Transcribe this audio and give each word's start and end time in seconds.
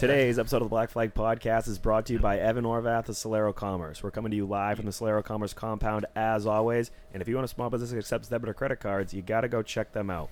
Today's 0.00 0.38
episode 0.38 0.62
of 0.62 0.62
the 0.62 0.70
Black 0.70 0.88
Flag 0.88 1.12
Podcast 1.12 1.68
is 1.68 1.78
brought 1.78 2.06
to 2.06 2.14
you 2.14 2.18
by 2.18 2.38
Evan 2.38 2.64
Orvath 2.64 3.10
of 3.10 3.16
Solero 3.16 3.54
Commerce. 3.54 4.02
We're 4.02 4.10
coming 4.10 4.30
to 4.30 4.36
you 4.36 4.46
live 4.46 4.78
from 4.78 4.86
the 4.86 4.92
Solero 4.92 5.22
Commerce 5.22 5.52
compound 5.52 6.06
as 6.16 6.46
always. 6.46 6.90
And 7.12 7.20
if 7.20 7.28
you 7.28 7.34
want 7.34 7.44
a 7.44 7.48
small 7.48 7.68
business 7.68 7.90
that 7.90 7.98
accepts 7.98 8.28
debit 8.28 8.48
or 8.48 8.54
credit 8.54 8.80
cards, 8.80 9.12
you 9.12 9.20
got 9.20 9.42
to 9.42 9.48
go 9.48 9.60
check 9.60 9.92
them 9.92 10.08
out. 10.08 10.30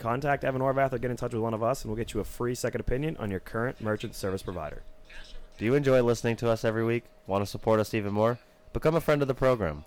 Contact 0.00 0.42
Evan 0.42 0.60
Orvath 0.60 0.92
or 0.92 0.98
get 0.98 1.12
in 1.12 1.16
touch 1.16 1.32
with 1.32 1.40
one 1.40 1.54
of 1.54 1.62
us, 1.62 1.82
and 1.82 1.88
we'll 1.88 1.96
get 1.96 2.14
you 2.14 2.20
a 2.20 2.24
free 2.24 2.56
second 2.56 2.80
opinion 2.80 3.16
on 3.18 3.30
your 3.30 3.38
current 3.38 3.80
merchant 3.80 4.16
service 4.16 4.42
provider. 4.42 4.82
Do 5.56 5.64
you 5.64 5.76
enjoy 5.76 6.02
listening 6.02 6.34
to 6.38 6.50
us 6.50 6.64
every 6.64 6.84
week? 6.84 7.04
Want 7.28 7.44
to 7.44 7.46
support 7.48 7.78
us 7.78 7.94
even 7.94 8.12
more? 8.12 8.40
Become 8.72 8.96
a 8.96 9.00
friend 9.00 9.22
of 9.22 9.28
the 9.28 9.34
program. 9.34 9.84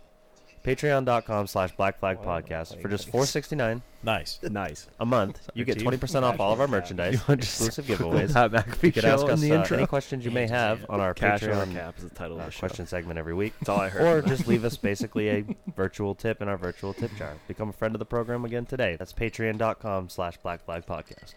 Patreon.com 0.64 1.48
slash 1.48 1.76
Black 1.76 2.00
Flag 2.00 2.22
Podcast. 2.22 2.82
For 2.82 2.88
just 2.90 3.10
four 3.10 3.26
sixty 3.26 3.56
nine 3.56 3.82
Nice. 4.02 4.40
Nice. 4.44 4.88
a 5.00 5.06
month, 5.06 5.42
you 5.54 5.66
get 5.66 5.78
20% 5.78 6.24
off 6.24 6.40
all 6.40 6.54
of 6.54 6.62
our 6.62 6.68
merchandise, 6.70 7.22
exclusive 7.28 7.86
giveaways. 7.88 8.34
Pat 8.34 8.52
McAfee 8.52 8.84
You 8.84 8.92
can 8.94 9.06
ask 9.06 9.26
show 9.26 9.30
us 9.30 9.42
the 9.42 9.52
uh, 9.52 9.56
intro. 9.56 9.78
any 9.78 9.88
questions 9.88 10.24
you 10.24 10.32
may 10.32 10.48
have 10.48 10.86
on 10.90 11.02
our 11.02 11.14
Cash 11.14 11.44
or 11.44 11.50
Patreon 11.50 11.74
cap 11.74 11.98
is 11.98 12.04
the 12.06 12.10
title 12.12 12.38
uh, 12.38 12.42
of 12.42 12.46
the 12.46 12.52
show. 12.52 12.60
question 12.60 12.86
segment 12.88 13.20
every 13.20 13.34
week. 13.34 13.54
That's 13.60 13.70
all 13.70 13.82
I 13.82 13.90
heard. 13.90 14.24
Or 14.26 14.28
just 14.28 14.48
leave 14.48 14.64
us 14.64 14.78
basically 14.92 15.30
a 15.30 15.46
virtual 15.76 16.16
tip 16.16 16.42
in 16.42 16.48
our 16.48 16.56
virtual 16.58 16.94
tip 16.94 17.14
jar. 17.18 17.34
Become 17.50 17.70
a 17.70 17.74
friend 17.74 17.94
of 17.94 18.00
the 18.00 18.06
program 18.06 18.46
again 18.46 18.66
today. 18.66 18.96
That's 18.98 19.12
patreon.com 19.12 20.08
slash 20.08 20.38
Black 20.38 20.64
Flag 20.64 20.86
Podcast. 20.86 21.34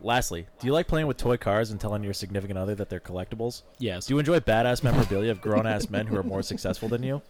Lastly, 0.00 0.48
do 0.58 0.66
you 0.66 0.72
like 0.72 0.88
playing 0.88 1.06
with 1.06 1.18
toy 1.18 1.36
cars 1.36 1.70
and 1.70 1.80
telling 1.80 2.02
your 2.02 2.14
significant 2.14 2.58
other 2.58 2.74
that 2.74 2.88
they're 2.88 2.98
collectibles? 2.98 3.62
Yes. 3.78 4.06
Do 4.06 4.14
you 4.14 4.18
enjoy 4.18 4.40
badass 4.40 4.82
memorabilia 4.82 5.30
of 5.30 5.40
grown 5.40 5.68
ass 5.68 5.88
men 5.88 6.08
who 6.08 6.16
are 6.16 6.24
more 6.24 6.42
successful 6.42 6.88
than 6.88 7.04
you? 7.04 7.22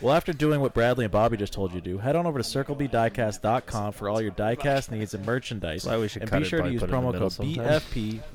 Well, 0.00 0.14
after 0.14 0.32
doing 0.32 0.62
what 0.62 0.72
Bradley 0.72 1.04
and 1.04 1.12
Bobby 1.12 1.36
just 1.36 1.52
told 1.52 1.74
you 1.74 1.80
to, 1.82 1.84
do, 1.90 1.98
head 1.98 2.16
on 2.16 2.26
over 2.26 2.38
to 2.42 2.44
circlebdiecast.com 2.44 3.92
for 3.92 4.08
all 4.08 4.22
your 4.22 4.30
diecast 4.32 4.90
needs 4.90 5.12
and 5.12 5.26
merchandise. 5.26 5.84
Why 5.84 5.98
we 5.98 6.08
should 6.08 6.22
and 6.22 6.30
cut 6.30 6.38
be 6.38 6.46
it, 6.46 6.48
sure 6.48 6.58
to 6.60 6.62
probably 6.62 6.72
use 6.72 6.80
put 6.80 6.90
it 6.90 6.94
in 6.94 7.00
the 7.02 7.06
promo 7.08 7.12
middle 7.12 7.28
code 7.28 7.32
sometime. 7.32 7.80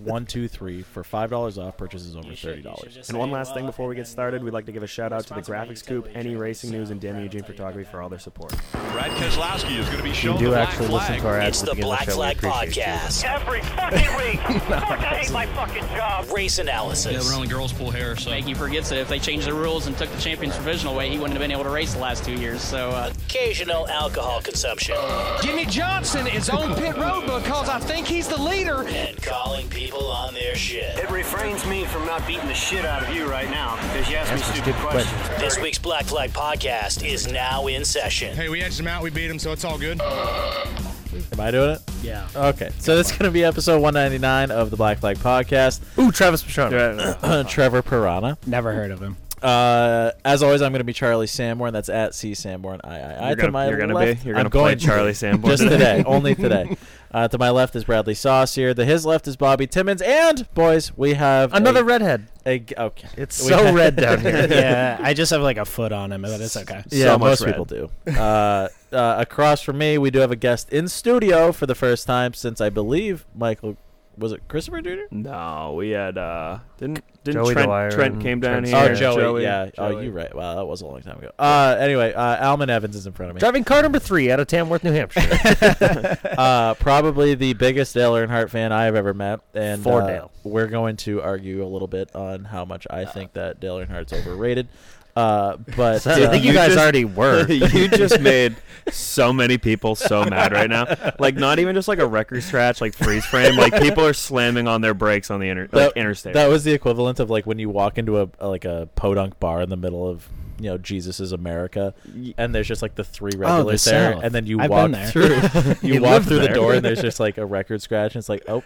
BFP123 0.05 0.86
for 0.86 1.02
$5 1.02 1.58
off 1.58 1.76
purchases 1.76 2.16
over 2.16 2.28
$30. 2.28 3.10
And 3.10 3.18
one 3.18 3.32
last 3.32 3.55
thing 3.55 3.66
before 3.66 3.88
we 3.88 3.96
get 3.96 4.05
started, 4.05 4.44
we'd 4.44 4.54
like 4.54 4.68
to 4.68 4.72
give 4.72 4.84
a 4.84 4.88
shout 4.88 5.12
out 5.12 5.26
to 5.26 5.34
the 5.34 5.41
Graphics 5.41 5.84
Coop, 5.84 6.07
Any 6.13 6.35
Racing 6.35 6.70
News, 6.70 6.91
and 6.91 7.02
Damon 7.02 7.24
Eugene 7.24 7.41
Photography 7.44 7.90
for 7.90 8.00
all 8.00 8.10
their 8.10 8.20
support. 8.20 8.54
Brad 8.91 9.10
Keselowski 9.13 9.79
is 9.79 9.85
going 9.88 9.98
to 9.98 10.04
be 10.04 10.13
showing 10.13 10.13
You 10.13 10.13
shown 10.13 10.38
do 10.38 10.46
the 10.46 10.52
black 10.52 10.70
actually 10.70 10.88
flag. 10.88 11.10
listen 11.10 11.18
to 11.22 11.27
our 11.27 11.40
ads 11.40 11.48
It's 11.48 11.63
at 11.63 11.70
the 11.70 11.76
beginning 11.76 11.91
of 11.94 11.98
Black 11.98 12.05
show. 12.05 12.12
We 12.12 12.16
Flag 12.16 12.38
appreciate 12.38 12.76
you. 12.76 12.91
Podcast. 12.94 13.24
Every 13.26 13.62
fucking 13.62 14.18
week. 14.18 14.62
Fuck, 14.62 14.84
I 14.84 15.16
hate 15.16 15.32
my 15.32 15.46
fucking 15.48 15.88
job. 15.96 16.27
Race 16.32 16.60
analysis. 16.60 17.12
Yeah, 17.12 17.20
but 17.20 17.34
only 17.35 17.48
girls 17.48 17.74
pull 17.74 17.90
hair, 17.90 18.16
so. 18.16 18.29
He 18.34 18.54
forgets 18.54 18.90
that 18.90 19.00
if 19.00 19.10
they 19.10 19.18
changed 19.18 19.48
the 19.48 19.54
rules 19.54 19.88
and 19.88 19.98
took 19.98 20.12
the 20.12 20.22
champions 20.22 20.54
provisional 20.55 20.94
away, 20.94 21.10
he 21.10 21.18
wouldn't 21.18 21.34
have 21.34 21.41
been 21.41 21.54
able 21.55 21.63
to 21.63 21.70
race 21.70 21.93
the 21.93 21.99
last 21.99 22.25
two 22.25 22.34
years. 22.34 22.61
So 22.61 22.89
uh, 22.89 23.11
Occasional 23.27 23.87
alcohol 23.87 24.41
consumption. 24.41 24.95
Jimmie 25.41 25.65
Johnson 25.65 26.27
is 26.27 26.49
on 26.49 26.75
pit 26.75 26.95
road 26.98 27.21
because 27.21 27.70
I 27.70 27.79
think 27.79 28.07
he's 28.07 28.27
the 28.27 28.41
leader. 28.41 28.84
And 28.87 29.21
calling 29.21 29.67
people 29.70 30.05
on 30.07 30.33
their 30.33 30.55
shit. 30.55 30.98
It 30.98 31.09
refrains 31.09 31.65
me 31.65 31.85
from 31.85 32.05
not 32.05 32.26
beating 32.27 32.48
the 32.48 32.53
shit 32.53 32.85
out 32.85 33.03
of 33.03 33.15
you 33.15 33.26
right 33.29 33.49
now 33.49 33.76
because 33.87 34.09
you 34.09 34.17
asked 34.17 34.33
me 34.33 34.39
stupid 34.39 34.65
stupid 34.65 34.81
questions. 34.81 35.39
This 35.39 35.59
week's 35.59 35.77
Black 35.77 36.05
Flag 36.05 36.31
Podcast 36.31 37.05
is 37.05 37.31
now 37.31 37.67
in 37.67 37.85
session. 37.85 38.35
Hey, 38.35 38.49
we 38.49 38.61
edged 38.61 38.79
him 38.79 38.87
out. 38.87 39.03
We 39.03 39.09
beat 39.11 39.29
him, 39.29 39.39
so 39.39 39.51
it's 39.51 39.63
all 39.63 39.77
good. 39.77 40.01
Am 40.01 41.39
I 41.39 41.51
doing 41.51 41.71
it? 41.71 41.81
Yeah. 42.01 42.27
Okay, 42.35 42.71
so 42.79 42.98
this 42.98 43.11
is 43.11 43.17
going 43.17 43.29
to 43.29 43.31
be 43.31 43.43
episode 43.43 43.81
199 43.81 44.51
of 44.51 44.71
the 44.71 44.77
Black 44.77 44.98
Flag 44.98 45.17
Podcast. 45.17 45.81
Ooh, 45.98 46.11
Travis 46.11 46.43
Pastrana. 46.43 47.48
Trevor 47.49 47.81
Piranha. 47.81 48.37
Never 48.45 48.73
heard 48.73 48.91
of 48.91 48.99
him. 48.99 49.17
Uh, 49.46 50.12
as 50.26 50.41
always, 50.41 50.62
I'm 50.62 50.71
going 50.71 50.79
to 50.79 50.84
be 50.85 50.93
Charlie 50.93 51.27
Sanborn. 51.27 51.71
That's 51.74 51.90
at 51.90 52.15
C 52.15 52.34
Sanborn. 52.34 52.82
I, 52.84 52.99
I, 52.99 53.13
I 53.13 53.27
You're 53.27 53.35
to 53.35 53.41
gonna- 53.41 53.51
my 53.51 53.68
you're 53.68 53.77
gonna 53.77 53.99
be? 53.99 54.20
You're 54.24 54.34
gonna 54.35 54.46
I'm 54.46 54.51
play 54.51 54.62
going. 54.76 54.77
Charlie 54.79 55.13
Sanborn 55.15 55.51
just 55.51 55.63
today? 55.63 55.98
today, 55.98 56.04
only 56.07 56.34
today. 56.35 56.76
Uh, 57.13 57.27
to 57.27 57.38
my 57.38 57.49
left 57.49 57.76
is 57.76 57.84
Bradley 57.85 58.13
Saucier. 58.16 58.73
To 58.73 58.84
his 58.84 59.05
left 59.05 59.27
is 59.27 59.38
Bobby 59.38 59.68
Timmons, 59.68 60.01
and 60.01 60.51
boys, 60.54 60.91
we 60.98 61.13
have 61.13 61.54
Another 61.54 61.82
a, 61.82 61.84
redhead. 61.84 62.27
a 62.46 62.63
okay. 62.77 63.07
It's 63.18 63.41
We 63.41 63.49
so 63.49 63.63
have- 63.66 63.76
red 63.76 63.96
down 63.96 64.19
here. 64.22 64.47
yeah, 64.51 64.97
I 65.00 65.13
just 65.13 65.31
have 65.31 65.41
like 65.41 65.57
a 65.57 65.66
foot 65.66 65.91
on 65.91 66.12
him, 66.12 66.23
but 66.23 66.41
it's 66.41 66.57
okay. 66.57 66.84
Yeah, 66.90 67.06
So 67.13 67.18
most 67.19 67.41
red. 67.41 67.51
people 67.51 67.66
do. 67.66 67.90
Uh, 68.07 68.68
uh, 68.91 69.16
across 69.19 69.62
from 69.62 69.77
me, 69.77 69.97
we 69.97 70.09
do 70.12 70.19
have 70.19 70.31
a 70.31 70.35
guest 70.35 70.73
in 70.73 70.88
studio 70.88 71.51
for 71.51 71.66
the 71.67 71.75
first 71.75 72.07
time 72.07 72.33
since 72.33 72.59
I 72.59 72.69
believe 72.69 73.25
Michael 73.35 73.77
was 74.17 74.31
it 74.31 74.47
Christopher 74.47 74.81
Jr. 74.81 75.03
No, 75.11 75.73
we 75.77 75.89
had 75.89 76.17
uh 76.17 76.59
didn't 76.77 77.03
didn't 77.23 77.43
Joey 77.43 77.53
Trent 77.53 77.67
Dwyer 77.67 77.91
Trent 77.91 78.21
came 78.21 78.39
down 78.39 78.63
Trent 78.63 78.67
here. 78.67 79.07
Oh, 79.09 79.11
Yeah, 79.11 79.15
Joey, 79.15 79.43
yeah. 79.43 79.69
Oh, 79.77 79.99
you're 79.99 80.11
right. 80.11 80.33
Wow, 80.33 80.55
that 80.55 80.65
was 80.65 80.81
a 80.81 80.85
long 80.85 81.01
time 81.01 81.17
ago. 81.17 81.31
Uh, 81.39 81.75
anyway, 81.79 82.13
uh, 82.13 82.47
Alman 82.49 82.69
Evans 82.69 82.95
is 82.95 83.07
in 83.07 83.13
front 83.13 83.31
of 83.31 83.35
me. 83.35 83.39
Driving 83.39 83.63
car 83.63 83.81
number 83.81 83.99
three 83.99 84.31
out 84.31 84.39
of 84.39 84.47
Tamworth, 84.47 84.83
New 84.83 84.91
Hampshire. 84.91 86.17
uh, 86.37 86.75
probably 86.75 87.33
the 87.35 87.53
biggest 87.53 87.93
Dale 87.93 88.13
Earnhardt 88.13 88.49
fan 88.49 88.71
I 88.71 88.83
have 88.85 88.95
ever 88.95 89.13
met, 89.13 89.39
and 89.53 89.81
For 89.81 90.03
uh, 90.03 90.07
Dale. 90.07 90.31
we're 90.43 90.67
going 90.67 90.97
to 90.97 91.21
argue 91.21 91.63
a 91.63 91.67
little 91.67 91.87
bit 91.87 92.13
on 92.15 92.45
how 92.45 92.63
much 92.65 92.85
I 92.89 93.05
think 93.05 93.33
that 93.33 93.59
Dale 93.59 93.77
Earnhardt's 93.79 94.13
overrated. 94.13 94.67
Uh, 95.15 95.57
but 95.77 96.05
I 96.05 96.27
think 96.29 96.43
you 96.43 96.49
You 96.51 96.53
guys 96.57 96.69
just- 96.69 96.79
already 96.79 97.05
were. 97.05 97.47
you 97.51 97.87
just 97.87 98.19
made 98.19 98.55
so 98.91 99.31
many 99.33 99.57
people 99.57 99.95
so 99.95 100.25
mad 100.25 100.51
right 100.51 100.69
now. 100.69 101.13
Like 101.19 101.35
not 101.35 101.59
even 101.59 101.73
just 101.73 101.87
like 101.87 101.99
a 101.99 102.05
record 102.05 102.43
scratch, 102.43 102.81
like 102.81 102.93
freeze 102.93 103.25
frame. 103.25 103.55
Like 103.55 103.73
people 103.81 104.05
are 104.05 104.13
slamming 104.13 104.67
on 104.67 104.81
their 104.81 104.93
brakes 104.93 105.31
on 105.31 105.39
the 105.39 105.49
inter- 105.49 105.63
like, 105.63 105.71
that, 105.71 105.97
interstate. 105.97 106.33
that 106.33 106.49
was 106.49 106.63
the 106.63 106.73
equivalent 106.73 107.19
of 107.19 107.29
like 107.29 107.45
when 107.45 107.59
you 107.59 107.69
walk 107.69 107.97
into 107.97 108.19
a, 108.21 108.29
a 108.39 108.47
like 108.49 108.65
a 108.65 108.89
podunk 108.95 109.39
bar 109.39 109.61
in 109.61 109.69
the 109.69 109.77
middle 109.77 110.07
of 110.07 110.27
you 110.59 110.69
know 110.69 110.77
Jesus' 110.77 111.19
is 111.19 111.31
America, 111.31 111.93
and 112.37 112.53
there's 112.53 112.67
just 112.67 112.81
like 112.81 112.95
the 112.95 113.03
three 113.03 113.31
the 113.31 113.37
regulars 113.39 113.83
there, 113.85 114.13
South. 114.13 114.23
and 114.23 114.33
then 114.35 114.45
you 114.45 114.59
I've 114.59 114.69
walk 114.69 114.91
through 115.07 115.35
you 115.81 115.95
You 115.95 116.01
walk 116.01 116.11
lived 116.11 116.27
through 116.27 116.39
the 116.39 116.49
door, 116.49 116.73
and 116.73 116.83
there's 116.85 117.01
just 117.01 117.19
like 117.19 117.37
a 117.37 117.45
record 117.45 117.81
scratch, 117.81 118.15
and 118.15 118.21
it's 118.21 118.29
like 118.29 118.43
oh 118.47 118.63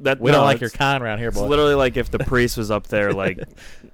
that 0.00 0.20
we 0.20 0.30
no, 0.30 0.38
don't 0.38 0.44
like 0.46 0.60
your 0.60 0.70
con 0.70 1.02
around 1.02 1.18
here, 1.18 1.28
It's 1.28 1.38
literally 1.38 1.74
like 1.74 1.96
if 1.96 2.10
the 2.10 2.20
priest 2.20 2.56
was 2.56 2.70
up 2.70 2.86
there, 2.86 3.12
like 3.12 3.40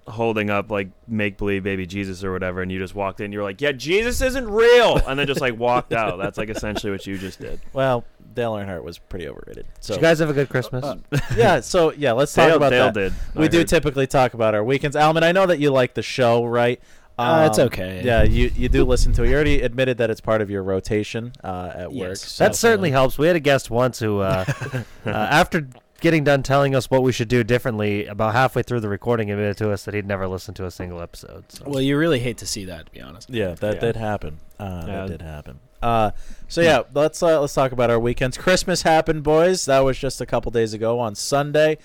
holding 0.06 0.50
up 0.50 0.70
like 0.70 0.88
make 1.08 1.38
believe 1.38 1.62
baby 1.62 1.86
Jesus 1.86 2.22
or 2.22 2.32
whatever, 2.32 2.62
and 2.62 2.70
you 2.70 2.78
just 2.78 2.94
walked 2.94 3.20
in, 3.20 3.32
you're 3.32 3.42
like, 3.42 3.60
yeah, 3.60 3.72
Jesus 3.72 4.20
isn't 4.20 4.48
real, 4.48 4.98
and 5.06 5.18
then 5.18 5.26
just 5.26 5.40
like 5.40 5.58
walked 5.58 5.92
out. 5.94 6.18
That's 6.18 6.38
like 6.38 6.50
essentially 6.50 6.92
what 6.92 7.06
you 7.06 7.16
just 7.18 7.40
did. 7.40 7.60
well, 7.72 8.04
Dale 8.34 8.54
Earnhardt 8.54 8.82
was 8.82 8.98
pretty 8.98 9.28
overrated. 9.28 9.64
So 9.80 9.94
Did 9.94 10.00
you 10.00 10.02
guys 10.08 10.18
have 10.18 10.28
a 10.30 10.32
good 10.32 10.48
Christmas? 10.48 10.84
Uh, 10.84 10.96
uh, 11.12 11.18
yeah, 11.36 11.60
so 11.60 11.92
yeah, 11.92 12.12
let's 12.12 12.32
talk 12.34 12.48
Dale, 12.48 12.56
about 12.56 12.70
Dale 12.70 12.84
that. 12.86 12.94
did. 12.94 13.12
We 13.34 13.44
I 13.44 13.48
do 13.48 13.58
heard. 13.58 13.68
typically 13.68 14.06
talk 14.06 14.34
about 14.34 14.54
our 14.54 14.64
weekends. 14.64 14.96
Alman, 14.96 15.22
I 15.22 15.32
know 15.32 15.46
that 15.46 15.60
you 15.60 15.70
like 15.70 15.94
the 15.94 16.02
show, 16.02 16.44
right? 16.44 16.80
Uh, 17.18 17.46
it's 17.48 17.58
Um, 17.58 17.66
okay. 17.66 18.02
Yeah, 18.04 18.22
you 18.24 18.50
you 18.56 18.68
do 18.68 18.84
listen 18.84 19.12
to 19.14 19.22
it. 19.22 19.28
You 19.28 19.34
already 19.34 19.60
admitted 19.62 19.98
that 19.98 20.10
it's 20.10 20.20
part 20.20 20.42
of 20.42 20.50
your 20.50 20.62
rotation 20.62 21.32
uh, 21.44 21.72
at 21.74 21.92
work. 21.92 22.08
Yes. 22.10 22.20
so- 22.22 22.44
that 22.44 22.54
certainly 22.56 22.90
helps. 22.90 23.16
We 23.18 23.26
had 23.28 23.36
a 23.36 23.40
guest 23.40 23.70
once 23.70 23.98
who, 24.00 24.20
uh, 24.20 24.44
uh, 25.06 25.10
after 25.10 25.68
getting 26.00 26.24
done 26.24 26.42
telling 26.42 26.74
us 26.74 26.90
what 26.90 27.02
we 27.02 27.12
should 27.12 27.28
do 27.28 27.42
differently, 27.44 28.06
about 28.06 28.34
halfway 28.34 28.62
through 28.62 28.80
the 28.80 28.88
recording, 28.88 29.30
admitted 29.30 29.56
to 29.58 29.70
us 29.70 29.84
that 29.84 29.94
he'd 29.94 30.06
never 30.06 30.26
listened 30.26 30.56
to 30.56 30.66
a 30.66 30.70
single 30.70 31.00
episode. 31.00 31.44
So. 31.48 31.64
Well, 31.66 31.80
you 31.80 31.96
really 31.96 32.18
hate 32.18 32.36
to 32.38 32.46
see 32.46 32.64
that, 32.66 32.86
to 32.86 32.92
be 32.92 33.00
honest. 33.00 33.30
Yeah, 33.30 33.54
that 33.54 33.74
Yeah. 33.76 33.80
did 33.80 33.96
happen. 33.96 34.40
Uh, 34.58 34.84
Yeah. 34.86 34.94
That 34.96 35.08
did 35.08 35.22
happen. 35.22 35.60
Uh, 35.84 36.10
so 36.48 36.62
yeah, 36.62 36.82
let's 36.94 37.22
uh, 37.22 37.40
let's 37.40 37.52
talk 37.52 37.72
about 37.72 37.90
our 37.90 38.00
weekends. 38.00 38.38
Christmas 38.38 38.82
happened, 38.82 39.22
boys. 39.22 39.66
That 39.66 39.80
was 39.80 39.98
just 39.98 40.20
a 40.22 40.26
couple 40.26 40.50
days 40.50 40.72
ago 40.72 40.98
on 40.98 41.14
Sunday. 41.14 41.76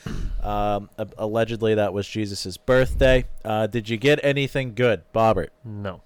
Um, 0.42 0.90
allegedly, 1.18 1.76
that 1.76 1.94
was 1.94 2.08
Jesus' 2.08 2.56
birthday. 2.56 3.26
Uh, 3.44 3.68
did 3.68 3.90
you 3.90 3.98
get 3.98 4.20
anything 4.24 4.74
good, 4.74 5.02
Bobbert? 5.14 5.50
no. 5.66 6.02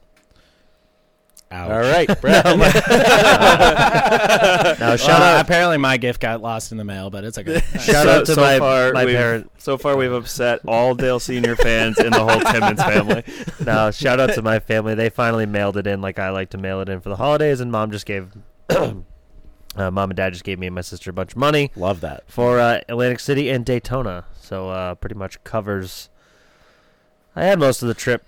Ouch. 1.54 1.70
All 1.70 1.82
right, 1.82 2.08
Brad. 2.22 2.46
Now, 2.46 2.58
shout 4.96 5.22
Uh, 5.22 5.24
out, 5.24 5.42
apparently, 5.46 5.78
my 5.78 5.98
gift 5.98 6.20
got 6.20 6.42
lost 6.42 6.72
in 6.72 6.80
the 6.80 6.84
mail, 6.84 7.12
but 7.12 7.24
it's 7.24 7.38
okay. 7.38 7.60
shout 7.74 8.06
so, 8.06 8.10
out 8.10 8.26
to 8.26 8.34
so 8.34 8.42
my, 8.42 8.58
far, 8.58 8.92
my 8.94 9.06
we've. 9.06 9.48
So 9.60 9.78
far, 9.78 9.96
we've 9.96 10.12
upset 10.12 10.62
all 10.68 10.96
Dale 10.96 11.20
Senior 11.20 11.56
fans 11.56 12.00
in 12.00 12.10
the 12.12 12.24
whole 12.24 12.40
Timmons 12.52 12.82
family. 12.84 13.24
No, 13.64 13.92
shout 13.92 14.20
out 14.20 14.34
to 14.34 14.42
my 14.42 14.58
family. 14.60 14.96
They 14.96 15.10
finally 15.10 15.46
mailed 15.46 15.78
it 15.78 15.86
in 15.86 16.02
like 16.02 16.18
I 16.18 16.32
like 16.32 16.50
to 16.52 16.58
mail 16.58 16.82
it 16.82 16.90
in 16.90 17.02
for 17.02 17.10
the 17.10 17.18
holidays, 17.18 17.60
and 17.60 17.72
mom 17.72 17.92
just 17.92 18.08
gave, 18.08 18.32
uh, 18.70 18.94
mom 19.76 20.10
and 20.10 20.16
dad 20.16 20.34
just 20.34 20.44
gave 20.44 20.58
me 20.58 20.66
and 20.68 20.76
my 20.76 20.82
sister 20.82 21.12
a 21.12 21.14
bunch 21.14 21.34
of 21.34 21.38
money 21.38 21.72
Love 21.76 22.02
that. 22.02 22.24
for 22.28 22.60
uh, 22.60 22.82
Atlantic 22.90 23.20
City 23.20 23.50
and 23.50 23.64
Daytona. 23.64 24.26
So 24.42 24.70
uh, 24.70 24.96
pretty 24.96 25.16
much 25.16 25.44
covers. 25.44 26.10
I 27.36 27.46
had 27.46 27.60
most 27.60 27.84
of 27.84 27.88
the 27.88 27.94
trip, 27.94 28.26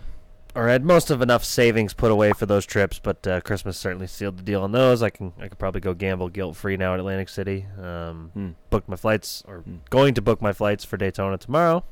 or 0.55 0.67
had 0.69 0.83
most 0.85 1.11
of 1.11 1.21
enough 1.21 1.43
savings 1.43 1.93
put 1.93 2.11
away 2.11 2.31
for 2.33 2.45
those 2.45 2.65
trips, 2.65 2.97
but 2.97 3.25
uh, 3.27 3.41
Christmas 3.41 3.77
certainly 3.77 4.07
sealed 4.07 4.37
the 4.37 4.43
deal 4.43 4.61
on 4.63 4.71
those. 4.71 5.03
I 5.03 5.09
can 5.09 5.33
I 5.39 5.47
could 5.47 5.59
probably 5.59 5.81
go 5.81 5.93
gamble 5.93 6.29
guilt 6.29 6.55
free 6.55 6.77
now 6.77 6.93
at 6.93 6.99
Atlantic 6.99 7.29
City. 7.29 7.65
Um, 7.81 8.31
Hmm. 8.33 8.49
Booked 8.69 8.87
my 8.89 8.95
flights, 8.95 9.43
or 9.47 9.59
Hmm. 9.59 9.75
going 9.89 10.13
to 10.15 10.21
book 10.21 10.41
my 10.41 10.53
flights 10.53 10.85
for 10.85 10.97
Daytona 10.97 11.37
tomorrow, 11.37 11.83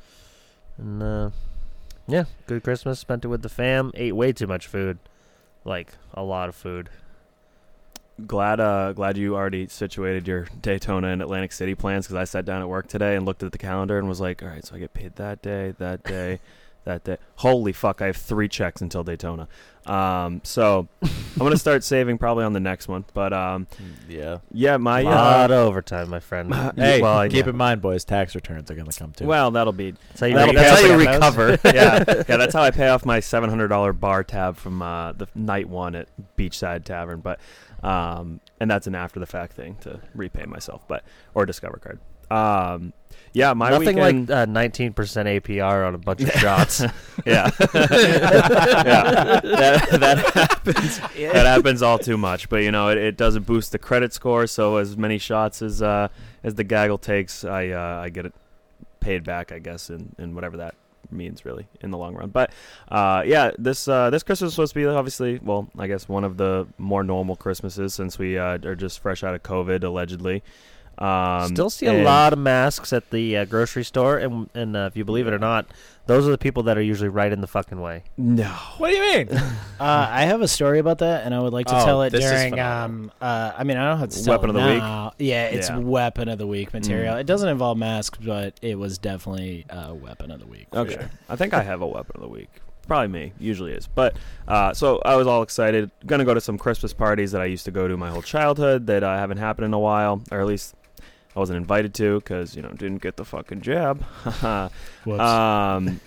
and 0.78 1.04
uh, 1.04 1.30
yeah, 2.08 2.24
good 2.48 2.64
Christmas. 2.64 3.00
Spent 3.00 3.26
it 3.26 3.28
with 3.28 3.42
the 3.42 3.50
fam. 3.50 3.92
Ate 3.96 4.16
way 4.16 4.32
too 4.32 4.48
much 4.48 4.68
food, 4.68 4.98
like 5.66 5.94
a 6.14 6.24
lot 6.24 6.50
of 6.50 6.56
food. 6.56 6.90
Glad, 8.28 8.60
uh, 8.60 8.94
glad 8.94 9.18
you 9.18 9.36
already 9.36 9.68
situated 9.68 10.28
your 10.28 10.46
Daytona 10.62 11.08
and 11.08 11.22
Atlantic 11.22 11.52
City 11.52 11.74
plans 11.74 12.06
because 12.06 12.16
I 12.16 12.26
sat 12.26 12.46
down 12.46 12.62
at 12.62 12.70
work 12.70 12.88
today 12.88 13.16
and 13.16 13.26
looked 13.26 13.42
at 13.42 13.52
the 13.52 13.58
calendar 13.58 13.98
and 13.98 14.08
was 14.08 14.22
like, 14.22 14.44
all 14.44 14.50
right, 14.50 14.64
so 14.64 14.76
I 14.76 14.80
get 14.80 14.94
paid 14.94 15.16
that 15.16 15.42
day, 15.42 15.74
that 15.80 16.04
day, 16.04 16.40
that 16.86 17.04
day. 17.04 17.18
Holy 17.38 17.74
fuck! 17.74 18.02
I 18.02 18.08
have 18.08 18.18
three 18.18 18.48
checks 18.48 18.82
until 18.82 19.04
Daytona. 19.04 19.48
Um, 19.86 20.40
so 20.46 20.88
I'm 21.02 21.40
gonna 21.40 21.58
start 21.58 21.84
saving 21.84 22.18
probably 22.18 22.46
on 22.46 22.54
the 22.54 22.60
next 22.60 22.88
one. 22.88 23.04
But 23.14 23.34
um, 23.34 23.68
Yeah. 24.08 24.38
yeah, 24.52 24.78
my 24.78 25.02
A 25.02 25.06
uh, 25.08 25.10
lot 25.10 25.52
of 25.52 25.68
overtime, 25.68 26.10
my 26.10 26.20
friend. 26.20 26.54
Hey, 26.76 27.02
well, 27.02 27.22
keep 27.28 27.46
yeah. 27.46 27.50
in 27.50 27.58
mind, 27.58 27.82
boys, 27.82 28.06
tax 28.06 28.34
returns 28.36 28.72
are 28.72 28.76
going 28.76 28.88
to 28.88 28.98
come 28.98 29.12
too. 29.12 29.26
well, 29.26 29.52
that'll 29.52 29.74
be 29.74 29.92
That's 29.92 30.20
how 30.22 30.26
you, 30.28 30.36
That'll 30.36 30.54
that's 30.54 30.82
how 30.82 30.88
you 30.88 30.98
recover. 30.98 31.60
yeah, 31.66 32.04
yeah. 32.08 32.38
That's 32.38 32.54
how 32.54 32.62
I 32.64 32.72
pay 32.72 32.88
off 32.88 33.06
my 33.06 33.20
seven 33.20 33.50
hundred 33.50 33.68
dollar 33.68 33.92
bar 33.94 34.24
tab 34.24 34.56
from 34.56 34.82
uh, 34.82 35.12
the 35.14 35.28
night 35.36 35.68
one 35.68 35.96
at 35.96 36.08
Beachside 36.38 36.86
Tavern. 36.86 37.20
But 37.20 37.40
um, 37.84 38.40
and 38.62 38.72
that's 38.72 38.88
an 38.88 38.96
after 38.96 39.20
the 39.20 39.26
fact 39.26 39.54
thing 39.54 39.76
to 39.82 40.00
repay 40.16 40.46
myself, 40.46 40.88
but 40.88 41.04
or 41.34 41.46
Discover 41.46 41.78
card. 41.78 42.00
Um, 42.34 42.94
yeah, 43.34 43.54
my 43.54 43.72
Nothing 43.72 43.96
weekend. 43.96 44.30
like 44.30 44.38
uh, 44.38 44.46
19% 44.46 44.94
APR 44.94 45.88
on 45.88 45.96
a 45.96 45.98
bunch 45.98 46.22
of 46.22 46.32
shots. 46.40 46.82
yeah, 46.82 46.90
yeah. 47.74 49.40
That, 49.42 49.88
that 49.92 50.18
happens. 50.34 51.00
That 51.00 51.46
happens 51.46 51.82
all 51.82 51.98
too 51.98 52.18
much. 52.18 52.48
But 52.48 52.58
you 52.58 52.72
know, 52.72 52.90
it, 52.90 52.98
it 53.00 53.18
doesn't 53.18 53.48
boost 53.48 53.72
the 53.72 53.80
credit 53.80 54.14
score. 54.14 54.46
So 54.46 54.78
as 54.78 54.96
many 54.98 55.18
shots 55.18 55.64
as 55.64 55.82
uh, 55.82 56.10
as 56.44 56.56
the 56.56 56.64
gaggle 56.64 57.00
takes, 57.00 57.44
I 57.44 57.70
uh, 57.70 58.02
I 58.04 58.10
get 58.10 58.28
it 58.28 58.34
paid 59.00 59.24
back. 59.24 59.52
I 59.52 59.58
guess 59.58 59.90
in, 59.90 60.16
in 60.20 60.36
whatever 60.36 60.58
that 60.58 60.76
means 61.12 61.44
really 61.44 61.68
in 61.82 61.90
the 61.90 61.98
long 61.98 62.14
run. 62.16 62.30
But 62.30 62.52
uh, 62.90 63.24
yeah, 63.26 63.50
this 63.58 63.88
uh, 63.88 64.12
this 64.12 64.22
Christmas 64.22 64.50
is 64.50 64.54
supposed 64.54 64.74
to 64.74 64.80
be 64.80 64.86
obviously 64.86 65.40
well, 65.42 65.70
I 65.78 65.88
guess 65.88 66.08
one 66.08 66.24
of 66.24 66.38
the 66.38 66.68
more 66.78 67.04
normal 67.04 67.36
Christmases 67.36 67.96
since 67.96 68.20
we 68.20 68.38
uh, 68.38 68.60
are 68.64 68.76
just 68.76 69.00
fresh 69.00 69.24
out 69.24 69.34
of 69.34 69.42
COVID 69.42 69.84
allegedly. 69.84 70.44
Um, 70.98 71.48
Still 71.50 71.70
see 71.70 71.88
a 71.88 71.94
and- 71.94 72.04
lot 72.04 72.34
of 72.34 72.40
masks 72.40 72.94
at 72.94 73.10
the 73.10 73.38
uh, 73.38 73.46
grocery 73.46 73.84
store, 73.84 74.18
and 74.18 74.50
and 74.54 74.76
uh, 74.76 74.88
if 74.92 74.96
you 74.96 75.04
believe 75.04 75.28
it 75.28 75.34
or 75.34 75.40
not, 75.40 75.66
those 76.06 76.28
are 76.28 76.32
the 76.32 76.38
people 76.38 76.64
that 76.64 76.78
are 76.78 76.82
usually 76.82 77.10
right 77.10 77.32
in 77.32 77.42
the 77.42 77.48
fucking 77.48 77.82
way. 77.82 78.04
No. 78.18 78.50
what 78.78 78.90
do 78.90 78.96
you 78.98 79.02
mean? 79.02 79.30
Uh, 79.80 80.08
I 80.10 80.22
have 80.26 80.42
a 80.42 80.48
story 80.48 80.80
about 80.80 81.00
that, 81.00 81.26
and 81.26 81.36
I 81.36 81.42
would 81.42 81.52
like 81.52 81.66
to 81.66 81.78
Oh, 81.82 81.84
tell 81.84 82.02
it 82.04 82.12
during. 82.12 82.58
Um, 82.58 83.12
uh, 83.20 83.52
I 83.58 83.66
mean, 83.66 83.76
I 83.76 83.90
don't 83.90 84.00
have 84.00 84.10
to 84.10 84.24
tell 84.24 84.34
Weapon 84.36 84.52
it 84.52 84.56
of 84.56 84.64
the 84.64 84.74
week? 84.74 85.14
Yeah, 85.30 85.46
it's 85.48 85.68
Yeah. 85.70 85.78
weapon 85.80 86.30
of 86.30 86.38
the 86.38 86.48
week 86.48 86.72
material. 86.74 87.16
Mm. 87.16 87.20
It 87.20 87.26
doesn't 87.26 87.50
involve 87.50 87.78
masks, 87.78 88.18
but 88.24 88.54
it 88.62 88.80
was 88.80 88.98
definitely 88.98 89.66
a 89.70 89.94
weapon 89.94 90.32
of 90.32 90.40
the 90.40 90.46
week. 90.48 90.68
Okay. 90.74 90.94
sure. 90.94 91.10
I 91.28 91.36
think 91.36 91.54
I 91.54 91.64
have 91.64 91.82
a 91.82 91.88
weapon 91.88 92.12
of 92.16 92.22
the 92.22 92.30
week. 92.30 92.48
Probably 92.88 93.08
me. 93.10 93.34
Usually 93.40 93.74
is. 93.74 93.88
But 93.88 94.16
uh, 94.48 94.74
so 94.74 95.02
I 95.04 95.18
was 95.18 95.28
all 95.28 95.42
excited. 95.44 95.92
Gonna 96.06 96.24
go 96.24 96.34
to 96.34 96.40
some 96.42 96.58
Christmas 96.58 96.94
parties 96.94 97.34
that 97.34 97.42
I 97.42 97.46
used 97.46 97.66
to 97.66 97.72
go 97.72 97.90
to 97.90 97.98
my 97.98 98.10
whole 98.10 98.22
childhood 98.22 98.88
that 98.88 99.04
uh, 99.04 99.18
haven't 99.18 99.38
happened 99.40 99.66
in 99.66 99.74
a 99.74 99.80
while, 99.80 100.22
or 100.32 100.40
at 100.40 100.46
least 100.48 100.76
I 101.36 101.40
wasn't 101.40 101.58
invited 101.58 101.94
to 101.96 102.20
because 102.20 102.56
you 102.56 102.62
know 102.62 102.70
didn't 102.70 103.02
get 103.02 103.18
the 103.18 103.26
fucking 103.26 103.62
jab. 103.62 104.04
Um, 105.06 106.00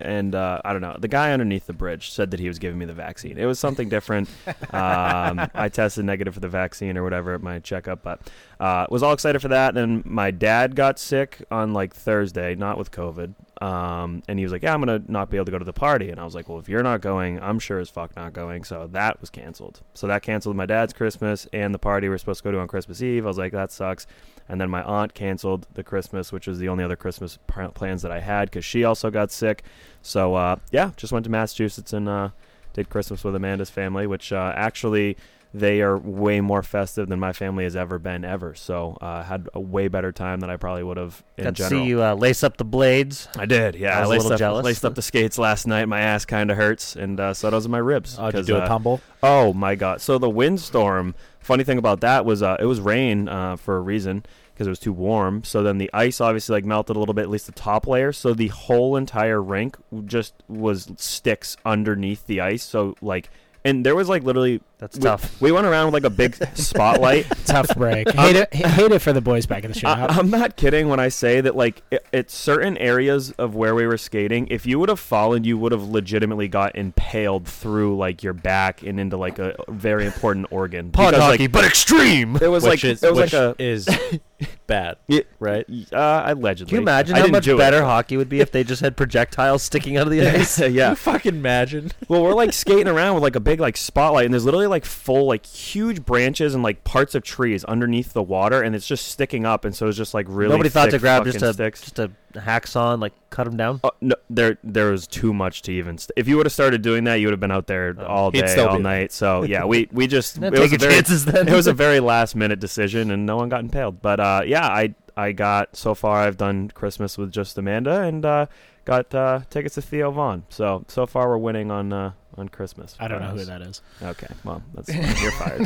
and 0.00 0.34
uh, 0.34 0.60
I 0.64 0.72
don't 0.72 0.82
know. 0.82 0.96
The 0.98 1.08
guy 1.08 1.32
underneath 1.32 1.66
the 1.66 1.72
bridge 1.72 2.10
said 2.10 2.30
that 2.32 2.40
he 2.40 2.48
was 2.48 2.58
giving 2.58 2.78
me 2.78 2.84
the 2.84 2.92
vaccine. 2.92 3.38
It 3.38 3.46
was 3.46 3.58
something 3.58 3.88
different. 3.88 4.28
um, 4.72 5.48
I 5.54 5.68
tested 5.72 6.04
negative 6.04 6.34
for 6.34 6.40
the 6.40 6.48
vaccine 6.48 6.96
or 6.96 7.02
whatever 7.02 7.34
at 7.34 7.42
my 7.42 7.58
checkup, 7.60 8.02
but 8.02 8.20
uh, 8.60 8.86
was 8.90 9.02
all 9.02 9.12
excited 9.12 9.40
for 9.40 9.48
that. 9.48 9.76
And 9.76 10.04
my 10.04 10.30
dad 10.30 10.74
got 10.74 10.98
sick 10.98 11.42
on 11.50 11.72
like 11.72 11.94
Thursday, 11.94 12.54
not 12.54 12.78
with 12.78 12.90
COVID. 12.90 13.34
Um, 13.62 14.22
and 14.28 14.38
he 14.38 14.44
was 14.44 14.52
like, 14.52 14.62
"Yeah, 14.62 14.74
I'm 14.74 14.80
gonna 14.80 15.02
not 15.08 15.30
be 15.30 15.38
able 15.38 15.46
to 15.46 15.52
go 15.52 15.58
to 15.58 15.64
the 15.64 15.72
party." 15.72 16.10
And 16.10 16.20
I 16.20 16.24
was 16.24 16.34
like, 16.34 16.46
"Well, 16.46 16.58
if 16.58 16.68
you're 16.68 16.82
not 16.82 17.00
going, 17.00 17.40
I'm 17.40 17.58
sure 17.58 17.78
as 17.78 17.88
fuck 17.88 18.14
not 18.14 18.34
going." 18.34 18.64
So 18.64 18.86
that 18.92 19.18
was 19.20 19.30
canceled. 19.30 19.80
So 19.94 20.06
that 20.08 20.22
canceled 20.22 20.56
my 20.56 20.66
dad's 20.66 20.92
Christmas 20.92 21.46
and 21.54 21.72
the 21.72 21.78
party 21.78 22.08
we're 22.08 22.18
supposed 22.18 22.40
to 22.40 22.44
go 22.44 22.52
to 22.52 22.60
on 22.60 22.68
Christmas 22.68 23.00
Eve. 23.02 23.24
I 23.24 23.28
was 23.28 23.38
like, 23.38 23.52
"That 23.52 23.72
sucks." 23.72 24.06
And 24.48 24.60
then 24.60 24.70
my 24.70 24.82
aunt 24.82 25.14
canceled 25.14 25.66
the 25.74 25.82
Christmas, 25.82 26.32
which 26.32 26.46
was 26.46 26.58
the 26.58 26.68
only 26.68 26.84
other 26.84 26.96
Christmas 26.96 27.38
plans 27.46 28.02
that 28.02 28.12
I 28.12 28.20
had 28.20 28.48
because 28.50 28.64
she 28.64 28.84
also 28.84 29.10
got 29.10 29.32
sick. 29.32 29.62
So 30.02 30.34
uh, 30.34 30.56
yeah, 30.70 30.92
just 30.96 31.12
went 31.12 31.24
to 31.24 31.30
Massachusetts 31.30 31.92
and 31.92 32.08
uh, 32.08 32.28
did 32.72 32.88
Christmas 32.88 33.24
with 33.24 33.34
Amanda's 33.34 33.70
family, 33.70 34.06
which 34.06 34.32
uh, 34.32 34.52
actually 34.54 35.16
they 35.54 35.80
are 35.80 35.96
way 35.96 36.40
more 36.40 36.62
festive 36.62 37.08
than 37.08 37.18
my 37.18 37.32
family 37.32 37.64
has 37.64 37.74
ever 37.74 37.98
been 37.98 38.24
ever. 38.24 38.54
So 38.54 38.98
uh, 39.00 39.22
had 39.22 39.48
a 39.54 39.60
way 39.60 39.88
better 39.88 40.12
time 40.12 40.40
than 40.40 40.50
I 40.50 40.56
probably 40.56 40.82
would 40.82 40.98
have 40.98 41.24
in 41.38 41.44
Got 41.44 41.56
to 41.56 41.62
general. 41.62 41.82
see 41.82 41.88
you 41.88 42.02
uh, 42.02 42.14
lace 42.14 42.44
up 42.44 42.58
the 42.58 42.64
blades. 42.64 43.28
I 43.38 43.46
did, 43.46 43.74
yeah. 43.74 43.96
I 43.96 44.00
was 44.00 44.08
a 44.08 44.10
laced 44.10 44.22
little 44.24 44.34
up, 44.34 44.38
jealous. 44.38 44.64
laced 44.64 44.84
up 44.84 44.94
the 44.94 45.02
skates 45.02 45.38
last 45.38 45.66
night. 45.66 45.86
My 45.86 46.00
ass 46.00 46.24
kind 46.24 46.50
of 46.50 46.56
hurts, 46.56 46.94
and 46.94 47.18
uh, 47.18 47.32
so 47.32 47.50
does 47.50 47.66
my 47.68 47.78
ribs. 47.78 48.18
Oh, 48.18 48.30
did 48.30 48.40
you 48.40 48.54
do 48.54 48.56
a 48.58 48.66
tumble? 48.66 49.00
Oh 49.22 49.52
my 49.54 49.74
god! 49.74 50.00
So 50.00 50.18
the 50.18 50.30
windstorm. 50.30 51.14
Funny 51.46 51.62
thing 51.62 51.78
about 51.78 52.00
that 52.00 52.24
was 52.24 52.42
uh, 52.42 52.56
it 52.58 52.66
was 52.66 52.80
rain 52.80 53.28
uh, 53.28 53.54
for 53.54 53.76
a 53.76 53.80
reason 53.80 54.24
because 54.52 54.66
it 54.66 54.70
was 54.70 54.80
too 54.80 54.92
warm. 54.92 55.44
So 55.44 55.62
then 55.62 55.78
the 55.78 55.88
ice 55.92 56.20
obviously 56.20 56.54
like 56.54 56.64
melted 56.64 56.96
a 56.96 56.98
little 56.98 57.14
bit, 57.14 57.22
at 57.22 57.30
least 57.30 57.46
the 57.46 57.52
top 57.52 57.86
layer. 57.86 58.12
So 58.12 58.34
the 58.34 58.48
whole 58.48 58.96
entire 58.96 59.40
rink 59.40 59.76
just 60.06 60.34
was 60.48 60.90
sticks 60.96 61.56
underneath 61.64 62.26
the 62.26 62.40
ice. 62.40 62.64
So 62.64 62.96
like, 63.00 63.30
and 63.64 63.86
there 63.86 63.94
was 63.94 64.08
like 64.08 64.24
literally 64.24 64.60
That's 64.78 64.98
we, 64.98 65.02
tough. 65.02 65.40
We 65.40 65.52
went 65.52 65.66
around 65.66 65.86
with 65.86 65.94
like 65.94 66.04
a 66.04 66.14
big 66.14 66.34
spotlight. 66.54 67.26
Tough 67.46 67.74
break. 67.76 68.10
hate 68.10 68.36
it. 68.36 68.52
Hate 68.52 68.92
it 68.92 68.98
for 68.98 69.12
the 69.14 69.22
boys 69.22 69.46
back 69.46 69.64
in 69.64 69.72
the 69.72 69.78
shop. 69.78 69.98
I, 69.98 70.18
I'm 70.18 70.28
not 70.28 70.56
kidding 70.56 70.88
when 70.88 71.00
I 71.00 71.08
say 71.08 71.40
that, 71.40 71.56
like, 71.56 71.82
i 71.90 71.98
at 72.12 72.30
certain 72.30 72.76
areas 72.76 73.30
of 73.32 73.54
where 73.54 73.74
we 73.74 73.86
were 73.86 73.96
skating, 73.96 74.46
if 74.50 74.66
you 74.66 74.78
would 74.78 74.88
have 74.90 75.00
fallen, 75.00 75.44
you 75.44 75.56
would 75.56 75.72
have 75.72 75.82
legitimately 75.84 76.48
got 76.48 76.76
impaled 76.76 77.46
through, 77.48 77.96
like, 77.96 78.22
your 78.22 78.32
back 78.34 78.82
and 78.82 79.00
into, 79.00 79.16
like, 79.16 79.38
a 79.38 79.54
very 79.68 80.04
important 80.04 80.46
organ. 80.50 80.90
Pod 80.92 81.12
Because, 81.14 81.24
hockey, 81.30 81.44
like, 81.44 81.52
but 81.52 81.64
extreme. 81.64 82.36
it 82.36 82.48
was 82.50 82.62
which 82.64 82.84
like 82.84 82.84
is, 82.84 83.02
it 83.02 83.10
was 83.10 83.18
which 83.18 83.32
like 83.32 83.56
a 83.58 83.62
is 83.62 83.88
bad, 84.66 84.96
Yeah, 85.08 85.20
right? 85.38 85.64
uh, 85.92 86.24
allegedly. 86.26 86.68
Can 86.70 86.76
you 86.76 86.82
imagine 86.82 87.16
I 87.16 87.20
how 87.20 87.26
much 87.28 87.44
do 87.44 87.54
it. 87.54 87.58
better 87.58 87.82
hockey 87.82 88.16
would 88.18 88.28
be 88.28 88.40
if 88.40 88.50
they 88.52 88.64
just 88.64 88.82
had 88.82 88.96
projectiles 88.96 89.62
sticking 89.62 89.96
out 89.96 90.06
of 90.06 90.10
the 90.10 90.20
ice? 90.26 90.58
yeah. 90.58 90.90
You 90.90 90.96
fucking 90.96 91.34
imagine. 91.34 91.92
Well, 92.08 92.22
we're 92.22 92.34
like 92.34 92.52
skating 92.52 92.88
around 92.88 93.14
with 93.14 93.22
like 93.22 93.36
a 93.36 93.40
big 93.40 93.60
like 93.60 93.76
spotlight, 93.76 94.24
and 94.26 94.34
there's 94.34 94.44
literally 94.44 94.65
like 94.68 94.84
full 94.84 95.26
like 95.26 95.46
huge 95.46 96.04
branches 96.04 96.54
and 96.54 96.62
like 96.62 96.84
parts 96.84 97.14
of 97.14 97.22
trees 97.22 97.64
underneath 97.64 98.12
the 98.12 98.22
water, 98.22 98.62
and 98.62 98.74
it's 98.74 98.86
just 98.86 99.08
sticking 99.08 99.44
up, 99.44 99.64
and 99.64 99.74
so 99.74 99.88
it's 99.88 99.96
just 99.96 100.14
like 100.14 100.26
really. 100.28 100.52
Nobody 100.52 100.68
thought 100.68 100.90
to 100.90 100.98
grab 100.98 101.24
just 101.24 101.42
a 101.42 101.52
sticks. 101.52 101.80
just 101.80 101.98
a 101.98 102.10
hacksaw 102.34 102.92
and 102.92 103.00
like 103.00 103.12
cut 103.30 103.44
them 103.44 103.56
down. 103.56 103.80
Oh, 103.82 103.90
no, 104.00 104.14
there 104.30 104.58
there 104.62 104.90
was 104.90 105.06
too 105.06 105.32
much 105.32 105.62
to 105.62 105.72
even. 105.72 105.98
St- 105.98 106.12
if 106.16 106.28
you 106.28 106.36
would 106.36 106.46
have 106.46 106.52
started 106.52 106.82
doing 106.82 107.04
that, 107.04 107.16
you 107.16 107.26
would 107.26 107.32
have 107.32 107.40
been 107.40 107.50
out 107.50 107.66
there 107.66 107.96
all 108.06 108.30
He'd 108.30 108.44
day, 108.44 108.56
all 108.56 108.76
be 108.76 108.82
night. 108.82 109.12
So 109.12 109.42
yeah, 109.42 109.64
we 109.66 109.88
we 109.92 110.06
just 110.06 110.38
Yeah, 110.38 110.48
it 110.48 110.58
was 110.58 110.72
a 110.72 110.78
very, 110.78 110.94
chances 110.94 111.24
then. 111.24 111.48
it 111.48 111.54
was 111.54 111.66
a 111.66 111.72
very 111.72 112.00
last 112.00 112.36
minute 112.36 112.60
decision, 112.60 113.10
and 113.10 113.26
no 113.26 113.36
one 113.36 113.48
got 113.48 113.60
impaled. 113.60 114.02
But 114.02 114.20
uh, 114.20 114.42
yeah, 114.46 114.66
I 114.66 114.94
I 115.16 115.32
got 115.32 115.76
so 115.76 115.94
far 115.94 116.22
I've 116.22 116.36
done 116.36 116.68
Christmas 116.70 117.16
with 117.16 117.32
just 117.32 117.56
Amanda, 117.58 118.02
and 118.02 118.24
uh, 118.24 118.46
got 118.84 119.14
uh, 119.14 119.40
tickets 119.50 119.74
to 119.76 119.82
Theo 119.82 120.10
Von. 120.10 120.44
So 120.48 120.84
so 120.88 121.06
far 121.06 121.28
we're 121.28 121.38
winning 121.38 121.70
on 121.70 121.92
uh, 121.92 122.12
on 122.38 122.48
Christmas. 122.48 122.94
I 123.00 123.08
don't 123.08 123.20
for 123.20 123.24
know 123.26 123.30
who 123.38 123.44
that 123.44 123.62
is. 123.62 123.82
Okay, 124.02 124.26
well 124.44 124.62
that's 124.74 124.88
you're 125.22 125.32
fired. 125.32 125.62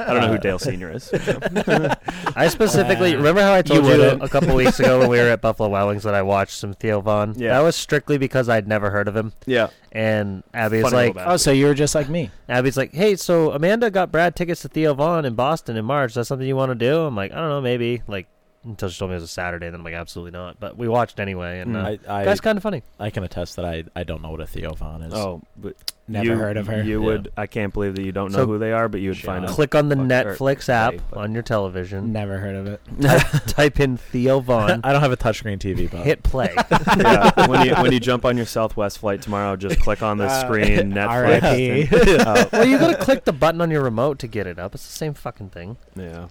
I 0.00 0.12
don't 0.14 0.22
know 0.22 0.32
who 0.32 0.38
Dale 0.38 0.58
Senior 0.58 0.90
is. 0.92 1.10
I 2.36 2.48
specifically 2.48 3.14
Uh, 3.14 3.18
remember 3.18 3.42
how 3.42 3.52
I 3.54 3.62
told 3.62 3.84
you 3.84 3.90
you, 3.92 3.98
wouldn't. 3.98 4.22
a 4.22 4.28
couple 4.28 4.54
weeks 4.54 4.78
ago 4.80 5.00
when 5.00 5.08
we 5.08 5.18
were 5.18 5.28
at 5.28 5.40
Buffalo 5.42 5.68
Wild 5.68 5.88
Wings 5.90 6.02
that 6.04 6.14
I 6.14 6.22
watched 6.22 6.58
some 6.58 6.74
Theo 6.74 7.00
Von. 7.00 7.34
Yeah. 7.36 7.50
That 7.54 7.60
was 7.60 7.76
strictly 7.76 8.18
because 8.18 8.48
I'd 8.48 8.66
never 8.68 8.90
heard 8.90 9.08
of 9.08 9.16
him. 9.16 9.32
Yeah, 9.46 9.68
And 9.92 10.42
Abby's 10.54 10.82
Funny 10.82 10.94
like, 10.96 11.06
little 11.08 11.14
bastard. 11.14 11.32
Oh, 11.32 11.36
so 11.36 11.50
you 11.52 11.66
were 11.66 11.74
just 11.74 11.94
like 11.94 12.08
me. 12.08 12.30
Abby's 12.48 12.76
like, 12.76 12.92
hey, 12.92 13.16
so 13.16 13.52
Amanda 13.52 13.90
got 13.90 14.10
Brad 14.12 14.34
tickets 14.36 14.62
to 14.62 14.68
Theo 14.68 14.94
Von 14.94 15.24
in 15.24 15.34
Boston 15.34 15.76
in 15.76 15.84
March. 15.84 16.10
Is 16.12 16.14
that 16.16 16.24
something 16.26 16.46
you 16.46 16.56
want 16.56 16.70
to 16.70 16.74
do? 16.74 17.00
I'm 17.02 17.16
like, 17.16 17.32
I 17.32 17.36
don't 17.36 17.48
know, 17.48 17.60
maybe. 17.60 18.02
Like 18.06 18.26
until 18.64 18.88
she 18.88 18.98
told 18.98 19.10
me 19.10 19.14
it 19.14 19.20
was 19.20 19.24
a 19.24 19.28
Saturday, 19.28 19.66
and 19.66 19.74
then 19.74 19.80
I'm 19.80 19.84
like, 19.84 19.94
absolutely 19.94 20.32
not. 20.38 20.60
But 20.60 20.76
we 20.76 20.86
watched 20.88 21.18
anyway, 21.20 21.60
and 21.60 21.74
Mm. 21.74 21.82
uh, 22.08 22.12
I, 22.12 22.20
I, 22.20 22.24
that's 22.24 22.40
kind 22.40 22.56
of 22.56 22.62
funny. 22.62 22.82
I 23.00 23.10
can 23.10 23.24
attest 23.24 23.56
that 23.56 23.64
I, 23.64 23.84
I 23.96 24.04
don't 24.04 24.22
know 24.22 24.30
what 24.30 24.40
a 24.40 24.46
Theo 24.46 24.72
Von 24.74 25.02
is. 25.02 25.12
Oh, 25.14 25.42
but 25.56 25.74
Never 26.08 26.26
you, 26.26 26.34
heard 26.34 26.56
of 26.56 26.66
her. 26.66 26.82
You 26.82 27.00
Yeah. 27.00 27.06
would. 27.06 27.32
I 27.36 27.46
can't 27.46 27.72
believe 27.72 27.94
that 27.94 28.04
you 28.04 28.10
don't 28.12 28.32
know 28.32 28.38
So- 28.38 28.46
who 28.46 28.58
they 28.58 28.72
are, 28.72 28.88
but 28.88 29.00
you 29.00 29.10
would 29.10 29.18
find 29.18 29.44
out. 29.44 29.50
Click 29.52 29.74
on 29.74 29.88
the 29.88 29.96
Fuck, 29.96 30.04
Netflix 30.06 30.68
app 30.68 30.94
they, 30.94 31.16
on 31.16 31.32
your 31.32 31.42
television. 31.44 32.12
Never 32.12 32.38
heard 32.38 32.56
of 32.56 32.66
it. 32.66 32.80
type 33.48 33.78
in 33.80 33.96
Theo 33.96 34.40
Von. 34.40 34.80
I 34.84 34.92
don't 34.92 35.00
have 35.00 35.12
a 35.12 35.16
touchscreen 35.16 35.58
TV, 35.58 35.90
but 35.90 36.04
hit 36.04 36.22
play. 36.22 36.52
yeah, 36.98 37.46
when 37.48 37.66
you 37.66 37.74
when 37.76 37.92
you 37.92 38.00
jump 38.00 38.24
on 38.24 38.36
your 38.36 38.46
Southwest 38.46 38.98
flight 38.98 39.22
tomorrow, 39.22 39.56
just 39.56 39.80
click 39.80 40.02
on 40.02 40.18
the 40.18 40.24
Uh, 40.26 40.40
screen 40.40 40.92
Netflix. 40.92 41.08
R.I.P. 41.08 41.80
and- 41.82 42.20
uh, 42.22 42.48
well, 42.52 42.64
you 42.64 42.78
gotta 42.78 42.96
click 42.96 43.24
the 43.24 43.32
button 43.32 43.60
on 43.60 43.70
your 43.70 43.82
remote 43.82 44.18
to 44.20 44.26
get 44.26 44.46
it 44.46 44.58
up. 44.58 44.74
It's 44.74 44.86
the 44.86 44.92
same 44.92 45.14
fucking 45.14 45.50
thing. 45.50 45.76
yeah, 45.96 46.26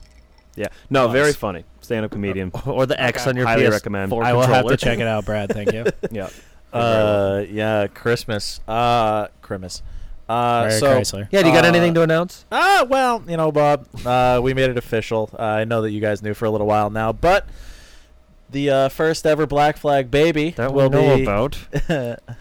yeah. 0.55 0.67
No, 0.89 1.07
very 1.09 1.33
funny 1.33 1.63
stand-up 1.81 2.11
comedian. 2.11 2.51
Or 2.65 2.85
the 2.85 2.99
X 3.01 3.21
Okay. 3.21 3.29
on 3.31 3.35
your 3.37 3.45
Highly 3.47 3.63
PS4 3.63 3.71
recommend. 3.71 4.13
I 4.13 4.33
will 4.33 4.41
have 4.41 4.49
to 4.65 4.69
controller. 4.69 4.77
check 4.77 4.99
it 4.99 5.07
out, 5.07 5.25
Brad. 5.25 5.49
Thank 5.51 5.73
you. 5.73 5.85
Yeah. 6.11 6.29
uh, 6.73 7.43
yeah, 7.49 7.87
Christmas. 7.87 8.59
Uh, 8.67 9.27
Christmas. 9.41 9.81
Uh, 10.29 10.67
Mary 10.69 10.79
so 10.79 10.99
Chrysler. 10.99 11.27
Yeah, 11.31 11.41
do 11.41 11.49
you 11.49 11.53
got 11.53 11.65
Uh, 11.65 11.69
anything 11.69 11.93
to 11.95 12.03
announce? 12.03 12.45
Ah, 12.51 12.85
well, 12.87 13.21
you 13.27 13.35
know, 13.35 13.51
Bob, 13.51 13.85
uh, 14.05 14.39
we 14.41 14.53
made 14.53 14.69
it 14.69 14.77
official. 14.77 15.29
Uh, 15.37 15.41
I 15.43 15.63
know 15.65 15.81
that 15.81 15.91
you 15.91 15.99
guys 15.99 16.21
knew 16.23 16.33
for 16.33 16.45
a 16.45 16.49
little 16.49 16.67
while 16.67 16.89
now, 16.89 17.11
but 17.11 17.45
the 18.51 18.69
uh, 18.69 18.89
first 18.89 19.25
ever 19.25 19.45
Black 19.47 19.77
Flag 19.77 20.11
baby 20.11 20.51
That 20.51 20.73
will 20.73 20.89
we 20.89 20.97
know 20.97 21.15
be 21.17 21.23
about. 21.23 21.57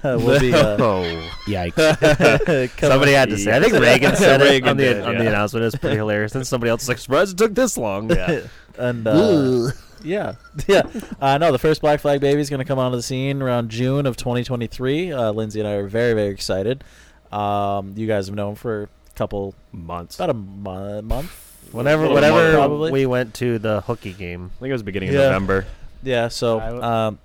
will 0.04 0.40
be 0.40 0.52
uh, 0.52 0.76
oh, 0.80 1.30
Yikes. 1.46 2.80
somebody 2.80 3.12
had 3.12 3.30
to 3.30 3.38
say. 3.38 3.56
I 3.56 3.60
think 3.60 3.72
Reagan 3.80 4.16
said 4.16 4.40
Reagan 4.40 4.68
it 4.68 4.70
on 4.70 4.76
the 4.76 4.82
did, 4.82 5.02
on 5.02 5.12
yeah. 5.14 5.18
the 5.22 5.28
announcement. 5.28 5.64
It's 5.66 5.76
pretty 5.76 5.96
hilarious. 5.96 6.34
And 6.34 6.46
somebody 6.46 6.70
else 6.70 6.82
was 6.82 6.88
like, 6.88 6.98
"Surprised 6.98 7.32
it 7.34 7.38
took 7.38 7.54
this 7.54 7.76
long." 7.76 8.10
Yeah. 8.10 8.42
and 8.78 9.06
uh, 9.06 9.70
yeah, 10.02 10.34
yeah. 10.66 10.82
Uh, 11.20 11.38
no, 11.38 11.52
the 11.52 11.58
first 11.58 11.80
Black 11.80 12.00
Flag 12.00 12.20
baby 12.20 12.40
is 12.40 12.50
going 12.50 12.58
to 12.58 12.64
come 12.64 12.78
onto 12.78 12.96
the 12.96 13.02
scene 13.02 13.42
around 13.42 13.70
June 13.70 14.06
of 14.06 14.16
2023. 14.16 15.12
Uh, 15.12 15.32
Lindsay 15.32 15.60
and 15.60 15.68
I 15.68 15.72
are 15.72 15.86
very, 15.86 16.14
very 16.14 16.28
excited. 16.32 16.82
Um, 17.30 17.94
you 17.96 18.06
guys 18.06 18.26
have 18.26 18.34
known 18.34 18.54
for 18.56 18.84
a 18.84 18.88
couple, 19.14 19.54
Months. 19.72 20.16
about 20.16 20.30
a 20.30 20.34
mo- 20.34 21.02
month. 21.02 21.46
Whenever, 21.72 22.08
whenever 22.08 22.42
more, 22.42 22.52
probably. 22.52 22.90
we 22.90 23.06
went 23.06 23.34
to 23.34 23.60
the 23.60 23.82
hooky 23.82 24.12
game, 24.12 24.50
I 24.56 24.58
think 24.60 24.70
it 24.70 24.72
was 24.72 24.82
beginning 24.82 25.12
Yeah. 25.12 25.20
of 25.20 25.24
November. 25.26 25.66
Yeah, 26.02 26.28
so 26.28 26.60
um, 26.60 27.18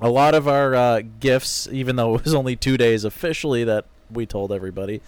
a 0.00 0.08
lot 0.08 0.34
of 0.34 0.48
our 0.48 0.74
uh, 0.74 1.02
gifts, 1.20 1.68
even 1.70 1.96
though 1.96 2.14
it 2.16 2.24
was 2.24 2.34
only 2.34 2.56
two 2.56 2.76
days 2.76 3.04
officially 3.04 3.64
that 3.64 3.84
we 4.10 4.26
told 4.26 4.52
everybody, 4.52 5.00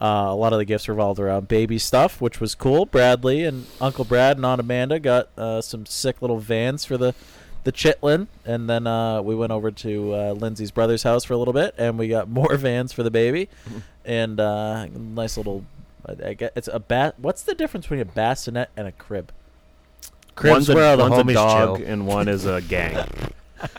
uh, 0.00 0.26
a 0.28 0.34
lot 0.34 0.52
of 0.52 0.58
the 0.58 0.64
gifts 0.64 0.88
revolved 0.88 1.20
around 1.20 1.48
baby 1.48 1.78
stuff, 1.78 2.20
which 2.20 2.40
was 2.40 2.54
cool. 2.54 2.86
Bradley 2.86 3.44
and 3.44 3.66
Uncle 3.80 4.04
Brad 4.04 4.36
and 4.36 4.44
Aunt 4.44 4.60
Amanda 4.60 4.98
got 4.98 5.28
uh, 5.38 5.60
some 5.60 5.86
sick 5.86 6.20
little 6.20 6.38
vans 6.38 6.84
for 6.84 6.96
the 6.96 7.14
the 7.64 7.72
chitlin, 7.72 8.26
and 8.44 8.68
then 8.68 8.86
uh, 8.86 9.22
we 9.22 9.34
went 9.34 9.50
over 9.50 9.70
to 9.70 10.14
uh, 10.14 10.32
Lindsay's 10.32 10.70
brother's 10.70 11.02
house 11.02 11.24
for 11.24 11.32
a 11.32 11.38
little 11.38 11.54
bit, 11.54 11.74
and 11.78 11.98
we 11.98 12.08
got 12.08 12.28
more 12.40 12.56
vans 12.56 12.92
for 12.92 13.02
the 13.02 13.10
baby, 13.10 13.48
and 14.04 14.38
uh, 14.38 14.86
nice 14.86 15.36
little. 15.36 15.64
I 16.06 16.34
get 16.34 16.52
it's 16.54 16.68
a 16.70 16.80
bat. 16.80 17.14
What's 17.18 17.42
the 17.42 17.54
difference 17.54 17.86
between 17.86 18.00
a 18.00 18.04
bassinet 18.04 18.68
and 18.76 18.86
a 18.86 18.92
crib? 18.92 19.32
Cribs 20.34 20.52
one's 20.52 20.68
a, 20.70 20.74
where 20.74 20.84
all 20.90 20.96
the 20.96 21.02
one's 21.10 21.14
a 21.20 21.24
homies 21.24 21.34
dog 21.34 21.78
chill. 21.78 21.86
and 21.86 22.06
one 22.06 22.28
is 22.28 22.44
a 22.46 22.60
gang. 22.60 23.06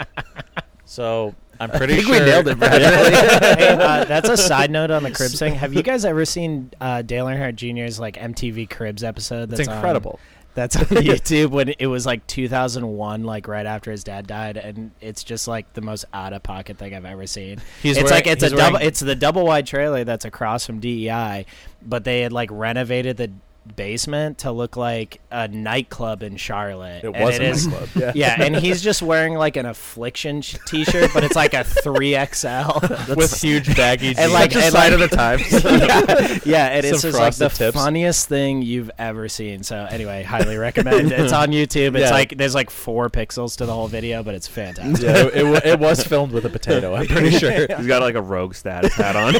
So 0.88 1.34
I'm 1.60 1.70
pretty 1.72 1.96
think 1.96 2.08
sure 2.08 2.20
we 2.20 2.26
nailed 2.26 2.48
it, 2.48 2.60
Brad. 2.60 2.82
hey, 3.60 3.70
uh, 3.70 4.06
that's 4.06 4.30
a 4.30 4.38
side 4.38 4.72
note 4.72 4.92
on 4.92 5.04
the 5.04 5.12
Cribs 5.12 5.38
thing. 5.40 5.56
Have 5.56 5.74
you 5.74 5.82
guys 5.84 6.06
ever 6.06 6.26
seen 6.26 6.72
uh, 6.80 7.02
Dale 7.02 7.26
Earnhardt 7.26 7.56
Jr.'s 7.56 8.00
like 8.00 8.16
MTV 8.18 8.70
Cribs 8.70 9.04
episode? 9.04 9.50
It's 9.50 9.58
That's 9.58 9.70
on- 9.70 9.76
incredible. 9.76 10.20
that's 10.54 10.76
on 10.78 10.84
YouTube 10.86 11.50
when 11.50 11.70
it 11.80 11.88
was 11.88 12.06
like 12.06 12.26
2001, 12.28 13.24
like 13.24 13.48
right 13.48 13.66
after 13.66 13.92
his 13.92 14.04
dad 14.04 14.28
died, 14.28 14.58
and 14.58 14.92
it's 15.02 15.24
just 15.24 15.48
like 15.50 15.74
the 15.74 15.82
most 15.82 16.06
out 16.14 16.32
of 16.34 16.44
pocket 16.44 16.78
thing 16.78 16.94
I've 16.94 17.04
ever 17.04 17.28
seen. 17.28 17.60
He's 17.82 17.98
it's 17.98 18.04
wearing- 18.10 18.16
like 18.26 18.28
it's 18.28 18.44
a 18.44 18.46
he's 18.48 18.54
double. 18.58 18.74
wearing- 18.76 18.88
It's 18.88 19.00
the 19.02 19.16
double 19.16 19.46
wide 19.46 19.66
trailer 19.68 20.04
that's 20.06 20.24
across 20.24 20.66
from 20.66 20.80
DEI, 20.80 21.46
but 21.82 22.04
they 22.06 22.22
had 22.22 22.32
like 22.32 22.50
renovated 22.52 23.18
the 23.18 23.32
basement 23.76 24.40
to 24.40 24.52
look 24.52 24.78
like 24.78 25.22
a 25.32 25.48
nightclub 25.48 26.24
in 26.24 26.38
Charlotte. 26.38 27.04
It 27.04 27.14
and 27.16 27.24
was 27.24 27.36
it 27.36 27.42
a 27.42 27.46
is- 27.50 27.68
nightclub, 27.68 27.90
yeah. 27.96 28.12
yeah, 28.38 28.44
and 28.44 28.56
he's 28.56 28.82
just 28.82 29.02
wearing 29.02 29.36
like 29.36 29.58
an 29.58 29.66
affliction 29.66 30.42
sh- 30.42 30.58
t-shirt, 30.66 31.12
but 31.14 31.24
it's 31.24 31.36
like 31.36 31.54
a 31.54 31.64
three 31.64 32.14
XL. 32.32 32.80
with 33.16 33.42
huge 33.42 33.76
baggy 33.76 34.08
jeans. 34.14 34.20
and 34.20 34.32
like 34.34 34.52
Just 34.52 34.66
and 34.68 34.74
sign 34.74 34.92
like- 34.92 35.02
of 35.02 35.10
the 35.10 35.16
times. 35.16 35.52
yeah, 35.64 36.40
yeah, 36.46 36.78
it 36.78 36.86
is 36.86 37.02
Some 37.02 37.12
just 37.12 37.20
like 37.20 37.36
the 37.36 37.50
tips. 37.50 37.76
funniest 37.76 38.28
thing 38.30 38.62
you've 38.62 38.92
ever 38.98 39.28
seen. 39.30 39.64
So 39.64 39.86
anyway, 39.90 40.24
highly 40.24 40.58
recommend. 40.58 41.12
It's 41.12 41.34
on 41.34 41.50
YouTube. 41.50 41.96
It's 41.96 42.06
Yeah. 42.06 42.12
like 42.12 42.38
there's 42.38 42.56
like 42.56 42.70
four 42.70 43.10
pixels 43.10 43.58
to 43.58 43.66
the 43.66 43.74
whole 43.74 43.88
video, 43.88 44.24
but 44.24 44.36
it's 44.36 44.48
fantastic. 44.48 45.04
yeah, 45.04 45.26
it, 45.26 45.36
it, 45.46 45.66
it 45.66 45.80
was 45.80 46.04
filmed 46.04 46.32
with 46.32 46.46
a 46.46 46.50
potato. 46.50 46.96
I'm 46.96 47.08
pretty 47.08 47.32
sure. 47.32 47.52
He's 47.78 47.88
got 47.88 48.02
like 48.02 48.16
a 48.16 48.22
rogue 48.22 48.54
status 48.54 48.94
hat 48.94 49.16
on. 49.16 49.36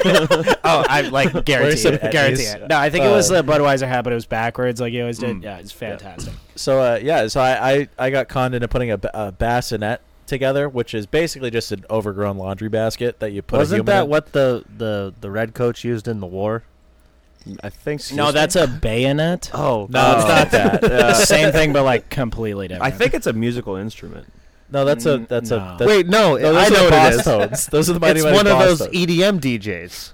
oh, 0.64 0.86
I 0.88 1.02
like 1.02 1.46
guarantee 1.46 1.88
it. 1.90 2.12
Guarantee 2.12 2.44
it. 2.44 2.68
No, 2.70 2.78
I 2.78 2.90
think 2.90 3.06
it 3.06 3.10
was 3.10 3.30
Uh, 3.32 3.42
the 3.42 3.52
Budweiser 3.52 3.88
hat, 3.88 4.04
but 4.04 4.14
it 4.24 4.30
backwards, 4.30 4.80
like 4.82 4.94
you 4.94 5.02
always 5.02 5.20
did. 5.20 5.38
Mm. 5.38 5.44
Yeah, 5.44 5.58
it's 5.58 5.72
fantastic. 5.72 6.34
So 6.56 6.80
uh, 6.80 7.00
yeah, 7.02 7.28
so 7.28 7.42
I, 7.42 7.72
I 7.74 7.88
I 7.98 8.10
got 8.10 8.28
conned 8.30 8.56
into 8.56 8.68
putting 8.68 8.92
a, 8.92 9.00
a 9.14 9.32
bassinet 9.32 10.02
together, 10.28 10.68
which 10.70 10.94
is 10.94 11.06
basically 11.06 11.52
just 11.52 11.72
an 11.72 11.86
overgrown 11.90 12.38
laundry 12.38 12.70
basket 12.70 13.20
that 13.20 13.32
you 13.32 13.42
put. 13.42 13.58
Wasn't 13.58 13.80
human 13.80 13.86
that 13.96 14.04
in. 14.06 14.10
what 14.10 14.32
the, 14.32 14.64
the, 14.76 15.14
the 15.22 15.30
red 15.30 15.54
coach 15.54 15.84
used 15.84 16.08
in 16.08 16.20
the 16.20 16.26
war? 16.26 16.64
I 17.64 17.70
think. 17.70 18.02
so. 18.02 18.16
No, 18.16 18.32
that's 18.32 18.56
a 18.56 18.66
bayonet. 18.68 19.52
Oh, 19.54 19.88
No, 19.92 20.16
it's 20.18 20.28
not 20.28 20.50
that. 20.52 20.84
Uh, 20.84 21.14
Same 21.26 21.52
thing, 21.52 21.74
but 21.74 21.84
like 21.84 22.10
completely 22.10 22.68
different. 22.68 22.92
I 22.92 22.96
think 22.98 23.14
it's 23.14 23.28
a 23.28 23.34
musical 23.34 23.76
instrument. 23.76 24.26
no, 24.72 24.84
that's 24.84 25.06
a 25.06 25.20
Mm, 25.20 25.28
that's 25.28 25.52
no. 25.52 25.58
a 25.58 25.76
that's, 25.78 25.88
Wait, 25.88 26.08
no, 26.08 26.36
no, 26.38 26.54
those 26.54 26.72
I 26.72 26.74
know 26.74 26.84
what 26.86 26.94
it 26.94 27.14
is. 27.20 27.24
Tones. 27.24 27.66
Those 27.68 27.90
are 27.92 27.94
the 27.94 28.00
Mighty 28.00 28.22
It's 28.22 28.26
Mighty 28.26 28.36
one 28.36 28.48
of 28.48 28.58
those 28.58 28.80
Tones. 28.80 28.92
EDM 28.96 29.40
DJs. 29.42 30.12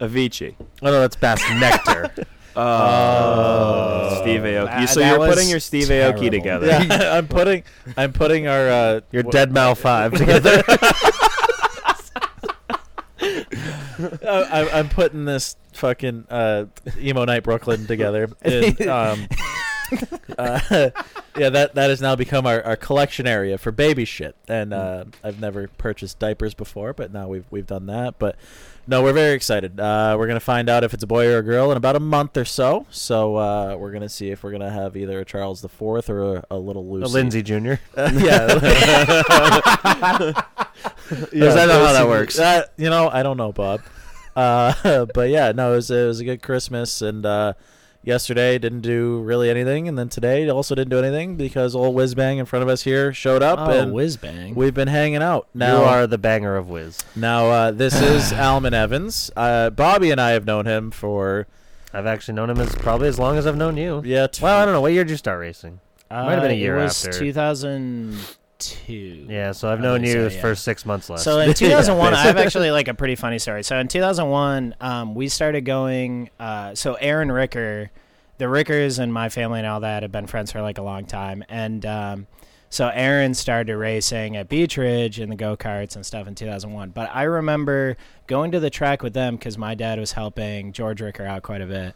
Avicii. 0.00 0.54
Oh 0.80 0.86
no, 0.86 1.00
that's 1.00 1.16
Bass 1.16 1.42
Nectar. 1.60 2.10
Oh, 2.56 4.18
Steve 4.22 4.40
Aoki. 4.42 4.66
That- 4.66 4.88
so 4.88 5.00
that 5.00 5.08
you're 5.10 5.18
was 5.18 5.34
putting 5.34 5.48
your 5.48 5.60
Steve 5.60 5.88
Aoki 5.88 6.30
together. 6.30 6.66
Yeah, 6.66 6.86
I'm 7.18 7.28
putting 7.28 7.62
I'm 7.96 8.12
putting 8.12 8.46
our 8.48 8.68
uh, 8.68 9.00
Your 9.10 9.22
wh- 9.24 9.30
Dead 9.30 9.52
Mal 9.52 9.74
Five 9.74 10.12
together. 10.18 10.62
uh, 13.20 14.46
I'm, 14.50 14.68
I'm 14.72 14.88
putting 14.88 15.24
this 15.24 15.56
fucking 15.74 16.26
uh, 16.30 16.66
emo 16.98 17.24
night 17.24 17.42
Brooklyn 17.44 17.86
together. 17.86 18.28
And, 18.42 18.80
um, 18.82 19.28
uh, 20.38 20.90
yeah, 21.36 21.48
that 21.50 21.74
that 21.74 21.90
has 21.90 22.00
now 22.00 22.16
become 22.16 22.46
our, 22.46 22.62
our 22.62 22.76
collection 22.76 23.26
area 23.26 23.58
for 23.58 23.70
baby 23.72 24.04
shit. 24.04 24.34
And 24.48 24.72
uh, 24.72 25.04
I've 25.22 25.40
never 25.40 25.68
purchased 25.68 26.18
diapers 26.18 26.54
before, 26.54 26.92
but 26.92 27.12
now 27.12 27.28
we've 27.28 27.44
we've 27.50 27.66
done 27.66 27.86
that. 27.86 28.18
But 28.18 28.36
no, 28.86 29.02
we're 29.02 29.12
very 29.12 29.34
excited. 29.34 29.78
Uh, 29.78 30.16
we're 30.18 30.26
gonna 30.26 30.40
find 30.40 30.68
out 30.68 30.84
if 30.84 30.92
it's 30.92 31.02
a 31.02 31.06
boy 31.06 31.26
or 31.28 31.38
a 31.38 31.42
girl 31.42 31.70
in 31.70 31.76
about 31.76 31.96
a 31.96 32.00
month 32.00 32.36
or 32.36 32.44
so. 32.44 32.86
So 32.90 33.36
uh, 33.36 33.76
we're 33.78 33.92
gonna 33.92 34.08
see 34.08 34.30
if 34.30 34.42
we're 34.42 34.52
gonna 34.52 34.70
have 34.70 34.96
either 34.96 35.20
a 35.20 35.24
Charles 35.24 35.62
the 35.62 35.68
Fourth 35.68 36.10
or 36.10 36.36
a, 36.36 36.44
a 36.52 36.58
little 36.58 36.82
A 36.82 36.90
Lucy. 36.92 37.12
Lindsay 37.12 37.42
Jr. 37.42 37.74
Uh, 37.96 38.10
yeah. 38.14 38.46
Does 41.30 41.54
that 41.54 41.66
know 41.68 41.84
how 41.84 41.92
that 41.92 42.06
works? 42.08 42.38
Uh, 42.38 42.64
you 42.76 42.90
know, 42.90 43.08
I 43.08 43.22
don't 43.22 43.36
know, 43.36 43.52
Bob. 43.52 43.82
Uh, 44.34 45.06
but 45.14 45.30
yeah, 45.30 45.52
no, 45.52 45.72
it 45.72 45.76
was, 45.76 45.90
it 45.90 46.06
was 46.06 46.20
a 46.20 46.24
good 46.24 46.42
Christmas, 46.42 47.02
and 47.02 47.24
uh, 47.24 47.52
yesterday 48.02 48.58
didn't 48.58 48.80
do 48.82 49.20
really 49.22 49.48
anything, 49.50 49.88
and 49.88 49.98
then 49.98 50.08
today 50.08 50.48
also 50.48 50.74
didn't 50.74 50.90
do 50.90 50.98
anything 50.98 51.36
because 51.36 51.74
old 51.74 51.94
whiz 51.94 52.14
bang 52.14 52.38
in 52.38 52.46
front 52.46 52.62
of 52.62 52.68
us 52.68 52.82
here 52.82 53.12
showed 53.12 53.42
up, 53.42 53.58
Oh, 53.60 53.70
and 53.70 53.92
whiz 53.92 54.16
bang. 54.16 54.54
we've 54.54 54.74
been 54.74 54.88
hanging 54.88 55.22
out. 55.22 55.46
Now, 55.54 55.78
you 55.78 55.84
are 55.84 56.06
the 56.06 56.18
banger 56.18 56.56
of 56.56 56.68
whiz. 56.68 56.98
now 57.16 57.46
uh, 57.50 57.70
this 57.70 58.00
is 58.00 58.32
Alman 58.34 58.74
Evans. 58.74 59.30
Uh, 59.36 59.70
Bobby 59.70 60.10
and 60.10 60.20
I 60.20 60.30
have 60.30 60.44
known 60.44 60.66
him 60.66 60.90
for 60.90 61.46
I've 61.94 62.06
actually 62.06 62.34
known 62.34 62.48
him 62.50 62.58
as 62.58 62.74
probably 62.74 63.08
as 63.08 63.18
long 63.18 63.36
as 63.36 63.46
I've 63.46 63.56
known 63.56 63.76
you. 63.76 64.02
yeah. 64.04 64.26
T- 64.26 64.42
Well, 64.42 64.58
I 64.60 64.64
don't 64.64 64.72
know. 64.74 64.80
What 64.80 64.92
year 64.92 65.04
did 65.04 65.10
you 65.10 65.16
start 65.18 65.38
racing? 65.38 65.80
Uh, 66.10 66.24
Might 66.24 66.32
have 66.32 66.42
been 66.42 66.50
a 66.50 66.54
year 66.54 66.78
it 66.78 66.82
was 66.84 67.06
after. 67.06 67.18
2002. 68.70 69.32
Yeah, 69.32 69.52
so 69.52 69.70
I've 69.70 69.80
known 69.80 70.04
you 70.04 70.28
so, 70.28 70.34
yeah. 70.34 70.40
for 70.40 70.54
six 70.54 70.84
months 70.86 71.10
less. 71.10 71.22
So 71.22 71.40
in 71.40 71.54
2001, 71.54 72.14
I 72.14 72.22
have 72.22 72.36
actually 72.38 72.70
like 72.70 72.88
a 72.88 72.94
pretty 72.94 73.14
funny 73.14 73.38
story. 73.38 73.62
So 73.62 73.78
in 73.78 73.88
2001, 73.88 74.74
um, 74.80 75.14
we 75.14 75.28
started 75.28 75.62
going. 75.62 76.30
Uh, 76.38 76.74
so 76.74 76.94
Aaron 76.94 77.30
Ricker, 77.30 77.90
the 78.38 78.48
Rickers 78.48 78.98
and 78.98 79.12
my 79.12 79.28
family 79.28 79.60
and 79.60 79.68
all 79.68 79.80
that 79.80 80.02
have 80.02 80.12
been 80.12 80.26
friends 80.26 80.52
for 80.52 80.62
like 80.62 80.78
a 80.78 80.82
long 80.82 81.04
time, 81.04 81.44
and 81.48 81.84
um, 81.86 82.26
so 82.70 82.88
Aaron 82.88 83.34
started 83.34 83.76
racing 83.76 84.36
at 84.36 84.48
Beech 84.48 84.76
Ridge 84.76 85.20
in 85.20 85.28
the 85.28 85.36
go 85.36 85.56
karts 85.56 85.94
and 85.94 86.06
stuff 86.06 86.26
in 86.26 86.34
2001. 86.34 86.90
But 86.90 87.10
I 87.12 87.24
remember 87.24 87.96
going 88.26 88.50
to 88.52 88.60
the 88.60 88.70
track 88.70 89.02
with 89.02 89.12
them 89.12 89.36
because 89.36 89.58
my 89.58 89.74
dad 89.74 89.98
was 89.98 90.12
helping 90.12 90.72
George 90.72 91.02
Ricker 91.02 91.26
out 91.26 91.42
quite 91.42 91.60
a 91.60 91.66
bit, 91.66 91.94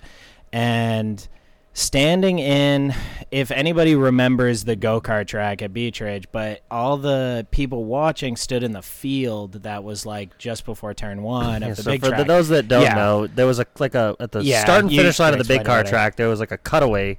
and 0.52 1.26
standing 1.76 2.38
in 2.38 2.94
if 3.30 3.50
anybody 3.50 3.94
remembers 3.94 4.64
the 4.64 4.74
go-kart 4.74 5.26
track 5.26 5.60
at 5.60 5.74
beech 5.74 6.00
ridge 6.00 6.26
but 6.32 6.62
all 6.70 6.96
the 6.96 7.46
people 7.50 7.84
watching 7.84 8.34
stood 8.34 8.62
in 8.62 8.72
the 8.72 8.80
field 8.80 9.52
that 9.64 9.84
was 9.84 10.06
like 10.06 10.38
just 10.38 10.64
before 10.64 10.94
turn 10.94 11.22
one 11.22 11.60
Yeah, 11.60 11.68
of 11.68 11.76
the 11.76 11.82
so 11.82 11.90
big 11.90 12.00
for 12.00 12.08
track 12.08 12.26
those 12.26 12.48
that 12.48 12.66
don't 12.66 12.82
Yeah. 12.82 12.94
know, 12.94 13.26
there 13.26 13.44
was 13.44 13.58
a 13.60 13.66
like 13.78 13.94
a 13.94 14.16
at 14.18 14.32
the 14.32 14.42
Yeah, 14.42 14.62
start 14.62 14.84
and 14.84 14.90
finish 14.90 15.18
line 15.18 15.34
of 15.34 15.38
the 15.38 15.44
big 15.44 15.66
car 15.66 15.84
track. 15.84 16.16
There 16.16 16.28
was 16.30 16.40
like 16.40 16.50
a 16.50 16.56
cutaway. 16.56 17.18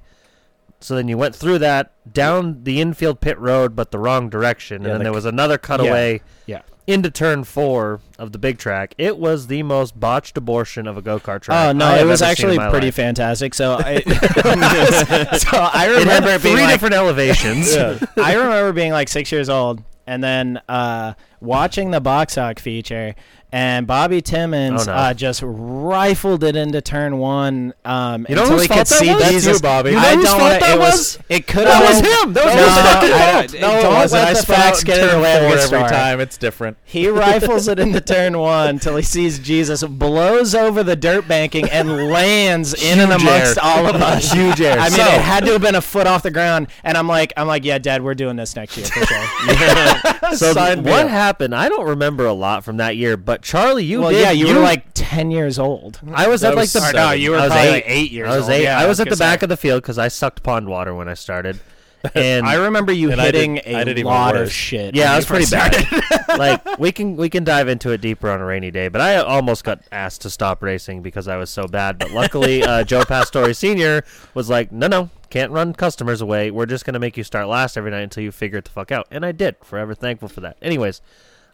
So 0.80 0.96
then 0.96 1.06
you 1.06 1.16
went 1.16 1.36
through 1.36 1.58
that 1.60 1.92
down 2.12 2.64
the 2.64 2.80
infield 2.80 3.20
pit 3.20 3.38
road, 3.38 3.76
but 3.76 3.92
the 3.92 3.98
wrong 4.00 4.28
direction, 4.28 4.76
and 4.78 4.86
then 4.86 4.98
the 4.98 5.04
there 5.04 5.12
was 5.12 5.24
another 5.24 5.56
cutaway 5.56 6.20
yeah 6.46 6.62
into 6.88 7.10
turn 7.10 7.44
four 7.44 8.00
of 8.18 8.32
the 8.32 8.38
big 8.38 8.58
track. 8.58 8.94
It 8.96 9.18
was 9.18 9.46
the 9.46 9.62
most 9.62 10.00
botched 10.00 10.38
abortion 10.38 10.86
of 10.86 10.96
a 10.96 11.02
go 11.02 11.20
kart 11.20 11.42
track. 11.42 11.68
Oh 11.68 11.72
no! 11.72 11.94
It 11.94 12.06
was 12.06 12.22
ever 12.22 12.34
seen 12.34 12.46
in 12.50 12.58
actually 12.58 12.70
pretty 12.70 12.86
life. 12.88 12.94
fantastic. 12.94 13.54
So 13.54 13.74
I, 13.78 14.00
so 15.38 15.58
I 15.58 15.86
remember 15.90 16.30
had 16.30 16.40
it 16.40 16.42
being 16.42 16.56
three 16.56 16.64
like, 16.64 16.72
different 16.72 16.94
elevations. 16.94 17.74
yeah. 17.76 17.98
I 18.16 18.34
remember 18.34 18.72
being 18.72 18.90
like 18.90 19.08
six 19.08 19.30
years 19.30 19.50
old 19.50 19.84
and 20.06 20.24
then 20.24 20.60
uh, 20.68 21.12
watching 21.40 21.90
the 21.90 22.00
box 22.00 22.36
hawk 22.36 22.58
feature. 22.58 23.14
And 23.50 23.86
Bobby 23.86 24.20
Timmons 24.20 24.86
Oh, 24.86 24.92
no. 24.92 24.98
uh, 24.98 25.14
just 25.14 25.42
rifled 25.42 26.44
it 26.44 26.54
into 26.54 26.82
turn 26.82 27.16
one 27.16 27.72
um, 27.84 28.26
You 28.28 28.34
know 28.34 28.42
until 28.42 28.58
he 28.60 28.68
could 28.68 28.76
that 28.78 28.86
see 28.88 29.10
was? 29.14 29.24
Jesus. 29.30 29.56
you, 29.56 29.62
Bobby. 29.62 29.90
You 29.90 29.96
know 29.96 30.02
I 30.02 30.14
don't 30.16 30.24
that 30.38 30.74
it 30.76 30.78
was? 30.78 31.18
It 31.30 31.46
could 31.46 31.66
That 31.66 31.82
have 31.82 31.88
was 31.88 32.24
him. 32.24 32.32
That 32.34 32.44
was 32.44 32.54
no, 32.54 33.40
his 33.40 33.52
don't- 33.52 33.60
No, 33.62 33.90
it 33.90 33.94
wasn't. 33.94 34.22
I 34.26 34.34
facts 34.34 34.84
get 34.84 34.98
in 34.98 35.08
the 35.16 35.22
way 35.22 35.32
of 35.36 35.38
four 35.40 35.48
your 35.48 35.58
every 35.58 35.66
story. 35.66 35.88
time. 35.88 36.20
It's 36.20 36.36
different. 36.36 36.76
He 36.84 37.08
rifles 37.08 37.68
it 37.68 37.78
into 37.78 38.02
turn 38.02 38.38
one 38.38 38.78
till 38.80 38.96
he 38.96 39.02
sees 39.02 39.38
Jesus, 39.38 39.82
blows 39.82 40.54
over 40.54 40.82
the 40.82 40.94
dirt 40.96 41.26
banking, 41.26 41.70
and 41.70 41.88
lands 42.10 42.74
in 42.74 43.00
and 43.00 43.12
amongst 43.12 43.56
air. 43.56 43.64
all 43.64 43.86
of 43.86 43.96
us. 43.96 44.30
Huge 44.38 44.60
air. 44.60 44.78
I 44.78 44.90
mean, 44.90 44.98
So- 44.98 45.04
it 45.06 45.20
had 45.22 45.46
to 45.46 45.52
have 45.52 45.62
been 45.62 45.74
a 45.74 45.80
foot 45.80 46.06
off 46.06 46.22
the 46.22 46.30
ground, 46.30 46.66
and 46.84 46.98
I'm 46.98 47.08
like, 47.08 47.32
I'm 47.36 47.46
like, 47.46 47.64
yeah, 47.64 47.78
Dad, 47.78 48.02
we're 48.04 48.14
doing 48.14 48.36
this 48.36 48.54
next 48.56 48.76
year 48.76 48.84
for 48.86 49.06
sure. 49.06 50.36
So 50.36 50.52
what 50.82 51.08
happened? 51.08 51.54
I 51.54 51.70
don't 51.70 51.86
remember 51.86 52.26
a 52.26 52.32
lot 52.34 52.62
from 52.62 52.76
that 52.76 52.96
year, 52.96 53.16
but 53.16 53.37
Charlie, 53.42 53.84
you 53.84 54.00
well, 54.00 54.10
did. 54.10 54.20
yeah, 54.20 54.30
you, 54.30 54.54
were 54.54 54.60
like 54.60 54.86
ten 54.94 55.30
years 55.30 55.58
old. 55.58 56.00
I 56.12 56.28
was 56.28 56.40
That 56.42 56.48
at 56.52 56.56
like 56.56 56.62
was 56.64 56.72
the. 56.72 56.92
No, 56.92 57.12
you 57.12 57.30
were 57.30 57.38
I 57.38 57.40
was 57.42 57.48
probably 57.50 57.68
eight. 57.68 57.72
like 57.72 57.84
eight 57.86 58.10
years 58.12 58.28
I 58.28 58.36
was 58.36 58.44
old. 58.44 58.52
eight. 58.52 58.62
Yeah, 58.64 58.78
I 58.78 58.86
was 58.86 59.00
at 59.00 59.08
the 59.08 59.16
back 59.16 59.40
say. 59.40 59.44
of 59.44 59.48
the 59.48 59.56
field 59.56 59.82
because 59.82 59.98
I 59.98 60.08
sucked 60.08 60.42
pond 60.42 60.68
water 60.68 60.94
when 60.94 61.08
I 61.08 61.14
started, 61.14 61.60
and 62.14 62.46
I 62.46 62.54
remember 62.54 62.92
you 62.92 63.10
And 63.10 63.20
hitting 63.20 63.58
I 63.60 63.84
did 63.84 63.88
a 63.88 64.00
even 64.00 64.04
lot 64.04 64.36
of 64.36 64.52
shit. 64.52 64.94
Yeah, 64.94 65.04
when 65.04 65.10
it 65.10 65.12
you 65.12 65.16
was 65.16 65.26
pretty 65.26 65.44
first 65.46 65.90
bad. 65.90 66.28
like 66.38 66.78
we 66.78 66.92
can 66.92 67.16
we 67.16 67.28
can 67.30 67.42
dive 67.44 67.68
into 67.68 67.90
it 67.90 68.00
deeper 68.00 68.30
on 68.30 68.40
a 68.40 68.44
rainy 68.44 68.70
day, 68.70 68.88
but 68.88 69.00
I 69.00 69.16
almost 69.16 69.64
got 69.64 69.80
asked 69.90 70.22
to 70.22 70.30
stop 70.30 70.62
racing 70.62 71.02
because 71.02 71.26
I 71.26 71.36
was 71.36 71.50
so 71.50 71.66
bad. 71.66 71.98
But 71.98 72.10
luckily, 72.12 72.62
uh, 72.62 72.84
Joe 72.84 73.04
Pastore 73.04 73.52
Senior 73.54 74.04
was 74.34 74.48
like, 74.50 74.70
"No, 74.70 74.86
no, 74.86 75.10
can't 75.30 75.50
run 75.50 75.72
customers 75.72 76.20
away. 76.20 76.50
We're 76.50 76.66
just 76.66 76.84
gonna 76.84 76.98
make 76.98 77.16
you 77.16 77.24
start 77.24 77.48
last 77.48 77.76
every 77.76 77.90
night 77.90 78.02
until 78.02 78.22
you 78.22 78.30
figure 78.30 78.58
it 78.58 78.64
the 78.66 78.70
fuck 78.70 78.92
out." 78.92 79.06
And 79.10 79.24
I 79.24 79.32
did. 79.32 79.56
Forever 79.62 79.94
thankful 79.94 80.28
for 80.28 80.40
that. 80.40 80.56
Anyways, 80.62 81.00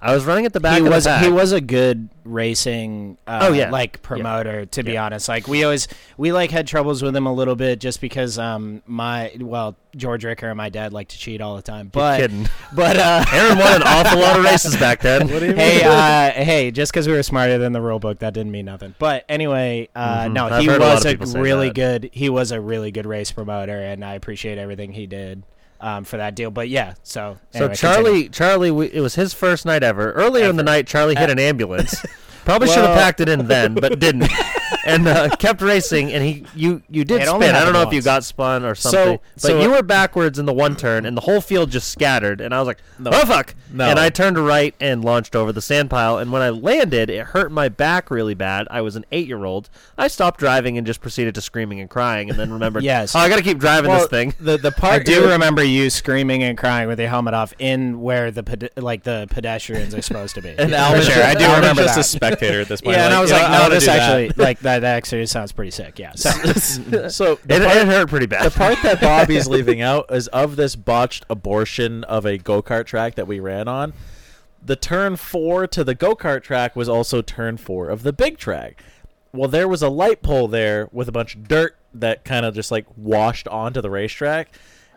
I 0.05 0.13
was 0.15 0.25
running 0.25 0.45
at 0.47 0.53
the 0.53 0.61
back 0.61 0.81
he 0.81 0.87
of 0.87 0.93
was 0.93 1.05
the 1.05 1.11
pack. 1.11 1.25
he 1.25 1.31
was 1.31 1.53
a 1.53 1.61
good 1.61 2.09
racing 2.25 3.17
uh, 3.27 3.41
Oh, 3.49 3.53
yeah. 3.53 3.71
like 3.71 4.03
promoter 4.03 4.67
to 4.67 4.83
be 4.83 4.93
Yeah. 4.93 5.07
honest 5.07 5.29
like 5.29 5.49
we 5.49 5.65
always 5.65 5.89
we 6.17 6.31
like 6.33 6.51
had 6.51 6.67
troubles 6.67 7.03
with 7.03 7.15
him 7.17 7.27
a 7.27 7.33
little 7.33 7.57
bit 7.57 7.81
just 7.81 8.01
because 8.01 8.39
um 8.39 8.83
my 8.87 9.33
well 9.41 9.77
George 9.97 10.25
Ricker 10.25 10.49
and 10.49 10.57
my 10.57 10.69
dad 10.69 10.93
like 10.93 11.09
to 11.09 11.19
cheat 11.19 11.41
all 11.41 11.57
the 11.57 11.63
time 11.63 11.87
You're 11.87 12.03
but 12.03 12.21
kidding. 12.21 12.49
but 12.75 12.97
uh 12.97 13.25
Aaron 13.33 13.59
won 13.59 13.77
an 13.77 13.83
awful 13.85 14.21
lot 14.21 14.39
of 14.39 14.45
races 14.45 14.77
back 14.77 15.01
then. 15.01 15.29
hey 15.29 15.83
uh 15.85 16.31
hey 16.33 16.71
just 16.71 16.93
because 16.93 17.07
we 17.07 17.15
were 17.15 17.23
smarter 17.23 17.59
than 17.59 17.73
the 17.73 17.81
rule 17.81 17.99
book 17.99 18.19
that 18.21 18.35
didn't 18.35 18.53
mean 18.53 18.67
nothing 18.67 18.95
but 18.99 19.25
anyway 19.29 19.89
uh 19.95 20.25
Mhm. 20.25 20.33
no 20.33 20.47
I've 20.47 20.61
he 20.63 20.67
heard 20.69 20.83
a 20.83 20.85
was 20.85 21.05
a, 21.35 21.41
really 21.41 21.69
that. 21.69 21.75
good 21.75 22.11
he 22.13 22.29
was 22.29 22.53
a 22.53 22.61
really 22.61 22.91
good 22.91 23.07
race 23.07 23.33
promoter 23.33 23.79
and 23.81 24.05
I 24.05 24.15
appreciate 24.15 24.59
everything 24.59 24.93
he 24.93 25.07
did 25.07 25.43
um, 25.85 26.03
for 26.05 26.17
that 26.17 26.35
deal 26.35 26.51
but 26.51 26.69
yeah 26.69 26.95
so 27.03 27.39
So 27.53 27.69
Charlie, 27.69 28.05
continue. 28.05 28.29
Charlie, 28.31 28.71
we, 28.71 28.87
it 28.87 29.01
was 29.01 29.15
his 29.17 29.35
first 29.35 29.67
night 29.67 29.83
ever. 29.83 30.13
Earlier 30.13 30.49
in 30.49 30.57
the 30.57 30.63
night, 30.63 30.87
Charlie 30.87 31.15
hit 31.15 31.29
an 31.31 31.39
ambulance. 31.39 31.95
Probably 32.45 32.69
should 32.69 32.85
have 32.85 32.97
packed 32.99 33.21
it 33.21 33.29
in 33.29 33.47
then, 33.47 33.75
but 33.75 33.99
didn't, 33.99 34.31
and 34.87 35.07
uh, 35.09 35.29
kept 35.37 35.61
racing. 35.63 36.13
And 36.13 36.23
he, 36.25 36.47
you, 36.55 36.83
you 36.91 37.05
did 37.05 37.23
It 37.23 37.29
only 37.29 37.47
spin. 37.47 37.55
I 37.57 37.61
don't 37.61 37.69
happened 37.69 37.75
know 37.75 37.89
if 37.89 37.93
you 37.93 37.99
once. 37.99 38.05
got 38.05 38.25
spun 38.25 38.65
or 38.65 38.75
So- 38.75 38.91
something, 38.91 39.19
but 39.35 39.41
so- 39.41 39.61
you 39.61 39.71
were 39.71 39.83
backwards 39.83 40.39
in 40.39 40.47
the 40.47 40.53
one 40.53 40.77
turn, 40.77 41.07
and 41.07 41.17
the 41.17 41.21
whole 41.23 41.41
field 41.41 41.71
just 41.71 41.89
scattered. 41.89 42.41
And 42.41 42.55
I 42.55 42.59
was 42.59 42.67
like, 42.67 42.79
No. 42.99 43.11
"Oh 43.13 43.25
fuck!" 43.27 43.55
No. 43.73 43.89
And 43.89 43.99
I 43.99 44.09
turned 44.11 44.37
to 44.37 44.43
right 44.43 44.75
and 44.81 45.05
launched 45.05 45.35
over 45.37 45.53
the 45.53 45.61
sand 45.63 45.91
pile. 45.91 46.19
And 46.19 46.31
when 46.33 46.43
I 46.43 46.51
landed, 46.51 47.11
it 47.11 47.27
hurt 47.27 47.51
my 47.51 47.69
back 47.69 48.11
really 48.11 48.35
bad. 48.35 48.67
I 48.71 48.81
was 48.81 48.97
an 48.97 49.05
eight-year-old. 49.13 49.69
I 49.99 50.09
stopped 50.09 50.39
driving 50.41 50.79
and 50.79 50.87
just 50.87 51.01
proceeded 51.01 51.35
to 51.37 51.41
screaming 51.41 51.81
and 51.81 51.89
crying, 51.91 52.31
and 52.31 52.39
then 52.39 52.53
remembered, 52.53 52.83
Yes. 52.85 53.15
oh, 53.15 53.19
I 53.19 53.29
got 53.29 53.37
to 53.37 53.43
keep 53.43 53.59
driving 53.59 53.91
Well, 53.91 54.01
this 54.01 54.09
thing." 54.09 54.35
The 54.41 54.57
the 54.59 54.73
I 54.83 54.99
do 54.99 55.13
you're- 55.13 55.33
remember 55.33 55.63
you 55.65 55.91
screaming 55.91 56.43
and 56.43 56.57
crying 56.59 56.89
with 56.89 56.99
your 57.01 57.09
helmet 57.09 57.35
off 57.35 57.53
in 57.59 58.01
where 58.01 58.31
the 58.31 58.43
ped- 58.43 58.77
like 58.77 59.03
the 59.05 59.27
pedestrians 59.31 59.95
are 59.95 60.03
supposed 60.03 60.35
to 60.37 60.43
be. 60.43 60.51
And 60.59 60.71
For 60.71 60.77
Alvin's 60.77 61.07
sure, 61.09 61.23
I 61.23 61.35
do 61.35 61.45
Alvin's 61.45 61.61
remember 61.61 61.83
just 61.83 61.95
that. 61.95 62.01
a 62.01 62.05
spectator 62.05 62.61
at 62.61 62.69
this 62.69 62.81
point. 62.81 62.97
yeah, 62.97 63.07
and 63.07 63.15
I 63.15 63.21
was 63.21 63.31
you 63.31 63.37
like, 63.37 63.51
no, 63.51 63.69
this 63.71 63.89
actually 63.89 64.31
like 64.37 64.61
that, 64.65 64.81
that 64.81 64.97
actually 64.97 65.25
sounds 65.27 65.53
pretty 65.53 65.71
sick. 65.71 65.99
Yeah. 65.99 66.13
So, 66.17 66.31
so 67.09 67.33
It, 67.49 67.63
part- 67.63 67.77
it 67.77 67.87
hurt 67.87 68.09
pretty 68.09 68.27
bad. 68.27 68.45
the 68.51 68.57
part 68.57 68.79
that 68.83 69.01
Bobby's 69.01 69.47
leaving 69.47 69.81
out 69.81 70.13
is 70.13 70.29
of 70.29 70.57
this 70.57 70.75
botched 70.77 71.25
abortion 71.31 72.03
of 72.05 72.27
a 72.27 72.37
go 72.39 72.63
kart 72.63 72.87
track 72.87 73.15
that 73.15 73.27
we 73.27 73.41
ran 73.41 73.69
on. 73.69 73.93
The 74.65 74.77
turn 74.77 75.17
four 75.17 75.67
to 75.69 75.85
the 75.85 75.95
go 75.95 76.15
kart 76.15 76.43
track 76.43 76.75
was 76.75 76.89
also 76.89 77.23
turn 77.23 77.57
four 77.59 77.89
of 77.89 78.03
the 78.03 78.13
big 78.13 78.39
track. 78.39 78.83
Well, 79.33 79.49
there 79.49 79.69
was 79.69 79.83
a 79.83 79.89
light 79.89 80.23
pole 80.23 80.49
there 80.49 80.89
with 80.93 81.09
a 81.09 81.13
bunch 81.13 81.35
of 81.35 81.47
dirt 81.49 81.77
that 81.93 82.25
kind 82.25 82.47
of 82.47 82.55
just 82.55 82.71
like 82.71 82.87
washed 82.97 83.47
onto 83.49 83.81
the 83.81 83.91
racetrack. 83.91 84.49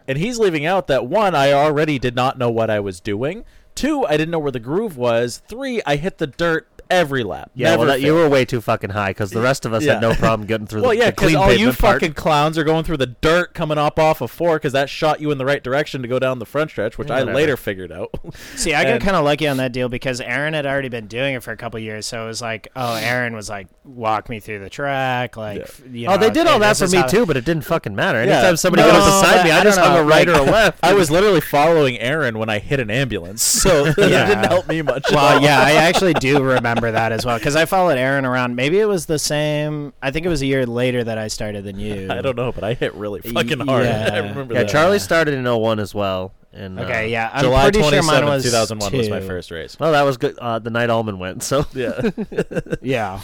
And 0.08 0.18
he's 0.18 0.40
leaving 0.40 0.66
out 0.66 0.88
that 0.88 1.06
one, 1.08 1.36
I 1.36 1.52
already 1.52 2.00
did 2.00 2.16
not 2.16 2.38
know 2.38 2.50
what 2.50 2.70
I 2.70 2.80
was 2.80 3.00
doing. 3.02 3.44
Two, 3.76 4.06
I 4.06 4.12
didn't 4.12 4.32
know 4.32 4.40
where 4.40 4.52
the 4.52 4.60
groove 4.60 4.96
was. 4.96 5.42
Three, 5.48 5.82
I 5.86 5.98
hit 5.98 6.18
the 6.18 6.28
dirt 6.28 6.77
every 6.90 7.24
lap. 7.24 7.52
Yeah, 7.56 7.72
Never 7.72 7.80
well, 7.80 7.88
that, 7.88 8.02
you 8.02 8.14
were 8.14 8.28
way 8.30 8.46
too 8.46 8.62
fucking 8.62 8.90
high 8.92 9.10
because 9.12 9.32
the 9.32 9.42
rest 9.42 9.66
of 9.66 9.74
us 9.74 9.84
Yeah. 9.84 9.94
had 9.94 10.02
no 10.02 10.14
problem 10.14 10.48
getting 10.48 10.68
through 10.68 10.82
Well, 10.84 10.92
the, 10.92 10.98
yeah, 10.98 11.10
because 11.12 11.28
clean 11.30 11.36
all 11.38 11.52
you 11.54 11.68
part. 11.74 12.02
fucking 12.02 12.14
clowns 12.14 12.58
are 12.58 12.64
going 12.64 12.84
through 12.84 12.98
the 12.98 13.08
dirt 13.08 13.54
coming 13.54 13.78
up 13.78 14.00
off 14.00 14.22
of 14.22 14.32
four 14.32 14.56
because 14.58 14.74
that 14.74 14.90
shot 14.90 15.22
you 15.22 15.32
in 15.32 15.38
the 15.38 15.46
right 15.46 15.64
direction 15.64 16.02
to 16.02 16.08
go 16.08 16.20
down 16.20 16.40
the 16.40 16.46
front 16.46 16.72
stretch, 16.72 16.98
which 16.98 17.10
Yeah, 17.10 17.16
I 17.16 17.20
whatever. 17.20 17.36
later 17.36 17.58
figured 17.58 17.92
out. 17.92 18.12
see, 18.56 18.74
I 18.74 18.84
got 18.84 19.02
kind 19.02 19.16
of 19.16 19.26
lucky 19.26 19.48
on 19.48 19.58
that 19.58 19.72
deal 19.72 19.90
because 19.90 20.22
Aaron 20.22 20.54
had 20.54 20.66
already 20.66 20.90
been 20.90 21.08
doing 21.08 21.36
it 21.36 21.44
for 21.44 21.52
a 21.52 21.58
couple 21.58 21.80
years, 21.80 22.06
so 22.06 22.24
it 22.24 22.28
was 22.28 22.42
like, 22.42 22.68
oh, 22.76 22.96
Aaron 22.96 23.36
was 23.36 23.50
like, 23.50 23.68
walk 23.84 24.30
me 24.30 24.40
through 24.40 24.60
the 24.60 24.70
track, 24.70 25.38
like, 25.38 25.58
Yeah. 25.58 25.64
f- 25.64 25.82
you 25.92 26.08
oh, 26.08 26.18
they 26.18 26.30
did 26.30 26.46
okay, 26.46 26.52
all 26.52 26.60
that 26.60 26.78
for 26.78 26.88
me 26.88 26.98
how- 27.00 27.08
too, 27.08 27.26
but 27.26 27.36
it 27.38 27.46
didn't 27.46 27.64
fucking 27.66 27.96
matter. 27.96 28.24
Yeah. 28.24 28.38
Anytime 28.40 28.58
somebody 28.58 28.84
No, 28.84 28.92
got 28.92 29.02
up 29.02 29.22
beside 29.24 29.44
me, 29.46 29.52
I, 29.52 29.60
I 29.60 29.64
just 29.64 29.78
don't 29.78 29.88
hung 29.88 29.98
a 30.00 30.04
right 30.04 30.28
or 30.28 30.34
a 30.34 30.42
left. 30.42 30.80
I 30.84 30.94
was 30.94 31.10
literally 31.12 31.42
following 31.42 31.98
Aaron 32.00 32.38
when 32.38 32.50
I 32.50 32.60
hit 32.60 32.80
an 32.80 32.90
ambulance, 32.92 33.42
so 33.44 33.86
it 33.88 33.96
didn't 33.96 34.44
help 34.46 34.68
me 34.68 34.82
much. 34.82 35.06
Well, 35.12 35.42
yeah, 35.42 35.60
I 35.60 35.74
actually 35.74 36.14
do 36.14 36.42
remember 36.44 36.77
that 36.82 37.12
as 37.12 37.26
well 37.26 37.38
because 37.38 37.56
I 37.56 37.66
followed 37.66 37.98
Aaron 37.98 38.26
around. 38.26 38.56
Maybe 38.56 38.80
it 38.80 38.86
was 38.86 39.06
the 39.06 39.20
same. 39.20 39.94
I 40.02 40.12
think 40.12 40.26
it 40.26 40.30
was 40.30 40.42
a 40.42 40.46
year 40.46 40.66
later 40.66 41.04
that 41.04 41.18
I 41.18 41.28
started 41.28 41.64
than 41.64 41.80
you. 41.80 42.08
I 42.10 42.22
don't 42.22 42.36
know, 42.36 42.52
but 42.52 42.64
I 42.64 42.74
hit 42.74 42.94
really 42.96 43.22
fucking 43.22 43.60
hard. 43.60 43.86
yeah. 43.86 44.10
I 44.12 44.18
remember 44.20 44.54
yeah, 44.54 44.62
that. 44.62 44.70
Charlie 44.70 45.00
started 45.00 45.34
in 45.34 45.44
01 45.44 45.80
as 45.80 45.94
well. 45.94 46.34
And, 46.54 46.80
uh, 46.80 46.84
Okay, 46.84 47.12
yeah, 47.12 47.30
I'm 47.34 47.44
July 47.44 47.64
pretty 47.64 47.82
sure 47.84 48.04
mine 48.04 48.24
27th, 48.24 48.30
was 48.30 48.44
2001 48.44 48.98
was 48.98 49.10
my 49.10 49.22
first 49.22 49.52
race. 49.52 49.78
Well, 49.80 49.92
that 49.92 50.02
was 50.04 50.18
good. 50.18 50.38
Uh, 50.40 50.58
the 50.60 50.70
night 50.72 50.90
Allman 50.90 51.20
went. 51.20 51.44
So 51.44 51.66
Yeah. 51.74 52.02
Yeah, 52.82 53.22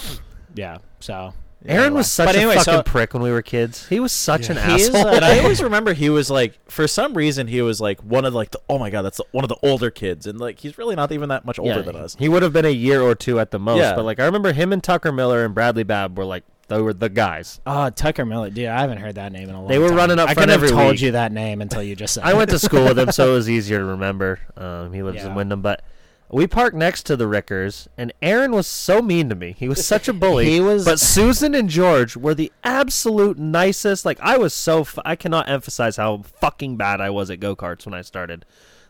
yeah. 0.56 0.78
So 1.00 1.34
Aaron 1.65 1.93
was 1.93 2.12
such 2.12 2.28
But 2.28 2.36
a 2.36 2.39
anyway, 2.39 2.56
fucking 2.56 2.73
so- 2.73 2.84
prick 2.84 3.13
when 3.13 3.23
we 3.23 3.32
were 3.32 3.41
kids. 3.41 3.88
He 3.88 3.99
was 3.99 4.12
such 4.12 4.49
an 4.49 4.58
He 4.58 4.82
is, 4.82 4.89
asshole. 4.89 5.08
uh, 5.08 5.15
and 5.15 5.26
I 5.26 5.39
always 5.39 5.62
remember 5.69 5.93
he 5.93 6.10
was 6.10 6.30
like, 6.30 6.60
for 6.69 6.88
some 6.88 7.13
reason, 7.13 7.47
he 7.47 7.62
was 7.62 7.80
like 7.80 8.02
one 8.02 8.26
of 8.26 8.34
like 8.34 8.52
the 8.52 8.60
oh 8.69 8.78
my 8.78 8.89
god, 8.89 9.04
that's 9.04 9.17
the, 9.17 9.26
one 9.32 9.43
of 9.43 9.49
the 9.49 9.58
older 9.63 9.89
kids, 9.91 10.28
and 10.28 10.39
like 10.39 10.60
he's 10.60 10.78
really 10.78 10.95
not 10.95 11.12
even 11.12 11.30
that 11.30 11.45
much 11.45 11.60
older 11.60 11.76
Yeah, 11.76 11.82
than 11.82 11.95
us. 11.95 12.15
He 12.19 12.28
would 12.30 12.43
have 12.43 12.54
been 12.54 12.65
a 12.65 12.69
year 12.69 13.02
or 13.02 13.15
two 13.15 13.39
at 13.39 13.52
the 13.52 13.60
most. 13.60 13.78
Yeah. 13.80 13.95
But 13.95 14.06
like 14.06 14.19
I 14.19 14.26
remember 14.26 14.52
him 14.54 14.73
and 14.73 14.84
Tucker 14.84 15.12
Miller 15.12 15.45
and 15.45 15.54
Bradley 15.56 15.84
Babb 15.84 16.17
were 16.17 16.26
like 16.26 16.43
they 16.69 16.82
were 16.82 16.93
the 16.93 17.10
guys. 17.10 17.60
Oh, 17.67 17.89
Tucker 17.89 18.26
Miller, 18.26 18.49
dude, 18.49 18.67
I 18.67 18.80
haven't 18.82 18.97
heard 18.99 19.15
that 19.15 19.32
name 19.34 19.49
in 19.49 19.56
a 19.56 19.60
long 19.60 19.67
They 19.67 19.80
were 19.80 19.89
time. 19.89 19.97
running 19.97 20.19
up 20.19 20.30
I 20.30 20.34
front 20.34 20.49
couldn't 20.49 20.62
have 20.62 20.63
every 20.63 20.76
told 20.76 20.91
week. 20.93 21.02
you 21.02 21.12
that 21.12 21.32
name 21.34 21.62
until 21.62 21.84
you 21.84 21.95
just 21.95 22.13
said. 22.13 22.23
I 22.23 22.32
it. 22.32 22.38
went 22.38 22.49
to 22.52 22.60
school 22.60 22.86
with 22.86 22.97
him, 22.97 23.12
so 23.12 23.32
it 23.32 23.34
was 23.36 23.49
easier 23.49 23.80
to 23.80 23.86
remember. 23.86 24.39
Um, 24.56 24.93
he 24.93 25.04
lives 25.04 25.21
in 25.21 25.30
Yeah. 25.30 25.36
Windham, 25.36 25.62
but 25.62 25.84
we 26.30 26.48
parked 26.48 26.76
next 26.76 27.04
to 27.08 27.16
the 27.16 27.28
Rickers, 27.28 27.88
and 27.98 28.12
Aaron 28.22 28.52
was 28.52 28.66
so 28.68 29.02
mean 29.02 29.30
to 29.30 29.36
me. 29.36 29.56
He 29.58 29.68
was 29.70 29.86
such 29.86 30.08
a 30.08 30.14
bully. 30.24 30.46
He 30.46 30.60
was- 30.60 30.86
but 30.86 31.00
Susan 31.00 31.54
and 31.54 31.70
George 31.70 32.16
were 32.18 32.34
the 32.34 32.52
absolute 32.64 33.38
nicest. 33.38 34.06
Like 34.06 34.20
I 34.22 34.38
was 34.38 34.54
so 34.54 34.82
f- 34.82 34.98
I 35.06 35.16
cannot 35.16 35.50
emphasize 35.50 35.98
how 35.98 36.24
fucking 36.40 36.78
bad 36.78 37.02
I 37.02 37.10
was 37.10 37.30
at 37.30 37.40
go 37.40 37.56
karts 37.56 37.86
when 37.86 37.94
I 37.94 38.02
started. 38.02 38.46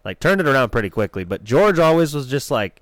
Like 0.05 0.19
turned 0.19 0.39
it 0.41 0.47
around 0.47 0.69
pretty 0.71 0.89
quickly, 0.89 1.23
but 1.23 1.43
George 1.43 1.79
always 1.79 2.13
was 2.13 2.27
just 2.27 2.51
like. 2.51 2.81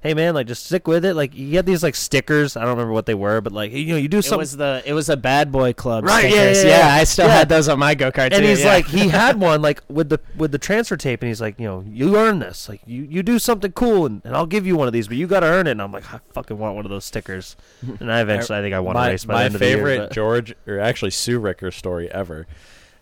Hey 0.00 0.14
man, 0.14 0.32
like 0.32 0.46
just 0.46 0.64
stick 0.66 0.86
with 0.86 1.04
it. 1.04 1.14
Like 1.14 1.34
you 1.34 1.50
get 1.50 1.66
these 1.66 1.82
like 1.82 1.96
stickers. 1.96 2.56
I 2.56 2.60
don't 2.60 2.70
remember 2.70 2.92
what 2.92 3.06
they 3.06 3.14
were, 3.14 3.40
but 3.40 3.52
like 3.52 3.72
you 3.72 3.86
know, 3.86 3.96
you 3.96 4.06
do 4.06 4.18
It 4.18 4.22
something. 4.22 4.38
was 4.38 4.56
the 4.56 4.80
it 4.86 4.92
was 4.92 5.08
a 5.08 5.16
bad 5.16 5.50
boy 5.50 5.72
club. 5.72 6.04
Right, 6.04 6.24
yeah, 6.26 6.30
stickers. 6.52 6.64
yeah, 6.64 6.78
yeah. 6.88 6.94
I 6.94 7.02
still 7.04 7.26
Yeah. 7.26 7.34
had 7.38 7.48
those 7.48 7.68
on 7.68 7.80
my 7.80 7.96
go 7.96 8.12
kart. 8.12 8.32
and 8.32 8.44
he's 8.44 8.60
yeah. 8.60 8.74
like 8.74 8.86
he 8.86 9.08
had 9.08 9.40
one 9.40 9.60
like 9.60 9.82
with 9.88 10.08
the 10.08 10.20
with 10.36 10.52
the 10.52 10.58
transfer 10.58 10.96
tape 10.96 11.20
and 11.22 11.28
he's 11.28 11.40
like 11.40 11.58
you 11.58 11.66
know 11.66 11.82
you 11.84 12.16
earn 12.16 12.38
this 12.38 12.68
like 12.68 12.80
you, 12.86 13.02
you 13.10 13.24
do 13.24 13.40
something 13.40 13.72
cool 13.72 14.06
and, 14.06 14.22
and 14.24 14.36
i'll 14.36 14.46
give 14.46 14.68
you 14.68 14.76
one 14.76 14.86
of 14.86 14.92
these 14.92 15.08
but 15.08 15.16
you 15.16 15.26
got 15.26 15.40
to 15.40 15.46
earn 15.46 15.66
it 15.66 15.72
and 15.72 15.82
i'm 15.82 15.90
like 15.90 16.04
i 16.14 16.20
fucking 16.32 16.56
want 16.58 16.76
one 16.76 16.84
of 16.84 16.90
those 16.92 17.04
stickers 17.04 17.56
and 17.98 18.12
i 18.12 18.20
eventually 18.20 18.56
i 18.56 18.62
think 18.62 18.74
i 18.76 18.80
won 18.80 18.94
a 18.94 18.98
my, 19.00 19.08
race 19.08 19.24
by 19.24 19.34
my 19.34 19.38
the 19.40 19.44
end 19.46 19.54
of 19.56 19.58
favorite 19.60 19.84
the 19.90 19.94
year, 19.96 20.06
but- 20.06 20.12
George 20.14 20.54
or 20.68 20.78
actually 20.78 21.10
Sue 21.10 21.40
Ricker 21.40 21.72
story 21.72 22.08
ever 22.12 22.46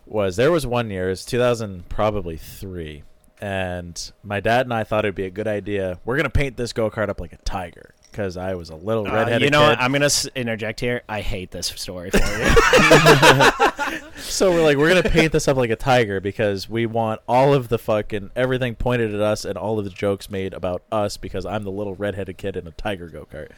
was 0.06 0.36
there 0.36 0.50
was 0.50 0.66
one 0.66 0.88
year, 0.88 1.10
it's 1.10 1.24
2000 1.26 1.88
probably 1.90 2.36
three, 2.38 3.02
and 3.40 4.12
my 4.22 4.40
dad 4.40 4.66
and 4.66 4.74
I 4.74 4.84
thought 4.84 5.04
it'd 5.04 5.14
be 5.14 5.24
a 5.26 5.30
good 5.30 5.48
idea. 5.48 5.98
We're 6.04 6.16
gonna 6.16 6.30
paint 6.30 6.56
this 6.56 6.72
go 6.72 6.90
kart 6.90 7.08
up 7.08 7.20
like 7.20 7.32
a 7.32 7.38
tiger 7.38 7.94
because 8.10 8.36
I 8.36 8.54
was 8.54 8.70
a 8.70 8.76
little 8.76 9.06
Uh, 9.06 9.12
redheaded 9.12 9.42
you 9.42 9.50
know, 9.50 9.60
what? 9.62 9.78
I'm 9.80 9.92
gonna 9.92 10.06
s- 10.06 10.26
interject 10.34 10.80
here. 10.80 11.02
I 11.08 11.20
hate 11.20 11.50
this 11.50 11.66
story 11.66 12.10
for 12.10 12.18
you. 12.18 13.50
So 14.18 14.50
we're 14.50 14.62
like, 14.62 14.76
we're 14.76 14.88
gonna 14.88 15.02
paint 15.08 15.32
this 15.32 15.46
up 15.46 15.56
like 15.56 15.70
a 15.70 15.76
tiger 15.76 16.20
because 16.20 16.68
we 16.68 16.84
want 16.86 17.20
all 17.28 17.54
of 17.54 17.68
the 17.68 17.78
fucking 17.78 18.30
everything 18.34 18.74
pointed 18.74 19.14
at 19.14 19.20
us 19.20 19.44
and 19.44 19.56
all 19.56 19.78
of 19.78 19.84
the 19.84 19.90
jokes 19.90 20.30
made 20.30 20.52
about 20.52 20.82
us 20.90 21.16
because 21.16 21.46
I'm 21.46 21.62
the 21.64 21.70
little 21.70 21.94
redheaded 21.94 22.36
kid 22.38 22.56
in 22.56 22.66
a 22.66 22.70
tiger 22.72 23.08
go 23.08 23.26
kart. 23.30 23.50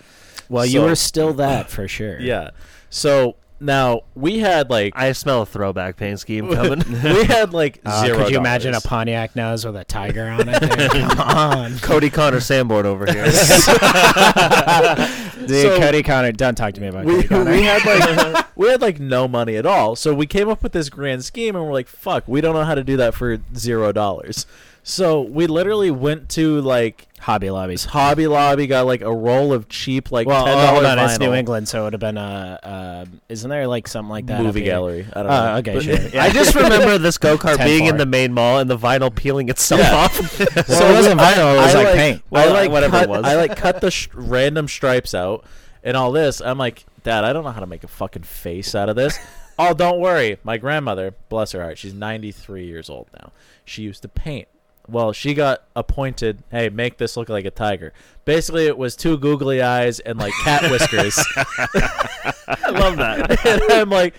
well, 0.49 0.67
you 0.67 0.81
So- 0.81 0.87
were 0.87 0.95
still 0.95 1.33
that 1.35 1.71
for 1.71 1.89
sure. 1.89 2.21
Yeah. 2.21 2.51
So 2.91 3.37
now 3.61 4.03
we 4.15 4.39
had 4.39 4.71
like 4.71 4.93
i 4.97 5.11
smell 5.13 5.43
a 5.43 5.47
throwback 5.47 5.97
paint 5.97 6.21
scheme 6.21 6.53
coming 6.55 6.79
we 7.03 7.25
had 7.25 7.53
like 7.53 7.81
Uh, 7.87 8.05
zero. 8.05 8.19
could 8.19 8.31
you 8.31 8.39
imagine 8.39 8.71
a 8.71 8.73
dollars. 8.75 8.87
Pontiac 8.87 9.35
nose 9.37 9.65
with 9.65 9.75
a 9.77 9.85
tiger 9.85 10.29
on 10.29 10.49
it? 10.49 10.61
Dude? 10.93 11.11
Come 11.11 11.19
on, 11.21 11.79
cody 11.79 12.11
connor 12.11 12.41
sandboard 12.41 12.87
over 12.87 13.07
here 13.11 13.27
dude. 15.49 15.63
So- 15.63 15.79
Cody 15.79 16.03
Connor, 16.03 16.33
don't 16.33 16.55
talk 16.55 16.75
to 16.75 16.81
me 16.81 16.89
about 16.89 17.05
we, 17.05 17.15
Cody 17.23 17.29
Connor. 17.29 17.51
we 17.51 17.63
had 17.63 17.85
like 17.85 18.57
we 18.57 18.69
had 18.69 18.81
like 18.81 19.01
no 19.01 19.27
money 19.29 19.57
at 19.57 19.67
all. 19.67 19.97
So 19.97 20.15
we 20.15 20.27
came 20.27 20.49
up 20.49 20.63
with 20.63 20.73
this 20.73 20.89
grand 20.91 21.25
scheme 21.25 21.57
and 21.57 21.65
we're 21.65 21.73
like, 21.73 21.89
fuck, 21.89 22.25
we 22.27 22.41
don't 22.41 22.55
know 22.55 22.65
how 22.65 22.75
to 22.75 22.85
do 22.85 22.97
that 22.99 23.15
for 23.15 23.39
zero 23.57 23.93
dollars. 23.93 24.47
So 24.89 25.21
we 25.21 25.47
literally 25.47 25.91
went 25.91 26.31
to 26.31 26.63
like 26.63 27.09
Hobby 27.21 27.51
Lobbies. 27.51 27.85
Hobby 27.85 28.27
Lobby, 28.27 28.67
got 28.67 28.87
like 28.87 29.03
a 29.03 29.15
roll 29.15 29.53
of 29.53 29.69
cheap 29.69 30.11
like 30.11 30.27
Well, 30.27 30.47
ten 30.47 30.55
oh, 30.55 30.61
dollar 30.63 30.73
hold 30.73 30.85
on, 30.87 30.99
it's. 31.11 31.19
New 31.19 31.35
England, 31.35 31.69
so 31.69 31.83
it 31.83 31.85
would 31.85 31.93
have 31.93 32.01
been 32.01 32.17
a. 32.17 32.59
Uh, 32.63 33.05
isn't 33.29 33.51
there 33.51 33.67
like 33.67 33.87
something 33.87 34.09
like 34.09 34.25
that? 34.29 34.43
movie 34.43 34.63
gallery. 34.63 35.07
I 35.13 35.23
don't 35.23 35.27
know. 35.27 35.31
Uh, 35.31 35.59
okay, 35.59 35.75
But- 35.75 35.83
sure. 35.83 36.09
Yeah. 36.09 36.23
i 36.25 36.31
just 36.31 36.55
remember 36.55 36.97
this 36.97 37.19
go-kart 37.19 37.59
10 37.59 37.67
being 37.67 37.85
in 37.85 37.99
the 37.99 38.07
main 38.07 38.33
mall 38.33 38.61
and 38.61 38.71
the 38.71 38.79
vinyl 38.79 39.15
peeling 39.15 39.51
itself 39.51 39.83
Yeah. 39.83 39.95
off 39.95 40.15
So 40.17 40.89
it 40.89 40.95
wasn't 40.95 41.21
vinyl, 41.21 41.55
it 41.55 41.59
was 41.59 41.75
I 41.75 41.85
like 41.85 41.95
paint. 41.95 42.19
I 42.21 42.23
Well, 42.31 42.53
like 42.55 42.71
whatever 42.71 42.97
it 42.97 43.11
was. 43.11 43.25
I 43.27 43.35
like 43.37 43.57
cut 43.59 43.83
the 43.83 43.91
sh- 43.91 44.09
random 44.15 44.69
stripes 44.69 45.13
out 45.15 45.45
and 45.85 45.99
all 45.99 46.13
this. 46.13 46.41
I'm 46.41 46.57
like, 46.57 46.87
Dad, 47.03 47.25
I 47.25 47.35
don't 47.35 47.45
know 47.45 47.51
how 47.53 47.61
to 47.61 47.67
make 47.67 47.85
a 47.85 47.89
fucking 47.89 48.23
face 48.23 48.75
out 48.75 48.89
of 48.89 48.97
this. 48.97 49.19
Oh, 49.59 49.75
don't 49.75 50.01
worry. 50.01 50.39
My 50.45 50.57
grandmother, 50.57 51.15
bless 51.29 51.53
her 51.53 51.61
heart, 51.61 51.77
she's 51.77 51.93
93 51.93 52.65
years 52.65 52.89
old 52.89 53.09
now. 53.13 53.33
She 53.67 53.83
used 53.83 54.01
to 54.01 54.09
paint. 54.09 54.49
Well, 54.89 55.13
she 55.13 55.35
got 55.35 55.65
appointed, 55.77 56.43
hey, 56.51 56.71
make 56.71 56.97
this 56.97 57.17
look 57.17 57.29
like 57.29 57.45
a 57.45 57.51
tiger. 57.51 57.93
Basically, 58.25 58.67
it 58.67 58.79
was 58.79 58.97
two 58.97 59.19
googly 59.19 59.61
eyes 59.61 60.01
and 60.01 60.19
like 60.19 60.33
cat 60.45 60.71
whiskers. 60.71 61.19
I 61.37 62.71
love 62.71 62.97
that. 62.97 63.47
and 63.47 63.63
I'm 63.71 63.91
like, 63.91 64.15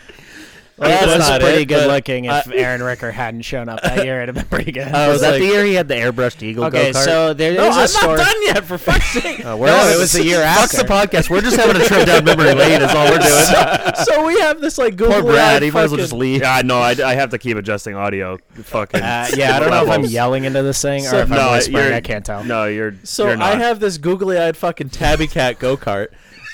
well, 0.79 0.89
it 1.03 1.05
that's 1.05 1.17
was 1.19 1.29
not 1.29 1.41
pretty 1.41 1.61
it, 1.63 1.65
good 1.65 1.87
looking. 1.87 2.29
I- 2.29 2.39
If 2.39 2.51
Aaron 2.53 2.81
Ricker 2.81 3.11
hadn't 3.11 3.41
shown 3.41 3.69
up 3.69 3.81
that 3.83 4.03
year, 4.05 4.21
it'd 4.23 4.35
have 4.35 4.49
been 4.49 4.57
pretty 4.57 4.71
good. 4.71 4.87
I 4.87 5.07
was 5.07 5.15
was 5.15 5.21
that 5.21 5.31
like, 5.33 5.41
the 5.41 5.47
year 5.47 5.65
he 5.65 5.73
had 5.73 5.87
the 5.87 5.95
airbrushed 5.95 6.41
eagle 6.41 6.65
okay, 6.65 6.91
go-kart? 6.91 7.03
so 7.05 7.33
there 7.33 7.51
is 7.51 7.57
no, 7.57 7.69
a 7.69 7.71
I'm 7.71 7.87
story. 7.87 8.17
not 8.17 8.25
done 8.25 8.43
yet, 8.43 8.65
for 8.65 8.77
fuck's 8.77 9.09
sake. 9.11 9.45
Uh, 9.45 9.55
No, 9.55 9.89
it 9.89 9.99
was 9.99 10.11
the 10.13 10.23
year 10.23 10.41
Fuck 10.41 10.73
after. 10.73 10.77
the 10.77 10.83
podcast. 10.83 11.29
We're 11.29 11.41
just 11.41 11.57
having 11.57 11.81
a 11.81 11.85
trip 11.85 12.05
down 12.07 12.23
memory 12.25 12.53
lane. 12.53 12.81
Is 12.81 12.91
all 12.93 13.09
we're 13.09 13.19
doing. 13.19 13.95
so 14.05 14.25
we 14.25 14.39
have 14.39 14.61
this 14.61 14.77
like 14.77 14.97
Poor 14.97 15.09
googly 15.09 15.33
Brad. 15.33 15.55
eyed 15.57 15.63
He 15.63 15.71
might 15.71 15.83
as 15.83 15.91
well 15.91 15.97
just 15.99 16.13
leave. 16.13 16.41
Yeah, 16.41 16.61
no, 16.63 16.77
I, 16.79 16.91
I 17.03 17.15
have 17.15 17.29
to 17.31 17.37
keep 17.37 17.57
adjusting 17.57 17.95
audio. 17.95 18.37
Fucking. 18.53 19.01
Uh, 19.01 19.27
yeah, 19.35 19.55
I 19.55 19.59
don't 19.59 19.69
know 19.71 19.83
if 19.83 19.89
I'm 19.89 20.05
yelling 20.05 20.45
into 20.45 20.63
this 20.63 20.81
thing 20.81 21.05
or 21.05 21.09
So- 21.09 21.17
if 21.19 21.31
I'm 21.31 21.51
whispering. 21.53 21.93
I 21.93 22.01
can't 22.01 22.25
tell. 22.25 22.43
No, 22.43 22.65
you're. 22.65 22.95
So 23.03 23.27
you're 23.27 23.41
I 23.41 23.55
have 23.55 23.79
this 23.79 23.97
googly-eyed 23.97 24.55
fucking 24.57 24.89
tabby 24.89 25.27
cat 25.27 25.59
go-kart. 25.59 26.07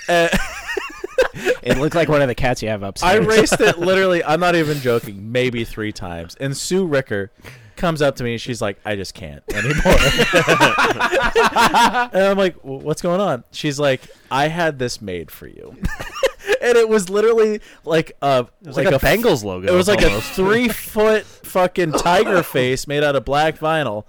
Uh, 0.07 0.29
It 1.63 1.77
looked 1.79 1.95
like 1.95 2.09
one 2.09 2.21
of 2.21 2.27
the 2.27 2.35
cats 2.35 2.61
you 2.61 2.69
have 2.69 2.83
upstairs. 2.83 3.11
I 3.11 3.15
raced 3.17 3.59
it 3.59 3.79
literally. 3.89 4.23
I'm 4.23 4.39
not 4.39 4.55
even 4.55 4.77
joking. 4.79 5.31
Maybe 5.31 5.65
three 5.65 5.91
times. 5.91 6.35
And 6.39 6.55
Sue 6.55 6.85
Ricker 6.85 7.31
comes 7.75 8.03
up 8.03 8.15
to 8.17 8.23
me. 8.23 8.33
and 8.33 8.41
She's 8.41 8.61
like, 8.61 8.77
"I 8.85 8.95
just 8.95 9.15
can't 9.15 9.41
anymore." 9.51 9.75
and 12.13 12.23
I'm 12.23 12.37
like, 12.37 12.55
"What's 12.61 13.01
going 13.01 13.19
on?" 13.19 13.43
She's 13.51 13.79
like, 13.79 14.01
"I 14.31 14.47
had 14.47 14.79
this 14.79 15.01
made 15.01 15.31
for 15.31 15.47
you." 15.47 15.75
and 16.61 16.77
it 16.77 16.87
was 16.87 17.09
literally 17.09 17.61
like 17.83 18.13
a 18.21 18.47
It 18.61 18.67
was 18.67 18.77
like, 18.77 18.87
a, 18.87 18.95
f- 18.95 19.01
Bengals 19.01 19.43
logo. 19.43 19.71
It 19.71 19.75
was 19.75 19.87
like 19.87 20.03
almost. 20.03 20.31
a 20.31 20.33
three 20.35 20.67
foot 20.69 21.25
fucking 21.25 21.93
tiger 21.93 22.43
face 22.43 22.87
made 22.87 23.03
out 23.03 23.15
of 23.15 23.25
black 23.25 23.57
vinyl. 23.57 24.05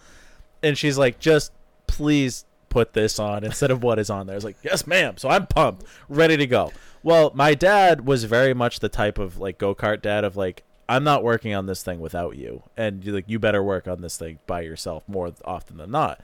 And 0.62 0.76
she's 0.76 0.98
like, 0.98 1.18
just 1.18 1.52
please 1.86 2.44
put 2.68 2.92
this 2.92 3.18
on 3.18 3.44
instead 3.44 3.70
of 3.70 3.82
what 3.82 3.98
is 3.98 4.10
on 4.10 4.26
there. 4.26 4.34
I 4.34 4.36
was 4.36 4.44
like, 4.44 4.56
yes, 4.62 4.86
ma'am. 4.86 5.16
So 5.16 5.28
I'm 5.28 5.46
pumped, 5.46 5.84
ready 6.08 6.36
to 6.36 6.46
go. 6.46 6.72
Well, 7.06 7.30
my 7.36 7.54
dad 7.54 8.04
was 8.04 8.24
very 8.24 8.52
much 8.52 8.80
the 8.80 8.88
type 8.88 9.16
of 9.20 9.38
like 9.38 9.58
go 9.58 9.76
kart 9.76 10.02
dad 10.02 10.24
of 10.24 10.36
like, 10.36 10.64
I'm 10.88 11.04
not 11.04 11.22
working 11.22 11.54
on 11.54 11.66
this 11.66 11.84
thing 11.84 12.00
without 12.00 12.36
you. 12.36 12.64
And 12.76 13.04
you 13.04 13.12
like 13.12 13.26
you 13.28 13.38
better 13.38 13.62
work 13.62 13.86
on 13.86 14.00
this 14.00 14.16
thing 14.16 14.40
by 14.48 14.62
yourself 14.62 15.04
more 15.06 15.32
often 15.44 15.76
than 15.76 15.92
not. 15.92 16.20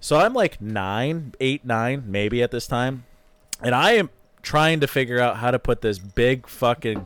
So 0.00 0.16
I'm 0.18 0.32
like 0.32 0.58
nine, 0.58 1.34
eight, 1.38 1.66
nine, 1.66 2.04
maybe 2.06 2.42
at 2.42 2.50
this 2.50 2.66
time. 2.66 3.04
And 3.60 3.74
I 3.74 3.92
am 3.92 4.08
trying 4.40 4.80
to 4.80 4.86
figure 4.86 5.20
out 5.20 5.36
how 5.36 5.50
to 5.50 5.58
put 5.58 5.82
this 5.82 5.98
big 5.98 6.48
fucking 6.48 7.04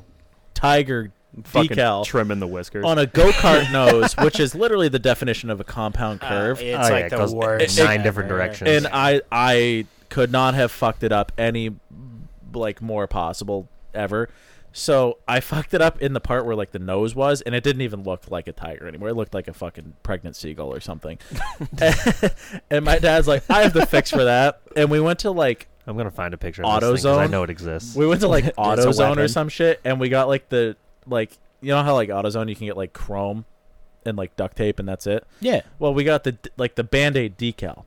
tiger 0.55 1.11
fucking 1.43 1.71
decal 1.77 2.05
trimming 2.05 2.39
the 2.39 2.47
whiskers. 2.47 2.85
on 2.85 2.97
a 2.97 3.07
go 3.07 3.31
kart 3.33 3.73
nose, 3.73 4.15
which 4.19 4.39
is 4.39 4.55
literally 4.55 4.89
the 4.89 5.01
definition 5.01 5.51
of 5.51 5.59
a 5.61 5.65
compound 5.65 6.21
Uh, 6.23 6.29
curve. 6.29 6.61
it's 6.63 6.77
Oh, 6.79 6.81
like 6.81 6.91
yeah, 6.93 7.07
it 7.07 7.11
the 7.11 7.17
goes 7.17 7.35
worst. 7.35 7.77
nine 7.77 7.89
ever. 7.99 8.03
different 8.05 8.29
directions. 8.29 8.71
and 8.71 8.87
I 8.93 9.21
I 9.33 9.87
could 10.11 10.31
not 10.31 10.55
have 10.55 10.71
fucked 10.71 11.03
it 11.03 11.11
up 11.11 11.33
any 11.37 11.75
like 12.53 12.81
more 12.83 13.07
possible 13.07 13.69
ever. 13.95 14.29
So 14.73 15.19
I 15.27 15.41
fucked 15.41 15.73
it 15.73 15.81
up 15.81 16.03
in 16.03 16.13
the 16.13 16.21
part 16.21 16.45
where 16.45 16.55
like 16.55 16.73
the 16.73 16.79
nose 16.79 17.15
was, 17.15 17.41
and 17.41 17.55
it 17.55 17.65
didn't 17.65 17.81
even 17.81 18.03
look 18.03 18.31
like 18.31 18.47
a 18.47 18.53
tiger 18.53 18.87
anymore. 18.87 19.09
It 19.09 19.15
looked 19.15 19.33
like 19.33 19.49
a 19.49 19.55
fucking 19.55 19.95
pregnant 20.03 20.37
seagull 20.37 20.71
or 20.73 20.81
something. 20.81 21.19
and 22.71 22.85
my 22.85 22.99
dad's 22.99 23.27
like, 23.29 23.43
"I 23.51 23.63
have 23.63 23.73
the 23.73 23.87
fix 23.87 24.11
for 24.11 24.25
that." 24.25 24.61
And 24.77 24.91
we 24.91 25.01
went 25.01 25.21
to 25.21 25.31
like 25.31 25.69
I'm 25.87 25.97
gonna 25.97 26.11
find 26.11 26.35
a 26.35 26.39
picture. 26.39 26.63
of 26.65 26.81
this 26.81 27.03
thing 27.03 27.11
'cause 27.11 27.19
I 27.19 27.27
AutoZone? 27.27 27.31
know 27.31 27.43
it 27.45 27.51
exists. 27.51 27.97
we 27.97 28.07
went 28.07 28.21
to 28.21 28.29
like 28.29 28.45
AutoZone 28.57 29.07
or 29.07 29.09
weapon. 29.11 29.29
some 29.29 29.49
shit, 29.49 29.81
and 29.85 29.99
we 29.99 30.09
got 30.11 30.29
like 30.29 30.49
the 30.51 30.77
like 31.07 31.39
you 31.63 31.69
know 31.71 31.83
how 31.83 31.95
like 31.95 32.11
AutoZone 32.11 32.49
you 32.51 32.55
can 32.57 32.67
get 32.67 32.77
like 32.77 32.93
chrome 32.93 33.47
and 34.05 34.19
like 34.19 34.37
duct 34.37 34.57
tape, 34.59 34.79
and 34.79 34.87
that's 34.87 35.07
it. 35.07 35.27
Yeah. 35.41 35.63
Well, 35.79 35.95
we 35.95 36.05
got 36.05 36.25
the 36.25 36.37
like 36.59 36.75
the 36.75 36.85
Band 36.85 37.17
Aid 37.17 37.39
decal, 37.39 37.86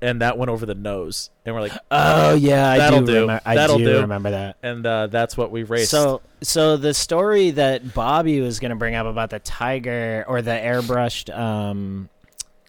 and 0.00 0.20
that 0.22 0.38
went 0.38 0.50
over 0.50 0.64
the 0.66 0.74
nose, 0.74 1.30
and 1.44 1.54
we're 1.54 1.60
like, 1.62 1.72
Oh 1.90 2.34
yeah, 2.34 2.70
I 2.70 2.78
That'll 2.78 3.00
do. 3.00 3.06
do. 3.06 3.20
Remember, 3.22 3.42
I 3.44 3.54
That'll 3.54 3.78
do, 3.78 3.84
do. 3.84 4.00
remember 4.00 4.30
that. 4.30 4.56
and 4.62 4.86
uh, 4.86 5.06
that's 5.08 5.36
what 5.36 5.50
we 5.50 5.62
raced. 5.64 5.90
So, 5.90 6.20
so 6.42 6.76
the 6.76 6.94
story 6.94 7.50
that 7.52 7.94
Bobby 7.94 8.40
was 8.40 8.60
going 8.60 8.70
to 8.70 8.76
bring 8.76 8.94
up 8.94 9.06
about 9.06 9.30
the 9.30 9.38
tiger 9.40 10.24
or 10.28 10.40
the 10.42 10.52
airbrushed, 10.52 11.36
um, 11.36 12.08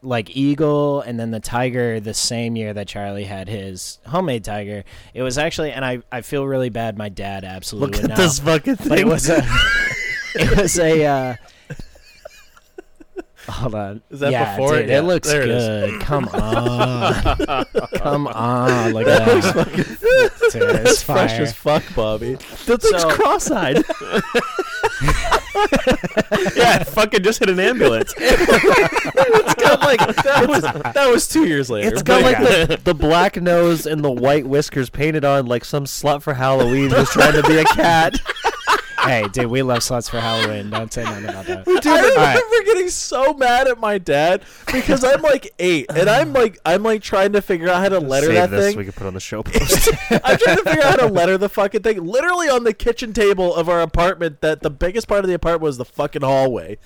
like 0.02 0.36
eagle, 0.36 1.02
and 1.02 1.20
then 1.20 1.30
the 1.32 1.40
tiger 1.42 2.00
the 2.00 2.14
same 2.14 2.56
year 2.56 2.74
that 2.74 2.88
Charlie 2.88 3.26
had 3.26 3.48
his 3.50 4.00
homemade 4.08 4.44
tiger. 4.46 4.84
It 5.14 5.22
was 5.24 5.38
actually, 5.38 5.72
and 5.72 5.84
I, 5.84 6.00
I 6.12 6.22
feel 6.22 6.48
really 6.48 6.70
bad. 6.70 6.98
My 6.98 7.10
dad 7.10 7.44
absolutely 7.44 7.98
Look 8.00 8.04
at 8.06 8.10
know. 8.12 8.24
this 8.24 8.40
fucking 8.40 8.78
thing. 8.78 8.90
But 8.90 9.00
it 9.00 9.08
was 9.08 9.30
a, 9.30 9.44
it 10.36 10.58
was 10.58 10.80
a. 10.80 11.06
Uh, 11.06 11.36
Hold 13.48 13.76
on. 13.76 14.02
Is 14.10 14.20
that 14.20 14.32
yeah, 14.32 14.56
before 14.56 14.76
it? 14.76 14.82
dude, 14.82 14.90
Yeah, 14.90 15.00
it 15.00 15.04
looks 15.04 15.28
there 15.28 15.42
it 15.44 15.48
good. 15.48 16.02
Come 16.02 16.28
on. 16.34 17.66
Come 17.96 18.28
on. 18.28 18.94
Look 18.94 19.08
at 19.08 19.26
that. 19.26 19.76
Dude, 19.76 19.88
it's 20.42 20.54
that's 20.54 21.04
fresh 21.04 21.40
as 21.40 21.54
fuck, 21.54 21.84
Bobby. 21.96 22.36
That 22.66 22.82
thing's 22.82 23.02
So- 23.02 23.10
cross-eyed. 23.10 23.78
yeah, 26.56 26.84
fucking 26.84 27.24
just 27.24 27.40
hit 27.40 27.50
an 27.50 27.60
ambulance. 27.60 28.14
It's 28.18 29.54
got 29.56 29.82
like 29.82 30.00
that 30.00 30.46
was 30.48 30.62
that 30.62 31.10
was 31.10 31.28
two 31.28 31.46
years 31.46 31.70
later. 31.70 31.90
It's 31.90 32.04
got 32.04 32.22
like 32.22 32.38
yeah. 32.40 32.66
the, 32.66 32.78
the 32.84 32.94
black 32.94 33.42
nose 33.42 33.86
and 33.86 34.04
the 34.04 34.12
white 34.12 34.46
whiskers 34.46 34.90
painted 34.90 35.26
on 35.26 35.46
like 35.48 35.66
some 35.66 35.86
slut 35.86 36.22
for 36.22 36.34
Halloween 36.34 36.92
was 36.92 37.10
trying 37.10 37.34
to 37.34 37.44
be 37.48 37.58
a 37.58 37.66
cat. 37.66 38.20
Hey, 39.04 39.28
dude, 39.32 39.48
we 39.48 39.62
love 39.62 39.80
sluts 39.80 40.10
for 40.10 40.20
Halloween. 40.20 40.70
Don't 40.70 40.92
say 40.92 41.04
nothing 41.04 41.26
about 41.26 41.46
that. 41.46 41.66
Dude, 41.66 41.86
I 41.88 41.92
All 41.92 41.98
remember 41.98 42.20
right. 42.20 42.66
getting 42.66 42.90
so 42.90 43.34
mad 43.34 43.68
at 43.68 43.80
my 43.80 43.98
dad 43.98 44.44
because 44.72 45.04
I'm 45.04 45.22
like 45.22 45.54
eight 45.60 45.88
and 45.90 46.10
I'm 46.10 46.34
like 46.34 46.58
I'm 46.66 46.84
like 46.84 47.02
trying 47.02 47.34
to 47.34 47.42
figure 47.42 47.70
out 47.70 47.82
how 47.82 47.90
to 47.90 48.00
letter 48.00 48.28
Save 48.28 48.36
that 48.36 48.50
this 48.52 48.66
thing. 48.68 48.78
we 48.78 48.84
can 48.84 48.94
put 48.94 49.08
on 49.08 49.14
the 49.14 49.20
show 49.20 49.44
post. 49.44 49.90
I'm 50.12 50.38
trying 50.38 50.58
to 50.58 50.64
figure 50.64 50.84
out 50.84 51.00
how 51.00 51.08
to 51.08 51.14
letter 51.14 51.38
the 51.38 51.50
fucking 51.50 51.82
thing. 51.82 52.06
Literally 52.06 52.50
on 52.50 52.64
the 52.64 52.74
kitchen 52.74 53.14
table 53.14 53.54
of 53.56 53.70
our 53.70 53.82
apartment, 53.82 54.42
that 54.42 54.62
the 54.62 54.70
biggest 54.70 55.08
part 55.08 55.24
of 55.24 55.28
the 55.28 55.34
apartment 55.36 55.64
was 55.64 55.78
the 55.78 55.86
fucking 55.86 56.22
hallway. 56.22 56.78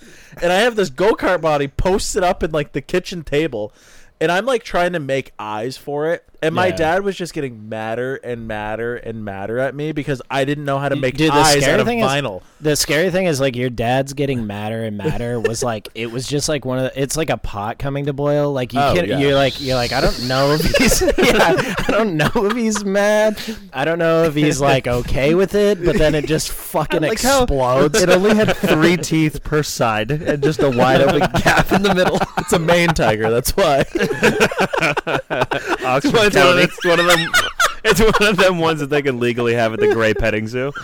And 0.42 0.52
I 0.52 0.58
have 0.62 0.76
this 0.76 0.90
go 0.90 1.14
kart 1.14 1.42
body 1.42 1.68
posted 1.68 2.24
up 2.24 2.44
in 2.44 2.52
like 2.52 2.72
the 2.74 2.82
kitchen 2.82 3.24
table. 3.24 3.74
And 4.22 4.32
I'm 4.32 4.46
like 4.46 4.64
trying 4.64 4.94
to 4.94 5.00
make 5.00 5.34
eyes 5.38 5.76
for 5.76 6.10
it. 6.14 6.24
And 6.44 6.54
my 6.54 6.68
Yeah. 6.68 6.76
dad 6.76 7.04
was 7.04 7.16
just 7.16 7.34
getting 7.34 7.70
madder 7.70 8.16
and 8.18 8.48
madder 8.48 8.96
and 8.98 9.24
madder 9.24 9.60
at 9.60 9.74
me 9.74 9.94
because 9.94 10.22
I 10.30 10.44
didn't 10.46 10.66
know 10.66 10.78
how 10.78 10.90
to 10.90 10.96
make 10.96 11.16
Dude, 11.18 11.32
the 11.32 11.36
eyes 11.38 11.52
scary 11.62 11.74
out 11.74 11.80
of 11.80 11.88
thing 11.88 12.00
is- 12.00 12.06
vinyl. 12.08 12.42
The 12.60 12.76
scary 12.76 13.10
thing 13.12 13.26
is 13.28 13.40
like 13.42 13.56
your 13.56 13.70
dad's 13.70 14.14
getting 14.14 14.46
madder 14.48 14.84
and 14.84 14.98
madder 14.98 15.40
was 15.40 15.64
like 15.72 15.90
it 15.96 16.12
was 16.12 16.28
just 16.28 16.48
like 16.50 16.66
one 16.66 16.80
of 16.80 16.94
the, 16.94 17.02
it's 17.02 17.16
like 17.18 17.30
a 17.30 17.38
pot 17.38 17.80
coming 17.80 18.06
to 18.06 18.14
boil. 18.14 18.52
Like 18.54 18.74
you 18.74 18.80
Oh, 18.82 18.94
can 18.94 19.08
yeah. 19.08 19.20
you're 19.20 19.36
like 19.36 19.60
you're 19.62 19.76
like 19.76 19.92
I 19.94 20.02
don't 20.02 20.28
know 20.28 20.52
if 20.52 20.62
he's 20.78 21.02
yeah, 21.18 21.76
I 21.88 21.92
don't 21.92 22.16
know 22.18 22.30
if 22.36 22.54
he's 22.58 22.84
mad. 22.86 23.38
I 23.74 23.86
don't 23.86 24.00
know 24.00 24.24
if 24.24 24.34
he's 24.36 24.60
like 24.62 24.86
okay 24.88 25.36
with 25.36 25.56
it, 25.56 25.84
but 25.84 25.98
then 25.98 26.14
it 26.16 26.26
just 26.26 26.50
fucking 26.52 27.02
like 27.02 27.22
how 27.22 27.44
explodes. 27.44 28.02
it 28.02 28.10
only 28.10 28.36
had 28.36 28.56
three 28.58 28.98
teeth 28.98 29.44
per 29.44 29.64
side 29.64 30.12
and 30.12 30.44
just 30.44 30.62
a 30.62 30.70
wide 30.70 31.02
open 31.02 31.20
gap 31.42 31.72
in 31.72 31.84
the 31.84 31.96
middle. 31.96 32.20
It's 32.38 32.52
a 32.54 32.60
Maine 32.60 32.90
tiger, 32.90 33.30
that's 33.30 33.52
why. 33.56 33.86
Oxford 35.86 36.33
one 36.36 36.58
of 36.58 36.60
It's 36.60 36.86
one 36.86 37.00
of 37.00 37.08
them. 37.08 37.32
It's 37.86 38.00
one 38.00 38.30
of 38.30 38.38
them 38.38 38.60
ones 38.60 38.80
that 38.80 38.90
they 38.90 39.02
can 39.02 39.20
legally 39.20 39.56
have 39.56 39.74
at 39.74 39.82
the 39.82 39.94
Gray 39.94 40.14
Petting 40.14 40.48
Zoo. 40.48 40.72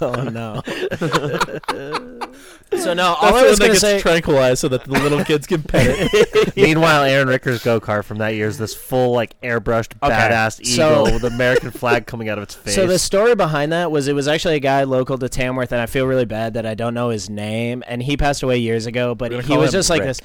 oh 0.00 0.22
no. 0.30 0.62
so 2.78 2.94
no, 2.94 3.14
all 3.14 3.20
That's 3.20 3.22
I 3.22 3.32
when 3.32 3.44
was 3.44 3.58
they 3.58 3.66
gonna 3.66 3.74
get 3.74 3.80
say 3.80 4.00
tranquilized 4.00 4.60
so 4.60 4.68
that 4.68 4.84
the 4.84 4.92
little 4.92 5.24
kids 5.24 5.48
can 5.48 5.64
pet 5.64 5.86
it. 5.88 6.56
Meanwhile, 6.56 7.02
Aaron 7.02 7.26
Ricker's 7.26 7.64
go 7.64 7.80
kart 7.80 8.04
from 8.04 8.18
that 8.18 8.34
year 8.34 8.46
is 8.46 8.56
this 8.56 8.72
full 8.72 9.12
like 9.12 9.38
airbrushed 9.40 9.98
badass 9.98 10.64
so- 10.64 11.02
eagle 11.02 11.14
with 11.14 11.24
American 11.24 11.72
flag 11.72 12.06
coming 12.06 12.28
out 12.28 12.38
of 12.38 12.44
its 12.44 12.54
face. 12.54 12.76
So 12.76 12.86
the 12.86 12.98
story 12.98 13.34
behind 13.34 13.72
that 13.72 13.90
was 13.90 14.06
it 14.06 14.14
was 14.14 14.28
actually 14.28 14.54
a 14.54 14.60
guy 14.60 14.84
local 14.84 15.18
to 15.18 15.28
Tamworth, 15.28 15.72
and 15.72 15.80
I 15.80 15.86
feel 15.86 16.06
really 16.06 16.24
bad 16.24 16.54
that 16.54 16.66
I 16.66 16.74
don't 16.74 16.94
know 16.94 17.08
his 17.08 17.28
name, 17.28 17.82
and 17.88 18.00
he 18.00 18.16
passed 18.16 18.44
away 18.44 18.58
years 18.58 18.86
ago. 18.86 19.16
But 19.16 19.32
he 19.44 19.56
was 19.56 19.70
him 19.70 19.78
just 19.78 19.90
like 19.90 20.04
this, 20.04 20.20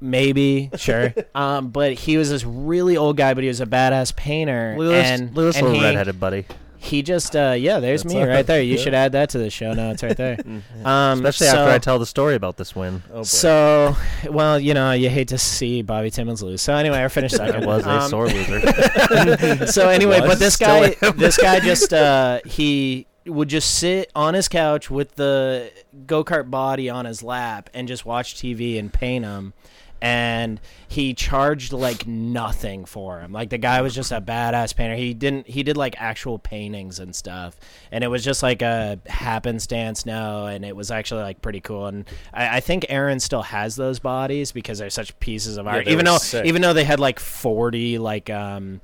maybe 0.00 0.70
sure, 0.76 1.14
um, 1.34 1.68
but 1.68 1.92
he 1.94 2.16
was 2.16 2.30
this 2.30 2.44
really 2.44 2.96
old 2.96 3.16
guy, 3.16 3.34
but 3.34 3.42
he 3.44 3.48
was 3.48 3.60
a 3.60 3.66
badass 3.66 4.14
painter, 4.14 4.76
this, 4.78 5.06
and, 5.06 5.34
this 5.34 5.56
and 5.56 5.66
little 5.66 5.80
he, 5.80 5.84
redheaded 5.86 6.18
buddy. 6.20 6.46
he 6.78 7.02
just 7.02 7.34
uh, 7.34 7.54
yeah, 7.58 7.80
there's 7.80 8.02
That's 8.04 8.14
me 8.14 8.22
right 8.22 8.46
there. 8.46 8.62
You 8.62 8.76
Yeah. 8.76 8.82
should 8.82 8.94
add 8.94 9.12
that 9.12 9.30
to 9.30 9.38
the 9.38 9.50
show 9.50 9.72
notes 9.74 10.02
right 10.02 10.16
there. 10.16 10.38
um, 10.84 11.18
Especially 11.24 11.48
so, 11.48 11.56
after 11.58 11.70
I 11.72 11.78
tell 11.78 11.98
the 11.98 12.06
story 12.06 12.34
about 12.36 12.56
this 12.56 12.74
win. 12.76 13.02
Oh. 13.12 13.22
So, 13.24 13.96
well, 14.30 14.60
you 14.60 14.74
know, 14.74 14.92
you 14.92 15.08
hate 15.10 15.28
to 15.28 15.38
see 15.38 15.82
Bobby 15.82 16.10
Timmons 16.10 16.42
lose. 16.42 16.62
So 16.62 16.74
anyway, 16.74 17.02
I 17.04 17.08
finished 17.08 17.34
second. 17.36 17.62
It 17.64 17.66
was 17.66 17.84
a 17.84 17.90
Um, 17.90 18.08
sore 18.10 18.28
loser. 18.28 19.66
so 19.66 19.88
anyway, 19.88 20.20
but 20.20 20.38
this 20.38 20.56
guy, 20.56 20.90
this 21.16 21.36
guy 21.36 21.60
just 21.60 21.92
uh, 21.92 22.40
he 22.46 23.06
would 23.26 23.48
just 23.48 23.74
sit 23.74 24.10
on 24.14 24.32
his 24.34 24.48
couch 24.48 24.88
with 24.90 25.14
the 25.16 25.70
go 26.06 26.24
kart 26.24 26.48
body 26.50 26.88
on 26.88 27.04
his 27.04 27.22
lap 27.22 27.68
and 27.74 27.86
just 27.88 28.06
watch 28.06 28.34
TV 28.36 28.78
and 28.78 28.90
paint 28.92 29.24
them. 29.24 29.52
And 30.00 30.60
he 30.86 31.14
charged 31.14 31.72
like 31.72 32.06
nothing 32.06 32.84
for 32.84 33.20
him. 33.20 33.32
Like 33.32 33.50
the 33.50 33.58
guy 33.58 33.80
was 33.80 33.94
just 33.94 34.12
a 34.12 34.20
badass 34.20 34.74
painter. 34.74 34.96
He 34.96 35.14
didn't 35.14 35.48
he 35.48 35.62
did 35.62 35.76
like 35.76 36.00
actual 36.00 36.38
paintings 36.38 36.98
and 36.98 37.14
stuff, 37.14 37.58
and 37.90 38.04
it 38.04 38.08
was 38.08 38.24
just 38.24 38.42
like 38.42 38.62
a 38.62 38.98
happenstance 39.06 40.06
no, 40.06 40.46
and 40.46 40.64
it 40.64 40.74
was 40.74 40.90
actually 40.90 41.22
like 41.22 41.42
pretty 41.42 41.60
cool. 41.60 41.86
And 41.86 42.04
I, 42.32 42.58
I 42.58 42.60
think 42.60 42.86
Aaron 42.88 43.20
still 43.20 43.42
has 43.42 43.76
those 43.76 43.98
bodies 43.98 44.52
because 44.52 44.78
they're 44.78 44.90
such 44.90 45.18
pieces 45.20 45.56
of 45.56 45.66
art. 45.66 45.86
they 45.86 45.92
even 45.92 46.04
though 46.04 46.18
sick. 46.18 46.46
even 46.46 46.62
though 46.62 46.72
they 46.72 46.84
had 46.84 47.00
like 47.00 47.18
forty 47.18 47.98
like 47.98 48.30
um 48.30 48.80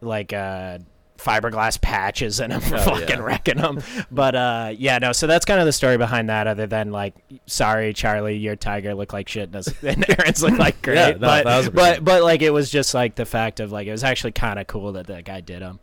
like 0.00 0.32
uh 0.32 0.78
fiberglass 1.18 1.80
patches 1.80 2.40
in 2.40 2.50
them 2.50 2.60
for 2.60 2.76
Oh, 2.76 2.80
fucking 2.80 3.08
yeah. 3.08 3.22
wrecking 3.22 3.56
them. 3.58 3.80
But 4.10 4.34
uh, 4.34 4.72
yeah, 4.76 4.98
no. 4.98 5.12
So 5.12 5.26
that's 5.26 5.44
kind 5.44 5.60
of 5.60 5.66
the 5.66 5.72
story 5.72 5.96
behind 5.96 6.28
that. 6.28 6.46
Other 6.46 6.66
than 6.66 6.90
like, 6.92 7.14
sorry, 7.46 7.92
Charlie, 7.92 8.36
your 8.36 8.56
tiger 8.56 8.94
looked 8.94 9.12
like 9.12 9.28
shit, 9.28 9.54
and 9.54 9.66
and 9.82 10.04
Aaron's 10.18 10.42
looked 10.42 10.58
like 10.58 10.82
great. 10.82 10.96
Yeah, 10.96 11.10
no, 11.12 11.18
but 11.20 11.44
that 11.44 11.56
was 11.58 11.68
but 11.70 12.04
but 12.04 12.22
like 12.22 12.42
it 12.42 12.50
was 12.50 12.70
just 12.70 12.94
like 12.94 13.14
the 13.14 13.24
fact 13.26 13.60
of 13.60 13.72
like 13.72 13.86
it 13.86 13.92
was 13.92 14.04
actually 14.04 14.32
kind 14.32 14.58
of 14.58 14.66
cool 14.66 14.92
that 14.92 15.06
that 15.06 15.24
guy 15.24 15.40
did 15.40 15.62
them. 15.62 15.78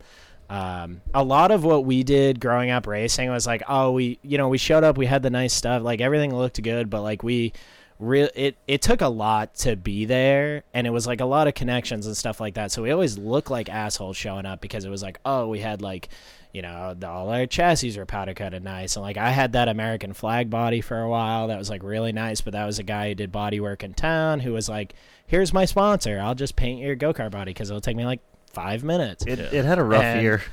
Um, 0.50 1.00
a 1.14 1.24
lot 1.24 1.50
of 1.50 1.64
what 1.64 1.86
we 1.86 2.02
did 2.02 2.38
growing 2.38 2.70
up 2.70 2.86
racing 2.86 3.30
was 3.30 3.46
like, 3.46 3.62
oh, 3.68 3.92
we 3.92 4.18
you 4.22 4.36
know 4.36 4.48
we 4.48 4.58
showed 4.58 4.84
up, 4.84 4.98
we 4.98 5.06
had 5.06 5.22
the 5.22 5.30
nice 5.30 5.54
stuff, 5.54 5.82
like 5.82 6.00
everything 6.02 6.34
looked 6.34 6.62
good, 6.62 6.90
but 6.90 7.00
like 7.02 7.22
we 7.22 7.54
real 8.02 8.28
it 8.34 8.56
it 8.66 8.82
took 8.82 9.00
a 9.00 9.08
lot 9.08 9.54
to 9.54 9.76
be 9.76 10.04
there 10.04 10.64
and 10.74 10.86
it 10.86 10.90
was 10.90 11.06
like 11.06 11.20
a 11.20 11.24
lot 11.24 11.46
of 11.46 11.54
connections 11.54 12.06
and 12.06 12.16
stuff 12.16 12.40
like 12.40 12.54
that. 12.54 12.72
So 12.72 12.82
we 12.82 12.90
always 12.90 13.16
look 13.16 13.48
like 13.50 13.68
assholes 13.68 14.16
showing 14.16 14.44
up 14.46 14.60
because 14.60 14.84
it 14.84 14.90
was 14.90 15.02
like 15.02 15.18
oh 15.24 15.48
we 15.48 15.60
had 15.60 15.80
like 15.82 16.08
you 16.52 16.60
know 16.62 16.94
the, 16.98 17.08
all 17.08 17.30
our 17.30 17.46
chassis 17.46 17.96
were 17.98 18.04
powder 18.04 18.34
coated 18.34 18.62
nice 18.62 18.96
and 18.96 19.02
like 19.02 19.16
i 19.16 19.30
had 19.30 19.52
that 19.52 19.68
american 19.68 20.12
flag 20.12 20.50
body 20.50 20.82
for 20.82 21.00
a 21.00 21.08
while 21.08 21.48
that 21.48 21.56
was 21.58 21.70
like 21.70 21.82
really 21.82 22.12
nice 22.12 22.42
but 22.42 22.52
that 22.52 22.66
was 22.66 22.78
a 22.78 22.82
guy 22.82 23.08
who 23.08 23.14
did 23.14 23.32
body 23.32 23.58
work 23.58 23.82
in 23.82 23.94
town 23.94 24.38
who 24.40 24.52
was 24.52 24.68
like 24.68 24.92
here's 25.26 25.54
my 25.54 25.64
sponsor. 25.64 26.20
I'll 26.20 26.34
just 26.34 26.56
paint 26.56 26.78
your 26.82 26.94
go-kart 26.94 27.30
body 27.30 27.54
because 27.54 27.70
it'll 27.70 27.80
take 27.80 27.96
me 27.96 28.04
like 28.04 28.20
five 28.52 28.84
minutes. 28.84 29.24
It, 29.26 29.38
it 29.38 29.64
had 29.64 29.78
a 29.78 29.82
rough 29.84 30.02
And- 30.02 30.22
year. 30.22 30.42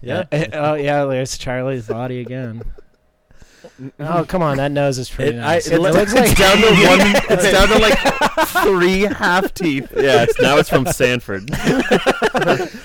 Yeah. 0.00 0.24
oh 0.52 0.74
yeah 0.74 1.04
there's 1.06 1.36
charlie's 1.38 1.86
body 1.88 2.20
again 2.20 2.62
oh 4.00 4.24
come 4.26 4.42
on 4.42 4.56
that 4.58 4.70
nose 4.72 4.98
is 4.98 5.08
pretty 5.10 5.36
It- 5.36 5.40
I- 5.40 5.54
nice 5.54 5.68
it 5.68 5.80
looks 5.80 6.12
It's 6.14 6.34
down 6.34 6.56
to 6.58 6.66
one. 6.88 7.00
It's 7.38 7.52
down 7.52 7.68
to 7.68 7.78
like 7.78 8.48
three 8.48 9.00
half 9.02 9.52
teeth. 9.54 9.92
Yeah, 9.96 10.22
it's 10.24 10.38
now 10.40 10.56
it's 10.58 10.68
from 10.68 10.86
Sanford. 10.86 11.50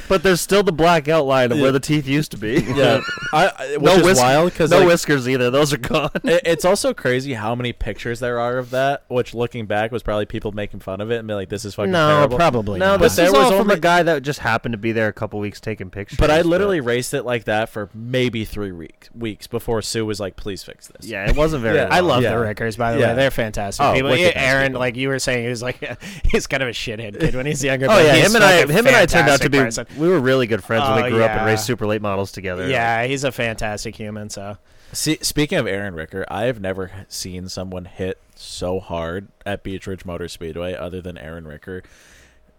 but 0.10 0.24
there's 0.24 0.42
still 0.42 0.64
the 0.64 0.72
black 0.72 1.08
outline 1.08 1.52
of 1.52 1.60
where 1.60 1.72
the 1.72 1.80
teeth 1.80 2.08
used 2.08 2.32
to 2.32 2.38
be. 2.38 2.62
Yeah, 2.62 3.02
I, 3.34 3.48
I, 3.58 3.78
which 3.78 3.84
no 3.84 3.96
is 3.98 4.04
whisk- 4.04 4.22
wild 4.22 4.52
because 4.52 4.72
no 4.72 4.80
like, 4.80 4.88
whiskers 4.88 5.28
either. 5.28 5.50
Those 5.50 5.74
are 5.74 5.78
gone. 5.78 6.10
it- 6.24 6.42
it's 6.46 6.66
also 6.66 6.94
crazy 6.94 7.34
how 7.34 7.56
many 7.56 7.74
pictures 7.74 8.20
there 8.20 8.40
are 8.40 8.58
of 8.58 8.70
that. 8.72 9.04
Which, 9.08 9.34
looking 9.34 9.66
back, 9.66 9.92
was 9.92 10.04
probably 10.04 10.26
people 10.26 10.52
making 10.52 10.80
fun 10.80 11.02
of 11.02 11.12
it 11.12 11.18
and 11.18 11.28
be 11.28 11.34
like, 11.34 11.50
"This 11.50 11.66
is 11.66 11.76
fucking 11.76 11.92
no 11.92 12.08
terrible." 12.16 12.38
probably 12.38 12.80
No, 12.80 12.92
not. 12.94 13.00
this 13.02 13.16
there 13.16 13.28
is 13.28 13.32
was 13.34 13.42
all 13.46 13.52
from 13.52 13.62
only- 13.62 13.76
a 13.76 13.80
guy 13.80 14.04
that 14.04 14.24
just 14.24 14.40
happened 14.40 14.74
to 14.74 14.78
be 14.78 14.92
there 14.92 15.08
a 15.08 15.14
couple 15.14 15.40
weeks 15.40 15.60
taking 15.60 15.90
pictures. 15.90 16.18
But 16.18 16.32
I 16.32 16.42
literally 16.42 16.80
raced 16.82 17.14
it 17.14 17.24
like 17.24 17.46
that 17.46 17.70
for 17.70 17.90
maybe 17.94 18.46
three 18.46 18.72
week, 18.72 19.08
weeks 19.14 19.48
before 19.48 19.82
Sue 19.82 20.06
was 20.06 20.20
like, 20.20 20.36
"Please 20.36 20.64
fix 20.64 20.73
this." 20.88 21.06
yeah, 21.08 21.30
it 21.30 21.36
wasn't 21.36 21.64
very. 21.64 21.78
Yeah. 21.78 21.88
I 21.92 22.00
love 22.02 22.24
Yeah. 22.24 22.32
the 22.32 22.40
Rickers, 22.40 22.76
by 22.76 22.94
the 22.94 23.00
Yeah. 23.00 23.10
way. 23.10 23.16
They're 23.16 23.32
fantastic 23.32 23.86
Oh, 23.86 23.94
people. 23.94 24.16
Yeah, 24.16 24.32
Aaron, 24.36 24.68
people. 24.70 24.80
like 24.80 24.96
you 24.96 25.08
were 25.10 25.20
saying, 25.20 25.44
he 25.44 25.50
was 25.50 25.62
like 25.62 25.78
he's 26.32 26.48
kind 26.48 26.64
of 26.64 26.70
a 26.70 26.74
shithead 26.74 27.20
kid 27.20 27.36
when 27.36 27.46
he's 27.46 27.64
younger. 27.64 27.88
Oh 27.90 28.00
yeah, 28.00 28.14
him 28.16 28.36
and 28.36 28.44
I, 28.44 28.62
him 28.62 28.86
and 28.88 28.96
I 28.96 29.06
turned 29.06 29.30
out 29.30 29.42
to 29.42 29.50
be. 29.50 29.58
person. 29.60 29.86
We 29.98 30.08
were 30.08 30.20
really 30.20 30.48
good 30.48 30.64
friends 30.64 30.88
when 30.90 31.00
Oh, 31.00 31.04
we 31.06 31.10
grew 31.12 31.24
up 31.24 31.32
and 31.32 31.46
raced 31.46 31.66
super 31.66 31.86
late 31.88 32.02
models 32.02 32.32
together. 32.32 32.68
Yeah, 32.68 33.06
he's 33.06 33.24
a 33.24 33.32
fantastic 33.32 33.96
human. 33.96 34.30
So 34.30 34.58
See, 34.92 35.18
speaking 35.22 35.58
of 35.58 35.66
Aaron 35.66 35.96
Ricker, 35.96 36.24
I 36.30 36.44
have 36.44 36.62
never 36.62 36.92
seen 37.08 37.50
someone 37.50 37.86
hit 37.86 38.20
so 38.36 38.80
hard 38.80 39.28
at 39.46 39.64
Beech 39.64 39.88
Ridge 39.88 40.06
Motor 40.06 40.28
Speedway 40.28 40.76
other 40.76 41.02
than 41.02 41.18
Aaron 41.18 41.48
Ricker. 41.48 41.82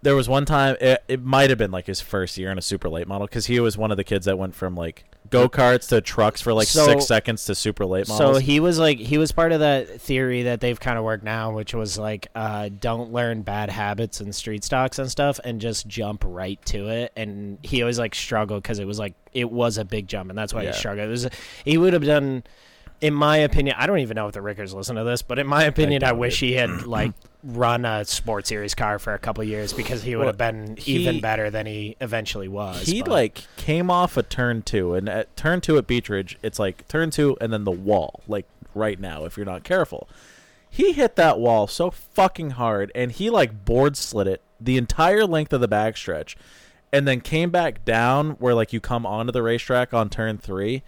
There 0.04 0.14
was 0.14 0.28
one 0.28 0.44
time 0.44 0.76
it, 0.80 1.02
it 1.08 1.22
might 1.24 1.48
have 1.50 1.58
been 1.58 1.70
like 1.72 1.86
his 1.86 2.00
first 2.00 2.38
year 2.38 2.50
in 2.52 2.58
a 2.58 2.62
super 2.62 2.88
late 2.88 3.08
model 3.08 3.26
because 3.26 3.46
he 3.46 3.58
was 3.58 3.76
one 3.76 3.90
of 3.90 3.96
the 3.96 4.04
kids 4.04 4.26
that 4.26 4.38
went 4.38 4.54
from 4.54 4.74
like 4.76 5.04
go 5.30 5.48
karts 5.48 5.88
to 5.88 6.00
trucks 6.02 6.40
for 6.42 6.52
like 6.52 6.68
So- 6.68 6.84
six 6.86 7.06
seconds 7.06 7.46
to 7.46 7.54
super 7.54 7.86
late 7.86 8.06
models. 8.08 8.36
so 8.36 8.40
he 8.40 8.60
was 8.60 8.78
like 8.78 8.98
he 8.98 9.16
was 9.18 9.32
part 9.32 9.52
of 9.52 9.60
that 9.60 10.00
theory 10.00 10.42
that 10.44 10.60
they've 10.60 10.78
kind 10.78 10.98
of 10.98 11.04
worked 11.04 11.24
now, 11.24 11.52
which 11.52 11.74
was 11.74 11.98
like 11.98 12.28
uh, 12.34 12.68
don't 12.80 13.12
learn 13.12 13.42
bad 13.42 13.70
habits 13.70 14.20
and 14.20 14.34
street 14.34 14.62
stocks 14.62 14.98
and 14.98 15.10
stuff, 15.10 15.40
and 15.42 15.60
just 15.60 15.86
jump 15.88 16.22
right 16.26 16.64
to 16.66 16.88
it. 16.88 17.10
And 17.16 17.58
he 17.62 17.82
always 17.82 17.98
like 17.98 18.14
struggled 18.14 18.62
because 18.62 18.78
it 18.78 18.86
was 18.86 18.98
like 18.98 19.14
it 19.32 19.50
was 19.50 19.78
a 19.78 19.84
big 19.84 20.06
jump, 20.06 20.28
and 20.30 20.38
that's 20.38 20.52
why 20.54 20.62
Yeah. 20.62 20.72
he 20.72 20.78
struggled. 20.78 21.08
It 21.08 21.10
was 21.10 21.28
he 21.64 21.78
would 21.78 21.92
have 21.94 22.04
done. 22.04 22.44
In 23.00 23.12
my 23.12 23.38
opinion, 23.38 23.74
I 23.78 23.86
don't 23.86 23.98
even 23.98 24.14
know 24.14 24.28
if 24.28 24.32
the 24.34 24.40
Rickers 24.40 24.72
listen 24.72 24.96
to 24.96 25.04
this, 25.04 25.20
but 25.22 25.38
in 25.38 25.46
my 25.46 25.64
opinion, 25.64 26.02
I, 26.04 26.08
doubt 26.10 26.18
wish 26.18 26.40
he 26.40 26.52
had 26.54 26.86
like 26.86 27.12
run 27.44 27.84
a 27.84 28.04
sports 28.06 28.48
series 28.48 28.74
car 28.74 28.98
for 28.98 29.12
a 29.14 29.18
couple 29.18 29.44
years 29.44 29.72
because 29.72 30.02
he 30.02 30.16
would 30.16 30.22
Well, 30.22 30.28
have 30.30 30.38
been 30.38 30.76
he- 30.76 30.96
even 31.06 31.20
better 31.20 31.50
than 31.50 31.66
he 31.66 31.96
eventually 32.00 32.48
was. 32.48 32.82
he 32.86 33.02
but- 33.02 33.10
like 33.10 33.42
came 33.56 33.90
off 33.90 34.16
a 34.16 34.22
turn 34.22 34.62
two, 34.62 34.94
and 34.94 35.08
at 35.08 35.36
turn 35.36 35.60
two 35.60 35.76
at 35.76 35.86
Beechridge, 35.86 36.36
it's 36.42 36.58
like 36.58 36.88
turn 36.88 37.10
two 37.10 37.36
and 37.40 37.52
then 37.52 37.64
the 37.64 37.70
wall, 37.70 38.22
like 38.26 38.46
right 38.74 38.98
now, 38.98 39.24
if 39.24 39.36
you're 39.36 39.46
not 39.46 39.62
careful. 39.62 40.08
He 40.70 40.92
hit 40.92 41.16
that 41.16 41.38
wall 41.38 41.66
so 41.66 41.90
fucking 41.90 42.50
hard, 42.52 42.90
and 42.94 43.12
he 43.12 43.30
like 43.30 43.64
board 43.64 43.96
slid 43.96 44.26
it 44.26 44.40
the 44.60 44.76
entire 44.78 45.26
length 45.26 45.52
of 45.52 45.60
the 45.60 45.68
backstretch, 45.68 46.34
and 46.92 47.06
then 47.06 47.20
came 47.20 47.50
back 47.50 47.84
down 47.84 48.30
where 48.32 48.54
like 48.54 48.72
you 48.72 48.80
come 48.80 49.04
onto 49.04 49.30
the 49.32 49.42
racetrack 49.42 49.92
on 49.92 50.08
turn 50.08 50.38
three, 50.38 50.82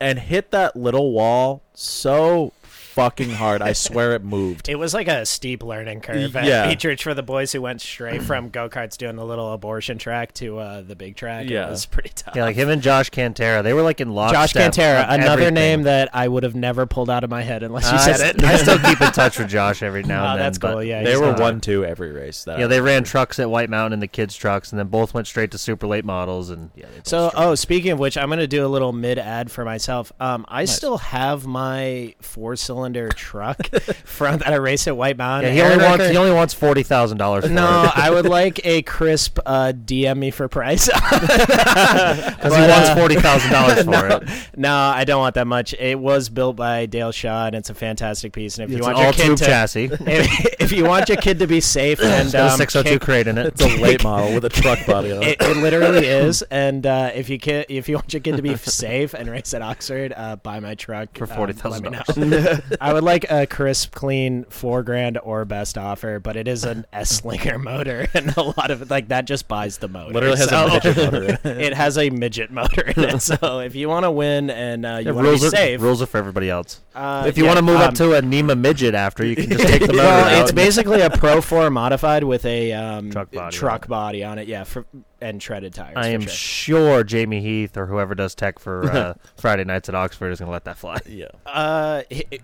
and 0.00 0.18
hit 0.20 0.50
that 0.52 0.74
little 0.74 1.12
wall 1.12 1.62
so 1.74 2.52
fucking 2.98 3.30
hard. 3.30 3.62
I 3.62 3.72
swear 3.72 4.12
it 4.14 4.24
moved. 4.24 4.68
It 4.78 4.78
was 4.78 4.92
like 4.94 5.08
a 5.08 5.24
steep 5.24 5.62
learning 5.62 6.00
curve 6.02 6.36
at 6.36 6.44
Yeah. 6.44 6.68
Beech 6.68 6.84
Ridge 6.84 7.02
for 7.02 7.14
the 7.14 7.22
boys 7.22 7.52
who 7.52 7.62
went 7.62 7.80
straight 7.80 8.22
from 8.22 8.48
go 8.50 8.68
karts 8.68 8.96
doing 8.98 9.16
the 9.16 9.24
little 9.24 9.52
abortion 9.52 9.98
track 9.98 10.32
to 10.34 10.58
uh, 10.58 10.82
the 10.82 10.94
big 10.96 11.16
track. 11.16 11.48
Yeah. 11.48 11.66
It 11.66 11.70
was 11.70 11.86
pretty 11.86 12.10
tough. 12.14 12.34
Yeah, 12.36 12.44
like 12.44 12.56
him 12.56 12.68
and 12.68 12.82
Josh 12.82 13.10
Cantera, 13.10 13.62
they 13.62 13.72
were 13.72 13.82
like 13.82 14.00
in 14.00 14.10
lockstep. 14.10 14.50
Josh 14.50 14.52
Cantera, 14.76 15.04
on 15.08 15.14
another 15.20 15.32
everything. 15.32 15.54
name 15.54 15.82
that 15.84 16.10
I 16.12 16.28
would 16.28 16.42
have 16.42 16.54
never 16.54 16.86
pulled 16.86 17.08
out 17.10 17.24
of 17.24 17.30
my 17.30 17.42
head 17.42 17.62
unless 17.62 17.90
you 17.90 17.96
I 17.96 18.12
said 18.12 18.20
s- 18.20 18.34
it. 18.34 18.44
I 18.44 18.56
still 18.56 18.78
keep 18.90 19.00
in 19.00 19.12
touch 19.12 19.38
with 19.38 19.48
Josh 19.48 19.82
every 19.82 20.02
now 20.02 20.24
Oh, 20.24 20.30
and 20.32 20.38
then. 20.40 20.46
that's 20.46 20.58
but- 20.58 20.72
cool. 20.72 20.82
Yeah, 20.84 21.02
They 21.02 21.10
he's 21.12 21.20
were 21.20 21.26
not- 21.32 21.40
one 21.40 21.60
two 21.60 21.84
every 21.84 22.12
race. 22.12 22.44
That 22.44 22.58
Yeah, 22.58 22.64
I 22.66 22.68
they 22.68 22.80
ran 22.80 23.04
trucks 23.04 23.38
at 23.38 23.48
White 23.50 23.70
Mountain 23.70 23.92
and 23.94 24.02
the 24.02 24.06
kids' 24.08 24.34
trucks, 24.36 24.70
and 24.72 24.78
then 24.78 24.88
both 24.88 25.14
went 25.14 25.26
straight 25.26 25.50
to 25.52 25.58
super 25.58 25.86
late 25.86 26.04
models. 26.04 26.50
And 26.50 26.70
yeah, 26.74 26.86
they 26.86 26.96
both 26.98 27.08
So, 27.08 27.28
struggled. 27.28 27.52
oh, 27.52 27.54
speaking 27.54 27.90
of 27.92 27.98
which, 27.98 28.16
I'm 28.18 28.28
going 28.28 28.38
to 28.40 28.46
do 28.46 28.64
a 28.64 28.68
little 28.68 28.92
mid 28.92 29.18
ad 29.18 29.50
for 29.50 29.64
myself. 29.64 30.12
Um, 30.20 30.44
I 30.48 30.64
still 30.64 30.98
have 30.98 31.46
my 31.46 32.14
four 32.20 32.56
cylinder 32.56 32.87
truck 32.94 33.66
from 34.04 34.38
that 34.38 34.52
I 34.52 34.56
race 34.56 34.86
at 34.86 34.96
White 34.96 35.16
Mountain. 35.16 35.54
yeah, 35.54 35.54
he 35.54 35.60
Aaron 35.60 35.80
only 35.80 35.84
wants 35.88 36.08
he 36.08 36.16
only 36.16 36.32
wants 36.32 36.54
forty 36.54 36.82
thousand 36.82 37.18
dollars. 37.18 37.50
No, 37.50 37.90
I 37.94 38.10
would 38.10 38.26
like 38.28 38.64
a 38.64 38.82
crisp 38.82 39.38
uh, 39.46 39.72
DM 39.74 40.18
me 40.18 40.30
for 40.30 40.48
price. 40.48 40.86
because 40.92 42.52
he 42.54 42.60
but, 42.60 42.70
wants 42.70 42.88
uh, 42.90 42.94
forty 42.96 43.16
thousand 43.16 43.50
dollars 43.52 43.78
for 43.84 43.90
no, 43.90 44.06
it. 44.16 44.28
no, 44.56 44.74
I 44.74 45.04
don't 45.04 45.20
want 45.20 45.34
that 45.36 45.46
much. 45.46 45.74
It 45.74 45.98
was 45.98 46.28
built 46.28 46.56
by 46.56 46.86
Dale 46.86 47.12
Shaw, 47.12 47.46
and 47.46 47.54
it's 47.54 47.70
a 47.70 47.74
fantastic 47.74 48.32
piece. 48.32 48.58
And 48.58 48.64
if 48.70 48.76
It's 48.76 48.86
you 48.86 48.90
an 48.90 48.96
want 48.96 49.18
your 49.18 49.26
kid 49.28 49.38
to, 49.38 49.44
chassis. 49.44 49.84
if, 49.92 50.60
if 50.60 50.72
you 50.72 50.84
want 50.84 51.08
your 51.08 51.18
kid 51.18 51.38
to 51.40 51.46
be 51.46 51.60
safe 51.60 52.00
and 52.00 52.24
It's 52.24 52.32
got 52.32 52.48
a 52.48 52.52
um, 52.52 52.58
six 52.58 52.74
hundred 52.74 52.90
two 52.90 52.98
crate 52.98 53.26
in 53.26 53.38
it. 53.38 53.46
It's 53.46 53.62
a 53.62 53.76
late 53.80 54.02
model 54.02 54.34
with 54.34 54.44
a 54.44 54.48
truck 54.48 54.84
body 54.86 55.12
on 55.12 55.22
it. 55.22 55.40
it, 55.40 55.42
it 55.42 55.56
literally 55.58 56.06
is. 56.06 56.42
And 56.50 56.86
uh, 56.86 57.10
if 57.14 57.28
you 57.28 57.38
kid, 57.38 57.66
if 57.68 57.88
you 57.88 57.96
want 57.96 58.12
your 58.12 58.20
kid 58.20 58.36
to 58.36 58.42
be 58.42 58.56
safe 58.56 59.14
and 59.14 59.28
race 59.28 59.54
at 59.54 59.62
Oxford, 59.62 60.12
uh, 60.16 60.36
buy 60.36 60.60
my 60.60 60.74
truck 60.74 61.16
For 61.16 61.24
um, 61.24 61.30
$40,000. 61.30 62.76
Know. 62.80 62.86
I 62.86 62.92
would 62.92 63.04
like 63.04 63.30
a 63.30 63.46
crisp, 63.46 63.94
clean 63.94 64.44
four 64.50 64.82
grand 64.82 65.18
or 65.22 65.44
best 65.44 65.76
offer, 65.78 66.18
but 66.20 66.36
it 66.36 66.48
is 66.48 66.64
an 66.64 66.86
S 66.92 67.10
Slinger 67.20 67.58
motor, 67.58 68.06
and 68.14 68.36
a 68.36 68.42
lot 68.42 68.70
of 68.70 68.90
like 68.90 69.08
that 69.08 69.24
just 69.24 69.48
buys 69.48 69.78
the 69.78 69.88
motor. 69.88 70.12
Literally 70.14 70.38
has 70.38 70.48
So- 70.48 70.66
a 70.66 70.70
midget 70.72 70.96
motor 70.96 71.22
it. 71.24 71.40
it 71.44 71.74
has 71.74 71.98
a 71.98 72.10
midget 72.10 72.50
motor 72.50 72.82
in 72.82 73.04
it. 73.04 73.20
So 73.22 73.60
if 73.60 73.74
you 73.74 73.88
want 73.88 74.04
to 74.04 74.10
win 74.10 74.50
and 74.50 74.84
uh, 74.86 74.98
you 75.00 75.06
Yeah, 75.06 75.12
want 75.12 75.24
to 75.26 75.30
rules 75.30 75.40
be 75.42 75.46
are, 75.48 75.50
safe, 75.50 75.80
rules 75.80 76.02
are 76.02 76.06
for 76.06 76.18
everybody 76.18 76.50
else. 76.50 76.80
uh, 76.94 77.24
if 77.26 77.36
you 77.36 77.44
yeah, 77.44 77.50
want 77.50 77.58
to 77.58 77.62
move 77.64 77.76
um, 77.80 77.82
up 77.88 77.94
to 77.94 78.14
a 78.14 78.22
Nema 78.22 78.58
midget 78.58 78.94
after, 78.94 79.24
you 79.24 79.36
can 79.36 79.50
just 79.50 79.66
take 79.66 79.80
the 79.82 79.88
motor 79.88 79.98
well, 79.98 80.24
out. 80.36 80.42
it's 80.42 80.52
basically 80.52 81.00
a 81.00 81.10
Pro 81.10 81.40
4 81.40 81.70
modified 81.70 82.24
with 82.24 82.44
a 82.44 82.72
um, 82.72 83.10
Truck 83.10 83.30
body 83.32 83.56
truck 83.56 83.72
on 83.82 83.84
it. 83.84 83.88
body 83.88 84.24
on 84.24 84.38
it, 84.38 84.48
yeah, 84.48 84.64
for, 84.64 84.84
and 85.20 85.40
treaded 85.40 85.74
tires. 85.74 85.94
I 85.96 86.08
am 86.08 86.20
sure. 86.22 86.30
sure 86.30 87.04
Jamie 87.04 87.40
Heath 87.40 87.76
or 87.76 87.86
whoever 87.86 88.14
does 88.14 88.34
tech 88.34 88.58
for 88.58 88.84
uh, 88.92 89.14
Friday 89.36 89.64
nights 89.64 89.88
at 89.88 89.94
Oxford 89.94 90.30
is 90.30 90.38
going 90.38 90.46
to 90.48 90.52
let 90.52 90.64
that 90.64 90.78
fly. 90.78 90.98
Yeah. 91.06 91.26
Uh, 91.44 92.02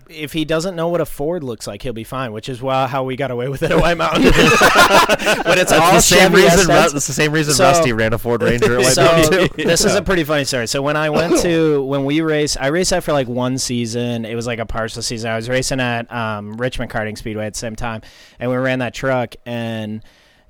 if 0.09 0.33
he 0.33 0.45
doesn't 0.45 0.75
know 0.75 0.89
what 0.89 1.01
a 1.01 1.05
Ford 1.05 1.43
looks 1.43 1.67
like, 1.67 1.81
he'll 1.81 1.93
be 1.93 2.03
fine. 2.03 2.33
Which 2.33 2.49
is 2.49 2.61
why 2.61 2.87
how 2.87 3.03
we 3.03 3.15
got 3.15 3.31
away 3.31 3.47
with 3.47 3.63
it 3.63 3.71
at 3.71 3.79
White 3.79 3.97
Mountain. 3.97 4.23
but 4.33 5.57
it's 5.57 5.71
That's 5.71 5.73
all 5.73 5.93
the 5.93 5.99
same 6.01 6.31
Chevy 6.31 6.43
reason. 6.43 6.59
S10s. 6.59 6.67
Ru- 6.67 6.91
that's 6.91 6.93
the 6.93 7.13
same 7.13 7.31
reason 7.31 7.53
So- 7.53 7.63
Rusty 7.65 7.93
ran 7.93 8.13
a 8.13 8.17
Ford 8.17 8.41
Ranger 8.41 8.73
at 8.75 8.79
White 8.81 8.93
so 8.93 9.03
Mountain 9.03 9.47
too. 9.49 9.63
this 9.63 9.85
is 9.85 9.95
a 9.95 10.01
pretty 10.01 10.23
funny 10.23 10.43
story. 10.45 10.67
So 10.67 10.81
when 10.81 10.97
I 10.97 11.09
went 11.09 11.39
to 11.41 11.83
when 11.83 12.05
we 12.05 12.21
raced, 12.21 12.57
I 12.59 12.67
raced 12.67 12.89
that 12.91 13.03
for 13.03 13.13
like 13.13 13.27
one 13.27 13.57
season. 13.57 14.25
It 14.25 14.35
was 14.35 14.47
like 14.47 14.59
a 14.59 14.65
partial 14.65 15.01
season. 15.01 15.31
I 15.31 15.35
was 15.35 15.49
racing 15.49 15.79
at 15.79 16.11
um, 16.11 16.53
Richmond 16.57 16.91
Karting 16.91 17.17
Speedway 17.17 17.45
at 17.45 17.53
the 17.53 17.59
same 17.59 17.75
time, 17.75 18.01
and 18.39 18.49
we 18.51 18.57
ran 18.57 18.79
that 18.79 18.93
truck 18.93 19.35
and. 19.45 20.03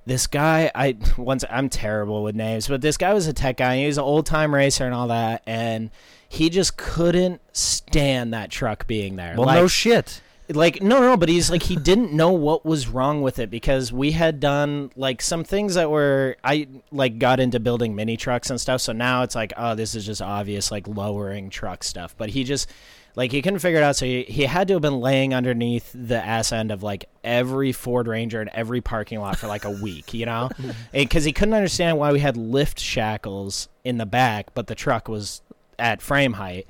This 0.06 0.28
guy, 0.28 0.70
I 0.76 0.98
once 1.18 1.44
I'm 1.50 1.68
terrible 1.70 2.22
with 2.24 2.36
names, 2.36 2.68
but 2.68 2.82
this 2.82 2.98
guy 2.98 3.13
was 3.13 3.28
a 3.28 3.34
tech 3.34 3.58
guy. 3.58 3.78
He 3.78 3.88
was 3.88 3.98
an 3.98 4.04
old 4.04 4.26
time 4.26 4.54
racer 4.54 4.86
and 4.86 4.94
all 4.94 5.08
that, 5.08 5.41
and 5.48 5.89
he 6.30 6.50
just 6.50 6.78
couldn't 6.78 7.41
stand 7.54 8.34
that 8.34 8.52
truck 8.52 8.86
being 8.88 9.15
there. 9.15 9.36
Well, 9.36 9.48
Like, 9.48 9.56
no 9.58 9.68
shit. 9.68 10.22
like 10.50 10.80
no 10.80 11.00
no 11.02 11.18
but 11.18 11.28
he's 11.28 11.50
like 11.50 11.63
he 11.63 11.76
didn't 11.76 12.13
know 12.13 12.32
what 12.32 12.63
was 12.63 12.88
wrong 12.88 13.24
with 13.24 13.39
it 13.39 13.50
because 13.50 13.91
we 13.91 14.12
had 14.12 14.39
done 14.39 14.91
like 14.96 15.20
some 15.20 15.44
things 15.44 15.74
that 15.74 15.89
were 15.89 16.38
i 16.44 16.68
like 16.91 17.18
got 17.18 17.39
into 17.39 17.60
building 17.60 17.96
mini 17.96 18.15
trucks 18.15 18.52
and 18.52 18.62
stuff 18.62 18.80
so 18.80 18.94
now 18.94 19.24
it's 19.24 19.34
like 19.34 19.54
oh 19.58 19.74
this 19.74 19.96
is 19.96 20.06
just 20.06 20.22
obvious 20.22 20.70
like 20.72 20.88
lowering 20.88 21.50
truck 21.50 21.84
stuff 21.84 22.13
but 22.15 22.30
he 22.30 22.44
just 22.44 22.70
like 23.15 23.32
he 23.32 23.41
couldn't 23.41 23.60
figure 23.60 23.80
it 23.80 23.84
out 23.84 23.95
so 23.95 24.06
he, 24.06 24.23
he 24.23 24.43
had 24.43 24.67
to 24.67 24.75
have 24.75 24.82
been 24.82 24.99
laying 24.99 25.34
underneath 25.34 25.91
the 25.93 26.23
ass 26.23 26.51
end 26.51 26.71
of 26.71 26.84
like 26.84 27.10
every 27.23 27.71
ford 27.71 28.08
ranger 28.08 28.41
in 28.41 28.49
every 28.54 28.82
parking 28.82 29.19
lot 29.19 29.38
for 29.38 29.47
like 29.47 29.65
a 29.65 29.71
week 29.71 30.13
you 30.13 30.25
know 30.25 30.49
because 30.93 31.23
he 31.23 31.32
couldn't 31.32 31.54
understand 31.54 31.97
why 31.97 32.12
we 32.12 32.19
had 32.19 32.38
lift 32.38 32.80
shackles 32.80 33.69
in 33.84 33.97
the 33.97 34.06
back 34.06 34.54
but 34.54 34.67
the 34.67 34.75
truck 34.75 35.08
was 35.08 35.41
at 35.80 36.01
frame 36.01 36.34
height 36.34 36.67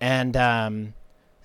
and 0.00 0.36
um 0.36 0.94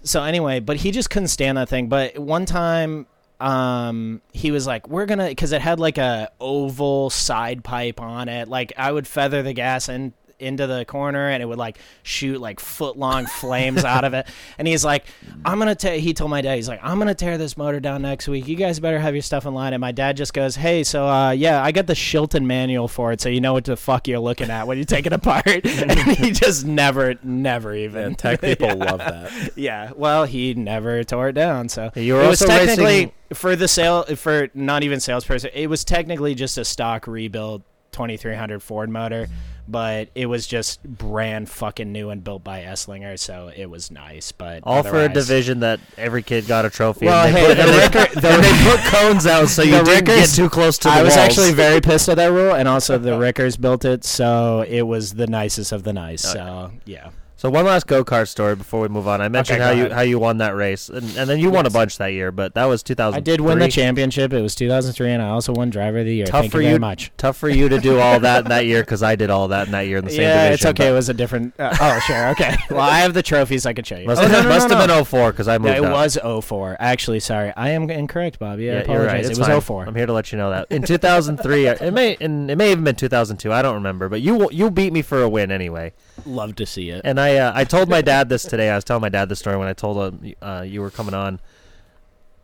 so 0.07 0.23
anyway, 0.23 0.59
but 0.59 0.77
he 0.77 0.91
just 0.91 1.09
couldn't 1.09 1.27
stand 1.27 1.57
that 1.57 1.69
thing. 1.69 1.89
But 1.89 2.17
one 2.17 2.45
time, 2.45 3.07
um, 3.39 4.21
he 4.31 4.51
was 4.51 4.65
like, 4.65 4.87
"We're 4.87 5.05
gonna," 5.05 5.27
because 5.27 5.51
it 5.51 5.61
had 5.61 5.79
like 5.79 5.97
a 5.97 6.31
oval 6.39 7.09
side 7.09 7.63
pipe 7.63 8.01
on 8.01 8.29
it. 8.29 8.47
Like 8.47 8.73
I 8.77 8.91
would 8.91 9.07
feather 9.07 9.43
the 9.43 9.53
gas 9.53 9.89
in 9.89 10.13
into 10.39 10.67
the 10.67 10.85
corner, 10.85 11.29
and 11.29 11.41
it 11.41 11.45
would 11.45 11.57
like 11.57 11.77
shoot 12.03 12.39
like 12.39 12.59
foot 12.59 12.97
long 12.97 13.25
flames 13.39 13.83
out 13.83 14.03
of 14.03 14.13
it. 14.13 14.27
And 14.57 14.67
he's 14.67 14.85
like, 14.85 15.05
"I'm 15.45 15.57
gonna 15.59 15.75
tear." 15.75 15.97
He 15.99 16.13
told 16.13 16.29
my 16.31 16.41
dad, 16.41 16.55
"He's 16.55 16.67
like, 16.69 16.79
I'm 16.83 16.97
gonna 16.99 17.15
tear 17.15 17.37
this 17.37 17.57
motor 17.57 17.79
down 17.79 18.01
next 18.03 18.27
week. 18.27 18.47
You 18.47 18.55
guys 18.55 18.79
better 18.79 18.99
have 18.99 19.15
your 19.15 19.21
stuff 19.21 19.45
in 19.45 19.53
line." 19.53 19.73
And 19.73 19.81
my 19.81 19.91
dad 19.91 20.17
just 20.17 20.33
goes, 20.33 20.55
"Hey, 20.55 20.83
so 20.83 21.07
uh, 21.07 21.31
yeah, 21.31 21.63
I 21.63 21.71
got 21.71 21.87
the 21.87 21.95
Chilton 21.95 22.45
manual 22.47 22.87
for 22.87 23.11
it, 23.11 23.21
so 23.21 23.29
you 23.29 23.41
know 23.41 23.53
what 23.53 23.65
the 23.65 23.75
fuck 23.77 24.07
you're 24.07 24.19
looking 24.19 24.49
at 24.49 24.67
when 24.67 24.77
you 24.77 24.85
take 24.85 25.05
it 25.05 25.13
apart." 25.13 25.47
and 25.65 25.91
he 26.17 26.31
just 26.31 26.65
never, 26.65 27.15
never 27.23 27.73
even. 27.75 28.03
And 28.03 28.17
tech 28.17 28.41
people 28.41 28.67
Yeah. 28.67 28.73
love 28.73 28.99
that. 28.99 29.51
Yeah, 29.57 29.91
well, 29.95 30.25
he 30.25 30.53
never 30.53 31.03
tore 31.03 31.29
it 31.29 31.33
down, 31.33 31.69
so 31.69 31.89
You 31.95 32.13
were 32.15 32.23
it 32.23 32.27
was 32.27 32.41
also 32.41 32.53
technically 32.53 32.83
racing- 32.85 33.11
for 33.33 33.55
the 33.55 33.67
sale 33.67 34.03
for 34.15 34.49
not 34.53 34.83
even 34.83 34.99
salesperson. 34.99 35.49
It 35.53 35.67
was 35.67 35.83
technically 35.83 36.35
just 36.35 36.57
a 36.57 36.63
stock 36.65 37.07
rebuild 37.07 37.63
2300 37.91 38.61
Ford 38.61 38.89
motor, 38.89 39.27
but 39.67 40.09
it 40.15 40.25
was 40.27 40.47
just 40.47 40.83
brand 40.83 41.49
fucking 41.49 41.91
new 41.91 42.09
and 42.09 42.23
built 42.23 42.43
by 42.43 42.61
Esslinger, 42.61 43.17
so 43.19 43.51
it 43.55 43.67
was 43.69 43.91
nice. 43.91 44.31
But 44.31 44.61
All 44.63 44.83
for 44.83 45.03
a 45.03 45.09
division 45.09 45.59
that 45.61 45.79
every 45.97 46.23
kid 46.23 46.47
got 46.47 46.65
a 46.65 46.69
trophy. 46.69 47.05
Well, 47.05 47.27
and 47.27 47.35
they 47.35 47.41
hey, 47.41 47.47
put, 47.47 47.55
the 47.57 47.63
and 47.63 47.73
they- 47.73 47.99
Ricker- 48.03 48.19
the 48.21 48.29
and 48.29 48.43
they 48.43 48.71
put 48.71 48.79
cones 48.85 49.25
out 49.25 49.47
so 49.49 49.61
you 49.63 49.83
didn't 49.83 50.05
get 50.05 50.29
too 50.29 50.49
close 50.49 50.77
to 50.79 50.87
the 50.87 50.93
I 50.93 51.03
was 51.03 51.15
walls. 51.15 51.27
actually 51.29 51.53
very 51.53 51.81
pissed 51.81 52.09
at 52.09 52.15
that 52.17 52.31
rule, 52.31 52.53
and 52.53 52.67
also 52.67 52.97
the 52.97 53.17
Rickers 53.19 53.57
built 53.57 53.85
it, 53.85 54.03
so 54.05 54.63
it 54.67 54.83
was 54.83 55.13
the 55.15 55.27
nicest 55.27 55.71
of 55.71 55.83
the 55.83 55.93
nice. 55.93 56.21
So 56.21 56.71
yeah. 56.85 57.09
So 57.39 57.51
one 57.51 57.65
last 57.65 57.85
go 57.85 58.03
kart 58.03 58.27
story 58.27 58.55
before 58.55 58.81
we 58.81 58.87
move 58.87 59.07
on. 59.07 59.21
I 59.21 59.29
mentioned 59.29 59.59
Okay, 59.61 59.63
how 59.67 59.71
go 59.73 59.77
you 59.77 59.85
ahead. 59.85 59.91
how 59.95 60.01
you 60.01 60.17
won 60.17 60.39
that 60.39 60.55
race, 60.55 60.89
and, 60.89 61.03
and 61.15 61.29
then 61.29 61.37
you 61.37 61.51
won 61.51 61.65
a 61.65 61.69
Yes. 61.69 61.73
bunch 61.73 61.97
that 61.99 62.07
year. 62.07 62.31
But 62.31 62.55
that 62.55 62.65
was 62.65 62.81
2000. 62.81 63.15
I 63.15 63.19
did 63.21 63.41
win 63.41 63.59
the 63.59 63.67
championship. 63.67 64.33
It 64.33 64.41
was 64.41 64.55
2003, 64.55 65.11
and 65.11 65.21
I 65.21 65.29
also 65.29 65.53
won 65.53 65.69
Driver 65.69 65.99
of 65.99 66.05
the 66.07 66.15
Year. 66.15 66.25
Tough 66.25 66.41
Thank 66.41 66.51
for 66.51 66.61
you 66.61 66.63
you. 66.69 66.69
very 66.71 66.79
much. 66.79 67.11
Tough 67.15 67.37
for 67.37 67.47
you 67.47 67.69
to 67.69 67.79
do 67.79 67.99
all 67.99 68.19
that 68.21 68.45
in 68.45 68.49
that 68.49 68.65
year 68.65 68.81
because 68.81 69.03
I 69.03 69.15
did 69.15 69.29
all 69.29 69.49
that 69.49 69.67
in 69.67 69.71
that 69.73 69.81
year 69.81 69.97
in 69.99 70.05
the 70.05 70.09
same 70.09 70.21
yeah, 70.21 70.45
division. 70.49 70.53
it's 70.53 70.65
okay. 70.79 70.89
It 70.89 70.93
was 70.93 71.09
a 71.09 71.13
different. 71.13 71.53
Uh, 71.59 71.77
oh, 71.79 71.99
sure. 72.07 72.29
Okay. 72.29 72.55
Well, 72.71 72.81
I 72.81 72.99
have 72.99 73.13
the 73.13 73.21
trophies. 73.23 73.65
I 73.67 73.73
can 73.73 73.85
show 73.85 73.97
you. 73.97 74.07
Must, 74.07 74.19
oh, 74.21 74.27
have, 74.27 74.31
no, 74.31 74.41
no, 74.41 74.49
must 74.49 74.69
no, 74.69 74.77
have 74.77 74.87
been 74.89 75.05
04 75.05 75.31
because 75.31 75.47
I 75.47 75.57
moved 75.59 75.69
Yeah, 75.75 75.77
it 75.77 75.85
up. 75.85 75.93
was 75.93 76.17
04. 76.45 76.75
Actually, 76.79 77.19
sorry. 77.19 77.53
I 77.55 77.69
am 77.69 77.87
incorrect, 77.89 78.39
Bobby. 78.39 78.69
I 78.69 78.73
Yeah, 78.73 78.79
apologize. 78.79 78.97
you're 79.03 79.07
right. 79.13 79.25
It 79.25 79.29
It's 79.29 79.39
was 79.39 79.47
fine. 79.47 79.61
04. 79.61 79.85
I'm 79.85 79.95
here 79.95 80.05
to 80.07 80.13
let 80.13 80.31
you 80.31 80.37
know 80.39 80.49
that. 80.49 80.67
In 80.71 80.81
2003, 80.81 81.67
uh, 81.67 81.75
it 81.81 81.91
may 81.91 82.17
and 82.19 82.49
it 82.49 82.55
may 82.57 82.69
have 82.71 82.83
been 82.83 82.95
2002. 82.95 83.53
I 83.53 83.61
don't 83.61 83.75
remember, 83.75 84.09
but 84.09 84.21
you 84.21 84.49
you 84.51 84.71
beat 84.71 84.91
me 84.91 85.01
for 85.03 85.21
a 85.21 85.29
win 85.29 85.51
anyway. 85.51 85.93
Love 86.25 86.55
to 86.55 86.65
see 86.65 86.89
it. 86.89 87.01
And 87.03 87.19
I 87.19 87.37
uh, 87.37 87.51
I 87.55 87.63
told 87.63 87.89
my 87.89 88.01
dad 88.01 88.29
this 88.29 88.43
today. 88.43 88.69
I 88.69 88.75
was 88.75 88.83
telling 88.83 89.01
my 89.01 89.09
dad 89.09 89.29
this 89.29 89.39
story 89.39 89.57
when 89.57 89.67
I 89.67 89.73
told 89.73 90.13
him 90.13 90.33
uh, 90.41 90.63
you 90.67 90.81
were 90.81 90.89
coming 90.89 91.13
on. 91.13 91.39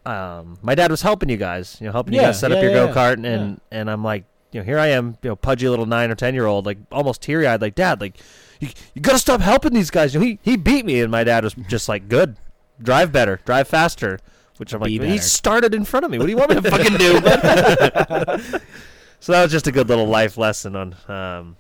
Um, 0.06 0.58
my 0.62 0.76
dad 0.76 0.92
was 0.92 1.02
helping 1.02 1.30
you 1.30 1.38
guys, 1.38 1.78
you 1.80 1.86
know, 1.88 1.94
helping 1.94 2.14
you 2.14 2.20
Yeah, 2.20 2.28
guys 2.28 2.40
set 2.40 2.52
yeah, 2.52 2.58
up 2.58 2.64
your 2.64 2.72
yeah, 2.72 2.88
go 2.88 2.94
kart, 2.94 3.14
and 3.14 3.26
yeah. 3.72 3.80
and 3.80 3.90
I'm 3.90 4.04
like, 4.04 4.26
you 4.52 4.60
know, 4.60 4.66
here 4.66 4.78
I 4.78 4.88
am, 4.88 5.18
you 5.24 5.30
know, 5.30 5.36
pudgy 5.36 5.68
little 5.70 5.86
nine 5.86 6.12
or 6.12 6.16
ten 6.16 6.34
year 6.34 6.46
old, 6.46 6.66
like 6.66 6.78
almost 6.92 7.22
teary 7.22 7.48
eyed, 7.48 7.62
like 7.62 7.76
dad, 7.76 8.02
like 8.02 8.18
you, 8.60 8.70
you 8.94 9.02
gotta 9.02 9.18
stop 9.20 9.42
helping 9.42 9.74
these 9.74 9.90
guys. 9.90 10.14
You 10.14 10.20
know, 10.20 10.26
he 10.26 10.40
he 10.42 10.58
beat 10.58 10.86
me, 10.86 11.02
and 11.02 11.10
my 11.12 11.24
dad 11.24 11.44
was 11.44 11.54
just 11.68 11.88
like, 11.90 12.10
good, 12.10 12.36
drive 12.82 13.12
better, 13.12 13.40
drive 13.46 13.68
faster. 13.68 14.20
Which 14.58 14.72
I'm 14.72 14.82
like, 14.82 14.90
Be 14.90 14.94
he 14.94 15.00
better. 15.00 15.22
started 15.22 15.74
in 15.74 15.84
front 15.84 16.06
of 16.06 16.12
me. 16.12 16.20
What 16.20 16.26
do 16.26 16.32
you 16.32 16.38
want 16.38 16.52
me 16.52 16.62
to 16.62 16.70
fucking 16.70 16.98
do? 16.98 17.14
so 19.20 19.32
that 19.32 19.42
was 19.44 19.52
just 19.52 19.66
a 19.68 19.72
good 19.72 19.90
little 19.90 20.06
life 20.06 20.38
lesson 20.38 20.76
on, 20.76 20.96
um, 21.08 21.56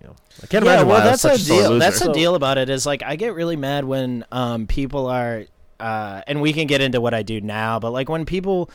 you 0.00 0.08
know, 0.08 0.16
I 0.42 0.46
can't 0.46 0.64
yeah, 0.64 0.72
imagine 0.72 0.88
well, 0.88 0.98
why 1.00 1.04
that's 1.04 1.24
a 1.24 1.32
a 1.32 1.38
deal. 1.38 1.78
That's 1.78 2.00
the 2.00 2.12
deal 2.12 2.34
about 2.34 2.58
it. 2.58 2.68
Is 2.68 2.86
like 2.86 3.02
I 3.02 3.16
get 3.16 3.34
really 3.34 3.56
mad 3.56 3.84
when 3.84 4.24
um 4.32 4.66
people 4.66 5.06
are, 5.06 5.44
uh, 5.78 6.22
and 6.26 6.40
we 6.40 6.52
can 6.52 6.66
get 6.66 6.80
into 6.80 7.00
what 7.00 7.14
I 7.14 7.22
do 7.22 7.40
now, 7.40 7.78
but 7.78 7.90
like 7.90 8.08
when 8.08 8.26
people 8.26 8.70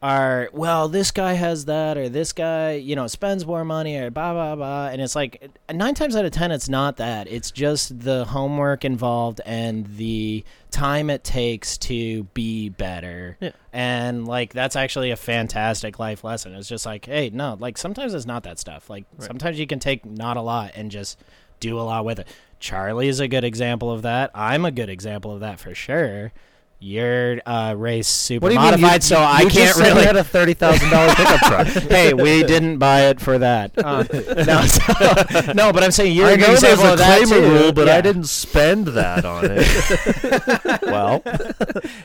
are 0.00 0.48
well 0.52 0.88
this 0.88 1.10
guy 1.10 1.32
has 1.32 1.64
that 1.64 1.98
or 1.98 2.08
this 2.08 2.32
guy 2.32 2.74
you 2.74 2.94
know 2.94 3.08
spends 3.08 3.44
more 3.44 3.64
money 3.64 3.96
or 3.96 4.10
blah 4.10 4.32
blah 4.32 4.54
blah. 4.54 4.88
And 4.88 5.02
it's 5.02 5.16
like 5.16 5.50
nine 5.72 5.94
times 5.94 6.14
out 6.14 6.24
of 6.24 6.30
ten 6.30 6.52
it's 6.52 6.68
not 6.68 6.98
that. 6.98 7.26
It's 7.28 7.50
just 7.50 8.00
the 8.00 8.24
homework 8.24 8.84
involved 8.84 9.40
and 9.44 9.86
the 9.96 10.44
time 10.70 11.10
it 11.10 11.24
takes 11.24 11.76
to 11.78 12.24
be 12.34 12.68
better. 12.68 13.36
Yeah. 13.40 13.50
and 13.72 14.28
like 14.28 14.52
that's 14.52 14.76
actually 14.76 15.10
a 15.10 15.16
fantastic 15.16 15.98
life 15.98 16.22
lesson. 16.22 16.54
It's 16.54 16.68
just 16.68 16.86
like 16.86 17.06
hey 17.06 17.30
no 17.30 17.56
like 17.58 17.76
sometimes 17.76 18.14
it's 18.14 18.26
not 18.26 18.44
that 18.44 18.58
stuff. 18.60 18.88
Like 18.88 19.04
sometimes 19.18 19.58
you 19.58 19.66
can 19.66 19.80
take 19.80 20.06
not 20.06 20.36
a 20.36 20.42
lot 20.42 20.72
and 20.76 20.90
just 20.92 21.18
do 21.58 21.78
a 21.78 21.82
lot 21.82 22.04
with 22.04 22.20
it. 22.20 22.28
Charlie 22.60 23.08
is 23.08 23.18
a 23.18 23.26
good 23.26 23.44
example 23.44 23.90
of 23.90 24.02
that. 24.02 24.30
I'm 24.32 24.64
a 24.64 24.70
good 24.70 24.88
example 24.88 25.32
of 25.32 25.40
that 25.40 25.58
for 25.58 25.74
sure 25.74 26.32
your 26.80 27.40
uh, 27.44 27.74
race 27.76 28.06
super 28.06 28.44
What 28.44 28.48
do 28.50 28.54
you 28.54 28.60
mean? 28.60 28.70
modified, 28.70 28.94
You- 29.02 29.06
so 29.08 29.18
you 29.18 29.24
I 29.24 29.42
just 29.44 29.56
can't 29.56 29.76
said 29.76 29.86
really. 29.88 30.00
You 30.02 30.06
had 30.06 30.16
a 30.16 30.22
thirty 30.24 30.54
thousand 30.54 30.90
dollar 30.90 31.12
pickup 31.14 31.40
truck. 31.40 31.66
hey, 31.90 32.14
we 32.14 32.44
didn't 32.44 32.78
buy 32.78 33.06
it 33.06 33.20
for 33.20 33.38
that. 33.38 33.72
Um, 33.84 34.06
no, 34.46 34.60
so- 34.66 35.52
no, 35.54 35.72
but 35.72 35.82
I'm 35.82 35.90
saying 35.90 36.14
you're 36.14 36.26
I 36.28 36.36
know 36.36 36.54
there's 36.54 36.78
a 36.80 36.96
claimer 36.96 37.40
rule, 37.62 37.72
but 37.72 37.88
I 37.88 38.00
didn't 38.00 38.24
spend 38.24 38.86
that 38.88 39.24
on 39.24 39.44
it. 39.50 40.82
Well, 40.82 41.22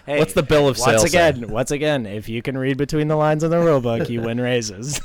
Hey, 0.06 0.20
what's 0.20 0.34
the 0.34 0.44
bill 0.44 0.68
of 0.68 0.78
once 0.78 0.84
sale 0.84 1.00
say? 1.00 1.08
again, 1.30 1.50
once 1.50 1.72
again, 1.72 2.06
if 2.06 2.28
you 2.30 2.42
can 2.42 2.58
read 2.58 2.78
between 2.78 3.08
the 3.10 3.16
lines 3.16 3.44
in 3.44 3.52
the 3.52 3.60
rule 3.60 3.80
book, 3.82 4.10
you 4.10 4.22
win 4.22 4.40
raises. 4.42 5.00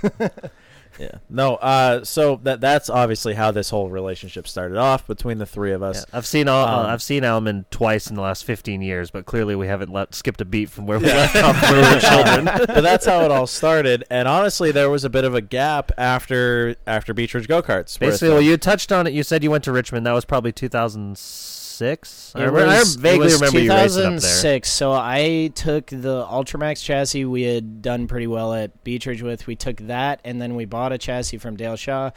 Yeah. 0.98 1.18
No. 1.30 1.56
Uh. 1.56 2.04
So 2.04 2.40
that 2.42 2.60
that's 2.60 2.90
obviously 2.90 3.34
how 3.34 3.50
this 3.50 3.70
whole 3.70 3.88
relationship 3.90 4.48
started 4.48 4.76
off 4.76 5.06
between 5.06 5.38
the 5.38 5.46
three 5.46 5.72
of 5.72 5.82
us. 5.82 6.04
I've 6.12 6.26
seen 6.26 6.48
all, 6.48 6.66
Um, 6.66 6.86
I've 6.86 7.02
seen 7.02 7.24
Alman 7.24 7.66
twice 7.70 8.08
in 8.08 8.16
the 8.16 8.22
last 8.22 8.44
fifteen 8.44 8.82
years, 8.82 9.10
but 9.10 9.26
clearly 9.26 9.54
we 9.54 9.66
haven't 9.66 9.92
let, 9.92 10.14
skipped 10.14 10.40
a 10.40 10.44
beat 10.44 10.70
from 10.70 10.86
where 10.86 10.98
we 10.98 11.06
left 11.06 11.36
off 11.36 11.60
when 11.62 11.74
we 11.74 11.94
were 11.94 12.00
children. 12.00 12.44
but 12.66 12.82
that's 12.82 13.06
how 13.06 13.20
it 13.20 13.30
all 13.30 13.46
started. 13.46 14.04
And 14.10 14.26
honestly, 14.28 14.72
there 14.72 14.90
was 14.90 15.04
a 15.04 15.10
bit 15.10 15.24
of 15.24 15.34
a 15.34 15.40
gap 15.40 15.92
after 15.98 16.76
after 16.86 17.14
Beech 17.14 17.34
Ridge 17.34 17.48
go 17.48 17.62
karts. 17.62 17.98
Basically, 17.98 18.30
well, 18.30 18.40
you 18.42 18.56
touched 18.56 18.92
on 18.92 19.06
it. 19.06 19.12
You 19.12 19.22
said 19.22 19.42
you 19.42 19.50
went 19.50 19.64
to 19.64 19.72
Richmond. 19.72 20.06
That 20.06 20.12
was 20.12 20.24
probably 20.24 20.52
two 20.52 20.68
thousand 20.68 21.16
six. 21.18 21.57
I, 22.34 22.40
It 22.42 22.44
remember, 22.46 22.60
I 22.70 22.78
was- 22.80 22.96
vaguely 22.96 23.32
remember 23.32 23.60
you 23.60 23.70
racing 23.70 24.02
up 24.04 24.10
there. 24.10 24.20
2006. 24.20 24.70
So 24.70 24.92
I 24.92 25.50
took 25.54 25.86
the 25.86 26.24
Ultramax 26.26 26.82
chassis 26.82 27.24
we 27.24 27.42
had 27.42 27.82
done 27.82 28.06
pretty 28.06 28.26
well 28.26 28.52
at 28.54 28.82
Beech 28.84 29.06
Ridge 29.06 29.22
with. 29.22 29.46
We 29.46 29.56
took 29.56 29.76
that, 29.86 30.20
and 30.24 30.40
then 30.40 30.54
we 30.56 30.64
bought 30.64 30.92
a 30.92 30.98
chassis 30.98 31.38
from 31.38 31.56
Dale 31.56 31.76
Shaw 31.76 32.10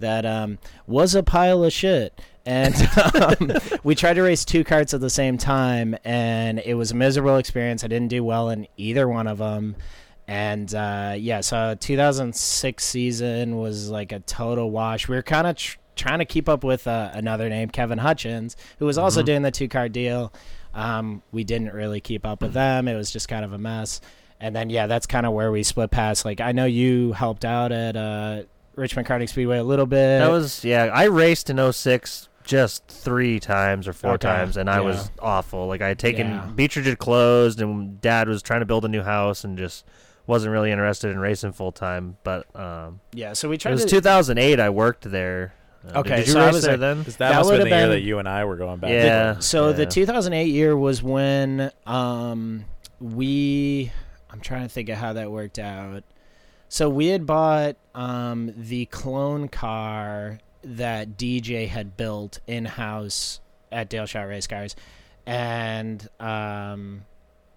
that 0.00 0.24
um, 0.24 0.58
was 0.86 1.14
a 1.14 1.22
pile 1.22 1.64
of 1.64 1.72
shit. 1.72 2.18
And 2.46 2.74
um, 3.14 3.52
we 3.84 3.94
tried 3.94 4.14
to 4.14 4.22
race 4.22 4.44
two 4.44 4.64
carts 4.64 4.94
at 4.94 5.00
the 5.00 5.10
same 5.10 5.36
time, 5.36 5.94
and 6.04 6.58
it 6.60 6.74
was 6.74 6.92
a 6.92 6.94
miserable 6.94 7.36
experience. 7.36 7.84
I 7.84 7.88
didn't 7.88 8.08
do 8.08 8.24
well 8.24 8.48
in 8.48 8.66
either 8.76 9.06
one 9.08 9.26
of 9.26 9.38
them. 9.38 9.76
And 10.26 10.74
uh, 10.74 11.14
yeah, 11.18 11.40
so 11.40 11.74
2006 11.78 12.84
season 12.84 13.56
was 13.56 13.88
like 13.90 14.12
a 14.12 14.20
total 14.20 14.70
wash. 14.70 15.08
We 15.08 15.16
were 15.16 15.22
kind 15.22 15.46
of 15.46 15.56
tr- 15.56 15.78
trying 15.98 16.20
to 16.20 16.24
keep 16.24 16.48
up 16.48 16.64
with 16.64 16.86
uh, 16.86 17.10
another 17.12 17.48
name, 17.50 17.68
Kevin 17.68 17.98
Hutchins, 17.98 18.56
who 18.78 18.86
was 18.86 18.96
also 18.96 19.20
Mhm. 19.22 19.26
doing 19.26 19.42
the 19.42 19.50
two 19.50 19.68
car 19.68 19.88
deal. 19.90 20.32
Um, 20.74 21.22
we 21.32 21.44
didn't 21.44 21.74
really 21.74 22.00
keep 22.00 22.24
up 22.24 22.40
with 22.40 22.52
them. 22.54 22.88
It 22.88 22.94
was 22.96 23.10
just 23.10 23.28
kind 23.28 23.44
of 23.44 23.52
a 23.52 23.58
mess. 23.58 24.00
And 24.40 24.54
then 24.54 24.70
yeah, 24.70 24.86
that's 24.86 25.06
kind 25.06 25.26
of 25.26 25.32
where 25.32 25.50
we 25.50 25.62
split 25.62 25.90
past. 25.90 26.24
Like 26.24 26.40
I 26.40 26.52
know 26.52 26.64
you 26.64 27.12
helped 27.12 27.44
out 27.44 27.72
at 27.72 27.96
uh, 27.96 28.42
Richmond 28.76 29.08
Karting 29.08 29.28
Speedway 29.28 29.58
a 29.58 29.64
little 29.64 29.86
bit. 29.86 30.20
That 30.20 30.30
was 30.30 30.64
yeah. 30.64 30.84
I 30.84 31.04
raced 31.04 31.50
in 31.50 31.58
06 31.58 32.28
just 32.44 32.86
three 32.86 33.40
times 33.40 33.86
or 33.88 33.92
four 33.92 34.12
Okay, 34.12 34.26
times, 34.28 34.56
and 34.56 34.70
I 34.70 34.76
yeah. 34.76 34.80
was 34.80 35.10
awful. 35.20 35.66
Like 35.66 35.82
I 35.82 35.88
had 35.88 35.98
taken 35.98 36.28
Yeah. 36.28 36.46
Beech 36.54 36.76
Ridge 36.76 36.86
had 36.86 36.98
closed, 36.98 37.60
and 37.60 38.00
Dad 38.00 38.28
was 38.28 38.40
trying 38.40 38.60
to 38.60 38.66
build 38.66 38.84
a 38.84 38.88
new 38.88 39.02
house, 39.02 39.42
and 39.44 39.58
just 39.58 39.84
wasn't 40.26 40.52
really 40.52 40.70
interested 40.70 41.10
in 41.10 41.18
racing 41.18 41.52
full 41.52 41.72
time. 41.72 42.16
But 42.22 42.46
um, 42.54 43.00
yeah. 43.12 43.32
So 43.32 43.48
we 43.48 43.58
tried. 43.58 43.72
it 43.72 43.74
was 43.74 43.84
to 43.84 43.90
2008. 43.90 44.60
I 44.60 44.70
worked 44.70 45.10
there. 45.10 45.52
Uh, 45.86 46.00
Okay, 46.00 46.16
did 46.16 46.26
you 46.26 46.32
so 46.32 46.40
I 46.40 46.50
was 46.50 46.62
there 46.62 46.76
there- 46.76 46.94
then? 46.94 46.98
Because 46.98 47.16
that, 47.16 47.30
That 47.30 47.36
must 47.38 47.50
have 47.50 47.58
been 47.58 47.64
would've 47.64 47.70
the 47.70 47.76
year 47.76 47.86
been- 47.86 47.90
that 47.90 48.00
you 48.02 48.18
and 48.18 48.28
I 48.28 48.44
were 48.44 48.56
going 48.56 48.78
back. 48.80 48.90
Yeah. 48.90 49.38
So 49.38 49.72
the 49.72 49.82
yeah. 49.84 49.88
2008 49.88 50.44
year 50.48 50.76
was 50.76 51.02
when 51.02 51.70
um, 51.86 52.64
we. 53.00 53.92
I'm 54.30 54.40
trying 54.40 54.62
to 54.62 54.68
think 54.68 54.88
of 54.90 54.98
how 54.98 55.14
that 55.14 55.30
worked 55.30 55.58
out. 55.58 56.04
So 56.68 56.90
we 56.90 57.06
had 57.06 57.24
bought 57.26 57.76
um, 57.94 58.52
the 58.56 58.84
clone 58.86 59.48
car 59.48 60.40
that 60.62 61.16
DJ 61.16 61.66
had 61.68 61.96
built 61.96 62.40
in 62.46 62.66
house 62.66 63.40
at 63.72 63.88
Dale 63.88 64.04
Shaw 64.06 64.22
Race 64.22 64.46
Cars, 64.46 64.76
and 65.24 66.06
um, 66.20 67.02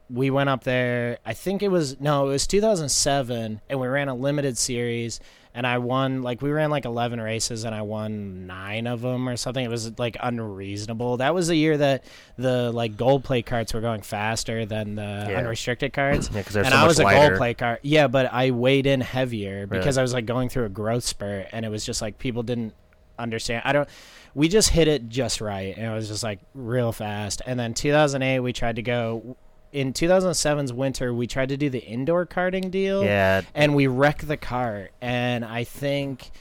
we 0.10 0.30
went 0.30 0.50
up 0.50 0.64
there. 0.64 1.18
I 1.26 1.34
think 1.34 1.62
it 1.64 1.70
was 1.70 2.00
no, 2.00 2.28
it 2.28 2.34
was 2.34 2.48
2007, 2.48 3.60
and 3.70 3.80
we 3.80 3.88
ran 3.88 4.08
a 4.08 4.16
limited 4.16 4.58
series. 4.58 5.20
And 5.54 5.68
I 5.68 5.80
won 5.80 6.22
like 6.22 6.42
we 6.42 6.50
ran 6.50 6.70
like 6.70 6.86
11 6.86 7.20
races, 7.20 7.66
and 7.66 7.76
I 7.76 7.82
won 7.82 8.48
nine 8.48 8.88
of 8.88 9.02
them 9.02 9.28
or 9.28 9.36
something. 9.36 9.66
It 9.66 9.70
was 9.70 10.00
like 10.00 10.16
unreasonable. 10.22 11.18
That 11.18 11.34
was 11.34 11.48
the 11.50 11.56
year 11.56 11.78
that 11.78 12.06
the 12.38 12.72
like 12.72 12.96
gold 12.96 13.26
plate 13.26 13.46
carts 13.46 13.74
were 13.74 13.82
going 13.82 14.02
faster 14.02 14.66
than 14.66 14.96
the 14.96 15.28
Yeah. 15.30 15.40
unrestricted 15.40 15.92
cards. 15.92 16.30
Yeah, 16.34 16.44
'cause 16.44 16.54
they're 16.54 16.64
and 16.64 16.74
so 16.74 16.80
I 16.80 16.88
was 16.88 17.00
a 17.00 17.04
gold 17.04 17.36
plate 17.36 17.58
cart. 17.58 17.80
Yeah, 17.84 18.08
but 18.08 18.32
I 18.32 18.52
weighed 18.52 18.86
in 18.86 19.02
heavier 19.02 19.68
because? 19.68 19.98
I 19.98 20.02
was 20.02 20.14
like 20.14 20.26
going 20.26 20.48
through 20.48 20.66
a 20.66 20.70
growth 20.70 21.04
spurt, 21.04 21.48
and 21.52 21.66
it 21.66 21.70
was 21.70 21.86
just 21.86 22.02
like 22.02 22.18
people 22.18 22.44
didn't 22.44 22.74
understand. 23.20 23.64
I 23.66 23.74
don't. 23.74 23.90
We 24.34 24.48
just 24.48 24.70
hit 24.70 24.88
it 24.88 25.10
just 25.10 25.42
right, 25.42 25.76
and 25.76 25.86
it 25.86 25.94
was 25.94 26.08
just 26.08 26.24
like 26.24 26.40
real 26.56 26.94
fast. 26.94 27.42
And 27.46 27.60
then 27.60 27.74
2008, 27.74 28.40
we 28.40 28.54
tried 28.54 28.78
to 28.78 28.82
go. 28.82 29.36
In 29.72 29.94
2007's 29.94 30.74
winter, 30.74 31.14
we 31.14 31.28
tried 31.28 31.50
to 31.50 31.58
do 31.58 31.70
the 31.70 31.84
indoor 31.84 32.26
karting 32.26 32.70
deal. 32.72 33.04
Yeah. 33.04 33.42
And 33.56 33.76
we 33.76 33.88
wrecked 33.88 34.28
the 34.28 34.38
cart, 34.38 34.92
and 35.02 35.46
I 35.46 35.64
think 35.64 36.32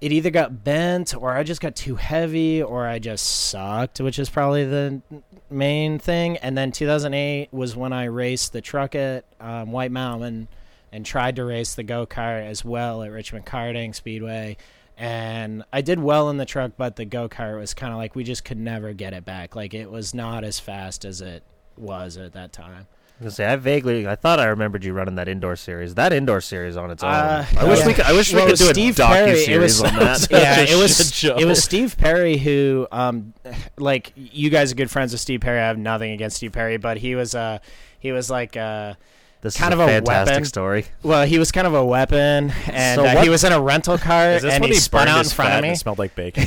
it 0.00 0.12
either 0.12 0.30
got 0.30 0.64
bent 0.64 1.14
or 1.16 1.32
I 1.32 1.42
just 1.44 1.62
got 1.62 1.76
too 1.76 1.96
heavy 1.96 2.62
or 2.62 2.86
I 2.86 2.98
just 2.98 3.26
sucked, 3.48 4.00
which 4.00 4.18
is 4.18 4.28
probably 4.28 4.64
the 4.64 5.00
main 5.48 5.98
thing. 5.98 6.36
And 6.38 6.58
then 6.58 6.72
2008 6.72 7.48
was 7.52 7.74
when 7.74 7.92
I 7.92 8.04
raced 8.04 8.52
the 8.52 8.60
truck 8.60 8.94
at 8.94 9.24
um, 9.40 9.72
White 9.72 9.92
Mountain 9.92 10.48
and 10.92 11.06
tried 11.06 11.36
to 11.36 11.44
race 11.44 11.74
the 11.74 11.84
go 11.84 12.06
kart 12.06 12.46
as 12.46 12.64
well 12.64 13.02
at 13.02 13.12
Richmond 13.12 13.46
Karting 13.46 13.94
Speedway. 13.94 14.58
And 14.98 15.64
I 15.72 15.80
did 15.80 15.98
well 15.98 16.28
in 16.28 16.36
the 16.36 16.44
truck, 16.44 16.72
but 16.76 16.96
the 16.96 17.04
go 17.04 17.28
kart 17.28 17.58
was 17.58 17.72
kind 17.72 17.92
of 17.92 17.98
like 17.98 18.14
we 18.14 18.24
just 18.24 18.44
could 18.44 18.58
never 18.58 18.92
get 18.92 19.14
it 19.14 19.24
back. 19.24 19.56
Like 19.56 19.72
it 19.72 19.90
was 19.90 20.12
not 20.12 20.44
as 20.44 20.60
fast 20.60 21.06
as 21.06 21.22
it 21.22 21.42
was 21.76 22.16
at 22.16 22.32
that 22.32 22.52
time. 22.52 22.86
I 23.20 23.24
was 23.24 23.36
say 23.36 23.46
I 23.46 23.54
vaguely 23.54 24.08
I 24.08 24.16
thought 24.16 24.40
I 24.40 24.46
remembered 24.46 24.84
you 24.84 24.92
running 24.92 25.14
that 25.14 25.28
indoor 25.28 25.54
series. 25.54 25.94
That 25.94 26.12
indoor 26.12 26.40
series 26.40 26.76
on 26.76 26.90
its 26.90 27.02
own. 27.02 27.12
Uh, 27.12 27.46
I 27.58 27.64
wish 27.64 27.78
yeah. 27.78 27.86
we 27.86 27.94
could, 27.94 28.04
I 28.06 28.12
wish 28.12 28.32
Well, 28.34 28.44
we 28.44 28.50
could 28.50 28.58
do 28.58 28.64
Steve 28.70 28.98
a 28.98 29.02
docu 29.02 29.36
series 29.44 29.80
on 29.82 29.94
that. 29.94 30.26
yeah, 30.30 30.60
it 30.68 30.76
was 30.76 31.22
it 31.24 31.44
was 31.44 31.62
Steve 31.62 31.96
Perry 31.96 32.36
who, 32.36 32.88
um, 32.90 33.32
like 33.78 34.12
you 34.16 34.50
guys 34.50 34.72
are 34.72 34.74
good 34.74 34.90
friends 34.90 35.12
with 35.12 35.20
Steve 35.20 35.40
Perry. 35.40 35.60
I 35.60 35.66
have 35.68 35.78
nothing 35.78 36.10
against 36.10 36.38
Steve 36.38 36.52
Perry, 36.52 36.76
but 36.76 36.96
he 36.96 37.14
was 37.14 37.36
uh 37.36 37.58
he 38.00 38.10
was 38.10 38.28
like 38.30 38.56
uh 38.56 38.94
This 39.42 39.56
kind 39.56 39.72
of 39.72 39.78
a 39.80 40.02
weapon. 40.04 40.44
story. 40.44 40.86
well 41.04 41.24
he 41.24 41.38
was 41.38 41.52
kind 41.52 41.68
of 41.68 41.74
a 41.74 41.84
weapon, 41.84 42.52
and 42.66 43.00
So 43.00 43.06
uh, 43.06 43.22
he 43.22 43.28
was 43.28 43.44
in 43.44 43.52
a 43.52 43.60
rental 43.60 43.96
car 43.96 44.40
and 44.42 44.64
he, 44.64 44.74
spun 44.74 45.06
out 45.06 45.24
in 45.24 45.30
front 45.30 45.54
of 45.54 45.62
me. 45.62 45.70
it 45.70 45.76
smelled 45.76 46.00
like 46.00 46.16
bacon? 46.16 46.46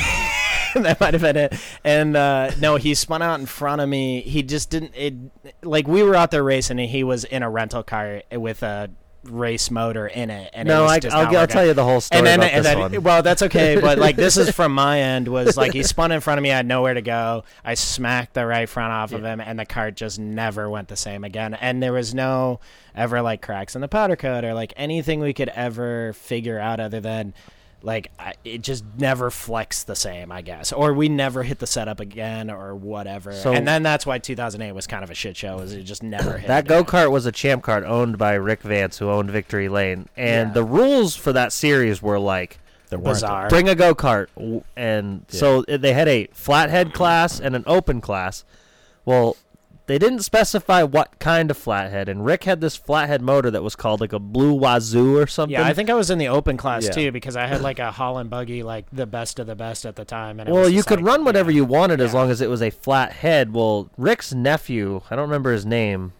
that 0.84 0.99
might 0.99 1.13
have 1.13 1.21
been 1.21 1.38
it. 1.38 1.53
And 1.84 2.15
uh, 2.15 2.51
no, 2.59 2.75
he 2.75 2.93
spun 2.93 3.21
out 3.21 3.39
in 3.39 3.45
front 3.45 3.82
of 3.82 3.89
me. 3.89 4.21
He 4.21 4.43
just 4.43 4.69
didn't. 4.69 4.93
It 4.95 5.15
like 5.63 5.88
we 5.88 6.03
were 6.03 6.15
out 6.15 6.32
there 6.32 6.43
racing, 6.43 6.80
and 6.80 6.89
he 6.89 7.03
was 7.03 7.23
in 7.23 7.43
a 7.43 7.49
rental 7.49 7.84
car 7.84 8.23
with 8.32 8.63
a 8.63 8.89
race 9.23 9.69
motor 9.71 10.07
in 10.07 10.30
it. 10.30 10.49
And 10.53 10.67
it 10.67 10.71
No, 10.71 10.84
was 10.84 10.91
I, 10.91 10.99
just 10.99 11.15
I'll, 11.15 11.38
I'll 11.38 11.47
tell 11.47 11.65
you 11.65 11.73
the 11.73 11.84
whole 11.84 12.01
story 12.01 12.19
and 12.19 12.41
then, 12.41 12.41
and 12.41 12.65
then 12.65 13.03
well, 13.03 13.21
that's 13.23 13.41
okay. 13.43 13.80
But 13.80 13.97
like, 13.97 14.15
this 14.15 14.38
is 14.38 14.49
from 14.55 14.73
my 14.73 14.99
end. 15.01 15.28
Was 15.28 15.57
like 15.57 15.73
he 15.73 15.84
spun 15.84 16.11
in 16.11 16.21
front 16.21 16.38
of 16.39 16.43
me. 16.43 16.51
I 16.51 16.57
had 16.57 16.65
nowhere 16.65 16.93
to 16.93 17.01
go. 17.01 17.43
I 17.63 17.73
smacked 17.73 18.34
the 18.34 18.45
right 18.45 18.67
front 18.67 18.93
off 18.93 19.13
of 19.13 19.23
him, 19.23 19.41
and 19.41 19.59
the 19.59 19.65
cart 19.65 19.95
just 19.95 20.19
never 20.19 20.69
went 20.69 20.88
the 20.88 20.95
same 20.95 21.23
again. 21.23 21.53
And 21.53 21.82
there 21.82 21.93
was 21.93 22.13
no 22.13 22.59
ever 22.95 23.21
like 23.21 23.41
cracks 23.41 23.75
in 23.75 23.82
the 23.82 23.88
powder 23.88 24.15
coat 24.15 24.43
or 24.43 24.53
like 24.53 24.73
anything 24.75 25.19
we 25.19 25.34
could 25.34 25.49
ever 25.49 26.13
figure 26.13 26.59
out 26.59 26.80
other 26.80 26.99
than 26.99 27.34
like 27.88 28.12
I, 28.20 28.34
it 28.44 28.62
just 28.62 28.84
never 28.98 29.32
flexed 29.32 29.88
the 29.88 29.96
same, 29.96 30.30
I 30.30 30.42
guess, 30.42 30.74
or 30.74 30.94
we 30.94 31.08
never 31.08 31.42
hit 31.44 31.60
the 31.60 31.66
setup 31.66 32.02
again 32.02 32.52
or 32.52 32.76
whatever. 32.76 33.32
So- 33.32 33.54
and 33.54 33.66
then 33.66 33.82
that's 33.82 34.06
why 34.06 34.20
2008 34.20 34.74
was 34.74 34.86
kind 34.88 35.04
of 35.06 35.10
a 35.10 35.14
shit 35.14 35.38
show. 35.38 35.60
Is 35.60 35.72
it 35.74 35.84
just 35.84 36.04
never 36.04 36.38
hit 36.38 36.48
That 36.54 36.68
go 36.68 36.84
kart 36.84 37.12
was 37.12 37.26
a 37.26 37.32
champ 37.32 37.64
kart 37.64 37.84
owned 37.88 38.18
by 38.18 38.34
Rick 38.34 38.62
Vance, 38.62 38.98
who 38.98 39.10
owned 39.10 39.32
Victory 39.32 39.70
Lane, 39.70 40.10
and 40.18 40.50
Yeah. 40.50 40.54
the 40.54 40.64
rules 40.66 41.16
for 41.16 41.32
that 41.32 41.54
series 41.54 42.02
were 42.02 42.20
like 42.20 42.60
There 42.90 43.00
weren't 43.00 43.16
Bizarre. 43.16 43.48
bring 43.48 43.70
a 43.70 43.76
go 43.76 43.96
kart, 43.96 44.28
w- 44.36 44.64
and 44.76 45.24
so 45.30 45.62
they 45.64 45.94
had 45.94 46.10
a 46.10 46.28
flathead 46.34 46.94
class 46.94 47.40
and 47.40 47.56
an 47.56 47.64
open 47.66 48.02
class. 48.02 48.44
Well, 49.06 49.38
they 49.88 49.98
didn't 49.98 50.20
specify 50.20 50.84
what 50.84 51.18
kind 51.20 51.50
of 51.50 51.58
flathead, 51.58 52.08
and 52.10 52.24
Rick 52.26 52.44
had 52.44 52.62
this 52.62 52.76
flathead 52.76 53.22
motor 53.22 53.50
that 53.50 53.64
was 53.64 53.76
called 53.76 54.00
like 54.02 54.14
a 54.14 54.20
blue 54.20 54.54
wazoo 54.54 55.18
or 55.18 55.26
something. 55.28 55.54
Yeah, 55.54 55.66
I 55.66 55.74
think 55.74 55.90
I 55.90 55.94
was 55.94 56.10
in 56.10 56.18
the 56.18 56.28
open 56.28 56.58
class 56.58 56.86
Yeah. 56.86 56.92
too 56.92 57.12
because 57.12 57.36
I 57.36 57.48
had 57.48 57.62
like 57.62 57.80
a 57.80 57.92
Holland 57.92 58.30
buggy, 58.30 58.64
like 58.64 58.86
the 58.92 59.06
best 59.06 59.40
of 59.40 59.48
the 59.48 59.56
best 59.56 59.86
at 59.86 59.96
the 59.96 60.06
time. 60.06 60.40
And 60.40 60.50
Well, 60.50 60.70
you 60.70 60.84
could 60.84 61.00
like, 61.00 61.08
run 61.08 61.24
whatever 61.26 61.50
yeah. 61.52 61.56
you 61.58 61.66
wanted 61.66 62.00
as 62.02 62.14
long 62.14 62.30
as 62.30 62.42
it 62.42 62.50
was 62.50 62.62
a 62.62 62.70
flat 62.70 63.14
head. 63.14 63.54
Well, 63.54 63.90
Rick's 63.98 64.34
nephew, 64.34 65.02
I 65.10 65.16
don't 65.16 65.28
remember 65.30 65.52
his 65.54 65.66
name, 65.66 66.14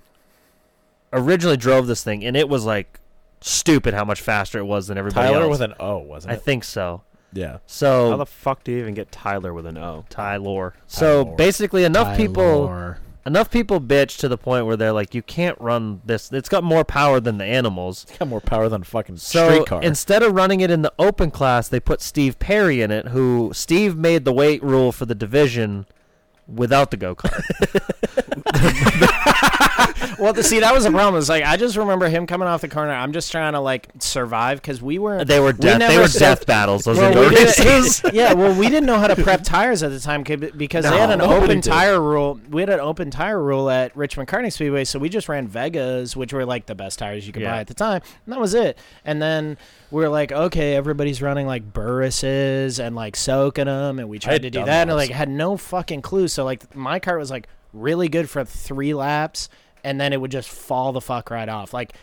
originally 1.14 1.58
drove 1.58 1.88
this 1.88 2.04
thing, 2.04 2.24
and 2.26 2.36
it 2.36 2.50
was 2.50 2.66
like 2.66 3.00
stupid 3.42 3.94
how 3.94 4.04
much 4.06 4.22
faster 4.22 4.60
it 4.60 4.66
was 4.66 4.88
than 4.88 4.98
everybody 4.98 5.28
Tyler 5.28 5.44
else. 5.44 5.52
with 5.52 5.62
an 5.62 5.74
O, 5.80 5.98
wasn't 5.98 6.34
it? 6.34 6.36
I 6.36 6.40
think 6.40 6.64
so. 6.64 7.02
yeah. 7.34 7.58
So 7.66 8.12
How 8.12 8.18
the 8.18 8.26
fuck 8.26 8.64
do 8.64 8.72
you 8.72 8.80
even 8.80 8.94
get 8.94 9.12
Tyler 9.12 9.54
with 9.54 9.66
an 9.66 9.78
O? 9.78 10.06
Tyler. 10.10 10.74
So 10.88 11.24
Tyler. 11.26 11.36
basically, 11.36 11.84
enough 11.84 12.16
people, 12.18 12.68
Tyler. 12.68 13.00
Enough 13.28 13.52
people 13.52 13.80
bitch 13.80 14.18
to 14.18 14.28
the 14.28 14.38
point 14.38 14.66
where 14.66 14.76
they're 14.76 14.94
like, 14.94 15.14
"You 15.14 15.22
can't 15.22 15.60
run 15.62 16.02
this. 16.06 16.32
It's 16.32 16.50
got 16.50 16.64
more 16.64 16.84
power 16.84 17.20
than 17.20 17.38
the 17.38 17.46
animals." 17.46 18.06
It's 18.10 18.18
got 18.18 18.28
more 18.28 18.42
power 18.42 18.70
than 18.70 18.82
a 18.82 18.86
fucking 18.86 19.18
So 19.18 19.50
streetcar. 19.50 19.84
instead 19.84 20.24
of 20.24 20.34
running 20.34 20.62
it 20.62 20.72
in 20.72 20.82
the 20.82 20.94
open 20.98 21.30
class, 21.30 21.68
they 21.68 21.80
put 21.80 22.02
Steve 22.02 22.40
Perry 22.40 22.82
in 22.82 22.90
it, 22.90 23.10
who 23.10 23.52
Steve 23.54 23.96
made 23.96 24.26
the 24.26 24.34
weight 24.34 24.64
rule 24.64 24.92
for 24.92 25.06
the 25.06 25.14
division 25.16 25.86
without 26.48 26.90
the 26.90 26.98
go 26.98 27.14
kart. 27.14 27.44
Well, 30.20 30.34
the, 30.34 30.44
see, 30.44 30.60
that 30.62 30.74
was 30.74 30.84
the 30.84 30.90
problem. 30.92 31.20
It's 31.20 31.30
like 31.30 31.44
I 31.44 31.58
just 31.58 31.76
remember 31.78 32.10
him 32.10 32.26
coming 32.26 32.48
off 32.48 32.62
the 32.62 32.68
corner. 32.68 32.92
I'm 32.92 33.14
just 33.14 33.32
trying 33.32 33.54
to 33.54 33.60
like 33.60 33.90
survive 34.00 34.60
because 34.62 34.82
we 34.82 34.98
were 34.98 35.24
they 35.24 35.40
were 35.40 35.54
death. 35.54 35.80
they 35.80 35.98
were 35.98 36.08
death 36.08 36.46
battles. 36.48 36.86
Those 36.86 36.98
Well, 36.98 37.30
we 37.30 37.36
yeah, 38.18 38.34
well, 38.34 38.58
we 38.58 38.68
didn't 38.68 38.86
know 38.86 38.98
how 38.98 39.08
to 39.08 39.16
prep 39.22 39.44
tires 39.44 39.84
at 39.84 39.92
the 39.92 40.00
time 40.00 40.24
because 40.24 40.86
they 40.86 40.98
had 40.98 41.12
an 41.12 41.22
open 41.22 41.60
did. 41.60 41.64
tire 41.64 42.02
rule. 42.02 42.40
We 42.50 42.62
had 42.62 42.70
an 42.70 42.80
open 42.80 43.12
tire 43.12 43.42
rule 43.42 43.70
at 43.70 43.96
Richmond 43.96 44.28
Karting 44.28 44.52
Speedway, 44.52 44.86
so 44.86 44.98
we 44.98 45.10
just 45.10 45.30
ran 45.30 45.48
Vegas, 45.48 46.16
which 46.16 46.34
were 46.34 46.46
like 46.46 46.66
the 46.66 46.76
best 46.76 46.98
tires 47.00 47.28
you 47.28 47.34
could 47.34 47.44
Yeah. 47.44 47.52
buy 47.52 47.60
at 47.60 47.68
the 47.68 47.74
time, 47.76 48.02
and 48.26 48.34
that 48.34 48.40
was 48.40 48.54
it. 48.56 48.78
And 49.06 49.22
then 49.22 49.58
we 49.92 50.02
were 50.02 50.10
like, 50.10 50.32
okay, 50.32 50.76
everybody's 50.76 51.22
running 51.22 51.46
like 51.48 51.74
Burris's 51.74 52.80
and 52.80 52.96
like 52.96 53.16
soaking 53.16 53.66
them, 53.66 54.00
and 54.00 54.10
we 54.10 54.20
tried 54.20 54.42
to 54.44 54.50
do 54.50 54.64
that, 54.66 54.88
and 54.88 54.98
like 54.98 55.12
had 55.12 55.30
no 55.30 55.58
fucking 55.58 56.02
clue. 56.02 56.28
So 56.28 56.44
like 56.44 56.76
my 56.76 57.00
car 57.00 57.18
was 57.18 57.30
like 57.30 57.48
really 57.74 58.08
good 58.08 58.30
for 58.30 58.44
three 58.44 58.94
laps, 58.94 59.50
and 59.88 60.00
then 60.00 60.14
it 60.14 60.20
would 60.22 60.32
just 60.32 60.50
fall 60.50 60.92
the 60.92 61.02
fuck 61.02 61.30
right 61.32 61.50
off, 61.50 61.74
like. 61.74 61.94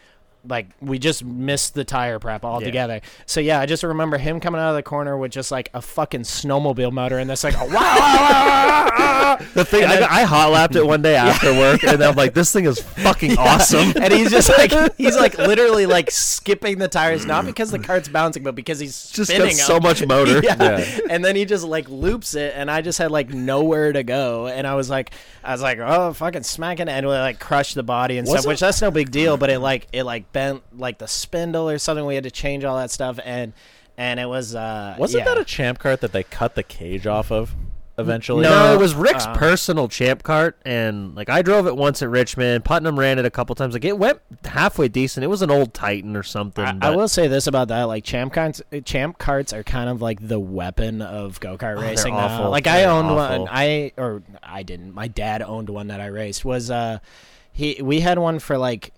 Like 0.47 0.67
we 0.81 0.99
just 0.99 1.25
missed 1.25 1.75
the 1.75 1.85
tire 1.85 2.19
prep 2.19 2.45
altogether. 2.45 3.01
So 3.27 3.41
yeah, 3.41 3.61
I 3.61 3.67
just 3.67 3.83
remember 3.83 4.19
him 4.19 4.41
coming 4.41 4.61
out 4.61 4.71
of 4.71 4.77
the 4.77 4.83
corner 4.83 5.17
with 5.17 5.33
just 5.33 5.51
like 5.51 5.71
a 5.75 5.81
fucking 5.81 6.23
snowmobile 6.23 6.93
motor, 6.93 7.19
and 7.19 7.31
that's 7.31 7.45
like, 7.45 7.55
wow, 7.59 7.69
wow, 7.71 7.97
wow, 7.99 8.91
wow, 8.91 8.91
wow. 9.39 9.39
The 9.55 9.65
thing, 9.65 9.85
I, 9.85 9.99
got- 10.01 10.11
I 10.11 10.23
hot 10.25 10.53
lapped 10.53 10.77
it 10.77 10.87
one 10.87 11.03
day 11.03 11.17
after 11.17 11.53
work, 11.53 11.83
and 11.85 12.03
I'm 12.03 12.15
like, 12.15 12.35
"This 12.35 12.53
thing 12.53 12.67
is 12.67 12.79
fucking 12.81 13.39
awesome." 13.39 13.93
and 13.97 14.13
he's 14.13 14.31
just 14.31 14.49
like 14.51 14.95
he's 14.99 15.17
like 15.17 15.39
literally 15.39 15.87
like 15.87 16.11
skipping 16.11 16.79
the 16.79 16.89
tires, 16.89 17.25
not 17.25 17.47
because 17.47 17.71
the 17.71 17.79
cart's 17.79 18.09
bouncing, 18.09 18.43
but 18.43 18.55
because 18.55 18.79
he's 18.79 19.11
Just 19.11 19.31
spinning 19.31 19.57
got 19.57 19.67
so 19.67 19.81
much 19.81 20.07
motor. 20.07 20.41
yeah. 20.45 20.55
Yeah. 20.79 20.99
and 21.11 21.25
then 21.25 21.37
he 21.37 21.45
just 21.47 21.65
like 21.65 21.89
loops 21.89 22.35
it, 22.35 22.53
and 22.55 22.71
I 22.71 22.83
just 22.83 22.99
had 22.99 23.11
like 23.11 23.31
nowhere 23.31 23.93
to 23.93 24.03
go, 24.03 24.47
and 24.47 24.67
I 24.67 24.75
was 24.75 24.91
like, 24.91 25.11
I 25.43 25.53
was 25.53 25.63
like, 25.63 25.79
oh, 25.79 26.13
fucking 26.13 26.43
smacking, 26.43 26.89
it, 26.89 26.93
and 26.93 27.07
like 27.07 27.41
crushed 27.41 27.75
the 27.77 27.83
body 27.83 28.19
and 28.19 28.27
stuff, 28.29 28.39
Wasn't- 28.39 28.51
which 28.53 28.61
that's 28.61 28.83
no 28.83 28.91
big 28.91 29.11
deal, 29.11 29.37
but 29.37 29.49
it 29.51 29.59
like 29.61 29.87
it 29.93 30.05
like 30.05 30.33
bent 30.35 30.63
like 30.79 30.99
the 30.99 31.09
spindle 31.09 31.71
or 31.71 31.79
something. 31.79 32.05
We 32.05 32.15
had 32.17 32.25
to 32.25 32.31
change 32.31 32.65
all 32.65 32.77
that 32.77 32.91
stuff, 32.91 33.19
and 33.25 33.55
and 33.97 34.21
it 34.21 34.27
was 34.27 34.55
uh 34.55 34.97
Wasn't 34.99 35.25
yeah. 35.25 35.33
that 35.35 35.41
a 35.41 35.45
champ 35.45 35.79
cart 35.79 36.03
that 36.03 36.13
they 36.13 36.25
cut 36.25 36.55
the 36.57 36.63
cage 36.63 37.07
off 37.07 37.33
of 37.33 37.55
eventually? 37.97 38.43
No, 38.43 38.75
it 38.75 38.79
was 38.81 38.93
Rick's 38.93 39.25
uh, 39.25 39.35
personal 39.37 39.87
champ 39.87 40.25
cart, 40.25 40.59
and 40.67 41.15
like 41.15 41.29
I 41.31 41.43
drove 41.43 41.69
it 41.69 41.77
once 41.77 42.03
at 42.03 42.11
Richmond. 42.11 42.65
Putnam 42.65 42.99
ran 42.99 43.21
it 43.21 43.25
a 43.25 43.31
couple 43.31 43.55
times. 43.55 43.73
Like 43.73 43.85
it 43.85 43.97
went 43.97 44.21
halfway 44.45 44.89
decent. 44.89 45.23
It 45.23 45.29
was 45.29 45.43
an 45.43 45.51
old 45.53 45.73
Titan 45.73 46.17
or 46.17 46.25
something. 46.25 46.65
I, 46.65 46.89
I 46.89 46.97
will 46.97 47.07
say 47.09 47.29
this 47.29 47.47
about 47.47 47.69
that: 47.69 47.85
like 47.85 48.03
champ 48.05 48.33
carts, 48.33 48.61
champ 48.85 49.19
carts 49.19 49.53
are 49.53 49.63
kind 49.63 49.89
of 49.89 50.03
like 50.03 50.27
the 50.27 50.41
weapon 50.41 51.01
of 51.03 51.39
go 51.41 51.57
kart 51.57 51.77
Oh, 51.77 51.81
they're 51.81 51.91
racing. 51.91 52.15
now. 52.15 52.27
awful. 52.27 52.51
Like 52.51 52.67
I 52.67 52.79
They're 52.81 52.91
owned 52.91 53.09
awful. 53.09 53.39
one. 53.45 53.49
I 53.51 53.93
or 53.97 54.23
I 54.43 54.65
didn't. 54.65 54.93
My 54.93 55.07
dad 55.07 55.41
owned 55.41 55.71
one 55.71 55.87
that 55.87 56.01
I 56.01 56.07
raced. 56.07 56.45
Was 56.45 56.71
uh, 56.71 56.99
he? 57.53 57.81
We 57.81 58.01
had 58.01 58.19
one 58.19 58.41
for 58.41 58.59
like 58.59 58.93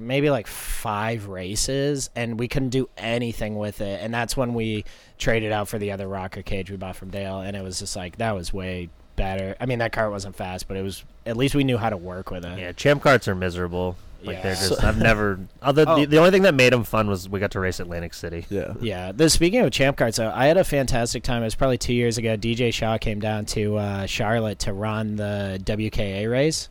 maybe 0.00 0.30
like 0.30 0.46
five 0.46 1.28
races, 1.28 2.10
and 2.16 2.38
we 2.38 2.48
couldn't 2.48 2.70
do 2.70 2.88
anything 2.96 3.56
with 3.56 3.80
it. 3.80 4.00
And 4.02 4.12
that's 4.12 4.36
when 4.36 4.54
we 4.54 4.84
traded 5.18 5.52
out 5.52 5.68
for 5.68 5.78
the 5.78 5.92
other 5.92 6.08
rocker 6.08 6.42
cage 6.42 6.70
we 6.70 6.76
bought 6.76 6.96
from 6.96 7.10
Dale, 7.10 7.40
and 7.40 7.56
it 7.56 7.62
was 7.62 7.78
just 7.78 7.96
like 7.96 8.16
that 8.18 8.34
was 8.34 8.52
way 8.52 8.88
better. 9.16 9.54
I 9.60 9.66
mean, 9.66 9.78
that 9.80 9.92
cart 9.92 10.10
wasn't 10.10 10.36
fast, 10.36 10.68
but 10.68 10.76
it 10.76 10.82
was 10.82 11.04
at 11.26 11.36
least 11.36 11.54
we 11.54 11.64
knew 11.64 11.78
how 11.78 11.90
to 11.90 11.96
work 11.96 12.30
with 12.30 12.44
it. 12.44 12.58
Yeah, 12.58 12.72
champ 12.72 13.02
carts 13.02 13.28
are 13.28 13.34
miserable. 13.34 13.96
Like 14.24 14.36
Yeah. 14.36 14.42
they're 14.42 14.54
just. 14.54 14.84
I've 14.84 14.98
never. 15.02 15.40
Other 15.60 15.84
Oh. 15.86 15.96
the, 16.00 16.06
the 16.06 16.18
only 16.18 16.30
thing 16.30 16.42
that 16.42 16.54
made 16.54 16.72
them 16.72 16.84
fun 16.84 17.08
was 17.08 17.28
we 17.28 17.40
got 17.40 17.50
to 17.52 17.60
race 17.60 17.80
Atlantic 17.80 18.14
City. 18.14 18.46
Yeah. 18.50 18.74
Yeah. 18.80 19.10
The, 19.12 19.28
speaking 19.28 19.60
of 19.60 19.72
champ 19.72 19.96
carts, 19.96 20.16
though, 20.18 20.30
I 20.32 20.46
had 20.46 20.56
a 20.56 20.62
fantastic 20.64 21.24
time. 21.24 21.42
It 21.42 21.46
was 21.46 21.56
probably 21.56 21.76
two 21.78 21.92
years 21.92 22.18
ago. 22.18 22.36
DJ 22.36 22.72
Shaw 22.72 22.98
came 22.98 23.18
down 23.18 23.46
to 23.46 23.76
uh, 23.78 24.06
Charlotte 24.06 24.60
to 24.60 24.72
run 24.72 25.16
the 25.16 25.60
WKA 25.64 26.30
race, 26.30 26.68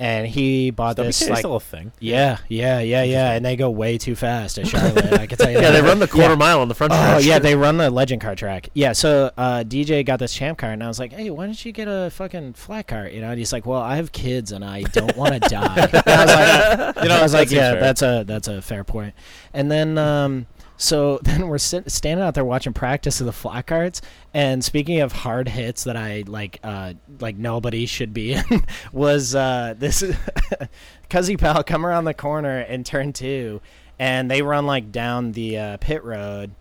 and 0.00 0.26
he 0.26 0.70
bought 0.70 0.96
this 0.96 1.20
is 1.22 1.28
like 1.28 1.38
still 1.40 1.56
a 1.56 1.60
thing. 1.60 1.92
yeah, 2.00 2.38
yeah, 2.48 2.80
yeah, 2.80 3.02
yeah, 3.04 3.32
and 3.32 3.44
they 3.44 3.54
go 3.54 3.68
way 3.70 3.98
too 3.98 4.16
fast 4.16 4.58
at 4.58 4.66
Charlotte. 4.66 5.12
I 5.12 5.26
can 5.26 5.36
tell 5.38 5.50
you. 5.50 5.58
Yeah, 5.60 5.70
that. 5.70 5.82
they 5.82 5.86
run 5.86 5.98
the 5.98 6.08
quarter 6.08 6.30
Yeah. 6.30 6.34
mile 6.36 6.60
on 6.62 6.68
the 6.68 6.74
front 6.74 6.92
Oh 6.92 6.96
stretch. 6.96 7.24
yeah, 7.26 7.38
they 7.38 7.54
run 7.54 7.76
the 7.76 7.90
legend 7.90 8.22
car 8.22 8.34
track. 8.34 8.70
Yeah, 8.74 8.92
so 8.92 9.30
uh, 9.36 9.62
DJ 9.62 10.04
got 10.04 10.18
this 10.18 10.32
champ 10.32 10.56
car, 10.58 10.70
and 10.72 10.82
I 10.82 10.88
was 10.88 10.98
like, 10.98 11.12
"Hey, 11.12 11.28
why 11.30 11.44
don't 11.44 11.64
you 11.64 11.70
get 11.72 11.86
a 11.86 12.10
fucking 12.10 12.54
flat 12.54 12.88
car?" 12.88 13.06
You 13.08 13.20
know, 13.20 13.28
and 13.30 13.38
he's 13.38 13.52
like, 13.52 13.66
"Well, 13.66 13.80
I 13.82 13.96
have 13.96 14.10
kids, 14.10 14.52
and 14.52 14.64
I 14.64 14.82
don't 14.82 15.14
want 15.16 15.34
to 15.34 15.40
die." 15.48 15.88
And 16.06 16.08
I 16.08 16.24
was 16.24 16.32
like, 16.34 17.02
You 17.02 17.08
know, 17.08 17.16
I 17.18 17.22
was 17.22 17.34
like, 17.34 17.50
"Yeah, 17.50 17.72
fair. 17.72 17.80
that's 17.80 18.02
a 18.02 18.24
that's 18.26 18.48
a 18.48 18.62
fair 18.62 18.84
point." 18.84 19.14
And 19.52 19.70
then, 19.70 19.98
um, 19.98 20.46
so 20.80 21.18
then 21.22 21.46
we're 21.48 21.58
sit- 21.58 21.90
standing 21.90 22.24
out 22.24 22.34
there 22.34 22.44
watching 22.44 22.72
practice 22.72 23.20
of 23.20 23.26
the 23.26 23.32
flat 23.32 23.66
carts. 23.66 24.00
And 24.32 24.64
speaking 24.64 25.00
of 25.00 25.12
hard 25.12 25.48
hits 25.48 25.84
that 25.84 25.96
I 25.96 26.24
like, 26.26 26.58
uh, 26.64 26.94
like 27.20 27.36
nobody 27.36 27.86
should 27.86 28.14
be 28.14 28.32
in, 28.50 28.64
was 28.92 29.34
uh, 29.34 29.74
this 29.78 30.02
Cuzzy 31.10 31.38
Pal 31.38 31.62
come 31.62 31.84
around 31.84 32.04
the 32.04 32.14
corner 32.14 32.60
and 32.60 32.84
turn 32.84 33.12
two, 33.12 33.60
and 33.98 34.30
they 34.30 34.42
run 34.42 34.66
like 34.66 34.90
down 34.90 35.32
the 35.32 35.58
uh, 35.58 35.76
pit 35.76 36.02
road, 36.02 36.52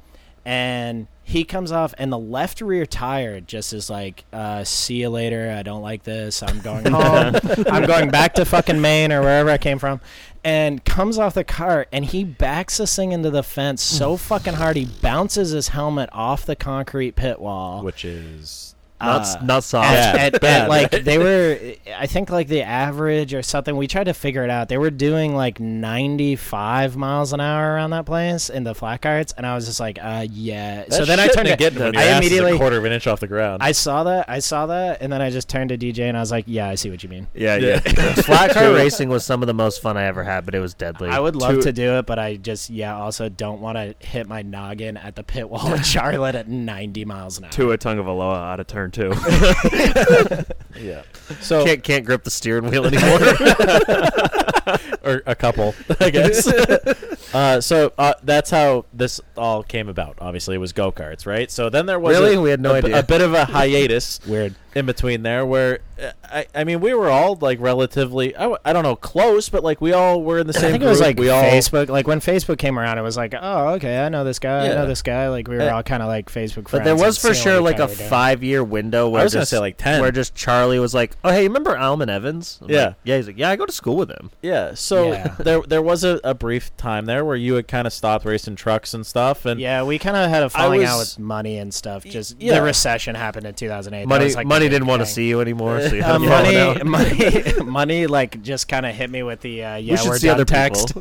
and 0.43 1.07
he 1.29 1.43
comes 1.43 1.71
off, 1.71 1.93
and 1.99 2.11
the 2.11 2.17
left 2.17 2.59
rear 2.59 2.87
tire 2.87 3.39
just 3.39 3.71
is 3.71 3.89
like, 3.89 4.25
uh, 4.33 4.63
"See 4.63 4.95
you 4.95 5.09
later. 5.09 5.55
I 5.55 5.61
don't 5.61 5.83
like 5.83 6.03
this. 6.03 6.41
I'm 6.41 6.59
going 6.59 6.85
home. 6.91 7.35
I'm 7.69 7.85
going 7.85 8.09
back 8.09 8.33
to 8.35 8.45
fucking 8.45 8.81
Maine 8.81 9.11
or 9.11 9.21
wherever 9.21 9.49
I 9.49 9.59
came 9.59 9.77
from." 9.77 10.01
And 10.43 10.83
comes 10.85 11.19
off 11.19 11.33
the 11.33 11.43
car 11.43 11.85
and 11.91 12.05
he 12.05 12.23
backs 12.23 12.77
this 12.77 12.95
thing 12.95 13.11
into 13.11 13.29
the 13.29 13.43
fence 13.43 13.81
so 13.81 14.15
fucking 14.31 14.53
hard 14.53 14.77
he 14.77 14.85
bounces 14.85 15.51
his 15.51 15.67
helmet 15.67 16.09
off 16.13 16.45
the 16.45 16.55
concrete 16.55 17.15
pit 17.15 17.39
wall. 17.39 17.83
Which 17.83 18.05
is 18.05 18.73
not 19.01 19.21
Uh, 19.21 19.43
not 19.45 19.63
soft. 19.63 19.89
at, 19.89 20.33
Bad, 20.33 20.35
at- 20.35 20.43
at, 20.43 20.69
like 20.69 20.91
right? 20.93 21.05
they 21.05 21.17
were 21.17 21.57
i 21.97 22.05
think 22.07 22.29
like 22.29 22.47
the 22.47 22.61
average 22.63 23.33
or 23.33 23.41
something 23.41 23.75
we 23.77 23.87
tried 23.87 24.05
to 24.05 24.13
figure 24.13 24.43
it 24.43 24.49
out 24.49 24.67
they 24.69 24.77
were 24.77 24.91
doing 24.91 25.35
like 25.35 25.59
95 25.59 26.97
miles 26.97 27.33
an 27.33 27.39
hour 27.39 27.73
around 27.73 27.91
that 27.91 28.05
place 28.05 28.49
in 28.49 28.63
the 28.63 28.75
flat 28.75 29.01
carts 29.01 29.33
and 29.37 29.45
i 29.45 29.55
was 29.55 29.65
just 29.65 29.79
like 29.79 29.97
uh 30.01 30.25
yeah 30.31 30.83
so 30.89 31.05
then 31.05 31.19
i 31.19 31.27
turned 31.27 31.47
to 31.47 31.55
get 31.55 31.73
when 31.75 31.93
your 31.93 32.01
i 32.01 32.17
immediately 32.17 32.53
a 32.53 32.57
quarter 32.57 32.77
of 32.77 32.85
an 32.85 32.91
inch 32.91 33.07
off 33.07 33.19
the 33.19 33.27
ground. 33.27 33.61
i 33.63 33.71
saw 33.71 34.03
that 34.03 34.29
i 34.29 34.39
saw 34.39 34.65
that 34.65 35.01
and 35.01 35.11
then 35.11 35.21
i 35.21 35.29
just 35.29 35.47
turned 35.49 35.69
to 35.69 35.77
dj 35.77 35.99
and 35.99 36.17
i 36.17 36.19
was 36.19 36.31
like 36.31 36.45
yeah 36.47 36.67
i 36.67 36.75
see 36.75 36.89
what 36.89 37.01
you 37.03 37.09
mean 37.09 37.27
Yeah, 37.33 37.55
yeah. 37.57 37.79
Flat 38.19 38.51
car 38.51 38.73
racing 38.73 39.09
was 39.09 39.23
some 39.25 39.41
of 39.43 39.47
the 39.47 39.53
most 39.53 39.81
fun 39.81 39.97
I 39.97 40.03
ever 40.05 40.23
had, 40.23 40.45
but 40.45 40.55
it 40.55 40.59
was 40.59 40.73
deadly. 40.73 41.09
i 41.09 41.19
would 41.19 41.35
love 41.35 41.55
Two- 41.55 41.61
to 41.63 41.71
do 41.73 41.97
it 41.99 42.05
but 42.05 42.19
i 42.19 42.35
just 42.35 42.69
yeah 42.69 42.95
also 42.97 43.29
don't 43.29 43.61
want 43.61 43.77
to 43.77 43.95
hit 44.07 44.27
my 44.27 44.41
noggin 44.41 44.97
at 44.97 45.15
the 45.15 45.23
pit 45.23 45.49
wall 45.49 45.73
in 45.73 45.83
charlotte 45.83 46.35
at 46.35 46.47
90 46.47 47.05
miles 47.05 47.37
an 47.37 47.45
hour 47.45 47.51
Tua 47.51 47.77
Tagovailoa 47.77 48.35
out 48.51 48.59
of 48.59 48.67
turn 48.67 48.88
two. 48.91 49.13
yeah. 50.79 51.03
So 51.41 51.63
can't 51.65 51.83
can't 51.83 52.05
grip 52.05 52.23
the 52.23 52.31
steering 52.31 52.69
wheel 52.69 52.85
anymore. 52.85 53.19
or 55.03 55.21
a 55.25 55.35
couple, 55.35 55.75
I 55.99 56.09
guess. 56.09 56.47
uh, 57.33 57.61
so 57.61 57.93
uh, 57.97 58.13
that's 58.23 58.49
how 58.49 58.85
this 58.93 59.21
all 59.37 59.63
came 59.63 59.89
about. 59.89 60.17
Obviously, 60.19 60.55
it 60.55 60.59
was 60.59 60.73
go 60.73 60.91
karts, 60.91 61.25
right? 61.25 61.49
So 61.51 61.69
then 61.69 61.85
there 61.85 61.99
was 61.99 62.17
Really? 62.17 62.35
a, 62.35 62.41
We 62.41 62.49
had 62.49 62.61
no 62.61 62.75
a, 62.75 62.81
b- 62.81 62.87
idea. 62.87 62.99
a 62.99 63.03
bit 63.03 63.21
of 63.21 63.33
a 63.33 63.45
hiatus 63.45 64.19
weird 64.25 64.55
in 64.75 64.85
between 64.85 65.23
there, 65.23 65.45
where 65.45 65.79
uh, 66.01 66.11
I, 66.23 66.45
I 66.53 66.63
mean, 66.63 66.79
we 66.79 66.93
were 66.93 67.09
all 67.09 67.35
like 67.41 67.59
relatively, 67.59 68.35
I, 68.35 68.41
w- 68.41 68.57
I 68.63 68.71
don't 68.73 68.83
know, 68.83 68.95
close, 68.95 69.49
but 69.49 69.63
like 69.63 69.81
we 69.81 69.93
all 69.93 70.21
were 70.23 70.39
in 70.39 70.47
the 70.47 70.53
same. 70.53 70.65
I 70.65 70.71
think 70.71 70.83
it 70.83 70.87
was 70.87 71.01
like 71.01 71.17
we 71.17 71.29
all 71.29 71.43
Facebook. 71.43 71.89
Like 71.89 72.07
when 72.07 72.19
Facebook 72.19 72.57
came 72.57 72.77
around, 72.77 72.97
it 72.97 73.01
was 73.01 73.17
like, 73.17 73.33
oh, 73.39 73.69
okay, 73.75 73.99
I 74.05 74.09
know 74.09 74.23
this 74.23 74.39
guy. 74.39 74.65
I 74.65 74.75
know 74.75 74.85
this 74.85 75.01
guy. 75.01 75.29
Like 75.29 75.47
we 75.47 75.55
were 75.57 75.63
Uh, 75.63 75.75
all 75.75 75.83
kind 75.83 76.01
of 76.03 76.07
like 76.07 76.27
Facebook 76.29 76.67
friends. 76.67 76.71
But 76.71 76.83
there 76.83 76.95
was 76.95 77.17
for 77.17 77.33
sure 77.33 77.59
like 77.61 77.79
a 77.79 77.83
other 77.83 77.93
were 77.93 77.97
doing. 77.97 78.09
five 78.09 78.43
year 78.43 78.63
window 78.63 79.09
where 79.09 79.21
I 79.21 79.23
was 79.23 79.33
gonna 79.33 79.45
say, 79.45 79.59
like, 79.59 79.77
10. 79.77 80.01
where 80.01 80.11
just 80.11 80.35
Charlie 80.35 80.79
was 80.79 80.93
like, 80.93 81.15
"Oh 81.23 81.31
hey, 81.31 81.43
remember 81.47 81.77
Alman 81.77 82.09
Evans?" 82.09 82.59
I'm 82.61 82.69
Yeah. 82.69 82.85
like, 82.85 82.95
yeah. 83.03 83.15
He's 83.17 83.27
like, 83.27 83.37
"Yeah, 83.37 83.49
I 83.49 83.55
go 83.55 83.65
to 83.65 83.71
school 83.73 83.95
with 83.95 84.09
him." 84.11 84.29
Yeah, 84.41 84.73
so 84.75 85.11
Yeah. 85.13 85.35
there 85.39 85.61
there 85.61 85.81
was 85.81 86.03
a, 86.03 86.19
a 86.23 86.33
brief 86.35 86.75
time 86.77 87.05
there 87.05 87.25
where 87.25 87.35
you 87.35 87.55
had 87.55 87.67
kind 87.67 87.87
of 87.87 87.93
stopped 87.93 88.25
racing 88.25 88.55
trucks 88.55 88.93
and 88.93 89.05
stuff, 89.05 89.45
and 89.45 89.59
Yeah, 89.59 89.83
we 89.83 89.97
kind 89.99 90.15
of 90.15 90.29
had 90.29 90.43
a 90.43 90.49
falling 90.49 90.83
out 90.83 90.99
with 90.99 91.17
money 91.19 91.57
and 91.57 91.73
stuff. 91.73 92.03
Just 92.05 92.39
yeah. 92.39 92.53
the 92.55 92.61
recession 92.61 93.15
happened 93.15 93.45
in 93.45 93.53
2008. 93.55 94.03
That 94.03 94.07
Money 94.07 94.25
was, 94.25 94.35
like, 94.35 94.45
the 94.45 94.58
money 94.59 94.69
didn't 94.69 94.87
want 94.87 95.01
to 95.01 95.05
see 95.05 95.27
you 95.27 95.41
anymore, 95.41 95.81
so 95.81 95.95
you 95.95 96.01
had 96.01 96.15
Uh, 96.15 96.19
to 96.77 96.83
money, 96.83 96.83
money, 97.63 97.63
money, 97.63 98.07
like 98.07 98.41
just 98.41 98.67
kind 98.67 98.85
of 98.85 98.93
hit 98.95 99.09
me 99.09 99.23
with 99.23 99.41
the 99.41 99.63
uh, 99.63 99.75
yeah, 99.77 99.95
should 99.95 100.09
we're 100.09 100.17
see 100.17 100.27
done 100.27 100.35
other 100.35 100.45
text. 100.45 100.93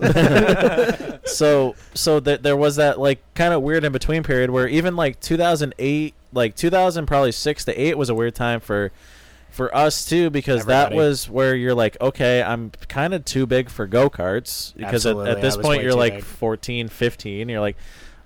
so 1.24 1.74
so 1.94 2.20
th- 2.20 2.42
there 2.42 2.56
was 2.56 2.76
that 2.76 2.98
like 2.98 3.20
kind 3.34 3.52
of 3.52 3.62
weird 3.62 3.84
in 3.84 3.92
between 3.92 4.22
period 4.22 4.50
where 4.50 4.68
even 4.68 4.96
like 4.96 5.20
2008 5.20 6.14
like 6.32 6.54
2000 6.56 7.06
probably 7.06 7.32
6 7.32 7.64
to 7.64 7.80
8 7.80 7.96
was 7.96 8.08
a 8.08 8.14
weird 8.14 8.34
time 8.34 8.60
for 8.60 8.92
for 9.50 9.74
us 9.74 10.04
too 10.04 10.30
because 10.30 10.66
that 10.66 10.92
was 10.92 11.28
where 11.28 11.54
you're 11.54 11.74
like 11.74 11.96
okay 12.00 12.42
i'm 12.42 12.70
kind 12.88 13.14
of 13.14 13.24
too 13.24 13.46
big 13.46 13.70
for 13.70 13.86
go-karts. 13.86 14.74
Because 14.76 15.06
at, 15.06 15.16
at 15.16 15.40
this 15.40 15.56
point 15.56 15.82
you're 15.82 15.94
like 15.94 16.14
big. 16.16 16.24
14 16.24 16.88
15 16.88 17.48
you're 17.48 17.60
like 17.60 17.76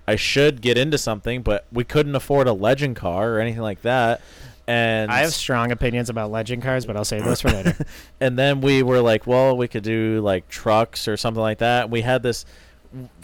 i 0.07 0.17
should 0.17 0.61
get 0.61 0.77
into 0.77 0.99
something 0.99 1.43
but 1.43 1.65
we 1.73 1.85
couldn't 1.85 2.15
afford 2.17 2.49
a 2.49 2.53
legend 2.53 2.97
car 2.97 3.35
or 3.35 3.39
anything 3.41 3.63
like 3.63 3.83
that 3.83 4.21
and 4.67 5.11
I 5.11 5.21
have 5.21 5.33
strong 5.33 5.73
opinions 5.73 6.09
about 6.09 6.31
legend 6.31 6.63
cars, 6.63 6.87
but 6.87 6.97
I'll 6.97 7.05
save 7.05 7.25
those 7.25 7.41
for 7.41 7.51
later. 7.51 7.77
and 8.21 8.39
then 8.39 8.61
we 8.61 8.83
were 8.83 9.01
like, 9.01 9.27
well, 9.27 9.57
we 9.57 9.69
could 9.69 9.83
do 9.83 10.21
like 10.21 10.49
trucks 10.49 11.09
or 11.09 11.17
something 11.17 11.43
like 11.43 11.59
that. 11.59 11.91
We 11.91 12.03
had 12.03 12.23
this 12.23 12.45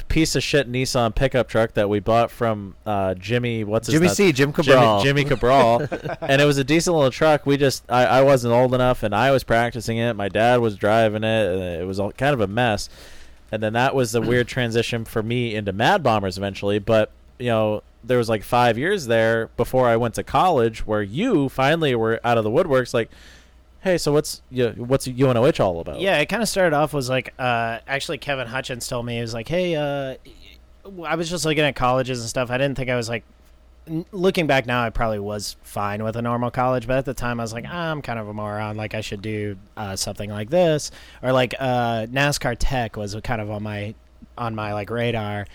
piece 0.09 0.35
of 0.35 0.43
shit 0.43 0.71
Nissan 0.71 1.15
pickup 1.15 1.49
truck 1.49 1.75
that 1.75 1.89
we 1.89 2.01
bought 2.01 2.31
from 2.31 2.75
uh, 2.87 3.15
Jimmy. 3.15 3.65
What's 3.65 3.87
his 3.87 3.95
Jimmy 3.95 4.07
nuts? 4.07 4.17
C, 4.17 4.33
Jim 4.33 4.53
Cabral. 4.53 5.03
Jimmy, 5.03 5.23
Jimmy 5.23 5.37
Cabral, 5.37 5.87
and 6.21 6.41
it 6.41 6.45
was 6.45 6.59
a 6.59 6.65
decent 6.65 6.97
little 6.97 7.11
truck. 7.11 7.47
We 7.47 7.57
just, 7.57 7.85
I, 7.89 8.05
I 8.05 8.23
wasn't 8.23 8.55
old 8.55 8.75
enough, 8.75 9.03
and 9.03 9.15
I 9.15 9.31
was 9.31 9.45
practicing 9.45 9.99
it. 9.99 10.15
My 10.15 10.29
dad 10.29 10.61
was 10.61 10.77
driving 10.77 11.25
it. 11.25 11.47
And 11.47 11.63
it 11.83 11.87
was 11.87 12.01
all 12.01 12.13
kind 12.13 12.35
of 12.35 12.41
a 12.41 12.47
mess. 12.47 12.89
And 13.53 13.63
then 13.63 13.75
that 13.75 13.95
was 13.95 14.13
the 14.13 14.21
weird 14.21 14.49
transition 14.49 15.05
for 15.05 15.23
me 15.23 15.55
into 15.55 15.73
Mad 15.73 16.03
Bombers 16.03 16.37
eventually. 16.37 16.79
But 16.79 17.11
you 17.39 17.47
know, 17.47 17.83
there 18.05 18.19
was 18.19 18.29
like 18.29 18.43
five 18.43 18.79
years 18.79 19.07
there 19.07 19.49
before 19.57 19.89
I 19.89 19.97
went 19.97 20.15
to 20.15 20.23
college 20.23 20.87
where 20.87 21.03
you 21.03 21.49
finally 21.49 21.95
were 21.95 22.21
out 22.25 22.39
of 22.39 22.45
the 22.45 22.51
woodworks. 22.51 22.95
Like, 22.95 23.11
hey, 23.81 23.99
so 23.99 24.13
what's 24.13 24.43
you, 24.51 24.71
what's 24.77 25.07
UNOH 25.07 25.61
all 25.61 25.81
about? 25.81 26.01
Yeah, 26.01 26.19
it 26.19 26.27
kind 26.27 26.43
of 26.43 26.49
started 26.49 26.75
off 26.77 26.93
was 26.93 27.09
like 27.09 27.35
uh, 27.39 27.79
actually 27.87 28.19
Kevin 28.19 28.47
Hutchins 28.47 28.87
told 28.87 29.07
me 29.07 29.17
he 29.17 29.21
was 29.21 29.35
like, 29.35 29.49
hey, 29.49 29.77
uh, 29.77 30.17
I 31.05 31.17
was 31.17 31.29
just 31.29 31.45
looking 31.45 31.65
at 31.65 31.75
colleges 31.77 32.21
and 32.21 32.29
stuff. 32.29 32.51
I 32.51 32.59
didn't 32.59 32.77
think 32.77 32.91
I 32.91 32.97
was 32.97 33.09
like. 33.09 33.25
Looking 34.13 34.47
back 34.47 34.67
now, 34.67 34.85
I 34.85 34.91
probably 34.91 35.19
was 35.19 35.57
fine 35.63 36.05
with 36.05 36.15
a 36.17 36.21
normal 36.21 36.51
college, 36.51 36.87
but 36.87 36.99
at 36.99 37.07
the 37.07 37.15
time 37.15 37.41
I 37.41 37.43
was 37.45 37.55
like, 37.55 37.65
ah, 37.67 37.91
I'm 37.91 38.03
kind 38.03 38.19
of 38.19 38.29
a 38.29 38.35
moron. 38.35 38.77
Like 38.77 38.93
I 38.93 39.01
should 39.01 39.23
do 39.23 39.57
uh, 39.79 39.97
something 39.97 40.29
like 40.29 40.51
this, 40.51 40.91
or 41.23 41.33
like 41.33 41.55
uh, 41.59 42.05
NASCAR 42.05 42.55
Tech 42.59 42.99
was 42.99 43.17
kind 43.25 43.41
of 43.41 43.51
on 43.51 43.63
my 43.63 43.95
on 44.37 44.55
my 44.55 44.75
like 44.75 44.91
radar. 44.91 45.47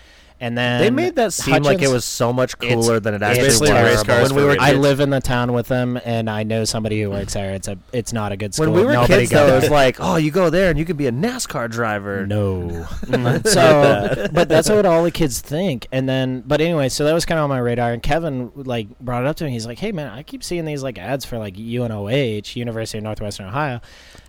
And 0.44 0.58
then 0.58 0.82
They 0.82 0.90
made 0.90 1.16
that 1.16 1.32
seem 1.32 1.62
like 1.62 1.80
it 1.80 1.88
was 1.88 2.04
so 2.04 2.30
much 2.30 2.58
cooler 2.58 3.00
than 3.00 3.14
it 3.14 3.22
actually 3.22 3.46
basically 3.46 3.72
was. 3.72 3.82
race 3.82 4.02
cars 4.02 4.30
when 4.30 4.42
we 4.42 4.46
were 4.46 4.60
I 4.60 4.72
live 4.72 5.00
in 5.00 5.08
the 5.08 5.22
town 5.22 5.54
with 5.54 5.68
them, 5.68 5.98
and 6.04 6.28
I 6.28 6.42
know 6.42 6.66
somebody 6.66 7.00
who 7.00 7.08
works 7.08 7.32
there. 7.32 7.54
It's 7.54 7.66
a, 7.66 7.78
it's 7.94 8.12
not 8.12 8.30
a 8.30 8.36
good 8.36 8.52
school. 8.52 8.66
when 8.66 8.78
we 8.78 8.84
were 8.84 8.92
Nobody 8.92 9.20
kids, 9.20 9.30
though, 9.30 9.56
it 9.56 9.62
was 9.62 9.70
like, 9.70 9.96
oh, 10.00 10.16
you 10.16 10.30
go 10.30 10.50
there 10.50 10.68
and 10.68 10.78
you 10.78 10.84
could 10.84 10.98
be 10.98 11.06
a 11.06 11.12
NASCAR 11.12 11.70
driver. 11.70 12.26
No. 12.26 12.86
so, 13.46 14.28
but 14.34 14.50
that's 14.50 14.68
what 14.68 14.84
all 14.84 15.02
the 15.02 15.10
kids 15.10 15.40
think. 15.40 15.86
And 15.90 16.06
then, 16.06 16.42
but 16.46 16.60
anyway, 16.60 16.90
so 16.90 17.06
that 17.06 17.14
was 17.14 17.24
kind 17.24 17.38
of 17.38 17.44
on 17.44 17.48
my 17.48 17.58
radar. 17.58 17.94
And 17.94 18.02
Kevin 18.02 18.52
like 18.54 18.98
brought 18.98 19.22
it 19.22 19.26
up 19.26 19.36
to 19.36 19.44
me. 19.46 19.50
He's 19.50 19.66
like, 19.66 19.78
"Hey, 19.78 19.92
man, 19.92 20.08
I 20.08 20.24
keep 20.24 20.44
seeing 20.44 20.66
these 20.66 20.82
like 20.82 20.98
ads 20.98 21.24
for 21.24 21.38
like 21.38 21.54
UNOH, 21.54 22.54
University 22.54 22.98
of 22.98 23.04
Northwestern 23.04 23.46
Ohio." 23.46 23.80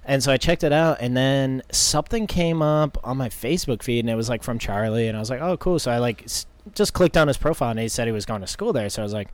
And 0.07 0.23
so 0.23 0.31
I 0.31 0.37
checked 0.37 0.63
it 0.63 0.71
out, 0.71 0.97
and 1.01 1.17
then 1.17 1.63
something 1.71 2.27
came 2.27 2.61
up 2.61 2.97
on 3.03 3.17
my 3.17 3.29
Facebook 3.29 3.81
feed, 3.81 4.01
and 4.01 4.09
it 4.09 4.15
was 4.15 4.29
like 4.29 4.43
from 4.43 4.59
Charlie, 4.59 5.07
and 5.07 5.17
I 5.17 5.19
was 5.19 5.31
like, 5.31 5.41
"Oh, 5.41 5.57
cool." 5.57 5.79
So 5.79 5.89
I 5.91 5.97
like 5.97 6.23
s- 6.23 6.45
just 6.73 6.93
clicked 6.93 7.17
on 7.17 7.27
his 7.27 7.37
profile, 7.37 7.71
and 7.71 7.79
he 7.79 7.87
said 7.87 8.05
he 8.07 8.11
was 8.11 8.25
going 8.25 8.41
to 8.41 8.47
school 8.47 8.71
there. 8.71 8.87
So 8.89 9.01
I 9.01 9.05
was 9.05 9.13
like, 9.13 9.29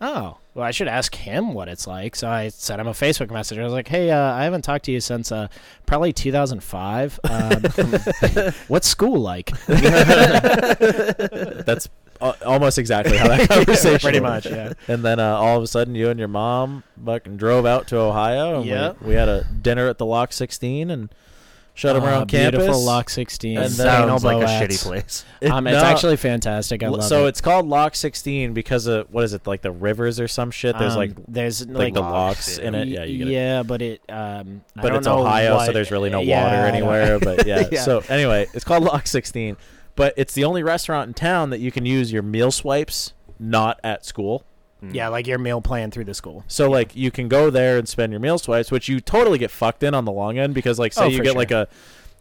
"Oh, 0.00 0.38
well, 0.54 0.64
I 0.64 0.72
should 0.72 0.88
ask 0.88 1.14
him 1.14 1.54
what 1.54 1.68
it's 1.68 1.86
like." 1.86 2.16
So 2.16 2.28
I 2.28 2.48
sent 2.48 2.80
him 2.80 2.88
a 2.88 2.92
Facebook 2.92 3.30
message. 3.30 3.58
I 3.58 3.62
was 3.62 3.72
like, 3.72 3.86
"Hey, 3.86 4.10
uh, 4.10 4.34
I 4.34 4.42
haven't 4.42 4.62
talked 4.62 4.86
to 4.86 4.92
you 4.92 5.00
since 5.00 5.30
uh, 5.30 5.46
probably 5.86 6.12
2005. 6.12 7.20
Um, 7.24 7.62
what's 8.68 8.88
school 8.88 9.20
like?" 9.20 9.52
that's 11.64 11.88
uh, 12.20 12.32
almost 12.44 12.78
exactly 12.78 13.16
how 13.16 13.28
that 13.28 13.48
conversation. 13.48 13.98
Pretty 14.00 14.20
went. 14.20 14.44
much, 14.44 14.46
yeah. 14.52 14.72
And 14.88 15.04
then 15.04 15.18
uh, 15.20 15.36
all 15.36 15.56
of 15.56 15.62
a 15.62 15.66
sudden, 15.66 15.94
you 15.94 16.08
and 16.10 16.18
your 16.18 16.28
mom 16.28 16.82
fucking 17.04 17.36
drove 17.36 17.66
out 17.66 17.86
to 17.88 17.98
Ohio. 17.98 18.56
And 18.60 18.66
Yep. 18.66 19.00
we, 19.02 19.08
we 19.08 19.14
had 19.14 19.28
a 19.28 19.44
dinner 19.44 19.88
at 19.88 19.98
the 19.98 20.06
Lock 20.06 20.32
16 20.32 20.90
and 20.90 21.08
shut 21.72 21.94
them 21.94 22.02
Ah, 22.04 22.08
around 22.08 22.26
campus. 22.26 22.58
Beautiful 22.58 22.82
Lock 22.84 23.08
16. 23.08 23.56
And 23.56 23.66
It 23.66 23.68
then- 23.70 23.86
sounds 24.08 24.22
like 24.24 24.42
a 24.42 24.46
shitty 24.46 24.82
place. 24.82 25.24
It- 25.40 25.50
Um, 25.50 25.66
it's 25.66 25.80
no, 25.80 25.84
actually 25.84 26.16
fantastic. 26.18 26.82
I 26.82 26.88
love 26.88 27.04
so 27.04 27.24
it. 27.24 27.28
it's 27.30 27.40
called 27.40 27.66
Lock 27.66 27.94
16 27.94 28.52
because 28.52 28.86
of 28.86 29.06
what 29.10 29.24
is 29.24 29.32
it 29.32 29.46
like 29.46 29.62
the 29.62 29.70
rivers 29.70 30.20
or 30.20 30.28
some 30.28 30.50
shit? 30.50 30.78
There's 30.78 30.92
Um, 30.92 30.98
like 30.98 31.12
there's 31.26 31.66
like, 31.66 31.76
like, 31.78 31.94
the 31.94 32.00
locks 32.02 32.58
in 32.58 32.74
it. 32.74 32.88
Yeah, 32.88 33.04
you 33.04 33.26
it. 33.26 33.30
yeah, 33.30 33.62
but 33.62 33.80
it 33.80 34.02
um, 34.10 34.60
I 34.76 34.82
But 34.82 34.88
don't 34.88 34.96
it's 34.98 35.06
know 35.06 35.20
Ohio, 35.20 35.58
so 35.64 35.72
there's 35.72 35.90
really 35.90 36.10
no 36.10 36.20
yeah, 36.20 36.44
water 36.44 36.66
anywhere. 36.76 37.18
But 37.18 37.46
yeah. 37.46 37.66
Yeah. 37.72 37.80
So 37.82 38.02
anyway, 38.10 38.46
it's 38.52 38.64
called 38.64 38.82
Lock 38.82 39.06
16, 39.06 39.56
but 39.96 40.14
it's 40.16 40.34
the 40.34 40.44
only 40.44 40.62
restaurant 40.62 41.08
in 41.08 41.14
town 41.14 41.50
that 41.50 41.60
you 41.60 41.70
can 41.72 41.84
use 41.86 42.12
your 42.12 42.22
meal 42.22 42.50
swipes 42.50 43.12
not 43.38 43.80
at 43.84 44.04
school. 44.04 44.44
Mm. 44.82 44.94
Yeah, 44.94 45.08
like 45.08 45.26
your 45.26 45.38
meal 45.38 45.60
plan 45.60 45.90
through 45.90 46.04
the 46.06 46.14
school. 46.14 46.44
So 46.48 46.70
like 46.70 46.94
you 46.96 47.10
can 47.10 47.28
go 47.28 47.50
there 47.50 47.76
and 47.78 47.88
spend 47.88 48.12
your 48.12 48.20
meal 48.20 48.38
swipes, 48.38 48.70
which 48.70 48.88
you 48.88 49.00
totally 49.00 49.38
get 49.38 49.50
fucked 49.50 49.82
in 49.82 49.94
on 49.94 50.04
the 50.04 50.12
long 50.12 50.38
end 50.38 50.54
because 50.54 50.78
like 50.78 50.92
say 50.92 51.04
Oh, 51.04 51.08
you 51.08 51.18
for 51.18 51.22
get 51.24 51.30
sure. 51.32 51.38
like 51.38 51.50
a 51.50 51.68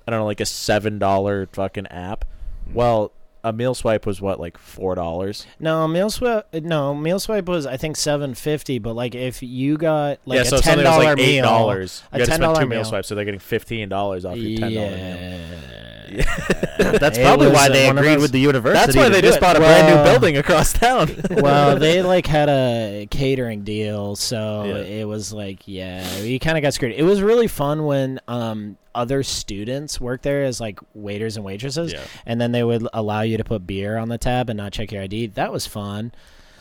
I 0.07 0.11
don't 0.11 0.20
know 0.20 0.26
like 0.26 0.41
a 0.41 0.45
seven 0.45 0.99
dollar 0.99 1.47
fucking 1.53 1.88
app. 1.88 2.26
Mm. 2.70 2.74
Well, 2.74 3.11
a 3.41 3.53
meal 3.53 3.74
swipe 3.74 4.05
was 4.05 4.20
what 4.20 4.38
like 4.41 4.57
four 4.57 4.95
dollars. 4.95 5.47
No, 5.59 5.88
meal 5.88 6.09
swipe. 6.09 6.53
No, 6.53 6.93
meal 6.93 7.20
swipe 7.22 7.45
was 7.47 7.65
I 7.65 7.78
think 7.78 7.95
seven 7.95 8.34
fifty. 8.34 8.80
But 8.80 8.93
like 8.95 9.15
if 9.15 9.41
you 9.41 9.78
got 9.78 10.20
like 10.26 10.36
yeah, 10.36 10.41
a 10.41 10.45
so 10.45 10.55
if 10.57 10.63
ten 10.63 10.74
something 10.74 10.86
was 10.86 10.95
dollar 10.97 11.15
like 11.15 11.20
eight 11.20 11.36
meal, 11.36 11.43
dollars, 11.45 12.03
a 12.11 12.17
you 12.17 12.20
had 12.22 12.26
to 12.26 12.32
ten 12.32 12.36
spend 12.39 12.41
dollar 12.41 12.61
two 12.63 12.67
meal 12.67 12.80
meal. 12.80 12.86
swipes, 12.86 13.07
so 13.07 13.15
they're 13.15 13.24
getting 13.24 13.39
fifteen 13.39 13.88
dollars 13.88 14.26
off 14.26 14.36
your 14.36 14.59
ten 14.59 14.74
dollar 14.74 14.88
meal. 14.89 14.97
Yeah. 14.97 15.88
That's 16.78 17.18
It 17.18 17.22
probably 17.24 17.47
was 17.47 17.55
why 17.55 17.70
they 17.70 17.88
one 17.88 17.97
of 17.97 18.03
agreed 18.03 18.16
those- 18.16 18.22
with 18.24 18.32
the 18.32 18.39
university. 18.39 18.86
That's 18.86 18.95
why 18.97 19.05
to 19.05 19.10
they 19.16 19.22
do 19.22 19.28
just 19.28 19.38
it. 19.38 19.41
bought 19.41 19.55
a 19.55 19.60
brand 19.60 19.88
new 19.88 19.93
Well- 19.95 20.05
building 20.14 20.38
across 20.38 20.74
town. 20.74 21.10
well, 21.32 21.78
they 21.78 22.01
like 22.01 22.26
had 22.26 22.49
a 22.49 23.07
catering 23.12 23.64
deal, 23.64 24.16
so 24.16 24.64
Yeah. 24.66 24.76
it 25.01 25.07
was 25.07 25.32
like, 25.34 25.60
yeah, 25.68 26.18
you 26.20 26.39
kind 26.39 26.57
of 26.57 26.62
got 26.62 26.74
screwed. 26.74 26.93
It 26.93 27.03
was 27.03 27.22
really 27.22 27.47
fun 27.47 27.86
when 27.86 28.20
um 28.28 28.78
other 28.95 29.22
students 29.24 30.01
worked 30.01 30.24
there 30.24 30.43
as 30.43 30.60
like 30.60 30.80
waiters 30.93 31.36
and 31.38 31.45
waitresses, 31.45 31.93
Yeah. 31.93 32.01
and 32.26 32.41
then 32.41 32.51
they 32.51 32.64
would 32.64 32.88
allow 32.93 33.22
you 33.22 33.38
to 33.38 33.43
put 33.43 33.66
beer 33.68 33.97
on 33.97 34.10
the 34.10 34.18
tab 34.18 34.49
and 34.49 34.57
not 34.57 34.72
check 34.74 34.91
your 34.91 35.03
ID. 35.03 35.28
That 35.28 35.51
was 35.51 35.66
fun. 35.68 36.12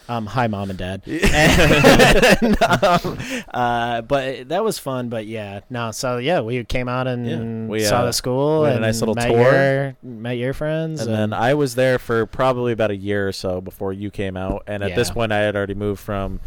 Um, 0.09 0.25
hi, 0.27 0.47
mom 0.47 0.71
and 0.71 0.79
dad. 0.79 1.03
And, 1.07 2.63
um, 2.63 3.19
uh, 3.53 4.01
but 4.03 4.49
that 4.49 4.65
was 4.65 4.79
fun. 4.79 5.09
But 5.09 5.27
yeah, 5.27 5.61
no. 5.69 5.91
So 5.91 6.17
yeah, 6.19 6.41
we 6.41 6.65
came 6.65 6.89
out 6.89 7.07
and 7.07 7.27
Yeah. 7.27 7.71
We, 7.71 7.81
saw 7.85 8.01
uh, 8.01 8.07
the 8.07 8.13
school 8.13 8.63
we 8.63 8.67
had 8.69 8.73
a 8.73 8.77
and 8.77 8.83
nice 8.83 9.01
little 9.01 9.15
met 9.15 9.29
tour. 9.29 9.39
Your, 9.43 9.97
met 10.03 10.39
your 10.39 10.53
friends, 10.55 11.01
And 11.03 11.13
then 11.15 11.33
I 11.33 11.55
was 11.55 11.75
there 11.75 11.99
for 11.99 12.25
probably 12.27 12.73
about 12.73 12.91
a 12.91 12.97
year 12.97 13.29
or 13.29 13.33
so 13.33 13.61
before 13.61 13.93
you 13.93 14.11
came 14.11 14.37
out. 14.37 14.63
And 14.67 14.83
at 14.83 14.95
this 14.95 15.09
Yeah. 15.09 15.15
point, 15.15 15.33
I 15.33 15.39
had 15.41 15.55
already 15.57 15.75
moved 15.75 16.01
from 16.01 16.41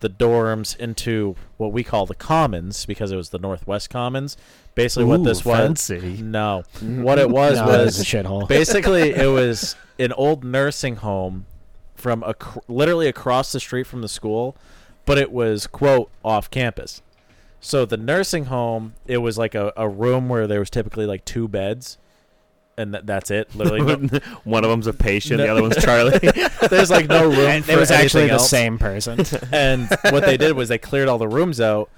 the 0.00 0.08
dorms 0.10 0.76
into 0.76 1.36
what 1.56 1.72
we 1.72 1.82
call 1.84 2.06
the 2.06 2.14
commons 2.14 2.84
because 2.86 3.12
it 3.12 3.16
was 3.16 3.30
the 3.30 3.38
Northwest 3.38 3.88
Commons. 3.88 4.36
Basically, 4.74 5.04
what 5.06 5.20
Ooh, 5.20 5.24
this 5.24 5.44
was. 5.44 5.56
fancy. 5.58 6.18
No. 6.22 6.64
What 6.82 7.18
it 7.18 7.30
was 7.40 7.56
no, 7.56 7.64
it 7.70 7.84
was 7.84 8.00
a 8.00 8.04
shithole. 8.04 8.46
basically 8.48 9.10
it 9.12 9.26
was 9.32 9.74
an 9.98 10.12
old 10.12 10.44
nursing 10.44 10.96
home 10.96 11.46
from 11.96 12.22
a, 12.22 12.34
literally 12.68 13.08
across 13.08 13.52
the 13.52 13.60
street 13.60 13.86
from 13.86 14.02
the 14.02 14.08
school, 14.08 14.56
but 15.04 15.18
it 15.18 15.30
was, 15.32 15.66
quote, 15.66 16.10
off 16.24 16.50
campus. 16.50 17.02
So 17.60 17.84
the 17.84 17.96
nursing 17.96 18.46
home, 18.46 18.94
it 19.06 19.18
was 19.18 19.38
like 19.38 19.54
a, 19.54 19.72
a 19.76 19.88
room 19.88 20.28
where 20.28 20.46
there 20.46 20.60
was 20.60 20.70
typically 20.70 21.06
like 21.06 21.24
two 21.24 21.48
beds. 21.48 21.98
And 22.78 22.92
that, 22.92 23.06
that's 23.06 23.30
it. 23.30 23.54
Literally, 23.54 23.96
no- 24.12 24.18
One 24.44 24.62
of 24.62 24.70
them's 24.70 24.86
a 24.86 24.92
patient, 24.92 25.38
the 25.38 25.48
other 25.48 25.62
one's 25.62 25.82
Charlie. 25.82 26.18
there's 26.70 26.90
like 26.90 27.08
no 27.08 27.24
room. 27.26 27.38
And 27.38 27.68
it 27.68 27.78
was 27.78 27.90
actually 27.90 28.26
the 28.26 28.34
else. 28.34 28.50
same 28.50 28.78
person. 28.78 29.24
And 29.50 29.88
what 30.10 30.24
they 30.24 30.36
did 30.36 30.54
was 30.54 30.68
they 30.68 30.78
cleared 30.78 31.08
all 31.08 31.18
the 31.18 31.26
rooms 31.28 31.60
out, 31.60 31.88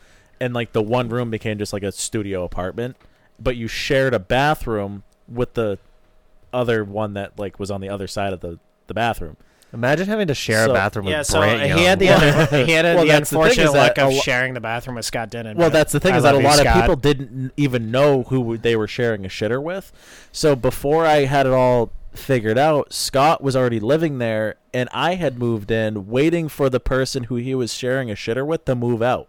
and 0.40 0.54
like 0.54 0.72
the 0.72 0.82
one 0.82 1.08
room 1.08 1.30
became 1.30 1.58
just 1.58 1.72
like 1.72 1.82
a 1.82 1.90
studio 1.90 2.44
apartment. 2.44 2.96
But 3.40 3.56
you 3.56 3.66
shared 3.66 4.14
a 4.14 4.20
bathroom 4.20 5.02
with 5.28 5.54
the 5.54 5.78
other 6.52 6.84
one 6.84 7.14
that 7.14 7.38
like 7.38 7.58
was 7.58 7.70
on 7.70 7.80
the 7.80 7.88
other 7.88 8.06
side 8.06 8.32
of 8.32 8.40
the 8.40 8.58
the 8.86 8.94
bathroom. 8.94 9.36
Imagine 9.72 10.06
having 10.06 10.28
to 10.28 10.34
share 10.34 10.64
So- 10.64 10.70
a 10.70 10.74
bathroom 10.74 11.06
yeah, 11.06 11.18
with 11.18 11.26
so 11.26 11.40
Brant 11.40 11.62
he 11.78 11.84
had 11.84 11.98
the 11.98 12.06
he 12.64 12.72
had 12.72 12.86
a, 12.86 12.94
Well, 12.94 13.04
the 13.04 13.10
the 13.10 13.16
unfortunate 13.16 13.72
that 13.72 13.96
luck 13.96 13.98
of 13.98 14.14
sharing 14.14 14.54
the 14.54 14.60
bathroom 14.60 14.96
with 14.96 15.04
Scott 15.04 15.30
Denon. 15.30 15.56
Well, 15.56 15.70
that's 15.70 15.92
the 15.92 16.00
thing 16.00 16.14
I 16.14 16.16
is 16.16 16.22
that 16.22 16.34
a 16.34 16.38
lot 16.38 16.64
of 16.64 16.72
people 16.72 16.96
didn't 16.96 17.52
even 17.56 17.90
know 17.90 18.22
who 18.24 18.56
they 18.56 18.76
were 18.76 18.88
sharing 18.88 19.24
a 19.24 19.28
shitter 19.28 19.62
with. 19.62 19.92
So 20.32 20.56
before 20.56 21.04
I 21.04 21.24
had 21.24 21.46
it 21.46 21.52
all 21.52 21.90
figured 22.12 22.58
out, 22.58 22.92
Scott 22.92 23.42
was 23.42 23.54
already 23.54 23.80
living 23.80 24.18
there, 24.18 24.56
and 24.72 24.88
I 24.92 25.14
had 25.14 25.38
moved 25.38 25.70
in, 25.70 26.08
waiting 26.08 26.48
for 26.48 26.68
the 26.70 26.80
person 26.80 27.24
who 27.24 27.36
he 27.36 27.54
was 27.54 27.72
sharing 27.72 28.10
a 28.10 28.14
shitter 28.14 28.46
with 28.46 28.64
to 28.64 28.74
move 28.74 29.02
out. 29.02 29.28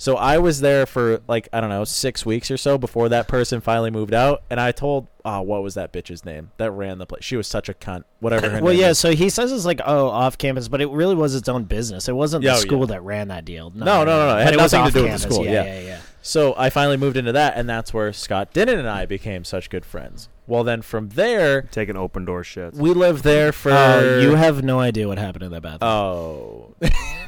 So 0.00 0.16
I 0.16 0.38
was 0.38 0.60
there 0.60 0.86
for 0.86 1.20
like 1.26 1.48
I 1.52 1.60
don't 1.60 1.70
know 1.70 1.82
six 1.82 2.24
weeks 2.24 2.52
or 2.52 2.56
so 2.56 2.78
before 2.78 3.08
that 3.08 3.26
person 3.26 3.60
finally 3.60 3.90
moved 3.90 4.14
out, 4.14 4.42
and 4.48 4.60
I 4.60 4.70
told, 4.70 5.08
oh, 5.24 5.42
what 5.42 5.64
was 5.64 5.74
that 5.74 5.92
bitch's 5.92 6.24
name 6.24 6.52
that 6.56 6.70
ran 6.70 6.98
the 6.98 7.06
place? 7.06 7.24
She 7.24 7.36
was 7.36 7.48
such 7.48 7.68
a 7.68 7.74
cunt. 7.74 8.04
Whatever 8.20 8.48
her 8.48 8.54
name 8.56 8.64
Well, 8.64 8.74
yeah. 8.74 8.92
So 8.92 9.12
he 9.12 9.28
says 9.28 9.50
it's 9.50 9.64
like 9.64 9.80
oh 9.84 10.08
off 10.08 10.38
campus, 10.38 10.68
but 10.68 10.80
it 10.80 10.88
really 10.88 11.16
was 11.16 11.34
its 11.34 11.48
own 11.48 11.64
business. 11.64 12.08
It 12.08 12.14
wasn't 12.14 12.44
the 12.44 12.52
oh, 12.52 12.56
school 12.56 12.80
yeah. 12.80 12.86
that 12.86 13.02
ran 13.02 13.28
that 13.28 13.44
deal. 13.44 13.70
No, 13.74 13.84
no, 13.84 14.04
no, 14.04 14.26
no. 14.28 14.38
It 14.38 14.44
had 14.44 14.56
was 14.56 14.72
nothing 14.72 14.92
to 14.92 14.98
do 14.98 15.02
with 15.02 15.12
the 15.12 15.18
school, 15.18 15.44
Yeah, 15.44 15.64
yeah. 15.64 15.64
yeah, 15.64 15.80
yeah. 15.80 16.00
So 16.22 16.54
I 16.56 16.68
finally 16.70 16.96
moved 16.96 17.16
into 17.16 17.32
that, 17.32 17.56
and 17.56 17.68
that's 17.68 17.94
where 17.94 18.12
Scott 18.12 18.52
Dinnan 18.52 18.78
and 18.78 18.88
I 18.88 19.06
became 19.06 19.44
such 19.44 19.70
good 19.70 19.84
friends. 19.84 20.28
Well, 20.46 20.64
then 20.64 20.82
from 20.82 21.10
there, 21.10 21.62
Taking 21.62 21.96
open 21.96 22.24
door 22.24 22.42
shit. 22.42 22.74
we 22.74 22.90
lived 22.90 23.22
there 23.22 23.52
for. 23.52 23.70
Oh, 23.70 24.18
you 24.18 24.34
have 24.34 24.62
no 24.62 24.80
idea 24.80 25.06
what 25.06 25.18
happened 25.18 25.44
in 25.44 25.50
that 25.52 25.60
bathroom. 25.62 25.90
Oh, 25.90 26.74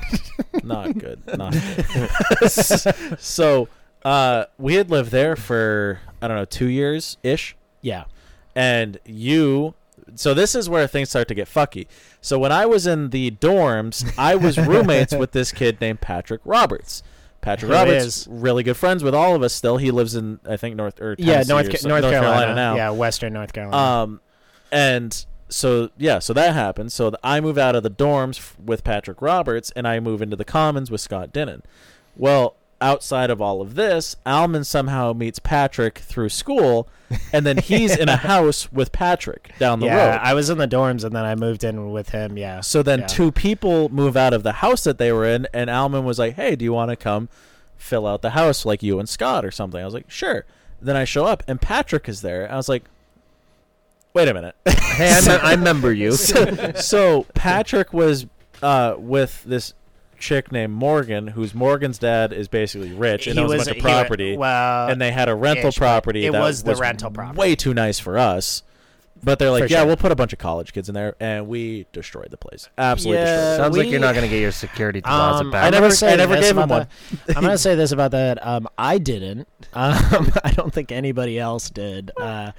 not 0.65 0.97
good. 0.99 1.21
Not 1.37 1.53
good. 1.53 2.51
so, 3.21 3.69
uh, 4.05 4.45
we 4.59 4.75
had 4.75 4.91
lived 4.91 5.11
there 5.11 5.37
for 5.37 6.01
I 6.23 6.29
don't 6.29 6.37
know 6.37 6.45
two 6.47 6.69
years 6.69 7.19
ish, 7.23 7.57
yeah. 7.83 8.05
and 8.55 8.99
you. 9.05 9.75
So 10.17 10.35
this 10.35 10.55
is 10.57 10.69
where 10.69 10.87
things 10.89 11.11
start 11.11 11.29
to 11.29 11.35
get 11.35 11.47
fucky. 11.47 11.87
So 12.21 12.39
when 12.39 12.51
I 12.51 12.67
was 12.67 12.87
in 12.87 13.11
the 13.11 13.31
dorms, 13.31 14.13
I 14.19 14.35
was 14.35 14.59
roommates 14.67 15.15
with 15.15 15.31
this 15.33 15.53
kid 15.53 15.81
named 15.81 16.01
Patrick 16.01 16.41
Roberts. 16.45 17.03
Patrick 17.41 17.71
Roberts, 17.73 18.05
is? 18.05 18.29
really 18.31 18.63
good 18.63 18.77
friends 18.77 19.03
with 19.03 19.15
all 19.15 19.35
of 19.35 19.43
us. 19.43 19.53
Still, 19.55 19.77
he 19.79 19.91
lives 19.91 20.15
in 20.15 20.41
I 20.49 20.57
think 20.57 20.77
North 20.77 21.01
or 21.01 21.17
Yeah, 21.19 21.35
Tennessee 21.43 21.53
North 21.53 21.67
or 21.67 21.71
Ca- 21.71 21.77
so- 21.79 21.89
North, 21.89 22.03
Carolina. 22.03 22.55
now. 22.55 22.77
Yeah, 22.77 22.91
Western 22.91 23.33
North 23.33 23.53
Carolina. 23.53 23.77
Um, 24.03 24.21
and 24.71 25.25
so 25.49 25.91
yeah, 25.97 26.19
so 26.19 26.33
that 26.35 26.53
happened. 26.55 26.93
So 26.93 27.11
th- 27.11 27.21
I 27.25 27.41
move 27.41 27.57
out 27.59 27.75
of 27.75 27.83
the 27.83 27.91
dorms 27.91 28.39
f- 28.39 28.57
with 28.65 28.85
Patrick 28.85 29.21
Roberts, 29.23 29.73
and 29.75 29.89
I 29.89 30.01
move 30.01 30.21
into 30.23 30.37
the 30.37 30.45
Commons 30.45 30.91
with 30.91 31.01
Scott 31.01 31.33
Dinnan. 31.33 31.63
Well, 32.17 32.57
outside 32.81 33.31
of 33.31 33.41
all 33.43 33.61
of 33.61 33.75
this, 33.75 34.17
Alman 34.25 34.65
somehow 34.65 35.13
meets 35.13 35.39
Patrick 35.39 35.99
through 35.99 36.29
school, 36.31 36.89
and 37.33 37.45
then 37.45 37.59
he's 37.59 37.97
in 37.97 38.09
a 38.09 38.17
house 38.33 38.73
with 38.73 38.93
Patrick 38.93 39.53
down 39.59 39.81
the 39.81 39.87
yeah, 39.87 40.13
road. 40.13 40.21
I 40.23 40.35
was 40.35 40.49
in 40.51 40.59
the 40.59 40.69
dorms 40.69 41.05
and 41.05 41.15
then 41.15 41.25
I 41.25 41.35
moved 41.35 41.63
in 41.65 41.91
with 41.93 42.11
him. 42.11 42.39
Yeah. 42.39 42.61
So 42.61 42.83
then 42.83 43.01
Yeah. 43.01 43.07
two 43.07 43.33
people 43.33 43.89
move 43.91 44.17
out 44.17 44.33
of 44.33 44.43
the 44.43 44.53
house 44.53 44.85
that 44.85 44.99
they 44.99 45.13
were 45.13 45.27
in, 45.27 45.47
and 45.53 45.69
Alman 45.69 46.05
was 46.05 46.19
like, 46.19 46.35
"Hey, 46.37 46.57
do 46.57 46.65
you 46.65 46.73
want 46.73 46.91
to 46.91 46.97
come 46.97 47.29
fill 47.77 48.07
out 48.07 48.23
the 48.23 48.31
house 48.31 48.65
like 48.65 48.83
you 48.83 48.99
and 48.99 49.09
Scott 49.09 49.45
or 49.45 49.51
something?" 49.51 49.81
I 49.81 49.85
was 49.85 49.95
like, 49.95 50.11
"Sure." 50.11 50.45
Then 50.81 50.97
I 50.97 51.05
show 51.05 51.27
up, 51.27 51.43
and 51.47 51.61
Patrick 51.61 52.09
is 52.09 52.23
there. 52.23 52.51
I 52.51 52.57
was 52.57 52.69
like, 52.69 52.85
"Wait 54.15 54.29
a 54.29 54.35
minute." 54.35 54.55
hey, 54.67 55.11
I, 55.13 55.21
me- 55.21 55.29
I 55.43 55.51
remember 55.53 55.93
you. 55.93 56.13
so, 56.13 56.73
so 56.77 57.27
Patrick 57.35 57.93
was 57.93 58.27
uh, 58.63 58.95
with 58.99 59.43
this 59.45 59.75
chick 60.21 60.53
named 60.53 60.73
Morgan, 60.75 61.27
whose 61.29 61.55
Morgan's 61.55 61.99
dad 61.99 62.33
is 62.33 62.47
basically 62.47 62.93
rich 62.93 63.27
and 63.27 63.37
He 63.37 63.43
owns 63.43 63.53
a 63.53 63.57
was- 63.57 63.65
bunch 63.67 63.77
of 63.79 63.83
he 63.83 63.89
wa- 63.89 64.01
property, 64.03 64.37
well, 64.37 64.89
and 64.89 65.01
they 65.01 65.11
had 65.11 65.29
a 65.29 65.35
rental 65.35 65.69
ish, 65.71 65.77
property. 65.77 66.27
it 66.27 66.33
that 66.33 66.41
was 66.41 66.63
the 66.63 66.77
rental 66.77 67.11
property. 67.11 67.39
way 67.39 67.57
too 67.57 67.75
nice 67.75 67.99
for 67.99 68.17
us. 68.19 68.63
But 69.23 69.39
they're 69.39 69.51
like, 69.51 69.65
For 69.65 69.69
yeah, 69.69 69.81
sure. 69.81 69.87
we'll 69.89 69.97
put 69.99 70.13
a 70.13 70.17
bunch 70.17 70.33
of 70.33 70.39
college 70.39 70.73
kids 70.73 70.89
in 70.89 70.95
there, 70.95 71.15
and 71.21 71.47
we 71.47 71.85
destroyed 71.93 72.31
the 72.31 72.39
place. 72.39 72.71
Absolutely 72.79 73.19
Yeah. 73.23 73.27
destroyed. 73.27 73.53
it. 73.53 73.57
Sounds 73.59 73.77
like 73.77 73.89
you're 73.91 74.01
not 74.01 74.15
going 74.15 74.25
to 74.27 74.31
get 74.35 74.41
your 74.41 74.51
security 74.51 75.03
deposit 75.03 75.45
Um, 75.45 75.51
back. 75.51 75.65
I 75.65 75.69
never- 75.69 75.91
gonna 75.91 76.13
I 76.13 76.17
never 76.17 76.37
gave 76.37 76.57
him 76.57 76.69
one. 76.71 76.87
that- 77.27 77.37
I'm 77.37 77.43
gonna 77.43 77.59
say 77.59 77.75
this 77.75 77.93
about 77.93 78.13
that. 78.13 78.39
Um, 78.47 78.67
I 78.79 78.97
didn't. 78.97 79.47
Um, 79.75 80.33
I 80.43 80.53
don't 80.57 80.73
think 80.73 80.91
anybody 80.91 81.39
else 81.39 81.69
did. 81.69 82.11
Uh, 82.19 82.53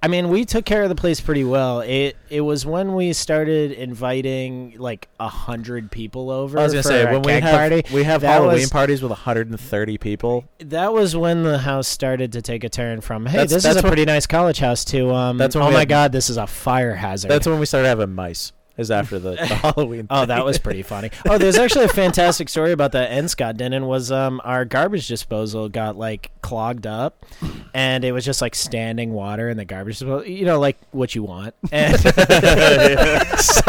I 0.00 0.06
mean, 0.06 0.28
we 0.28 0.44
took 0.44 0.64
care 0.64 0.84
of 0.84 0.88
the 0.88 0.94
place 0.94 1.20
pretty 1.20 1.42
well. 1.42 1.80
It 1.80 2.16
it 2.30 2.40
was 2.42 2.64
when 2.64 2.94
we 2.94 3.12
started 3.12 3.72
inviting 3.72 4.76
like 4.78 5.08
a 5.18 5.28
hundred 5.28 5.90
people 5.90 6.30
over. 6.30 6.58
I 6.58 6.62
was 6.62 6.72
gonna 6.72 6.82
say 6.84 7.04
when 7.04 7.22
we 7.22 7.32
have 7.32 7.42
party. 7.42 7.82
we 7.92 8.04
have 8.04 8.20
that 8.20 8.28
Halloween 8.34 8.60
was, 8.60 8.70
parties 8.70 9.02
with 9.02 9.10
130 9.10 9.98
people. 9.98 10.44
That 10.60 10.92
was 10.92 11.16
when 11.16 11.42
the 11.42 11.58
house 11.58 11.88
started 11.88 12.32
to 12.34 12.42
take 12.42 12.62
a 12.62 12.68
turn 12.68 13.00
from 13.00 13.26
hey, 13.26 13.32
That's- 13.38 13.50
this 13.50 13.62
that's 13.64 13.76
is 13.76 13.82
a 13.82 13.84
when- 13.84 13.90
pretty 13.90 14.04
nice 14.04 14.26
college 14.26 14.58
house 14.60 14.84
to 14.86 15.10
um, 15.12 15.36
That's 15.36 15.56
when 15.56 15.64
oh 15.64 15.70
my 15.72 15.80
had- 15.80 15.88
god, 15.88 16.12
this 16.12 16.30
is 16.30 16.36
a 16.36 16.46
fire 16.46 16.94
hazard. 16.94 17.28
That's 17.30 17.46
when 17.48 17.58
we 17.58 17.66
started 17.66 17.88
having 17.88 18.14
mice. 18.14 18.52
Is 18.78 18.92
after 18.92 19.18
the, 19.18 19.30
the 19.32 19.44
Halloween. 19.46 20.06
Oh, 20.08 20.24
that 20.24 20.44
was 20.44 20.56
pretty 20.56 20.82
funny. 20.82 21.10
Oh, 21.28 21.36
there's 21.36 21.58
actually 21.58 21.86
a 21.86 21.88
fantastic 21.88 22.48
story 22.48 22.70
about 22.70 22.92
that. 22.92 23.10
And 23.10 23.28
Scott 23.28 23.56
Denon 23.56 23.86
was 23.86 24.12
um 24.12 24.40
our 24.44 24.64
garbage 24.64 25.08
disposal 25.08 25.68
got 25.68 25.98
like 25.98 26.30
clogged 26.42 26.86
up, 26.86 27.26
and 27.74 28.04
it 28.04 28.12
was 28.12 28.24
just 28.24 28.40
like 28.40 28.54
standing 28.54 29.12
water 29.12 29.48
in 29.50 29.56
the 29.56 29.64
garbage 29.64 29.98
disposal. 29.98 30.24
You 30.28 30.44
know, 30.44 30.60
like 30.60 30.76
what 30.92 31.12
you 31.16 31.24
want. 31.24 31.56
And 31.72 31.98
so, 33.40 33.62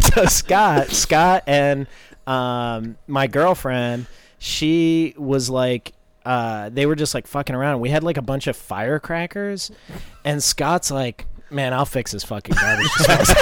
so 0.00 0.24
Scott, 0.26 0.88
Scott, 0.88 1.44
and 1.46 1.86
um 2.26 2.96
my 3.06 3.28
girlfriend, 3.28 4.06
she 4.38 5.14
was 5.16 5.48
like. 5.48 5.92
Uh, 6.24 6.70
they 6.70 6.86
were 6.86 6.96
just 6.96 7.14
like 7.14 7.24
fucking 7.24 7.54
around. 7.54 7.78
We 7.78 7.88
had 7.88 8.02
like 8.02 8.16
a 8.16 8.22
bunch 8.22 8.48
of 8.48 8.56
firecrackers, 8.56 9.70
and 10.24 10.42
Scott's 10.42 10.90
like, 10.90 11.24
"Man, 11.50 11.72
I'll 11.72 11.84
fix 11.84 12.12
his 12.12 12.24
fucking 12.24 12.54
garbage 12.54 12.92
disposal." 12.96 13.36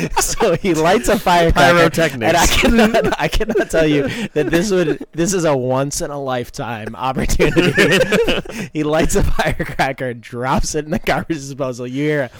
so 0.20 0.56
he 0.56 0.74
lights 0.74 1.08
a 1.08 1.18
firecracker. 1.18 1.78
Pyrotechnics. 1.78 2.28
And 2.28 2.36
I 2.36 2.46
cannot, 2.46 3.20
I 3.20 3.28
cannot 3.28 3.70
tell 3.70 3.86
you 3.86 4.08
that 4.28 4.50
this 4.50 4.70
would, 4.70 5.06
this 5.12 5.32
is 5.32 5.44
a 5.44 5.56
once 5.56 6.00
in 6.00 6.10
a 6.10 6.20
lifetime 6.20 6.94
opportunity. 6.96 8.68
he 8.72 8.82
lights 8.84 9.16
a 9.16 9.22
firecracker, 9.22 10.14
drops 10.14 10.74
it 10.74 10.84
in 10.84 10.90
the 10.90 10.98
garbage 10.98 11.38
disposal. 11.38 11.86
You 11.86 12.02
hear, 12.02 12.22
a 12.22 12.30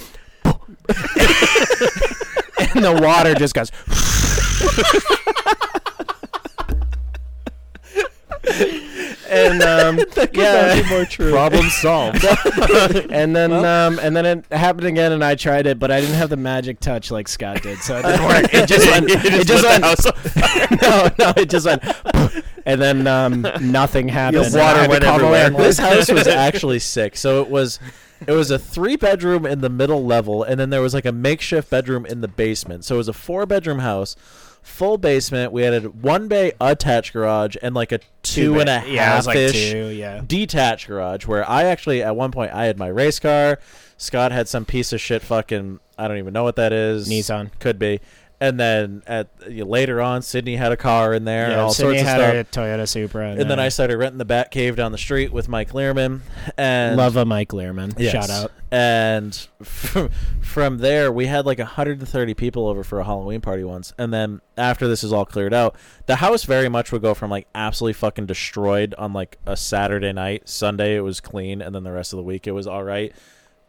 and 2.75 2.85
the 2.85 2.99
water 3.03 3.35
just 3.35 3.55
goes. 3.55 3.71
And 9.29 9.63
um, 9.63 9.99
yeah, 10.33 10.83
more 10.89 11.05
true. 11.05 11.31
Problem 11.31 11.67
solved. 11.71 12.25
and 13.11 13.35
then 13.35 13.53
um, 13.53 13.99
and 14.01 14.17
then 14.17 14.27
it 14.27 14.53
happened 14.53 14.87
again, 14.87 15.13
and 15.13 15.25
I 15.25 15.35
tried 15.35 15.67
it, 15.67 15.79
but 15.79 15.91
I 15.91 16.01
didn't 16.01 16.17
have 16.17 16.31
the 16.31 16.37
magic 16.37 16.81
touch 16.81 17.11
like 17.11 17.29
Scott 17.29 17.63
did, 17.63 17.79
so 17.79 17.99
it 17.99 18.03
didn't 18.03 18.25
work. 18.25 18.47
It 18.53 18.69
just 18.69 18.87
went. 18.91 19.07
it 19.09 19.47
just 19.47 19.65
went. 19.65 20.83
no, 20.83 21.11
no, 21.19 21.33
it 21.37 21.51
just 21.51 21.67
went. 21.67 21.83
and 22.65 22.81
then 22.81 23.07
um, 23.07 23.47
nothing 23.61 24.09
happened. 24.09 24.55
water 24.55 24.59
And 24.59 24.63
I 24.63 24.75
had 24.79 24.85
to 24.85 24.91
went 24.91 25.05
call 25.05 25.13
my 25.13 25.25
everywhere. 25.25 25.43
landlord. 25.43 25.65
this 25.67 25.79
house 25.79 26.11
was 26.11 26.27
actually 26.27 26.79
sick. 26.79 27.17
So 27.17 27.43
it 27.43 27.49
was 27.51 27.79
it 28.27 28.33
was 28.33 28.51
a 28.51 28.59
three 28.59 28.97
bedroom 28.97 29.45
in 29.45 29.61
the 29.61 29.69
middle 29.69 30.05
level 30.05 30.43
and 30.43 30.59
then 30.59 30.71
there 30.71 30.81
was 30.81 30.95
like 30.95 31.05
a 31.05 31.13
makeshift 31.13 31.69
bedroom 31.71 32.07
in 32.07 32.23
the 32.23 32.29
basement. 32.29 32.85
So 32.85 32.95
it 32.95 32.99
was 32.99 33.09
a 33.09 33.13
four 33.13 33.45
bedroom 33.47 33.81
house, 33.81 34.17
full 34.67 34.99
basement. 34.99 35.53
We 35.53 35.63
had 35.63 35.85
a 35.85 35.89
one 35.89 36.29
bay 36.29 36.53
attached 36.61 37.13
garage 37.13 37.57
and 37.63 37.75
like 37.75 37.93
a 37.93 38.01
two 38.23 38.59
and 38.59 38.69
a 38.69 38.81
half 38.81 38.89
Yeah, 38.89 39.13
it 39.15 39.17
was 39.17 39.27
like 39.27 39.37
ish 39.37 39.71
two. 39.71 39.87
Yeah. 39.89 40.21
detached 40.27 40.89
garage 40.89 41.25
where 41.27 41.49
I 41.49 41.65
actually 41.65 42.03
at 42.03 42.17
one 42.17 42.33
point 42.33 42.53
I 42.53 42.65
had 42.67 42.77
my 42.79 42.89
race 42.89 43.19
car. 43.21 43.59
Scott 43.97 44.33
had 44.33 44.49
some 44.49 44.65
piece 44.65 44.93
of 44.93 45.01
shit 45.01 45.23
fucking 45.23 45.81
I 45.97 46.09
don't 46.09 46.19
even 46.19 46.35
know 46.35 46.43
what 46.43 46.57
that 46.57 46.73
is. 46.73 47.09
Nissan. 47.09 47.51
Could 47.61 47.79
be. 47.79 48.01
And 48.39 48.61
then 48.61 49.03
at 49.07 49.29
later 49.49 50.01
on, 50.03 50.21
Sydney 50.21 50.57
had 50.57 50.71
a 50.71 50.77
car 50.77 51.15
in 51.15 51.25
there 51.25 51.47
and 51.47 51.55
all 51.59 51.71
Sydney 51.71 51.99
sorts 51.99 52.03
of 52.03 52.07
had 52.07 52.47
stuff. 52.47 52.65
a 52.65 52.77
Toyota 52.77 52.87
Supra, 52.87 53.31
And 53.31 53.51
then 53.51 53.59
I 53.59 53.71
started 53.71 53.97
renting 53.97 54.19
the 54.19 54.27
Bat 54.27 54.51
Cave 54.51 54.77
down 54.77 54.93
the 54.93 54.99
street 54.99 55.33
with 55.33 55.49
Mike 55.49 55.73
Learman. 55.73 56.23
And 56.59 56.99
love 56.99 57.17
a 57.17 57.25
Mike 57.25 57.55
Learman. 57.55 57.95
Yes. 57.97 58.13
Shout 58.13 58.29
out. 58.29 58.53
And 58.71 59.35
from 60.43 60.79
there, 60.79 61.11
we 61.11 61.27
had 61.27 61.47
like 61.47 61.59
130 61.59 62.35
people 62.35 62.69
over 62.69 62.85
for 62.85 63.01
a 63.01 63.05
Halloween 63.05 63.41
party 63.41 63.65
once. 63.65 63.95
And 63.97 64.13
then 64.13 64.43
after 64.59 64.87
this 64.87 65.03
is 65.03 65.15
all 65.15 65.25
cleared 65.25 65.55
out, 65.55 65.75
the 66.05 66.17
house 66.17 66.45
very 66.45 66.69
much 66.69 66.93
would 66.93 67.01
go 67.01 67.15
from 67.15 67.31
like 67.31 67.47
absolutely 67.55 67.95
fucking 67.95 68.27
destroyed 68.27 68.95
on 68.99 69.15
like 69.15 69.39
a 69.47 69.57
Saturday 69.57 70.13
night. 70.13 70.47
Sunday 70.47 70.97
it 70.97 71.01
was 71.01 71.21
clean, 71.21 71.63
and 71.63 71.75
then 71.75 71.85
the 71.85 71.93
rest 71.93 72.13
of 72.13 72.19
the 72.19 72.23
week 72.23 72.47
it 72.47 72.53
was 72.53 72.67
all 72.67 72.85
right. 72.85 73.15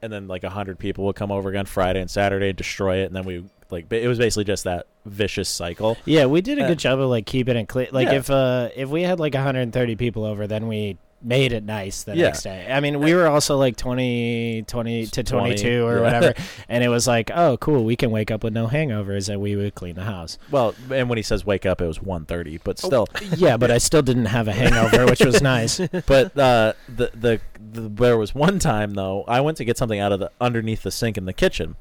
And 0.02 0.12
then 0.12 0.28
like 0.28 0.44
100 0.44 0.78
people 0.78 1.06
would 1.06 1.16
come 1.16 1.32
over 1.32 1.50
again 1.50 1.66
Friday 1.66 2.02
and 2.02 2.12
Saturday 2.12 2.50
and 2.50 2.58
destroy 2.58 2.98
it. 2.98 3.06
And 3.06 3.16
then 3.16 3.24
we 3.24 3.46
like 3.72 3.92
it 3.92 4.08
was 4.08 4.18
basically 4.18 4.44
just 4.46 4.64
that 4.66 4.88
vicious 5.06 5.50
cycle. 5.50 5.98
Yeah, 6.06 6.26
we 6.26 6.42
did 6.42 6.60
a 6.60 6.66
Uh, 6.66 6.68
good 6.70 6.80
job 6.80 7.00
of 7.00 7.10
like 7.10 7.26
keeping 7.26 7.56
it 7.58 7.68
clean. 7.68 7.88
Like 7.92 8.08
Yeah. 8.10 8.16
if 8.16 8.30
uh 8.30 8.70
if 8.76 8.90
we 8.90 9.04
had 9.04 9.20
like 9.20 9.34
130 9.34 9.96
people 9.96 10.24
over, 10.26 10.48
then 10.48 10.68
we 10.68 10.98
made 11.20 11.52
it 11.52 11.64
nice 11.64 12.04
the 12.04 12.16
Yeah. 12.16 12.26
next 12.26 12.44
day. 12.44 12.68
I 12.70 12.80
mean, 12.80 13.00
we 13.00 13.16
were 13.16 13.26
also 13.26 13.58
like 13.58 13.76
20, 13.76 14.66
20 14.68 15.08
to 15.08 15.24
20, 15.24 15.56
22 15.56 15.84
or 15.84 15.96
yeah. 15.98 16.02
whatever, 16.04 16.34
and 16.70 16.84
it 16.84 16.90
was 16.90 17.08
like, 17.08 17.32
oh, 17.34 17.58
cool, 17.58 17.84
we 17.84 17.96
can 17.96 18.12
wake 18.12 18.30
up 18.30 18.44
with 18.44 18.54
no 18.54 18.68
hangovers, 18.68 19.28
and 19.28 19.42
we 19.42 19.56
would 19.56 19.74
clean 19.74 19.96
the 19.96 20.04
house. 20.04 20.38
Well, 20.52 20.76
and 20.92 21.10
when 21.10 21.18
he 21.18 21.24
says 21.24 21.44
wake 21.44 21.66
up, 21.66 21.82
it 21.82 21.88
was 21.88 21.98
1:30, 21.98 22.60
but 22.64 22.78
still. 22.78 23.08
yeah, 23.36 23.58
but 23.58 23.72
I 23.72 23.80
still 23.80 24.04
didn't 24.04 24.28
have 24.28 24.48
a 24.48 24.54
hangover, 24.54 25.08
which 25.08 25.26
was 25.26 25.42
nice. 25.42 25.80
but 26.06 26.38
uh, 26.38 26.74
the, 26.88 27.10
the 27.16 27.42
the 27.74 27.82
there 27.90 28.18
was 28.18 28.36
one 28.36 28.60
time 28.60 28.94
though 28.94 29.24
I 29.28 29.42
went 29.42 29.58
to 29.58 29.66
get 29.66 29.76
something 29.78 30.00
out 30.00 30.12
of 30.12 30.20
the 30.20 30.30
underneath 30.40 30.84
the 30.84 30.92
sink 30.92 31.18
in 31.18 31.26
the 31.26 31.34
kitchen, 31.34 31.76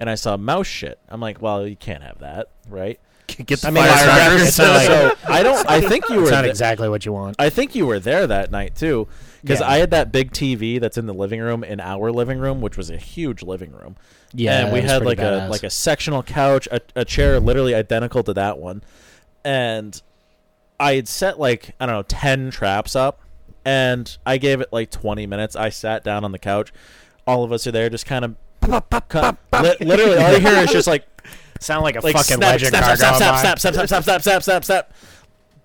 and 0.00 0.10
I 0.10 0.16
saw 0.16 0.36
mouse 0.36 0.66
shit. 0.66 0.98
I'm 1.08 1.20
like, 1.20 1.40
well, 1.40 1.64
you 1.66 1.76
can't 1.76 2.02
have 2.02 2.18
that, 2.18 2.48
right? 2.68 2.98
Get 3.46 3.60
the 3.60 3.68
I 3.68 3.70
mean, 3.70 3.84
it's 3.84 3.92
not- 3.94 3.98
firecrackers. 4.18 4.42
it's 4.48 4.56
so 4.56 5.12
I 5.28 5.42
don't. 5.44 5.70
I 5.70 5.80
think 5.80 6.08
you 6.08 6.16
were. 6.16 6.22
It's 6.22 6.30
not 6.32 6.40
th- 6.42 6.50
exactly 6.50 6.88
what 6.88 7.06
you 7.06 7.12
want. 7.12 7.36
I 7.38 7.48
think 7.48 7.76
you 7.76 7.86
were 7.86 8.00
there 8.00 8.26
that 8.26 8.50
night 8.50 8.74
too, 8.74 9.06
because 9.42 9.60
Yeah. 9.60 9.68
I 9.70 9.78
had 9.78 9.92
that 9.92 10.10
big 10.10 10.32
TV 10.32 10.80
that's 10.80 10.98
in 10.98 11.06
the 11.06 11.14
living 11.14 11.38
room 11.40 11.62
in 11.62 11.78
our 11.78 12.10
living 12.10 12.40
room, 12.40 12.60
which 12.60 12.76
was 12.76 12.90
a 12.90 12.96
huge 12.96 13.44
living 13.44 13.70
room. 13.70 13.94
Yeah, 14.32 14.64
and 14.64 14.72
we 14.72 14.80
had 14.80 15.02
pretty 15.02 15.04
like 15.04 15.18
a 15.20 15.46
like 15.48 15.62
a 15.62 15.70
sectional 15.70 16.24
couch, 16.24 16.66
a, 16.72 16.80
a 16.96 17.04
chair 17.04 17.38
literally 17.38 17.72
identical 17.74 18.24
to 18.24 18.32
that 18.34 18.58
one, 18.58 18.82
and 19.44 20.00
I 20.80 20.94
had 20.94 21.06
set 21.08 21.38
like 21.38 21.74
I 21.78 21.86
don't 21.86 21.94
know 21.94 22.02
ten 22.02 22.50
traps 22.50 22.96
up, 22.96 23.20
and 23.64 24.16
I 24.26 24.38
gave 24.38 24.60
it 24.60 24.72
like 24.72 24.90
twenty 24.90 25.26
minutes. 25.26 25.54
I 25.54 25.68
sat 25.68 26.02
down 26.02 26.24
on 26.24 26.32
the 26.32 26.38
couch. 26.38 26.72
All 27.26 27.44
of 27.44 27.52
us 27.52 27.64
are 27.66 27.72
there, 27.72 27.88
just 27.90 28.06
kind 28.06 28.24
of. 28.24 28.34
Li- 29.64 29.86
literally, 29.86 30.16
all 30.16 30.32
you 30.32 30.40
hear 30.40 30.58
is 30.58 30.70
just 30.70 30.86
like 30.86 31.04
Sound 31.60 31.82
like 31.82 31.96
a 31.96 32.00
like 32.00 32.16
fucking 32.16 32.36
snap, 32.38 32.52
legend 32.52 32.70
snap, 32.70 32.84
car 32.84 32.96
snap, 32.96 33.10
going 33.10 33.20
snap, 33.20 33.58
snap, 33.58 33.58
snap, 33.58 33.74
snap, 33.74 33.88
snap, 33.88 34.04
snap, 34.04 34.22
snap, 34.22 34.42
snap, 34.42 34.64
snap. 34.64 34.92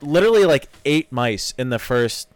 Literally 0.02 0.44
like 0.44 0.68
eight 0.84 1.10
mice 1.10 1.54
in 1.58 1.70
the 1.70 1.80
first 1.80 2.28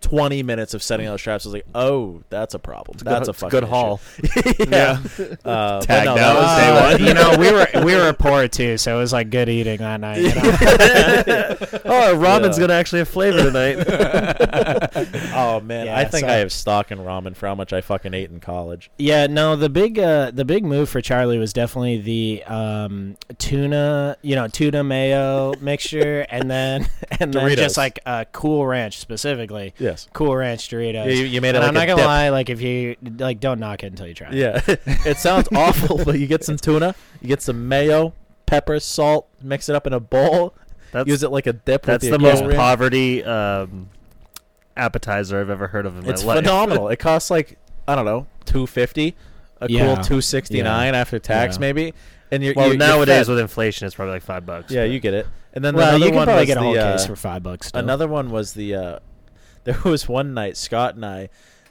twenty 0.00 0.42
minutes 0.42 0.74
of 0.74 0.82
setting 0.82 1.06
those 1.06 1.20
traps. 1.20 1.44
I 1.44 1.48
was 1.48 1.54
like, 1.54 1.66
oh, 1.74 2.22
that's 2.30 2.54
a 2.54 2.58
problem. 2.58 2.98
That's 3.02 3.28
a 3.28 3.32
fucking 3.32 3.50
good 3.50 3.64
haul. 3.68 4.00
yeah. 4.68 4.98
Uh, 5.44 5.80
Tagged 5.80 6.06
no, 6.06 6.12
out. 6.16 6.36
was 6.36 6.44
Uh, 6.46 6.58
day 6.58 6.92
one. 6.98 7.08
you 7.08 7.14
know, 7.14 7.36
we 7.38 7.52
were 7.52 7.84
we 7.84 7.94
were 7.96 8.12
poor 8.18 8.48
too, 8.48 8.76
so 8.78 8.96
it 8.96 8.98
was 9.00 9.12
like 9.12 9.30
good 9.30 9.48
eating 9.48 9.78
that 9.78 10.00
night. 10.00 10.18
You 10.22 10.28
know? 10.28 10.42
oh, 11.84 12.14
ramen's 12.16 12.56
Yeah. 12.58 12.60
gonna 12.66 12.74
actually 12.74 13.00
have 13.00 13.08
flavor 13.08 13.42
tonight. 13.42 13.78
oh 15.34 15.60
man, 15.60 15.86
Yeah, 15.86 15.98
I 15.98 16.04
think 16.04 16.26
so- 16.26 16.32
I 16.32 16.36
have 16.36 16.52
stock 16.52 16.90
in 16.90 16.98
ramen 16.98 17.36
for 17.36 17.46
how 17.46 17.54
much 17.54 17.72
I 17.72 17.80
fucking 17.80 18.14
ate 18.14 18.30
in 18.30 18.40
college. 18.40 18.90
Yeah, 18.98 19.26
no, 19.26 19.56
the 19.56 19.68
big 19.68 19.98
uh, 19.98 20.30
the 20.32 20.44
big 20.44 20.64
move 20.64 20.88
for 20.88 21.00
Charlie 21.00 21.38
was 21.38 21.52
definitely 21.52 21.98
the 22.00 22.44
um, 22.44 23.16
tuna, 23.38 24.16
you 24.22 24.34
know, 24.36 24.48
tuna 24.48 24.84
mayo 24.84 25.54
mixture, 25.60 26.26
and 26.30 26.50
then 26.50 26.88
and 27.20 27.32
then 27.32 27.56
just 27.56 27.76
like 27.76 27.98
uh, 28.06 28.24
Cool 28.32 28.66
Ranch 28.66 28.98
specifically, 28.98 29.74
Yes. 29.88 30.08
Cool 30.12 30.34
Ranch 30.36 30.68
Doritos. 30.68 30.92
Yeah, 30.92 31.04
you, 31.06 31.24
you 31.24 31.40
made 31.40 31.50
it 31.50 31.56
and 31.56 31.62
like 31.64 31.68
I'm 31.68 31.74
not 31.74 31.86
gonna 31.86 31.96
dip. 32.02 32.06
lie, 32.06 32.28
like 32.30 32.48
if 32.50 32.60
you 32.60 32.96
like, 33.18 33.40
don't 33.40 33.58
knock 33.60 33.82
it 33.82 33.86
until 33.88 34.06
you 34.06 34.14
try. 34.14 34.28
it. 34.30 34.34
Yeah, 34.34 34.60
it 35.06 35.16
sounds 35.18 35.48
awful, 35.54 36.04
but 36.04 36.18
you 36.18 36.26
get 36.26 36.44
some 36.44 36.56
tuna, 36.56 36.94
you 37.20 37.28
get 37.28 37.42
some 37.42 37.68
mayo, 37.68 38.12
pepper, 38.46 38.78
salt, 38.80 39.28
mix 39.42 39.68
it 39.68 39.74
up 39.74 39.86
in 39.86 39.92
a 39.92 40.00
bowl, 40.00 40.54
That's 40.92 41.08
use 41.08 41.22
it 41.22 41.30
like 41.30 41.46
a 41.46 41.52
dip. 41.52 41.82
that's 41.84 42.02
with 42.04 42.12
the 42.12 42.18
most 42.18 42.42
Korean- 42.42 42.56
poverty 42.56 43.24
um, 43.24 43.88
appetizer 44.76 45.40
I've 45.40 45.50
ever 45.50 45.68
heard 45.68 45.86
of 45.86 45.96
in 45.98 46.04
my 46.04 46.10
It's 46.10 46.24
life. 46.24 46.38
phenomenal. 46.38 46.88
it 46.88 46.98
costs 46.98 47.30
like 47.30 47.58
I 47.86 47.94
don't 47.94 48.04
know, 48.04 48.26
two 48.44 48.66
fifty, 48.66 49.16
a 49.60 49.70
Yeah. 49.70 49.94
cool 49.94 50.04
two 50.04 50.20
sixty 50.20 50.62
nine 50.62 50.94
after 50.94 51.18
tax 51.18 51.56
Yeah. 51.56 51.60
maybe. 51.60 51.94
And 52.30 52.42
you're 52.44 52.52
Well, 52.54 52.66
you're, 52.66 52.74
you're 52.74 52.78
nowadays 52.86 53.26
with 53.26 53.38
inflation, 53.38 53.86
it's 53.86 53.96
probably 53.96 54.12
like 54.12 54.22
five 54.22 54.44
bucks. 54.44 54.70
yeah, 54.70 54.82
but- 54.84 54.90
you 54.90 55.00
get 55.00 55.14
it. 55.14 55.26
And 55.54 55.64
then 55.64 55.74
Well, 55.74 55.88
another 55.88 55.98
you 56.04 56.10
can 56.10 56.16
one 56.16 56.26
probably 56.26 56.44
get 56.46 56.58
a 56.58 56.60
whole 56.60 56.74
the, 56.74 56.78
uh, 56.86 56.92
case 56.98 57.06
for 57.06 57.16
five 57.16 57.42
bucks. 57.42 57.68
Still. 57.68 57.80
Another 57.80 58.06
one 58.06 58.30
was 58.30 58.52
the 58.52 58.74
uh, 58.74 58.98
there 59.68 59.80
was 59.84 60.08
one 60.08 60.34
night 60.34 60.56
Scott 60.56 60.94
and 60.94 61.04
I 61.04 61.28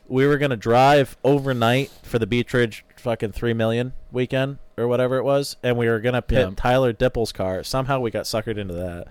we 0.07 0.25
were 0.25 0.37
gonna 0.37 0.55
drive 0.55 1.17
overnight 1.23 1.89
for 2.03 2.19
the 2.19 2.27
Beech 2.27 2.53
Ridge 2.53 2.85
fucking 2.95 3.31
three 3.33 3.53
million 3.53 3.93
weekend 4.11 4.57
or 4.77 4.87
whatever 4.87 5.17
it 5.17 5.23
was, 5.23 5.57
and 5.63 5.77
we 5.77 5.87
were 5.87 5.99
gonna 5.99 6.21
pit 6.21 6.47
Yeah. 6.47 6.53
Tyler 6.55 6.93
Dipple's 6.93 7.31
car. 7.31 7.63
Somehow 7.63 7.99
we 7.99 8.11
got 8.11 8.25
suckered 8.25 8.57
into 8.57 8.73
that, 8.75 9.07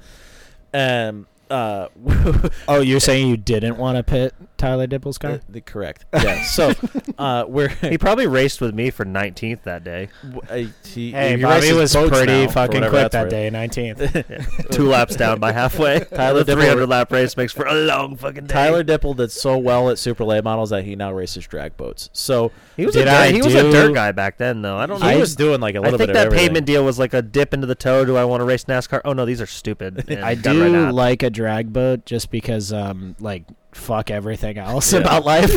and 0.73 1.27
uh, 1.51 1.89
oh, 2.69 2.81
you're 2.81 3.01
saying 3.01 3.29
you 3.29 3.37
didn't 3.37 3.77
want 3.79 3.97
to 3.97 4.03
pit 4.03 4.35
Tyler 4.57 4.87
Dipple's 4.87 5.19
car? 5.19 5.41
the 5.49 5.61
correct 5.61 6.05
yeah. 6.13 6.43
So 6.45 6.73
uh, 7.19 7.45
we're 7.47 7.69
He 7.69 7.99
probably 7.99 8.27
raced 8.27 8.61
with 8.61 8.75
me 8.75 8.91
for 8.91 9.05
19th 9.05 9.63
that 9.65 9.85
day. 9.85 10.09
uh, 10.51 10.55
he, 10.85 11.13
Hey, 11.13 11.37
he 11.37 11.43
Bobby 11.43 11.73
was 11.73 11.95
pretty 11.95 12.47
now, 12.47 12.49
fucking 12.51 12.89
quick 12.89 13.11
that 13.13 13.23
worth. 13.25 13.31
day, 13.31 13.51
19th. 13.51 14.71
Two 14.73 14.89
laps 14.89 15.17
down 15.17 15.39
by 15.39 15.53
halfway. 15.53 16.01
Tyler 16.01 16.43
the 16.45 16.53
Dipple- 16.53 16.61
300 16.63 16.87
lap 16.89 17.13
race 17.13 17.37
makes 17.37 17.53
for 17.53 17.67
a 17.67 17.75
long 17.75 18.17
fucking 18.17 18.47
day. 18.47 18.53
Tyler 18.53 18.83
Dipple 18.85 19.15
did 19.17 19.31
so 19.31 19.57
well 19.59 19.91
at 19.91 19.99
super 19.99 20.25
late 20.25 20.45
models 20.45 20.71
that 20.71 20.85
he 20.85 20.97
now 20.97 21.13
races 21.13 21.47
drag 21.47 21.77
boats. 21.77 22.11
So 22.13 22.51
he 22.77 22.87
was 22.87 22.95
Did 22.95 23.09
a 23.09 23.11
I 23.13 23.27
dirt, 23.31 23.35
he 23.37 23.43
was 23.43 23.55
a 23.55 23.71
dirt 23.71 23.95
guy 23.95 24.13
back 24.13 24.39
then, 24.39 24.63
though. 24.63 24.77
I 24.77 24.87
don't 24.87 25.01
know. 25.01 25.09
he 25.09 25.19
was 25.19 25.37
doing 25.37 25.61
like 25.61 25.75
a 25.75 25.81
little 25.81 25.99
think 25.99 26.09
bit 26.09 26.15
that 26.15 26.33
pavement 26.33 26.67
deal 26.67 26.85
was 26.85 26.99
like 26.99 27.15
a 27.15 27.23
dip 27.23 27.55
into 27.55 27.67
the 27.67 27.75
toe. 27.75 28.05
Do 28.05 28.17
I 28.17 28.25
want 28.25 28.41
to 28.41 28.45
race 28.45 28.65
NASCAR? 28.65 29.01
Oh 29.05 29.13
no, 29.13 29.25
these 29.25 29.41
are 29.41 29.47
stupid. 29.47 30.11
I 30.23 30.35
do 30.35 30.63
right 30.85 30.93
like 30.93 31.23
a 31.23 31.31
drag 31.37 31.73
boat 31.73 32.07
just 32.07 32.31
because, 32.31 32.73
um, 32.73 33.15
like, 33.21 33.45
fuck 33.73 34.11
everything 34.11 34.57
else 34.57 34.95
about 34.95 35.25
life. 35.27 35.55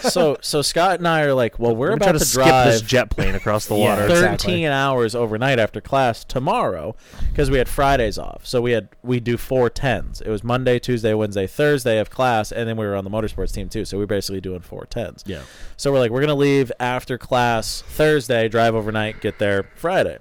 so 0.10 0.38
so 0.40 0.62
Scott 0.62 0.98
and 0.98 1.06
I 1.06 1.22
are 1.22 1.34
like, 1.34 1.58
well, 1.58 1.76
we're 1.76 1.88
We're 1.90 1.94
about 1.96 2.04
trying 2.06 2.14
to, 2.14 2.18
to 2.20 2.24
skip 2.24 2.44
drive 2.44 2.72
this 2.72 2.80
jet 2.80 3.10
plane 3.10 3.34
across 3.34 3.66
the 3.66 3.74
Yeah, 3.76 3.90
water. 4.00 4.08
13 4.08 4.24
exactly. 4.24 4.66
hours 4.66 5.14
overnight 5.14 5.58
after 5.58 5.80
class 5.82 6.24
tomorrow 6.24 6.96
because 7.30 7.50
we 7.50 7.58
had 7.58 7.68
Fridays 7.68 8.16
off. 8.18 8.46
So 8.46 8.62
we 8.62 8.72
had 8.72 8.88
we 9.02 9.20
do 9.20 9.36
four 9.36 9.68
tens. 9.68 10.22
It 10.22 10.30
was 10.30 10.42
Monday, 10.42 10.78
Tuesday, 10.78 11.12
Wednesday, 11.12 11.46
Thursday 11.46 11.98
of 11.98 12.08
class, 12.08 12.50
and 12.50 12.66
then 12.66 12.78
we 12.78 12.86
were 12.86 12.96
on 12.96 13.04
the 13.04 13.10
motorsports 13.10 13.52
team 13.52 13.68
too. 13.68 13.84
So 13.84 13.98
we 13.98 14.04
are 14.04 14.08
basically 14.08 14.40
doing 14.40 14.60
four 14.60 14.86
tens. 14.86 15.22
yeah. 15.26 15.42
So 15.76 15.92
we're 15.92 15.98
like, 15.98 16.10
we're 16.10 16.22
gonna 16.22 16.34
leave 16.34 16.72
after 16.80 17.18
class 17.18 17.82
Thursday, 17.82 18.48
drive 18.48 18.74
overnight, 18.74 19.20
get 19.20 19.38
there 19.38 19.68
Friday. 19.74 20.18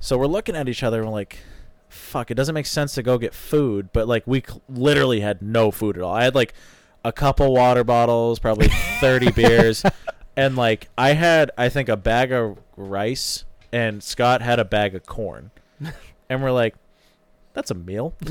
So 0.00 0.16
we're 0.16 0.26
looking 0.26 0.56
at 0.56 0.68
each 0.68 0.82
other 0.82 0.98
and 1.00 1.06
we're 1.08 1.12
like, 1.12 1.38
fuck, 1.96 2.30
it 2.30 2.34
doesn't 2.34 2.54
make 2.54 2.66
sense 2.66 2.94
to 2.94 3.02
go 3.02 3.18
get 3.18 3.34
food, 3.34 3.90
but 3.92 4.06
like 4.06 4.24
we 4.26 4.42
cl- 4.46 4.62
literally 4.68 5.20
had 5.20 5.42
no 5.42 5.70
food 5.70 5.96
at 5.96 6.02
all. 6.02 6.14
I 6.14 6.24
had 6.24 6.34
like 6.34 6.54
a 7.04 7.12
couple 7.12 7.52
water 7.54 7.84
bottles, 7.84 8.38
probably 8.38 8.68
30 9.00 9.32
beers, 9.32 9.82
and 10.36 10.56
like 10.56 10.88
I 10.96 11.12
had 11.12 11.50
I 11.58 11.68
think 11.68 11.88
a 11.88 11.96
bag 11.96 12.32
of 12.32 12.58
rice 12.76 13.44
and 13.72 14.02
Scott 14.02 14.42
had 14.42 14.58
a 14.58 14.64
bag 14.64 14.94
of 14.94 15.06
corn. 15.06 15.50
And 16.28 16.42
we're 16.42 16.50
like, 16.50 16.74
that's 17.54 17.70
a 17.70 17.74
meal. 17.74 18.12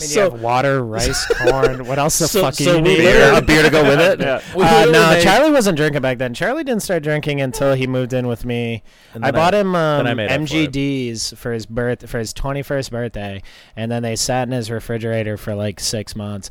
mean, 0.00 0.08
So- 0.08 0.24
you 0.26 0.30
have 0.32 0.40
water, 0.42 0.84
rice, 0.84 1.24
corn. 1.38 1.86
What 1.86 1.98
else 1.98 2.18
the 2.18 2.28
So- 2.28 2.40
fuck 2.42 2.54
so 2.54 2.76
you 2.76 2.80
need? 2.80 2.98
literally- 2.98 3.38
a 3.38 3.42
beer 3.50 3.62
to 3.62 3.70
go 3.70 3.82
with 3.84 4.00
it. 4.00 4.20
Yeah. 4.20 4.40
Uh, 4.54 4.86
no, 4.90 5.10
made- 5.10 5.22
Charlie 5.22 5.50
wasn't 5.50 5.76
drinking 5.76 6.02
back 6.02 6.18
then. 6.18 6.34
Charlie 6.34 6.64
didn't 6.64 6.82
start 6.82 7.02
drinking 7.02 7.40
until 7.40 7.74
he 7.74 7.86
moved 7.86 8.12
in 8.12 8.26
with 8.26 8.44
me. 8.44 8.82
And 9.14 9.24
I 9.24 9.30
then 9.30 9.40
bought 9.40 9.54
him 9.54 9.74
um, 9.74 10.06
I 10.06 10.14
made 10.14 10.28
for 10.28 10.34
it. 10.34 10.40
MGDs 10.72 11.36
for 11.36 11.52
his 11.52 11.66
birth 11.66 12.08
for 12.08 12.18
his 12.18 12.32
21st 12.34 12.90
birthday, 12.90 13.42
and 13.76 13.90
then 13.90 14.02
they 14.02 14.16
sat 14.16 14.48
in 14.48 14.52
his 14.52 14.70
refrigerator 14.70 15.36
for 15.36 15.54
like 15.54 15.80
six 15.80 16.14
months. 16.16 16.50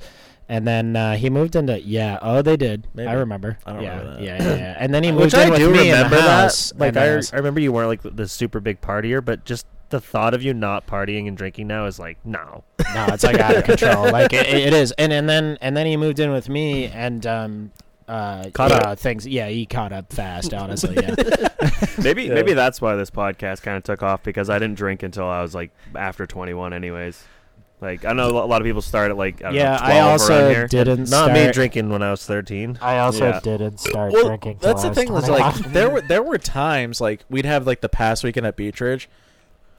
And 0.51 0.67
then 0.67 0.95
uh, 0.95 1.15
he 1.15 1.29
moved 1.29 1.55
into 1.55 1.79
yeah. 1.79 2.17
Oh, 2.23 2.41
they 2.41 2.57
did. 2.57 2.87
Maybe. 2.95 3.07
I 3.07 3.13
remember. 3.13 3.59
I 3.67 3.73
don't 3.73 3.83
yeah, 3.83 3.97
remember 3.99 4.13
that. 4.15 4.23
Yeah, 4.23 4.43
yeah, 4.43 4.55
yeah. 4.55 4.75
And 4.79 4.91
then 4.91 5.03
he 5.03 5.11
moved 5.13 5.25
Which 5.25 5.33
in 5.35 5.39
I 5.41 5.49
with 5.51 5.59
do 5.59 5.69
me 5.69 5.91
remember 5.91 6.15
in 6.17 6.21
the 6.21 6.27
that. 6.27 6.71
Like 6.75 6.97
I, 6.97 7.03
I 7.33 7.37
remember 7.37 7.59
you 7.59 7.71
weren't 7.71 7.87
like 7.87 8.01
the 8.15 8.27
super 8.27 8.59
big 8.59 8.81
partier, 8.81 9.23
but 9.23 9.45
just 9.45 9.67
the 9.89 9.99
thought 9.99 10.33
of 10.33 10.43
you 10.43 10.53
not 10.53 10.85
partying 10.87 11.27
and 11.27 11.35
drinking 11.37 11.67
now 11.67 11.85
is 11.85 11.99
like 11.99 12.17
no. 12.25 12.63
no, 12.93 13.05
it's 13.09 13.23
like 13.23 13.39
out 13.39 13.55
of 13.55 13.63
control. 13.63 14.11
Like 14.11 14.33
it, 14.33 14.47
it 14.47 14.73
is. 14.73 14.91
And 14.93 15.11
and 15.13 15.27
then 15.29 15.57
and 15.61 15.75
then 15.75 15.85
he 15.85 15.97
moved 15.97 16.19
in 16.19 16.31
with 16.31 16.49
me 16.49 16.85
and 16.87 17.25
um 17.25 17.71
uh 18.07 18.49
Caught 18.53 18.71
yeah, 18.71 18.77
up. 18.77 18.99
things 18.99 19.27
yeah, 19.27 19.47
he 19.47 19.65
caught 19.65 19.91
up 19.91 20.11
fast, 20.11 20.53
honestly. 20.53 20.95
Yeah. 20.95 21.15
Maybe 22.01 22.23
Yeah. 22.23 22.33
maybe 22.33 22.53
that's 22.53 22.81
why 22.81 22.95
this 22.95 23.11
podcast 23.11 23.61
kind 23.61 23.77
of 23.77 23.83
took 23.83 24.01
off 24.01 24.23
because 24.23 24.49
I 24.49 24.57
didn't 24.59 24.77
drink 24.77 25.03
until 25.03 25.25
I 25.25 25.41
was 25.41 25.53
like 25.53 25.71
after 25.95 26.25
21, 26.25 26.73
anyways. 26.73 27.21
Like 27.81 28.05
I 28.05 28.13
know 28.13 28.29
a 28.29 28.45
lot 28.45 28.61
of 28.61 28.65
people 28.65 28.81
start 28.81 29.11
at 29.11 29.17
like 29.17 29.43
I 29.43 29.51
yeah, 29.51 29.71
know, 29.73 29.77
12 29.77 29.91
I 29.91 29.99
also 29.99 30.49
here. 30.49 30.67
didn't 30.67 31.09
Not 31.09 31.31
me 31.33 31.51
drinking 31.51 31.89
when 31.89 32.01
I 32.03 32.11
was 32.11 32.25
13. 32.25 32.79
I 32.81 32.99
also 32.99 33.27
Yeah. 33.29 33.39
didn't 33.41 33.79
start 33.79 34.11
well, 34.13 34.25
drinking. 34.27 34.59
till 34.59 34.73
that's 34.73 34.83
I 34.83 34.89
the 34.89 34.95
thing 34.95 35.11
was 35.13 35.29
like 35.29 35.55
there 35.71 35.89
were 35.89 36.01
there 36.01 36.23
were 36.23 36.37
times 36.37 36.99
like 36.99 37.23
we'd 37.29 37.45
have 37.45 37.65
like 37.67 37.81
the 37.81 37.89
past 37.89 38.23
weekend 38.23 38.45
at 38.47 38.55
Beech 38.55 38.81
Ridge. 38.81 39.07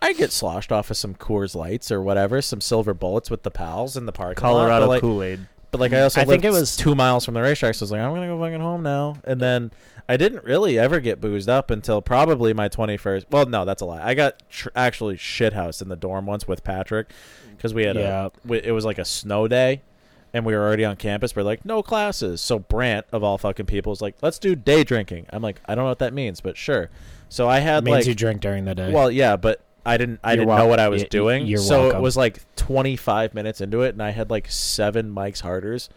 I 0.03 0.12
get 0.14 0.32
sloshed 0.32 0.72
off 0.72 0.90
of 0.90 0.96
some 0.96 1.14
Coors 1.14 1.55
Lights 1.55 1.90
or 1.90 2.01
whatever, 2.01 2.40
some 2.40 2.61
silver 2.61 2.94
bullets 2.94 3.30
with 3.30 3.42
the 3.42 3.51
pals 3.51 3.96
in 3.96 4.07
the 4.07 4.12
park. 4.12 4.36
Colorado 4.36 4.86
But 4.86 4.88
like, 4.88 5.01
Kool 5.03 5.22
Aid. 5.22 5.40
but 5.70 5.80
like 5.80 5.92
I 5.92 6.01
also 6.03 6.20
I 6.20 6.24
think 6.24 6.44
it 6.44 6.51
was- 6.51 6.76
two 6.76 6.94
miles 6.94 7.24
from 7.24 7.34
the 7.34 7.42
racetrack, 7.42 7.74
so 7.74 7.82
I 7.82 7.84
was 7.84 7.92
like, 7.92 8.01
I'm 8.01 8.14
gonna 8.14 8.26
go 8.26 8.38
fucking 8.40 8.61
home 8.61 8.82
now. 8.82 9.16
And 9.24 9.40
then 9.40 9.70
I 10.09 10.16
didn't 10.16 10.44
really 10.44 10.78
ever 10.78 11.01
get 11.01 11.20
boozed 11.20 11.48
up 11.48 11.70
until 11.70 12.01
probably 12.01 12.53
my 12.55 12.68
21st. 12.68 13.26
Well, 13.30 13.46
no, 13.46 13.64
that's 13.64 13.82
a 13.82 13.84
lie. 13.84 14.03
I 14.05 14.14
got 14.14 14.42
tr- 14.48 14.70
actually 14.74 15.16
shithoused 15.16 15.82
in 15.82 15.88
the 15.88 15.96
dorm 15.96 16.26
once 16.26 16.48
with 16.48 16.64
Patrick 16.64 17.11
because 17.57 17.74
we 17.74 17.84
had 17.84 17.96
Yeah. 17.96 18.26
a 18.26 18.30
we, 18.44 18.59
it 18.62 18.72
was 18.72 18.84
like 18.84 18.98
a 18.98 19.05
snow 19.05 19.48
day. 19.48 19.82
And 20.32 20.46
we 20.46 20.55
were 20.55 20.62
already 20.62 20.84
on 20.84 20.94
campus. 20.94 21.34
We're 21.34 21.42
like, 21.42 21.64
no 21.64 21.82
classes. 21.82 22.40
So 22.40 22.61
Brant, 22.61 23.05
of 23.11 23.24
all 23.24 23.36
fucking 23.36 23.66
people, 23.66 23.92
is 23.92 24.01
like, 24.01 24.14
let's 24.22 24.38
do 24.38 24.55
day 24.55 24.84
drinking. 24.84 25.26
I'm 25.30 25.42
like, 25.42 25.61
I 25.66 25.74
don't 25.74 25.82
know 25.84 25.88
what 25.88 25.98
that 25.98 26.12
means, 26.14 26.40
but 26.40 26.57
sure. 26.57 26.88
So 27.28 27.48
I 27.48 27.59
had 27.59 27.78
It 27.78 27.84
means 27.86 27.96
like, 27.96 28.07
you 28.07 28.14
drink 28.14 28.40
during 28.40 28.64
the 28.64 28.76
day. 28.76 28.92
well, 28.92 29.11
yeah, 29.11 29.34
but 29.34 29.61
I 29.87 29.97
didn't. 29.97 30.20
I 30.22 30.31
You're 30.33 30.37
didn't 30.39 30.49
wel- 30.49 30.59
know 30.59 30.66
what 30.66 30.81
I 30.81 30.89
was 30.89 31.03
y- 31.03 31.07
y- 31.07 31.09
doing. 31.11 31.47
you're 31.47 31.59
so 31.59 31.83
welcome. 31.83 31.99
it 31.99 32.03
was 32.03 32.16
like 32.16 32.41
25 32.57 33.35
minutes 33.35 33.61
into 33.61 33.83
it, 33.83 33.91
and 33.95 34.03
I 34.03 34.11
had 34.11 34.31
like 34.31 34.51
seven 34.51 35.11
Mike's 35.11 35.41
Harders. 35.41 35.89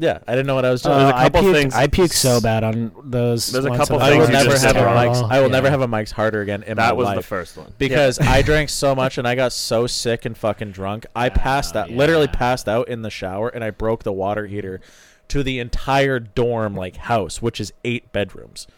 Yeah, 0.00 0.18
I 0.28 0.32
didn't 0.32 0.46
know 0.46 0.54
what 0.54 0.64
I 0.64 0.70
was 0.70 0.82
doing. 0.82 0.94
Uh, 0.94 0.98
There's 0.98 1.10
a 1.10 1.12
couple 1.24 1.40
I 1.40 1.42
puked, 1.42 1.52
things- 1.54 1.74
I 1.74 1.86
puked 1.88 2.12
so 2.12 2.40
bad 2.40 2.62
on 2.62 2.92
those. 3.02 3.50
There's 3.50 3.64
a 3.64 3.70
couple 3.76 3.96
in 3.96 4.02
I 4.02 4.10
will 4.16 4.28
never 4.28 4.50
just 4.50 4.64
have 4.64 4.76
a 4.76 4.78
said. 4.78 4.94
Mike's. 4.94 5.18
I 5.28 5.40
will 5.40 5.46
Yeah. 5.48 5.52
never 5.52 5.70
have 5.70 5.80
a 5.80 5.88
Mike's 5.88 6.12
Harder 6.12 6.40
again 6.40 6.62
in 6.62 6.76
That 6.76 6.90
my 6.90 6.92
was 6.92 7.14
the 7.16 7.22
first 7.22 7.56
one. 7.56 7.72
because 7.78 8.20
I 8.20 8.42
drank 8.42 8.68
so 8.68 8.94
much 8.94 9.18
and 9.18 9.26
I 9.26 9.34
got 9.34 9.52
so 9.52 9.88
sick 9.88 10.24
and 10.24 10.38
fucking 10.38 10.70
drunk. 10.70 11.04
I 11.16 11.30
passed 11.30 11.74
Oh, 11.74 11.80
out, 11.80 11.90
literally 11.90 12.28
passed 12.28 12.68
out 12.68 12.86
in 12.88 13.02
the 13.02 13.10
shower, 13.10 13.48
and 13.48 13.64
I 13.64 13.70
broke 13.70 14.04
the 14.04 14.12
water 14.12 14.46
heater 14.46 14.80
to 15.28 15.42
the 15.42 15.58
entire 15.58 16.20
dorm 16.20 16.76
like 16.76 16.96
house, 16.96 17.42
which 17.42 17.60
is 17.60 17.72
eight 17.84 18.12
bedrooms. 18.12 18.68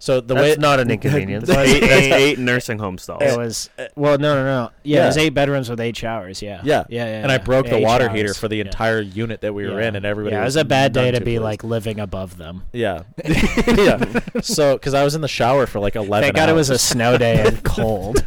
So 0.00 0.20
the 0.20 0.34
That's 0.34 0.56
way 0.56 0.60
not 0.60 0.80
an 0.80 0.90
inconvenience. 0.90 1.46
That's 1.48 1.70
eight, 1.70 1.82
eight 2.12 2.38
nursing 2.38 2.78
home 2.78 2.98
stalls. 2.98 3.22
It 3.22 3.38
was 3.38 3.70
well, 3.96 4.18
no, 4.18 4.34
no, 4.34 4.44
no. 4.44 4.70
Yeah, 4.82 4.98
Yeah. 4.98 5.04
it 5.04 5.06
was 5.06 5.16
eight 5.16 5.30
bedrooms 5.30 5.70
with 5.70 5.80
eight 5.80 5.96
showers. 5.96 6.42
Yeah, 6.42 6.60
Yeah, 6.62 6.84
yeah, 6.90 7.06
yeah. 7.06 7.22
and 7.22 7.32
I 7.32 7.36
yeah. 7.36 7.42
broke 7.42 7.66
the 7.66 7.76
Eight 7.76 7.84
water 7.84 8.06
showers. 8.06 8.16
heater 8.20 8.34
for 8.34 8.48
the 8.48 8.56
Yeah. 8.56 8.64
entire 8.64 9.00
unit 9.00 9.40
that 9.40 9.54
we 9.54 9.66
were 9.66 9.80
Yeah. 9.80 9.88
in, 9.88 9.96
and 9.96 10.04
everybody. 10.04 10.34
Yeah, 10.34 10.42
it 10.42 10.44
was 10.44 10.56
was 10.56 10.62
a 10.62 10.64
bad 10.66 10.92
day 10.92 11.04
none 11.10 11.14
to 11.14 11.20
be 11.20 11.24
pleased. 11.32 11.42
like 11.42 11.64
living 11.64 12.00
above 12.00 12.36
them. 12.36 12.64
Yeah, 12.72 13.04
yeah. 13.66 14.04
So, 14.42 14.74
because 14.74 14.92
I 14.94 15.04
was 15.04 15.14
in 15.14 15.20
the 15.22 15.28
shower 15.28 15.66
for 15.66 15.78
like 15.80 15.96
eleven. 15.96 16.24
Thank 16.24 16.36
God 16.36 16.48
it 16.50 16.54
was 16.54 16.68
a 16.68 16.74
hours. 16.74 16.80
snow 16.82 17.16
day 17.16 17.40
and 17.46 17.62
cold. 17.62 18.24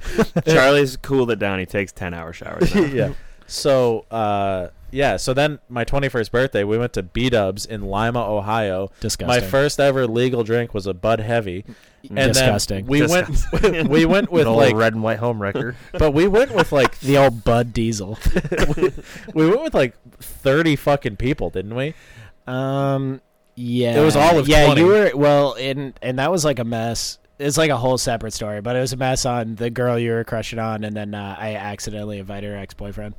Charlie's 0.48 0.98
cooled 0.98 1.30
it 1.32 1.38
down. 1.40 1.60
He 1.60 1.66
takes 1.66 1.92
10 1.92 2.14
hour 2.14 2.34
showers. 2.34 2.74
now. 2.74 2.82
yeah. 2.86 3.10
So, 3.46 4.06
uh, 4.10 4.70
yeah. 4.92 5.18
So 5.18 5.34
then, 5.34 5.60
my 5.70 5.84
twenty-first 5.84 6.32
birthday, 6.32 6.64
we 6.64 6.78
went 6.78 6.94
to 6.94 7.04
B 7.04 7.30
Dubs 7.30 7.66
in 7.66 7.84
Lima, 7.84 8.20
Ohio. 8.20 8.90
Disgusting. 9.00 9.28
My 9.28 9.40
first 9.40 9.80
ever 9.80 10.08
legal 10.08 10.44
drink 10.44 10.74
was 10.74 10.88
a 10.88 10.94
Bud 10.94 11.20
Heavy, 11.20 11.66
and 12.10 12.34
Disgusting. 12.34 12.86
then 12.86 12.88
we 12.88 13.06
went. 13.06 13.90
we 13.90 14.06
went 14.06 14.32
with 14.32 14.44
An 14.44 14.48
old 14.48 14.58
like, 14.58 14.76
red 14.76 14.94
and 14.94 15.04
white 15.04 15.20
home 15.20 15.42
wrecker. 15.42 15.76
but 15.94 16.12
we 16.12 16.28
went 16.28 16.54
with 16.54 16.72
like 16.72 17.00
the 17.00 17.18
old 17.18 17.44
Bud 17.44 17.74
Diesel. 17.74 18.18
we 19.34 19.50
went 19.50 19.64
with 19.64 19.74
like 19.74 19.96
thirty 20.20 20.76
fucking 20.76 21.18
people, 21.18 21.50
didn't 21.50 21.76
we? 21.76 21.94
Um, 22.46 23.22
yeah, 23.56 24.00
It 24.00 24.06
was 24.06 24.16
all 24.16 24.38
of 24.38 24.48
yeah. 24.48 24.66
20. 24.66 24.82
You 24.82 24.88
were 24.88 25.12
well, 25.16 25.56
and 25.60 25.94
and 26.02 26.20
that 26.20 26.32
was 26.32 26.46
like 26.46 26.60
a 26.60 26.64
mess. 26.64 27.18
It's 27.40 27.58
like 27.58 27.70
a 27.70 27.78
whole 27.78 27.98
separate 27.98 28.34
story, 28.34 28.62
but 28.62 28.76
it 28.76 28.80
was 28.80 28.94
a 28.94 28.98
mess 28.98 29.26
on 29.26 29.56
the 29.56 29.70
girl 29.70 30.00
you 30.00 30.12
were 30.12 30.24
crushing 30.24 30.60
on, 30.60 30.84
and 30.84 30.96
then 30.96 31.14
uh, 31.14 31.36
I 31.38 31.56
accidentally 31.56 32.20
invited 32.20 32.50
her 32.50 32.58
ex 32.58 32.74
boyfriend. 32.74 33.16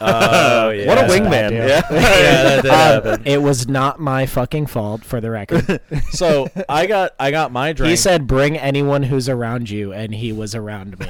Oh 0.00 0.70
yeah. 0.70 0.86
What 0.92 0.98
a 0.98 1.02
That's 1.02 1.12
wingman. 1.14 1.30
bad. 1.30 1.52
Yeah, 1.52 1.66
yeah, 1.90 2.42
that 2.42 2.62
did 2.62 2.70
happen. 2.72 3.12
Um, 3.14 3.22
it 3.24 3.42
was 3.42 3.68
not 3.68 4.00
my 4.00 4.26
fucking 4.26 4.66
fault, 4.66 5.04
for 5.04 5.20
the 5.20 5.30
record. 5.30 5.80
So 6.10 6.48
I 6.68 6.86
got 6.86 7.12
I 7.18 7.30
got 7.30 7.52
my 7.52 7.72
drink. 7.72 7.90
he 7.90 7.96
said, 7.96 8.26
"Bring 8.26 8.56
anyone 8.58 9.02
who's 9.04 9.28
around 9.28 9.70
you," 9.70 9.92
and 9.92 10.14
he 10.14 10.32
was 10.32 10.54
around 10.54 10.98
me. 10.98 11.06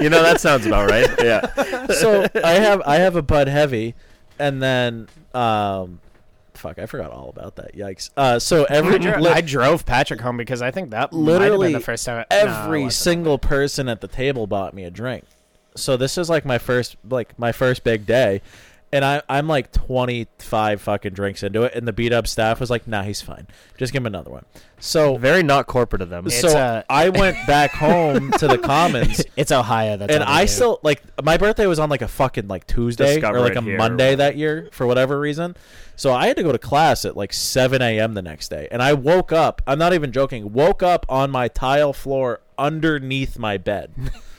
you 0.00 0.08
know, 0.10 0.22
that 0.22 0.36
sounds 0.40 0.66
about 0.66 0.90
right. 0.90 1.08
Yeah. 1.22 1.86
so 1.88 2.26
I 2.42 2.52
have 2.52 2.82
I 2.82 2.96
have 2.96 3.16
a 3.16 3.22
Bud 3.22 3.48
Heavy, 3.48 3.94
and 4.38 4.62
then 4.62 5.08
um, 5.34 6.00
fuck, 6.54 6.78
I 6.78 6.86
forgot 6.86 7.10
all 7.10 7.28
about 7.30 7.56
that. 7.56 7.74
Yikes. 7.76 8.10
Uh, 8.16 8.38
so 8.38 8.64
every 8.64 8.94
I, 8.96 8.98
dro- 8.98 9.18
li- 9.20 9.30
I 9.30 9.40
drove 9.40 9.86
Patrick 9.86 10.20
home 10.20 10.36
because 10.36 10.62
I 10.62 10.70
think 10.70 10.90
that 10.90 11.12
might 11.12 11.18
have 11.18 11.26
literally 11.26 11.68
been 11.68 11.72
the 11.74 11.80
first 11.80 12.04
time. 12.06 12.16
no, 12.30 12.36
it 12.36 12.40
every 12.48 12.84
wasn't. 12.84 13.02
single 13.02 13.38
person 13.38 13.88
at 13.88 14.00
the 14.00 14.08
table 14.08 14.46
bought 14.46 14.74
me 14.74 14.84
a 14.84 14.90
drink. 14.90 15.24
So 15.74 15.96
this 15.96 16.18
is 16.18 16.28
like 16.28 16.44
my 16.44 16.58
first 16.58 16.96
like 17.08 17.38
my 17.38 17.52
first 17.52 17.84
big 17.84 18.06
day. 18.06 18.42
And 18.92 19.04
I, 19.04 19.22
I'm 19.28 19.46
like 19.46 19.70
25 19.70 20.80
fucking 20.82 21.12
drinks 21.12 21.44
into 21.44 21.62
it, 21.62 21.74
and 21.76 21.86
the 21.86 21.92
beat 21.92 22.12
up 22.12 22.26
staff 22.26 22.58
was 22.58 22.70
like, 22.70 22.88
"Nah, 22.88 23.04
he's 23.04 23.22
fine. 23.22 23.46
Just 23.78 23.92
give 23.92 24.02
him 24.02 24.06
another 24.06 24.32
one." 24.32 24.44
So, 24.80 25.16
Very 25.16 25.44
not 25.44 25.68
corporate 25.68 26.02
of 26.02 26.08
them. 26.08 26.28
So 26.28 26.48
uh, 26.58 26.82
I 26.90 27.10
went 27.10 27.36
back 27.46 27.70
home 27.70 28.32
to 28.32 28.48
the 28.48 28.58
Commons, 28.58 29.22
It's 29.36 29.52
Ohio. 29.52 29.96
That's 29.96 30.12
and 30.12 30.24
I 30.24 30.42
do. 30.42 30.48
still 30.48 30.80
like 30.82 31.02
my 31.22 31.36
birthday 31.36 31.66
was 31.66 31.78
on 31.78 31.88
like 31.88 32.02
a 32.02 32.08
fucking 32.08 32.48
like 32.48 32.66
Tuesday 32.66 33.14
Discover 33.14 33.38
or 33.38 33.40
like 33.42 33.54
a 33.54 33.62
here 33.62 33.76
Monday 33.76 34.12
whatever. 34.12 34.16
that 34.16 34.36
year 34.36 34.68
for 34.72 34.88
whatever 34.88 35.20
reason. 35.20 35.54
So 35.94 36.12
I 36.12 36.26
had 36.26 36.36
to 36.38 36.42
go 36.42 36.50
to 36.50 36.58
class 36.58 37.04
at 37.04 37.16
like 37.16 37.32
7 37.32 37.80
a.m. 37.82 38.14
the 38.14 38.22
next 38.22 38.48
day, 38.48 38.66
and 38.72 38.82
I 38.82 38.94
woke 38.94 39.30
up. 39.30 39.62
I'm 39.68 39.78
not 39.78 39.92
even 39.92 40.10
joking. 40.10 40.52
Woke 40.52 40.82
up 40.82 41.06
on 41.08 41.30
my 41.30 41.46
tile 41.46 41.92
floor 41.92 42.40
underneath 42.58 43.38
my 43.38 43.56
bed, 43.56 43.92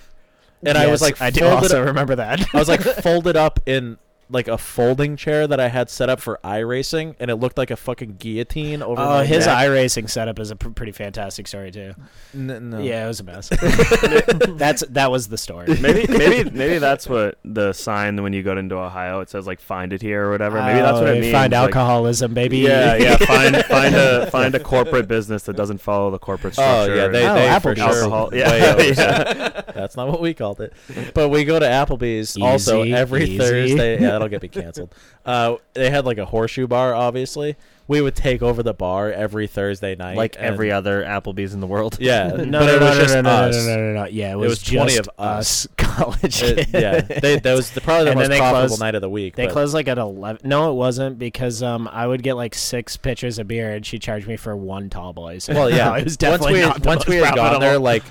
and 0.63 0.77
I 0.77 0.87
was 0.87 1.01
like 1.01 1.21
I 1.21 1.29
do 1.29 1.45
also 1.45 1.81
up- 1.81 1.87
remember 1.87 2.15
that. 2.15 2.41
I 2.53 2.57
was 2.57 2.67
like 2.69 2.81
folded 3.03 3.35
up 3.35 3.59
in 3.65 3.97
like 4.31 4.47
a 4.47 4.57
folding 4.57 5.17
chair 5.17 5.45
that 5.45 5.59
I 5.59 5.67
had 5.67 5.89
set 5.89 6.09
up 6.09 6.19
for 6.21 6.39
iRacing, 6.43 7.15
and 7.19 7.29
it 7.29 7.35
looked 7.35 7.57
like 7.57 7.69
a 7.69 7.75
fucking 7.75 8.15
guillotine 8.17 8.81
over. 8.81 9.01
Oh, 9.01 9.05
my 9.05 9.25
his 9.25 9.45
neck. 9.45 9.57
iRacing 9.67 10.09
setup 10.09 10.39
is 10.39 10.51
a 10.51 10.55
pr- 10.55 10.69
pretty 10.69 10.93
fantastic 10.93 11.47
story 11.47 11.69
too. 11.71 11.93
N- 12.33 12.69
no. 12.69 12.79
Yeah, 12.79 13.03
it 13.05 13.07
was 13.07 13.19
a 13.19 13.23
mess. 13.23 13.49
That's 14.57 14.83
that 14.89 15.11
was 15.11 15.27
the 15.27 15.37
story. 15.37 15.67
Maybe, 15.79 16.05
maybe, 16.17 16.49
maybe 16.49 16.77
that's 16.77 17.07
what 17.07 17.37
the 17.43 17.73
sign 17.73 18.21
when 18.23 18.33
you 18.33 18.43
go 18.43 18.57
into 18.57 18.75
Ohio 18.75 19.19
it 19.21 19.29
says 19.29 19.45
like 19.47 19.59
"find 19.59 19.93
it 19.93 20.01
here" 20.01 20.25
or 20.27 20.31
whatever. 20.31 20.61
Maybe 20.61 20.79
that's 20.79 20.99
what 20.99 21.07
Oh, 21.09 21.13
it 21.13 21.19
means. 21.21 21.31
Find 21.33 21.51
like- 21.53 21.61
alcoholism, 21.61 22.33
baby. 22.33 22.59
Yeah, 22.59 22.95
yeah. 22.95 23.17
Find 23.17 23.55
find 23.65 23.95
a 23.95 24.29
find 24.31 24.55
a 24.55 24.59
corporate 24.59 25.07
business 25.07 25.43
that 25.43 25.55
doesn't 25.55 25.79
follow 25.79 26.11
the 26.11 26.19
corporate 26.19 26.53
structure. 26.53 26.91
Oh 26.91 26.95
yeah, 26.95 27.07
they, 27.07 27.27
Oh, 27.27 27.33
they 27.35 27.59
for 27.59 27.75
Applebee's. 27.75 27.77
sure. 27.79 28.03
Alcohol- 28.03 28.29
yeah, 28.33 28.73
oversee 28.75 29.01
yeah. 29.01 29.47
it. 29.59 29.65
That's 29.75 29.95
not 29.95 30.07
what 30.09 30.21
we 30.21 30.33
called 30.33 30.61
it. 30.61 30.73
But 31.13 31.29
we 31.29 31.43
go 31.43 31.59
to 31.59 31.65
Applebee's 31.65 32.37
also 32.41 32.83
every 32.83 33.23
easy. 33.23 33.37
Thursday. 33.37 34.01
Yeah, 34.01 34.17
that'll 34.21 34.29
get 34.29 34.41
me 34.41 34.47
canceled. 34.47 34.93
Uh, 35.25 35.55
they 35.73 35.89
had 35.89 36.05
like 36.05 36.17
a 36.17 36.25
horseshoe 36.25 36.67
bar. 36.67 36.93
Obviously, 36.93 37.55
we 37.87 38.01
would 38.01 38.15
take 38.15 38.41
over 38.41 38.63
the 38.63 38.73
bar 38.73 39.11
every 39.11 39.47
Thursday 39.47 39.95
night, 39.95 40.15
like 40.17 40.35
and- 40.37 40.45
every 40.45 40.71
other 40.71 41.03
Applebee's 41.03 41.53
in 41.53 41.59
the 41.59 41.67
world. 41.67 41.97
Yeah, 41.99 42.27
No, 42.29 42.35
but 42.37 42.47
no, 42.47 42.61
it 42.61 42.79
no, 42.79 42.85
was 42.87 42.97
no, 42.97 43.03
just 43.03 43.13
no, 43.15 43.21
no, 43.21 43.29
us. 43.29 43.55
no, 43.55 43.75
no, 43.75 43.93
no, 43.93 43.93
no. 44.03 44.05
Yeah, 44.09 44.31
it 44.33 44.37
was, 44.37 44.49
was 44.49 44.63
20 44.63 44.95
just 44.95 45.09
of 45.09 45.09
us. 45.19 45.67
college 45.77 46.41
It- 46.43 46.55
kids. 46.57 46.73
yeah, 46.73 47.01
they, 47.01 47.39
that 47.39 47.53
was 47.53 47.71
the, 47.71 47.81
probably 47.81 48.05
the 48.05 48.11
And 48.11 48.19
most 48.19 48.23
then 48.29 48.31
they 48.31 48.37
profitable 48.39 48.67
closed- 48.69 48.79
night 48.79 48.95
of 48.95 49.01
the 49.01 49.09
week. 49.09 49.35
They 49.35 49.45
but- 49.47 49.51
closed 49.53 49.73
like 49.73 49.87
at 49.89 49.97
eleven. 49.97 50.41
No, 50.47 50.71
it 50.71 50.75
wasn't 50.75 51.19
because 51.19 51.61
um 51.61 51.87
I 51.91 52.07
would 52.07 52.23
get 52.23 52.35
like 52.35 52.55
six 52.55 52.95
pitchers 52.97 53.39
of 53.39 53.47
beer 53.47 53.71
and 53.73 53.85
she 53.85 53.99
charged 53.99 54.27
me 54.27 54.37
for 54.37 54.55
one 54.55 54.89
tall 54.89 55.11
boy. 55.13 55.39
So 55.39 55.53
Well, 55.53 55.69
yeah. 55.69 55.95
it 55.97 56.03
was 56.05 56.15
definitely 56.17 56.53
once 56.53 56.53
we 56.53 56.61
not 56.61 56.73
had, 56.75 56.83
the 56.83 56.87
once 56.87 57.07
we 57.07 57.17
most 57.19 57.25
had 57.29 57.35
gone 57.35 57.59
there, 57.59 57.59
profitable. 57.79 57.83
like 57.83 58.03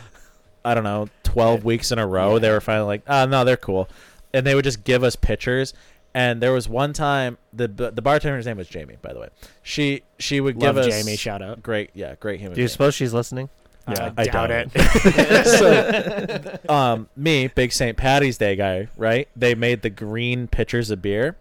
I 0.62 0.74
don't 0.74 0.84
know, 0.84 1.08
twelve 1.22 1.64
weeks 1.64 1.90
in 1.90 1.98
a 1.98 2.06
row, 2.06 2.38
they 2.38 2.50
were 2.50 2.60
finally 2.60 2.86
like, 2.86 3.02
"Ah, 3.08 3.24
no, 3.24 3.44
they're 3.44 3.56
cool," 3.56 3.88
and 4.34 4.46
they 4.46 4.54
would 4.54 4.64
just 4.64 4.84
give 4.84 5.02
us 5.02 5.16
pitchers. 5.16 5.72
And 6.12 6.42
there 6.42 6.52
was 6.52 6.68
one 6.68 6.92
time 6.92 7.38
the 7.52 7.68
the 7.68 8.02
bartender's 8.02 8.46
name 8.46 8.56
was 8.56 8.68
Jamie, 8.68 8.96
by 9.00 9.12
the 9.12 9.20
way. 9.20 9.28
She 9.62 10.02
she 10.18 10.40
would 10.40 10.56
Love 10.56 10.74
give 10.74 10.86
us 10.86 10.86
Jamie, 10.86 11.16
shout 11.16 11.40
out. 11.40 11.62
Great, 11.62 11.90
yeah, 11.94 12.16
great 12.18 12.40
human. 12.40 12.56
Do 12.56 12.60
you 12.60 12.66
being. 12.66 12.68
suppose 12.68 12.94
she's 12.94 13.14
listening? 13.14 13.48
Yeah. 13.88 14.12
I 14.16 14.24
doubt 14.24 14.48
doubt 14.48 14.70
it. 14.74 16.58
so, 16.68 16.72
um, 16.72 17.08
me, 17.16 17.48
big 17.48 17.72
St. 17.72 17.96
Patty's 17.96 18.38
Day 18.38 18.56
guy, 18.56 18.88
right? 18.96 19.28
They 19.36 19.54
made 19.54 19.82
the 19.82 19.90
green 19.90 20.48
pitchers 20.48 20.90
of 20.90 21.00
beer. 21.00 21.36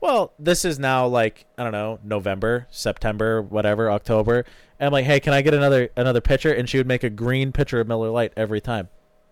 Well, 0.00 0.32
this 0.38 0.64
is 0.64 0.78
now 0.78 1.06
like 1.06 1.46
I 1.58 1.62
don't 1.62 1.72
know, 1.72 1.98
November, 2.02 2.66
September, 2.70 3.42
whatever, 3.42 3.90
October. 3.90 4.44
And 4.78 4.86
I'm 4.86 4.92
like, 4.92 5.06
hey, 5.06 5.20
can 5.20 5.32
I 5.32 5.42
get 5.42 5.54
another 5.54 5.90
another 5.96 6.20
pitcher? 6.20 6.52
And 6.52 6.68
she 6.68 6.78
would 6.78 6.86
make 6.86 7.04
a 7.04 7.10
green 7.10 7.52
pitcher 7.52 7.80
of 7.80 7.88
Miller 7.88 8.10
Lite 8.10 8.32
every 8.36 8.60
time. 8.60 8.88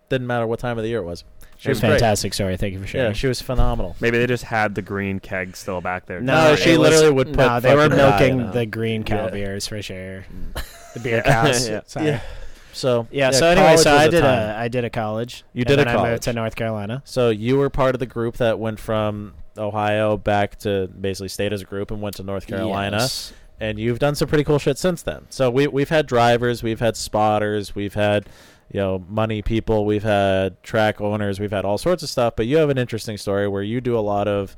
Didn't 0.09 0.27
matter 0.27 0.45
what 0.45 0.59
time 0.59 0.77
of 0.77 0.83
the 0.83 0.89
year 0.89 0.99
it 0.99 1.05
was. 1.05 1.23
She 1.57 1.69
was 1.69 1.79
great. 1.79 1.91
Fantastic 1.91 2.33
story. 2.33 2.57
Thank 2.57 2.73
you 2.73 2.79
for 2.79 2.87
sharing. 2.87 3.07
Yeah, 3.07 3.13
she 3.13 3.27
was 3.27 3.41
phenomenal. 3.41 3.95
Maybe 3.99 4.17
they 4.17 4.27
just 4.27 4.43
had 4.43 4.75
the 4.75 4.81
green 4.81 5.19
keg 5.19 5.55
still 5.55 5.81
back 5.81 6.05
there. 6.05 6.19
No, 6.21 6.53
it 6.53 6.57
she 6.59 6.71
was- 6.71 6.79
literally 6.89 7.11
would 7.11 7.27
put 7.27 7.37
No, 7.37 7.59
they 7.59 7.75
were 7.75 7.89
milking 7.89 8.39
in 8.41 8.51
the 8.51 8.65
green 8.65 9.03
cow 9.03 9.25
Yeah. 9.25 9.29
beers 9.31 9.67
for 9.67 9.81
sure. 9.81 10.25
Mm. 10.55 10.93
The 10.93 10.99
beer 10.99 11.21
cows. 11.23 11.67
Yeah. 11.69 11.81
Sorry. 11.85 12.05
Yeah. 12.07 12.21
So 12.73 13.07
Yeah, 13.09 13.31
so 13.31 13.47
anyway, 13.47 13.67
college 13.67 13.79
so 13.83 13.91
was 13.93 14.01
I 14.01 14.05
a 14.05 14.09
did 14.11 14.21
time. 14.21 14.49
a 14.49 14.57
I 14.59 14.67
did 14.67 14.83
a 14.83 14.89
college. 14.89 15.43
You 15.53 15.61
and 15.61 15.67
did 15.67 15.73
a 15.79 15.85
then 15.85 15.87
I 15.87 15.91
moved 15.93 16.05
college. 16.07 16.21
to 16.23 16.33
North 16.33 16.55
Carolina. 16.57 17.01
So 17.05 17.29
you 17.29 17.57
were 17.57 17.69
part 17.69 17.95
of 17.95 17.99
the 17.99 18.05
group 18.05 18.35
that 18.37 18.59
went 18.59 18.79
from 18.81 19.33
Ohio 19.57 20.17
back 20.17 20.57
to 20.59 20.87
basically 20.87 21.29
stayed 21.29 21.53
as 21.53 21.61
a 21.61 21.65
group 21.65 21.89
and 21.91 22.01
went 22.01 22.17
to 22.17 22.23
North 22.23 22.47
Carolina. 22.47 22.97
Yes. 22.97 23.31
And 23.61 23.79
you've 23.79 23.99
done 23.99 24.15
some 24.15 24.27
pretty 24.27 24.43
cool 24.43 24.59
shit 24.59 24.77
since 24.77 25.01
then. 25.03 25.25
So 25.29 25.49
we 25.49 25.67
we've 25.67 25.87
had 25.87 26.05
drivers, 26.05 26.61
we've 26.63 26.81
had 26.81 26.97
spotters, 26.97 27.73
we've 27.73 27.93
had 27.93 28.25
you 28.71 28.79
know 28.79 29.03
money 29.07 29.41
people, 29.41 29.85
we've 29.85 30.03
had 30.03 30.61
track 30.63 31.01
owners, 31.01 31.39
we've 31.39 31.51
had 31.51 31.65
all 31.65 31.77
sorts 31.77 32.03
of 32.03 32.09
stuff. 32.09 32.35
But 32.35 32.47
you 32.47 32.57
have 32.57 32.69
an 32.69 32.77
interesting 32.77 33.17
story 33.17 33.47
where 33.47 33.63
you 33.63 33.81
do 33.81 33.97
a 33.97 34.01
lot 34.01 34.27
of 34.27 34.55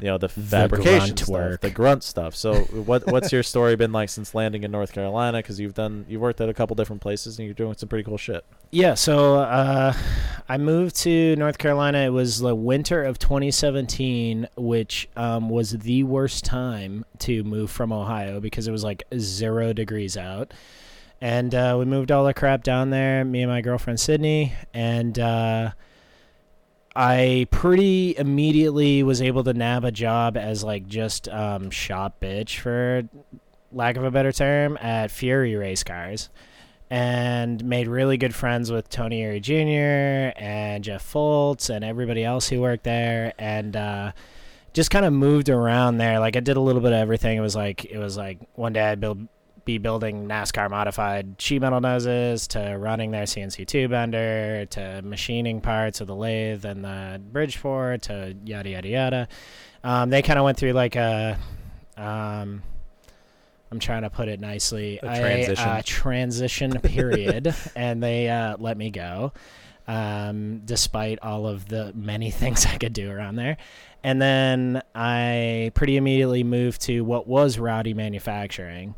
you 0.00 0.06
know 0.06 0.18
the 0.18 0.28
fabrication 0.28 1.14
grunt 1.14 1.18
stuff, 1.18 1.60
the 1.60 1.70
grunt 1.70 2.04
stuff. 2.04 2.36
So 2.36 2.60
what 2.60 3.06
what's 3.10 3.32
your 3.32 3.42
story 3.42 3.74
been 3.74 3.92
like 3.92 4.08
since 4.08 4.34
landing 4.34 4.62
in 4.62 4.70
North 4.70 4.92
Carolina? 4.92 5.38
Because 5.38 5.58
you've 5.58 5.74
done 5.74 6.06
you've 6.08 6.20
worked 6.20 6.40
at 6.40 6.48
a 6.48 6.54
couple 6.54 6.76
different 6.76 7.02
places 7.02 7.38
and 7.38 7.46
you're 7.46 7.54
doing 7.54 7.74
some 7.76 7.88
pretty 7.88 8.04
cool 8.04 8.18
shit. 8.18 8.44
Yeah, 8.70 8.94
so 8.94 9.36
uh, 9.36 9.92
I 10.48 10.56
moved 10.58 10.96
to 10.96 11.34
North 11.36 11.58
Carolina. 11.58 11.98
It 11.98 12.10
was 12.10 12.38
the 12.38 12.54
winter 12.54 13.02
of 13.02 13.18
2017, 13.18 14.48
which 14.56 15.08
um, 15.16 15.50
was 15.50 15.72
the 15.72 16.04
worst 16.04 16.44
time 16.44 17.04
to 17.20 17.42
move 17.42 17.70
from 17.70 17.92
Ohio 17.92 18.40
because 18.40 18.68
it 18.68 18.72
was 18.72 18.84
like 18.84 19.02
zero 19.18 19.72
degrees 19.72 20.16
out. 20.16 20.52
And 21.20 21.54
uh, 21.54 21.76
we 21.78 21.84
moved 21.84 22.12
all 22.12 22.24
the 22.24 22.34
crap 22.34 22.62
down 22.62 22.90
there, 22.90 23.24
me 23.24 23.42
and 23.42 23.50
my 23.50 23.60
girlfriend 23.60 23.98
Sydney. 23.98 24.52
And 24.72 25.18
uh, 25.18 25.72
I 26.94 27.46
pretty 27.50 28.16
immediately 28.16 29.02
was 29.02 29.20
able 29.20 29.44
to 29.44 29.52
nab 29.52 29.84
a 29.84 29.90
job 29.90 30.36
as 30.36 30.62
like 30.62 30.86
just 30.86 31.28
um, 31.28 31.70
shop 31.70 32.20
bitch, 32.20 32.58
for 32.58 33.08
lack 33.72 33.96
of 33.96 34.04
a 34.04 34.10
better 34.10 34.32
term, 34.32 34.78
at 34.80 35.10
Fury 35.10 35.56
Race 35.56 35.82
Cars 35.82 36.28
and 36.90 37.62
made 37.64 37.86
really 37.86 38.16
good 38.16 38.34
friends 38.34 38.72
with 38.72 38.88
Tony 38.88 39.22
Eury 39.22 39.42
Jr. 39.42 40.38
and 40.40 40.82
Jeff 40.82 41.12
Foltz 41.12 41.68
and 41.68 41.84
everybody 41.84 42.24
else 42.24 42.48
who 42.48 42.60
worked 42.60 42.84
there, 42.84 43.34
and 43.38 43.76
uh, 43.76 44.12
just 44.72 44.90
kind 44.90 45.04
of 45.04 45.12
moved 45.12 45.48
around 45.48 45.98
there. 45.98 46.18
Like 46.18 46.36
I 46.36 46.40
did 46.40 46.56
a 46.56 46.60
little 46.60 46.80
bit 46.80 46.92
of 46.92 46.98
everything. 46.98 47.36
It 47.36 47.42
was 47.42 47.56
like 47.56 47.84
it 47.84 47.98
was 47.98 48.16
like 48.16 48.38
one 48.54 48.72
day 48.72 48.90
I'd 48.90 49.00
build 49.00 49.28
be 49.68 49.76
building 49.76 50.26
NASCAR 50.26 50.70
modified 50.70 51.34
sheet 51.38 51.60
metal 51.60 51.82
noses 51.82 52.48
to 52.48 52.74
running 52.78 53.10
their 53.10 53.24
CNC 53.24 53.66
tube 53.66 53.90
bender 53.90 54.64
to 54.64 55.02
machining 55.02 55.60
parts 55.60 56.00
of 56.00 56.06
the 56.06 56.16
lathe 56.16 56.64
and 56.64 56.82
the 56.82 57.20
bridge 57.20 57.60
Bridgeport 57.60 58.00
to 58.02 58.34
yada 58.46 58.70
yada 58.70 58.88
yada. 58.88 59.28
Um, 59.84 60.08
they 60.08 60.22
kind 60.22 60.38
of 60.38 60.46
went 60.46 60.56
through 60.56 60.72
like 60.72 60.96
a 60.96 61.38
um, 61.98 62.62
I'm 63.70 63.78
trying 63.78 64.02
to 64.02 64.10
put 64.10 64.28
it 64.28 64.40
nicely. 64.40 65.00
A 65.02 65.18
transition. 65.18 65.68
uh, 65.68 65.82
transition 65.84 66.80
period, 66.82 67.54
and 67.76 68.02
they 68.02 68.30
uh, 68.30 68.56
let 68.58 68.78
me 68.78 68.88
go, 68.88 69.34
um, 69.86 70.62
despite 70.64 71.18
all 71.20 71.46
of 71.46 71.68
the 71.68 71.92
many 71.94 72.30
things 72.40 72.64
I 72.64 72.78
could 72.78 72.94
do 72.94 73.10
around 73.10 73.36
there. 73.36 73.58
And 74.02 74.22
then 74.22 74.80
I 74.94 75.72
pretty 75.74 75.98
immediately 75.98 76.42
moved 76.42 76.80
to 76.82 77.02
what 77.02 77.26
was 77.26 77.58
Rowdy 77.58 77.92
Manufacturing, 77.92 78.94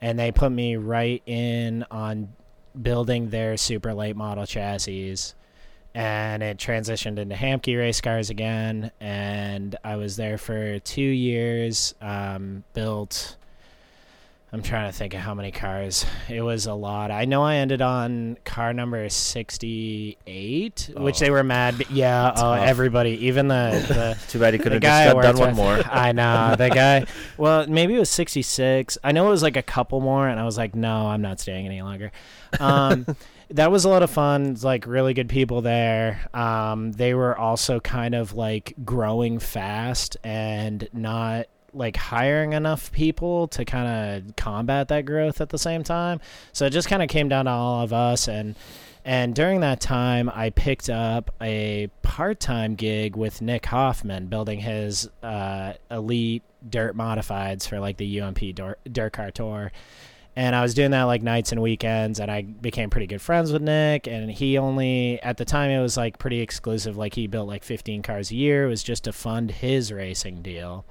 and 0.00 0.18
they 0.18 0.32
put 0.32 0.52
me 0.52 0.76
right 0.76 1.22
in 1.26 1.84
on 1.90 2.28
building 2.80 3.30
their 3.30 3.56
super 3.56 3.94
late 3.94 4.16
model 4.16 4.46
chassis. 4.46 5.16
And 5.94 6.42
it 6.42 6.58
transitioned 6.58 7.18
into 7.18 7.34
Hamke 7.34 7.76
race 7.76 8.00
cars 8.00 8.30
again, 8.30 8.92
and 9.00 9.74
I 9.82 9.96
was 9.96 10.16
there 10.16 10.38
for 10.38 10.78
two 10.80 11.00
years. 11.00 11.94
Um, 12.00 12.62
built 12.74 13.37
I'm 14.50 14.62
trying 14.62 14.90
to 14.90 14.96
think 14.96 15.12
of 15.12 15.20
how 15.20 15.34
many 15.34 15.50
cars. 15.52 16.06
It 16.26 16.40
was 16.40 16.64
a 16.64 16.72
lot. 16.72 17.10
I 17.10 17.26
know 17.26 17.42
I 17.42 17.56
ended 17.56 17.82
on 17.82 18.38
car 18.46 18.72
number 18.72 19.06
68, 19.10 20.90
which 20.96 21.18
they 21.18 21.30
were 21.30 21.44
mad. 21.44 21.84
Yeah, 21.90 22.32
oh, 22.36 22.52
everybody, 22.52 23.26
even 23.26 23.48
the 23.48 23.84
the, 23.88 24.18
Too 24.28 24.38
bad 24.38 24.54
he 24.54 24.58
could 24.58 24.72
have 24.72 24.80
just 24.80 25.16
done 25.20 25.36
one 25.36 25.54
more. 25.54 25.82
I 25.84 26.12
know 26.12 26.54
the 26.56 26.70
guy. 26.74 27.04
Well, 27.36 27.66
maybe 27.66 27.94
it 27.94 27.98
was 27.98 28.08
66. 28.08 28.96
I 29.04 29.12
know 29.12 29.26
it 29.26 29.30
was 29.30 29.42
like 29.42 29.58
a 29.58 29.62
couple 29.62 30.00
more, 30.00 30.26
and 30.26 30.40
I 30.40 30.44
was 30.44 30.56
like, 30.56 30.74
no, 30.74 31.08
I'm 31.08 31.20
not 31.20 31.40
staying 31.40 31.66
any 31.66 31.82
longer. 31.82 32.10
Um, 32.58 33.04
that 33.50 33.70
was 33.70 33.84
a 33.84 33.90
lot 33.90 34.02
of 34.02 34.10
fun. 34.10 34.46
It's 34.52 34.64
like 34.64 34.86
really 34.86 35.12
good 35.12 35.28
people 35.28 35.60
there. 35.60 36.26
Um, 36.32 36.92
they 36.92 37.12
were 37.12 37.36
also 37.36 37.80
kind 37.80 38.14
of 38.14 38.32
like 38.32 38.74
growing 38.82 39.40
fast 39.40 40.16
and 40.24 40.88
not 40.94 41.48
like 41.78 41.96
hiring 41.96 42.52
enough 42.52 42.92
people 42.92 43.48
to 43.48 43.64
kind 43.64 44.26
of 44.26 44.36
combat 44.36 44.88
that 44.88 45.06
growth 45.06 45.40
at 45.40 45.48
the 45.48 45.58
same 45.58 45.82
time. 45.82 46.20
So 46.52 46.66
it 46.66 46.70
just 46.70 46.88
kind 46.88 47.02
of 47.02 47.08
came 47.08 47.28
down 47.28 47.46
to 47.46 47.50
all 47.50 47.82
of 47.82 47.92
us 47.92 48.28
and 48.28 48.54
and 49.04 49.34
during 49.34 49.60
that 49.60 49.80
time 49.80 50.30
I 50.34 50.50
picked 50.50 50.90
up 50.90 51.34
a 51.40 51.88
part-time 52.02 52.74
gig 52.74 53.16
with 53.16 53.40
Nick 53.40 53.64
Hoffman 53.64 54.26
building 54.26 54.60
his 54.60 55.08
uh, 55.22 55.74
elite 55.90 56.42
dirt 56.68 56.96
modifieds 56.96 57.66
for 57.66 57.80
like 57.80 57.96
the 57.96 58.20
UMP 58.20 58.54
dirt, 58.54 58.78
dirt 58.90 59.12
car 59.14 59.30
tour. 59.30 59.72
And 60.36 60.54
I 60.54 60.62
was 60.62 60.74
doing 60.74 60.92
that 60.92 61.04
like 61.04 61.22
nights 61.22 61.50
and 61.50 61.60
weekends, 61.60 62.20
and 62.20 62.30
I 62.30 62.42
became 62.42 62.90
pretty 62.90 63.06
good 63.08 63.20
friends 63.20 63.50
with 63.50 63.62
Nick. 63.62 64.06
And 64.06 64.30
he 64.30 64.56
only, 64.56 65.20
at 65.22 65.36
the 65.36 65.44
time, 65.44 65.70
it 65.70 65.80
was 65.80 65.96
like 65.96 66.18
pretty 66.18 66.40
exclusive. 66.40 66.96
Like 66.96 67.14
he 67.14 67.26
built 67.26 67.48
like 67.48 67.64
15 67.64 68.02
cars 68.02 68.30
a 68.30 68.36
year. 68.36 68.66
It 68.66 68.68
was 68.68 68.84
just 68.84 69.04
to 69.04 69.12
fund 69.12 69.50
his 69.50 69.90
racing 69.90 70.42
deal. 70.42 70.84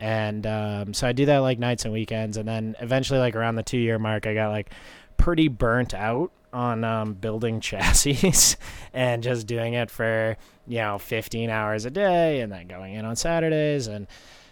And 0.00 0.46
um, 0.46 0.94
so 0.94 1.06
I 1.06 1.12
do 1.12 1.26
that 1.26 1.38
like 1.38 1.58
nights 1.58 1.84
and 1.84 1.92
weekends. 1.92 2.36
And 2.36 2.48
then 2.48 2.76
eventually, 2.80 3.18
like 3.18 3.36
around 3.36 3.56
the 3.56 3.62
two 3.62 3.78
year 3.78 3.98
mark, 3.98 4.26
I 4.26 4.34
got 4.34 4.50
like 4.50 4.70
pretty 5.16 5.48
burnt 5.48 5.94
out 5.94 6.30
on 6.52 6.84
um, 6.84 7.14
building 7.14 7.60
chassis 7.60 8.56
and 8.92 9.22
just 9.22 9.46
doing 9.46 9.74
it 9.74 9.90
for, 9.90 10.36
you 10.66 10.78
know, 10.78 10.98
15 10.98 11.50
hours 11.50 11.84
a 11.84 11.90
day 11.90 12.40
and 12.40 12.52
then 12.52 12.66
going 12.66 12.94
in 12.94 13.04
on 13.04 13.16
Saturdays 13.16 13.86
and, 13.86 14.06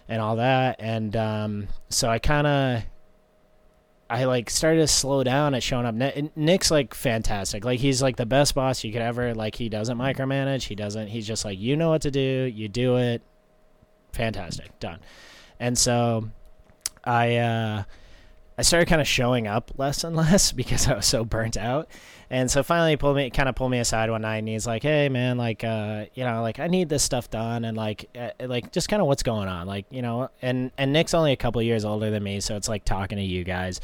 and 0.07 0.21
all 0.21 0.37
that. 0.37 0.77
And 0.79 1.15
um, 1.15 1.67
so 1.89 2.09
I 2.09 2.19
kind 2.19 2.47
of 2.47 2.83
I 4.13 4.25
like 4.25 4.51
started 4.51 4.81
to 4.81 4.87
slow 4.87 5.23
down 5.23 5.55
at 5.55 5.63
showing 5.63 5.87
up. 5.87 5.95
Nick's 6.35 6.69
like 6.69 6.93
fantastic. 6.93 7.65
Like 7.65 7.79
he's 7.79 7.99
like 7.99 8.15
the 8.15 8.27
best 8.27 8.53
boss 8.53 8.83
you 8.83 8.91
could 8.91 9.01
ever. 9.01 9.33
Like 9.33 9.55
he 9.55 9.69
doesn't 9.69 9.97
micromanage. 9.97 10.63
He 10.63 10.75
doesn't. 10.75 11.07
He's 11.07 11.25
just 11.25 11.43
like 11.43 11.57
you 11.57 11.75
know 11.75 11.89
what 11.89 12.03
to 12.03 12.11
do. 12.11 12.51
You 12.53 12.67
do 12.67 12.97
it. 12.97 13.23
Fantastic. 14.11 14.77
Done. 14.79 14.99
And 15.63 15.77
so, 15.77 16.29
I 17.05 17.37
uh, 17.37 17.83
I 18.57 18.61
started 18.63 18.89
kind 18.89 18.99
of 18.99 19.07
showing 19.07 19.47
up 19.47 19.71
less 19.77 20.03
and 20.03 20.13
less 20.17 20.51
because 20.51 20.89
I 20.89 20.95
was 20.95 21.05
so 21.05 21.23
burnt 21.23 21.55
out. 21.55 21.87
And 22.29 22.51
so 22.51 22.63
finally, 22.63 22.91
he 22.91 22.97
pulled 22.97 23.15
me, 23.15 23.29
kind 23.29 23.47
of 23.47 23.55
pulled 23.55 23.71
me 23.71 23.79
aside 23.79 24.09
one 24.09 24.23
night, 24.23 24.39
and 24.39 24.47
he's 24.49 24.67
like, 24.67 24.83
"Hey, 24.83 25.07
man, 25.07 25.37
like, 25.37 25.63
uh, 25.63 26.07
you 26.15 26.25
know, 26.25 26.41
like 26.41 26.59
I 26.59 26.67
need 26.67 26.89
this 26.89 27.01
stuff 27.01 27.29
done, 27.29 27.63
and 27.63 27.77
like, 27.77 28.09
uh, 28.13 28.31
like 28.45 28.73
just 28.73 28.89
kind 28.89 29.01
of 29.01 29.07
what's 29.07 29.23
going 29.23 29.47
on, 29.47 29.65
like, 29.65 29.85
you 29.89 30.01
know." 30.01 30.29
And 30.41 30.69
and 30.77 30.91
Nick's 30.91 31.13
only 31.13 31.31
a 31.31 31.37
couple 31.37 31.61
years 31.61 31.85
older 31.85 32.11
than 32.11 32.23
me, 32.23 32.41
so 32.41 32.57
it's 32.57 32.67
like 32.67 32.83
talking 32.83 33.17
to 33.17 33.23
you 33.23 33.45
guys, 33.45 33.79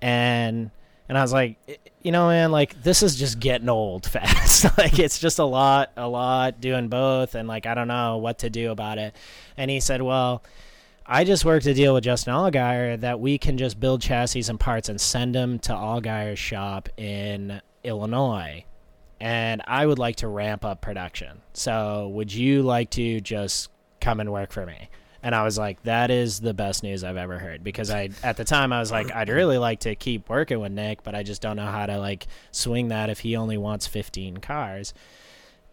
and 0.00 0.72
and 1.08 1.16
I 1.16 1.22
was 1.22 1.32
like, 1.32 1.56
you 2.02 2.10
know, 2.10 2.26
man, 2.26 2.50
like 2.50 2.82
this 2.82 3.00
is 3.00 3.14
just 3.14 3.38
getting 3.38 3.68
old 3.68 4.06
fast. 4.08 4.64
like 4.78 4.98
it's 4.98 5.20
just 5.20 5.38
a 5.38 5.44
lot, 5.44 5.92
a 5.96 6.08
lot 6.08 6.60
doing 6.60 6.88
both, 6.88 7.36
and 7.36 7.46
like 7.46 7.66
I 7.66 7.74
don't 7.74 7.88
know 7.88 8.16
what 8.16 8.40
to 8.40 8.50
do 8.50 8.72
about 8.72 8.98
it. 8.98 9.14
And 9.56 9.70
he 9.70 9.78
said, 9.78 10.02
well. 10.02 10.42
I 11.06 11.24
just 11.24 11.44
worked 11.44 11.66
a 11.66 11.74
deal 11.74 11.94
with 11.94 12.04
Justin 12.04 12.32
Allgaier 12.32 13.00
that 13.00 13.18
we 13.18 13.36
can 13.36 13.58
just 13.58 13.80
build 13.80 14.00
chassis 14.00 14.44
and 14.48 14.58
parts 14.58 14.88
and 14.88 15.00
send 15.00 15.34
them 15.34 15.58
to 15.60 15.72
Allgaier's 15.72 16.38
shop 16.38 16.88
in 16.96 17.60
Illinois. 17.82 18.64
And 19.20 19.62
I 19.66 19.84
would 19.84 19.98
like 19.98 20.16
to 20.16 20.28
ramp 20.28 20.64
up 20.64 20.80
production. 20.80 21.42
So 21.54 22.08
would 22.08 22.32
you 22.32 22.62
like 22.62 22.90
to 22.90 23.20
just 23.20 23.70
come 24.00 24.20
and 24.20 24.32
work 24.32 24.52
for 24.52 24.64
me? 24.64 24.90
And 25.24 25.34
I 25.34 25.44
was 25.44 25.58
like, 25.58 25.82
that 25.84 26.10
is 26.10 26.40
the 26.40 26.54
best 26.54 26.82
news 26.82 27.04
I've 27.04 27.16
ever 27.16 27.38
heard 27.38 27.62
because 27.62 27.90
I 27.90 28.10
at 28.24 28.36
the 28.36 28.44
time 28.44 28.72
I 28.72 28.80
was 28.80 28.90
like, 28.90 29.12
I'd 29.12 29.28
really 29.28 29.58
like 29.58 29.80
to 29.80 29.94
keep 29.94 30.28
working 30.28 30.58
with 30.58 30.72
Nick, 30.72 31.04
but 31.04 31.14
I 31.14 31.22
just 31.22 31.42
don't 31.42 31.56
know 31.56 31.66
how 31.66 31.86
to 31.86 31.98
like 31.98 32.26
swing 32.50 32.88
that 32.88 33.10
if 33.10 33.20
he 33.20 33.36
only 33.36 33.56
wants 33.56 33.86
15 33.86 34.38
cars. 34.38 34.94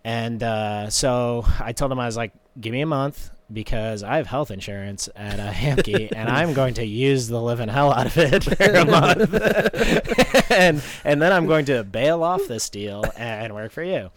And 0.03 0.41
uh, 0.43 0.89
so 0.89 1.45
I 1.59 1.71
told 1.71 1.91
him 1.91 1.99
I 1.99 2.05
was 2.05 2.17
like, 2.17 2.31
give 2.59 2.73
me 2.73 2.81
a 2.81 2.85
month 2.85 3.31
because 3.51 4.03
I 4.03 4.17
have 4.17 4.27
health 4.27 4.51
insurance 4.51 5.09
at 5.15 5.39
uh, 5.39 5.51
Hamke, 5.51 6.11
and 6.15 6.29
I'm 6.29 6.53
going 6.53 6.75
to 6.75 6.85
use 6.85 7.27
the 7.27 7.41
living 7.41 7.69
hell 7.69 7.91
out 7.91 8.05
of 8.05 8.17
it 8.17 8.43
for 8.43 8.63
a 8.63 8.85
month, 10.45 10.51
and 10.51 10.81
and 11.03 11.21
then 11.21 11.31
I'm 11.31 11.47
going 11.47 11.65
to 11.65 11.83
bail 11.83 12.23
off 12.23 12.47
this 12.47 12.69
deal 12.69 13.03
and 13.17 13.53
work 13.53 13.71
for 13.71 13.83
you. 13.83 14.11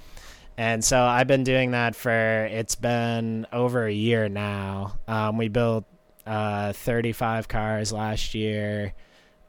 And 0.57 0.85
so 0.85 1.03
I've 1.03 1.26
been 1.26 1.45
doing 1.45 1.70
that 1.70 1.97
for 1.97 2.11
it's 2.11 2.74
been 2.74 3.47
over 3.53 3.87
a 3.87 3.93
year 3.93 4.28
now. 4.28 4.99
Um, 5.09 5.39
we 5.39 5.49
built 5.49 5.85
uh, 6.26 6.72
35 6.72 7.49
cars 7.49 7.93
last 7.93 8.35
year. 8.35 8.93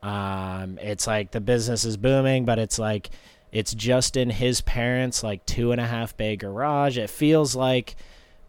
Um, 0.01 0.77
it's 0.81 1.07
like 1.07 1.31
the 1.31 1.41
business 1.41 1.85
is 1.85 1.97
booming, 1.97 2.45
but 2.45 2.59
it's 2.59 2.79
like 2.79 3.09
it's 3.51 3.73
just 3.73 4.17
in 4.17 4.29
his 4.29 4.61
parents' 4.61 5.23
like 5.23 5.45
two 5.45 5.71
and 5.71 5.79
a 5.79 5.85
half 5.85 6.15
bay 6.17 6.35
garage. 6.35 6.97
It 6.97 7.09
feels 7.09 7.55
like 7.55 7.95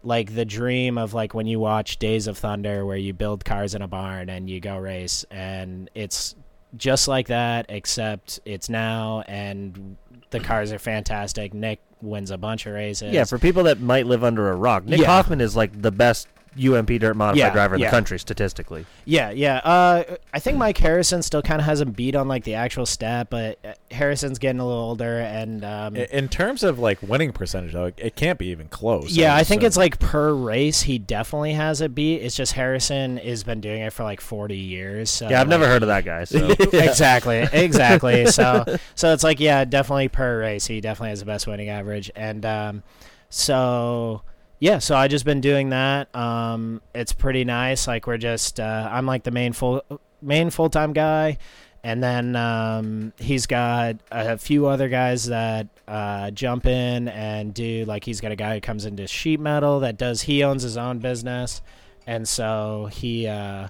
like 0.05 0.35
the 0.35 0.45
dream 0.45 0.97
of 0.97 1.13
like 1.13 1.33
when 1.33 1.47
you 1.47 1.59
watch 1.59 1.97
Days 1.97 2.27
of 2.27 2.37
Thunder 2.37 2.85
where 2.85 2.97
you 2.97 3.13
build 3.13 3.43
cars 3.43 3.73
in 3.75 3.81
a 3.81 3.87
barn 3.87 4.29
and 4.29 4.49
you 4.49 4.59
go 4.59 4.77
race 4.77 5.25
and 5.31 5.89
it's 5.95 6.35
just 6.77 7.07
like 7.07 7.27
that 7.27 7.65
except 7.69 8.39
it's 8.45 8.69
now 8.69 9.23
and 9.27 9.97
the 10.29 10.39
cars 10.39 10.71
are 10.71 10.79
fantastic. 10.79 11.53
Nick 11.53 11.79
wins 12.01 12.29
a 12.31 12.37
bunch 12.37 12.65
of 12.65 12.73
races. 12.73 13.13
Yeah, 13.13 13.23
for 13.23 13.39
people 13.39 13.63
that 13.63 13.79
might 13.79 14.05
live 14.05 14.23
under 14.23 14.51
a 14.51 14.55
rock, 14.55 14.85
Nick 14.85 14.99
Yeah. 14.99 15.07
Hoffman 15.07 15.41
is 15.41 15.55
like 15.55 15.81
the 15.81 15.91
best 15.91 16.27
UMP 16.57 16.87
dirt 16.99 17.15
modified 17.15 17.37
Yeah, 17.37 17.49
driver 17.51 17.75
in 17.75 17.81
yeah. 17.81 17.87
the 17.87 17.91
country 17.91 18.17
statistically. 18.19 18.85
Yeah, 19.05 19.29
yeah. 19.31 19.57
Uh, 19.57 20.15
I 20.33 20.39
think 20.39 20.57
Mike 20.57 20.77
Harrison 20.77 21.21
still 21.21 21.41
kind 21.41 21.59
of 21.59 21.65
has 21.65 21.81
a 21.81 21.85
beat 21.85 22.15
on 22.15 22.27
like 22.27 22.43
the 22.43 22.55
actual 22.55 22.85
stat, 22.85 23.29
but 23.29 23.59
uh, 23.65 23.73
Harrison's 23.91 24.39
getting 24.39 24.59
a 24.59 24.65
little 24.65 24.81
older, 24.81 25.19
and 25.19 25.63
um, 25.65 25.95
In 25.95 26.29
terms 26.29 26.63
of 26.63 26.79
like 26.79 27.01
winning 27.01 27.31
percentage, 27.33 27.73
though, 27.73 27.85
it, 27.85 27.95
it 27.97 28.15
can't 28.15 28.39
be 28.39 28.47
even 28.47 28.67
close. 28.69 29.15
yeah, 29.15 29.35
I 29.35 29.43
think 29.43 29.61
so- 29.61 29.67
it's 29.67 29.77
like 29.77 29.99
per 29.99 30.33
race 30.33 30.81
he 30.83 30.97
definitely 30.97 31.53
has 31.53 31.81
a 31.81 31.89
beat. 31.89 32.21
It's 32.21 32.35
just 32.35 32.53
Harrison 32.53 33.17
has 33.17 33.43
been 33.43 33.59
doing 33.61 33.81
it 33.81 33.91
for 33.93 34.03
like 34.03 34.21
forty 34.21 34.57
years. 34.57 35.09
So 35.09 35.29
yeah, 35.29 35.41
I've 35.41 35.47
never 35.49 35.63
like- 35.63 35.71
heard 35.73 35.83
of 35.83 35.87
that 35.87 36.05
guy. 36.05 36.23
So 36.23 36.47
exactly, 36.73 37.37
exactly. 37.53 38.27
So, 38.27 38.63
so 38.95 39.13
it's 39.13 39.23
like, 39.23 39.39
yeah, 39.39 39.65
definitely 39.65 40.07
per 40.09 40.39
race, 40.39 40.65
he 40.67 40.79
definitely 40.81 41.09
has 41.09 41.19
the 41.19 41.25
best 41.25 41.47
winning 41.47 41.69
average, 41.69 42.09
and 42.15 42.45
um, 42.45 42.83
so 43.29 44.21
yeah, 44.65 44.79
so 44.79 44.95
I 44.95 45.07
just 45.07 45.25
been 45.25 45.41
doing 45.41 45.69
that. 45.69 46.13
Um, 46.15 46.81
it's 46.95 47.13
pretty 47.13 47.45
nice. 47.45 47.87
Like 47.87 48.07
we're 48.07 48.17
just, 48.17 48.59
uh, 48.59 48.89
I'm 48.91 49.05
like 49.05 49.21
the 49.21 49.29
main 49.29 49.53
full 49.53 49.83
main 50.23 50.49
full 50.49 50.71
time 50.71 50.91
guy, 50.91 51.37
and 51.83 52.01
then 52.01 52.35
um, 52.35 53.13
he's 53.19 53.45
got 53.45 53.97
a 54.11 54.39
few 54.39 54.65
other 54.65 54.89
guys 54.89 55.27
that 55.27 55.67
uh, 55.87 56.31
jump 56.31 56.65
in 56.65 57.09
and 57.09 57.53
do 57.53 57.85
like 57.85 58.03
he's 58.03 58.19
got 58.21 58.31
a 58.31 58.35
guy 58.35 58.55
who 58.55 58.61
comes 58.61 58.85
into 58.85 59.05
sheet 59.05 59.39
metal 59.39 59.81
that 59.81 59.97
does 59.97 60.23
he 60.23 60.43
owns 60.43 60.63
his 60.63 60.77
own 60.77 60.97
business, 60.97 61.61
and 62.07 62.27
so 62.27 62.89
he. 62.91 63.27
Uh, 63.27 63.67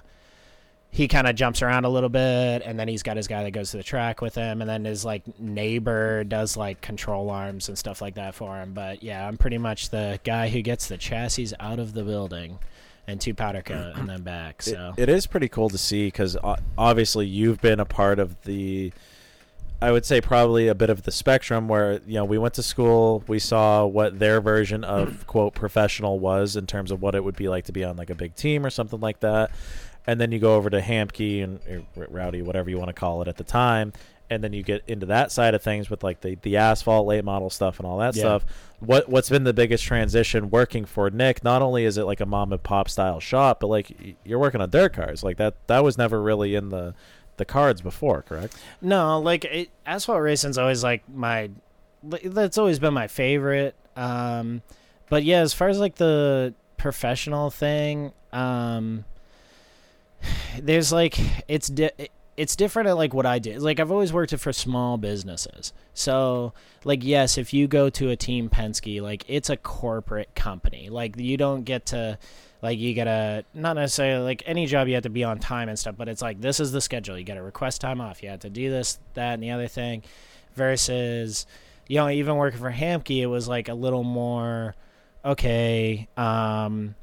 he 0.96 1.08
kind 1.08 1.26
of 1.26 1.36
jumps 1.36 1.60
around 1.60 1.84
a 1.84 1.88
little 1.90 2.08
bit 2.08 2.62
and 2.64 2.80
then 2.80 2.88
he's 2.88 3.02
got 3.02 3.18
his 3.18 3.28
guy 3.28 3.42
that 3.44 3.50
goes 3.50 3.70
to 3.72 3.76
the 3.76 3.82
track 3.82 4.22
with 4.22 4.34
him 4.34 4.62
and 4.62 4.70
then 4.70 4.82
his 4.86 5.04
like 5.04 5.22
neighbor 5.38 6.24
does 6.24 6.56
like 6.56 6.80
control 6.80 7.28
arms 7.28 7.68
and 7.68 7.76
stuff 7.76 8.00
like 8.00 8.14
that 8.14 8.34
for 8.34 8.56
him. 8.56 8.72
But 8.72 9.02
yeah 9.02 9.28
i'm 9.28 9.36
pretty 9.36 9.58
much 9.58 9.90
the 9.90 10.18
guy 10.24 10.48
who 10.48 10.62
gets 10.62 10.88
the 10.88 10.96
chassis 10.96 11.50
out 11.60 11.78
of 11.78 11.92
the 11.92 12.02
building 12.02 12.58
and 13.06 13.20
two 13.20 13.34
powder 13.34 13.60
coat 13.60 13.92
and 13.96 14.08
then 14.08 14.22
back 14.22 14.56
It- 14.66 14.70
so. 14.70 14.94
it 14.96 15.10
is 15.10 15.26
pretty 15.26 15.48
cool 15.48 15.68
to 15.68 15.76
see 15.78 16.06
because 16.06 16.34
obviously 16.78 17.26
you've 17.26 17.60
been 17.60 17.78
a 17.78 17.84
part 17.84 18.18
of 18.18 18.42
the 18.44 18.90
i 19.82 19.92
would 19.92 20.06
say 20.06 20.22
probably 20.22 20.68
a 20.68 20.74
bit 20.74 20.88
of 20.88 21.02
the 21.02 21.12
spectrum 21.12 21.68
where 21.68 22.00
you 22.06 22.14
know 22.14 22.24
we 22.24 22.38
went 22.38 22.54
to 22.54 22.62
school 22.62 23.22
we 23.28 23.38
saw 23.38 23.84
what 23.84 24.18
their 24.18 24.40
version 24.40 24.82
of 24.82 25.26
quote 25.26 25.54
professional 25.54 26.18
was 26.18 26.56
in 26.56 26.66
terms 26.66 26.90
of 26.90 27.02
what 27.02 27.14
it 27.14 27.22
would 27.22 27.36
be 27.36 27.48
like 27.48 27.66
to 27.66 27.72
be 27.72 27.84
on 27.84 27.96
like 27.96 28.08
a 28.08 28.14
big 28.14 28.34
team 28.34 28.64
or 28.64 28.70
something 28.70 29.00
like 29.00 29.20
that 29.20 29.50
and 30.06 30.20
then 30.20 30.32
you 30.32 30.38
go 30.38 30.54
over 30.56 30.70
to 30.70 30.80
Hamke 30.80 31.42
and 31.44 31.60
Rowdy, 31.96 32.42
whatever 32.42 32.70
you 32.70 32.78
want 32.78 32.88
to 32.88 32.94
call 32.94 33.22
it 33.22 33.28
at 33.28 33.36
the 33.36 33.44
time, 33.44 33.92
and 34.30 34.42
then 34.42 34.52
you 34.52 34.62
get 34.62 34.82
into 34.88 35.06
that 35.06 35.30
side 35.32 35.54
of 35.54 35.62
things 35.62 35.88
with 35.88 36.02
like 36.02 36.20
the, 36.20 36.36
the 36.42 36.56
asphalt 36.56 37.06
late 37.06 37.24
model 37.24 37.48
stuff 37.50 37.78
and 37.78 37.86
all 37.86 37.98
that 37.98 38.14
Yeah. 38.16 38.22
stuff. 38.22 38.46
What 38.80 39.08
what's 39.08 39.28
been 39.30 39.44
the 39.44 39.54
biggest 39.54 39.84
transition 39.84 40.50
working 40.50 40.84
for 40.84 41.08
Nick? 41.10 41.42
Not 41.44 41.62
only 41.62 41.84
is 41.84 41.96
it 41.96 42.02
like 42.04 42.20
a 42.20 42.26
mom 42.26 42.52
and 42.52 42.62
pop 42.62 42.88
style 42.90 43.20
shop, 43.20 43.60
but 43.60 43.68
like 43.68 44.16
you're 44.24 44.38
working 44.38 44.60
on 44.60 44.68
dirt 44.70 44.92
cars. 44.92 45.22
Like 45.24 45.36
that 45.38 45.54
that 45.68 45.82
was 45.82 45.96
never 45.96 46.20
really 46.20 46.54
in 46.54 46.68
the 46.70 46.94
the 47.38 47.44
cards 47.44 47.80
before, 47.80 48.22
correct? 48.22 48.56
No, 48.82 49.18
like 49.20 49.44
it, 49.44 49.70
asphalt 49.86 50.20
racing's 50.22 50.58
always 50.58 50.82
like 50.82 51.08
my. 51.08 51.50
That's 52.02 52.58
always 52.58 52.78
been 52.78 52.94
my 52.94 53.08
favorite. 53.08 53.74
Um, 53.96 54.62
but 55.08 55.24
yeah, 55.24 55.40
as 55.40 55.52
far 55.54 55.68
as 55.68 55.78
like 55.78 55.94
the 55.96 56.52
professional 56.76 57.50
thing, 57.50 58.12
um, 58.32 59.04
there's 60.60 60.92
like 60.92 61.18
it's 61.48 61.68
di- 61.68 62.08
it's 62.36 62.54
different 62.54 62.88
at 62.88 62.96
like 62.96 63.14
what 63.14 63.26
I 63.26 63.38
do. 63.38 63.58
Like 63.58 63.80
I've 63.80 63.90
always 63.90 64.12
worked 64.12 64.36
for 64.36 64.52
small 64.52 64.98
businesses. 64.98 65.72
So 65.94 66.52
like 66.84 67.02
yes, 67.02 67.38
if 67.38 67.54
you 67.54 67.66
go 67.66 67.88
to 67.90 68.10
a 68.10 68.16
team 68.16 68.48
Penske, 68.48 69.00
like 69.00 69.24
it's 69.28 69.50
a 69.50 69.56
corporate 69.56 70.34
company. 70.34 70.88
Like 70.90 71.16
you 71.16 71.36
don't 71.36 71.64
get 71.64 71.86
to 71.86 72.18
like 72.62 72.78
you 72.78 72.94
gotta 72.94 73.44
not 73.54 73.74
necessarily 73.74 74.24
like 74.24 74.42
any 74.46 74.66
job 74.66 74.88
you 74.88 74.94
have 74.94 75.04
to 75.04 75.10
be 75.10 75.24
on 75.24 75.38
time 75.38 75.68
and 75.68 75.78
stuff, 75.78 75.94
but 75.96 76.08
it's 76.08 76.22
like 76.22 76.40
this 76.40 76.60
is 76.60 76.72
the 76.72 76.80
schedule. 76.80 77.18
You 77.18 77.24
gotta 77.24 77.42
request 77.42 77.80
time 77.80 78.00
off. 78.00 78.22
You 78.22 78.30
have 78.30 78.40
to 78.40 78.50
do 78.50 78.70
this, 78.70 78.98
that, 79.14 79.34
and 79.34 79.42
the 79.42 79.50
other 79.50 79.68
thing. 79.68 80.02
Versus, 80.54 81.46
you 81.86 81.96
know, 81.96 82.08
even 82.08 82.36
working 82.36 82.58
for 82.58 82.72
Hamke, 82.72 83.20
it 83.20 83.26
was 83.26 83.46
like 83.46 83.68
a 83.68 83.74
little 83.74 84.04
more 84.04 84.74
okay. 85.24 86.08
Um, 86.16 86.94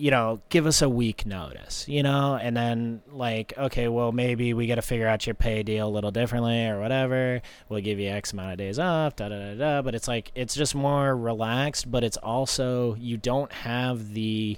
you 0.00 0.10
know, 0.10 0.40
give 0.48 0.66
us 0.66 0.80
a 0.80 0.88
week 0.88 1.26
notice, 1.26 1.86
you 1.86 2.02
know, 2.02 2.34
and 2.34 2.56
then 2.56 3.02
like, 3.12 3.52
okay, 3.58 3.86
well, 3.86 4.12
maybe 4.12 4.54
we 4.54 4.66
got 4.66 4.76
to 4.76 4.82
figure 4.82 5.06
out 5.06 5.26
your 5.26 5.34
pay 5.34 5.62
deal 5.62 5.86
a 5.86 5.90
little 5.90 6.10
differently 6.10 6.66
or 6.66 6.80
whatever. 6.80 7.42
We'll 7.68 7.82
give 7.82 7.98
you 7.98 8.08
X 8.08 8.32
amount 8.32 8.52
of 8.52 8.58
days 8.58 8.78
off, 8.78 9.16
da 9.16 9.28
da 9.28 9.38
da 9.38 9.54
da. 9.54 9.82
But 9.82 9.94
it's 9.94 10.08
like, 10.08 10.32
it's 10.34 10.54
just 10.54 10.74
more 10.74 11.14
relaxed, 11.14 11.90
but 11.90 12.02
it's 12.02 12.16
also, 12.16 12.94
you 12.94 13.18
don't 13.18 13.52
have 13.52 14.14
the 14.14 14.56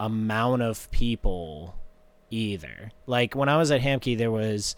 amount 0.00 0.62
of 0.62 0.90
people 0.90 1.76
either. 2.30 2.90
Like 3.06 3.34
when 3.34 3.50
I 3.50 3.58
was 3.58 3.70
at 3.70 3.82
Hamke, 3.82 4.16
there 4.16 4.30
was, 4.30 4.76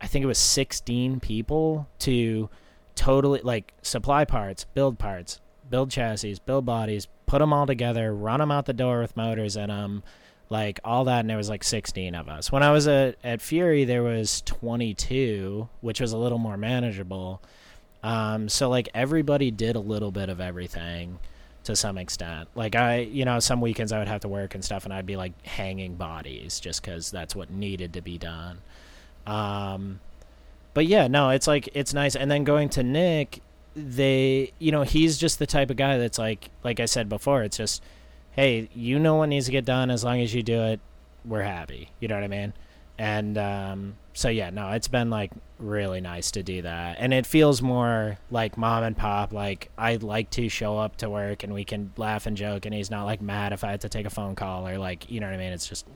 I 0.00 0.06
think 0.06 0.22
it 0.22 0.28
was 0.28 0.38
16 0.38 1.18
people 1.18 1.88
to 2.00 2.48
totally 2.94 3.40
like 3.42 3.72
supply 3.82 4.24
parts, 4.24 4.64
build 4.74 5.00
parts, 5.00 5.40
build 5.68 5.90
chassis, 5.90 6.38
build 6.46 6.64
bodies, 6.64 7.08
put 7.32 7.38
them 7.38 7.50
all 7.50 7.66
together, 7.66 8.14
run 8.14 8.40
them 8.40 8.50
out 8.50 8.66
the 8.66 8.74
door 8.74 9.00
with 9.00 9.16
motors 9.16 9.56
in 9.56 9.68
them, 9.68 10.02
like 10.50 10.78
all 10.84 11.04
that. 11.04 11.20
And 11.20 11.30
there 11.30 11.38
was 11.38 11.48
like 11.48 11.64
16 11.64 12.14
of 12.14 12.28
us. 12.28 12.52
When 12.52 12.62
I 12.62 12.70
was 12.70 12.86
at, 12.86 13.16
at 13.24 13.40
Fury, 13.40 13.84
there 13.84 14.02
was 14.02 14.42
22, 14.42 15.66
which 15.80 15.98
was 15.98 16.12
a 16.12 16.18
little 16.18 16.36
more 16.36 16.58
manageable. 16.58 17.40
Um, 18.02 18.50
so 18.50 18.68
like 18.68 18.90
everybody 18.92 19.50
did 19.50 19.76
a 19.76 19.80
little 19.80 20.10
bit 20.10 20.28
of 20.28 20.42
everything 20.42 21.20
to 21.64 21.74
some 21.74 21.96
extent. 21.96 22.50
Like 22.54 22.76
I, 22.76 22.98
you 22.98 23.24
know, 23.24 23.40
some 23.40 23.62
weekends 23.62 23.92
I 23.92 23.98
would 23.98 24.08
have 24.08 24.20
to 24.20 24.28
work 24.28 24.54
and 24.54 24.62
stuff, 24.62 24.84
and 24.84 24.92
I'd 24.92 25.06
be 25.06 25.16
like 25.16 25.32
hanging 25.46 25.94
bodies 25.94 26.60
just 26.60 26.82
because 26.82 27.10
that's 27.10 27.34
what 27.34 27.48
needed 27.50 27.94
to 27.94 28.02
be 28.02 28.18
done. 28.18 28.58
Um, 29.26 30.00
but 30.74 30.84
yeah, 30.84 31.08
no, 31.08 31.30
it's 31.30 31.46
like 31.46 31.70
it's 31.72 31.94
nice. 31.94 32.14
And 32.14 32.30
then 32.30 32.44
going 32.44 32.68
to 32.70 32.82
Nick, 32.82 33.40
they, 33.74 34.52
you 34.58 34.72
know, 34.72 34.82
he's 34.82 35.18
just 35.18 35.38
the 35.38 35.46
type 35.46 35.70
of 35.70 35.76
guy 35.76 35.98
that's 35.98 36.18
like, 36.18 36.50
like 36.62 36.80
I 36.80 36.86
said 36.86 37.08
before, 37.08 37.42
it's 37.42 37.56
just, 37.56 37.82
hey, 38.32 38.68
you 38.74 38.98
know 38.98 39.16
what 39.16 39.26
needs 39.26 39.46
to 39.46 39.52
get 39.52 39.64
done. 39.64 39.90
As 39.90 40.04
long 40.04 40.20
as 40.20 40.34
you 40.34 40.42
do 40.42 40.62
it, 40.62 40.80
we're 41.24 41.42
happy. 41.42 41.90
You 42.00 42.08
know 42.08 42.14
what 42.14 42.24
I 42.24 42.28
mean? 42.28 42.52
And 42.98 43.38
um, 43.38 43.96
so 44.12 44.28
yeah, 44.28 44.50
no, 44.50 44.70
it's 44.72 44.88
been 44.88 45.10
like 45.10 45.32
really 45.58 46.00
nice 46.00 46.30
to 46.32 46.42
do 46.42 46.62
that, 46.62 46.96
and 47.00 47.14
it 47.14 47.26
feels 47.26 47.62
more 47.62 48.18
like 48.30 48.58
mom 48.58 48.84
and 48.84 48.96
pop. 48.96 49.32
Like 49.32 49.70
I 49.78 49.96
like 49.96 50.30
to 50.30 50.48
show 50.48 50.78
up 50.78 50.96
to 50.98 51.08
work 51.08 51.42
and 51.42 51.54
we 51.54 51.64
can 51.64 51.92
laugh 51.96 52.26
and 52.26 52.36
joke, 52.36 52.66
and 52.66 52.74
he's 52.74 52.90
not 52.90 53.04
like 53.04 53.22
mad 53.22 53.52
if 53.52 53.64
I 53.64 53.70
have 53.70 53.80
to 53.80 53.88
take 53.88 54.06
a 54.06 54.10
phone 54.10 54.34
call 54.34 54.68
or 54.68 54.78
like 54.78 55.10
you 55.10 55.20
know 55.20 55.26
what 55.26 55.34
I 55.34 55.38
mean. 55.38 55.52
It's 55.52 55.66
just 55.66 55.86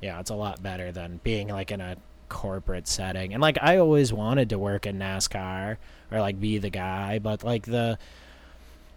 yeah, 0.00 0.18
it's 0.20 0.30
a 0.30 0.34
lot 0.34 0.62
better 0.62 0.90
than 0.90 1.20
being 1.22 1.48
like 1.48 1.70
in 1.70 1.80
a 1.80 1.96
corporate 2.32 2.88
setting. 2.88 3.34
And 3.34 3.42
like 3.42 3.58
I 3.60 3.76
always 3.76 4.12
wanted 4.12 4.48
to 4.50 4.58
work 4.58 4.86
in 4.86 4.98
NASCAR 4.98 5.76
or 6.10 6.20
like 6.20 6.40
be 6.40 6.56
the 6.58 6.70
guy, 6.70 7.18
but 7.18 7.44
like 7.44 7.66
the 7.66 7.98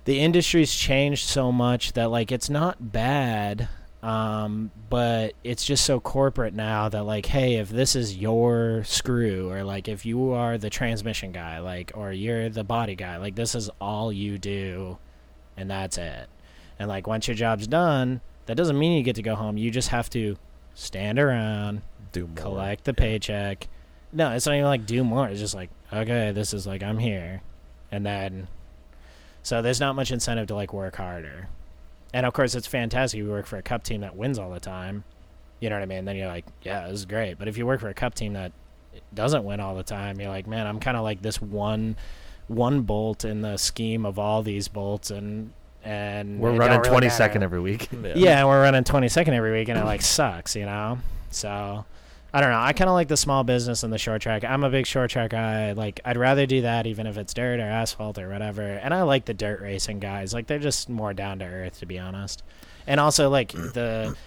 the 0.06 0.20
industry's 0.20 0.74
changed 0.74 1.28
so 1.28 1.52
much 1.52 1.94
that 1.94 2.10
like 2.10 2.32
it's 2.32 2.50
not 2.50 2.92
bad 2.92 3.68
um, 4.02 4.70
but 4.92 5.34
it's 5.44 5.66
just 5.66 5.84
so 5.84 6.00
corporate 6.00 6.54
now 6.54 6.88
that 6.90 7.04
like 7.04 7.26
hey 7.26 7.56
if 7.56 7.70
this 7.70 7.96
is 7.96 8.16
your 8.16 8.84
screw 8.86 9.50
or 9.52 9.64
like 9.64 9.88
if 9.88 10.06
you 10.06 10.32
are 10.32 10.60
the 10.60 10.70
transmission 10.70 11.32
guy 11.32 11.60
like 11.60 11.92
or 11.96 12.12
you're 12.12 12.48
the 12.50 12.64
body 12.64 12.96
guy 12.96 13.18
like 13.18 13.36
this 13.36 13.56
is 13.56 13.70
all 13.82 14.14
you 14.14 14.38
do 14.38 14.98
and 15.58 15.70
that's 15.70 15.98
it 15.98 16.30
and 16.78 16.88
like 16.88 17.08
once 17.08 17.28
your 17.28 17.36
job's 17.36 17.66
done 17.66 18.22
that 18.46 18.56
doesn't 18.56 18.78
mean 18.78 18.96
you 18.96 19.02
get 19.02 19.16
to 19.16 19.24
go 19.24 19.34
home 19.34 19.58
you 19.58 19.72
just 19.72 19.90
have 19.90 20.08
to 20.08 20.38
stand 20.76 21.18
around 21.18 21.82
Do 22.16 22.28
more. 22.28 22.36
collect 22.36 22.84
the 22.86 22.94
paycheck 22.94 23.68
no 24.12 24.32
it's 24.32 24.46
not 24.46 24.54
even 24.56 24.66
like 24.66 24.86
do 24.86 25.04
more 25.04 25.28
it's 25.28 25.40
just 25.40 25.54
like 25.56 25.70
okay 25.94 26.32
this 26.32 26.54
is 26.54 26.66
like 26.66 26.82
i'm 26.84 26.98
here 26.98 27.42
and 27.92 28.06
then 28.06 28.48
So 29.44 29.62
there's 29.62 29.80
not 29.80 29.96
much 29.96 30.12
incentive 30.12 30.48
to 30.48 30.56
like 30.56 30.74
work 30.74 30.96
harder. 30.96 31.48
And 32.14 32.26
of 32.26 32.34
course, 32.34 32.56
it's 32.56 32.66
fantastic. 32.66 33.18
You 33.20 33.30
work 33.30 33.46
for 33.46 33.58
a 33.58 33.62
cup 33.62 33.84
team 33.84 34.02
that 34.02 34.16
wins 34.16 34.40
all 34.40 34.50
the 34.50 34.60
time. 34.60 35.04
You 35.60 35.70
know 35.70 35.76
what 35.76 35.84
I 35.84 35.86
mean? 35.86 36.06
Then 36.06 36.16
you're 36.16 36.28
like, 36.28 36.46
yeah, 36.64 36.88
this 36.88 36.94
is 37.02 37.06
great. 37.06 37.38
But 37.38 37.48
if 37.48 37.56
you 37.58 37.66
work 37.68 37.80
for 37.82 37.90
a 37.90 37.94
cup 37.94 38.16
team 38.16 38.34
that 38.34 38.54
doesn't 39.14 39.44
win 39.44 39.60
all 39.60 39.76
the 39.76 39.84
time, 39.84 40.20
you're 40.20 40.30
like, 40.32 40.48
man, 40.48 40.66
I'm 40.66 40.80
kind 40.80 40.98
of 40.98 41.04
like 41.04 41.22
this 41.22 41.40
one, 41.42 41.96
one 42.48 42.82
bolt 42.82 43.24
in 43.24 43.42
the 43.42 43.58
scheme 43.58 44.04
of 44.06 44.18
all 44.18 44.42
these 44.42 44.68
bolts, 44.68 45.12
and 45.12 45.52
and 45.84 46.40
We're 46.40 46.54
running 46.56 46.80
really 46.82 47.08
22nd 47.08 47.20
matter. 47.20 47.44
every 47.44 47.60
week. 47.60 47.90
Yeah, 48.16 48.40
and 48.40 48.48
we're 48.48 48.62
running 48.64 48.84
22nd 48.84 49.30
every 49.34 49.52
week, 49.52 49.68
and 49.70 49.78
it 49.78 49.86
like 49.86 50.02
sucks, 50.02 50.56
you 50.56 50.66
know. 50.66 50.98
So 51.30 51.86
I 52.36 52.42
don't 52.42 52.50
know. 52.52 52.60
I 52.60 52.74
kind 52.74 52.90
of 52.90 52.96
like 52.96 53.08
the 53.08 53.16
small 53.16 53.46
business 53.46 53.84
and 53.84 53.94
the 53.94 53.98
short 53.98 54.22
track. 54.22 54.44
I'm 54.44 54.66
a 54.66 54.70
big 54.70 54.86
short 54.86 55.10
track 55.10 55.30
guy. 55.30 55.72
Like 55.72 56.02
I'd 56.04 56.18
rather 56.18 56.46
do 56.46 56.64
that, 56.64 56.86
even 56.86 57.08
if 57.08 57.18
it's 57.18 57.34
dirt 57.34 57.62
or 57.62 57.64
asphalt 57.64 58.18
or 58.20 58.28
whatever. 58.28 58.62
And 58.62 58.94
I 58.94 59.04
like 59.04 59.24
the 59.24 59.34
dirt 59.34 59.62
racing 59.62 60.00
guys. 60.00 60.34
Like 60.34 60.46
they're 60.46 60.60
just 60.60 60.90
more 60.90 61.14
down 61.14 61.40
to 61.40 61.46
earth, 61.46 61.80
to 61.80 61.86
be 61.86 61.98
honest. 61.98 62.44
And 62.88 63.00
also 63.00 63.30
like 63.30 63.54
the. 63.54 64.18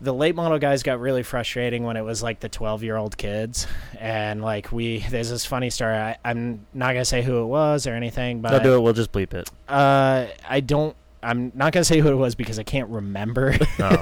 The 0.00 0.12
late 0.12 0.34
model 0.34 0.58
guys 0.58 0.82
got 0.82 1.00
really 1.00 1.22
frustrating 1.22 1.84
when 1.84 1.96
it 1.96 2.02
was 2.02 2.20
like 2.22 2.40
the 2.40 2.48
12 2.48 2.82
year 2.82 2.96
old 2.96 3.16
kids. 3.16 3.66
And 3.98 4.42
like, 4.42 4.70
we, 4.72 4.98
there's 4.98 5.30
this 5.30 5.46
funny 5.46 5.70
story. 5.70 5.94
I, 5.94 6.18
I'm 6.24 6.66
not 6.74 6.88
going 6.88 6.96
to 6.96 7.04
say 7.06 7.22
who 7.22 7.42
it 7.42 7.46
was 7.46 7.86
or 7.86 7.94
anything, 7.94 8.40
but 8.40 8.50
Don't 8.50 8.64
do 8.64 8.74
it. 8.74 8.80
We'll 8.80 8.92
just 8.92 9.12
bleep 9.12 9.32
it. 9.32 9.48
uh, 9.68 10.26
I 10.46 10.60
don't. 10.60 10.94
I'm 11.24 11.52
not 11.54 11.72
gonna 11.72 11.84
say 11.84 12.00
who 12.00 12.10
it 12.10 12.16
was 12.16 12.34
because 12.34 12.58
I 12.58 12.62
can't 12.62 12.88
remember. 12.88 13.56
Oh. 13.78 13.96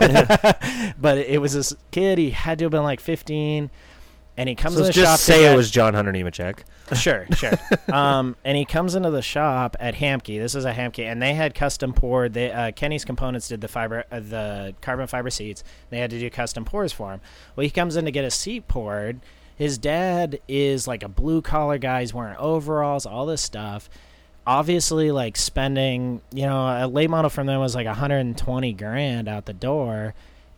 but 1.01 1.19
it 1.19 1.40
was 1.40 1.55
this 1.55 1.74
kid. 1.90 2.19
He 2.19 2.31
had 2.31 2.59
to 2.59 2.65
have 2.66 2.73
been 2.73 2.82
like 2.82 3.01
15, 3.01 3.70
and 4.36 4.49
he 4.49 4.55
comes 4.55 4.74
so 4.74 4.81
in 4.81 4.86
the 4.86 4.93
just 4.93 5.07
shop. 5.07 5.19
to 5.19 5.24
say 5.24 5.53
it 5.53 5.57
was 5.57 5.70
John 5.70 5.94
Hunter 5.94 6.12
Nemechek. 6.12 6.61
Sure, 6.94 7.27
sure. 7.35 7.53
um, 7.93 8.36
and 8.44 8.57
he 8.57 8.65
comes 8.65 8.94
into 8.94 9.11
the 9.11 9.23
shop 9.23 9.77
at 9.81 9.94
Hamke. 9.94 10.39
This 10.39 10.55
is 10.55 10.65
a 10.65 10.73
Hamke, 10.73 11.05
and 11.05 11.23
they 11.23 11.35
had 11.35 11.55
custom 11.55 11.93
poured. 11.93 12.35
They 12.35 12.51
uh, 12.51 12.73
Kenny's 12.73 13.05
Components 13.05 13.49
did 13.49 13.61
the 13.61 13.69
fiber, 13.69 14.05
uh, 14.11 14.20
the 14.20 14.74
carbon 14.81 15.07
fiber 15.07 15.31
seats. 15.31 15.65
They 15.90 15.99
had 15.99 16.11
to 16.11 16.19
do 16.19 16.28
custom 16.31 16.65
pours 16.65 16.93
for 16.93 17.12
him. 17.12 17.20
Well, 17.57 17.65
he 17.65 17.70
comes 17.70 17.97
in 17.97 18.05
to 18.05 18.11
get 18.11 18.24
a 18.24 18.31
seat 18.31 18.69
poured. 18.69 19.20
His 19.57 19.78
dad 19.78 20.40
is 20.49 20.89
like 20.89 21.03
a 21.03 21.09
blue 21.09 21.43
collar 21.43 21.78
guy. 21.78 22.01
He's 22.01 22.15
wearing 22.15 22.36
overalls, 22.36 23.07
all 23.07 23.27
this 23.27 23.43
stuff. 23.43 23.89
Obviously, 24.47 25.10
like 25.10 25.36
spending, 25.36 26.20
you 26.32 26.47
know, 26.47 26.66
a 26.66 26.86
late 26.86 27.10
model 27.10 27.31
from 27.31 27.47
them 27.47 27.60
was 27.60 27.74
like 27.74 27.86
120 27.86 28.73
grand 28.73 29.28
out 29.28 29.47
the 29.47 29.52
door, 29.52 30.14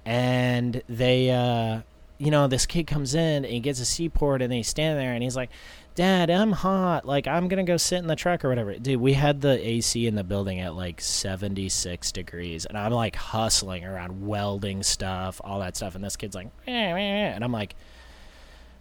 and 0.07 0.83
they, 0.89 1.31
uh, 1.31 1.81
you 2.19 2.31
know, 2.31 2.47
this 2.47 2.67
kid 2.67 2.87
comes 2.87 3.15
in 3.15 3.45
and 3.45 3.53
he 3.53 3.61
gets 3.61 3.81
a 3.81 3.85
seaport 3.85 4.41
and 4.41 4.51
then 4.51 4.59
he's 4.59 4.69
standing 4.69 4.99
there 4.99 5.13
and 5.13 5.23
he's 5.23 5.37
like, 5.37 5.51
Dad, 5.95 6.29
I'm 6.29 6.51
hot. 6.51 7.07
Like, 7.07 7.29
I'm 7.29 7.49
to 7.49 7.63
go 7.63 7.77
sit 7.77 7.99
in 7.99 8.09
the 8.09 8.17
truck 8.17 8.45
or 8.45 8.49
whatever. 8.49 8.75
Dude, 8.75 9.01
we 9.01 9.13
had 9.13 9.41
the 9.41 9.65
AC 9.65 10.07
in 10.07 10.17
the 10.17 10.25
building 10.25 10.59
at 10.59 10.75
like 10.75 11.01
76 11.01 12.11
degrees. 12.11 12.67
And 12.67 12.77
I'm 12.77 12.93
like 12.93 13.15
hustling 13.15 13.85
around 13.85 14.27
welding 14.27 14.83
stuff, 14.83 15.41
all 15.45 15.61
that 15.61 15.77
stuff. 15.77 15.95
And 15.95 16.03
this 16.03 16.17
kid's 16.17 16.35
like, 16.35 16.49
eh. 16.67 16.73
and 16.73 17.45
I'm 17.45 17.53
like, 17.53 17.77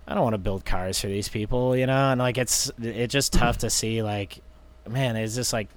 I 0.07 0.15
don't 0.15 0.23
want 0.23 0.33
to 0.33 0.39
build 0.39 0.65
cars 0.65 0.99
for 0.99 1.07
these 1.07 1.29
people, 1.29 1.77
you 1.77 1.85
know? 1.85 2.11
And 2.11 2.19
like, 2.19 2.39
it's, 2.39 2.71
it's 2.81 3.13
just 3.13 3.31
tough 3.33 3.59
to 3.59 3.69
see, 3.69 4.01
like, 4.01 4.41
man, 4.89 5.15
is 5.15 5.35
just 5.35 5.53
like 5.53 5.67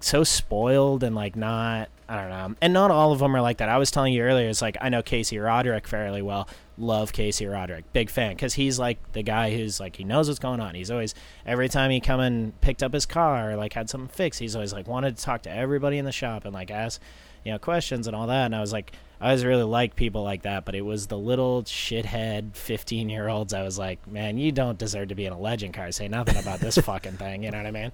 so 0.00 0.24
spoiled 0.24 1.02
and 1.02 1.14
like 1.14 1.36
not, 1.36 1.88
I 2.08 2.20
don't 2.20 2.30
know. 2.30 2.54
And 2.60 2.72
not 2.72 2.90
all 2.90 3.12
of 3.12 3.18
them 3.18 3.34
are 3.34 3.40
like 3.40 3.58
that. 3.58 3.68
I 3.68 3.78
was 3.78 3.90
telling 3.90 4.12
you 4.12 4.22
earlier, 4.22 4.48
it's 4.48 4.62
like, 4.62 4.76
I 4.80 4.88
know 4.88 5.02
Casey 5.02 5.38
Roderick 5.38 5.88
fairly 5.88 6.22
well. 6.22 6.48
Love 6.78 7.12
Casey 7.12 7.46
Roderick. 7.46 7.90
Big 7.92 8.10
fan. 8.10 8.32
Because 8.32 8.54
he's 8.54 8.78
like 8.78 9.12
the 9.12 9.22
guy 9.22 9.56
who's 9.56 9.80
like, 9.80 9.96
he 9.96 10.04
knows 10.04 10.28
what's 10.28 10.38
going 10.38 10.60
on. 10.60 10.74
He's 10.74 10.90
always, 10.90 11.14
every 11.44 11.68
time 11.68 11.90
he 11.90 12.00
come 12.00 12.20
and 12.20 12.60
picked 12.60 12.82
up 12.82 12.92
his 12.92 13.06
car 13.06 13.52
or 13.52 13.56
like 13.56 13.72
had 13.72 13.90
something 13.90 14.08
fixed, 14.08 14.40
he's 14.40 14.54
always 14.54 14.72
like 14.72 14.86
wanted 14.86 15.16
to 15.16 15.24
talk 15.24 15.42
to 15.42 15.50
everybody 15.50 15.98
in 15.98 16.04
the 16.04 16.12
shop 16.12 16.44
and 16.44 16.54
like 16.54 16.70
ask, 16.70 17.00
you 17.46 17.52
know, 17.52 17.60
questions 17.60 18.08
and 18.08 18.16
all 18.16 18.26
that. 18.26 18.46
And 18.46 18.56
I 18.56 18.60
was 18.60 18.72
like, 18.72 18.90
I 19.20 19.26
always 19.26 19.44
really 19.44 19.62
liked 19.62 19.94
people 19.94 20.24
like 20.24 20.42
that, 20.42 20.64
but 20.64 20.74
it 20.74 20.80
was 20.80 21.06
the 21.06 21.16
little 21.16 21.62
shithead 21.62 22.56
15 22.56 23.08
year 23.08 23.28
olds. 23.28 23.54
I 23.54 23.62
was 23.62 23.78
like, 23.78 24.04
man, 24.08 24.36
you 24.36 24.50
don't 24.50 24.76
deserve 24.76 25.08
to 25.08 25.14
be 25.14 25.26
in 25.26 25.32
a 25.32 25.38
legend 25.38 25.72
car. 25.72 25.92
Say 25.92 26.08
nothing 26.08 26.36
about 26.38 26.58
this 26.58 26.76
fucking 26.84 27.12
thing. 27.12 27.44
You 27.44 27.52
know 27.52 27.58
what 27.58 27.66
I 27.68 27.70
mean? 27.70 27.92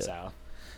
So, 0.00 0.32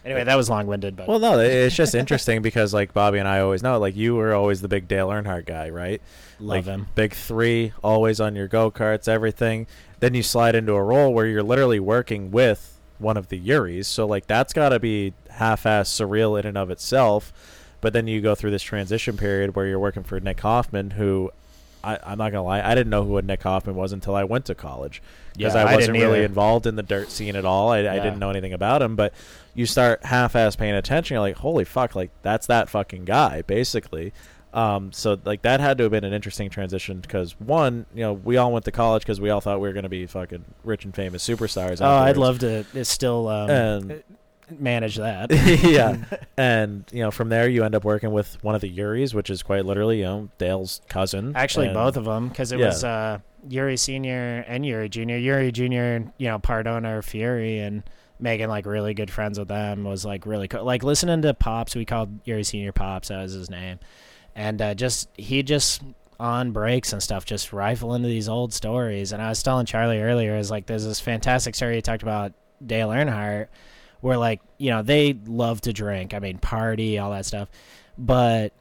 anyway, 0.05 0.23
that 0.23 0.37
was 0.37 0.49
long 0.49 0.69
winded, 0.69 0.95
but 0.95 1.09
Well, 1.09 1.19
no, 1.19 1.41
it's 1.41 1.75
just 1.75 1.97
interesting 1.97 2.43
because 2.43 2.73
like 2.73 2.95
Bobby 2.95 3.19
and 3.19 3.27
I 3.27 3.41
always 3.41 3.61
know, 3.61 3.81
like 3.81 3.97
you 3.97 4.15
were 4.15 4.35
always 4.35 4.61
the 4.61 4.69
big 4.69 4.87
Dale 4.87 5.09
Earnhardt 5.09 5.45
guy, 5.45 5.71
right? 5.71 6.01
love 6.39 6.49
like, 6.59 6.65
him. 6.65 6.87
Big 6.95 7.15
three, 7.15 7.73
always 7.83 8.21
on 8.21 8.37
your 8.37 8.47
go 8.47 8.71
karts, 8.71 9.09
everything. 9.09 9.67
Then 9.99 10.15
you 10.15 10.23
slide 10.23 10.55
into 10.55 10.75
a 10.75 10.83
role 10.83 11.13
where 11.13 11.27
you're 11.27 11.43
literally 11.43 11.81
working 11.81 12.31
with 12.31 12.79
one 12.99 13.17
of 13.17 13.31
the 13.31 13.41
Eurys, 13.41 13.87
so 13.87 14.07
like 14.07 14.29
that's 14.29 14.53
got 14.53 14.69
to 14.69 14.79
be 14.79 15.13
half-ass 15.29 15.91
surreal 15.91 16.39
in 16.39 16.47
and 16.47 16.57
of 16.57 16.71
itself. 16.71 17.33
But 17.83 17.93
then 17.93 18.07
you 18.07 18.23
go 18.23 18.35
through 18.35 18.53
this 18.53 18.63
transition 18.63 19.19
period 19.19 19.55
where 19.55 19.67
you're 19.67 19.79
working 19.79 20.03
for 20.05 20.19
Nick 20.21 20.41
Hoffman, 20.41 20.93
who 20.93 21.31
I, 21.85 21.99
I'm 22.05 22.17
not 22.17 22.31
gonna 22.33 22.45
lie, 22.45 22.63
I 22.63 22.75
didn't 22.75 22.91
know 22.91 23.05
who 23.05 23.19
a 23.19 23.23
Nick 23.23 23.43
Hoffman 23.43 23.75
was 23.75 23.93
until 23.93 24.15
I 24.15 24.23
went 24.25 24.45
to 24.47 24.55
college 24.55 25.03
because 25.37 25.55
Yeah, 25.55 25.65
I 25.65 25.73
I 25.73 25.75
wasn't 25.75 25.95
didn't 25.95 26.03
really 26.09 26.19
either. 26.21 26.27
involved 26.27 26.67
in 26.67 26.77
the 26.77 26.83
dirt 26.85 27.11
scene 27.11 27.35
at 27.37 27.45
all. 27.45 27.71
I, 27.71 27.79
I 27.81 27.99
didn't 27.99 28.21
know 28.21 28.31
anything 28.31 28.53
about 28.53 28.81
him, 28.83 28.95
but 28.97 29.13
you 29.55 29.67
start 29.67 30.05
half-ass 30.05 30.55
paying 30.57 30.75
attention. 30.75 31.15
You're 31.17 31.21
like, 31.23 31.37
holy 31.37 31.65
fuck, 31.65 31.95
like 31.97 32.11
that's 32.23 32.47
that 32.47 32.69
fucking 32.71 33.05
guy, 33.05 33.43
basically. 33.43 34.13
Um, 34.55 34.93
so 34.93 35.19
like 35.25 35.43
that 35.43 35.61
had 35.61 35.79
to 35.79 35.85
have 35.85 35.91
been 35.91 36.05
an 36.05 36.13
interesting 36.13 36.51
transition 36.51 37.01
because 37.01 37.33
one, 37.41 37.87
you 37.95 38.03
know, 38.03 38.13
we 38.13 38.37
all 38.37 38.53
went 38.53 38.65
to 38.67 38.71
college 38.71 39.03
because 39.03 39.19
we 39.21 39.31
all 39.31 39.41
thought 39.41 39.61
we 39.61 39.67
were 39.67 39.73
going 39.73 39.83
to 39.85 39.89
be 39.89 40.07
fucking 40.07 40.45
rich 40.63 40.85
and 40.85 40.95
famous 40.95 41.27
superstars. 41.27 41.79
Oh, 41.81 41.89
I'd 41.89 42.17
love 42.19 42.39
to 42.41 42.65
It's 42.75 42.91
still 42.91 43.27
um, 43.29 43.51
And 43.51 44.03
manage 44.51 44.97
that. 44.97 45.31
yeah, 45.63 45.97
and 46.37 46.85
you 46.93 47.03
know, 47.03 47.11
from 47.11 47.29
there 47.29 47.49
you 47.49 47.65
end 47.65 47.75
up 47.75 47.85
working 47.85 48.13
with 48.13 48.43
one 48.45 48.55
of 48.55 48.61
the 48.61 48.71
Eurys, 48.77 49.15
which 49.15 49.31
is 49.31 49.43
quite 49.43 49.65
literally, 49.65 49.99
you 49.99 50.05
know, 50.05 50.29
Dale's 50.39 50.81
cousin. 50.89 51.33
Actually, 51.37 51.67
and- 51.67 51.75
both 51.75 51.97
of 51.97 52.05
them, 52.05 52.29
because 52.29 52.53
it 52.53 52.59
Yeah. 52.59 52.67
was 52.67 52.85
uh, 52.85 53.19
Eury 53.49 53.79
Senior 53.79 54.45
and 54.49 54.65
Eury 54.65 54.91
Junior. 54.91 55.19
Eury 55.19 55.53
Junior, 55.53 56.13
you 56.19 56.29
know, 56.29 56.39
part 56.39 56.67
owner 56.67 56.99
of 56.99 57.05
Fury, 57.05 57.59
and 57.59 57.83
making 58.21 58.49
like 58.49 58.67
really 58.67 58.95
good 58.95 59.11
friends 59.11 59.39
with 59.39 59.49
them 59.49 59.83
was 59.85 60.05
like 60.05 60.27
really 60.27 60.47
cool. 60.49 60.65
Like 60.65 60.83
listening 60.85 61.23
to 61.23 61.35
Pops, 61.35 61.75
we 61.75 61.85
called 61.85 62.23
Eury 62.25 62.45
Senior 62.47 62.73
Pops. 62.73 63.09
That 63.09 63.23
was 63.23 63.33
his 63.33 63.51
name, 63.51 63.79
and 64.35 64.61
uh, 64.63 64.75
just 64.75 65.09
he 65.17 65.43
just 65.43 65.83
on 66.21 66.53
breaks 66.53 66.93
and 66.93 67.03
stuff, 67.03 67.25
just 67.25 67.53
rifle 67.53 67.95
into 67.97 68.07
these 68.07 68.29
old 68.29 68.53
stories. 68.53 69.11
And 69.13 69.21
I 69.21 69.29
was 69.31 69.43
telling 69.43 69.67
Charlie 69.67 70.01
earlier, 70.01 70.37
is 70.37 70.53
like 70.53 70.67
there's 70.67 70.85
this 70.85 71.01
fantastic 71.01 71.57
story 71.57 71.75
he 71.77 71.83
talked 71.83 72.05
about 72.05 72.33
Dale 72.65 72.91
Earnhardt, 72.91 73.49
where 74.03 74.19
like 74.19 74.43
you 74.59 74.69
know 74.69 74.83
they 74.83 75.15
love 75.27 75.63
to 75.63 75.73
drink. 75.73 76.13
I 76.13 76.19
mean, 76.19 76.37
party, 76.39 76.99
all 76.99 77.11
that 77.13 77.25
stuff, 77.25 77.49
but 77.97 78.53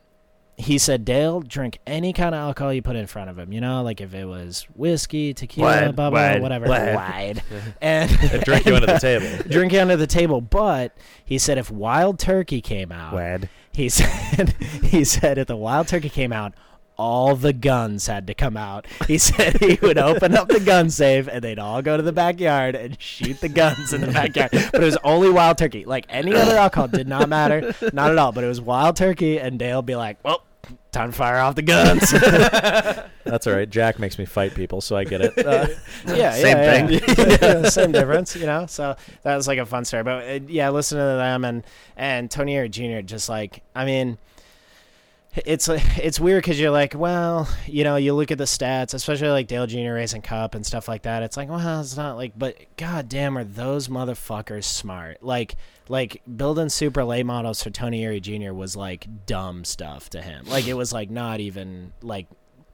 he 0.57 0.77
said 0.77 1.03
Dale 1.05 1.41
drink 1.41 1.79
any 1.87 2.13
kind 2.13 2.35
of 2.35 2.39
alcohol 2.39 2.71
you 2.71 2.83
put 2.83 2.95
in 2.95 3.07
front 3.07 3.31
of 3.31 3.39
him. 3.39 3.51
You 3.51 3.61
know, 3.61 3.81
like 3.81 3.99
if 3.99 4.13
it 4.13 4.25
was 4.25 4.67
whiskey, 4.75 5.33
tequila, 5.33 5.91
Wide, 5.91 5.97
wide, 6.13 6.41
whatever, 6.41 6.67
wide. 6.67 6.95
wide, 6.95 7.43
and, 7.81 8.11
And 8.31 8.43
drink 8.43 8.65
you 8.67 8.75
under 8.75 8.85
the 8.85 8.99
table. 8.99 9.49
drink 9.49 9.73
you 9.73 9.79
under 9.79 9.95
the 9.97 10.05
table. 10.07 10.39
But 10.39 10.95
he 11.25 11.37
said 11.39 11.57
if 11.57 11.71
Wild 11.71 12.19
Turkey 12.19 12.61
came 12.61 12.91
out, 12.91 13.13
Wed. 13.13 13.49
he 13.71 13.89
said 13.89 14.49
he 14.83 15.03
said 15.03 15.37
if 15.39 15.47
the 15.47 15.55
Wild 15.57 15.87
Turkey 15.87 16.09
came 16.09 16.31
out. 16.31 16.53
All 17.01 17.35
the 17.35 17.51
guns 17.51 18.05
had 18.05 18.27
to 18.27 18.35
come 18.35 18.55
out. 18.55 18.85
He 19.07 19.17
said 19.27 19.57
he 19.59 19.79
would 19.81 19.97
open 19.97 20.35
up 20.35 20.49
the 20.49 20.59
gun 20.59 20.91
safe 20.91 21.27
and 21.27 21.43
they'd 21.43 21.57
all 21.57 21.81
go 21.81 21.97
to 21.97 22.03
the 22.03 22.11
backyard 22.11 22.75
and 22.75 22.95
shoot 23.01 23.41
the 23.41 23.49
guns 23.49 23.91
in 23.91 24.01
the 24.01 24.07
backyard. 24.07 24.51
But 24.51 24.75
it 24.81 24.85
was 24.85 24.97
only 25.03 25.31
wild 25.31 25.57
turkey. 25.57 25.83
Like 25.83 26.05
any 26.09 26.35
other 26.35 26.55
alcohol 26.55 26.89
did 26.89 27.07
not 27.07 27.27
matter. 27.27 27.73
Not 27.91 28.11
at 28.11 28.19
all. 28.19 28.31
But 28.31 28.43
it 28.43 28.47
was 28.47 28.61
wild 28.61 28.97
turkey 28.97 29.39
and 29.39 29.57
Dale 29.57 29.81
be 29.81 29.95
like, 29.95 30.17
Well, 30.23 30.43
time 30.91 31.11
to 31.11 31.17
fire 31.17 31.39
off 31.39 31.55
the 31.55 31.63
guns. 31.63 32.11
That's 33.23 33.47
all 33.47 33.53
right. 33.53 33.69
Jack 33.69 33.97
makes 33.97 34.19
me 34.19 34.25
fight 34.25 34.53
people, 34.53 34.79
so 34.81 34.95
I 34.95 35.03
get 35.03 35.21
it. 35.21 35.37
Uh, 35.43 35.67
yeah, 36.07 36.31
Same 36.33 36.57
yeah, 36.57 36.87
thing. 36.87 36.89
yeah. 36.91 37.37
Yeah, 37.63 37.69
same 37.69 37.91
difference, 37.91 38.35
you 38.35 38.45
know. 38.45 38.67
So 38.67 38.95
that 39.23 39.35
was 39.35 39.47
like 39.47 39.57
a 39.57 39.65
fun 39.65 39.85
story. 39.85 40.03
But 40.03 40.23
uh, 40.29 40.39
yeah, 40.47 40.69
listening 40.69 41.01
to 41.01 41.17
them 41.17 41.45
and 41.45 41.63
and 41.97 42.29
Tony 42.29 42.55
Eury 42.55 42.69
Jr. 42.69 43.01
Just 43.03 43.27
like 43.27 43.63
I 43.75 43.85
mean, 43.85 44.17
it's 45.33 45.69
it's 45.69 46.19
weird 46.19 46.43
because 46.43 46.59
you're 46.59 46.71
like, 46.71 46.93
well, 46.95 47.47
you 47.65 47.83
know, 47.83 47.95
you 47.95 48.13
look 48.13 48.31
at 48.31 48.37
the 48.37 48.45
stats, 48.45 48.93
especially 48.93 49.29
like 49.29 49.47
Dale 49.47 49.67
Jr. 49.67 49.93
racing 49.93 50.21
Cup 50.21 50.55
and 50.55 50.65
stuff 50.65 50.87
like 50.87 51.03
that. 51.03 51.23
It's 51.23 51.37
like, 51.37 51.49
well, 51.49 51.81
it's 51.81 51.97
not 51.97 52.17
like, 52.17 52.33
but 52.37 52.57
god 52.77 53.09
damn, 53.09 53.37
are 53.37 53.43
those 53.43 53.87
motherfuckers 53.87 54.65
smart? 54.65 55.23
Like, 55.23 55.55
like 55.87 56.21
building 56.37 56.69
super 56.69 57.03
late 57.03 57.25
models 57.25 57.63
for 57.63 57.69
Tony 57.69 58.03
Eury 58.03 58.21
Jr. 58.21 58.53
was 58.53 58.75
like 58.75 59.07
dumb 59.25 59.63
stuff 59.63 60.09
to 60.11 60.21
him. 60.21 60.45
Like 60.47 60.67
it 60.67 60.73
was 60.73 60.93
like 60.93 61.09
not 61.09 61.39
even 61.39 61.93
like 62.01 62.27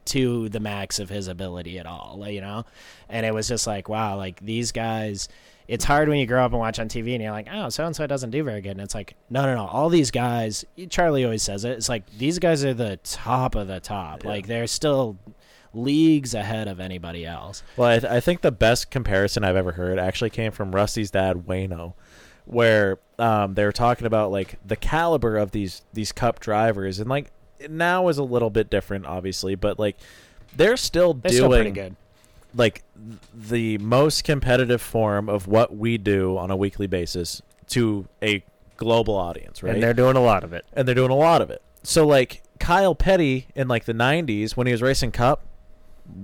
to 0.06 0.48
the 0.48 0.60
max 0.60 0.98
of 0.98 1.08
his 1.08 1.28
ability 1.28 1.78
at 1.78 1.86
all, 1.86 2.26
you 2.28 2.40
know? 2.40 2.64
And 3.08 3.26
it 3.26 3.34
was 3.34 3.46
just 3.46 3.66
like, 3.66 3.88
wow, 3.88 4.16
like 4.16 4.40
these 4.40 4.72
guys, 4.72 5.28
it's 5.68 5.84
hard 5.84 6.08
when 6.08 6.18
you 6.18 6.26
grow 6.26 6.44
up 6.44 6.52
and 6.52 6.58
watch 6.58 6.78
on 6.78 6.88
TV 6.88 7.12
and 7.12 7.22
you're 7.22 7.30
like, 7.30 7.46
oh, 7.52 7.68
so 7.68 7.84
and 7.84 7.94
so 7.94 8.06
doesn't 8.06 8.30
do 8.30 8.42
very 8.42 8.62
good. 8.62 8.72
And 8.72 8.80
it's 8.80 8.94
like, 8.94 9.14
no, 9.28 9.42
no, 9.42 9.54
no. 9.54 9.66
All 9.66 9.90
these 9.90 10.10
guys, 10.10 10.64
Charlie 10.88 11.24
always 11.24 11.42
says 11.42 11.64
it. 11.66 11.72
It's 11.72 11.90
like 11.90 12.08
these 12.16 12.38
guys 12.38 12.64
are 12.64 12.72
the 12.72 12.96
top 13.04 13.54
of 13.54 13.68
the 13.68 13.78
top. 13.78 14.24
Like 14.24 14.46
they're 14.46 14.66
still 14.66 15.18
leagues 15.74 16.32
ahead 16.32 16.68
of 16.68 16.80
anybody 16.80 17.26
else. 17.26 17.62
Well, 17.76 17.90
I, 17.90 17.98
th- 17.98 18.10
I 18.10 18.20
think 18.20 18.40
the 18.40 18.50
best 18.50 18.90
comparison 18.90 19.44
I've 19.44 19.56
ever 19.56 19.72
heard 19.72 19.98
actually 19.98 20.30
came 20.30 20.52
from 20.52 20.74
Rusty's 20.74 21.10
dad, 21.10 21.44
Wayno, 21.46 21.92
where 22.46 22.98
um, 23.18 23.52
they 23.52 23.64
were 23.64 23.72
talking 23.72 24.06
about 24.06 24.30
like 24.30 24.58
the 24.66 24.76
caliber 24.76 25.36
of 25.36 25.50
these 25.50 25.82
these 25.92 26.12
Cup 26.12 26.40
drivers, 26.40 26.98
and 26.98 27.10
like 27.10 27.30
now 27.68 28.08
is 28.08 28.16
a 28.16 28.22
little 28.24 28.50
bit 28.50 28.70
different, 28.70 29.04
obviously, 29.04 29.54
but 29.54 29.78
like 29.78 29.98
they're 30.56 30.78
still 30.78 31.12
They're 31.12 31.30
doing 31.30 31.40
still 31.40 31.50
pretty 31.50 31.70
good. 31.72 31.96
Like 32.58 32.82
the 33.34 33.78
most 33.78 34.24
competitive 34.24 34.82
form 34.82 35.28
of 35.30 35.46
what 35.46 35.74
we 35.74 35.96
do 35.96 36.36
on 36.36 36.50
a 36.50 36.56
weekly 36.56 36.86
basis 36.88 37.40
to 37.68 38.06
a 38.22 38.44
global 38.76 39.14
audience, 39.14 39.62
right? 39.62 39.74
And 39.74 39.82
they're 39.82 39.94
doing 39.94 40.16
a 40.16 40.20
lot 40.22 40.44
of 40.44 40.52
it. 40.52 40.64
and 40.74 40.86
they're 40.86 40.94
doing 40.94 41.10
a 41.10 41.16
lot 41.16 41.40
of 41.40 41.50
it. 41.50 41.62
So 41.84 42.06
like 42.06 42.42
Kyle 42.58 42.94
Petty 42.94 43.46
in 43.54 43.68
like 43.68 43.84
the 43.86 43.94
'90s 43.94 44.56
when 44.56 44.66
he 44.66 44.72
was 44.72 44.82
racing 44.82 45.12
Cup 45.12 45.44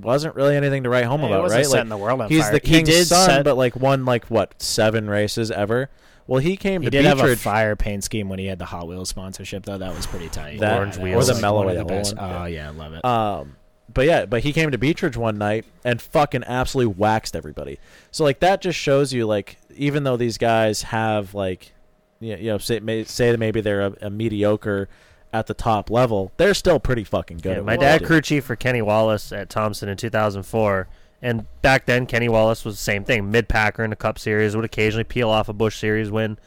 wasn't 0.03 0.35
really 0.35 0.57
anything 0.57 0.83
to 0.83 0.89
write 0.89 1.05
home 1.05 1.21
Hey, 1.21 1.27
it 1.27 1.31
about, 1.31 1.43
wasn't 1.43 1.59
right? 1.59 1.67
setting 1.67 1.89
Like 1.91 1.99
the 1.99 2.03
world 2.05 2.21
on 2.23 2.29
he's 2.29 2.43
fire. 2.43 2.53
the 2.59 2.67
He 2.67 2.75
king's 2.77 2.89
did 2.89 3.07
son, 3.07 3.29
set- 3.29 3.45
but 3.45 3.57
like 3.57 3.77
won 3.77 4.05
like 4.05 4.25
what 4.27 4.61
seven 4.61 5.09
races 5.09 5.51
ever. 5.51 5.91
Well, 6.27 6.41
he 6.41 6.57
came 6.57 6.81
He 6.81 6.87
to 6.87 6.91
did 6.91 7.05
have 7.05 7.19
a 7.19 7.23
Beech 7.23 7.29
Ridge. 7.31 7.39
fire 7.41 7.77
paint 7.77 8.03
scheme 8.03 8.31
when 8.31 8.39
he 8.39 8.47
had 8.47 8.59
the 8.59 8.65
Hot 8.65 8.89
Wheels 8.89 9.11
sponsorship, 9.11 9.67
though. 9.67 9.77
That 9.77 9.95
was 9.95 10.07
pretty 10.07 10.31
tight. 10.31 10.59
That- 10.61 10.79
Orange 10.79 10.95
that 10.97 11.03
wheels. 11.05 11.29
Or 11.31 11.35
the 11.35 11.41
mellow 11.43 11.59
one 11.67 11.69
of 11.69 11.87
the 11.87 11.93
yellow 11.93 12.01
best. 12.03 12.17
one. 12.17 12.33
Oh 12.33 12.45
yeah, 12.47 12.69
I 12.69 12.71
love 12.73 12.95
it. 12.95 13.05
Um, 13.05 13.57
but 13.95 14.07
yeah, 14.07 14.27
but 14.27 14.43
he 14.43 14.53
came 14.53 14.71
to 14.71 14.79
Beech 14.79 15.03
Ridge 15.03 15.17
one 15.17 15.39
night 15.39 15.65
and 15.85 16.03
fucking 16.03 16.45
absolutely 16.45 16.95
waxed 16.95 17.35
everybody. 17.37 17.79
So 18.11 18.25
like 18.25 18.41
that 18.41 18.61
just 18.61 18.79
shows 18.79 19.13
you 19.13 19.27
like 19.27 19.57
even 19.77 20.05
though 20.05 20.17
these 20.17 20.37
guys 20.37 20.83
have 20.83 21.35
like 21.35 21.73
you 22.21 22.37
you 22.37 22.51
know 22.51 22.59
say 22.59 22.81
may, 22.81 23.05
say 23.05 23.31
that 23.31 23.39
maybe 23.39 23.61
they're 23.61 23.87
a, 23.87 23.95
a 24.03 24.11
mediocre 24.11 24.89
at 25.33 25.47
the 25.47 25.55
top 25.55 25.91
level, 25.91 26.33
they're 26.37 26.55
still 26.55 26.79
pretty 26.79 27.05
fucking 27.05 27.39
good. 27.39 27.57
Yeah, 27.57 27.63
my 27.63 27.77
dad 27.77 28.01
do. 28.01 28.07
crew 28.07 28.21
chief 28.21 28.45
for 28.45 28.57
Kenny 28.57 28.83
Wallace 28.83 29.33
at 29.33 29.51
Thompson 29.51 29.89
in 29.89 29.97
2004, 29.97 30.89
and 31.23 31.47
back 31.61 31.87
then 31.87 32.07
Kenny 32.07 32.29
Wallace 32.29 32.65
was 32.65 32.75
the 32.77 32.83
same 32.83 33.05
thing, 33.05 33.31
mid 33.31 33.49
packer 33.49 33.83
in 33.83 33.91
the 33.91 33.97
Cup 33.97 34.19
Series, 34.19 34.55
would 34.55 34.65
occasionally 34.65 35.05
peel 35.05 35.29
off 35.29 35.49
a 35.49 35.53
Busch 35.53 35.77
Series 35.77 36.11
win, 36.11 36.39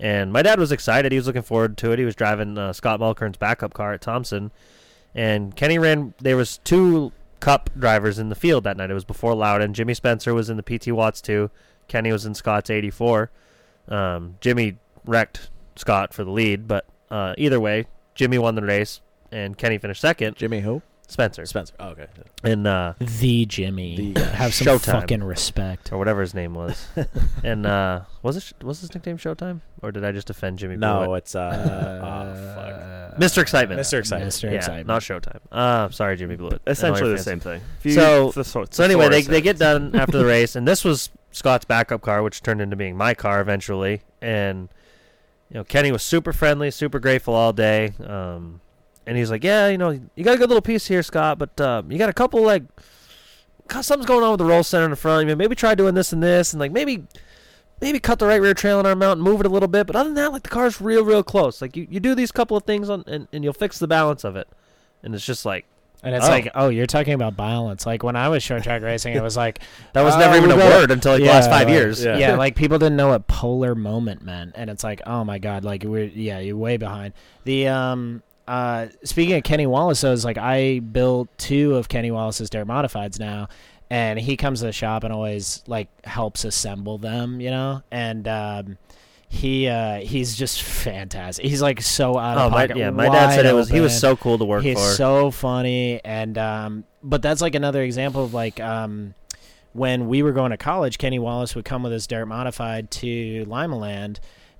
and 0.00 0.32
my 0.32 0.42
dad 0.42 0.58
was 0.58 0.72
excited. 0.72 1.12
He 1.12 1.18
was 1.18 1.28
looking 1.28 1.42
forward 1.42 1.76
to 1.78 1.92
it. 1.92 1.98
He 1.98 2.04
was 2.04 2.16
driving 2.16 2.58
uh, 2.58 2.72
Scott 2.72 2.98
Mulkern's 2.98 3.36
backup 3.36 3.72
car 3.72 3.92
at 3.92 4.00
Thompson, 4.00 4.50
and 5.14 5.54
Kenny 5.54 5.78
ran. 5.78 6.14
There 6.20 6.36
was 6.36 6.58
two 6.58 7.12
Cup 7.40 7.70
drivers 7.78 8.18
in 8.18 8.28
the 8.30 8.34
field 8.34 8.64
that 8.64 8.76
night. 8.76 8.90
It 8.90 8.94
was 8.94 9.04
before 9.04 9.34
Loudon. 9.34 9.74
Jimmy 9.74 9.94
Spencer 9.94 10.32
was 10.32 10.48
in 10.50 10.56
the 10.56 10.62
PT 10.62 10.88
Watts 10.92 11.20
two. 11.20 11.50
Kenny 11.88 12.10
was 12.10 12.24
in 12.24 12.34
Scott's 12.34 12.70
84. 12.70 13.30
Um, 13.88 14.36
Jimmy 14.40 14.78
wrecked 15.04 15.50
Scott 15.76 16.14
for 16.14 16.24
the 16.24 16.30
lead, 16.30 16.66
but 16.66 16.86
uh, 17.10 17.34
either 17.36 17.60
way, 17.60 17.86
Jimmy 18.14 18.38
won 18.38 18.54
the 18.54 18.62
race 18.62 19.00
and 19.30 19.58
Kenny 19.58 19.78
finished 19.78 20.00
second. 20.00 20.36
Jimmy 20.36 20.60
who? 20.60 20.80
Spencer. 21.06 21.44
Spencer. 21.46 21.74
Oh, 21.78 21.88
okay. 21.88 22.06
And 22.42 22.66
uh 22.66 22.94
the 22.98 23.44
Jimmy. 23.46 24.12
The, 24.14 24.22
uh, 24.22 24.30
have 24.32 24.54
some 24.54 24.66
Showtime. 24.78 24.92
fucking 25.00 25.22
respect. 25.22 25.92
or 25.92 25.98
whatever 25.98 26.22
his 26.22 26.34
name 26.34 26.54
was. 26.54 26.86
and 27.44 27.66
uh 27.66 28.00
was 28.22 28.36
it 28.36 28.54
was 28.64 28.80
his 28.80 28.94
nickname 28.94 29.18
Showtime? 29.18 29.60
Or 29.82 29.92
did 29.92 30.04
I 30.04 30.12
just 30.12 30.30
offend 30.30 30.58
Jimmy 30.58 30.76
No, 30.76 31.00
Blewitt? 31.06 31.18
it's 31.18 31.34
uh, 31.34 33.12
oh, 33.14 33.20
Mr. 33.20 33.42
Excitement. 33.42 33.78
Mr. 33.80 33.98
Excitement. 33.98 34.32
Mr. 34.32 34.44
yeah, 34.50 34.56
Excitement. 34.56 34.86
not 34.86 35.02
Showtime. 35.02 35.40
Uh 35.52 35.90
sorry 35.90 36.16
Jimmy 36.16 36.36
Blewitt. 36.36 36.60
I 36.66 36.70
Essentially 36.70 37.12
the 37.12 37.18
same 37.18 37.40
thing. 37.40 37.60
You- 37.82 37.92
So- 37.92 38.30
the 38.32 38.44
sor- 38.44 38.66
So 38.70 38.82
anyway, 38.82 39.08
they 39.10 39.22
they 39.22 39.40
get 39.42 39.58
done 39.58 39.94
after 39.94 40.16
the 40.18 40.24
race, 40.24 40.56
and 40.56 40.66
this 40.66 40.84
was 40.84 41.10
Scott's 41.32 41.64
backup 41.66 42.00
car, 42.00 42.22
which 42.22 42.42
turned 42.42 42.60
into 42.60 42.76
being 42.76 42.96
my 42.96 43.12
car 43.14 43.40
eventually. 43.40 44.02
And 44.22 44.68
you 45.50 45.56
know, 45.56 45.64
Kenny 45.64 45.92
was 45.92 46.02
super 46.02 46.32
friendly, 46.32 46.70
super 46.70 46.98
grateful 46.98 47.34
all 47.34 47.52
day. 47.52 47.92
Um, 48.04 48.60
and 49.06 49.16
he's 49.16 49.30
like, 49.30 49.44
"Yeah, 49.44 49.68
you 49.68 49.78
know, 49.78 49.90
you 50.14 50.24
got 50.24 50.34
a 50.34 50.38
good 50.38 50.48
little 50.48 50.62
piece 50.62 50.86
here, 50.86 51.02
Scott, 51.02 51.38
but 51.38 51.60
uh, 51.60 51.82
you 51.88 51.98
got 51.98 52.08
a 52.08 52.12
couple 52.14 52.42
like 52.42 52.62
something's 53.70 54.06
going 54.06 54.22
on 54.22 54.30
with 54.32 54.38
the 54.38 54.44
roll 54.44 54.62
center 54.62 54.84
in 54.84 54.90
the 54.90 54.96
front. 54.96 55.26
Maybe 55.36 55.54
try 55.54 55.74
doing 55.74 55.94
this 55.94 56.12
and 56.12 56.22
this, 56.22 56.52
and 56.52 56.60
like 56.60 56.72
maybe." 56.72 57.04
Maybe 57.80 57.98
cut 57.98 58.20
the 58.20 58.26
right 58.26 58.40
rear 58.40 58.54
trail 58.54 58.76
trailing 58.80 58.86
arm 58.86 59.02
out 59.02 59.12
and 59.14 59.20
move 59.22 59.40
it 59.40 59.46
a 59.46 59.48
little 59.48 59.68
bit, 59.68 59.86
but 59.88 59.96
other 59.96 60.08
than 60.08 60.14
that, 60.14 60.32
like 60.32 60.44
the 60.44 60.48
car's 60.48 60.80
real, 60.80 61.04
real 61.04 61.24
close. 61.24 61.60
Like 61.60 61.76
you, 61.76 61.86
you 61.90 61.98
do 61.98 62.14
these 62.14 62.30
couple 62.30 62.56
of 62.56 62.62
things 62.62 62.88
on, 62.88 63.02
and, 63.08 63.26
and 63.32 63.42
you'll 63.42 63.52
fix 63.52 63.80
the 63.80 63.88
balance 63.88 64.22
of 64.22 64.36
it. 64.36 64.46
And 65.02 65.12
it's 65.12 65.26
just 65.26 65.44
like 65.44 65.66
And 66.02 66.14
it's 66.14 66.24
Oh. 66.24 66.28
like, 66.30 66.48
oh, 66.54 66.68
you're 66.68 66.86
talking 66.86 67.14
about 67.14 67.36
balance. 67.36 67.84
Like 67.84 68.04
when 68.04 68.14
I 68.14 68.28
was 68.28 68.44
short 68.44 68.62
track 68.62 68.80
racing, 68.80 69.14
it 69.14 69.22
was 69.24 69.36
like 69.36 69.58
that 69.92 70.02
was 70.02 70.14
Oh, 70.14 70.18
never 70.20 70.36
even 70.36 70.50
we 70.50 70.54
a 70.54 70.56
got- 70.58 70.70
word 70.72 70.90
until 70.92 71.12
like 71.14 71.22
the 71.22 71.26
last 71.28 71.50
five 71.50 71.66
like- 71.66 71.74
years. 71.74 72.02
yeah. 72.02 72.16
Yeah. 72.16 72.36
like 72.36 72.54
people 72.54 72.78
didn't 72.78 72.96
know 72.96 73.08
what 73.08 73.26
polar 73.26 73.74
moment 73.74 74.22
meant, 74.22 74.52
and 74.54 74.70
it's 74.70 74.84
like, 74.84 75.02
oh 75.04 75.24
my 75.24 75.38
god, 75.38 75.64
like 75.64 75.82
we're 75.82 76.04
yeah, 76.04 76.38
you're 76.38 76.56
way 76.56 76.76
behind. 76.76 77.12
The 77.42 77.66
um 77.68 78.22
uh 78.46 78.86
speaking 79.04 79.36
of 79.36 79.42
Kenny 79.42 79.66
Wallace, 79.66 80.00
though, 80.00 80.12
is 80.12 80.24
like 80.24 80.38
I 80.38 80.80
built 80.80 81.28
two 81.38 81.76
of 81.76 81.88
Kenny 81.88 82.10
Wallace's 82.10 82.50
dirt 82.50 82.66
modifieds 82.66 83.18
now, 83.18 83.48
and 83.90 84.18
he 84.18 84.36
comes 84.36 84.60
to 84.60 84.66
the 84.66 84.72
shop 84.72 85.04
and 85.04 85.12
always 85.12 85.62
like 85.66 85.88
helps 86.04 86.44
assemble 86.44 86.98
them, 86.98 87.40
you 87.40 87.50
know, 87.50 87.82
and 87.90 88.26
um. 88.28 88.78
He 89.26 89.66
uh 89.66 89.96
he's 89.96 90.36
just 90.36 90.62
fantastic. 90.62 91.44
He's 91.44 91.60
like 91.60 91.80
so 91.82 92.16
out 92.16 92.38
Oh 92.38 92.42
of 92.46 92.52
my 92.52 92.68
pocket. 92.68 92.76
yeah, 92.76 92.90
my 92.90 93.08
dad 93.08 93.34
said 93.34 93.46
it 93.46 93.52
was 93.52 93.68
he 93.68 93.80
was 93.80 93.98
so 93.98 94.14
cool 94.14 94.38
to 94.38 94.44
work 94.44 94.62
for. 94.62 94.68
He's 94.68 94.78
for. 94.78 94.92
so 94.92 95.30
funny, 95.32 96.00
and 96.04 96.38
um, 96.38 96.84
but 97.02 97.20
that's 97.20 97.40
like 97.42 97.56
another 97.56 97.82
example 97.82 98.22
of 98.22 98.32
like 98.32 98.60
um, 98.60 99.14
when 99.72 100.06
we 100.06 100.22
were 100.22 100.30
going 100.30 100.52
to 100.52 100.56
college, 100.56 100.98
Kenny 100.98 101.18
Wallace 101.18 101.56
would 101.56 101.64
come 101.64 101.82
with 101.82 101.90
his 101.90 102.06
dirt 102.06 102.26
modified 102.26 102.92
to 102.92 103.44
Limaland, 103.46 104.18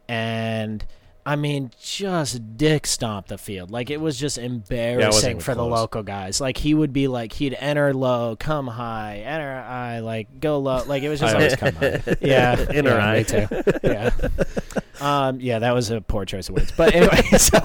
and 0.08 0.84
I 1.26 1.36
mean, 1.36 1.70
just 1.80 2.56
dick 2.58 2.86
stomp 2.86 3.28
the 3.28 3.38
field. 3.38 3.70
Like 3.70 3.88
it 3.88 4.00
was 4.00 4.18
just 4.18 4.36
embarrassing 4.36 5.30
even 5.30 5.40
for 5.40 5.54
the 5.54 5.64
local 5.64 6.02
guys. 6.02 6.40
Like 6.40 6.58
he 6.58 6.74
would 6.74 6.92
be 6.92 7.08
like 7.08 7.32
he'd 7.32 7.54
enter 7.58 7.94
low, 7.94 8.36
come 8.36 8.66
high, 8.66 9.22
enter 9.24 9.54
high, 9.54 10.00
like 10.00 10.40
go 10.40 10.58
low. 10.58 10.84
Like 10.84 11.02
it 11.02 11.08
was 11.08 11.20
just 11.20 11.34
always 11.34 11.56
come 11.56 11.74
high. 11.74 12.02
yeah, 12.20 12.70
Inner 12.70 12.90
yeah. 12.98 13.12
Me 13.12 13.24
too. 13.24 13.46
Yeah. 13.82 14.10
Um, 15.00 15.40
yeah, 15.40 15.58
that 15.58 15.74
was 15.74 15.90
a 15.90 16.00
poor 16.00 16.24
choice 16.24 16.48
of 16.48 16.54
words. 16.54 16.72
But 16.76 16.94
anyway, 16.94 17.20
so 17.36 17.58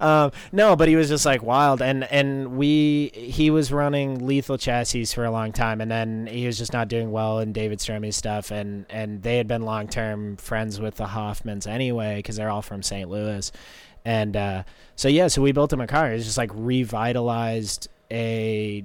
um, 0.00 0.32
no, 0.52 0.74
but 0.74 0.88
he 0.88 0.96
was 0.96 1.08
just 1.08 1.26
like 1.26 1.42
wild, 1.42 1.82
and 1.82 2.04
and 2.04 2.56
we 2.56 3.10
he 3.14 3.50
was 3.50 3.70
running 3.72 4.26
lethal 4.26 4.56
chassis 4.58 5.04
for 5.06 5.24
a 5.24 5.30
long 5.30 5.52
time, 5.52 5.80
and 5.80 5.90
then 5.90 6.26
he 6.26 6.46
was 6.46 6.58
just 6.58 6.72
not 6.72 6.88
doing 6.88 7.12
well 7.12 7.40
in 7.40 7.52
David 7.52 7.78
Stromey's 7.78 8.16
stuff, 8.16 8.50
and 8.50 8.86
and 8.88 9.22
they 9.22 9.36
had 9.36 9.46
been 9.46 9.62
long 9.62 9.86
term 9.86 10.36
friends 10.38 10.80
with 10.80 10.96
the 10.96 11.06
Hoffmans 11.06 11.66
anyway 11.66 12.16
because 12.16 12.36
they're 12.36 12.50
all 12.50 12.62
from 12.62 12.82
St. 12.92 13.08
Louis, 13.08 13.50
and 14.04 14.36
uh, 14.36 14.62
so 14.96 15.08
yeah, 15.08 15.28
so 15.28 15.40
we 15.40 15.52
built 15.52 15.72
him 15.72 15.80
a 15.80 15.86
car. 15.86 16.12
It's 16.12 16.26
just 16.26 16.36
like 16.36 16.50
revitalized 16.52 17.88
a 18.10 18.84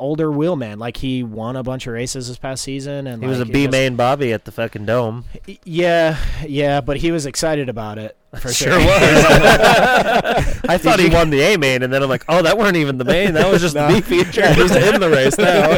older 0.00 0.30
wheelman. 0.32 0.78
Like 0.80 0.96
he 0.96 1.22
won 1.22 1.54
a 1.56 1.62
bunch 1.62 1.86
of 1.86 1.92
races 1.92 2.26
this 2.28 2.38
past 2.38 2.64
season, 2.64 3.06
and 3.06 3.22
he 3.22 3.28
was 3.28 3.38
a 3.40 3.44
like, 3.44 3.52
B 3.52 3.68
main 3.68 3.94
Bobby 3.96 4.32
at 4.32 4.44
the 4.44 4.50
fucking 4.52 4.86
dome. 4.86 5.26
yeah, 5.64 6.16
yeah, 6.46 6.80
but 6.80 6.96
he 6.96 7.12
was 7.12 7.26
excited 7.26 7.68
about 7.68 7.98
it 7.98 8.16
for 8.38 8.52
Sure 8.52 8.72
sure. 8.72 8.78
was. 8.78 8.90
I 10.68 10.78
thought 10.78 10.98
he 11.00 11.08
won 11.08 11.30
the 11.30 11.40
A 11.40 11.56
main, 11.56 11.82
and 11.82 11.92
then 11.92 12.02
I'm 12.02 12.08
like, 12.08 12.24
oh, 12.28 12.42
that 12.42 12.56
weren't 12.58 12.76
even 12.76 12.98
the 12.98 13.04
main. 13.04 13.34
That 13.34 13.50
was 13.50 13.60
just 13.60 13.74
No. 13.74 13.88
the 13.88 13.94
B 13.94 14.00
feature. 14.24 14.52
He's 14.54 14.74
in 14.74 15.00
the 15.00 15.10
race 15.10 15.36
now. 15.38 15.68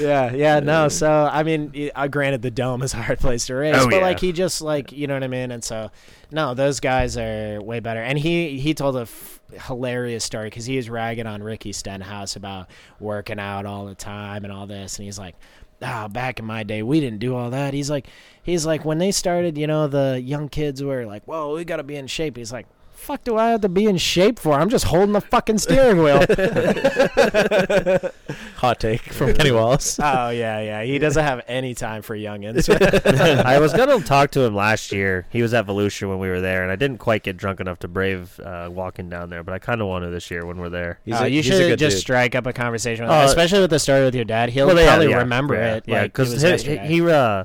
yeah, 0.00 0.32
yeah, 0.32 0.60
no. 0.60 0.88
So 0.88 1.28
I 1.30 1.42
mean, 1.42 1.72
y- 1.74 1.90
uh, 1.94 2.08
granted, 2.08 2.42
the 2.42 2.50
dome 2.50 2.82
is 2.82 2.94
a 2.94 2.98
hard 2.98 3.18
place 3.18 3.46
to 3.46 3.54
race, 3.54 3.74
Oh, 3.78 3.86
but 3.88 3.96
yeah. 3.96 4.02
like 4.02 4.20
he 4.20 4.32
just 4.32 4.60
like 4.62 4.92
you 4.92 5.06
know 5.06 5.14
what 5.14 5.24
I 5.24 5.28
mean. 5.28 5.50
And 5.50 5.62
so, 5.64 5.90
no, 6.30 6.54
those 6.54 6.80
guys 6.80 7.16
are 7.16 7.60
way 7.60 7.80
better. 7.80 8.00
And 8.00 8.18
he 8.18 8.58
he 8.58 8.74
told 8.74 8.96
a 8.96 9.00
f- 9.02 9.40
hilarious 9.52 10.24
story 10.24 10.46
because 10.46 10.66
he 10.66 10.76
was 10.76 10.90
ragging 10.90 11.26
on 11.26 11.42
Ricky 11.42 11.72
Stenhouse 11.72 12.36
about 12.36 12.68
working 13.00 13.38
out 13.38 13.66
all 13.66 13.86
the 13.86 13.94
time 13.94 14.44
and 14.44 14.52
all 14.52 14.66
this, 14.66 14.98
and 14.98 15.04
he's 15.04 15.18
like. 15.18 15.36
Ah, 15.84 16.06
back 16.06 16.38
in 16.38 16.44
my 16.44 16.62
day, 16.62 16.84
we 16.84 17.00
didn't 17.00 17.18
do 17.18 17.34
all 17.34 17.50
that. 17.50 17.74
He's 17.74 17.90
like, 17.90 18.06
he's 18.44 18.64
like, 18.64 18.84
when 18.84 18.98
they 18.98 19.10
started, 19.10 19.58
you 19.58 19.66
know, 19.66 19.88
the 19.88 20.22
young 20.24 20.48
kids 20.48 20.80
were 20.80 21.04
like, 21.06 21.24
"Whoa, 21.24 21.56
we 21.56 21.64
got 21.64 21.78
to 21.78 21.82
be 21.82 21.96
in 21.96 22.06
shape." 22.06 22.36
He's 22.36 22.52
like, 22.52 22.68
"Fuck, 23.02 23.24
do 23.24 23.36
I 23.36 23.50
have 23.50 23.60
to 23.62 23.68
be 23.68 23.86
in 23.86 23.96
shape 23.98 24.38
for? 24.38 24.54
I'm 24.54 24.68
just 24.68 24.84
holding 24.86 25.12
the 25.12 25.20
fucking 25.20 25.58
steering 25.58 25.98
wheel." 26.02 26.18
Hot 28.56 28.78
take 28.80 29.00
from 29.02 29.34
Kenny 29.34 29.50
Wallace. 29.50 29.98
Oh 30.00 30.30
yeah, 30.30 30.60
yeah. 30.60 30.82
He 30.84 30.98
doesn't 30.98 31.22
have 31.22 31.42
any 31.48 31.74
time 31.74 32.02
for 32.02 32.16
youngins. 32.16 32.68
I 33.44 33.58
was 33.58 33.72
gonna 33.72 34.00
talk 34.00 34.30
to 34.32 34.40
him 34.42 34.54
last 34.54 34.92
year. 34.92 35.26
He 35.30 35.42
was 35.42 35.52
at 35.54 35.66
Volusia 35.66 36.08
when 36.08 36.18
we 36.18 36.28
were 36.28 36.40
there, 36.40 36.62
and 36.62 36.70
I 36.70 36.76
didn't 36.76 36.98
quite 36.98 37.22
get 37.22 37.36
drunk 37.36 37.60
enough 37.60 37.78
to 37.80 37.88
brave 37.88 38.38
uh, 38.40 38.68
walking 38.72 39.08
down 39.08 39.30
there. 39.30 39.42
But 39.42 39.54
I 39.54 39.58
kind 39.58 39.80
of 39.80 39.88
want 39.88 40.04
to 40.04 40.10
this 40.10 40.30
year 40.30 40.46
when 40.46 40.58
we're 40.58 40.68
there. 40.68 41.00
He's 41.04 41.14
Oh, 41.16 41.24
a- 41.24 41.28
you 41.28 41.42
he's 41.42 41.48
a 41.50 41.52
should 41.58 41.68
good 41.70 41.78
just 41.78 41.96
dude. 41.96 42.00
strike 42.02 42.34
up 42.34 42.46
a 42.46 42.52
conversation 42.52 43.04
with 43.04 43.12
Uh, 43.12 43.20
him, 43.22 43.26
especially 43.28 43.60
with 43.60 43.70
the 43.70 43.78
story 43.78 44.04
with 44.04 44.14
your 44.14 44.24
dad. 44.24 44.50
He'll 44.50 44.66
Well, 44.66 44.76
probably 44.86 45.10
yeah, 45.10 45.16
remember 45.18 45.54
yeah, 45.54 45.74
it. 45.76 45.84
Yeah, 45.86 46.02
because 46.04 46.32
was 46.32 46.42
he, 46.42 46.48
yesterday. 46.48 46.86
he, 46.86 47.00
uh, 47.10 47.44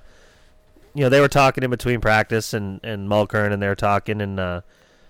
you 0.93 1.03
know, 1.03 1.09
they 1.09 1.19
were 1.19 1.27
talking 1.27 1.63
in 1.63 1.69
between 1.69 1.99
practice 2.01 2.53
and 2.53 2.79
and 2.83 3.09
Mulkern, 3.09 3.51
and 3.51 3.61
they 3.61 3.67
were 3.67 3.75
talking, 3.75 4.21
and 4.21 4.39
uh, 4.39 4.61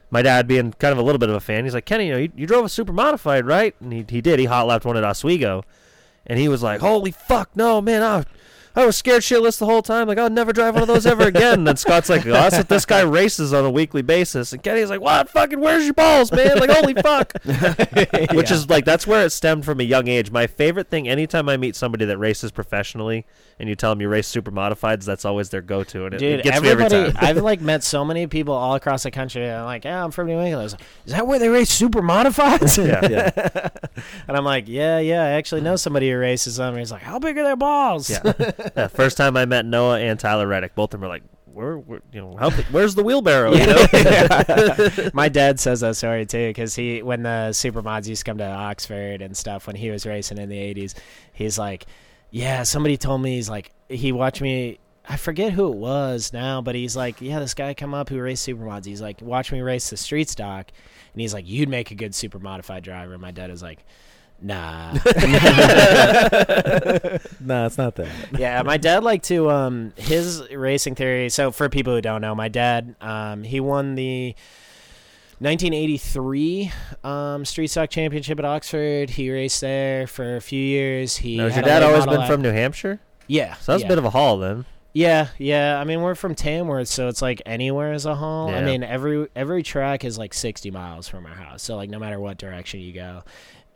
my 0.10 0.22
dad 0.22 0.48
being 0.48 0.74
kind 0.74 0.92
of 0.92 0.98
a 0.98 1.02
little 1.02 1.20
bit 1.20 1.30
of 1.30 1.36
a 1.36 1.40
fan, 1.40 1.64
he's 1.64 1.74
like, 1.74 1.86
Kenny, 1.86 2.08
you 2.08 2.14
know, 2.14 2.20
you, 2.20 2.32
you 2.36 2.48
drove 2.48 2.66
a 2.66 2.70
super 2.70 2.94
modified, 2.94 3.46
right? 3.46 3.76
And 3.82 3.92
he 3.92 4.06
he 4.08 4.22
did. 4.22 4.40
He 4.40 4.46
hot 4.46 4.68
lapped 4.68 4.86
one 4.86 4.98
at 4.98 5.04
Oswego, 5.04 5.64
and 6.26 6.40
he 6.40 6.48
was 6.48 6.64
like, 6.64 6.82
Holy 6.82 7.12
fuck, 7.12 7.56
no, 7.56 7.82
man, 7.82 8.04
I 8.04 8.24
I 8.78 8.86
was 8.86 8.96
scared 8.96 9.24
shitless 9.24 9.58
the 9.58 9.66
whole 9.66 9.82
time. 9.82 10.08
Like, 10.08 10.20
I'll 10.20 10.30
never 10.30 10.54
drive 10.54 10.76
one 10.76 10.84
of 10.84 10.88
those 10.88 11.08
ever 11.08 11.24
again. 11.24 11.56
And 11.56 11.68
then 11.68 11.78
Scott's 11.78 12.10
like, 12.10 12.28
oh, 12.28 12.32
that's 12.32 12.58
what 12.58 12.70
this 12.70 12.86
guy 12.86 13.02
races 13.02 13.52
on 13.52 13.66
a 13.66 13.72
weekly 13.72 14.04
basis. 14.04 14.54
And 14.54 14.62
Kenny's 14.62 14.92
like, 14.92 15.02
what? 15.02 15.30
Fucking, 15.32 15.60
where's 15.60 15.86
your 15.86 15.96
balls, 15.96 16.32
man? 16.32 16.60
Like, 16.60 16.70
holy 16.70 16.94
fuck. 16.94 17.34
Which 18.36 18.52
is 18.52 18.70
like, 18.70 18.86
that's 18.86 19.08
where 19.08 19.26
it 19.26 19.32
stemmed 19.32 19.66
from 19.66 19.80
a 19.80 19.84
young 19.84 20.08
age. 20.08 20.30
My 20.30 20.46
favorite 20.46 20.90
thing, 20.90 21.08
anytime 21.08 21.50
I 21.50 21.58
meet 21.58 21.76
somebody 21.76 22.06
that 22.06 22.20
races 22.20 22.52
professionally 22.52 23.26
and 23.60 23.68
you 23.68 23.76
tell 23.76 23.90
them 23.90 24.00
you 24.00 24.10
race 24.10 24.28
super 24.28 24.52
modifieds, 24.52 25.06
that's 25.06 25.26
always 25.26 25.50
their 25.50 25.64
go 25.64 25.84
to. 25.84 26.06
And 26.06 26.14
it, 26.14 26.20
Dude, 26.20 26.40
it 26.42 26.44
gets 26.44 26.62
me 26.62 26.70
every 26.70 26.86
everybody, 26.86 27.14
time. 27.14 27.26
I've 27.26 27.38
like 27.44 27.62
met 27.62 27.84
so 27.84 28.06
many 28.06 28.28
people 28.28 28.54
all 28.54 28.76
across 28.76 29.02
the 29.02 29.10
country. 29.10 29.44
And 29.44 29.54
I'm 29.58 29.66
like, 29.66 29.86
yeah, 29.86 30.04
I'm 30.04 30.12
from 30.12 30.28
New 30.28 30.34
England. 30.34 30.56
I 30.56 30.64
was 30.64 30.74
like, 30.74 30.82
is 31.08 31.14
that 31.14 31.26
where 31.26 31.40
they 31.40 31.50
race 31.50 31.72
super 31.72 32.04
modifieds? 32.04 32.78
yeah. 32.78 33.08
Yeah. 33.10 33.70
and 34.28 34.38
I'm 34.38 34.46
like, 34.46 34.68
yeah, 34.68 35.00
yeah, 35.00 35.24
I 35.24 35.30
actually 35.30 35.62
know 35.62 35.78
somebody 35.78 36.12
who 36.12 36.18
races 36.20 36.58
them. 36.58 36.70
And 36.70 36.78
He's 36.78 36.92
like, 36.92 37.02
how 37.02 37.18
big 37.18 37.40
are 37.40 37.44
their 37.44 37.56
balls? 37.56 38.12
Yeah. 38.12 38.22
yeah. 38.76 38.88
First 38.88 39.18
time 39.18 39.38
I 39.38 39.46
met 39.46 39.66
Noah 39.66 40.00
and 40.00 40.20
Tyler 40.20 40.48
Reddick, 40.48 40.76
both 40.76 40.94
of 40.94 41.00
them 41.00 41.02
were 41.02 41.08
like, 41.08 41.24
where, 41.58 41.78
where 41.80 42.02
you 42.14 42.22
know, 42.22 42.38
how, 42.38 42.52
where's 42.72 42.94
the 42.94 43.02
wheelbarrow? 43.02 43.54
You 43.54 43.66
know? 43.66 45.10
My 45.14 45.28
dad 45.28 45.60
says 45.60 45.80
that 45.80 45.96
story 45.96 46.26
too 46.26 46.50
because 46.50 46.76
he, 46.76 47.02
when 47.02 47.24
the 47.24 47.50
supermods 47.52 48.08
used 48.08 48.24
to 48.24 48.30
come 48.30 48.38
to 48.38 48.46
Oxford 48.46 49.24
and 49.24 49.36
stuff 49.36 49.66
when 49.66 49.76
he 49.76 49.90
was 49.90 50.06
racing 50.06 50.38
in 50.38 50.50
the 50.50 50.58
'80s, 50.58 50.94
he's 51.34 51.58
like, 51.58 51.88
yeah, 52.30 52.62
somebody 52.62 52.96
told 52.96 53.22
me 53.22 53.36
he's 53.36 53.50
like 53.50 53.72
he 53.90 54.12
watched 54.12 54.42
me. 54.42 54.80
I 55.10 55.18
forget 55.18 55.54
who 55.54 55.72
it 55.72 55.78
was 55.78 56.32
now, 56.32 56.62
but 56.62 56.76
he's 56.76 56.96
like, 56.96 57.22
yeah, 57.22 57.40
this 57.40 57.54
guy 57.54 57.74
come 57.74 57.94
up 57.94 58.10
who 58.10 58.20
raced 58.20 58.48
supermods. 58.48 58.86
He's 58.86 59.02
like, 59.02 59.22
watch 59.22 59.52
me 59.52 59.62
race 59.62 59.90
the 59.90 59.98
street 59.98 60.30
stock, 60.30 60.70
and 61.14 61.22
he's 61.22 61.34
like, 61.34 61.48
you'd 61.48 61.70
make 61.70 61.90
a 61.92 61.96
good 61.96 62.14
super 62.14 62.40
modified 62.40 62.84
driver. 62.84 63.14
And 63.14 63.22
my 63.22 63.32
dad 63.32 63.50
is 63.50 63.64
like. 63.64 63.84
Nah. 64.40 64.94
no, 64.94 65.00
it's 67.66 67.78
not 67.78 67.96
that. 67.96 68.08
yeah, 68.38 68.62
my 68.64 68.78
dad 68.78 69.04
liked 69.04 69.26
to 69.26 69.50
um 69.50 69.94
his 69.98 70.44
racing 70.52 70.96
theory. 70.96 71.30
So 71.30 71.52
for 71.52 71.70
people 71.70 71.94
who 71.94 72.02
don't 72.02 72.22
know, 72.22 72.36
my 72.36 72.48
dad 72.48 72.96
um 73.02 73.44
he 73.44 73.60
won 73.60 73.96
the 73.96 74.36
1983 75.40 76.72
um, 77.04 77.46
Street 77.46 77.68
Stock 77.68 77.92
Championship 77.92 78.40
at 78.40 78.46
Oxford. 78.46 79.12
He 79.12 79.30
raced 79.30 79.62
there 79.62 80.08
for 80.08 80.36
a 80.36 80.42
few 80.42 80.62
years. 80.62 81.18
He 81.18 81.38
Now, 81.38 81.44
has 81.46 81.56
your 81.56 81.64
dad 81.64 81.84
always 81.84 82.08
model 82.08 82.22
been 82.22 82.28
from 82.28 82.42
New 82.42 82.52
Hampshire? 82.52 83.00
Yeah, 83.28 83.54
So 83.56 83.74
that's 83.74 83.82
yeah. 83.82 83.88
a 83.88 83.90
bit 83.90 83.98
of 84.00 84.06
a 84.06 84.10
haul 84.10 84.38
then. 84.40 84.66
Yeah, 84.94 85.28
yeah. 85.38 85.80
I 85.80 85.84
mean, 85.84 86.02
we're 86.02 86.16
from 86.16 86.34
Tamworth, 86.34 86.88
so 86.88 87.08
it's 87.08 87.22
like 87.22 87.44
anywhere 87.46 87.94
is 87.94 88.08
a 88.08 88.16
haul. 88.16 88.50
I 88.50 88.64
mean, 88.64 88.82
every 88.82 89.28
every 89.36 89.62
track 89.62 90.04
is 90.04 90.18
like 90.18 90.34
60 90.34 90.72
miles 90.72 91.08
from 91.08 91.28
our 91.28 91.36
house, 91.36 91.62
so 91.62 91.76
like 91.76 91.92
no 91.92 92.00
matter 92.00 92.20
what 92.20 92.40
direction 92.40 92.80
you 92.80 92.94
go. 92.94 93.24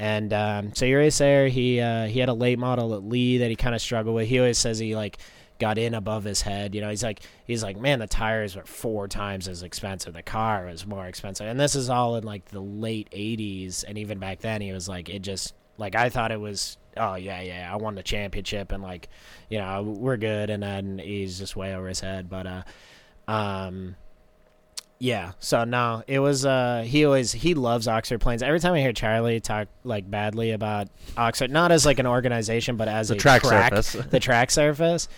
And 0.01 0.33
um, 0.33 0.73
so 0.73 0.87
there. 0.87 1.47
He 1.47 1.79
uh, 1.79 2.07
he 2.07 2.19
had 2.19 2.27
a 2.27 2.33
late 2.33 2.57
model 2.57 2.95
at 2.95 3.03
Lee 3.03 3.37
that 3.37 3.51
he 3.51 3.55
kind 3.55 3.75
of 3.75 3.81
struggled 3.81 4.15
with. 4.15 4.27
He 4.27 4.39
always 4.39 4.57
says 4.57 4.79
he 4.79 4.95
like 4.95 5.19
got 5.59 5.77
in 5.77 5.93
above 5.93 6.23
his 6.23 6.41
head. 6.41 6.73
You 6.73 6.81
know, 6.81 6.89
he's 6.89 7.03
like 7.03 7.21
he's 7.45 7.61
like, 7.61 7.77
man, 7.77 7.99
the 7.99 8.07
tires 8.07 8.55
were 8.55 8.65
four 8.65 9.07
times 9.07 9.47
as 9.47 9.61
expensive. 9.61 10.15
The 10.15 10.23
car 10.23 10.65
was 10.65 10.87
more 10.87 11.05
expensive, 11.05 11.45
and 11.45 11.59
this 11.59 11.75
is 11.75 11.91
all 11.91 12.15
in 12.15 12.23
like 12.23 12.45
the 12.45 12.59
late 12.59 13.11
80s. 13.11 13.83
And 13.87 13.99
even 13.99 14.17
back 14.17 14.39
then, 14.39 14.59
he 14.59 14.71
was 14.71 14.89
like, 14.89 15.07
it 15.07 15.19
just 15.19 15.53
like 15.77 15.93
I 15.93 16.09
thought 16.09 16.31
it 16.31 16.39
was. 16.39 16.79
Oh 16.97 17.13
yeah, 17.13 17.39
yeah, 17.41 17.69
I 17.71 17.75
won 17.75 17.93
the 17.93 18.01
championship, 18.01 18.71
and 18.71 18.81
like, 18.81 19.07
you 19.51 19.59
know, 19.59 19.83
we're 19.83 20.17
good. 20.17 20.49
And 20.49 20.63
then 20.63 20.97
he's 20.97 21.37
just 21.37 21.55
way 21.55 21.75
over 21.75 21.87
his 21.87 21.99
head. 21.99 22.27
But 22.27 22.47
uh, 22.47 22.63
um, 23.27 23.95
yeah. 25.01 25.31
So 25.39 25.63
no, 25.63 26.03
it 26.07 26.19
was. 26.19 26.45
Uh, 26.45 26.83
he 26.87 27.03
always 27.05 27.31
he 27.31 27.55
loves 27.55 27.87
Oxford 27.87 28.21
Plains. 28.21 28.43
Every 28.43 28.59
time 28.59 28.73
I 28.73 28.79
hear 28.81 28.93
Charlie 28.93 29.39
talk 29.39 29.67
like 29.83 30.09
badly 30.09 30.51
about 30.51 30.89
Oxford, 31.17 31.49
not 31.49 31.71
as 31.71 31.85
like 31.87 31.97
an 31.99 32.05
organization, 32.07 32.77
but 32.77 32.87
as 32.87 33.07
The 33.09 33.15
a 33.15 33.17
track 33.17 33.43
surface. 33.43 33.93
the 34.11 34.19
track 34.19 34.51
surface. 34.51 35.09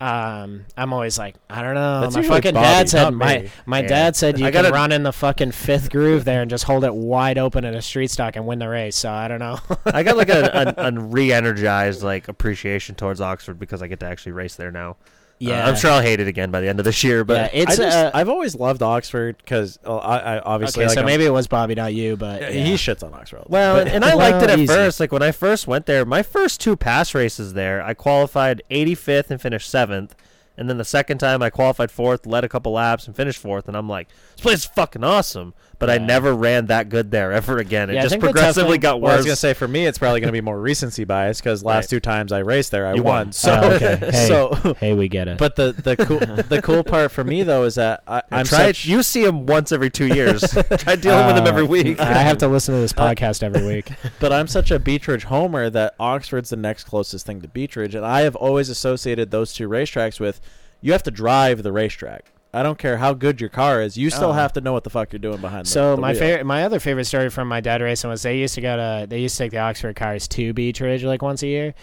Um, 0.00 0.66
I'm 0.76 0.92
always 0.92 1.18
like, 1.18 1.36
I 1.48 1.62
don't 1.62 1.74
know. 1.74 2.00
That's 2.02 2.16
my 2.16 2.22
fucking 2.22 2.54
Bobby, 2.54 2.64
dad 2.64 2.88
said 2.88 3.10
my 3.10 3.48
my 3.64 3.80
Yeah. 3.80 3.86
dad 3.88 4.16
said 4.16 4.38
you 4.38 4.46
I 4.46 4.50
can 4.50 4.62
gotta- 4.62 4.74
run 4.74 4.92
in 4.92 5.02
the 5.02 5.12
fucking 5.12 5.52
fifth 5.52 5.90
groove 5.90 6.24
there 6.24 6.42
and 6.42 6.50
just 6.50 6.64
hold 6.64 6.84
it 6.84 6.94
wide 6.94 7.38
open 7.38 7.64
in 7.64 7.74
a 7.74 7.82
street 7.82 8.10
stock 8.10 8.36
and 8.36 8.46
win 8.46 8.58
the 8.58 8.68
race. 8.68 8.96
So 8.96 9.10
I 9.10 9.28
don't 9.28 9.38
know. 9.38 9.58
I 9.86 10.02
got 10.02 10.16
like 10.16 10.28
a, 10.30 10.74
a, 10.78 10.88
a 10.88 10.92
re-energized 10.92 12.02
like 12.02 12.28
appreciation 12.28 12.94
towards 12.96 13.20
Oxford 13.20 13.58
because 13.58 13.82
I 13.82 13.86
get 13.86 14.00
to 14.00 14.06
actually 14.06 14.32
race 14.32 14.56
there 14.56 14.70
now. 14.72 14.96
Uh, 15.46 15.50
yeah, 15.50 15.66
I'm 15.68 15.76
sure 15.76 15.90
I'll 15.90 16.02
hate 16.02 16.20
it 16.20 16.28
again 16.28 16.50
by 16.50 16.60
the 16.60 16.68
end 16.68 16.78
of 16.78 16.84
this 16.84 17.02
year, 17.04 17.24
but 17.24 17.52
yeah, 17.54 17.62
it's 17.62 17.72
I 17.78 17.84
just, 17.84 17.96
uh, 17.96 18.10
I've 18.14 18.28
always 18.28 18.54
loved 18.54 18.82
Oxford 18.82 19.36
because 19.38 19.78
I, 19.84 19.90
I 19.90 20.38
obviously 20.40 20.82
okay. 20.82 20.88
like 20.88 20.94
so 20.94 21.00
I'm- 21.00 21.06
maybe 21.06 21.24
it 21.24 21.30
was 21.30 21.46
Bobby, 21.46 21.74
not 21.74 21.94
you, 21.94 22.16
but 22.16 22.40
Yeah, 22.42 22.48
yeah. 22.50 22.64
he 22.64 22.74
shits 22.74 23.02
on 23.02 23.12
Oxford. 23.14 23.44
Well, 23.48 23.78
time. 23.84 23.88
and 23.94 24.04
I 24.04 24.14
liked 24.24 24.42
it 24.42 24.50
at 24.50 24.58
easy. 24.58 24.66
first. 24.72 25.00
Like 25.00 25.12
when 25.12 25.22
I 25.22 25.32
first 25.32 25.66
went 25.66 25.86
there, 25.86 26.04
my 26.04 26.22
first 26.22 26.60
two 26.60 26.76
PASS 26.76 27.14
races 27.14 27.54
there, 27.54 27.82
I 27.82 27.94
qualified 27.94 28.62
85th 28.70 29.30
and 29.30 29.40
finished 29.40 29.68
seventh. 29.68 30.14
And 30.56 30.70
then 30.70 30.78
the 30.78 30.84
second 30.84 31.18
time 31.18 31.42
I 31.42 31.50
qualified 31.50 31.90
fourth, 31.90 32.26
led 32.26 32.44
a 32.44 32.48
couple 32.48 32.70
laps 32.70 33.08
and 33.08 33.16
finished 33.16 33.40
fourth. 33.40 33.66
And 33.66 33.76
I'm 33.76 33.88
like, 33.88 34.08
this 34.36 34.40
place 34.42 34.58
is 34.60 34.64
fucking 34.66 35.02
awesome. 35.02 35.52
But 35.78 35.90
I 35.90 35.98
never 35.98 36.34
ran 36.34 36.66
that 36.66 36.88
good 36.88 37.10
there 37.10 37.32
ever 37.40 37.58
again. 37.58 37.90
It 37.90 37.94
Yeah, 37.94 38.02
just 38.02 38.12
think 38.12 38.22
the 38.22 38.28
tough 38.28 38.34
progressively 38.34 38.78
got 38.78 39.00
Well, 39.00 39.12
I 39.12 39.16
was 39.16 39.26
gonna 39.26 39.36
say 39.36 39.54
for 39.54 39.66
me, 39.68 39.86
it's 39.86 39.98
probably 39.98 40.20
gonna 40.20 40.32
be 40.32 40.40
more 40.40 40.58
recency 40.60 41.04
bias 41.04 41.40
because 41.40 41.64
last 41.64 41.84
Right. 41.84 41.90
two 41.90 42.00
times 42.00 42.32
I 42.32 42.38
raced 42.38 42.70
there, 42.70 42.86
I 42.86 42.94
You 42.94 43.02
won. 43.02 43.14
won. 43.26 43.32
So, 43.32 43.52
Oh, 43.62 43.70
okay. 43.72 43.96
Hey. 44.10 44.28
so, 44.28 44.74
hey, 44.80 44.94
we 44.94 45.08
get 45.08 45.28
it. 45.28 45.38
but 45.38 45.56
the 45.56 45.72
the 45.72 45.96
cool 45.96 46.18
the 46.18 46.60
cool 46.62 46.84
part 46.84 47.10
for 47.10 47.24
me 47.24 47.42
though 47.42 47.64
is 47.64 47.74
that 47.74 48.02
I, 48.06 48.18
I'm 48.18 48.22
I'm 48.40 48.46
try 48.46 48.66
such 48.66 48.86
You 48.86 49.02
see 49.02 49.24
him 49.24 49.46
once 49.46 49.72
every 49.72 49.90
two 49.90 50.06
years. 50.06 50.42
try 50.78 50.96
dealing 50.96 51.26
with 51.26 51.36
him 51.36 51.46
every 51.46 51.64
Uh, 51.64 51.66
week. 51.66 52.00
I 52.00 52.22
have 52.22 52.38
to 52.38 52.48
listen 52.48 52.74
to 52.74 52.80
this 52.80 52.92
podcast 52.92 53.42
every 53.42 53.66
week. 53.66 53.90
but 54.20 54.32
I'm 54.32 54.46
such 54.46 54.70
a 54.70 54.78
Beech 54.78 55.08
Ridge 55.08 55.24
homer 55.24 55.70
that 55.70 55.94
Oxford's 55.98 56.50
the 56.50 56.56
next 56.56 56.84
closest 56.84 57.26
thing 57.26 57.40
to 57.42 57.48
Beech 57.48 57.76
Ridge, 57.76 57.94
and 57.94 58.04
I 58.06 58.22
have 58.22 58.36
always 58.36 58.68
associated 58.68 59.30
those 59.30 59.52
two 59.52 59.68
racetracks 59.68 60.20
with 60.20 60.40
you 60.80 60.92
have 60.92 61.02
to 61.04 61.10
drive 61.10 61.62
the 61.62 61.72
racetrack. 61.72 62.26
I 62.54 62.62
don't 62.62 62.78
care 62.78 62.96
how 62.98 63.12
good 63.14 63.40
your 63.40 63.50
car 63.50 63.82
is, 63.82 63.96
you 63.98 64.10
still 64.10 64.30
Oh. 64.30 64.32
have 64.32 64.52
to 64.54 64.60
know 64.60 64.72
what 64.72 64.84
the 64.84 64.90
fuck 64.90 65.12
you're 65.12 65.18
doing 65.18 65.40
behind. 65.40 65.66
So 65.66 65.90
the, 65.90 65.96
the 65.96 66.00
my 66.02 66.10
wheel. 66.12 66.20
favorite, 66.20 66.44
my 66.46 66.64
other 66.64 66.78
favorite 66.80 67.04
story 67.06 67.28
from 67.30 67.48
my 67.48 67.60
dad 67.60 67.80
racing 67.82 68.08
was 68.10 68.22
they 68.22 68.38
used 68.38 68.54
to 68.54 68.60
go 68.60 68.76
to 68.76 69.06
they 69.08 69.20
used 69.20 69.36
to 69.36 69.44
take 69.44 69.50
the 69.50 69.58
Oxford 69.58 69.96
cars 69.96 70.28
to 70.28 70.52
Beech 70.52 70.80
Ridge 70.80 71.02
like 71.04 71.20
once 71.22 71.42
a 71.42 71.46
year, 71.48 71.74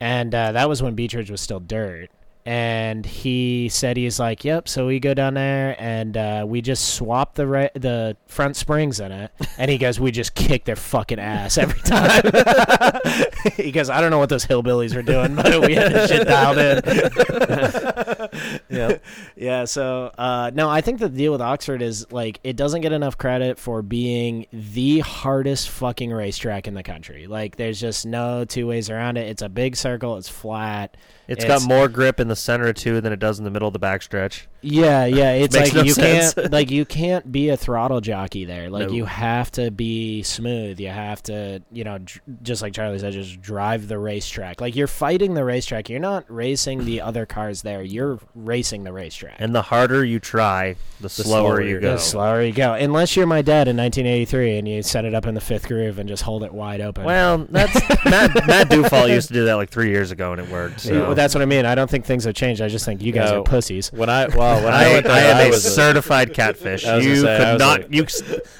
and 0.00 0.34
uh, 0.34 0.52
that 0.52 0.68
was 0.68 0.82
when 0.82 0.94
Beech 0.94 1.14
Ridge 1.14 1.30
was 1.30 1.40
still 1.40 1.60
dirt. 1.60 2.08
And 2.46 3.06
he 3.06 3.70
said 3.70 3.96
he's 3.96 4.20
like, 4.20 4.44
yep. 4.44 4.68
So 4.68 4.86
we 4.86 5.00
go 5.00 5.14
down 5.14 5.32
there 5.32 5.74
and 5.78 6.14
uh, 6.14 6.44
we 6.46 6.60
just 6.60 6.94
swap 6.94 7.34
the 7.34 7.46
re- 7.46 7.70
the 7.74 8.18
front 8.26 8.56
springs 8.56 9.00
in 9.00 9.12
it, 9.12 9.30
and 9.56 9.70
he 9.70 9.78
goes, 9.78 9.98
we 9.98 10.10
just 10.10 10.34
kick 10.34 10.64
their 10.64 10.76
fucking 10.76 11.18
ass 11.18 11.56
every 11.56 11.80
time. 11.80 12.22
he 13.56 13.72
goes, 13.72 13.88
I 13.88 14.00
don't 14.02 14.10
know 14.10 14.18
what 14.18 14.28
those 14.28 14.44
hillbillies 14.44 14.94
were 14.94 15.00
doing, 15.02 15.34
but 15.34 15.66
we 15.66 15.74
had 15.74 15.92
this 15.92 16.10
shit 16.10 16.26
dialed 16.28 16.58
in. 16.58 16.82
yeah. 18.68 18.98
Yeah, 19.36 19.64
so 19.64 20.12
uh, 20.18 20.50
no, 20.54 20.68
I 20.68 20.82
think 20.82 20.98
the 20.98 21.08
deal 21.08 21.32
with 21.32 21.40
Oxford 21.40 21.80
is 21.80 22.10
like 22.12 22.40
it 22.44 22.56
doesn't 22.56 22.82
get 22.82 22.92
enough 22.92 23.16
credit 23.16 23.58
for 23.58 23.80
being 23.80 24.46
the 24.52 25.00
hardest 25.00 25.70
fucking 25.70 26.10
racetrack 26.12 26.68
in 26.68 26.74
the 26.74 26.82
country. 26.82 27.26
Like, 27.26 27.56
there's 27.56 27.80
just 27.80 28.04
no 28.04 28.44
two 28.44 28.66
ways 28.66 28.90
around 28.90 29.16
it. 29.16 29.28
It's 29.28 29.42
a 29.42 29.48
big 29.48 29.76
circle. 29.76 30.16
It's 30.16 30.28
flat. 30.28 30.96
It's 31.26 31.44
got 31.44 31.62
more 31.62 31.88
grip 31.88 32.20
in 32.20 32.28
the 32.28 32.36
center 32.36 32.72
too 32.72 33.00
than 33.00 33.12
it 33.12 33.18
does 33.18 33.38
in 33.38 33.44
the 33.44 33.50
middle 33.50 33.68
of 33.68 33.72
the 33.72 33.80
backstretch. 33.80 34.46
Yeah, 34.64 35.04
yeah. 35.06 35.32
It's 35.32 35.54
Makes 35.54 35.68
like 35.68 35.76
no 35.76 35.82
you 35.82 35.92
sense. 35.94 36.34
can't 36.34 36.52
like 36.52 36.70
you 36.70 36.84
can't 36.84 37.30
be 37.30 37.50
a 37.50 37.56
throttle 37.56 38.00
jockey 38.00 38.44
there. 38.44 38.70
Like 38.70 38.88
No. 38.88 38.94
you 38.94 39.04
have 39.04 39.50
to 39.52 39.70
be 39.70 40.22
smooth. 40.22 40.80
You 40.80 40.88
have 40.88 41.22
to, 41.24 41.62
you 41.72 41.84
know, 41.84 41.98
dr- 41.98 42.20
just 42.42 42.62
like 42.62 42.72
Charlie 42.72 42.98
said, 42.98 43.12
just 43.12 43.40
drive 43.40 43.88
the 43.88 43.98
racetrack. 43.98 44.60
Like 44.60 44.74
you're 44.74 44.86
fighting 44.86 45.34
the 45.34 45.44
racetrack. 45.44 45.88
You're 45.90 46.00
not 46.00 46.24
racing 46.28 46.84
the 46.84 47.00
other 47.00 47.26
cars 47.26 47.62
there. 47.62 47.82
You're 47.82 48.18
racing 48.34 48.84
the 48.84 48.92
racetrack. 48.92 49.36
And 49.38 49.54
the 49.54 49.62
harder 49.62 50.04
you 50.04 50.18
try, 50.18 50.76
the, 51.00 51.08
slower, 51.08 51.24
slower 51.56 51.60
you 51.62 51.74
you 51.74 51.80
go. 51.80 51.92
The 51.92 51.98
slower 51.98 52.42
you 52.42 52.52
go, 52.52 52.74
unless 52.74 53.16
you're 53.16 53.26
my 53.26 53.42
dad 53.42 53.68
in 53.68 53.76
1983 53.76 54.58
and 54.58 54.68
you 54.68 54.82
set 54.82 55.04
it 55.04 55.14
up 55.14 55.26
in 55.26 55.34
the 55.34 55.40
fifth 55.40 55.68
groove 55.68 55.98
and 55.98 56.08
just 56.08 56.22
hold 56.22 56.42
it 56.42 56.52
wide 56.52 56.80
open. 56.80 57.04
Well, 57.04 57.46
that's 57.50 57.74
Matt, 58.04 58.34
Matt 58.46 58.70
Dufall 58.70 59.08
used 59.08 59.28
to 59.28 59.34
do 59.34 59.44
that 59.46 59.54
like 59.54 59.70
three 59.70 59.90
years 59.90 60.10
ago 60.10 60.32
and 60.32 60.40
it 60.40 60.48
worked. 60.50 60.80
So. 60.80 61.14
that's 61.14 61.34
what 61.34 61.42
I 61.42 61.46
mean. 61.46 61.66
I 61.66 61.74
don't 61.74 61.90
think 61.90 62.04
things 62.06 62.24
have 62.24 62.34
changed. 62.34 62.60
I 62.62 62.68
just 62.68 62.84
think 62.84 63.02
you 63.02 63.12
guys 63.12 63.30
No. 63.30 63.40
are 63.40 63.44
pussies. 63.44 63.92
When 63.92 64.08
I 64.08 64.26
well 64.28 64.53
when 64.62 64.72
I, 64.72 64.84
I, 64.84 64.92
went 64.92 65.04
there, 65.06 65.12
I 65.14 65.20
am 65.20 65.36
I 65.36 65.42
a 65.42 65.50
was 65.50 65.74
certified 65.74 66.34
catfish. 66.34 66.84
I 66.86 66.96
was 66.96 67.04
gonna 67.04 67.14
You 67.16 67.20
say, 67.22 67.34
I 67.34 67.38
could 67.38 67.52
was 67.54 67.60
not. 67.60 67.80
like- 67.80 67.92
you. 67.92 68.06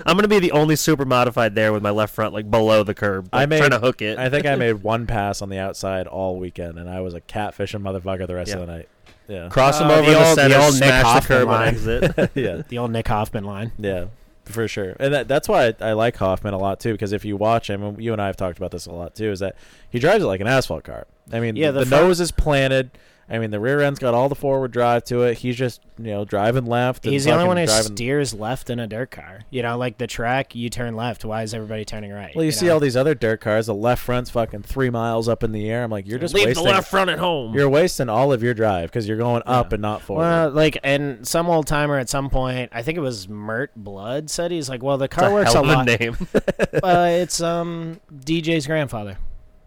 I'm 0.07 0.17
gonna 0.17 0.29
be 0.29 0.39
the 0.39 0.53
only 0.53 0.77
super 0.77 1.05
modified 1.05 1.55
there 1.55 1.73
with 1.73 1.83
my 1.83 1.91
left 1.91 2.15
front 2.15 2.33
like 2.35 2.51
below 2.51 2.83
the 2.83 2.95
curb. 2.95 3.29
I 3.33 3.41
like, 3.41 3.49
made- 3.51 3.59
trying 3.59 3.71
to 3.71 3.79
hook 3.81 4.03
it. 4.03 4.19
I 4.19 4.31
think 4.31 4.47
I 4.47 4.55
made 4.57 4.75
one 4.83 5.07
pass 5.07 5.43
on 5.43 5.49
the 5.49 5.59
outside 5.59 6.07
all 6.07 6.37
weekend, 6.39 6.79
and 6.79 6.89
I 6.89 7.01
was 7.01 7.15
a 7.15 7.21
catfishing 7.21 7.83
motherfucker 7.83 8.27
the 8.27 8.35
rest 8.35 8.49
Yeah. 8.51 8.55
of 8.59 8.67
the 8.67 8.73
night. 8.73 8.89
Yeah, 9.27 9.49
Cross 9.49 9.81
him 9.81 9.87
Uh, 9.89 9.95
over 9.95 10.03
the 10.07 10.13
the, 10.13 10.19
old- 10.19 10.37
the 10.39 10.43
center, 10.43 10.57
old 10.59 10.75
Nick 10.75 10.85
smash 10.85 11.03
the 11.03 11.07
Hoffman 11.09 11.39
curb 11.39 11.49
line. 11.49 11.69
and 11.69 11.77
exit. 11.77 12.31
yeah, 12.35 12.63
The 12.69 12.79
old 12.79 12.91
Nick 12.91 13.09
Hoffman 13.09 13.45
line. 13.45 13.73
yeah, 13.79 14.05
for 14.45 14.69
sure. 14.69 14.95
And 15.01 15.15
that, 15.15 15.29
that's 15.29 15.49
why 15.49 15.69
I, 15.69 15.75
I 15.81 15.93
like 15.95 16.17
Hoffman 16.17 16.53
a 16.53 16.59
lot 16.59 16.79
too, 16.79 16.93
because 16.93 17.13
if 17.13 17.25
you 17.25 17.37
watch 17.39 17.71
him, 17.71 17.83
and 17.83 18.03
you 18.03 18.13
and 18.13 18.21
I 18.21 18.27
have 18.27 18.37
talked 18.37 18.59
about 18.59 18.71
this 18.71 18.85
a 18.85 18.93
lot 18.93 19.15
too, 19.15 19.31
is 19.31 19.41
that 19.41 19.57
he 19.89 19.99
drives 19.99 20.23
it 20.23 20.27
like 20.27 20.43
an 20.43 20.47
asphalt 20.47 20.85
car. 20.85 21.07
I 21.33 21.41
mean, 21.41 21.57
Yeah, 21.57 21.69
the, 21.71 21.79
the 21.79 21.85
the 21.87 21.91
front- 21.91 22.05
nose 22.05 22.21
is 22.21 22.33
planted. 22.33 22.91
I 23.29 23.39
mean, 23.39 23.51
the 23.51 23.61
rear 23.61 23.81
end's 23.81 23.99
got 23.99 24.13
all 24.15 24.29
the 24.29 24.35
forward 24.35 24.71
drive 24.73 25.05
to 25.05 25.23
it. 25.23 25.39
He's 25.39 25.57
just 25.57 25.81
you 25.99 26.07
know 26.13 26.25
driving 26.25 26.67
left. 26.67 27.05
and 27.07 27.13
He's 27.13 27.25
the 27.25 27.31
only 27.33 27.47
one 27.47 27.57
who 27.57 27.65
driving. 27.67 27.97
steers 27.97 28.35
left 28.35 28.69
in 28.69 28.79
a 28.79 28.87
dirt 28.87 29.11
car. 29.11 29.41
You 29.51 29.63
know, 29.63 29.79
like 29.79 29.97
the 29.99 30.07
track, 30.07 30.55
you 30.55 30.69
turn 30.69 30.95
left. 30.97 31.25
Why 31.25 31.43
is 31.43 31.55
everybody 31.55 31.85
turning 31.85 32.13
right? 32.13 32.35
Well, 32.37 32.45
you, 32.45 32.53
see 32.53 32.67
know? 32.67 32.75
all 32.75 32.81
these 32.81 32.97
other 32.97 33.15
dirt 33.15 33.41
cars. 33.41 33.67
The 33.67 33.75
left 33.75 34.03
front's 34.03 34.29
fucking 34.31 34.63
three 34.63 34.91
miles 34.91 35.29
up 35.29 35.43
in 35.43 35.53
the 35.53 35.71
air. 35.71 35.85
I'm 35.85 35.91
like, 35.91 36.07
you're 36.07 36.19
just 36.19 36.35
Leave 36.35 36.47
wasting. 36.49 36.65
the 36.65 36.71
left 36.71 36.91
front 36.91 37.09
at 37.11 37.19
home. 37.19 37.55
You're 37.55 37.69
wasting 37.71 38.09
all 38.09 38.33
of 38.33 38.43
your 38.43 38.53
drive 38.55 38.91
because 38.91 39.09
you're 39.09 39.17
going 39.17 39.43
up 39.47 39.71
Yeah. 39.71 39.77
and 39.77 39.83
not 39.83 40.03
forward. 40.03 40.23
Well, 40.23 40.51
like, 40.51 40.79
and 40.85 41.27
some 41.27 41.49
old 41.49 41.67
timer 41.67 41.99
at 41.99 42.11
some 42.11 42.29
point, 42.29 42.71
I 42.73 42.83
think 42.83 42.99
it 42.99 43.03
was 43.03 43.29
Mert 43.29 43.71
Blood, 43.75 44.29
said 44.31 44.51
he's 44.51 44.69
like, 44.69 44.83
"Well, 44.83 44.99
the 44.99 45.05
It's 45.07 45.15
car 45.15 45.31
a 45.31 45.33
works 45.33 45.53
hell 45.55 45.65
a 45.65 45.69
of 45.71 45.75
lot." 45.77 45.89
a 45.89 45.97
name. 45.99 46.17
uh, 46.83 47.09
it's 47.11 47.41
um 47.41 48.01
DJ's 48.13 48.67
grandfather. 48.67 49.17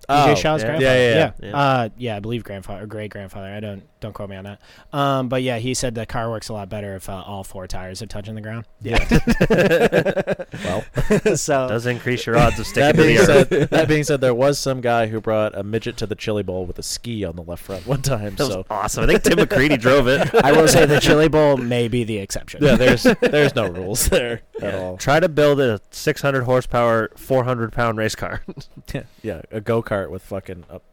Oh, 0.10 0.14
DJ 0.28 0.38
Shaw's 0.38 0.62
yeah. 0.62 0.68
grandfather. 0.68 0.96
Yeah, 0.96 1.10
yeah, 1.10 1.32
yeah. 1.42 1.50
yeah. 1.50 1.58
Uh, 1.58 1.90
yeah, 1.98 2.16
I 2.16 2.20
believe 2.20 2.44
grandfather 2.44 2.84
or 2.84 2.88
great 2.88 3.12
grandfather. 3.12 3.48
I 3.48 3.60
don't 3.60 3.84
don't 4.00 4.14
quote 4.14 4.30
me 4.30 4.36
on 4.36 4.44
that. 4.46 4.62
Um, 4.94 5.28
but 5.28 5.42
yeah, 5.42 5.58
he 5.58 5.74
said 5.74 5.96
the 5.96 6.06
car 6.06 6.30
works 6.30 6.50
a 6.50 6.54
lot 6.54 6.70
better 6.70 6.96
if 6.96 7.10
uh, 7.10 7.24
all 7.26 7.44
four 7.44 7.68
tires 7.68 8.02
are 8.02 8.06
touching 8.06 8.36
the 8.36 8.42
ground. 8.42 8.66
yeah. 8.82 9.04
well, 10.64 11.36
so 11.36 11.68
Does 11.68 11.86
increase 11.88 12.26
your 12.26 12.38
odds 12.38 12.60
of 12.60 12.68
sticking 12.68 12.84
that 12.84 12.92
to 12.96 13.02
the 13.02 13.08
being 13.08 13.18
earth. 13.20 13.50
said, 13.50 13.70
that 13.72 13.88
being 13.88 14.04
said, 14.04 14.22
there 14.22 14.36
was 14.36 14.60
some 14.60 14.82
guy 14.82 15.08
who 15.08 15.20
brought 15.20 15.58
a 15.58 15.64
midget 15.64 15.98
to 15.98 16.06
the 16.06 16.16
chili 16.16 16.44
bowl 16.44 16.66
with 16.66 16.78
a 16.78 16.84
ski 16.84 17.26
on 17.26 17.36
the 17.36 17.44
left 17.44 17.64
front 17.64 17.88
one 17.88 18.02
time. 18.04 18.36
That 18.36 18.44
was 18.46 18.54
So 18.54 18.66
awesome. 18.70 19.04
I 19.04 19.08
think 19.08 19.24
Tim 19.24 19.40
McCreadie 19.40 19.80
drove 19.82 20.08
it. 20.08 20.30
I 20.36 20.52
will 20.52 20.68
say 20.68 20.86
the 20.86 21.00
Chili 21.00 21.28
Bowl 21.28 21.58
may 21.58 21.88
be 21.88 22.04
the 22.04 22.18
exception. 22.20 22.64
yeah, 22.64 22.76
there's 22.76 23.04
there's 23.22 23.56
no 23.56 23.68
rules 23.68 24.08
there 24.10 24.42
at 24.62 24.76
all. 24.76 24.98
Try 24.98 25.20
to 25.20 25.28
build 25.28 25.60
a 25.60 25.82
600 25.90 26.44
horsepower, 26.44 27.10
400 27.18 27.72
pound 27.74 27.98
race 27.98 28.16
car. 28.16 28.44
yeah, 29.24 29.42
a 29.52 29.60
go 29.60 29.82
kart 29.82 29.97
with 30.06 30.22
fucking 30.24 30.66
up, 30.70 30.84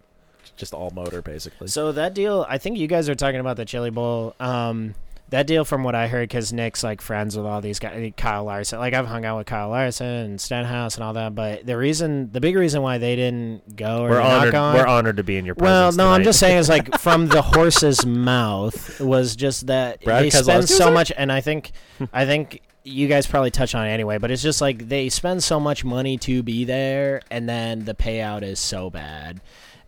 just 0.56 0.72
all 0.74 0.90
motor 0.90 1.20
basically. 1.22 1.68
So 1.68 1.92
that 1.92 2.14
deal, 2.14 2.46
I 2.48 2.58
think 2.58 2.78
you 2.78 2.86
guys 2.86 3.08
are 3.08 3.14
talking 3.14 3.40
about 3.40 3.56
the 3.56 3.64
Chili 3.64 3.90
Bowl. 3.90 4.34
Um, 4.40 4.94
that 5.30 5.46
deal, 5.46 5.64
from 5.64 5.82
what 5.82 5.94
I 5.94 6.06
heard, 6.06 6.28
because 6.28 6.52
Nick's 6.52 6.84
like 6.84 7.00
friends 7.00 7.36
with 7.36 7.46
all 7.46 7.60
these 7.60 7.78
guys, 7.80 8.12
Kyle 8.16 8.44
Larson. 8.44 8.78
Like 8.78 8.92
I've 8.94 9.06
hung 9.06 9.24
out 9.24 9.38
with 9.38 9.46
Kyle 9.46 9.70
Larson 9.70 10.06
and 10.06 10.40
Stenhouse 10.40 10.94
and 10.96 11.02
all 11.02 11.14
that. 11.14 11.34
But 11.34 11.66
the 11.66 11.76
reason, 11.76 12.30
the 12.30 12.40
big 12.40 12.54
reason 12.54 12.82
why 12.82 12.98
they 12.98 13.16
didn't 13.16 13.74
go 13.74 14.04
or 14.04 14.10
We're 14.10 14.20
honored. 14.20 14.52
going- 14.52 14.76
We're 14.76 14.86
honored 14.86 15.16
to 15.16 15.24
be 15.24 15.36
in 15.38 15.44
your 15.46 15.54
presence 15.56 15.96
Well, 15.96 16.08
no, 16.08 16.14
I'm 16.14 16.22
just 16.24 16.38
saying 16.38 16.58
it's 16.58 16.68
like 16.68 16.98
from 17.00 17.26
the 17.28 17.42
horse's 17.54 18.04
mouth 18.06 19.00
was 19.00 19.34
just 19.34 19.66
that 19.68 20.04
Brad 20.04 20.24
they 20.24 20.30
spend 20.30 20.68
so 20.68 20.90
much, 20.92 21.10
and 21.16 21.32
I 21.32 21.40
think, 21.40 21.72
I 22.12 22.26
think 22.26 22.60
you 22.84 23.08
guys 23.08 23.26
probably 23.26 23.50
touch 23.50 23.74
on 23.74 23.86
it 23.86 23.90
anyway, 23.90 24.18
but 24.18 24.30
it's 24.30 24.42
just 24.42 24.60
like 24.60 24.88
they 24.88 25.08
spend 25.08 25.42
so 25.42 25.58
much 25.58 25.84
money 25.84 26.18
to 26.18 26.42
be 26.42 26.64
there, 26.64 27.22
and 27.30 27.48
then 27.48 27.84
the 27.84 27.94
payout 27.94 28.42
is 28.42 28.60
so 28.60 28.90
bad, 28.90 29.40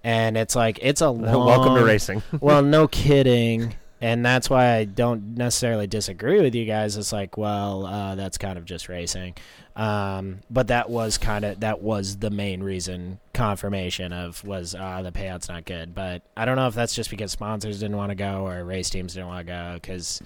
and 0.03 0.37
it's 0.37 0.57
like 0.57 0.79
it's 0.83 1.03
a 1.03 1.11
long, 1.11 1.47
Welcome 1.47 1.77
to 1.77 1.85
racing. 1.85 2.23
well, 2.41 2.63
no 2.63 2.89
kidding. 2.89 3.75
And 3.99 4.25
that's 4.25 4.51
why 4.51 4.75
I 4.75 4.85
don't 4.85 5.39
necessarily 5.39 5.87
disagree 5.87 6.43
with 6.43 6.55
you 6.55 6.67
guys. 6.67 6.99
It's 6.99 7.15
like, 7.15 7.39
well, 7.39 7.87
uh, 7.87 8.15
that's 8.15 8.37
kind 8.37 8.59
of 8.59 8.67
just 8.67 8.91
racing. 8.91 9.37
Um, 9.75 10.41
but 10.51 10.69
that 10.69 10.91
was 10.91 11.17
kind 11.17 11.47
of 11.47 11.61
that 11.61 11.81
was 11.81 12.19
the 12.19 12.31
main 12.31 12.63
reason 12.63 13.21
confirmation 13.33 14.13
of 14.13 14.45
was 14.45 14.75
uh, 14.75 15.01
the 15.03 15.13
payout's 15.13 15.49
not 15.49 15.65
good. 15.65 15.95
But 15.95 16.23
I 16.37 16.45
don't 16.45 16.57
know 16.57 16.67
if 16.67 16.75
that's 16.75 16.95
just 16.95 17.09
because 17.09 17.33
sponsors 17.33 17.81
didn't 17.81 17.97
want 17.97 18.11
to 18.11 18.17
go 18.17 18.47
or 18.47 18.65
race 18.65 18.91
teams 18.91 19.15
didn't 19.15 19.29
want 19.29 19.47
to 19.47 19.53
go 19.53 19.75
because 19.75 20.21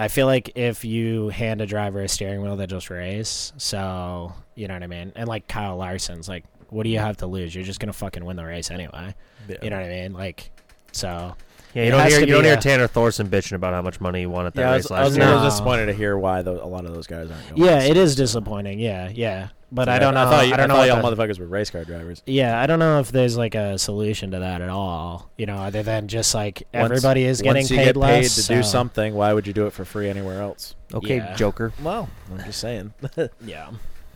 I 0.00 0.08
feel 0.08 0.26
like 0.26 0.52
if 0.54 0.82
you 0.82 1.28
hand 1.28 1.60
a 1.60 1.66
driver 1.66 2.00
a 2.00 2.08
steering 2.08 2.40
wheel, 2.40 2.56
they 2.56 2.66
just 2.66 2.88
race. 2.88 3.52
So 3.58 4.32
you 4.54 4.66
know 4.66 4.74
what 4.74 4.82
I 4.82 4.86
mean. 4.86 5.12
And 5.14 5.28
like 5.28 5.46
Kyle 5.46 5.76
Larson's 5.76 6.26
like, 6.26 6.44
what 6.70 6.84
do 6.84 6.88
you 6.88 6.98
have 6.98 7.18
to 7.18 7.26
lose? 7.26 7.54
You're 7.54 7.64
just 7.64 7.80
gonna 7.80 7.92
fucking 7.92 8.24
win 8.24 8.36
the 8.36 8.44
race 8.46 8.70
anyway. 8.70 9.14
Yeah. 9.46 9.56
You 9.62 9.68
know 9.68 9.76
what 9.76 9.84
I 9.84 9.88
mean? 9.88 10.12
Like, 10.14 10.50
so 10.92 11.36
Yeah, 11.74 11.82
It 11.82 11.84
you 11.86 11.90
don't 11.92 12.00
has 12.00 12.12
hear 12.12 12.20
to 12.22 12.26
you 12.26 12.32
don't 12.34 12.44
hear 12.44 12.54
a- 12.54 12.60
Tanner 12.60 12.86
Thorson 12.88 13.28
bitching 13.28 13.52
about 13.52 13.72
how 13.74 13.82
much 13.82 14.00
money 14.00 14.20
he 14.20 14.26
won 14.26 14.46
at 14.46 14.54
that 14.54 14.62
yeah, 14.62 14.70
I 14.70 14.74
race 14.76 14.84
was, 14.84 14.90
I 14.92 15.04
was 15.04 15.14
a 15.16 15.18
year. 15.18 15.26
little 15.26 15.42
No. 15.42 15.48
disappointed 15.48 15.86
to 15.86 15.92
hear 15.92 16.18
why 16.18 16.42
tho- 16.42 16.60
a 16.62 16.66
lot 16.66 16.84
of 16.84 16.92
those 16.94 17.06
guys 17.06 17.30
aren't 17.30 17.48
going. 17.56 17.62
yeah, 17.62 17.82
it 17.82 17.96
is 17.96 18.16
disappointing. 18.16 18.78
Yeah, 18.80 19.08
yeah. 19.08 19.48
But 19.72 19.86
Yeah, 19.86 19.94
I 19.94 19.98
don't 20.00 20.14
know. 20.14 20.22
I 20.26 20.30
thought 20.30 20.48
you, 20.48 20.54
I 20.54 20.56
don't 20.56 20.66
know. 20.68 20.74
thought 20.74 20.88
y'all 20.88 21.00
the- 21.10 21.16
motherfuckers 21.16 21.38
were 21.38 21.46
race 21.46 21.70
car 21.70 21.84
drivers. 21.84 22.22
yeah, 22.26 22.60
I 22.60 22.66
don't 22.66 22.80
know 22.80 22.98
if 22.98 23.12
there's 23.12 23.36
like 23.36 23.54
a 23.54 23.78
solution 23.78 24.32
to 24.32 24.40
that 24.40 24.60
at 24.62 24.68
all. 24.68 25.30
You 25.38 25.46
know, 25.46 25.58
other 25.58 25.84
than 25.84 26.08
just 26.08 26.34
like 26.34 26.64
Once- 26.74 26.86
everybody 26.86 27.24
is 27.24 27.40
getting 27.40 27.60
Once 27.60 27.70
you 27.70 27.76
paid 27.76 27.84
get 27.84 27.94
paid 27.94 28.00
less 28.00 28.34
to 28.34 28.48
do 28.54 28.62
so- 28.64 28.68
something, 28.68 29.14
why 29.14 29.32
would 29.32 29.46
you 29.46 29.52
do 29.52 29.66
it 29.66 29.72
for 29.72 29.84
free 29.84 30.10
anywhere 30.10 30.42
else? 30.42 30.74
Okay, 30.92 31.16
Yeah. 31.18 31.36
Joker. 31.36 31.72
Well, 31.84 32.08
I'm 32.32 32.44
just 32.44 32.58
saying. 32.60 32.92
Yeah. 33.44 33.68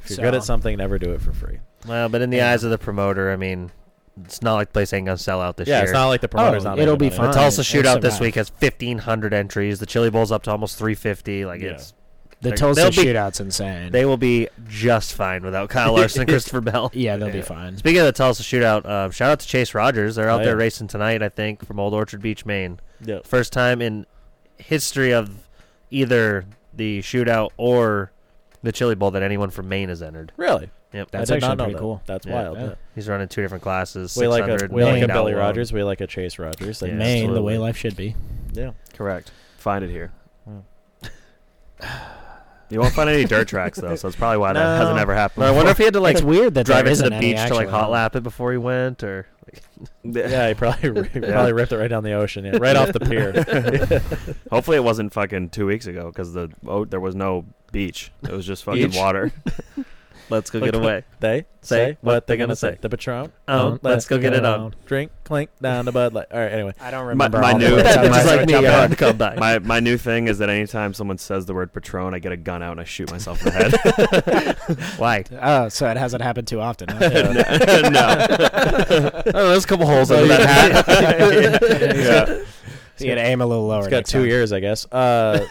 If 0.02 0.10
you're 0.10 0.16
So- 0.16 0.22
good 0.22 0.34
at 0.34 0.42
something, 0.42 0.76
never 0.76 0.98
do 0.98 1.12
it 1.12 1.22
for 1.22 1.32
free. 1.32 1.60
Well, 1.86 2.08
but 2.08 2.20
in 2.20 2.30
the 2.30 2.38
Yeah. 2.38 2.50
eyes 2.50 2.64
of 2.64 2.70
the 2.70 2.78
promoter, 2.78 3.30
I 3.30 3.36
mean, 3.36 3.70
it's 4.22 4.42
not 4.42 4.54
like 4.54 4.68
the 4.68 4.72
place 4.74 4.92
ain't 4.92 5.06
gonna 5.06 5.18
sell 5.18 5.40
out 5.40 5.56
this 5.56 5.66
yeah, 5.68 5.76
year. 5.78 5.84
it's 5.84 5.92
not 5.92 6.06
like 6.08 6.20
the 6.20 6.28
promoter's 6.28 6.64
Oh, 6.64 6.70
not. 6.70 6.78
it'll 6.78 6.94
making 6.94 7.10
be 7.10 7.16
money. 7.16 7.28
the 7.28 7.32
fine. 7.34 7.42
Tulsa 7.42 7.60
It'll 7.62 7.82
Shootout 7.82 8.00
this 8.00 8.14
survive. 8.14 8.20
week 8.20 8.34
has 8.36 8.52
1,500 8.60 9.34
entries. 9.34 9.80
The 9.80 9.86
Chili 9.86 10.10
Bowl's 10.10 10.30
up 10.32 10.42
to 10.44 10.50
almost 10.50 10.78
350. 10.78 11.44
Like 11.44 11.60
Yeah. 11.60 11.70
it's 11.70 11.92
The 12.40 12.50
They're- 12.50 12.56
Tulsa 12.58 12.80
they'll 12.82 12.90
be- 12.90 12.96
shootout's 13.10 13.40
insane. 13.40 13.90
they 13.90 14.04
will 14.04 14.18
be 14.18 14.48
just 14.68 15.14
fine 15.14 15.42
without 15.44 15.70
Kyle 15.70 15.92
Larson 15.96 16.22
and 16.22 16.28
Christopher 16.28 16.60
Bell. 16.60 16.90
yeah, 16.92 17.16
they'll 17.16 17.30
be 17.30 17.40
fine. 17.40 17.78
Speaking 17.78 18.00
of 18.00 18.06
the 18.06 18.12
Tulsa 18.12 18.42
Shootout, 18.42 18.84
uh, 18.84 19.10
shout 19.10 19.30
out 19.30 19.40
to 19.40 19.46
Chase 19.48 19.72
Rogers. 19.72 20.16
They're 20.16 20.28
out 20.28 20.42
Oh, 20.42 20.44
there 20.44 20.56
racing 20.56 20.88
tonight, 20.88 21.22
I 21.22 21.30
think, 21.30 21.64
from 21.66 21.80
Old 21.80 21.94
Orchard 21.94 22.20
Beach, 22.20 22.44
Maine. 22.44 22.80
Yeah. 23.02 23.20
First 23.24 23.52
time 23.52 23.80
in 23.80 24.04
history 24.58 25.12
of 25.12 25.30
either 25.90 26.44
the 26.74 27.00
shootout 27.00 27.50
or 27.56 28.12
the 28.62 28.72
Chili 28.72 28.94
Bowl 28.94 29.10
that 29.12 29.22
anyone 29.22 29.48
from 29.50 29.68
Maine 29.68 29.88
has 29.88 30.02
entered. 30.02 30.32
Really? 30.36 30.68
Yep. 30.94 31.10
That's 31.10 31.30
I 31.30 31.34
did 31.34 31.42
actually 31.44 31.48
not 31.48 31.58
know 31.58 31.64
pretty 31.64 31.74
that. 31.74 31.80
cool. 31.80 32.02
That's 32.06 32.26
Yeah. 32.26 32.32
wild. 32.34 32.56
Yeah. 32.56 32.64
yeah. 32.64 32.74
He's 32.94 33.08
running 33.08 33.28
two 33.28 33.42
different 33.42 33.62
classes. 33.62 34.16
We 34.16 34.28
like 34.28 34.44
a 34.44 34.52
600, 34.52 34.72
we 34.72 34.84
like 34.84 34.92
a 34.92 34.98
Maine 35.00 35.06
Billy 35.08 35.32
outlaw. 35.32 35.44
Rogers. 35.46 35.72
We 35.72 35.82
like 35.82 36.00
a 36.00 36.06
Chase 36.06 36.38
Rogers. 36.38 36.80
Like, 36.80 36.92
Yeah, 36.92 36.96
Maine, 36.98 37.18
the 37.18 37.24
absolutely. 37.32 37.42
way 37.52 37.58
life 37.58 37.76
should 37.76 37.96
be. 37.96 38.14
Yeah. 38.52 38.70
Correct. 38.94 39.32
Find 39.58 39.84
it 39.84 39.90
here. 39.90 40.12
You 42.70 42.80
won't 42.80 42.94
find 42.94 43.10
any 43.10 43.24
dirt 43.24 43.46
tracks 43.46 43.78
though, 43.78 43.94
so 43.94 44.08
it's 44.08 44.16
probably 44.16 44.38
why 44.38 44.52
that 44.54 44.78
hasn't 44.80 44.98
ever 44.98 45.14
happened. 45.14 45.44
I 45.44 45.50
wonder 45.50 45.70
if 45.70 45.78
he 45.78 45.84
had 45.84 45.92
to 45.94 46.00
like 46.00 46.16
it's 46.16 46.24
weird 46.24 46.54
that 46.54 46.64
drive 46.66 46.84
there 46.86 46.92
into 46.92 47.02
the 47.02 47.06
isn't 47.08 47.12
any 47.12 47.32
beach 47.34 47.36
to 47.48 47.54
like 47.54 47.66
actually. 47.66 47.70
hot 47.70 47.90
lap 47.90 48.16
it 48.16 48.22
before 48.22 48.52
he 48.52 48.58
went, 48.58 49.02
or 49.02 49.26
Yeah, 50.02 50.48
he 50.48 50.54
probably 50.54 51.08
he 51.12 51.20
probably 51.20 51.52
ripped 51.52 51.72
it 51.72 51.76
right 51.76 51.88
down 51.88 52.02
the 52.04 52.12
ocean, 52.12 52.44
yeah, 52.46 52.56
right 52.58 52.74
off 52.74 52.92
the 52.92 53.00
pier. 53.00 53.32
Hopefully, 54.50 54.76
it 54.78 54.84
wasn't 54.84 55.12
fucking 55.12 55.50
two 55.50 55.66
weeks 55.66 55.86
ago 55.86 56.06
because 56.10 56.32
the 56.32 56.50
oh, 56.66 56.84
there 56.84 57.00
was 57.00 57.14
no 57.14 57.44
beach. 57.70 58.10
It 58.22 58.32
was 58.32 58.46
just 58.46 58.64
fucking 58.64 58.88
Beach? 58.90 58.96
water. 58.96 59.30
Let's 60.30 60.50
go 60.50 60.60
get 60.60 60.74
away. 60.74 61.04
They 61.20 61.46
Say 61.62 61.76
say 61.92 61.98
what 62.02 62.12
what 62.12 62.26
they 62.26 62.32
they're 62.32 62.36
gonna 62.36 62.46
gonna 62.48 62.56
say. 62.56 62.70
say. 62.72 62.78
The 62.82 62.88
Patron. 62.90 63.32
Um, 63.48 63.80
let's 63.82 64.06
go 64.06 64.18
get 64.18 64.34
it 64.34 64.44
on. 64.44 64.60
on. 64.60 64.74
Drink, 64.84 65.10
clink 65.24 65.48
down 65.62 65.86
the 65.86 65.92
Bud 65.92 66.12
Light. 66.12 66.26
All 66.30 66.38
right. 66.38 66.52
Anyway, 66.52 66.74
I 66.78 66.90
don't 66.90 67.04
My- 67.04 67.08
remember. 67.08 67.40
my 67.40 67.52
all 67.52 67.58
the 67.58 67.68
new- 67.70 67.76
words 67.76 67.94
Just 67.94 68.10
my- 68.10 68.22
like 68.36 68.46
me, 68.46 68.52
jump 68.52 68.62
you're 68.64 68.72
hard 68.72 68.90
to 68.90 68.96
come 68.96 69.16
by. 69.16 69.36
my 69.36 69.58
my 69.60 69.80
new 69.80 69.96
thing 69.96 70.28
is 70.28 70.36
that 70.38 70.50
anytime 70.50 70.92
someone 70.92 71.16
says 71.16 71.46
the 71.46 71.54
word 71.54 71.72
Patron, 71.72 72.12
I 72.12 72.18
get 72.18 72.32
a 72.32 72.36
gun 72.36 72.62
out 72.62 72.72
and 72.72 72.80
I 72.80 72.84
shoot 72.84 73.10
myself 73.10 73.40
in 73.46 73.52
the 73.54 74.58
head. 74.68 74.78
Why? 74.98 75.24
Oh, 75.40 75.70
so 75.70 75.88
it 75.88 75.96
hasn't 75.96 76.22
happened 76.22 76.48
too 76.48 76.60
often. 76.60 76.88
Huh? 76.94 77.88
no. 77.90 78.26
Oh, 79.34 79.48
there's 79.48 79.64
a 79.64 79.66
couple 79.66 79.86
holes 79.86 80.10
under 80.10 80.26
that 80.28 80.84
hat. 80.86 81.96
Yeah. 81.96 82.38
you 82.98 83.06
gotta 83.08 83.22
aim 83.26 83.40
a 83.40 83.46
little 83.46 83.66
lower. 83.66 83.80
it's 83.80 83.88
got 83.88 83.96
next 83.98 84.10
two 84.10 84.18
time. 84.20 84.26
years, 84.28 84.52
I 84.52 84.60
guess. 84.60 84.84
Uh, 84.92 85.46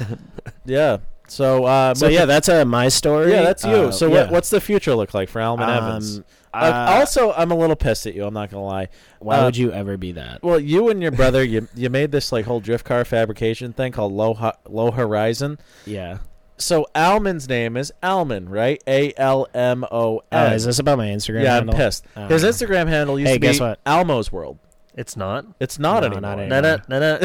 yeah. 0.66 0.98
So, 1.28 1.66
uh, 1.66 1.96
So 1.96 2.08
yeah, 2.08 2.26
that's 2.26 2.50
uh, 2.50 2.66
my 2.66 2.90
story. 2.90 3.32
yeah, 3.32 3.42
that's 3.44 3.64
you. 3.64 3.72
Uh, 3.72 3.92
so, 3.92 4.08
yeah. 4.08 4.24
what, 4.24 4.32
what's 4.32 4.50
the 4.50 4.62
future 4.62 4.94
look 4.96 5.14
like 5.14 5.30
for 5.30 5.42
Alman 5.42 5.70
Evans? 5.70 6.18
Um, 6.20 6.26
Uh, 6.54 6.58
uh, 6.58 6.88
also, 7.00 7.32
I'm 7.34 7.50
a 7.50 7.56
little 7.58 7.76
pissed 7.76 8.06
at 8.06 8.14
you. 8.14 8.26
I'm 8.26 8.34
not 8.36 8.52
gonna 8.52 8.64
lie. 8.64 8.90
why 9.20 9.38
uh, 9.40 9.46
would 9.46 9.58
you 9.58 9.72
ever 9.72 9.98
be 9.98 10.12
that? 10.12 10.44
Well, 10.44 10.60
you 10.60 10.90
and 10.90 11.02
your 11.02 11.12
brother, 11.12 11.44
you 11.44 11.68
you 11.74 11.90
made 11.90 12.12
this 12.12 12.32
like 12.32 12.46
whole 12.46 12.60
drift 12.60 12.86
car 12.86 13.04
fabrication 13.06 13.74
thing 13.74 13.92
called 13.92 14.14
Low 14.14 14.36
Ho- 14.36 14.52
Low 14.70 14.92
Horizon. 14.92 15.58
Yeah. 15.88 16.20
So 16.58 16.86
Alman's 16.94 17.50
name 17.50 17.76
is 17.76 17.92
Alman, 18.04 18.48
right? 18.50 18.80
A 18.88 19.14
L 19.18 19.48
M 19.56 19.84
O 19.92 20.22
Oh, 20.32 20.46
is 20.54 20.66
this 20.66 20.78
about 20.78 21.00
my 21.00 21.08
Instagram? 21.08 21.42
yeah, 21.44 21.56
handle? 21.56 21.74
I'm 21.74 21.82
pissed. 21.82 22.06
Oh. 22.16 22.28
His 22.28 22.44
Instagram 22.44 22.88
handle 22.88 23.18
used 23.20 23.30
Hey, 23.30 23.36
to 23.38 23.40
be 23.40 23.48
guess 23.48 23.60
what? 23.60 23.80
Almo's 23.88 24.32
World. 24.32 24.60
It's 24.96 25.18
not. 25.18 25.46
It's 25.60 25.80
not 25.80 26.02
No, 26.02 26.06
anymore. 26.08 26.36
not 26.36 26.50
Na 26.50 26.62
na 26.62 27.18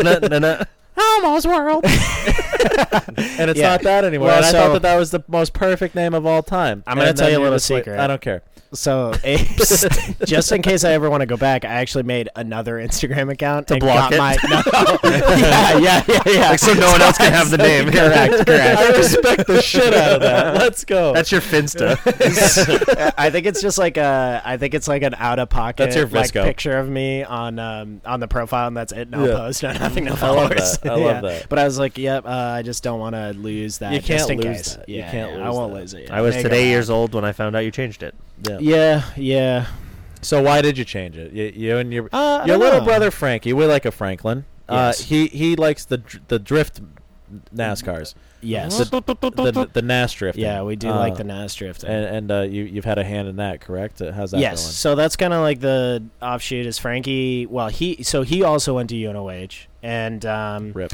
na 0.00 0.18
na 0.28 0.38
na 0.38 0.64
na 0.96 1.18
na. 1.20 1.36
World. 1.46 1.84
and 1.86 3.50
it's 3.50 3.58
Yeah. 3.60 3.68
not 3.70 3.82
that 3.82 4.04
anymore. 4.04 4.28
Well, 4.28 4.36
and 4.38 4.46
I 4.46 4.50
so- 4.50 4.58
thought 4.58 4.72
that 4.74 4.82
that 4.82 4.96
was 4.96 5.10
the 5.10 5.20
most 5.28 5.52
perfect 5.52 5.94
name 5.94 6.14
of 6.14 6.24
all 6.26 6.42
time. 6.42 6.82
I'm 6.86 6.96
gonna 6.96 7.10
And 7.10 7.16
tell 7.18 7.26
then 7.26 7.32
you 7.32 7.38
a 7.38 7.40
you're 7.40 7.46
little 7.50 7.56
just 7.58 7.70
like, 7.70 7.84
secret. 7.84 8.00
I 8.00 8.06
don't 8.06 8.20
care. 8.20 8.42
So, 8.76 9.12
Apes, 9.24 9.84
just 10.24 10.52
in 10.52 10.62
case 10.62 10.84
I 10.84 10.92
ever 10.92 11.10
want 11.10 11.22
to 11.22 11.26
go 11.26 11.36
back, 11.36 11.64
I 11.64 11.68
actually 11.74 12.04
made 12.04 12.28
another 12.36 12.76
Instagram 12.76 13.32
account 13.32 13.68
To 13.68 13.78
block 13.78 14.12
it? 14.12 14.18
my 14.18 14.36
no, 14.48 14.62
yeah, 15.08 15.78
yeah, 15.78 16.02
yeah, 16.06 16.20
yeah. 16.26 16.50
Like 16.50 16.58
so 16.58 16.74
no 16.74 16.90
one 16.92 17.02
else 17.02 17.18
can 17.18 17.32
have 17.32 17.50
the 17.50 17.58
name. 17.58 17.86
correct, 17.90 18.46
correct. 18.46 18.78
I 18.78 18.88
respect 18.96 19.46
the 19.46 19.60
shit 19.62 19.94
out 19.94 20.12
of 20.12 20.20
that. 20.20 20.54
Let's 20.54 20.84
go. 20.84 21.12
That's 21.14 21.32
your 21.32 21.40
Finsta. 21.40 21.96
I 23.18 23.30
think 23.30 23.46
it's 23.46 23.60
just 23.62 23.78
like 23.78 23.96
a. 23.96 24.42
I 24.44 24.56
think 24.56 24.74
it's 24.74 24.88
like 24.88 25.02
an 25.02 25.14
out 25.14 25.38
of 25.38 25.48
pocket 25.48 25.76
That's 25.84 25.96
your 25.96 26.06
like 26.08 26.32
picture 26.32 26.76
of 26.78 26.88
me 26.88 27.24
on 27.24 27.58
um 27.58 28.00
on 28.04 28.20
the 28.20 28.28
profile, 28.28 28.68
and 28.68 28.76
that's 28.76 28.92
it. 28.92 29.08
No 29.10 29.24
Yeah. 29.26 29.36
post, 29.36 29.62
no 29.62 29.72
nothing, 29.72 30.04
no 30.04 30.12
I 30.12 30.16
followers. 30.16 30.58
love 30.60 30.80
that. 30.82 30.92
I 30.92 30.94
love 30.94 31.00
Yeah. 31.00 31.20
that. 31.22 31.48
But 31.48 31.58
I 31.58 31.64
was 31.64 31.78
like, 31.78 31.98
yep. 31.98 32.24
Uh, 32.26 32.28
I 32.30 32.62
just 32.62 32.82
don't 32.82 33.00
want 33.00 33.14
to 33.14 33.30
lose 33.32 33.78
that. 33.78 33.92
You 33.92 34.00
can't 34.00 34.28
lose 34.28 34.44
case. 34.44 34.76
that. 34.76 34.88
You 34.88 35.02
can't 35.02 35.38
yeah, 35.38 35.46
I 35.46 35.50
won't 35.50 35.72
that. 35.72 35.80
lose 35.80 35.94
it. 35.94 36.10
I 36.10 36.20
was 36.20 36.36
today 36.36 36.68
years 36.68 36.90
old 36.90 37.14
when 37.14 37.24
I 37.24 37.32
found 37.32 37.56
out 37.56 37.60
you 37.60 37.70
changed 37.70 38.02
it. 38.02 38.14
yeah. 38.42 38.58
Yeah, 38.66 39.02
yeah. 39.16 39.66
So 40.22 40.42
why 40.42 40.60
did 40.62 40.76
you 40.76 40.84
change 40.84 41.16
it? 41.16 41.32
You, 41.32 41.52
you 41.54 41.76
and 41.78 41.92
your 41.92 42.08
Uh, 42.12 42.44
your 42.46 42.56
little 42.58 42.80
know. 42.80 42.84
brother 42.84 43.10
Frankie, 43.10 43.52
we 43.52 43.64
like 43.66 43.84
a 43.84 43.92
Franklin. 43.92 44.44
Uh, 44.68 44.92
Yes. 44.96 45.00
he 45.02 45.26
he 45.28 45.54
likes 45.56 45.84
the 45.84 46.02
the 46.28 46.38
drift 46.38 46.80
NASCARs. 47.54 48.14
Yes. 48.40 48.78
The 48.78 48.84
the, 49.00 49.68
the 49.72 49.82
NAS 49.82 50.12
drifting. 50.12 50.42
yeah, 50.44 50.62
we 50.62 50.76
do 50.76 50.88
Uh, 50.90 50.96
like 50.98 51.16
the 51.16 51.24
NAS 51.24 51.54
drift. 51.54 51.84
And, 51.84 52.04
and 52.16 52.30
uh, 52.30 52.40
you 52.42 52.64
you've 52.64 52.84
had 52.84 52.98
a 52.98 53.04
hand 53.04 53.28
in 53.28 53.36
that, 53.36 53.60
correct? 53.60 54.00
Uh, 54.02 54.12
How's 54.12 54.30
that 54.32 54.40
yes. 54.40 54.62
going? 54.62 54.72
So 54.72 54.94
that's 54.94 55.16
kind 55.16 55.32
of 55.32 55.40
like 55.42 55.60
the 55.60 56.02
offshoot 56.22 56.66
is 56.66 56.78
Frankie. 56.78 57.46
Well, 57.46 57.68
he 57.68 58.02
so 58.02 58.22
he 58.22 58.42
also 58.42 58.74
went 58.74 58.90
to 58.90 58.96
UNOH 58.96 59.66
and 59.82 60.24
um, 60.26 60.72
Rip. 60.72 60.92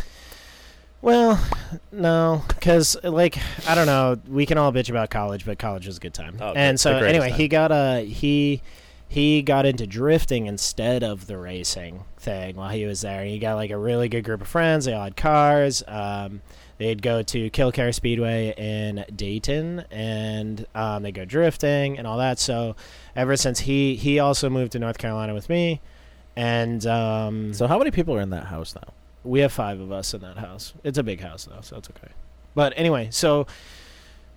Well, 1.03 1.45
no, 1.91 2.45
because 2.47 2.97
like 3.03 3.37
I 3.69 3.75
don't 3.75 3.87
know, 3.87 4.21
we 4.29 4.47
can 4.47 4.57
all 4.57 4.73
bitch 4.73 4.89
about 4.89 5.11
college, 5.11 5.45
but 5.45 5.59
college 5.59 5.87
was 5.87 5.97
a 5.97 6.01
good 6.01 6.15
time. 6.15 6.37
Oh, 6.41 6.53
and 6.53 6.79
so 6.79 6.97
anyway, 6.97 7.31
time. 7.31 7.39
he 7.39 7.49
got 7.49 7.73
a 7.73 8.05
he 8.05 8.63
he 9.09 9.43
got 9.43 9.67
into 9.67 9.85
drifting 9.87 10.47
instead 10.47 11.03
of 11.03 11.27
the 11.27 11.37
racing 11.37 12.05
thing 12.19 12.55
while 12.55 12.71
he 12.71 12.87
was 12.87 13.01
there. 13.01 13.25
He 13.25 13.41
got 13.41 13.57
like 13.57 13.71
a 13.71 13.77
really 13.77 14.09
good 14.09 14.23
group 14.23 14.41
of 14.41 14.49
friends. 14.49 14.85
They 14.85 14.95
all 14.95 15.03
had 15.03 15.17
cars. 15.17 15.83
Um, 15.89 16.41
they'd 16.79 17.03
go 17.03 17.23
to 17.23 17.51
Kil-Kare 17.51 17.93
Speedway 17.93 18.55
in 18.57 19.05
Dayton, 19.15 19.85
and 19.91 20.67
um, 20.75 21.03
they 21.03 21.13
go 21.13 21.25
drifting 21.25 21.99
and 21.99 22.07
all 22.07 22.19
that. 22.19 22.39
So 22.39 22.77
ever 23.17 23.37
since 23.37 23.59
he 23.61 23.97
he 23.97 24.21
also 24.21 24.49
moved 24.49 24.71
to 24.73 24.79
North 24.79 24.99
Carolina 24.99 25.35
with 25.35 25.49
me, 25.49 25.81
and 26.37 26.87
um, 26.87 27.53
So 27.55 27.67
how 27.67 27.77
many 27.79 27.91
people 27.91 28.15
are 28.15 28.21
in 28.21 28.31
that 28.31 28.45
house 28.45 28.75
now? 28.77 28.95
We 29.25 29.41
have 29.41 29.53
five 29.53 29.81
of 29.81 29.93
us 29.93 30.15
in 30.15 30.21
that 30.23 30.39
house. 30.39 30.75
It's 30.85 30.99
a 30.99 31.03
big 31.03 31.21
house 31.21 31.45
though, 31.45 31.61
so 31.61 31.77
it's 31.77 31.91
okay. 31.91 32.13
But 32.55 32.73
anyway, 32.77 33.09
so 33.11 33.47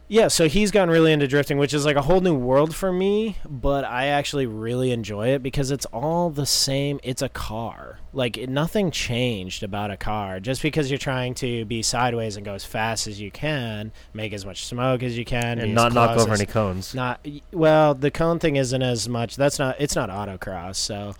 yeah, 0.07 0.27
so 0.27 0.47
he's 0.47 0.69
gotten 0.69 0.89
really 0.91 1.11
into 1.11 1.27
drifting, 1.27 1.57
which 1.57 1.73
is 1.73 1.83
like 1.83 1.95
a 1.95 2.01
whole 2.03 2.21
new 2.21 2.35
world 2.35 2.75
for 2.75 2.91
me. 2.93 3.37
But 3.43 3.85
I 3.85 4.07
actually 4.07 4.45
really 4.45 4.91
enjoy 4.91 5.29
it 5.29 5.41
because 5.41 5.71
it's 5.71 5.85
all 5.87 6.29
the 6.29 6.45
same. 6.45 6.99
It's 7.01 7.23
a 7.23 7.29
car. 7.29 7.97
Like 8.13 8.37
it, 8.37 8.47
nothing 8.47 8.91
changed 8.91 9.63
about 9.63 9.89
a 9.89 9.97
car. 9.97 10.39
Just 10.39 10.61
because 10.61 10.91
you're 10.91 10.99
trying 10.99 11.33
to 11.35 11.65
be 11.65 11.81
sideways 11.81 12.35
and 12.35 12.45
go 12.45 12.53
as 12.53 12.63
fast 12.63 13.07
as 13.07 13.19
you 13.19 13.31
can, 13.31 13.91
make 14.13 14.31
as 14.31 14.45
much 14.45 14.65
smoke 14.65 15.01
as 15.01 15.17
you 15.17 15.25
can, 15.25 15.57
and 15.57 15.73
not 15.73 15.91
knock 15.91 16.17
over 16.17 16.33
as- 16.33 16.39
any 16.39 16.45
cones. 16.45 16.93
not 16.93 17.25
well. 17.51 17.95
The 17.95 18.11
cone 18.11 18.37
thing 18.37 18.57
isn't 18.57 18.83
as 18.83 19.09
much. 19.09 19.35
That's 19.35 19.57
not. 19.57 19.75
It's 19.79 19.95
not 19.95 20.09
autocross. 20.11 20.75
So, 20.75 21.15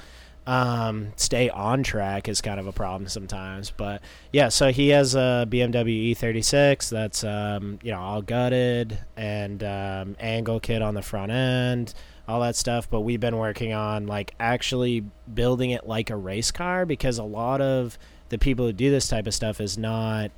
um, 0.47 1.13
stay 1.15 1.49
on 1.49 1.83
track 1.83 2.29
is 2.29 2.41
kind 2.41 2.59
of 2.59 2.67
a 2.67 2.71
problem 2.71 3.07
sometimes. 3.07 3.71
But 3.71 4.01
yeah, 4.31 4.49
so 4.49 4.71
he 4.71 4.89
has 4.89 5.15
a 5.15 5.47
BMW 5.49 6.11
E36 6.11 6.89
that's 6.89 7.23
um, 7.23 7.79
you 7.83 7.91
know 7.91 7.99
all 7.99 8.21
gutted 8.21 8.99
and 9.17 9.63
um, 9.63 10.15
angle 10.19 10.59
kit 10.59 10.81
on 10.81 10.93
the 10.93 11.01
front 11.01 11.31
end, 11.31 11.93
all 12.27 12.41
that 12.41 12.55
stuff. 12.55 12.89
But 12.89 13.01
we've 13.01 13.19
been 13.19 13.37
working 13.37 13.73
on 13.73 14.07
like 14.07 14.33
actually 14.39 15.05
building 15.33 15.71
it 15.71 15.87
like 15.87 16.09
a 16.09 16.15
race 16.15 16.51
car 16.51 16.85
because 16.85 17.17
a 17.17 17.23
lot 17.23 17.61
of 17.61 17.97
the 18.29 18.37
people 18.37 18.65
who 18.65 18.73
do 18.73 18.91
this 18.91 19.07
type 19.07 19.27
of 19.27 19.33
stuff 19.33 19.59
is 19.59 19.77
not 19.77 20.31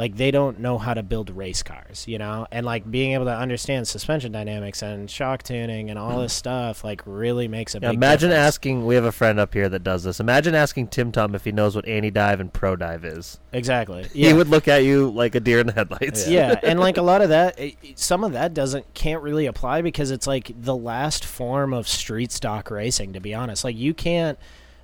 like 0.00 0.16
they 0.16 0.30
don't 0.30 0.58
know 0.60 0.78
how 0.78 0.94
to 0.94 1.02
build 1.02 1.28
race 1.28 1.62
cars, 1.62 2.08
you 2.08 2.16
know, 2.16 2.46
and 2.50 2.64
like 2.64 2.90
being 2.90 3.12
able 3.12 3.26
to 3.26 3.36
understand 3.36 3.86
suspension 3.86 4.32
dynamics 4.32 4.80
and 4.80 5.10
shock 5.10 5.42
tuning 5.42 5.90
and 5.90 5.98
all 5.98 6.20
this 6.22 6.32
stuff 6.32 6.82
like 6.82 7.02
really 7.04 7.46
makes 7.48 7.74
a 7.74 7.78
Yeah, 7.82 7.90
big 7.90 7.96
imagine 7.98 8.30
difference. 8.30 8.46
asking. 8.46 8.86
We 8.86 8.94
have 8.94 9.04
a 9.04 9.12
friend 9.12 9.38
up 9.38 9.52
here 9.52 9.68
that 9.68 9.84
does 9.84 10.02
this. 10.04 10.18
Imagine 10.18 10.54
asking 10.54 10.88
Tim 10.88 11.12
Tom 11.12 11.34
if 11.34 11.44
he 11.44 11.52
knows 11.52 11.76
what 11.76 11.86
anti 11.86 12.10
dive 12.10 12.40
and 12.40 12.50
pro 12.50 12.76
dive 12.76 13.04
is. 13.04 13.38
exactly. 13.52 14.04
He 14.14 14.32
would 14.32 14.48
look 14.48 14.68
at 14.68 14.84
you 14.84 15.10
like 15.10 15.34
a 15.34 15.40
deer 15.40 15.58
in 15.58 15.66
the 15.66 15.74
headlights. 15.74 16.26
yeah, 16.26 16.58
and 16.62 16.80
like 16.80 16.96
a 16.96 17.02
lot 17.02 17.20
of 17.20 17.28
that, 17.28 17.60
some 17.94 18.24
of 18.24 18.32
that 18.32 18.54
doesn't 18.54 18.94
can't 18.94 19.22
really 19.22 19.44
apply 19.44 19.82
because 19.82 20.10
it's 20.10 20.26
like 20.26 20.50
the 20.58 20.74
last 20.74 21.26
form 21.26 21.74
of 21.74 21.86
street 21.86 22.32
stock 22.32 22.70
racing. 22.70 23.12
To 23.12 23.20
be 23.20 23.34
honest, 23.34 23.64
like 23.64 23.76
you 23.76 23.92
can't 23.92 24.38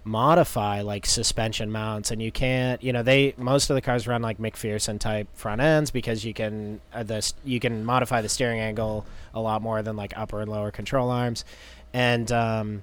modify 0.06 0.82
like 0.82 1.04
suspension 1.04 1.70
mounts, 1.70 2.10
and 2.10 2.22
you 2.22 2.30
can't, 2.30 2.82
you 2.82 2.92
know, 2.92 3.02
they 3.02 3.34
most 3.36 3.68
of 3.68 3.74
the 3.74 3.82
cars 3.82 4.06
run 4.06 4.22
like 4.22 4.38
MacPherson 4.38 4.98
type 4.98 5.28
front 5.34 5.60
ends 5.60 5.90
because 5.90 6.24
you 6.24 6.32
can 6.32 6.80
uh, 6.94 7.02
the 7.02 7.32
you 7.44 7.60
can 7.60 7.84
modify 7.84 8.22
the 8.22 8.28
steering 8.28 8.60
angle 8.60 9.04
a 9.34 9.40
lot 9.40 9.62
more 9.62 9.82
than 9.82 9.96
like 9.96 10.16
upper 10.16 10.40
and 10.40 10.50
lower 10.50 10.70
control 10.70 11.10
arms, 11.10 11.44
and 11.92 12.30
um, 12.30 12.82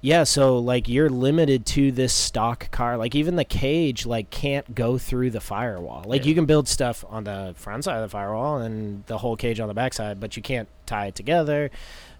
yeah, 0.00 0.24
so 0.24 0.58
like 0.58 0.88
you're 0.88 1.10
limited 1.10 1.64
to 1.66 1.92
this 1.92 2.12
stock 2.12 2.70
car. 2.70 2.96
Like 2.96 3.14
even 3.14 3.36
the 3.36 3.44
cage 3.44 4.06
like 4.06 4.30
can't 4.30 4.74
go 4.74 4.98
through 4.98 5.30
the 5.30 5.40
firewall. 5.40 6.04
Like 6.06 6.26
you 6.26 6.34
can 6.34 6.46
build 6.46 6.66
stuff 6.68 7.04
on 7.08 7.24
the 7.24 7.54
front 7.56 7.84
side 7.84 7.96
of 7.96 8.02
the 8.02 8.08
firewall 8.08 8.58
and 8.58 9.04
the 9.06 9.18
whole 9.18 9.36
cage 9.36 9.60
on 9.60 9.68
the 9.68 9.74
back 9.74 9.94
side, 9.94 10.20
but 10.20 10.36
you 10.36 10.42
can't 10.42 10.68
tie 10.86 11.06
it 11.06 11.14
together. 11.14 11.70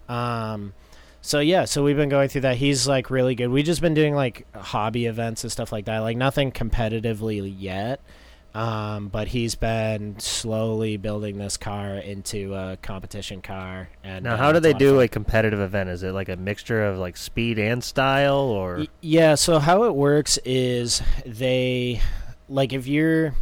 Um 0.08 0.74
so 1.24 1.40
yeah, 1.40 1.64
so 1.64 1.82
we've 1.82 1.96
been 1.96 2.10
going 2.10 2.28
through 2.28 2.42
that. 2.42 2.58
He's 2.58 2.86
like 2.86 3.08
really 3.08 3.34
good. 3.34 3.48
We've 3.48 3.64
just 3.64 3.80
been 3.80 3.94
doing 3.94 4.14
like 4.14 4.46
hobby 4.54 5.06
events 5.06 5.42
and 5.42 5.50
stuff 5.50 5.72
like 5.72 5.86
that. 5.86 6.00
Like 6.00 6.18
nothing 6.18 6.52
competitively 6.52 7.54
yet. 7.58 8.02
Um, 8.52 9.08
but 9.08 9.28
he's 9.28 9.54
been 9.54 10.18
slowly 10.18 10.98
building 10.98 11.38
this 11.38 11.56
car 11.56 11.94
into 11.94 12.54
a 12.54 12.76
competition 12.82 13.40
car. 13.40 13.88
And 14.04 14.24
Now, 14.24 14.34
uh, 14.34 14.36
how 14.36 14.52
do 14.52 14.60
they 14.60 14.74
do 14.74 15.00
a 15.00 15.08
competitive 15.08 15.60
event? 15.60 15.88
Is 15.88 16.02
it 16.02 16.12
like 16.12 16.28
a 16.28 16.36
mixture 16.36 16.84
of 16.84 16.98
like 16.98 17.16
speed 17.16 17.58
and 17.58 17.82
style, 17.82 18.36
or 18.36 18.76
Y- 18.80 18.88
Yeah, 19.00 19.34
so 19.34 19.58
how 19.58 19.84
it 19.84 19.94
works 19.96 20.38
is 20.44 21.00
they 21.24 22.02
like 22.50 22.74
if 22.74 22.86
you're 22.86 23.34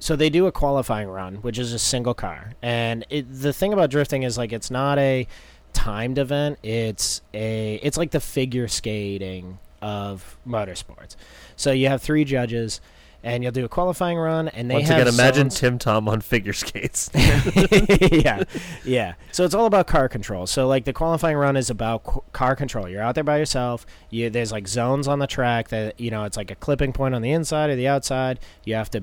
so 0.00 0.16
they 0.16 0.28
do 0.28 0.48
a 0.48 0.52
qualifying 0.52 1.08
run, 1.08 1.36
which 1.36 1.56
is 1.56 1.72
a 1.72 1.78
single 1.78 2.14
car. 2.14 2.54
And 2.60 3.06
it, 3.10 3.26
the 3.30 3.52
thing 3.52 3.72
about 3.72 3.90
drifting 3.90 4.24
is 4.24 4.36
like 4.36 4.52
it's 4.52 4.72
not 4.72 4.98
a 4.98 5.28
timed 5.72 6.18
event. 6.18 6.58
It's 6.62 7.20
a 7.34 7.74
it's 7.82 7.96
like 7.96 8.10
the 8.10 8.20
figure 8.20 8.68
skating 8.68 9.58
of 9.80 10.36
motorsports. 10.46 11.16
So 11.56 11.72
you 11.72 11.88
have 11.88 12.00
three 12.02 12.24
judges 12.24 12.80
and 13.24 13.42
you'll 13.42 13.52
do 13.52 13.64
a 13.64 13.68
qualifying 13.68 14.18
run 14.18 14.48
and 14.48 14.68
they 14.68 14.74
once 14.74 14.88
have 14.88 15.00
again, 15.02 15.14
imagine 15.14 15.50
zones- 15.50 15.60
Tim 15.60 15.78
Tom 15.78 16.08
on 16.08 16.20
figure 16.20 16.52
skates. 16.52 17.08
yeah, 17.14 18.42
yeah. 18.84 19.14
So 19.30 19.44
it's 19.44 19.54
all 19.54 19.66
about 19.66 19.86
car 19.86 20.08
control. 20.08 20.46
So 20.46 20.66
like 20.66 20.84
the 20.84 20.92
qualifying 20.92 21.36
run 21.36 21.56
is 21.56 21.70
about 21.70 22.02
qu- 22.04 22.22
car 22.32 22.56
control. 22.56 22.88
You're 22.88 23.02
out 23.02 23.14
there 23.14 23.24
by 23.24 23.38
yourself. 23.38 23.86
You 24.10 24.28
there's 24.30 24.50
like 24.52 24.66
zones 24.66 25.06
on 25.08 25.18
the 25.20 25.26
track 25.26 25.68
that 25.68 25.98
you 26.00 26.10
know 26.10 26.24
it's 26.24 26.36
like 26.36 26.50
a 26.50 26.56
clipping 26.56 26.92
point 26.92 27.14
on 27.14 27.22
the 27.22 27.30
inside 27.32 27.70
or 27.70 27.76
the 27.76 27.88
outside. 27.88 28.40
You 28.64 28.74
have 28.74 28.90
to. 28.90 29.02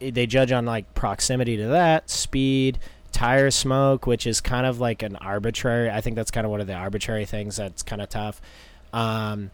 They 0.00 0.26
judge 0.26 0.52
on 0.52 0.64
like 0.64 0.94
proximity 0.94 1.56
to 1.56 1.66
that, 1.68 2.08
speed, 2.08 2.78
tire 3.12 3.50
smoke, 3.50 4.06
which 4.06 4.26
is 4.26 4.40
kind 4.40 4.66
of 4.66 4.80
like 4.80 5.02
an 5.02 5.16
arbitrary. 5.16 5.90
I 5.90 6.00
think 6.00 6.16
that's 6.16 6.30
kind 6.30 6.44
of 6.44 6.50
one 6.50 6.60
of 6.60 6.66
the 6.66 6.74
arbitrary 6.74 7.24
things 7.24 7.56
that's 7.56 7.82
kind 7.82 8.02
of 8.02 8.08
tough. 8.08 8.40
Um, 8.92 9.50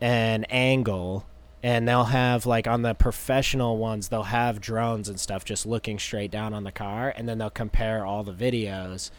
an 0.00 0.44
angle 0.44 1.24
and 1.62 1.88
they'll 1.88 2.04
have 2.04 2.44
like 2.44 2.66
on 2.66 2.82
the 2.82 2.94
professional 2.94 3.78
ones 3.78 4.08
they'll 4.08 4.24
have 4.24 4.60
drones 4.60 5.08
and 5.08 5.18
stuff 5.18 5.44
just 5.44 5.64
looking 5.64 5.98
straight 5.98 6.30
down 6.30 6.52
on 6.52 6.64
the 6.64 6.72
car 6.72 7.12
and 7.16 7.28
then 7.28 7.38
they'll 7.38 7.48
compare 7.48 8.04
all 8.04 8.22
the 8.22 8.32
videos 8.32 9.10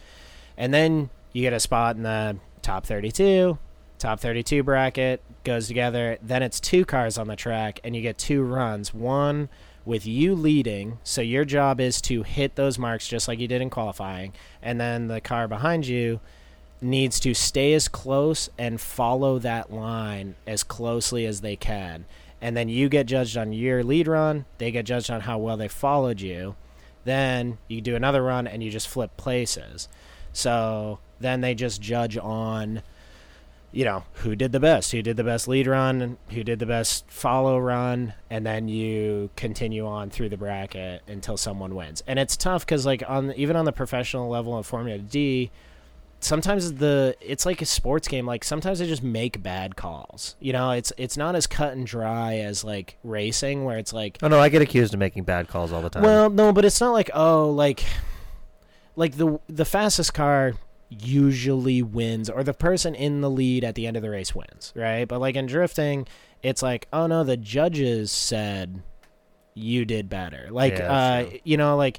and 0.56 0.72
then 0.72 1.10
you 1.32 1.42
get 1.42 1.52
a 1.52 1.60
spot 1.60 1.96
in 1.96 2.04
the 2.04 2.36
top 2.62 2.86
32 2.86 3.58
top 3.98 4.20
32 4.20 4.62
bracket 4.62 5.20
goes 5.42 5.66
together 5.66 6.16
then 6.22 6.42
it's 6.42 6.60
two 6.60 6.84
cars 6.84 7.18
on 7.18 7.26
the 7.26 7.36
track 7.36 7.80
and 7.82 7.96
you 7.96 8.02
get 8.02 8.16
two 8.16 8.42
runs 8.42 8.94
one 8.94 9.48
with 9.88 10.06
you 10.06 10.34
leading 10.34 10.98
so 11.02 11.22
your 11.22 11.44
job 11.44 11.80
is 11.80 12.00
to 12.02 12.22
hit 12.22 12.56
those 12.56 12.78
marks 12.78 13.08
just 13.08 13.26
like 13.26 13.38
you 13.38 13.48
did 13.48 13.62
in 13.62 13.70
qualifying 13.70 14.32
and 14.62 14.78
then 14.78 15.08
the 15.08 15.20
car 15.20 15.48
behind 15.48 15.86
you 15.86 16.20
needs 16.80 17.18
to 17.20 17.34
stay 17.34 17.72
as 17.74 17.88
close 17.88 18.48
and 18.58 18.80
follow 18.80 19.38
that 19.38 19.72
line 19.72 20.34
as 20.46 20.62
closely 20.62 21.26
as 21.26 21.40
they 21.40 21.56
can. 21.56 22.04
And 22.40 22.56
then 22.56 22.68
you 22.68 22.88
get 22.88 23.06
judged 23.06 23.36
on 23.36 23.52
your 23.52 23.82
lead 23.82 24.06
run, 24.06 24.44
they 24.58 24.70
get 24.70 24.86
judged 24.86 25.10
on 25.10 25.22
how 25.22 25.38
well 25.38 25.56
they 25.56 25.68
followed 25.68 26.20
you. 26.20 26.54
Then 27.04 27.58
you 27.66 27.80
do 27.80 27.96
another 27.96 28.22
run 28.22 28.46
and 28.46 28.62
you 28.62 28.70
just 28.70 28.88
flip 28.88 29.16
places. 29.16 29.88
So 30.32 31.00
then 31.18 31.40
they 31.40 31.54
just 31.54 31.80
judge 31.80 32.16
on 32.16 32.82
you 33.70 33.84
know, 33.84 34.04
who 34.14 34.34
did 34.34 34.52
the 34.52 34.60
best, 34.60 34.92
who 34.92 35.02
did 35.02 35.16
the 35.16 35.24
best 35.24 35.46
lead 35.46 35.66
run, 35.66 36.16
who 36.30 36.42
did 36.42 36.58
the 36.58 36.66
best 36.66 37.04
follow 37.10 37.58
run, 37.58 38.14
and 38.30 38.46
then 38.46 38.68
you 38.68 39.30
continue 39.36 39.86
on 39.86 40.10
through 40.10 40.30
the 40.30 40.36
bracket 40.36 41.02
until 41.06 41.36
someone 41.36 41.74
wins. 41.74 42.02
And 42.06 42.18
it's 42.18 42.36
tough 42.36 42.64
because, 42.64 42.86
like, 42.86 43.02
on 43.06 43.32
even 43.34 43.56
on 43.56 43.64
the 43.66 43.72
professional 43.72 44.28
level 44.28 44.56
of 44.56 44.66
Formula 44.66 44.98
D, 44.98 45.50
sometimes 46.20 46.72
the 46.74 47.14
it's 47.20 47.46
like 47.46 47.62
a 47.62 47.64
sports 47.66 48.08
game 48.08 48.26
like 48.26 48.42
sometimes 48.42 48.80
they 48.80 48.86
just 48.88 49.04
make 49.04 49.40
bad 49.40 49.76
calls 49.76 50.34
you 50.40 50.52
know 50.52 50.72
it's 50.72 50.92
it's 50.96 51.16
not 51.16 51.36
as 51.36 51.46
cut 51.46 51.74
and 51.74 51.86
dry 51.86 52.38
as 52.38 52.64
like 52.64 52.96
racing 53.04 53.64
where 53.64 53.78
it's 53.78 53.92
like 53.92 54.18
oh 54.20 54.26
no, 54.26 54.40
I 54.40 54.48
get 54.48 54.60
accused 54.60 54.92
of 54.92 54.98
making 54.98 55.22
bad 55.22 55.46
calls 55.46 55.72
all 55.72 55.80
the 55.80 55.90
time. 55.90 56.02
well 56.02 56.28
no 56.28 56.52
but 56.52 56.64
it's 56.64 56.80
not 56.80 56.90
like 56.90 57.08
oh 57.14 57.50
like 57.50 57.84
like 58.96 59.16
the 59.16 59.38
the 59.46 59.64
fastest 59.64 60.12
car 60.12 60.54
usually 60.88 61.82
wins 61.82 62.30
or 62.30 62.42
the 62.42 62.54
person 62.54 62.94
in 62.94 63.20
the 63.20 63.28
lead 63.30 63.62
at 63.64 63.74
the 63.74 63.86
end 63.86 63.96
of 63.96 64.02
the 64.02 64.10
race 64.10 64.34
wins 64.34 64.72
right 64.74 65.06
but 65.06 65.20
like 65.20 65.36
in 65.36 65.46
drifting 65.46 66.06
it's 66.42 66.62
like 66.62 66.88
oh 66.92 67.06
no 67.06 67.22
the 67.24 67.36
judges 67.36 68.10
said 68.10 68.82
you 69.54 69.84
did 69.84 70.08
better 70.08 70.48
like 70.50 70.78
Yeah, 70.78 70.92
uh 70.92 71.22
true. 71.24 71.38
you 71.44 71.56
know 71.56 71.76
like 71.76 71.98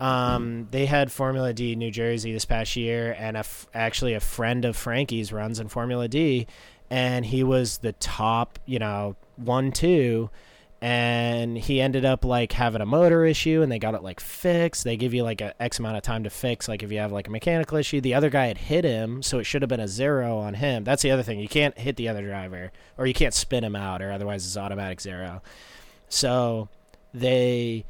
Um, 0.00 0.68
they 0.70 0.86
had 0.86 1.10
Formula 1.10 1.52
D 1.52 1.74
New 1.74 1.90
Jersey 1.90 2.32
this 2.32 2.44
past 2.44 2.76
year, 2.76 3.16
and 3.18 3.36
a 3.36 3.40
f- 3.40 3.66
actually 3.74 4.14
a 4.14 4.20
friend 4.20 4.64
of 4.64 4.76
Frankie's 4.76 5.32
runs 5.32 5.58
in 5.58 5.66
Formula 5.66 6.06
D, 6.06 6.46
and 6.88 7.26
he 7.26 7.42
was 7.42 7.78
the 7.78 7.94
top, 7.94 8.60
you 8.64 8.78
know, 8.78 9.16
one 9.34 9.72
two, 9.72 10.30
and 10.80 11.58
he 11.58 11.80
ended 11.80 12.04
up 12.04 12.24
like 12.24 12.52
having 12.52 12.80
a 12.80 12.86
motor 12.86 13.24
issue, 13.24 13.62
and 13.62 13.70
they 13.70 13.78
got 13.78 13.94
it 13.94 14.02
like 14.02 14.20
fixed. 14.20 14.84
They 14.84 14.96
give 14.96 15.12
you 15.12 15.24
like 15.24 15.40
a 15.40 15.60
X 15.60 15.78
amount 15.78 15.96
of 15.96 16.02
time 16.02 16.24
to 16.24 16.30
fix, 16.30 16.68
like 16.68 16.82
if 16.82 16.92
you 16.92 16.98
have 16.98 17.12
like 17.12 17.26
a 17.26 17.30
mechanical 17.30 17.78
issue. 17.78 18.00
The 18.00 18.14
other 18.14 18.30
guy 18.30 18.46
had 18.46 18.58
hit 18.58 18.84
him, 18.84 19.22
so 19.22 19.38
it 19.38 19.44
should 19.44 19.62
have 19.62 19.68
been 19.68 19.80
a 19.80 19.88
zero 19.88 20.38
on 20.38 20.54
him. 20.54 20.84
That's 20.84 21.02
the 21.02 21.10
other 21.10 21.22
thing. 21.22 21.40
You 21.40 21.48
can't 21.48 21.76
hit 21.78 21.96
the 21.96 22.08
other 22.08 22.22
driver, 22.22 22.70
or 22.96 23.06
you 23.06 23.14
can't 23.14 23.34
spin 23.34 23.64
him 23.64 23.74
out, 23.74 24.02
or 24.02 24.12
otherwise 24.12 24.46
it's 24.46 24.56
automatic 24.56 25.00
zero. 25.00 25.42
So 26.08 26.68
they 27.12 27.84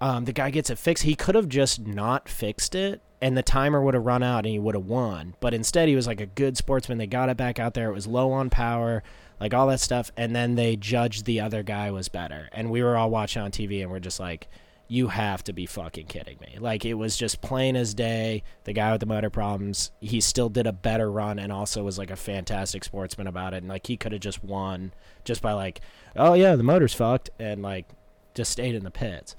um, 0.00 0.24
the 0.24 0.32
guy 0.32 0.50
gets 0.50 0.70
it 0.70 0.78
fixed. 0.78 1.04
He 1.04 1.14
could 1.14 1.34
have 1.34 1.48
just 1.48 1.86
not 1.86 2.28
fixed 2.28 2.74
it, 2.74 3.00
and 3.20 3.36
the 3.36 3.42
timer 3.42 3.82
would 3.82 3.94
have 3.94 4.06
run 4.06 4.22
out, 4.22 4.38
and 4.38 4.46
he 4.46 4.58
would 4.58 4.74
have 4.74 4.86
won. 4.86 5.34
But 5.40 5.52
instead, 5.52 5.88
he 5.88 5.96
was 5.96 6.06
like 6.06 6.20
a 6.20 6.26
good 6.26 6.56
sportsman. 6.56 6.98
They 6.98 7.06
got 7.06 7.28
it 7.28 7.36
back 7.36 7.58
out 7.58 7.74
there. 7.74 7.90
It 7.90 7.94
was 7.94 8.06
low 8.06 8.32
on 8.32 8.50
power, 8.50 9.02
like 9.40 9.54
all 9.54 9.66
that 9.68 9.80
stuff, 9.80 10.12
and 10.16 10.36
then 10.36 10.54
they 10.54 10.76
judged 10.76 11.24
the 11.24 11.40
other 11.40 11.62
guy 11.62 11.90
was 11.90 12.08
better. 12.08 12.48
And 12.52 12.70
we 12.70 12.82
were 12.82 12.96
all 12.96 13.10
watching 13.10 13.42
on 13.42 13.50
TV, 13.50 13.82
and 13.82 13.90
we're 13.90 13.98
just 13.98 14.20
like, 14.20 14.48
"You 14.86 15.08
have 15.08 15.42
to 15.44 15.52
be 15.52 15.66
fucking 15.66 16.06
kidding 16.06 16.38
me!" 16.40 16.58
Like 16.58 16.84
it 16.84 16.94
was 16.94 17.16
just 17.16 17.40
plain 17.40 17.76
as 17.76 17.94
day. 17.94 18.42
The 18.64 18.72
guy 18.72 18.92
with 18.92 19.00
the 19.00 19.06
motor 19.06 19.30
problems, 19.30 19.90
he 20.00 20.20
still 20.20 20.48
did 20.48 20.66
a 20.66 20.72
better 20.72 21.10
run, 21.10 21.38
and 21.38 21.50
also 21.50 21.82
was 21.82 21.98
like 21.98 22.10
a 22.10 22.16
fantastic 22.16 22.84
sportsman 22.84 23.26
about 23.26 23.54
it. 23.54 23.58
And 23.58 23.68
like 23.68 23.86
he 23.86 23.96
could 23.96 24.12
have 24.12 24.20
just 24.20 24.44
won 24.44 24.92
just 25.24 25.40
by 25.42 25.52
like, 25.52 25.80
"Oh 26.14 26.34
yeah, 26.34 26.54
the 26.56 26.62
motor's 26.62 26.94
fucked," 26.94 27.30
and 27.38 27.62
like 27.62 27.86
just 28.34 28.52
stayed 28.52 28.74
in 28.74 28.84
the 28.84 28.90
pits. 28.90 29.34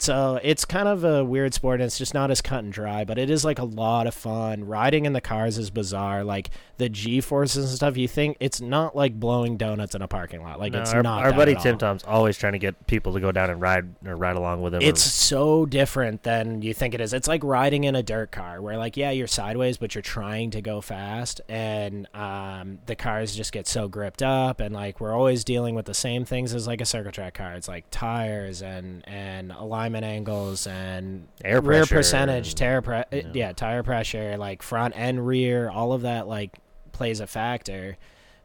So 0.00 0.40
it's 0.42 0.64
kind 0.64 0.88
of 0.88 1.04
a 1.04 1.24
weird 1.24 1.52
sport, 1.54 1.80
and 1.80 1.86
it's 1.86 1.98
just 1.98 2.14
not 2.14 2.30
as 2.30 2.40
cut 2.40 2.64
and 2.64 2.72
dry. 2.72 3.04
But 3.04 3.18
it 3.18 3.28
is 3.30 3.44
like 3.44 3.58
a 3.58 3.64
lot 3.64 4.06
of 4.06 4.14
fun. 4.14 4.64
Riding 4.64 5.04
in 5.04 5.12
the 5.12 5.20
cars 5.20 5.58
is 5.58 5.70
bizarre. 5.70 6.24
Like 6.24 6.50
the 6.78 6.88
G 6.88 7.20
forces 7.20 7.66
and 7.68 7.76
stuff. 7.76 7.96
You 7.98 8.08
think 8.08 8.38
it's 8.40 8.60
not 8.62 8.96
like 8.96 9.20
blowing 9.20 9.58
donuts 9.58 9.94
in 9.94 10.00
a 10.00 10.08
parking 10.08 10.42
lot. 10.42 10.58
Like 10.58 10.72
No, 10.72 10.80
it's 10.80 10.94
our, 10.94 11.02
not. 11.02 11.22
our 11.24 11.32
buddy 11.34 11.54
Tim. 11.54 11.76
Tom's 11.76 12.02
always 12.04 12.38
trying 12.38 12.54
to 12.54 12.58
get 12.58 12.86
people 12.86 13.12
to 13.12 13.20
go 13.20 13.30
down 13.30 13.50
and 13.50 13.60
ride 13.60 13.94
or 14.06 14.16
ride 14.16 14.36
along 14.36 14.62
with 14.62 14.72
him. 14.74 14.80
or- 14.80 14.84
It's 14.86 15.02
so 15.02 15.66
different 15.66 16.22
than 16.22 16.62
you 16.62 16.72
think 16.72 16.94
it 16.94 17.02
is. 17.02 17.12
It's 17.12 17.28
like 17.28 17.44
riding 17.44 17.84
in 17.84 17.94
a 17.94 18.02
dirt 18.02 18.32
car, 18.32 18.62
where 18.62 18.78
like 18.78 18.96
yeah, 18.96 19.10
you're 19.10 19.26
sideways, 19.26 19.76
but 19.76 19.94
you're 19.94 20.00
trying 20.02 20.50
to 20.52 20.62
go 20.62 20.80
fast, 20.80 21.42
and 21.48 22.06
um, 22.14 22.78
the 22.86 22.96
cars 22.96 23.36
just 23.36 23.52
get 23.52 23.66
so 23.66 23.86
gripped 23.86 24.22
up, 24.22 24.60
and 24.60 24.74
like 24.74 24.98
we're 25.00 25.12
always 25.12 25.44
dealing 25.44 25.74
with 25.74 25.84
the 25.84 25.92
same 25.94 26.24
things 26.24 26.54
as 26.54 26.66
like 26.66 26.80
a 26.80 26.86
circle 26.86 27.12
track 27.12 27.34
car. 27.34 27.52
It's 27.52 27.68
like 27.68 27.84
tires 27.90 28.62
and 28.62 29.06
and 29.06 29.52
alignment 29.52 29.89
angles 29.94 30.66
and 30.66 31.28
Air 31.44 31.60
rear 31.60 31.80
pressure 31.80 31.96
percentage, 31.96 32.54
tire 32.54 32.82
pre- 32.82 33.04
yeah. 33.12 33.22
yeah, 33.32 33.52
tire 33.52 33.82
pressure, 33.82 34.36
like 34.36 34.62
front 34.62 34.94
and 34.96 35.26
rear, 35.26 35.70
all 35.70 35.92
of 35.92 36.02
that 36.02 36.28
like 36.28 36.58
plays 36.92 37.20
a 37.20 37.26
factor. 37.26 37.96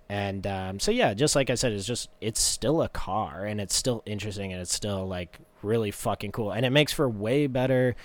And 0.08 0.46
um, 0.46 0.80
so 0.80 0.92
yeah, 0.92 1.14
just 1.14 1.36
like 1.36 1.50
I 1.50 1.56
said, 1.56 1.72
it's 1.72 1.86
just 1.86 2.10
it's 2.22 2.40
still 2.42 2.82
a 2.82 2.90
car 2.90 3.46
and 3.46 3.60
it's 3.60 3.76
still 3.76 4.04
interesting 4.06 4.52
and 4.54 4.62
it's 4.62 4.74
still 4.74 5.08
like 5.08 5.40
really 5.62 5.92
fucking 5.92 6.32
cool 6.32 6.52
and 6.52 6.64
it 6.66 6.70
makes 6.70 6.94
for 6.94 7.10
way 7.10 7.48
better 7.48 7.96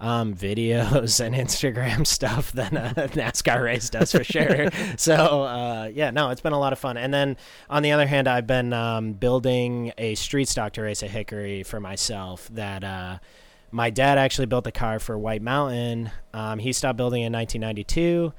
um, 0.00 0.34
videos 0.34 1.20
and 1.24 1.34
Instagram 1.34 2.06
stuff 2.06 2.52
than 2.52 2.76
a 2.76 2.94
NASCAR 2.94 3.62
race 3.62 3.90
does 3.90 4.12
for 4.12 4.24
sure. 4.24 4.68
so 4.96 5.42
uh, 5.42 5.90
yeah, 5.92 6.10
no, 6.10 6.30
it's 6.30 6.40
been 6.40 6.52
a 6.52 6.58
lot 6.58 6.72
of 6.72 6.78
fun. 6.78 6.96
And 6.96 7.12
then 7.12 7.36
on 7.68 7.82
the 7.82 7.92
other 7.92 8.06
hand, 8.06 8.26
I've 8.26 8.46
been 8.46 8.72
um, 8.72 9.12
building 9.12 9.92
a 9.98 10.14
street 10.14 10.48
stock 10.48 10.72
to 10.74 10.82
race 10.82 11.02
at 11.02 11.10
Hickory 11.10 11.62
for 11.62 11.80
myself. 11.80 12.48
That 12.52 12.82
uh, 12.82 13.18
my 13.70 13.90
dad 13.90 14.18
actually 14.18 14.46
built 14.46 14.64
the 14.64 14.72
car 14.72 14.98
for 14.98 15.18
White 15.18 15.42
Mountain. 15.42 16.10
Um, 16.32 16.58
he 16.58 16.72
stopped 16.72 16.96
building 16.96 17.22
in 17.22 17.32
1992 17.32 18.32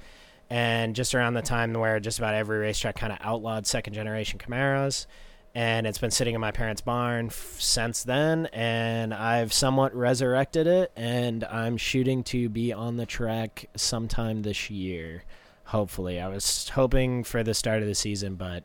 and 0.49 0.95
just 0.95 1.15
around 1.15 1.33
the 1.35 1.41
time 1.41 1.73
where 1.73 1.99
just 2.01 2.19
about 2.19 2.33
every 2.33 2.57
racetrack 2.57 2.97
kind 2.97 3.13
of 3.13 3.19
outlawed 3.21 3.65
second 3.65 3.93
generation 3.93 4.37
Camaros. 4.37 5.05
And 5.53 5.85
it's 5.85 5.97
been 5.97 6.11
sitting 6.11 6.33
in 6.33 6.39
my 6.39 6.51
parents' 6.51 6.79
barn 6.81 7.27
f- 7.27 7.57
since 7.59 8.03
then, 8.03 8.45
and 8.53 9.13
I've 9.13 9.51
somewhat 9.51 9.93
resurrected 9.93 10.65
it, 10.65 10.93
and 10.95 11.43
I'm 11.43 11.75
shooting 11.75 12.23
to 12.25 12.47
be 12.47 12.71
on 12.71 12.95
the 12.95 13.05
track 13.05 13.65
sometime 13.75 14.43
this 14.43 14.69
year. 14.69 15.23
Hopefully, 15.65 16.21
I 16.21 16.29
was 16.29 16.69
hoping 16.69 17.25
for 17.25 17.43
the 17.43 17.53
start 17.53 17.81
of 17.81 17.87
the 17.87 17.95
season, 17.95 18.35
but 18.35 18.63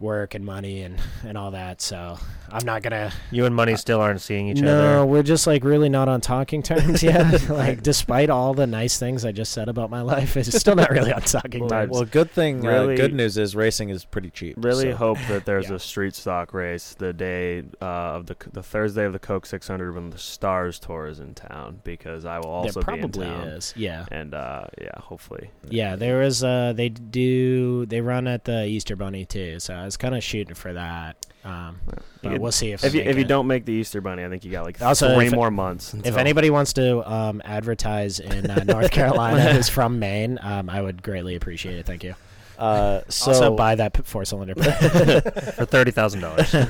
work 0.00 0.34
and 0.34 0.44
money 0.44 0.82
and, 0.82 1.00
and 1.24 1.36
all 1.36 1.50
that, 1.52 1.80
so 1.80 2.18
I'm 2.50 2.64
not 2.64 2.82
gonna 2.82 3.12
you 3.30 3.44
and 3.44 3.54
Money 3.54 3.76
still 3.76 4.00
aren't 4.00 4.20
seeing 4.20 4.48
each 4.48 4.60
no, 4.60 4.72
other. 4.78 4.90
No, 4.96 5.06
we're 5.06 5.22
just 5.22 5.46
like 5.46 5.64
really 5.64 5.88
not 5.88 6.08
on 6.08 6.20
talking 6.20 6.62
terms 6.62 7.02
yet. 7.02 7.48
like, 7.48 7.82
despite 7.82 8.30
all 8.30 8.54
the 8.54 8.66
nice 8.66 8.98
things 8.98 9.24
I 9.24 9.32
just 9.32 9.52
said 9.52 9.68
about 9.68 9.90
my 9.90 10.00
life, 10.00 10.36
it's 10.36 10.56
still 10.58 10.76
not 10.76 10.90
really 10.90 11.12
on 11.12 11.20
talking 11.22 11.62
Well, 11.62 11.70
terms. 11.70 11.90
Well, 11.92 12.04
good 12.04 12.30
thing. 12.30 12.62
Really- 12.62 12.94
uh, 12.94 12.96
good 12.96 13.14
news 13.14 13.36
is 13.36 13.54
racing 13.54 13.90
is 13.90 14.04
pretty 14.04 14.30
cheap. 14.30 14.54
Really 14.58 14.92
so- 14.92 14.96
hope 14.96 15.18
that 15.28 15.44
there's 15.44 15.68
Yeah. 15.68 15.76
a 15.76 15.78
street 15.78 16.14
stock 16.14 16.54
race 16.54 16.94
the 16.98 17.12
day 17.12 17.64
uh, 17.82 17.84
of 17.84 18.26
the 18.26 18.36
the 18.52 18.62
Thursday 18.62 19.04
of 19.04 19.12
the 19.12 19.18
Coke 19.18 19.46
600 19.46 19.94
when 19.94 20.10
the 20.10 20.18
Stars 20.18 20.78
Tour 20.78 21.06
is 21.06 21.20
in 21.20 21.34
town 21.34 21.80
because 21.84 22.24
I 22.24 22.38
will 22.38 22.50
also 22.50 22.80
there 22.80 22.94
be 22.94 23.02
in 23.02 23.10
probably 23.10 23.26
town. 23.26 23.48
is. 23.48 23.74
Yeah. 23.76 24.06
And 24.10 24.32
uh, 24.34 24.66
yeah, 24.80 24.98
hopefully. 24.98 25.50
Yeah, 25.68 25.96
there 25.96 26.18
was 26.18 26.42
uh 26.42 26.72
they 26.74 26.88
do 26.88 27.84
they 27.86 28.00
run 28.00 28.26
at 28.26 28.44
the 28.44 28.64
Easter 28.64 28.96
Bunny 28.96 29.24
too, 29.24 29.58
so 29.60 29.74
I 29.74 29.84
was 29.88 29.96
kind 29.96 30.14
of 30.14 30.22
shooting 30.22 30.54
for 30.54 30.72
that. 30.72 31.24
Um, 31.44 31.80
but 32.22 32.30
could- 32.32 32.40
we'll 32.40 32.52
see 32.52 32.72
if 32.72 32.84
If 32.84 32.94
you 32.94 33.00
if 33.02 33.16
you 33.16 33.24
don't 33.24 33.46
make 33.46 33.64
the 33.64 33.72
Easter 33.72 34.00
Bunny, 34.00 34.24
I 34.24 34.28
think 34.28 34.44
you 34.44 34.52
got 34.52 34.64
like 34.64 34.80
Also, 34.82 35.14
three 35.14 35.26
if- 35.28 35.32
more 35.34 35.50
months. 35.50 35.94
If 35.94 36.16
anybody 36.16 36.50
wants 36.50 36.72
to 36.74 37.10
um, 37.10 37.40
advertise 37.44 38.20
in 38.20 38.50
uh, 38.50 38.64
North 38.66 38.90
Carolina 38.90 39.52
who's 39.52 39.68
from 39.68 39.98
Maine, 39.98 40.38
um, 40.42 40.68
I 40.68 40.82
would 40.82 41.02
greatly 41.02 41.36
appreciate 41.36 41.78
it. 41.78 41.86
Thank 41.86 42.04
you. 42.04 42.14
Uh, 42.58 43.02
so 43.08 43.30
also, 43.30 43.56
buy 43.56 43.76
that 43.76 44.04
four 44.06 44.24
cylinder. 44.24 44.54
for 45.56 45.64
thirty 45.64 45.90
thousand 45.92 46.20
dollars. 46.20 46.54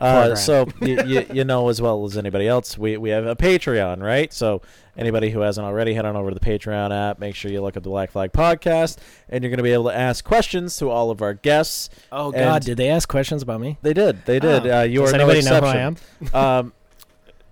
Uh, 0.00 0.34
so 0.34 0.66
you, 0.80 1.02
you, 1.04 1.26
you 1.32 1.44
know 1.44 1.68
as 1.68 1.80
well 1.80 2.04
as 2.04 2.16
anybody 2.16 2.48
else, 2.48 2.78
we, 2.78 2.96
we 2.96 3.10
have 3.10 3.26
a 3.26 3.36
Patreon, 3.36 4.02
right? 4.02 4.32
So 4.32 4.62
anybody 4.96 5.30
who 5.30 5.40
hasn't 5.40 5.66
already, 5.66 5.94
head 5.94 6.04
on 6.06 6.16
over 6.16 6.30
to 6.30 6.34
the 6.34 6.44
Patreon 6.44 6.90
app. 6.92 7.18
Make 7.18 7.34
sure 7.34 7.50
you 7.50 7.60
look 7.60 7.76
at 7.76 7.82
the 7.82 7.90
Black 7.90 8.10
Flag 8.10 8.32
Podcast, 8.32 8.98
and 9.28 9.44
you're 9.44 9.50
going 9.50 9.58
to 9.58 9.62
be 9.62 9.72
able 9.72 9.84
to 9.90 9.96
ask 9.96 10.24
questions 10.24 10.76
to 10.78 10.88
all 10.90 11.10
of 11.10 11.20
our 11.22 11.34
guests. 11.34 11.90
oh 12.10 12.26
And- 12.32 12.34
God, 12.36 12.62
did 12.62 12.76
they 12.76 12.88
ask 12.88 13.08
questions 13.08 13.42
about 13.42 13.60
me? 13.60 13.78
They 13.82 13.92
did, 13.92 14.24
they 14.24 14.38
did. 14.38 14.66
Oh. 14.66 14.80
Uh, 14.80 14.82
you 14.82 15.00
Does 15.00 15.12
are 15.12 15.18
no 15.18 15.24
anybody 15.28 15.44
know 15.48 15.60
who 15.60 15.66
I 15.66 15.76
am? 15.76 15.96
um, 16.34 16.72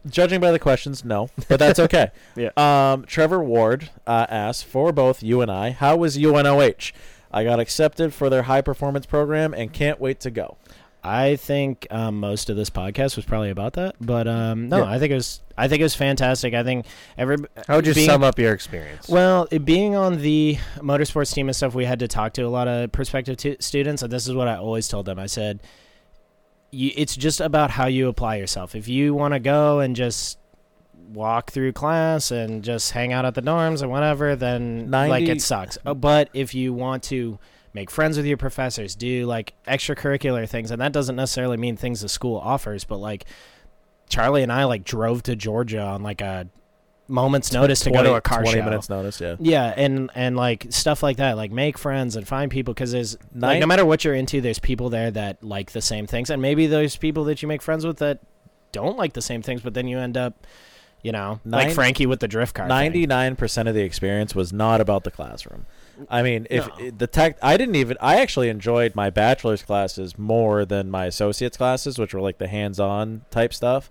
judging 0.09 0.41
by 0.41 0.51
the 0.51 0.59
questions, 0.59 1.05
no, 1.05 1.29
but 1.49 1.59
that's 1.59 1.79
okay. 1.79 2.11
Yeah. 2.37 2.51
Um, 2.57 3.05
Trevor 3.05 3.43
Ward 3.43 3.91
uh, 4.07 4.27
asked 4.29 4.65
for 4.65 4.93
both 4.93 5.23
you 5.23 5.41
and 5.41 5.51
I, 5.51 5.71
how 5.73 5.97
was 5.97 6.17
UNOH? 6.17 6.93
I 7.33 7.45
got 7.45 7.59
accepted 7.61 8.15
for 8.15 8.31
their 8.31 8.45
high 8.45 8.61
performance 8.63 9.05
program 9.07 9.53
and 9.53 9.73
can't 9.73 10.01
wait 10.01 10.21
to 10.21 10.31
go. 10.31 10.57
I 11.09 11.37
think 11.37 11.87
um, 11.91 12.21
most 12.21 12.51
of 12.51 12.57
this 12.57 12.71
podcast 12.71 13.17
was 13.17 13.25
probably 13.25 13.51
about 13.51 13.73
that, 13.75 13.97
but 14.01 14.29
um, 14.29 14.69
no, 14.69 14.79
Yeah. 14.79 14.91
I 14.91 14.99
think 14.99 15.13
it 15.13 15.15
was. 15.15 15.41
I 15.57 15.67
think 15.67 15.81
it 15.81 15.85
was 15.85 15.95
fantastic. 15.95 16.55
I 16.55 16.63
think 16.63 16.87
every. 17.17 17.37
How 17.67 17.77
would 17.77 17.87
you 17.87 17.95
being- 17.95 18.07
sum 18.09 18.23
up 18.23 18.39
your 18.39 18.53
experience? 18.53 19.09
Well, 19.09 19.49
it 19.51 19.65
being 19.65 19.97
on 19.97 20.19
the 20.21 20.59
motorsports 20.79 21.33
team 21.35 21.49
and 21.49 21.57
stuff, 21.57 21.75
we 21.75 21.85
had 21.85 21.99
to 22.01 22.09
talk 22.09 22.35
to 22.35 22.43
a 22.43 22.49
lot 22.49 22.69
of 22.69 22.93
prospective 22.93 23.37
t- 23.39 23.57
students, 23.61 24.03
and 24.03 24.13
this 24.13 24.29
is 24.29 24.35
what 24.35 24.49
I 24.49 24.57
always 24.57 24.87
told 24.89 25.07
them. 25.07 25.19
I 25.19 25.27
said, 25.27 25.61
you, 26.71 26.93
"It's 26.97 27.17
just 27.17 27.41
about 27.41 27.71
how 27.71 27.87
you 27.87 28.09
apply 28.09 28.37
yourself. 28.37 28.75
If 28.75 28.87
you 28.89 29.15
want 29.15 29.35
to 29.35 29.41
go 29.41 29.81
and 29.81 29.97
just 29.97 30.39
walk 31.13 31.51
through 31.51 31.73
class 31.73 32.31
and 32.31 32.63
just 32.63 32.91
hang 32.93 33.13
out 33.15 33.25
at 33.25 33.35
the 33.35 33.41
dorms 33.41 33.81
and 33.81 33.91
whatever, 33.91 34.37
then 34.37 34.91
like 34.91 35.27
it 35.27 35.41
sucks. 35.41 35.79
Uh, 35.87 35.95
But 35.95 36.29
if 36.35 36.55
you 36.55 36.75
want 36.75 37.03
to 37.05 37.39
make 37.75 37.91
friends 37.91 38.17
with 38.17 38.27
your 38.27 38.37
professors, 38.37 38.95
do 38.95 39.27
like 39.27 39.55
extracurricular 39.67 40.49
things, 40.49 40.71
and 40.71 40.81
that 40.81 40.93
doesn't 40.93 41.17
necessarily 41.17 41.57
mean 41.57 41.77
things 41.77 42.01
the 42.01 42.09
school 42.09 42.39
offers, 42.39 42.85
but 42.85 42.99
like 42.99 43.25
Charlie 44.09 44.43
and 44.43 44.53
I 44.53 44.65
like 44.65 44.85
drove 44.85 45.23
to 45.25 45.37
Georgia 45.37 45.83
on 45.83 46.03
like 46.03 46.21
a 46.21 46.49
moment's 47.09 47.53
notice 47.53 47.81
to 47.81 47.91
go 47.91 48.03
to 48.03 48.15
a 48.15 48.21
car 48.21 48.43
20 48.43 48.59
show. 48.59 48.65
minutes 48.65 48.89
notice, 48.89 49.21
yeah. 49.21 49.37
Yeah, 49.41 49.73
and 49.77 50.11
and 50.15 50.37
like 50.37 50.67
stuff 50.71 51.03
like 51.03 51.17
that, 51.17 51.37
like 51.37 51.51
make 51.51 51.79
friends 51.79 52.17
and 52.17 52.27
find 52.27 52.51
people 52.51 52.75
because 52.75 52.93
there's 52.93 53.17
like 53.35 53.61
no 53.61 53.67
matter 53.67 53.85
what 53.85 54.05
you're 54.05 54.15
into, 54.15 54.41
there's 54.41 54.59
people 54.59 54.91
there 54.91 55.11
that 55.11 55.43
like 55.43 55.73
the 55.73 55.83
same 55.83 56.07
things, 56.07 56.31
and 56.31 56.41
maybe 56.43 56.67
there's 56.67 56.97
people 56.97 57.25
that 57.25 57.43
you 57.43 57.49
make 57.49 57.63
friends 57.63 57.87
with 57.87 57.99
that 57.99 58.21
don't 58.73 58.99
like 58.99 59.15
the 59.15 59.23
same 59.23 59.43
things, 59.43 59.63
but 59.63 59.73
then 59.75 59.89
you 59.89 59.99
end 59.99 60.17
up, 60.17 60.47
you 61.03 61.13
know, 61.13 61.41
like 61.45 61.73
Frankie 61.73 62.07
with 62.07 62.21
the 62.21 62.29
drift 62.29 62.55
car. 62.55 62.69
Ninety-nine 62.69 63.37
percent 63.37 63.69
of 63.69 63.75
the 63.75 63.83
experience 63.83 64.35
was 64.35 64.53
not 64.53 64.81
about 64.81 65.05
the 65.05 65.11
classroom. 65.11 65.67
I 66.09 66.23
mean, 66.23 66.47
if 66.51 66.69
No. 66.79 66.91
the 66.91 67.07
tech, 67.07 67.39
I 67.43 67.57
didn't 67.57 67.77
even. 67.77 67.97
I 68.01 68.21
actually 68.21 68.49
enjoyed 68.49 68.95
my 68.95 69.11
bachelor's 69.11 69.63
classes 69.63 70.19
more 70.19 70.65
than 70.65 70.91
my 70.91 71.07
associates 71.07 71.57
classes, 71.57 71.99
which 71.99 72.15
were 72.15 72.21
like 72.21 72.39
the 72.39 72.49
hands-on 72.49 73.23
type 73.31 73.53
stuff. 73.53 73.91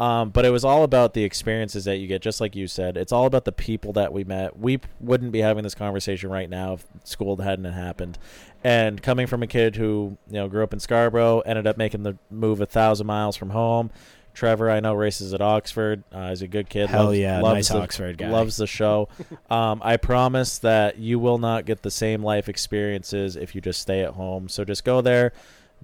Um, 0.00 0.30
but 0.30 0.44
it 0.44 0.50
was 0.50 0.64
all 0.64 0.82
about 0.82 1.14
the 1.14 1.22
experiences 1.22 1.84
that 1.84 1.98
you 1.98 2.08
get, 2.08 2.22
just 2.22 2.40
like 2.40 2.56
you 2.56 2.66
said. 2.66 2.96
It's 2.96 3.12
all 3.12 3.26
about 3.26 3.44
the 3.44 3.52
people 3.52 3.92
that 3.92 4.12
we 4.12 4.24
met. 4.24 4.58
We 4.58 4.80
wouldn't 4.98 5.30
be 5.30 5.40
having 5.40 5.62
this 5.62 5.74
conversation 5.76 6.28
right 6.30 6.50
now 6.50 6.72
if 6.72 6.84
school 7.04 7.36
hadn't 7.36 7.66
happened. 7.66 8.18
And 8.64 9.00
coming 9.02 9.26
from 9.28 9.42
a 9.42 9.46
kid 9.46 9.76
who 9.76 10.16
you 10.28 10.34
know 10.34 10.48
grew 10.48 10.64
up 10.64 10.72
in 10.72 10.80
Scarborough, 10.80 11.40
ended 11.40 11.66
up 11.66 11.76
making 11.76 12.02
the 12.02 12.16
move 12.30 12.60
a 12.60 12.66
thousand 12.66 13.06
miles 13.06 13.36
from 13.36 13.50
home, 13.50 13.90
Trevor, 14.34 14.70
I 14.70 14.80
know, 14.80 14.94
races 14.94 15.34
at 15.34 15.40
Oxford. 15.40 16.02
Uh, 16.12 16.30
he's 16.30 16.42
a 16.42 16.48
good 16.48 16.68
kid. 16.68 16.88
Hell 16.88 17.06
loves, 17.06 17.18
yeah, 17.18 17.40
loves 17.40 17.54
nice 17.54 17.68
the, 17.68 17.80
Oxford 17.80 18.18
guy. 18.18 18.30
Loves 18.30 18.56
the 18.56 18.66
show. 18.66 19.08
um, 19.50 19.80
I 19.84 19.96
promise 19.96 20.58
that 20.58 20.98
you 20.98 21.18
will 21.18 21.38
not 21.38 21.66
get 21.66 21.82
the 21.82 21.90
same 21.90 22.22
life 22.22 22.48
experiences 22.48 23.36
if 23.36 23.54
you 23.54 23.60
just 23.60 23.80
stay 23.80 24.00
at 24.02 24.14
home. 24.14 24.48
So 24.48 24.64
just 24.64 24.84
go 24.84 25.00
there, 25.00 25.32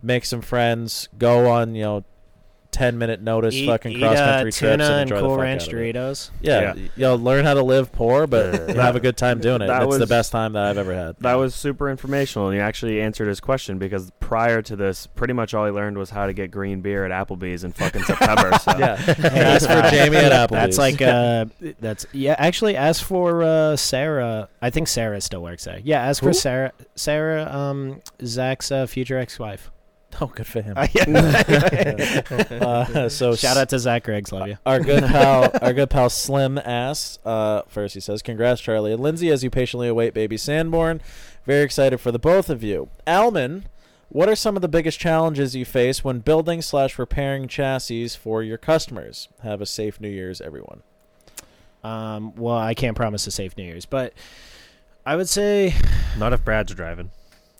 make 0.02 0.24
some 0.24 0.40
friends, 0.40 1.08
go 1.18 1.50
on, 1.50 1.74
you 1.74 1.82
know, 1.82 2.04
ten 2.78 2.96
minute 2.98 3.20
notice 3.20 3.54
Eat, 3.54 3.66
fucking 3.66 3.92
eat, 3.92 3.98
cross 4.00 4.16
uh, 4.18 4.26
country 4.36 4.52
tuna 4.52 4.76
trips 4.76 4.88
and 4.88 4.92
and 4.92 5.02
enjoy 5.02 5.20
Cool 5.20 5.28
the 5.30 5.34
fuck 5.36 5.42
Ranch 5.42 5.62
out 5.62 5.68
of 5.68 5.74
it. 5.80 5.94
Doritos. 5.96 6.30
Yeah, 6.40 6.60
Yeah. 6.76 6.88
you'll 6.96 7.18
learn 7.18 7.44
how 7.44 7.54
to 7.54 7.62
live 7.62 7.90
poor, 7.92 8.26
but 8.26 8.70
Uh, 8.70 8.74
have 8.80 8.94
a 8.96 9.00
good 9.00 9.16
time 9.16 9.40
doing 9.40 9.62
it. 9.62 9.66
that 9.66 9.82
It's 9.82 9.98
the 9.98 10.06
best 10.06 10.30
time 10.32 10.52
that 10.52 10.64
I've 10.64 10.78
ever 10.78 10.94
had. 10.94 11.16
That 11.20 11.34
was 11.34 11.54
super 11.54 11.90
informational, 11.90 12.48
and 12.48 12.56
you 12.56 12.62
actually 12.62 13.00
answered 13.00 13.26
his 13.28 13.40
question 13.40 13.78
because 13.78 14.10
prior 14.20 14.62
to 14.62 14.76
this, 14.76 15.06
pretty 15.06 15.32
much 15.34 15.54
all 15.54 15.64
he 15.66 15.70
learned 15.72 15.98
was 15.98 16.10
how 16.10 16.26
to 16.26 16.32
get 16.32 16.50
green 16.50 16.80
beer 16.80 17.04
at 17.04 17.10
Applebee's 17.10 17.64
in 17.64 17.72
fucking 17.72 18.02
September. 18.04 18.56
So. 18.58 18.72
yeah. 18.78 18.96
Ask 19.24 19.68
for 19.68 19.82
Jamie 19.90 20.16
at 20.18 20.32
Applebee's. 20.50 20.76
That's 20.76 20.78
like 20.78 21.02
uh, 21.02 21.46
that's 21.80 22.06
yeah. 22.12 22.36
Actually, 22.38 22.76
as 22.76 23.00
for 23.00 23.42
uh, 23.42 23.76
Sarah, 23.76 24.48
I 24.62 24.70
think 24.70 24.88
Sarah 24.88 25.20
still 25.20 25.42
works 25.42 25.64
there. 25.64 25.80
Yeah, 25.82 26.04
as 26.04 26.20
for 26.20 26.32
Sarah, 26.32 26.72
Sarah, 26.94 27.44
um, 27.54 28.00
Zach's 28.24 28.70
uh, 28.70 28.86
future 28.86 29.18
ex-wife. 29.18 29.70
oh, 30.20 30.26
good 30.26 30.46
for 30.46 30.62
him. 30.62 30.74
Uh, 30.76 30.86
yeah. 30.94 32.22
Uh, 32.58 33.08
so 33.08 33.34
Shout 33.34 33.56
out 33.56 33.68
to 33.68 33.78
Zach 33.78 34.04
Griggs, 34.04 34.32
love 34.32 34.48
you. 34.48 34.58
Our 34.66 34.80
good 34.80 35.04
pal, 35.04 35.50
our 35.62 35.72
good 35.72 35.90
pal 35.90 36.10
Slim 36.10 36.58
asks. 36.58 37.18
Uh, 37.24 37.62
first, 37.68 37.94
he 37.94 38.00
says, 38.00 38.22
"Congrats, 38.22 38.60
Charlie 38.60 38.92
and 38.92 39.02
Lindsay, 39.02 39.30
as 39.30 39.44
you 39.44 39.50
patiently 39.50 39.88
await 39.88 40.14
baby 40.14 40.36
Sanborn. 40.36 41.00
Very 41.46 41.62
excited 41.62 41.98
for 41.98 42.10
the 42.10 42.18
both 42.18 42.50
of 42.50 42.62
you." 42.62 42.88
Alman, 43.06 43.66
what 44.08 44.28
are 44.28 44.36
some 44.36 44.56
of 44.56 44.62
the 44.62 44.68
biggest 44.68 44.98
challenges 44.98 45.54
you 45.54 45.64
face 45.64 46.02
when 46.02 46.20
building 46.20 46.62
slash 46.62 46.98
repairing 46.98 47.46
chassis 47.46 48.08
for 48.08 48.42
your 48.42 48.58
customers? 48.58 49.28
Have 49.42 49.60
a 49.60 49.66
safe 49.66 50.00
New 50.00 50.08
Year's, 50.08 50.40
everyone. 50.40 50.82
Um, 51.84 52.34
well, 52.34 52.56
I 52.56 52.74
can't 52.74 52.96
promise 52.96 53.26
a 53.26 53.30
safe 53.30 53.56
New 53.56 53.64
Year's, 53.64 53.86
but 53.86 54.14
I 55.06 55.16
would 55.16 55.28
say 55.28 55.74
Not 56.18 56.32
if 56.32 56.44
Brad's 56.44 56.74
driving. 56.74 57.10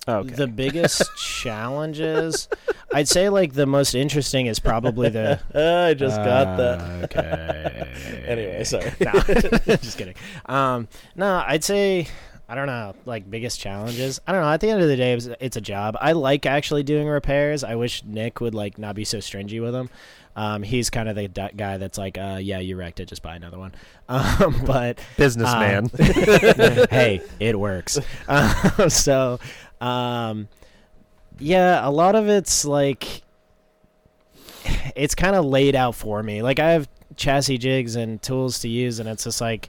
Okay. 0.09 0.35
the 0.35 0.47
biggest 0.47 1.03
challenges. 1.19 2.49
I'd 2.93 3.09
say 3.09 3.29
like 3.29 3.53
the 3.53 3.67
most 3.67 3.95
interesting 3.95 4.47
is 4.47 4.59
probably 4.59 5.11
the. 5.11 5.39
I 5.91 5.95
just 5.95 6.17
got 6.17 6.57
that. 6.57 6.81
Uh, 6.81 7.05
Okay. 7.05 7.85
Anyway, 8.29 8.63
sorry. 8.65 8.93
no, 9.01 9.13
just 9.77 9.97
kidding. 9.97 10.15
Um, 10.45 10.87
no, 11.17 11.43
I'd 11.47 11.65
say 11.65 12.07
I 12.47 12.55
don't 12.55 12.67
know, 12.67 12.95
like 13.07 13.31
biggest 13.31 13.59
challenges. 13.61 14.21
I 14.27 14.33
don't 14.33 14.43
know. 14.43 14.49
At 14.51 14.61
the 14.61 14.69
end 14.71 14.83
of 14.83 14.89
the 14.89 14.97
day, 14.97 15.13
it's, 15.15 15.29
it's 15.41 15.57
a 15.57 15.61
job. 15.63 15.97
I 16.01 16.13
like 16.13 16.45
actually 16.47 16.83
doing 16.83 17.07
repairs. 17.09 17.65
I 17.65 17.75
wish 17.77 18.03
Nick 18.05 18.41
would 18.43 18.55
like 18.55 18.79
not 18.79 18.95
be 18.95 19.05
so 19.05 19.21
stringy 19.21 19.61
with 19.61 19.73
them. 19.73 19.89
Um, 20.37 20.63
he's 20.63 20.89
kind 20.89 21.09
of 21.09 21.17
the 21.17 21.27
d- 21.29 21.49
guy 21.57 21.79
that's 21.79 21.99
like, 21.99 22.17
uh, 22.17 22.39
yeah, 22.41 22.59
you 22.61 22.77
wrecked 22.77 23.01
it, 23.01 23.07
just 23.09 23.23
buy 23.23 23.35
another 23.37 23.59
one. 23.59 23.73
Um, 24.09 24.63
but 24.65 24.99
Businessman. 25.17 25.91
hey, 26.91 27.21
it 27.41 27.59
works. 27.59 27.99
Uh, 28.29 28.89
so, 28.89 29.41
um, 29.81 30.49
yeah, 31.39 31.87
a 31.87 31.91
lot 31.91 32.15
of 32.15 32.29
it's 32.29 32.65
like 32.65 33.23
it's 34.97 35.15
kind 35.15 35.37
of 35.37 35.45
laid 35.45 35.75
out 35.75 35.95
for 35.95 36.23
me. 36.23 36.43
Like 36.43 36.59
I 36.59 36.71
have 36.71 36.89
chassis 37.17 37.59
jigs 37.59 37.97
and 37.97 38.21
tools 38.21 38.61
to 38.61 38.69
use, 38.69 38.99
and 38.99 39.09
it's 39.09 39.25
just 39.25 39.41
like, 39.41 39.69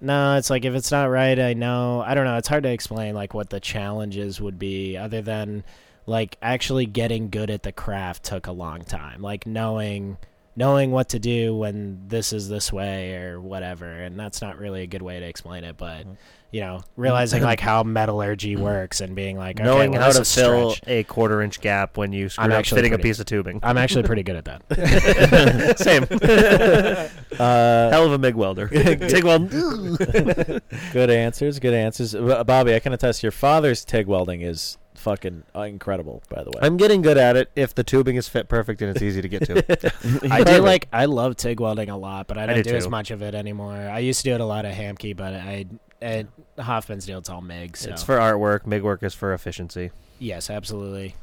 no, 0.00 0.36
it's 0.36 0.50
like 0.50 0.64
if 0.64 0.74
it's 0.74 0.90
not 0.90 1.04
right, 1.10 1.38
I 1.38 1.54
know. 1.54 2.02
I 2.04 2.14
don't 2.14 2.24
know. 2.24 2.36
It's 2.36 2.48
hard 2.48 2.62
to 2.64 2.70
explain 2.70 3.14
like 3.14 3.34
what 3.34 3.50
the 3.50 3.60
challenges 3.60 4.40
would 4.40 4.58
be, 4.58 4.96
other 4.96 5.22
than 5.22 5.64
like 6.06 6.36
actually 6.42 6.86
getting 6.86 7.30
good 7.30 7.50
at 7.50 7.62
the 7.62 7.72
craft 7.72 8.24
took 8.24 8.46
a 8.46 8.52
long 8.52 8.82
time. 8.82 9.22
Like 9.22 9.46
knowing 9.46 10.16
knowing 10.56 10.90
what 10.90 11.10
to 11.10 11.18
do 11.18 11.54
when 11.56 12.08
this 12.08 12.32
is 12.32 12.48
this 12.48 12.72
way 12.72 13.14
or 13.14 13.40
whatever 13.40 13.86
and 13.86 14.18
that's 14.18 14.42
not 14.42 14.58
really 14.58 14.82
a 14.82 14.86
good 14.86 15.00
way 15.00 15.20
to 15.20 15.26
explain 15.26 15.64
it 15.64 15.76
but 15.76 16.04
you 16.52 16.60
know 16.60 16.80
realizing 16.96 17.42
like 17.42 17.60
how 17.70 17.82
metallurgy 17.82 18.56
works 18.56 19.00
and 19.00 19.14
being 19.14 19.36
like 19.36 19.56
okay, 19.60 19.64
Knowing 19.64 19.92
well, 19.92 20.02
how 20.02 20.12
to 20.12 20.20
is 20.22 20.34
fill 20.34 20.72
stretch. 20.72 20.88
a 20.88 21.04
quarter 21.04 21.42
inch 21.42 21.60
gap 21.60 21.96
when 21.96 22.12
you 22.12 22.28
screw 22.28 22.44
I'm 22.44 22.52
up 22.52 22.66
fitting 22.66 22.92
a 22.92 22.98
piece 22.98 23.20
of 23.20 23.26
tubing. 23.26 23.60
i'm 23.62 23.78
actually 23.78 24.02
pretty 24.02 24.22
good 24.22 24.36
at 24.36 24.44
that 24.46 25.78
Same. 25.78 26.06
Uh, 27.40 27.88
Hell 27.90 28.04
of 28.04 28.12
a 28.12 28.18
MIG 28.18 28.34
welder. 28.34 28.68
TIG 28.68 29.24
weld. 29.24 29.48
good 29.50 31.10
answers. 31.10 31.58
Good 31.58 31.72
answers. 31.72 32.14
Bobby, 32.14 32.74
I 32.74 32.80
can 32.80 32.92
attest 32.92 33.22
your 33.22 33.32
father's 33.32 33.82
TIG 33.84 34.06
welding 34.06 34.42
is 34.42 34.76
fucking 34.94 35.44
incredible. 35.54 36.22
By 36.28 36.44
the 36.44 36.50
way, 36.50 36.60
I'm 36.60 36.76
getting 36.76 37.00
good 37.00 37.16
at 37.16 37.36
it 37.36 37.50
if 37.56 37.74
the 37.74 37.82
tubing 37.84 38.16
is 38.16 38.28
fit 38.28 38.48
perfect 38.48 38.82
and 38.82 38.90
it's 38.90 39.00
easy 39.02 39.22
to 39.22 39.28
get 39.28 39.46
to. 39.46 39.92
i 40.30 40.44
do 40.44 40.58
like 40.58 40.88
i 40.92 41.06
love 41.06 41.36
TIG 41.36 41.60
welding 41.60 41.88
a 41.88 41.96
lot 41.96 42.26
but 42.26 42.36
i 42.36 42.44
don't 42.46 42.56
do 42.56 42.64
do, 42.64 42.76
as 42.76 42.88
much 42.88 43.10
of 43.10 43.22
it 43.22 43.34
anymore 43.34 43.72
i 43.74 44.00
used 44.00 44.20
to 44.20 44.24
do 44.30 44.34
it 44.34 44.40
a 44.40 44.44
lot 44.44 44.64
at 44.66 44.74
hamke 44.74 45.16
but 45.16 45.32
i 45.34 45.64
at 46.02 46.26
hoffman's 46.58 47.04
deal 47.06 47.18
it's 47.18 47.28
all 47.30 47.40
mig 47.42 47.76
so 47.76 47.90
It's 47.90 48.02
for 48.02 48.16
artwork. 48.18 48.66
MIG 48.66 48.82
work 48.82 49.02
is 49.02 49.14
for 49.14 49.32
efficiency. 49.34 49.90
yes 50.18 50.48
absolutely 50.50 51.14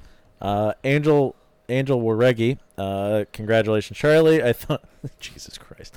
Uh, 0.42 0.74
Angel 0.84 1.36
Angel 1.70 2.00
Waregi, 2.02 2.60
uh, 2.78 3.26
congratulations, 3.34 3.98
Charlie. 4.00 4.42
I 4.42 4.54
thought, 4.54 4.84
Jesus 5.20 5.58
Christ, 5.58 5.94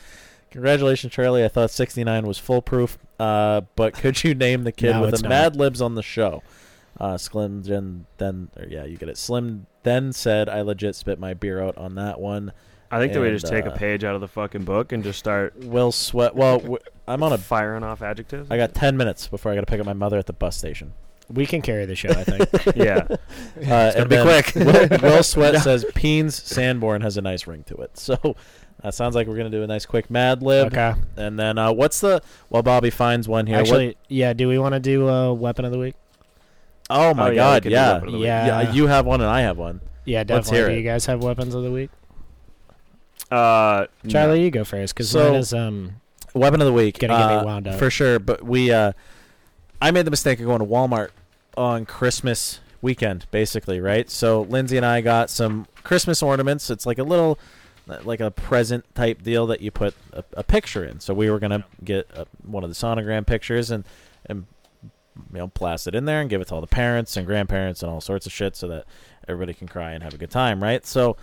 congratulations, 0.51 1.13
Charlie. 1.13 1.45
I 1.45 1.49
thought 1.49 1.71
69 1.71 2.27
was 2.27 2.39
foolproof. 2.39 2.99
Uh, 3.21 3.61
but 3.77 3.93
could 3.95 4.25
you 4.25 4.35
name 4.35 4.65
the 4.65 4.73
kid 4.73 4.93
No, 4.93 5.03
with 5.03 5.11
the 5.13 5.23
not. 5.23 5.29
Mad 5.29 5.57
Libs 5.57 5.81
on 5.81 5.95
the 5.95 6.03
show? 6.03 6.43
Uh, 6.99 7.17
Slim 7.17 7.63
then 7.63 8.07
then 8.19 8.49
or 8.57 8.67
yeah, 8.67 8.85
you 8.85 8.97
get 8.97 9.09
it. 9.09 9.17
Slim 9.17 9.67
then 9.85 10.13
said, 10.13 10.49
"I 10.49 10.61
legit 10.63 10.95
spit 10.97 11.21
my 11.21 11.35
beer 11.35 11.63
out 11.63 11.79
on 11.79 11.95
that 11.95 12.19
one." 12.21 12.53
I 12.91 12.99
think 12.99 13.13
that 13.13 13.21
we 13.21 13.29
And, 13.29 13.39
just 13.39 13.51
take 13.53 13.67
a 13.67 13.73
uh, 13.73 13.77
page 13.77 14.03
out 14.05 14.15
of 14.17 14.21
the 14.21 14.29
fucking 14.29 14.65
book 14.65 14.93
and 14.93 15.05
just 15.05 15.19
start 15.19 15.57
Will 15.65 15.93
Sweat. 15.93 16.35
Well, 16.35 16.59
w- 16.59 16.79
I'm 17.07 17.23
on 17.23 17.33
a. 17.33 17.39
firing 17.39 17.83
off 17.85 18.03
adjectives. 18.03 18.51
I 18.51 18.57
got 18.57 18.75
10 18.75 18.97
minutes 18.97 19.29
before 19.29 19.53
I 19.53 19.55
got 19.55 19.61
to 19.61 19.67
pick 19.67 19.79
up 19.81 19.87
my 19.87 19.93
mother 19.93 20.19
at 20.19 20.27
the 20.27 20.33
bus 20.33 20.57
station. 20.57 20.93
we 21.33 21.47
can 21.47 21.63
carry 21.63 21.87
the 21.87 21.95
show 21.95 22.09
i 22.11 22.25
think 22.25 22.49
yeah. 22.77 23.07
Uh, 23.09 23.17
gonna 23.63 23.93
and 23.97 24.09
be 24.09 24.17
then 24.17 24.43
quick. 24.43 24.55
Will, 24.57 24.99
Will 25.11 25.23
Sweat 25.23 25.57
says 25.63 25.85
Peens 25.95 26.33
Sanborn 26.33 27.03
has 27.03 27.17
a 27.17 27.23
nice 27.23 27.47
ring 27.47 27.63
to 27.65 27.77
it. 27.77 27.97
So 27.97 28.17
that 28.83 28.95
sounds 28.95 29.15
like 29.15 29.29
we're 29.29 29.37
gonna 29.37 29.51
do 29.51 29.63
a 29.63 29.67
nice 29.69 29.87
quick 29.87 30.11
Mad 30.11 30.43
Lib. 30.43 30.67
okay 30.77 30.95
And 31.17 31.39
then 31.39 31.59
uh, 31.59 31.73
what's 31.73 32.01
the? 32.01 32.21
Well, 32.49 32.63
Bobby 32.65 32.91
finds 32.91 33.29
one 33.29 33.47
here. 33.47 33.59
What- 33.59 33.67
actually 33.69 33.97
yeah 34.09 34.33
do 34.33 34.49
we 34.49 34.59
want 34.59 34.75
to 34.75 34.81
do 34.81 35.09
uh, 35.09 35.33
weapon 35.33 35.65
of 35.65 35.71
the 35.71 35.79
week 35.79 35.95
oh 36.91 37.15
my 37.15 37.23
Oh, 37.23 37.27
yeah, 37.27 37.31
we 37.31 37.37
God, 37.37 37.63
could 37.63 37.69
do 37.69 37.75
yeah. 37.75 37.93
Weapon 37.93 38.09
of 38.09 38.13
the 38.13 38.19
Week. 38.19 38.27
Yeah. 38.27 38.47
yeah, 38.63 38.73
you 38.73 38.87
have 38.89 39.07
one 39.07 39.21
and 39.21 39.31
I 39.31 39.43
have 39.43 39.59
one. 39.59 39.81
yeah 40.05 40.19
Let's 40.29 40.29
definitely 40.51 40.57
hear 40.59 40.67
do 40.69 40.73
it. 40.73 40.77
you 40.79 40.83
guys 40.83 41.07
have 41.07 41.23
weapons 41.23 41.55
of 41.55 41.63
the 41.63 41.71
week 41.71 41.91
Uh, 43.31 43.87
no. 44.03 44.11
charlie 44.11 44.43
you 44.43 44.51
go 44.51 44.65
first 44.65 44.95
because 44.95 45.11
So- 45.11 45.31
mine 45.31 45.35
is 45.41 45.53
um 45.55 45.97
Weapon 46.33 46.61
of 46.61 46.67
the 46.67 46.73
week. 46.73 47.01
Gonna 47.01 47.19
get 47.19 47.41
me 47.41 47.45
wound 47.45 47.67
up. 47.67 47.79
for 47.79 47.91
sure. 47.91 48.21
But 48.21 48.45
we, 48.45 48.71
uh, 48.71 48.93
I 49.83 49.91
made 49.91 50.05
the 50.07 50.13
mistake 50.13 50.39
of 50.39 50.47
going 50.47 50.61
to 50.61 50.65
Walmart 50.65 51.09
on 51.57 51.85
Christmas 51.87 52.61
weekend, 52.81 53.27
basically, 53.33 53.81
right? 53.81 54.09
So 54.09 54.43
Lindsay 54.43 54.77
and 54.77 54.87
I 54.87 55.01
got 55.01 55.29
some 55.29 55.67
Christmas 55.83 56.23
ornaments. 56.23 56.71
It's 56.71 56.87
like 56.87 56.99
a 56.99 57.03
little, 57.03 57.37
like 58.05 58.21
a 58.21 58.31
present 58.31 58.85
type 58.95 59.23
deal 59.25 59.45
that 59.49 59.61
you 59.61 59.73
put 59.73 59.95
a, 60.13 60.23
a 60.35 60.45
picture 60.45 60.85
in. 60.85 61.01
So 61.01 61.13
we 61.13 61.29
were 61.31 61.41
gonna 61.41 61.65
get 61.83 62.09
uh 62.17 62.27
one 62.47 62.63
of 62.63 62.71
the 62.71 62.77
sonogram 62.77 63.27
pictures 63.27 63.73
and 63.73 63.83
and 64.27 64.47
you 65.33 65.39
know 65.39 65.49
blast 65.49 65.89
it 65.89 65.97
in 65.97 66.05
there 66.05 66.21
and 66.21 66.31
give 66.31 66.41
it 66.41 66.47
to 66.49 66.55
all 66.55 66.61
the 66.61 66.69
parents 66.69 67.17
and 67.17 67.27
grandparents 67.27 67.83
and 67.83 67.91
all 67.91 68.01
sorts 68.01 68.25
of 68.27 68.31
shit 68.33 68.55
so 68.55 68.69
that 68.69 68.85
everybody 69.27 69.53
can 69.53 69.67
cry 69.67 69.91
and 69.91 70.05
have 70.05 70.15
a 70.15 70.19
good 70.19 70.31
time, 70.31 70.63
right? 70.63 70.87
So 70.87 71.17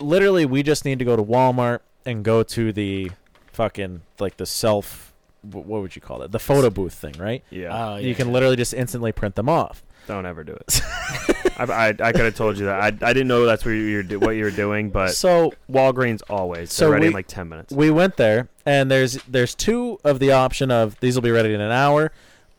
literally, 0.00 0.44
we 0.46 0.62
just 0.62 0.84
need 0.84 0.98
to 0.98 1.04
go 1.04 1.16
to 1.16 1.22
Walmart 1.22 1.80
and 2.06 2.24
go 2.24 2.42
to 2.42 2.72
the 2.72 3.10
fucking 3.52 4.02
like 4.18 4.36
the 4.36 4.46
self. 4.46 5.12
What 5.42 5.66
would 5.82 5.94
you 5.94 6.02
call 6.02 6.22
it? 6.22 6.32
The 6.32 6.38
photo 6.38 6.68
booth 6.70 6.94
thing, 6.94 7.14
right? 7.18 7.42
Yeah. 7.50 7.92
oh, 7.94 7.96
You 7.96 8.14
can 8.14 8.32
literally 8.32 8.56
just 8.56 8.74
instantly 8.74 9.12
print 9.12 9.34
them 9.36 9.48
off. 9.48 9.82
Don't 10.08 10.26
ever 10.26 10.42
do 10.42 10.52
it. 10.52 10.80
I, 11.58 11.64
I, 11.64 11.88
I 11.88 12.12
could 12.12 12.22
have 12.24 12.34
told 12.34 12.58
you 12.58 12.64
that. 12.66 12.80
I, 12.80 12.86
I 12.86 13.12
didn't 13.12 13.28
know 13.28 13.44
that's 13.44 13.64
what 13.64 13.72
you 13.72 13.96
were 13.96 14.02
do, 14.02 14.18
what 14.18 14.30
you 14.30 14.44
were 14.44 14.50
doing, 14.50 14.90
but 14.90 15.10
so 15.10 15.52
Walgreens 15.70 16.22
always. 16.30 16.72
So 16.72 16.84
They're 16.86 16.92
ready 16.92 17.02
we- 17.04 17.08
in 17.08 17.12
like 17.12 17.26
ten 17.26 17.48
minutes. 17.48 17.72
we 17.74 17.90
went 17.90 18.16
there, 18.16 18.48
and 18.64 18.90
there's 18.90 19.14
there's 19.24 19.54
two 19.54 19.98
of 20.04 20.18
the 20.18 20.32
option 20.32 20.70
of 20.70 20.98
these 21.00 21.14
will 21.14 21.22
be 21.22 21.30
ready 21.30 21.52
in 21.52 21.60
an 21.60 21.70
hour, 21.72 22.10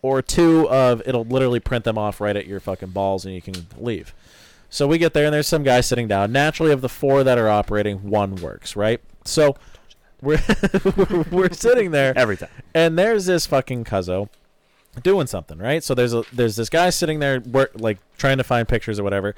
or 0.04 0.22
two 0.22 0.70
of 0.70 1.02
it'll 1.08 1.24
literally 1.26 1.60
print 1.60 1.86
them 1.86 1.98
off 1.98 2.22
right 2.22 2.36
at 2.36 2.46
your 2.46 2.60
fucking 2.60 2.90
balls 2.90 3.26
and 3.26 3.34
you 3.34 3.42
can 3.42 3.56
leave. 3.78 4.14
So 4.70 4.88
we 4.88 4.98
get 4.98 5.14
there, 5.14 5.26
and 5.26 5.34
there's 5.34 5.48
some 5.48 5.64
guy 5.64 5.82
sitting 5.82 6.08
down. 6.08 6.32
Naturally, 6.32 6.72
of 6.72 6.82
the 6.82 6.90
four 6.90 7.24
that 7.24 7.38
are 7.38 7.50
operating, 7.50 8.10
one 8.10 8.36
works, 8.36 8.76
right? 8.76 9.02
So 9.26 9.56
we're 10.22 10.40
we're 11.32 11.52
sitting 11.52 11.92
there, 11.92 12.14
Every 12.18 12.38
time. 12.38 12.50
and 12.74 12.98
there's 12.98 13.26
this 13.26 13.46
fucking 13.46 13.86
cuzzo 13.86 14.30
doing 15.02 15.28
something, 15.28 15.58
right? 15.58 15.84
So 15.84 15.94
there's 15.96 16.14
a 16.14 16.24
there's 16.34 16.56
this 16.56 16.70
guy 16.70 16.90
sitting 16.92 17.20
there, 17.20 17.40
work, 17.40 17.72
like 17.76 17.98
trying 18.18 18.38
to 18.38 18.44
find 18.44 18.68
pictures 18.68 19.00
or 19.00 19.04
whatever. 19.04 19.34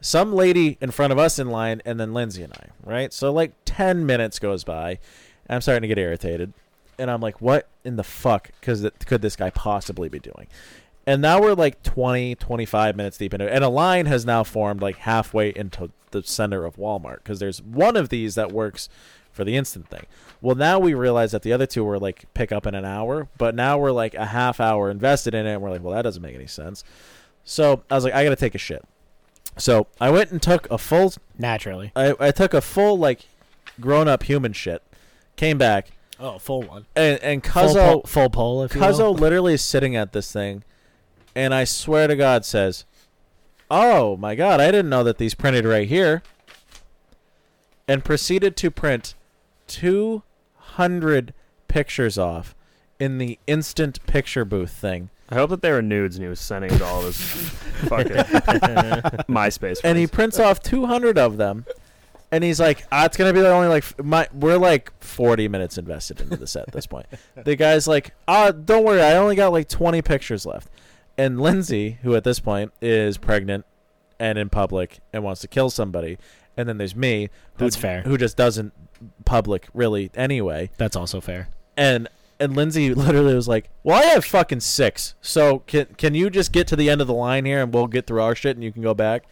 Some 0.00 0.34
lady 0.34 0.76
in 0.82 0.90
front 0.90 1.12
of 1.12 1.18
us 1.18 1.38
in 1.38 1.48
line, 1.50 1.80
and 1.86 1.98
then 1.98 2.12
Lindsay 2.12 2.42
and 2.42 2.52
I, 2.52 2.66
right? 2.84 3.12
So 3.12 3.32
like 3.32 3.52
ten 3.64 4.04
minutes 4.04 4.38
goes 4.38 4.64
by, 4.64 4.98
I'm 5.48 5.62
starting 5.62 5.82
to 5.82 5.88
get 5.88 5.98
irritated, 5.98 6.52
and 6.98 7.10
I'm 7.10 7.22
like, 7.22 7.40
what 7.40 7.68
in 7.84 7.96
the 7.96 8.04
fuck? 8.04 8.50
Because 8.60 8.86
could 9.06 9.22
this 9.22 9.34
guy 9.36 9.48
possibly 9.48 10.10
be 10.10 10.18
doing? 10.18 10.46
And 11.06 11.20
now 11.20 11.40
we're 11.40 11.54
like 11.54 11.82
20, 11.82 12.34
25 12.36 12.96
minutes 12.96 13.18
deep 13.18 13.34
into 13.34 13.46
it. 13.46 13.52
And 13.52 13.62
a 13.62 13.68
line 13.68 14.06
has 14.06 14.24
now 14.24 14.42
formed 14.42 14.80
like 14.80 14.96
halfway 14.98 15.50
into 15.50 15.90
the 16.12 16.22
center 16.22 16.64
of 16.64 16.76
Walmart 16.76 17.16
because 17.16 17.40
there's 17.40 17.60
one 17.62 17.96
of 17.96 18.08
these 18.08 18.34
that 18.36 18.52
works 18.52 18.88
for 19.32 19.44
the 19.44 19.56
instant 19.56 19.88
thing. 19.88 20.06
Well, 20.40 20.54
now 20.54 20.78
we 20.78 20.94
realize 20.94 21.32
that 21.32 21.42
the 21.42 21.52
other 21.52 21.66
two 21.66 21.84
were 21.84 21.98
like 21.98 22.24
pick 22.34 22.52
up 22.52 22.66
in 22.66 22.74
an 22.74 22.84
hour, 22.84 23.28
but 23.36 23.54
now 23.54 23.76
we're 23.78 23.90
like 23.92 24.14
a 24.14 24.26
half 24.26 24.60
hour 24.60 24.90
invested 24.90 25.34
in 25.34 25.44
it. 25.46 25.52
And 25.54 25.62
we're 25.62 25.70
like, 25.70 25.82
well, 25.82 25.94
that 25.94 26.02
doesn't 26.02 26.22
make 26.22 26.34
any 26.34 26.46
sense. 26.46 26.84
So 27.44 27.82
I 27.90 27.94
was 27.96 28.04
like, 28.04 28.14
I 28.14 28.24
got 28.24 28.30
to 28.30 28.36
take 28.36 28.54
a 28.54 28.58
shit. 28.58 28.84
So 29.58 29.86
I 30.00 30.10
went 30.10 30.30
and 30.30 30.40
took 30.40 30.70
a 30.70 30.78
full 30.78 31.12
Naturally. 31.38 31.92
I, 31.94 32.14
I 32.18 32.30
took 32.30 32.54
a 32.54 32.60
full 32.60 32.96
like 32.98 33.26
grown 33.80 34.08
up 34.08 34.22
human 34.22 34.52
shit, 34.52 34.82
came 35.36 35.58
back, 35.58 35.88
Oh, 36.18 36.38
full 36.38 36.62
one. 36.62 36.86
and 36.96 37.18
and 37.22 37.44
Full, 37.44 38.02
full 38.02 38.30
pole, 38.30 38.62
if 38.62 38.74
you 38.74 38.80
will. 38.80 38.86
Cuzzo 38.88 39.18
literally 39.20 39.54
is 39.54 39.62
sitting 39.62 39.96
at 39.96 40.12
this 40.12 40.32
thing, 40.32 40.62
and 41.34 41.54
I 41.54 41.64
swear 41.64 42.06
to 42.06 42.16
God 42.16 42.44
says, 42.44 42.84
"Oh 43.70 44.16
my 44.16 44.34
God, 44.34 44.60
I 44.60 44.66
didn't 44.70 44.88
know 44.90 45.04
that 45.04 45.18
these 45.18 45.34
printed 45.34 45.64
right 45.64 45.88
here," 45.88 46.22
and 47.88 48.04
proceeded 48.04 48.56
to 48.58 48.70
print 48.70 49.14
two 49.66 50.22
hundred 50.56 51.34
pictures 51.68 52.18
off 52.18 52.54
in 52.98 53.18
the 53.18 53.38
instant 53.46 54.04
picture 54.06 54.44
booth 54.44 54.70
thing. 54.70 55.10
I 55.30 55.36
hope 55.36 55.50
that 55.50 55.62
they 55.62 55.70
were 55.72 55.82
nudes 55.82 56.16
and 56.16 56.22
he 56.22 56.28
was 56.28 56.38
sending 56.38 56.70
it 56.70 56.78
to 56.78 56.84
all 56.84 57.02
his 57.02 57.16
fucking 57.88 58.16
MySpace. 59.28 59.80
and 59.82 59.96
he 59.98 60.06
prints 60.06 60.38
off 60.38 60.62
200 60.62 61.18
of 61.18 61.38
them 61.38 61.64
and 62.30 62.44
he's 62.44 62.60
like 62.60 62.84
ah, 62.92 63.06
it's 63.06 63.16
gonna 63.16 63.32
be 63.32 63.40
like 63.40 63.50
only 63.50 63.68
like 63.68 64.04
my 64.04 64.28
we're 64.34 64.58
like 64.58 64.92
40 65.02 65.48
minutes 65.48 65.78
invested 65.78 66.20
into 66.20 66.36
the 66.36 66.46
set 66.46 66.68
at 66.68 66.74
this 66.74 66.86
point 66.86 67.06
the 67.44 67.56
guy's 67.56 67.88
like 67.88 68.12
ah 68.28 68.50
don't 68.52 68.84
worry 68.84 69.00
i 69.00 69.16
only 69.16 69.34
got 69.34 69.50
like 69.50 69.66
20 69.68 70.02
pictures 70.02 70.44
left 70.44 70.68
and 71.16 71.40
lindsay 71.40 71.98
who 72.02 72.14
at 72.14 72.24
this 72.24 72.40
point 72.40 72.72
is 72.80 73.18
pregnant 73.18 73.64
and 74.18 74.38
in 74.38 74.48
public 74.48 74.98
and 75.12 75.22
wants 75.22 75.40
to 75.40 75.48
kill 75.48 75.70
somebody 75.70 76.18
and 76.56 76.68
then 76.68 76.78
there's 76.78 76.94
me 76.96 77.28
who, 77.56 77.64
That's 77.64 77.76
fair. 77.76 78.02
who 78.02 78.16
just 78.16 78.36
doesn't 78.36 78.72
public 79.24 79.66
really 79.74 80.10
anyway 80.14 80.70
That's 80.76 80.96
also 80.96 81.20
fair. 81.20 81.48
and 81.76 82.08
and 82.40 82.56
Lindsay 82.56 82.92
literally 82.94 83.32
was 83.32 83.46
like, 83.46 83.70
"Well, 83.84 83.96
I 83.96 84.06
have 84.06 84.24
fucking 84.24 84.58
six, 84.58 85.14
so 85.22 85.60
can 85.68 85.86
can 85.96 86.14
you 86.16 86.30
just 86.30 86.50
get 86.50 86.66
to 86.66 86.74
the 86.76 86.90
end 86.90 87.00
of 87.00 87.06
the 87.06 87.14
line 87.14 87.44
here 87.44 87.62
and 87.62 87.72
we'll 87.72 87.86
get 87.86 88.08
through 88.08 88.22
our 88.22 88.34
shit 88.34 88.56
and 88.56 88.64
you 88.64 88.72
can 88.72 88.82
go 88.82 88.92
back." 88.92 89.22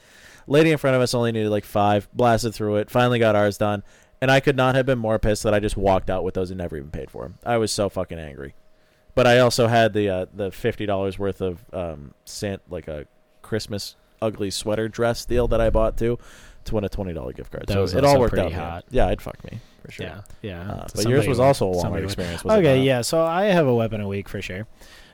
Lady 0.47 0.71
in 0.71 0.79
front 0.79 0.95
of 0.95 1.03
us 1.03 1.13
only 1.13 1.33
needed 1.33 1.51
like 1.51 1.65
five, 1.65 2.09
blasted 2.15 2.55
through 2.55 2.77
it, 2.77 2.91
finally 2.93 3.19
got 3.19 3.35
ours 3.35 3.59
done, 3.59 3.83
and 4.21 4.31
I 4.31 4.39
could 4.39 4.57
not 4.57 4.77
have 4.77 4.87
been 4.87 5.01
more 5.01 5.19
pissed 5.19 5.43
that 5.43 5.53
I 5.53 5.59
just 5.59 5.77
walked 5.77 6.11
out 6.11 6.23
with 6.23 6.35
those 6.35 6.53
and 6.53 6.59
never 6.59 6.77
even 6.77 6.91
paid 6.91 7.11
for 7.11 7.25
them. 7.25 7.39
I 7.45 7.57
was 7.57 7.73
so 7.73 7.89
fucking 7.89 8.21
angry, 8.21 8.55
but 9.15 9.27
I 9.27 9.39
also 9.39 9.67
had 9.67 9.93
the 9.93 10.09
uh, 10.09 10.27
the 10.33 10.51
fifty 10.51 10.87
dollars 10.87 11.19
worth 11.19 11.41
of 11.41 11.65
um 11.73 12.15
Sant 12.25 12.63
like 12.71 12.89
a 12.89 13.07
Christmas 13.43 13.97
ugly 14.21 14.51
sweater 14.51 14.89
dress 14.89 15.25
deal 15.25 15.49
that 15.49 15.61
I 15.61 15.71
bought 15.71 15.97
too 15.97 16.19
to 16.65 16.75
win 16.75 16.85
a 16.85 16.89
twenty 16.89 17.13
dollar 17.13 17.33
gift 17.33 17.53
card. 17.53 17.67
That 17.67 17.75
so 17.75 17.83
was 17.83 17.95
it 17.95 18.05
all 18.05 18.19
worked 18.19 18.39
out. 18.39 18.53
hot. 18.53 18.85
Yeah, 18.91 19.11
it 19.11 19.21
fucked 19.21 19.45
me 19.51 19.61
for 19.85 19.91
sure. 19.91 20.07
Yeah, 20.07 20.21
yeah. 20.43 20.73
Uh, 20.73 20.87
but 20.95 21.09
yours 21.09 21.27
was 21.27 21.41
also 21.41 21.71
a 21.71 21.75
Walmart 21.75 22.05
experience. 22.05 22.45
Okay, 22.45 22.83
yeah. 22.83 23.03
So 23.03 23.23
I 23.23 23.47
have 23.47 23.67
a 23.67 23.75
weapon 23.75 24.01
a 24.01 24.09
week 24.09 24.29
for 24.29 24.41
sure. 24.41 24.67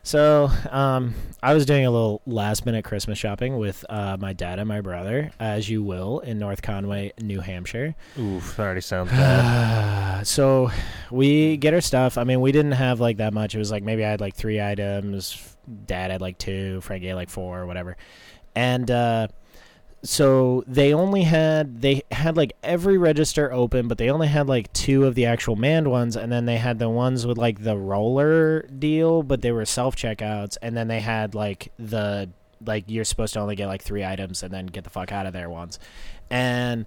So 0.08 0.50
um, 0.70 1.14
I 1.42 1.52
was 1.52 1.66
doing 1.66 1.84
a 1.84 1.90
little 1.90 2.22
last 2.24 2.64
minute 2.64 2.82
Christmas 2.82 3.18
shopping 3.18 3.58
with 3.58 3.84
uh, 3.90 4.16
my 4.18 4.32
dad 4.32 4.58
and 4.58 4.66
my 4.66 4.80
brother, 4.80 5.32
as 5.38 5.68
you 5.68 5.82
will, 5.82 6.20
in 6.20 6.38
North 6.38 6.62
Conway, 6.62 7.12
New 7.20 7.40
Hampshire. 7.40 7.94
Oof, 8.18 8.56
that 8.56 8.62
already 8.62 8.80
sounds 8.80 9.10
bad. 9.10 10.26
so 10.26 10.70
we 11.10 11.58
get 11.58 11.74
our 11.74 11.82
stuff. 11.82 12.16
I 12.16 12.24
mean, 12.24 12.40
we 12.40 12.52
didn't 12.52 12.72
have 12.72 13.00
like 13.00 13.18
that 13.18 13.34
much. 13.34 13.54
It 13.54 13.58
was 13.58 13.70
like 13.70 13.82
maybe 13.82 14.02
I 14.02 14.08
had 14.08 14.22
like 14.22 14.34
three 14.34 14.62
items. 14.62 15.54
Dad 15.84 16.10
had 16.10 16.22
like 16.22 16.38
two. 16.38 16.80
Frankie 16.80 17.08
had 17.08 17.16
like 17.16 17.28
four 17.28 17.60
or 17.60 17.66
whatever. 17.66 17.98
And 18.54 18.90
uh, 18.90 19.28
so 20.02 20.62
they 20.66 20.94
only 20.94 21.22
had 21.22 21.80
they 21.82 22.02
had 22.12 22.36
like 22.36 22.52
every 22.62 22.98
register 22.98 23.52
open, 23.52 23.88
but 23.88 23.98
they 23.98 24.10
only 24.10 24.28
had 24.28 24.46
like 24.46 24.72
two 24.72 25.04
of 25.04 25.14
the 25.14 25.26
actual 25.26 25.56
manned 25.56 25.90
ones, 25.90 26.16
and 26.16 26.30
then 26.30 26.46
they 26.46 26.56
had 26.56 26.78
the 26.78 26.88
ones 26.88 27.26
with 27.26 27.36
like 27.36 27.64
the 27.64 27.76
roller 27.76 28.62
deal, 28.62 29.22
but 29.22 29.42
they 29.42 29.50
were 29.50 29.64
self 29.64 29.96
checkouts, 29.96 30.56
and 30.62 30.76
then 30.76 30.88
they 30.88 31.00
had 31.00 31.34
like 31.34 31.72
the 31.78 32.28
like 32.64 32.84
you're 32.86 33.04
supposed 33.04 33.34
to 33.34 33.40
only 33.40 33.56
get 33.56 33.66
like 33.66 33.82
three 33.82 34.04
items 34.04 34.42
and 34.42 34.52
then 34.52 34.66
get 34.66 34.84
the 34.84 34.90
fuck 34.90 35.10
out 35.10 35.26
of 35.26 35.32
there 35.32 35.50
ones, 35.50 35.78
and 36.30 36.86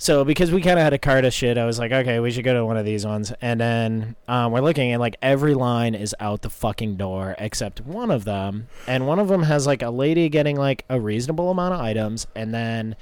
so 0.00 0.24
because 0.24 0.50
we 0.50 0.62
kind 0.62 0.78
of 0.78 0.82
had 0.82 0.94
a 0.94 0.98
cart 0.98 1.26
of 1.26 1.34
shit, 1.34 1.58
I 1.58 1.66
was 1.66 1.78
like, 1.78 1.92
okay, 1.92 2.20
we 2.20 2.30
should 2.30 2.42
go 2.42 2.54
to 2.54 2.64
one 2.64 2.78
of 2.78 2.86
these 2.86 3.04
ones. 3.04 3.34
And 3.42 3.60
then 3.60 4.16
um, 4.26 4.50
we're 4.50 4.62
looking, 4.62 4.92
and 4.92 4.98
like 4.98 5.16
every 5.20 5.52
line 5.52 5.94
is 5.94 6.16
out 6.18 6.40
the 6.40 6.48
fucking 6.48 6.96
door 6.96 7.34
except 7.36 7.82
one 7.82 8.10
of 8.10 8.24
them. 8.24 8.68
And 8.86 9.06
one 9.06 9.18
of 9.18 9.28
them 9.28 9.42
has 9.42 9.66
like 9.66 9.82
a 9.82 9.90
lady 9.90 10.30
getting 10.30 10.56
like 10.56 10.86
a 10.88 10.98
reasonable 10.98 11.50
amount 11.50 11.74
of 11.74 11.80
items, 11.80 12.26
and 12.34 12.54
then 12.54 12.96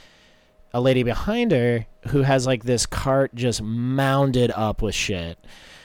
a 0.75 0.81
lady 0.81 1.05
behind 1.05 1.53
her 1.53 1.87
who 2.09 2.23
has 2.23 2.47
like 2.47 2.65
this 2.65 2.85
cart 2.85 3.33
just 3.33 3.62
mounded 3.62 4.51
up 4.57 4.83
with 4.83 4.97
shit. 4.97 5.39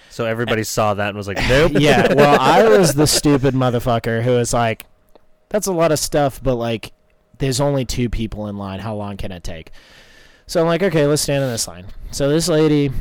So 0.10 0.26
everybody 0.26 0.64
saw 0.64 0.96
that 0.96 1.10
and 1.10 1.18
was 1.18 1.28
like, 1.28 1.38
nope. 1.48 1.74
yeah, 1.76 2.12
well, 2.12 2.42
I 2.42 2.68
was 2.68 2.96
the 2.96 3.06
stupid 3.06 3.54
motherfucker 3.54 4.24
who 4.24 4.32
was 4.32 4.52
like, 4.52 4.88
that's 5.50 5.68
a 5.68 5.74
lot 5.74 5.92
of 5.92 6.00
stuff, 6.00 6.42
but 6.42 6.56
like, 6.56 6.92
there's 7.38 7.62
only 7.62 7.86
two 7.86 8.10
people 8.10 8.48
in 8.48 8.58
line. 8.58 8.80
How 8.80 8.96
long 8.96 9.16
can 9.16 9.32
it 9.32 9.44
take? 9.44 9.72
So 10.46 10.62
I'm 10.62 10.68
like, 10.68 10.84
okay, 10.84 11.08
let's 11.08 11.22
stand 11.22 11.44
in 11.44 11.50
this 11.50 11.68
line. 11.68 11.86
So 12.12 12.30
this 12.30 12.48
lady, 12.48 12.92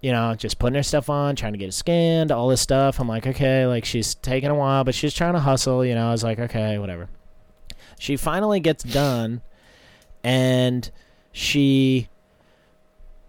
you 0.00 0.12
know, 0.12 0.34
just 0.34 0.58
putting 0.58 0.74
her 0.74 0.82
stuff 0.82 1.08
on, 1.08 1.36
trying 1.36 1.52
to 1.52 1.58
get 1.58 1.68
it 1.68 1.72
scanned, 1.72 2.30
all 2.30 2.48
this 2.48 2.60
stuff. 2.60 3.00
I'm 3.00 3.08
like, 3.08 3.26
okay, 3.26 3.66
like 3.66 3.84
she's 3.84 4.14
taking 4.16 4.50
a 4.50 4.54
while, 4.54 4.84
but 4.84 4.94
she's 4.94 5.14
trying 5.14 5.34
to 5.34 5.40
hustle, 5.40 5.84
you 5.84 5.94
know. 5.94 6.08
I 6.08 6.12
was 6.12 6.24
like, 6.24 6.38
okay, 6.38 6.78
whatever. 6.78 7.08
She 7.98 8.16
finally 8.16 8.60
gets 8.60 8.84
done, 8.84 9.42
and 10.22 10.88
she, 11.32 12.08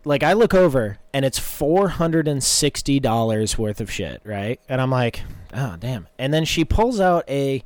like, 0.06 0.22
I 0.22 0.34
look 0.34 0.54
over, 0.54 1.00
and 1.14 1.26
it's 1.26 1.40
four 1.40 1.90
hundred 1.90 2.28
and 2.28 2.44
sixty 2.44 3.00
dollars 3.00 3.58
worth 3.58 3.82
of 3.82 3.92
shit, 3.92 4.22
right? 4.24 4.60
And 4.70 4.80
I'm 4.80 4.92
like, 4.92 5.22
oh 5.54 5.76
damn. 5.80 6.08
And 6.18 6.34
then 6.34 6.46
she 6.46 6.66
pulls 6.66 7.00
out 7.00 7.28
a 7.28 7.64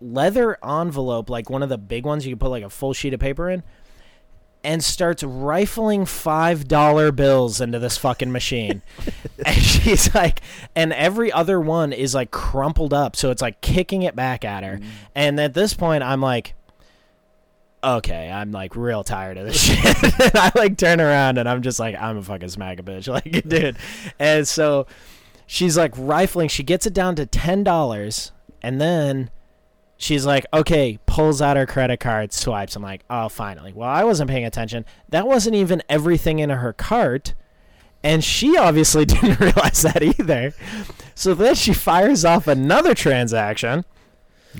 leather 0.00 0.58
envelope, 0.64 1.30
like 1.30 1.48
one 1.48 1.62
of 1.62 1.68
the 1.68 1.78
big 1.78 2.04
ones 2.04 2.26
you 2.26 2.32
can 2.32 2.38
put 2.40 2.48
like 2.48 2.64
a 2.64 2.70
full 2.70 2.92
sheet 2.92 3.14
of 3.14 3.20
paper 3.20 3.48
in 3.48 3.62
and 4.64 4.82
starts 4.82 5.22
rifling 5.22 6.04
five 6.04 6.68
dollar 6.68 7.10
bills 7.10 7.60
into 7.60 7.78
this 7.78 7.96
fucking 7.96 8.30
machine. 8.30 8.82
and 9.46 9.56
she's 9.56 10.14
like, 10.14 10.40
and 10.74 10.92
every 10.92 11.32
other 11.32 11.60
one 11.60 11.92
is 11.92 12.14
like 12.14 12.30
crumpled 12.30 12.94
up, 12.94 13.16
so 13.16 13.30
it's 13.30 13.42
like 13.42 13.60
kicking 13.60 14.02
it 14.02 14.14
back 14.14 14.44
at 14.44 14.64
her. 14.64 14.78
Mm. 14.78 14.84
And 15.14 15.40
at 15.40 15.54
this 15.54 15.74
point, 15.74 16.02
I'm 16.02 16.20
like, 16.20 16.54
okay, 17.84 18.30
I'm 18.30 18.52
like 18.52 18.76
real 18.76 19.02
tired 19.04 19.38
of 19.38 19.46
this 19.46 19.60
shit. 19.62 20.20
and 20.20 20.36
I 20.36 20.52
like 20.54 20.76
turn 20.76 21.00
around 21.00 21.38
and 21.38 21.48
I'm 21.48 21.62
just 21.62 21.80
like, 21.80 21.96
I'm 21.96 22.18
a 22.18 22.22
fucking 22.22 22.48
smack 22.48 22.78
a 22.78 22.82
bitch, 22.82 23.08
like 23.12 23.48
dude. 23.48 23.76
And 24.18 24.46
so 24.46 24.86
she's 25.46 25.76
like 25.76 25.92
rifling. 25.96 26.48
She 26.48 26.62
gets 26.62 26.86
it 26.86 26.94
down 26.94 27.16
to 27.16 27.26
ten 27.26 27.64
dollars, 27.64 28.32
and 28.62 28.80
then 28.80 29.30
she's 30.02 30.26
like, 30.26 30.44
okay, 30.52 30.98
pulls 31.06 31.40
out 31.40 31.56
her 31.56 31.66
credit 31.66 32.00
card, 32.00 32.32
swipes. 32.32 32.76
I'm 32.76 32.82
like, 32.82 33.04
oh, 33.08 33.28
finally. 33.28 33.72
Well, 33.72 33.88
I 33.88 34.04
wasn't 34.04 34.30
paying 34.30 34.44
attention. 34.44 34.84
That 35.08 35.26
wasn't 35.26 35.56
even 35.56 35.82
everything 35.88 36.40
in 36.40 36.50
her 36.50 36.72
cart. 36.72 37.34
And 38.02 38.24
she 38.24 38.56
obviously 38.58 39.04
didn't 39.06 39.40
realize 39.40 39.82
that 39.82 40.02
either. 40.02 40.54
So 41.14 41.34
then 41.34 41.54
she 41.54 41.72
fires 41.72 42.24
off 42.24 42.46
another 42.46 42.94
transaction. 42.94 43.84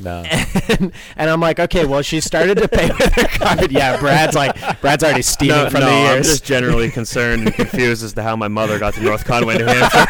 No. 0.00 0.24
And, 0.68 0.92
and 1.16 1.28
I'm 1.28 1.40
like, 1.40 1.58
okay, 1.58 1.84
well, 1.84 2.02
she 2.02 2.20
started 2.20 2.56
to 2.58 2.68
pay 2.68 2.86
with 2.98 3.12
her 3.14 3.26
card. 3.26 3.72
Yeah, 3.72 3.98
Brad's 3.98 4.36
like, 4.36 4.80
Brad's 4.80 5.02
already 5.02 5.22
steaming 5.22 5.56
No, 5.56 5.70
from 5.70 5.80
no, 5.80 5.86
the 5.86 5.92
I'm 5.92 6.22
just 6.22 6.44
generally 6.44 6.88
concerned 6.88 7.46
and 7.46 7.54
confused 7.54 8.04
as 8.04 8.12
to 8.14 8.22
how 8.22 8.36
my 8.36 8.46
mother 8.48 8.78
got 8.78 8.94
to 8.94 9.02
North 9.02 9.24
Conway, 9.24 9.58
New 9.58 9.64
Hampshire. 9.64 10.06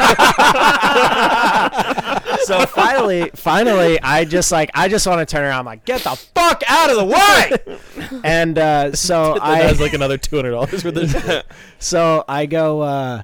so 2.44 2.66
finally, 2.66 3.30
finally, 3.34 3.98
I 4.02 4.24
just 4.26 4.52
like, 4.52 4.70
I 4.74 4.88
just 4.88 5.06
want 5.06 5.26
to 5.26 5.26
turn 5.26 5.42
around. 5.44 5.60
I'm 5.60 5.66
like, 5.66 5.84
get 5.86 6.02
the 6.02 6.16
fuck 6.34 6.62
out 6.68 6.90
of 6.90 6.96
the 6.96 7.04
way. 7.06 8.20
And 8.24 8.59
uh, 8.59 8.92
so 8.94 9.34
that 9.34 9.42
I 9.42 9.56
has 9.62 9.80
like 9.80 9.94
another 9.94 10.18
two 10.18 10.36
hundred 10.36 10.50
dollars 10.50 10.82
for 10.82 10.90
this. 10.90 11.42
So 11.78 12.24
I 12.28 12.46
go, 12.46 12.82
uh, 12.82 13.22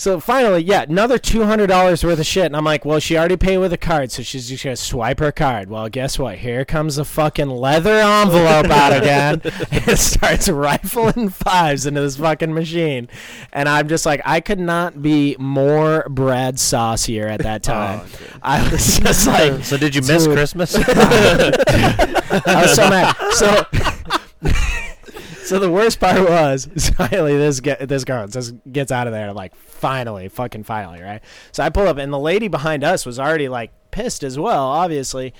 so 0.00 0.18
finally, 0.18 0.62
yeah, 0.62 0.84
another 0.84 1.18
$200 1.18 2.02
worth 2.02 2.18
of 2.18 2.24
shit. 2.24 2.46
And 2.46 2.56
I'm 2.56 2.64
like, 2.64 2.86
well, 2.86 3.00
she 3.00 3.18
already 3.18 3.36
paid 3.36 3.58
with 3.58 3.70
a 3.74 3.76
card, 3.76 4.10
so 4.10 4.22
she's 4.22 4.48
just 4.48 4.62
to 4.62 4.74
swipe 4.74 5.18
her 5.18 5.30
card. 5.30 5.68
Well, 5.68 5.90
guess 5.90 6.18
what? 6.18 6.38
Here 6.38 6.64
comes 6.64 6.96
the 6.96 7.04
fucking 7.04 7.50
leather 7.50 7.96
envelope 7.96 8.70
out 8.70 8.96
again. 8.96 9.42
it 9.44 9.98
starts 9.98 10.48
rifling 10.48 11.28
fives 11.28 11.84
into 11.84 12.00
this 12.00 12.16
fucking 12.16 12.54
machine. 12.54 13.10
And 13.52 13.68
I'm 13.68 13.88
just 13.88 14.06
like, 14.06 14.22
I 14.24 14.40
could 14.40 14.58
not 14.58 15.02
be 15.02 15.36
more 15.38 16.06
Brad 16.08 16.58
saucier 16.58 17.26
at 17.26 17.42
that 17.42 17.60
oh, 17.68 17.72
time. 17.72 18.08
I 18.42 18.70
was 18.70 19.00
just 19.00 19.26
like, 19.26 19.62
so 19.64 19.76
did 19.76 19.94
you 19.94 20.00
miss. 20.00 20.26
Christmas? 20.26 20.76
I 20.76 21.52
was 22.62 22.74
so 22.74 22.88
mad. 22.88 23.14
So, 23.32 23.66
so 25.50 25.58
the 25.58 25.68
worst 25.68 25.98
part 25.98 26.20
was 26.28 26.68
finally 26.96 27.36
this 27.36 27.58
get 27.58 27.88
this 27.88 28.04
girl 28.04 28.28
just 28.28 28.54
gets 28.70 28.92
out 28.92 29.08
of 29.08 29.12
there. 29.12 29.32
Like, 29.32 29.56
finally, 29.56 30.28
fucking 30.28 30.62
finally, 30.62 31.02
right? 31.02 31.20
So 31.50 31.64
I 31.64 31.70
pull 31.70 31.88
up, 31.88 31.98
and 31.98 32.12
the 32.12 32.20
lady 32.20 32.46
behind 32.46 32.84
us 32.84 33.04
was 33.04 33.18
already 33.18 33.48
like 33.48 33.72
pissed 33.90 34.22
as 34.22 34.38
well, 34.38 34.62
obviously. 34.62 35.34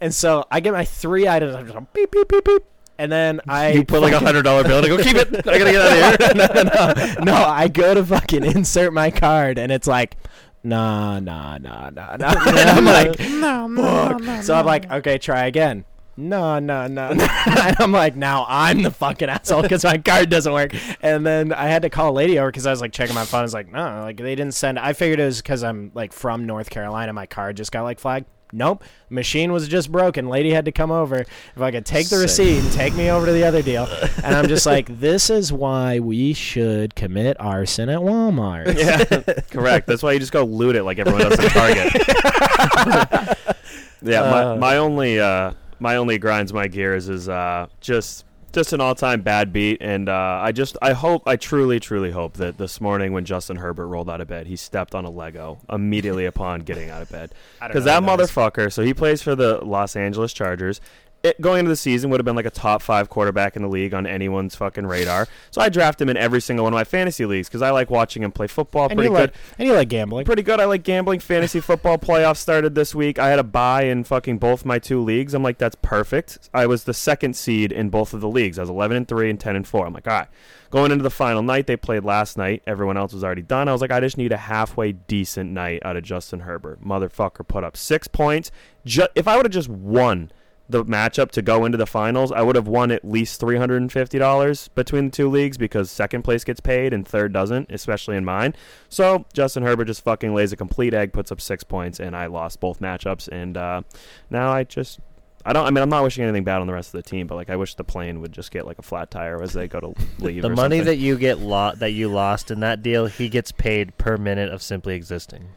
And 0.00 0.12
so 0.12 0.44
I 0.50 0.58
get 0.58 0.72
my 0.72 0.84
three 0.84 1.28
items. 1.28 1.54
I'm 1.54 1.64
just 1.68 1.92
beep 1.92 2.10
beep 2.10 2.26
beep 2.26 2.44
beep. 2.44 2.64
And 2.98 3.12
then 3.12 3.40
I 3.46 3.70
you 3.70 3.84
put 3.84 4.02
like 4.02 4.12
a 4.12 4.18
hundred 4.18 4.42
dollar 4.42 4.64
bill 4.64 4.78
and 4.78 4.86
I 4.86 4.88
go 4.88 5.00
keep 5.00 5.14
it. 5.14 5.28
I 5.46 5.58
gotta 5.58 5.70
get 5.70 5.80
out 5.80 6.10
of 6.10 6.20
here. 6.20 6.34
no, 7.14 7.22
no, 7.22 7.24
no. 7.24 7.34
I 7.34 7.68
go 7.68 7.94
to 7.94 8.04
fucking 8.04 8.42
insert 8.42 8.92
my 8.92 9.12
card, 9.12 9.58
and 9.60 9.70
it's 9.70 9.86
like, 9.86 10.16
nah, 10.64 11.20
nah, 11.20 11.58
nah, 11.58 11.90
nah, 11.90 12.16
nah. 12.16 12.34
And 12.48 12.68
I'm 12.68 12.84
like, 12.84 13.20
no, 13.20 13.68
no, 13.68 14.42
So 14.42 14.54
I'm 14.54 14.66
like, 14.66 14.90
okay, 14.90 15.18
try 15.18 15.46
again. 15.46 15.84
No, 16.14 16.58
no, 16.58 16.86
no, 16.88 17.08
and 17.10 17.22
I'm 17.78 17.90
like, 17.92 18.16
now 18.16 18.44
I'm 18.46 18.82
the 18.82 18.90
fucking 18.90 19.30
asshole 19.30 19.62
because 19.62 19.82
my 19.82 19.96
card 19.96 20.28
doesn't 20.28 20.52
work. 20.52 20.74
And 21.00 21.24
then 21.24 21.54
I 21.54 21.68
had 21.68 21.82
to 21.82 21.90
call 21.90 22.10
a 22.10 22.12
lady 22.12 22.38
over 22.38 22.50
because 22.50 22.66
I 22.66 22.70
was 22.70 22.82
like 22.82 22.92
checking 22.92 23.14
my 23.14 23.24
phone. 23.24 23.40
I 23.40 23.44
was 23.44 23.54
like, 23.54 23.72
no, 23.72 24.02
like 24.02 24.18
they 24.18 24.34
didn't 24.34 24.52
send. 24.52 24.78
I 24.78 24.92
figured 24.92 25.20
it 25.20 25.24
was 25.24 25.40
because 25.40 25.64
I'm 25.64 25.90
like 25.94 26.12
from 26.12 26.44
North 26.46 26.68
Carolina. 26.68 27.14
My 27.14 27.24
card 27.26 27.56
just 27.56 27.72
got 27.72 27.82
like 27.84 27.98
flagged. 27.98 28.26
Nope, 28.54 28.84
machine 29.08 29.50
was 29.50 29.66
just 29.66 29.90
broken. 29.90 30.28
Lady 30.28 30.50
had 30.50 30.66
to 30.66 30.72
come 30.72 30.90
over. 30.90 31.20
If 31.20 31.60
I 31.62 31.70
could 31.70 31.86
take 31.86 32.10
the 32.10 32.16
Sick. 32.16 32.22
receipt 32.22 32.58
and 32.58 32.70
take 32.72 32.94
me 32.94 33.10
over 33.10 33.24
to 33.24 33.32
the 33.32 33.44
other 33.44 33.62
deal, 33.62 33.84
and 34.22 34.36
I'm 34.36 34.46
just 34.48 34.66
like, 34.66 35.00
this 35.00 35.30
is 35.30 35.50
why 35.50 36.00
we 36.00 36.34
should 36.34 36.94
commit 36.94 37.40
arson 37.40 37.88
at 37.88 38.00
Walmart. 38.00 38.76
Yeah, 38.76 39.40
correct. 39.50 39.86
That's 39.86 40.02
why 40.02 40.12
you 40.12 40.18
just 40.18 40.32
go 40.32 40.44
loot 40.44 40.76
it 40.76 40.82
like 40.82 40.98
everyone 40.98 41.22
does 41.22 41.40
at 41.40 41.50
Target. 41.52 41.94
yeah, 44.02 44.20
my, 44.30 44.42
Uh. 44.42 44.56
my 44.56 44.76
only 44.76 45.18
uh, 45.18 45.52
my 45.82 45.96
only 45.96 46.16
grinds 46.16 46.52
my 46.52 46.68
gears 46.68 47.08
is 47.08 47.28
uh, 47.28 47.66
just 47.80 48.24
just 48.52 48.72
an 48.72 48.80
all 48.80 48.94
time 48.94 49.22
bad 49.22 49.52
beat, 49.52 49.78
and 49.80 50.08
uh, 50.08 50.40
I 50.42 50.52
just 50.52 50.76
I 50.80 50.92
hope 50.92 51.22
I 51.26 51.36
truly 51.36 51.80
truly 51.80 52.10
hope 52.10 52.34
that 52.34 52.58
this 52.58 52.80
morning 52.80 53.12
when 53.12 53.24
Justin 53.24 53.56
Herbert 53.56 53.88
rolled 53.88 54.08
out 54.08 54.20
of 54.20 54.28
bed, 54.28 54.46
he 54.46 54.56
stepped 54.56 54.94
on 54.94 55.04
a 55.04 55.10
Lego 55.10 55.58
immediately 55.70 56.26
upon 56.26 56.60
getting 56.60 56.90
out 56.90 57.02
of 57.02 57.10
bed 57.10 57.34
because 57.60 57.84
that 57.84 58.00
that 58.00 58.18
motherfucker. 58.18 58.72
So 58.72 58.82
he 58.82 58.94
plays 58.94 59.22
for 59.22 59.34
the 59.34 59.64
Los 59.64 59.96
Angeles 59.96 60.32
Chargers. 60.32 60.80
It, 61.22 61.40
going 61.40 61.60
into 61.60 61.68
the 61.68 61.76
season 61.76 62.10
would 62.10 62.18
have 62.18 62.24
been 62.24 62.34
like 62.34 62.46
a 62.46 62.50
top 62.50 62.82
five 62.82 63.08
quarterback 63.08 63.54
in 63.54 63.62
the 63.62 63.68
league 63.68 63.94
on 63.94 64.06
anyone's 64.06 64.56
fucking 64.56 64.86
radar. 64.86 65.28
So 65.52 65.60
I 65.60 65.68
draft 65.68 66.00
him 66.00 66.08
in 66.08 66.16
every 66.16 66.40
single 66.40 66.64
one 66.64 66.72
of 66.72 66.76
my 66.76 66.82
fantasy 66.84 67.24
leagues 67.26 67.48
because 67.48 67.62
I 67.62 67.70
like 67.70 67.90
watching 67.90 68.24
him 68.24 68.32
play 68.32 68.48
football. 68.48 68.86
And 68.88 68.94
pretty 68.96 69.10
you 69.10 69.16
good. 69.16 69.30
like 69.30 69.34
and 69.58 69.68
you 69.68 69.74
like 69.74 69.88
gambling. 69.88 70.24
Pretty 70.24 70.42
good. 70.42 70.58
I 70.58 70.64
like 70.64 70.82
gambling. 70.82 71.20
Fantasy 71.20 71.60
football 71.72 71.96
playoffs 71.96 72.38
started 72.38 72.74
this 72.74 72.94
week. 72.94 73.18
I 73.20 73.28
had 73.28 73.38
a 73.38 73.44
buy 73.44 73.84
in 73.84 74.02
fucking 74.04 74.38
both 74.38 74.64
my 74.64 74.78
two 74.80 75.00
leagues. 75.00 75.32
I'm 75.32 75.42
like, 75.44 75.58
that's 75.58 75.76
perfect. 75.80 76.50
I 76.52 76.66
was 76.66 76.84
the 76.84 76.94
second 76.94 77.36
seed 77.36 77.70
in 77.70 77.88
both 77.88 78.12
of 78.14 78.20
the 78.20 78.28
leagues. 78.28 78.58
I 78.58 78.62
was 78.62 78.70
11 78.70 78.96
and 78.96 79.06
3 79.08 79.30
and 79.30 79.38
10 79.38 79.56
and 79.56 79.66
4. 79.66 79.86
I'm 79.86 79.92
like, 79.92 80.08
all 80.08 80.14
right. 80.14 80.28
Going 80.70 80.90
into 80.90 81.02
the 81.02 81.10
final 81.10 81.42
night, 81.42 81.66
they 81.66 81.76
played 81.76 82.02
last 82.02 82.38
night. 82.38 82.62
Everyone 82.66 82.96
else 82.96 83.12
was 83.12 83.22
already 83.22 83.42
done. 83.42 83.68
I 83.68 83.72
was 83.72 83.82
like, 83.82 83.90
I 83.92 84.00
just 84.00 84.16
need 84.16 84.32
a 84.32 84.38
halfway 84.38 84.92
decent 84.92 85.50
night 85.50 85.82
out 85.84 85.98
of 85.98 86.02
Justin 86.02 86.40
Herbert. 86.40 86.82
Motherfucker 86.82 87.46
put 87.46 87.62
up 87.62 87.76
six 87.76 88.08
points. 88.08 88.50
Ju- 88.86 89.06
if 89.14 89.28
I 89.28 89.36
would 89.36 89.44
have 89.44 89.52
just 89.52 89.68
won 89.68 90.32
the 90.72 90.84
matchup 90.84 91.30
to 91.32 91.42
go 91.42 91.64
into 91.64 91.78
the 91.78 91.86
finals, 91.86 92.32
I 92.32 92.42
would 92.42 92.56
have 92.56 92.66
won 92.66 92.90
at 92.90 93.04
least 93.04 93.38
three 93.38 93.56
hundred 93.56 93.80
and 93.82 93.92
fifty 93.92 94.18
dollars 94.18 94.68
between 94.68 95.06
the 95.06 95.10
two 95.12 95.28
leagues 95.30 95.56
because 95.56 95.90
second 95.90 96.22
place 96.22 96.42
gets 96.44 96.60
paid 96.60 96.92
and 96.92 97.06
third 97.06 97.32
doesn't, 97.32 97.70
especially 97.70 98.16
in 98.16 98.24
mine. 98.24 98.54
So 98.88 99.24
Justin 99.32 99.62
Herbert 99.62 99.84
just 99.84 100.02
fucking 100.02 100.34
lays 100.34 100.52
a 100.52 100.56
complete 100.56 100.92
egg, 100.94 101.12
puts 101.12 101.30
up 101.30 101.40
six 101.40 101.62
points, 101.62 102.00
and 102.00 102.16
I 102.16 102.26
lost 102.26 102.58
both 102.60 102.80
matchups. 102.80 103.28
And 103.28 103.56
uh, 103.56 103.82
now 104.30 104.50
I 104.52 104.64
just. 104.64 104.98
I 105.44 105.52
don't. 105.52 105.66
I 105.66 105.70
mean, 105.70 105.82
I'm 105.82 105.88
not 105.88 106.04
wishing 106.04 106.22
anything 106.22 106.44
bad 106.44 106.60
on 106.60 106.68
the 106.68 106.72
rest 106.72 106.94
of 106.94 107.02
the 107.02 107.08
team, 107.10 107.26
but 107.26 107.34
like, 107.34 107.50
I 107.50 107.56
wish 107.56 107.74
the 107.74 107.82
plane 107.82 108.20
would 108.20 108.30
just 108.32 108.52
get 108.52 108.64
like 108.64 108.78
a 108.78 108.82
flat 108.82 109.10
tire 109.10 109.42
as 109.42 109.52
they 109.52 109.66
go 109.66 109.80
to 109.80 109.94
leave. 110.20 110.42
the 110.42 110.48
money 110.50 110.78
something. 110.78 110.84
that 110.84 110.96
you 110.98 111.18
get 111.18 111.38
lo- 111.40 111.72
that 111.74 111.90
you 111.90 112.08
lost 112.08 112.52
in 112.52 112.60
that 112.60 112.80
deal, 112.80 113.06
he 113.06 113.28
gets 113.28 113.50
paid 113.50 113.98
per 113.98 114.16
minute 114.16 114.50
of 114.52 114.62
simply 114.62 114.94
existing. 114.94 115.48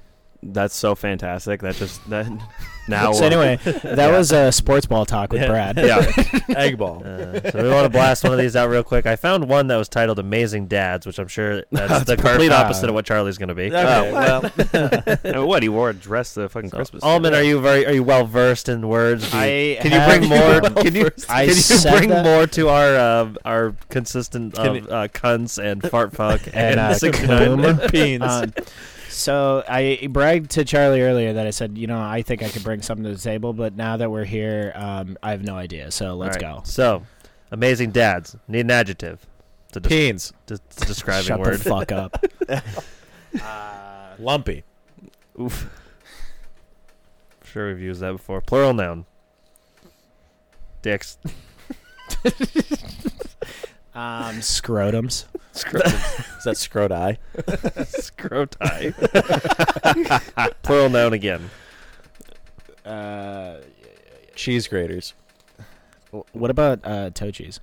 That's 0.48 0.76
so 0.76 0.94
fantastic. 0.96 1.62
That 1.62 1.76
just 1.76 2.08
that 2.10 2.28
now. 2.88 3.12
so 3.14 3.26
anyway, 3.26 3.56
that 3.84 4.12
was 4.12 4.32
uh, 4.32 4.52
sports 4.52 4.86
ball 4.86 5.06
talk 5.06 5.34
with 5.34 5.42
Yeah. 5.42 5.48
Brad. 5.48 5.78
yeah, 5.80 6.12
Egg 6.56 6.78
ball. 6.78 7.02
Uh, 7.04 7.40
so 7.52 7.64
we 7.64 7.70
want 7.70 7.86
to 7.86 7.90
blast 7.90 8.24
one 8.24 8.32
of 8.32 8.38
these 8.40 8.56
out 8.56 8.70
real 8.70 8.84
quick. 8.84 9.06
I 9.08 9.16
found 9.16 9.50
one 9.50 9.68
that 9.68 9.76
was 9.78 9.90
titled 9.90 10.20
"Amazing 10.20 10.68
Dads," 10.68 11.08
which 11.08 11.18
I'm 11.18 11.28
sure 11.28 11.64
that's 11.72 12.06
the 12.06 12.16
complete 12.16 12.52
opposite 12.52 12.88
of 12.88 12.94
what 12.94 13.06
Charlie's 13.06 13.38
going 13.40 13.50
to 13.50 13.56
be. 13.56 13.74
Okay, 13.74 14.12
well, 14.14 14.52
I 14.74 15.18
mean, 15.34 15.48
what 15.48 15.64
he 15.64 15.70
wore 15.70 15.90
a 15.90 15.94
dress 15.94 16.36
to 16.36 16.48
fucking 16.48 16.70
So, 16.70 16.78
Christmas. 16.78 17.04
Alman, 17.04 17.34
are 17.34 17.42
you 17.44 17.60
very 17.60 17.86
are 17.88 17.94
you 17.94 18.04
well 18.04 18.26
versed 18.26 18.70
in 18.70 18.88
words? 18.88 19.34
You- 19.34 19.40
I 19.40 19.78
can 19.82 19.92
you 19.92 20.20
bring 20.20 20.30
more? 20.30 20.62
Can 20.84 20.94
you 20.96 21.10
I 21.28 21.48
can 21.48 21.56
you 21.56 21.82
bring 21.98 22.10
that- 22.10 22.24
more 22.24 22.46
to 22.48 22.70
our 22.70 22.96
uh, 22.96 23.34
our 23.46 23.76
consistent 23.90 24.58
of 24.60 24.76
uh, 24.92 25.08
cunts 25.08 25.58
and 25.64 25.82
fart 25.90 26.14
fuck 26.16 26.46
And, 26.48 26.56
and, 26.56 26.80
uh, 26.80 26.94
69 26.94 27.58
Kaboom. 27.58 27.92
Beans. 27.92 28.70
So 29.16 29.64
I 29.68 30.08
bragged 30.12 30.52
to 30.52 30.66
Charlie 30.66 31.02
earlier 31.02 31.34
that 31.34 31.48
I 31.48 31.52
said, 31.52 31.78
you 31.78 31.88
know, 31.88 32.00
I 32.02 32.22
think 32.22 32.44
I 32.44 32.50
could 32.50 32.64
bring 32.64 32.82
something 32.82 33.06
to 33.06 33.12
the 33.14 33.18
table, 33.18 33.54
but 33.54 33.76
now 33.76 33.96
that 33.98 34.12
we're 34.12 34.26
here, 34.26 34.74
um, 34.76 35.18
I 35.24 35.32
have 35.32 35.42
no 35.42 35.56
idea. 35.56 35.90
So 35.92 36.16
let's 36.16 36.36
All 36.36 36.42
right, 36.50 36.58
go. 36.58 36.64
So, 36.66 37.04
amazing 37.50 37.92
dads 37.92 38.36
need 38.48 38.62
an 38.62 38.72
adjective. 38.72 39.26
It's 39.70 39.78
a 39.78 39.80
des- 39.80 39.90
Peens. 39.90 40.34
des- 40.48 40.56
it's 40.56 40.76
describing 40.86 41.28
Shut 41.28 41.40
word. 41.40 41.60
the 41.60 41.70
fuck 41.70 41.92
up. 41.94 42.26
Lumpy. 44.20 44.64
Oof. 45.40 45.64
I'm 45.64 47.48
Sure, 47.48 47.70
we've 47.70 47.80
used 47.82 48.02
that 48.02 48.12
before. 48.12 48.42
Plural 48.42 48.74
noun. 48.74 49.06
Dicks. 50.82 51.18
Um, 53.96 54.36
scrotums. 54.42 55.26
Is 55.56 55.64
that 56.44 56.56
scroti? 56.58 57.18
Scroti. 57.96 58.94
Plural 60.64 60.90
noun 60.90 61.14
again. 61.14 61.50
Uh, 62.86 63.62
Cheese 64.36 64.68
graters. 64.68 65.14
what 66.34 66.52
about 66.52 66.82
uh, 66.84 67.10
toe 67.12 67.32
cheese? 67.32 67.62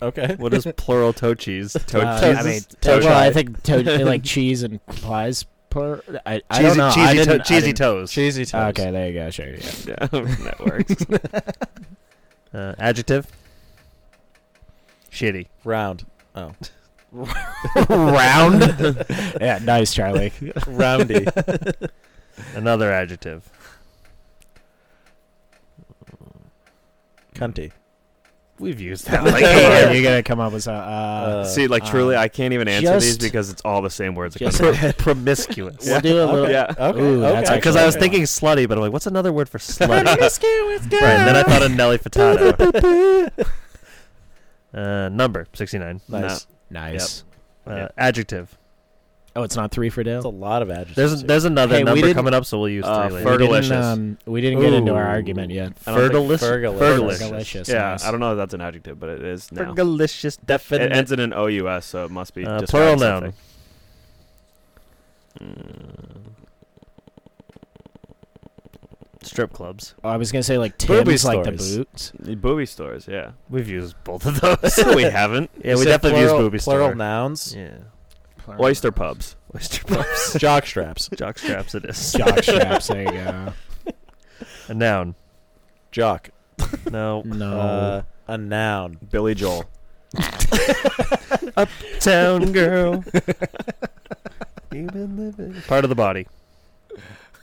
Okay. 0.00 0.36
What 0.36 0.54
is 0.54 0.66
plural 0.76 1.12
toe 1.12 1.34
cheese? 1.34 1.74
Uh, 1.92 2.34
I 2.38 2.42
mean, 2.44 2.60
toe 2.80 3.00
well, 3.00 3.18
I 3.18 3.32
think 3.32 3.60
toe, 3.64 3.78
like 3.80 4.22
cheese 4.22 4.62
and 4.62 4.74
implies. 4.74 5.44
Plur- 5.70 6.00
I, 6.24 6.40
I 6.48 6.58
cheesy 6.62 6.68
don't 6.68 6.76
know. 6.76 6.86
I 6.86 6.92
cheesy, 6.94 7.16
didn't- 7.16 7.38
to- 7.38 7.44
cheesy 7.44 7.60
didn't- 7.66 7.78
toes. 7.78 8.12
Cheesy 8.12 8.44
toast. 8.44 8.78
Okay, 8.78 8.90
there 8.92 9.08
you 9.08 9.14
go. 9.14 9.30
Sure. 9.30 9.46
Yeah. 9.48 9.56
Yeah, 9.88 10.06
that 10.06 10.60
works. 10.64 10.94
Uh, 12.54 12.74
adjective. 12.78 13.26
Shitty. 15.14 15.46
Round. 15.64 16.04
Oh. 16.34 16.52
Round. 17.88 19.06
yeah, 19.40 19.60
nice, 19.62 19.94
Charlie. 19.94 20.32
Roundy. 20.66 21.24
Another 22.56 22.90
adjective. 22.92 23.48
Cunty. 27.34 27.72
We've 28.60 28.80
used 28.80 29.06
that. 29.10 29.24
like, 29.24 29.32
Like, 29.34 29.42
yeah, 29.42 29.88
hey, 29.88 29.96
you 29.96 30.02
gotta 30.04 30.22
come 30.22 30.38
up 30.40 30.52
with 30.52 30.62
some. 30.62 30.74
Uh, 30.76 30.78
Uh, 30.78 31.44
See, 31.44 31.66
like 31.66 31.84
truly, 31.84 32.14
um, 32.14 32.22
I 32.22 32.28
can't 32.28 32.52
even 32.54 32.68
answer 32.68 32.98
these 33.00 33.18
because 33.18 33.50
it's 33.50 33.62
all 33.64 33.82
the 33.82 33.90
same 33.90 34.14
words. 34.14 34.36
just- 34.36 34.58
pro- 34.60 34.92
promiscuous. 34.92 35.84
we'll 35.86 36.00
do 36.00 36.22
a 36.22 36.26
little. 36.26 36.48
Yeah. 36.50 36.72
Okay. 36.78 37.00
Ooh, 37.00 37.20
that's 37.20 37.48
okay. 37.50 37.58
Because 37.58 37.74
I 37.76 37.84
was 37.84 37.96
Okay. 37.96 38.02
thinking 38.04 38.22
slutty, 38.22 38.68
but 38.68 38.78
I'm 38.78 38.82
like, 38.82 38.92
what's 38.92 39.06
another 39.08 39.32
word 39.32 39.48
for 39.48 39.58
slutty? 39.58 39.90
right, 39.90 41.02
and 41.02 41.26
then 41.28 41.36
I 41.36 41.42
thought 41.42 41.62
of 41.62 41.72
Nelly 41.72 41.98
Furtado. 41.98 43.44
Uh, 44.74 45.08
number 45.10 45.46
69. 45.54 46.00
Nice. 46.08 46.46
Nice. 46.70 47.24
Uh, 47.66 47.70
Yeah. 47.74 47.88
Adjective. 47.96 48.58
Oh, 49.36 49.42
it's 49.42 49.56
not 49.56 49.72
three 49.72 49.90
for 49.90 50.04
That's 50.04 50.24
a 50.24 50.28
lot 50.28 50.62
of 50.62 50.70
adjectives. 50.70 50.94
There's 50.94 51.18
here. 51.20 51.26
there's 51.26 51.44
another 51.44 51.74
Hey, 51.78 51.82
number 51.82 52.14
coming 52.14 52.34
up, 52.34 52.44
so 52.44 52.60
we'll 52.60 52.68
use 52.68 52.84
Uh, 52.84 53.08
three 53.08 53.16
We 53.18 53.24
later. 53.24 53.30
Fergal- 53.44 53.60
didn't, 53.62 53.72
um, 53.82 54.18
we 54.26 54.40
didn't 54.40 54.60
get 54.60 54.72
into 54.74 54.94
our 54.94 55.02
argument 55.04 55.50
yet. 55.50 55.72
I 55.88 55.90
don't 55.98 56.08
Fergalicious. 56.10 56.38
Fergalicious. 56.38 57.18
Fergalicious. 57.18 57.68
Yeah, 57.68 57.78
nice. 57.90 58.04
I 58.04 58.12
don't 58.12 58.20
know 58.20 58.30
if 58.32 58.36
that's 58.36 58.54
an 58.54 58.60
adjective, 58.60 59.00
but 59.00 59.08
it 59.08 59.22
is 59.24 59.50
now. 59.50 59.72
Fergalicious 59.74 60.38
It 60.80 60.92
ends 60.92 61.10
in 61.10 61.18
an 61.18 61.32
OUS, 61.32 61.84
so 61.84 62.04
it 62.04 62.12
must 62.12 62.32
be 62.34 62.46
Uh, 62.46 62.62
plural 62.62 62.96
noun. 62.96 63.32
something. 65.40 66.34
Strip 69.24 69.52
clubs. 69.52 69.94
Oh, 70.04 70.08
I 70.10 70.16
was 70.16 70.30
gonna 70.32 70.42
say 70.42 70.58
like 70.58 70.76
Booby 70.78 71.04
Tim's, 71.12 71.24
like 71.24 71.44
the 71.44 71.58
stores. 71.58 71.76
boots. 71.76 72.12
Booby 72.40 72.66
stores, 72.66 73.08
yeah. 73.08 73.32
We've 73.48 73.68
used 73.68 73.96
both 74.04 74.26
of 74.26 74.40
those. 74.40 74.78
We 74.94 75.02
haven't. 75.04 75.50
yeah, 75.64 75.72
we 75.74 75.78
said 75.84 75.86
definitely 76.02 76.20
plural, 76.20 76.34
used 76.36 76.44
booby 76.44 76.58
Plural 76.58 76.88
store. 76.88 76.94
nouns. 76.94 77.54
Yeah. 77.56 77.76
Oyster 78.60 78.92
pubs. 78.92 79.36
Oyster 79.54 79.84
pubs. 79.84 80.34
Jock 80.38 80.66
straps. 80.66 81.08
Jock 81.16 81.38
straps 81.38 81.74
it 81.74 81.84
is. 81.86 82.12
Jock 82.12 82.42
straps. 82.42 82.88
There 82.88 83.02
you 83.02 83.10
go. 83.10 83.52
A 84.68 84.74
noun. 84.74 85.14
Jock. 85.90 86.28
No. 86.90 87.22
No. 87.22 87.58
Uh, 87.60 88.02
a 88.28 88.36
noun. 88.36 88.98
Billy 89.10 89.34
Joel. 89.34 89.64
Uptown 91.56 92.52
girl. 92.52 93.04
You've 94.72 94.88
been 94.92 95.16
living. 95.16 95.62
Part 95.66 95.84
of 95.84 95.88
the 95.88 95.94
body. 95.94 96.26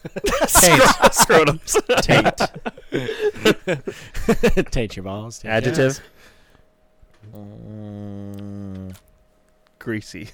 Taint. 0.04 0.82
Scrotums. 1.12 1.78
Taint. 2.02 2.38
Taint 4.72 4.96
your 4.96 5.04
balls. 5.04 5.40
Taint 5.40 5.66
your 5.66 5.74
Adjective. 5.74 6.00
Mm, 7.36 8.96
Greasy. 9.80 10.30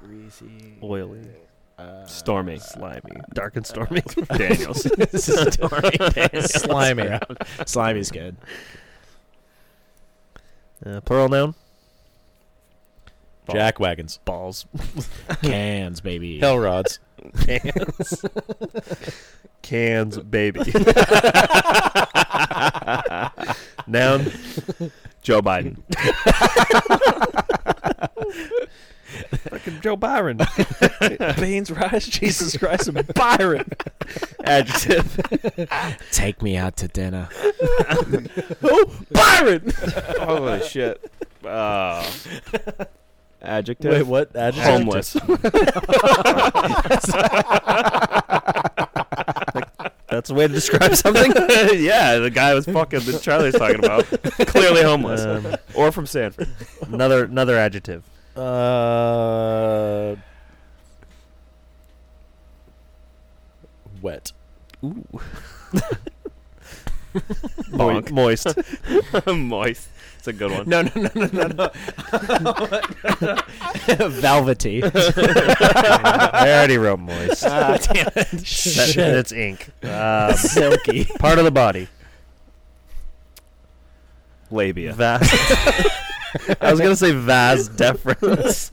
Greasy. 0.00 0.78
Oily. 0.82 1.20
Stormy. 2.06 2.58
Slimy. 2.58 3.00
Dark 3.34 3.56
and 3.56 3.66
stormy. 3.66 4.02
Daniels. 4.36 4.82
Stormy 5.14 5.90
Daniels. 5.90 6.52
Slimy. 6.52 7.18
Slimy's 7.66 8.10
good. 8.10 8.36
Uh, 10.84 11.00
plural 11.00 11.28
noun. 11.28 11.54
Jack 13.50 13.80
wagons. 13.80 14.18
Balls. 14.24 14.66
Cans, 15.42 16.00
baby. 16.00 16.38
Hell 16.38 16.58
rods. 16.58 17.00
Cans. 17.40 18.24
Cans, 19.62 20.18
baby. 20.18 20.60
noun. 23.86 24.32
Joe 25.22 25.40
Biden. 25.40 25.78
Fucking 29.48 29.80
Joe 29.80 29.96
Byron. 29.96 30.38
Baines 31.36 31.70
Rise, 31.70 32.06
Jesus 32.06 32.56
Christ, 32.56 32.88
and 32.88 33.06
Byron. 33.14 33.70
Adjective. 34.44 35.20
Take 36.10 36.42
me 36.42 36.56
out 36.56 36.76
to 36.78 36.88
dinner. 36.88 37.28
oh, 38.62 38.90
Byron. 39.10 39.72
Holy 40.18 40.62
shit. 40.62 41.10
Uh, 41.44 42.04
adjective. 43.42 43.92
Wait, 43.92 44.06
what? 44.06 44.34
Adjective? 44.34 44.72
Homeless. 44.72 45.12
That's 50.12 50.28
a 50.28 50.34
way 50.34 50.46
to 50.46 50.52
describe 50.52 50.94
something. 50.94 51.32
yeah, 51.80 52.18
the 52.18 52.30
guy 52.30 52.52
was 52.52 52.66
fucking 52.66 53.00
that 53.00 53.22
Charlie's 53.22 53.54
talking 53.54 53.78
about. 53.78 54.04
Clearly 54.46 54.82
homeless. 54.82 55.22
Um, 55.22 55.56
or 55.74 55.90
from 55.90 56.04
Sanford. 56.06 56.48
another 56.82 57.24
another 57.24 57.56
adjective. 57.56 58.04
Uh, 58.36 60.16
wet. 64.02 64.32
Ooh. 64.84 65.02
Moist. 67.70 68.12
Moist. 69.26 69.88
It's 70.22 70.28
a 70.28 70.32
good 70.32 70.52
one. 70.52 70.68
No, 70.68 70.82
no, 70.82 70.90
no, 70.94 71.10
no, 71.16 71.26
no, 71.32 71.48
no. 71.48 71.68
Velvety. 74.08 74.80
I 74.84 76.44
already 76.46 76.78
wrote 76.78 77.00
moist. 77.00 77.44
Ah, 77.44 77.76
damn 77.76 78.06
it. 78.06 78.14
That, 78.30 79.14
it's 79.18 79.32
ink. 79.32 79.70
Um, 79.82 80.34
Silky. 80.34 81.06
part 81.18 81.40
of 81.40 81.44
the 81.44 81.50
body. 81.50 81.88
Labia. 84.52 84.92
Vas. 84.92 85.28
I 86.60 86.70
was 86.70 86.78
gonna 86.78 86.94
say 86.94 87.10
vas 87.10 87.68
deferens. 87.68 88.70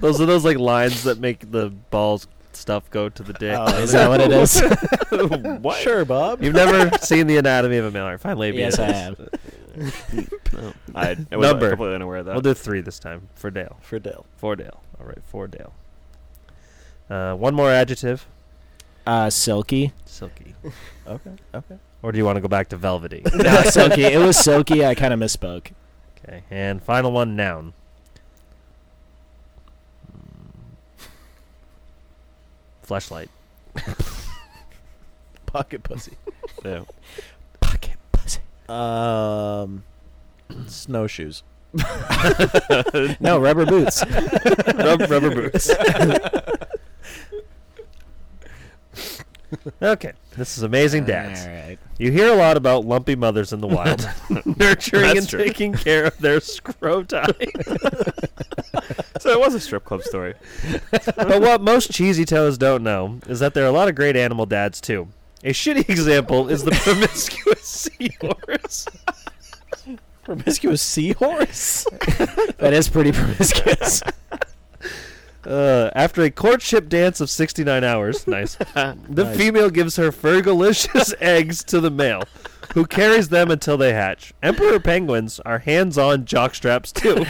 those 0.00 0.18
are 0.18 0.24
those 0.24 0.46
like 0.46 0.56
lines 0.56 1.02
that 1.02 1.18
make 1.18 1.50
the 1.50 1.68
balls 1.90 2.26
stuff 2.54 2.90
go 2.90 3.10
to 3.10 3.22
the 3.22 3.34
dick. 3.34 3.54
Oh, 3.54 3.66
is 3.82 3.92
that 3.92 4.08
what 4.08 4.22
it 4.22 4.32
is? 4.32 4.62
what? 5.60 5.76
Sure, 5.76 6.06
Bob. 6.06 6.42
You've 6.42 6.54
never 6.54 6.96
seen 7.02 7.26
the 7.26 7.36
anatomy 7.36 7.76
of 7.76 7.84
a 7.84 7.90
male. 7.90 8.04
Alright, 8.04 8.20
Fine, 8.20 8.38
labia. 8.38 8.60
yes, 8.62 8.78
I 8.78 8.92
have. 8.92 9.28
I, 10.94 11.16
I 11.32 11.36
was 11.36 11.46
Number. 11.48 11.68
completely 11.70 11.94
unaware 11.94 12.18
of 12.18 12.26
that. 12.26 12.32
We'll 12.32 12.42
do 12.42 12.54
three 12.54 12.80
this 12.80 12.98
time 12.98 13.28
for 13.34 13.50
Dale. 13.50 13.76
For 13.82 13.98
Dale. 13.98 14.26
For 14.36 14.56
Dale. 14.56 14.82
All 15.00 15.06
right, 15.06 15.22
for 15.24 15.46
Dale. 15.46 15.72
Uh, 17.08 17.34
one 17.34 17.54
more 17.54 17.70
adjective. 17.70 18.26
Uh, 19.06 19.30
silky. 19.30 19.92
Silky. 20.04 20.54
Okay. 21.06 21.30
Okay. 21.54 21.78
Or 22.02 22.12
do 22.12 22.18
you 22.18 22.24
want 22.26 22.36
to 22.36 22.42
go 22.42 22.48
back 22.48 22.68
to 22.68 22.76
velvety? 22.76 23.22
No, 23.34 23.62
silky. 23.62 24.04
It 24.04 24.18
was 24.18 24.36
silky. 24.36 24.84
I 24.84 24.94
kind 24.94 25.14
of 25.14 25.18
misspoke. 25.18 25.72
Okay. 26.18 26.42
And 26.50 26.82
final 26.82 27.10
one, 27.12 27.34
noun. 27.34 27.72
Flashlight. 32.82 33.30
Pocket 35.46 35.82
pussy. 35.82 36.16
Yeah. 36.64 36.82
Pocket 38.68 39.66
pussy. 40.48 40.58
Um, 40.58 40.66
snowshoes. 40.68 41.42
No, 43.20 43.38
rubber 43.38 43.66
boots. 43.66 44.02
Rub- 44.74 45.00
rubber 45.10 45.34
boots. 45.34 45.70
okay. 49.82 50.12
This 50.36 50.56
is 50.56 50.62
amazing 50.62 51.04
dads. 51.04 51.42
All 51.46 51.48
right. 51.52 51.78
You 51.98 52.12
hear 52.12 52.32
a 52.32 52.36
lot 52.36 52.56
about 52.56 52.84
lumpy 52.84 53.16
mothers 53.16 53.52
in 53.52 53.60
the 53.60 53.66
wild, 53.66 54.08
nurturing 54.58 55.02
That's 55.02 55.18
and 55.18 55.28
true. 55.28 55.42
taking 55.44 55.72
care 55.72 56.04
of 56.04 56.16
their 56.18 56.38
scroti. 56.38 57.24
So 59.20 59.30
it 59.30 59.40
was 59.40 59.54
a 59.54 59.60
strip 59.60 59.84
club 59.84 60.02
story. 60.02 60.34
but 60.90 61.40
what 61.40 61.60
most 61.60 61.90
cheesy 61.90 62.24
toes 62.24 62.56
don't 62.56 62.82
know 62.84 63.18
is 63.26 63.40
that 63.40 63.52
there 63.54 63.64
are 63.64 63.68
a 63.68 63.72
lot 63.72 63.88
of 63.88 63.94
great 63.94 64.16
animal 64.16 64.46
dads 64.46 64.80
too. 64.80 65.08
A 65.44 65.50
shitty 65.52 65.88
example 65.88 66.48
is 66.48 66.64
the 66.64 66.72
promiscuous 66.72 67.62
seahorse. 67.62 68.86
Promiscuous 70.24 70.82
seahorse. 70.82 71.86
That 72.58 72.72
is 72.72 72.88
pretty 72.88 73.12
promiscuous. 73.12 74.02
Uh, 75.46 75.90
after 75.94 76.22
a 76.24 76.30
courtship 76.30 76.90
dance 76.90 77.22
of 77.22 77.30
69 77.30 77.82
hours, 77.82 78.26
nice, 78.26 78.56
the 79.08 79.32
female 79.34 79.70
gives 79.70 79.96
her 79.96 80.10
fergalicious 80.10 81.14
eggs 81.20 81.64
to 81.64 81.80
the 81.80 81.90
male, 81.90 82.24
who 82.74 82.84
carries 82.84 83.30
them 83.30 83.50
until 83.50 83.78
they 83.78 83.94
hatch. 83.94 84.34
Emperor 84.42 84.78
penguins 84.78 85.40
are 85.46 85.60
hands-on 85.60 86.26
jockstraps 86.26 86.92
too. 86.92 87.24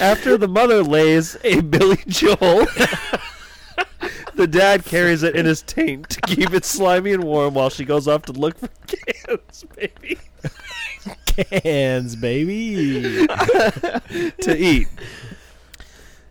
After 0.00 0.36
the 0.36 0.48
mother 0.48 0.82
lays 0.82 1.36
a 1.44 1.60
Billy 1.60 1.98
Joel, 2.08 2.66
the 4.36 4.46
dad 4.46 4.84
carries 4.84 5.22
it 5.22 5.34
in 5.34 5.46
his 5.46 5.62
taint 5.62 6.10
to 6.10 6.20
keep 6.22 6.52
it 6.52 6.64
slimy 6.64 7.12
and 7.12 7.24
warm 7.24 7.54
while 7.54 7.70
she 7.70 7.84
goes 7.84 8.06
off 8.06 8.22
to 8.22 8.32
look 8.32 8.56
for 8.58 8.68
cans, 8.86 9.64
baby, 9.74 10.18
Cans, 11.26 12.16
baby. 12.16 13.26
to 13.26 14.56
eat. 14.56 14.88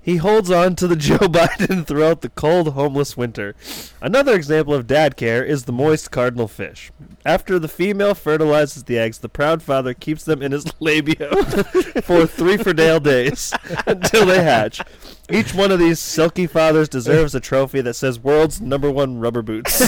He 0.05 0.17
holds 0.17 0.51
on 0.51 0.75
to 0.75 0.87
the 0.87 0.95
Joe 1.07 1.17
Biden 1.17 1.83
throughout 1.83 2.21
the 2.21 2.29
cold, 2.29 2.73
homeless 2.73 3.17
winter. 3.17 3.55
Another 3.99 4.35
example 4.35 4.75
of 4.75 4.85
dad 4.85 5.17
care 5.17 5.43
is 5.43 5.63
the 5.65 5.71
moist 5.71 6.11
cardinal 6.11 6.47
fish. 6.47 6.91
After 7.25 7.57
the 7.57 7.67
female 7.67 8.13
fertilizes 8.13 8.83
the 8.83 8.99
eggs, 8.99 9.17
the 9.17 9.29
proud 9.29 9.63
father 9.63 9.95
keeps 9.95 10.23
them 10.23 10.43
in 10.43 10.51
his 10.51 10.67
labia 10.79 11.43
for 12.03 12.27
three 12.27 12.55
for 12.55 12.71
Dale 12.71 12.99
days 12.99 13.51
until 13.87 14.27
they 14.27 14.43
hatch. 14.43 14.79
Each 15.27 15.55
one 15.55 15.71
of 15.71 15.79
these 15.79 15.97
silky 15.97 16.45
fathers 16.45 16.87
deserves 16.87 17.33
a 17.33 17.39
trophy 17.39 17.81
that 17.81 17.95
says 17.95 18.19
"World's 18.19 18.61
Number 18.61 18.91
One 18.91 19.17
Rubber 19.17 19.41
Boots." 19.41 19.79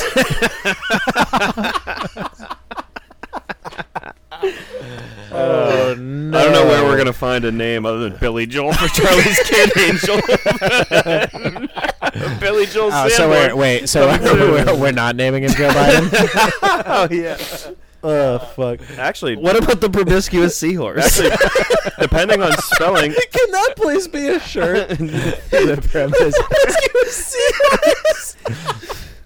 Oh 5.29 5.93
no! 5.97 6.37
I 6.39 6.43
don't 6.43 6.53
know 6.53 6.65
where 6.65 6.83
we're 6.85 6.97
gonna 6.97 7.11
find 7.13 7.43
a 7.45 7.51
name 7.51 7.85
other 7.85 8.09
than 8.09 8.17
Billy 8.19 8.45
Joel 8.45 8.71
for 8.73 8.87
Charlie's 8.87 9.39
Kid 9.43 9.71
Angel. 9.77 10.21
Billy 12.39 12.65
Joel 12.67 12.89
Oh, 12.93 13.09
so 13.09 13.11
Sanborn. 13.15 13.47
we're, 13.49 13.55
wait, 13.55 13.89
so 13.89 14.07
we're, 14.23 14.75
we're 14.79 14.91
not 14.93 15.15
naming 15.17 15.43
him 15.43 15.51
Joe 15.51 15.67
Biden? 15.69 16.09
oh 16.85 17.07
yeah. 17.11 17.37
Oh 18.03 18.37
fuck! 18.55 18.79
Actually, 18.97 19.35
what 19.35 19.57
about 19.61 19.81
the 19.81 19.89
promiscuous 19.89 20.57
seahorse? 20.57 21.19
actually, 21.19 21.35
depending 21.99 22.41
on 22.41 22.53
spelling, 22.59 23.11
Can 23.11 23.51
that 23.51 23.73
please 23.75 24.07
be 24.07 24.27
a 24.27 24.39
shirt? 24.39 24.87
the 24.89 25.79
premise. 25.91 26.35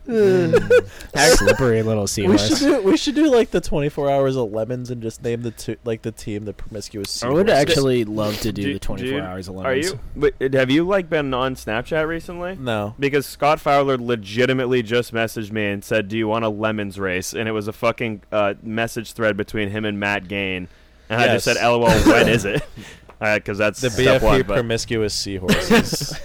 Slippery 1.15 1.84
little 1.84 2.03
we 2.03 2.07
seahorse. 2.07 2.48
should 2.48 2.60
do. 2.60 2.82
We 2.82 2.98
should 2.98 3.15
do 3.15 3.30
like 3.32 3.52
the 3.52 3.61
24 3.61 4.10
hours 4.10 4.36
of 4.36 4.52
lemons 4.52 4.90
and 4.90 5.02
just 5.02 5.23
name 5.23 5.41
the 5.41 5.52
two, 5.52 5.78
like 5.84 6.02
the 6.02 6.11
team 6.11 6.45
the 6.45 6.53
promiscuous. 6.53 7.23
I 7.23 7.30
would 7.30 7.48
seahorses. 7.48 7.69
actually 7.69 8.06
love 8.06 8.40
to 8.41 8.52
do 8.52 8.64
Du- 8.64 8.73
the 8.73 8.80
24 8.80 9.07
dude, 9.11 9.23
hours 9.23 9.48
of 9.48 9.56
Are 9.57 9.64
lemons. 9.76 9.91
you? 9.91 9.99
Wait, 10.40 10.53
have 10.53 10.72
you 10.72 10.84
like 10.86 11.10
been 11.10 11.34
on 11.34 11.56
Snapchat 11.56 12.07
recently? 12.07 12.56
No. 12.56 12.95
Because 12.99 13.26
Scott 13.26 13.60
Fowler 13.60 13.98
legitimately 13.98 14.82
just 14.84 15.14
messaged 15.14 15.52
me 15.52 15.68
and 15.68 15.84
said, 15.84 16.07
"Do 16.07 16.18
you 16.18 16.28
want 16.28 16.45
a 16.45 16.49
lemons 16.49 16.99
race?" 16.99 17.34
And 17.34 17.48
it 17.48 17.52
was 17.52 17.68
a 17.68 17.73
fucking 17.73 18.22
uh, 18.32 18.56
message 18.64 19.14
thread 19.14 19.38
between 19.38 19.69
him 19.69 19.86
and 19.86 19.99
Matt 19.99 20.28
Gain, 20.28 20.68
and 21.10 21.22
I 21.22 21.28
just 21.28 21.45
Yes. 21.48 21.57
said, 21.57 21.68
"LOL, 21.68 21.82
when 21.90 22.28
is 22.28 22.45
it?" 22.45 22.61
Because 23.19 23.60
that's 23.60 23.80
The 23.82 23.91
step 23.91 24.19
BFP 24.22 24.23
one, 24.23 24.41
but 24.41 24.53
promiscuous 24.56 25.14
seahorses. 25.14 26.18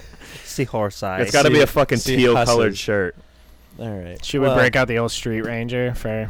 Seahorse 0.45 1.03
eye. 1.03 1.19
it's 1.21 1.31
got 1.31 1.43
to 1.43 1.51
be 1.51 1.61
a 1.61 1.67
fucking 1.67 1.99
see 1.99 2.15
teal-colored 2.17 2.69
husses. 2.69 2.79
shirt. 2.79 3.15
All 3.79 3.89
right. 3.89 4.23
Should 4.23 4.41
we 4.41 4.47
break 4.49 4.75
out 4.75 4.87
the 4.87 4.97
old 4.99 5.11
Street 5.11 5.41
Ranger 5.41 5.93
for 5.93 6.29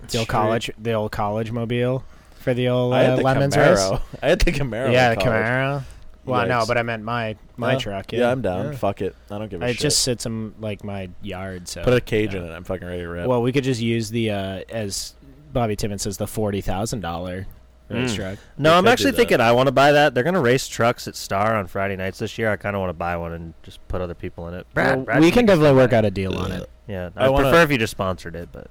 the 0.00 0.02
old 0.02 0.10
Street- 0.10 0.28
college, 0.28 0.70
the 0.78 0.92
old 0.92 1.12
college 1.12 1.50
mobile 1.50 2.04
for 2.36 2.52
the 2.54 2.68
old 2.68 2.92
I 2.94 3.04
uh, 3.06 3.10
had 3.10 3.18
the 3.18 3.22
lemons 3.22 3.56
Camaro. 3.56 3.90
race? 3.92 4.00
I 4.22 4.28
had 4.28 4.40
the 4.40 4.52
Camaro. 4.52 4.92
Yeah, 4.92 5.10
the 5.14 5.16
college. 5.20 5.30
Camaro. 5.46 5.82
Well, 6.26 6.46
no, 6.46 6.64
but 6.66 6.78
I 6.78 6.82
meant 6.82 7.02
my 7.04 7.36
my 7.56 7.74
Oh, 7.76 7.78
truck. 7.78 8.12
Yeah, 8.12 8.20
Yeah, 8.20 8.30
I'm 8.30 8.40
down. 8.42 8.66
Yeah. 8.66 8.76
Fuck 8.76 9.02
it. 9.02 9.14
I 9.30 9.38
don't 9.38 9.48
give 9.50 9.60
a 9.62 9.64
It 9.66 9.68
shit. 9.72 9.76
It 9.76 9.82
just 9.82 10.00
sits 10.00 10.24
in 10.26 10.54
like 10.58 10.82
my 10.84 11.10
yard. 11.22 11.68
So 11.68 11.82
put 11.84 11.92
a 11.92 12.00
cage 12.00 12.32
yeah. 12.34 12.40
in 12.40 12.46
it. 12.46 12.52
I'm 12.52 12.64
fucking 12.64 12.86
ready 12.86 13.02
to 13.02 13.08
rip. 13.08 13.26
Well, 13.26 13.42
we 13.42 13.52
could 13.52 13.64
just 13.64 13.80
use 13.80 14.08
the 14.10 14.30
uh, 14.30 14.60
as 14.70 15.14
Bobby 15.52 15.76
Timmons 15.76 16.02
says 16.02 16.16
the 16.16 16.26
forty 16.26 16.60
thousand 16.62 17.00
dollar 17.00 17.46
racetrack. 17.88 18.38
No, 18.58 18.72
We 18.72 18.78
I'm 18.78 18.86
actually 18.88 19.12
thinking 19.12 19.40
I 19.40 19.52
want 19.52 19.66
to 19.68 19.72
buy 19.72 19.92
that. 19.92 20.14
They're 20.14 20.24
gonna 20.24 20.40
race 20.40 20.66
trucks 20.68 21.06
at 21.08 21.16
Star 21.16 21.54
on 21.56 21.66
Friday 21.66 21.96
nights 21.96 22.18
this 22.18 22.38
year. 22.38 22.50
I 22.50 22.56
kind 22.56 22.74
of 22.76 22.80
want 22.80 22.90
to 22.90 22.94
buy 22.94 23.16
one 23.16 23.32
and 23.32 23.54
just 23.62 23.86
put 23.88 24.00
other 24.00 24.14
people 24.14 24.48
in 24.48 24.54
it. 24.54 24.66
Brad, 24.74 24.96
Well, 24.96 25.04
Brad 25.06 25.20
we 25.20 25.30
can 25.30 25.46
definitely 25.46 25.74
work 25.76 25.92
out 25.92 26.04
a 26.04 26.10
deal 26.10 26.36
on 26.38 26.52
it. 26.52 26.68
Yeah, 26.86 27.10
I 27.16 27.26
I 27.26 27.28
wanna- 27.28 27.48
prefer 27.50 27.62
if 27.64 27.70
you 27.70 27.78
just 27.78 27.90
sponsored 27.92 28.36
it, 28.36 28.48
but 28.52 28.68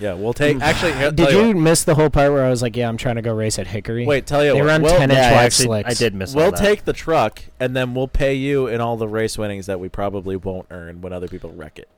Yeah, 0.00 0.14
we'll 0.14 0.32
take. 0.32 0.60
Actually, 0.60 0.94
here- 0.94 1.12
Did 1.12 1.28
tell 1.28 1.32
you 1.42 1.46
what. 1.48 1.56
miss 1.56 1.84
the 1.84 1.94
whole 1.94 2.10
part 2.10 2.32
where 2.32 2.44
I 2.44 2.50
was 2.50 2.60
like, 2.62 2.76
"Yeah, 2.76 2.88
I'm 2.88 2.96
trying 2.96 3.16
to 3.16 3.22
go 3.22 3.32
race 3.34 3.58
at 3.58 3.68
Hickory"? 3.68 4.04
Wait, 4.06 4.26
tell 4.26 4.44
you 4.44 4.54
they 4.54 4.60
what. 4.60 4.66
run 4.66 4.82
we'll, 4.82 4.96
ten 4.98 5.10
yeah, 5.10 5.16
inch 5.16 5.26
I 5.26 5.32
wide 5.36 5.44
actually 5.44 5.64
slicks. 5.66 5.90
I 5.90 5.94
did 5.94 6.14
miss. 6.14 6.34
all 6.34 6.42
We'll 6.42 6.50
that. 6.52 6.60
take 6.60 6.84
the 6.86 6.92
truck 6.94 7.42
and 7.60 7.76
then 7.76 7.94
we'll 7.94 8.08
pay 8.08 8.34
you 8.34 8.66
in 8.66 8.80
all 8.80 8.96
the 8.96 9.06
race 9.06 9.36
winnings 9.38 9.66
that 9.66 9.78
we 9.78 9.88
probably 9.88 10.34
won't 10.34 10.66
earn 10.70 11.02
when 11.02 11.12
other 11.12 11.28
people 11.28 11.52
wreck 11.54 11.78
it. 11.78 11.88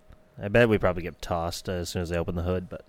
I 0.42 0.48
bet 0.48 0.68
we 0.68 0.76
probably 0.76 1.02
get 1.04 1.22
tossed 1.22 1.68
uh, 1.68 1.72
as 1.72 1.88
soon 1.90 2.02
as 2.02 2.08
they 2.10 2.18
open 2.18 2.34
the 2.34 2.42
hood. 2.42 2.68
But 2.68 2.82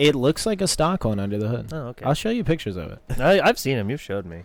It 0.00 0.14
looks 0.14 0.46
like 0.46 0.60
a 0.60 0.66
stock 0.66 1.04
one 1.04 1.20
under 1.20 1.36
the 1.38 1.48
hood. 1.48 1.72
oh, 1.72 1.88
okay. 1.88 2.04
I'll 2.06 2.14
show 2.14 2.30
you 2.30 2.42
pictures 2.42 2.76
of 2.76 2.92
it. 2.92 3.20
I, 3.20 3.40
I've 3.40 3.58
seen 3.58 3.76
them. 3.76 3.90
You've 3.90 4.00
showed 4.00 4.24
me. 4.26 4.42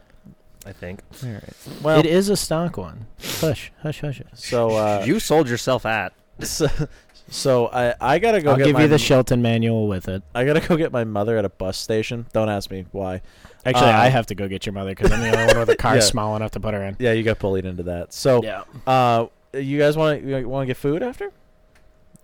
I 0.65 0.73
think 0.73 1.02
All 1.23 1.30
right. 1.32 1.53
Well, 1.84 1.99
it 1.99 2.06
is 2.06 2.30
a 2.30 2.36
stock 2.36 2.76
one. 2.77 3.06
Hush, 3.40 3.72
hush, 3.82 4.02
hush. 4.02 4.22
hush. 4.30 4.40
so 4.40 4.72
uh, 4.72 5.03
you 5.07 5.19
sold 5.19 5.48
yourself 5.48 5.86
at. 5.86 6.11
so, 6.41 6.68
so 7.30 7.68
I 7.68 7.94
I 8.02 8.19
gotta 8.19 8.41
go 8.41 8.52
I'll 8.52 8.57
get 8.57 8.65
give 8.65 8.73
my 8.73 8.82
you 8.84 8.88
the 8.88 8.98
Chilton 8.98 9.41
manual 9.41 9.88
with 9.88 10.07
it. 10.10 10.23
I 10.34 10.44
gotta 10.44 10.60
go 10.61 10.76
get 10.76 10.91
my 10.91 11.03
mother 11.03 11.38
at 11.38 11.45
a 11.45 11.49
bus 11.49 11.77
station. 11.77 12.26
Don't 12.34 12.49
ask 12.49 12.69
me 12.72 12.86
why. 12.91 13.22
Actually, 13.64 13.91
Uh, 13.91 13.99
I 14.02 14.07
have 14.10 14.26
to 14.27 14.36
go 14.36 14.48
get 14.48 14.65
your 14.65 14.73
mother 14.73 14.90
because 14.91 15.11
I'm 15.11 15.22
the 15.22 15.32
only 15.40 15.45
one 15.53 15.60
with 15.60 15.69
a 15.69 15.76
car 15.77 15.95
Yeah. 15.95 16.02
small 16.02 16.36
enough 16.36 16.52
to 16.52 16.60
put 16.60 16.73
her 16.73 16.84
in. 16.84 16.95
Yeah, 16.99 17.14
you 17.14 17.23
got 17.23 17.40
bullied 17.40 17.65
into 17.65 17.84
that. 17.84 18.11
So, 18.14 18.44
Yeah. 18.44 18.64
uh, 18.86 19.27
you 19.53 19.80
guys 19.80 19.95
want 19.98 20.22
to 20.23 20.45
want 20.45 20.64
to 20.64 20.68
get 20.68 20.77
food 20.77 21.02
after? 21.02 21.32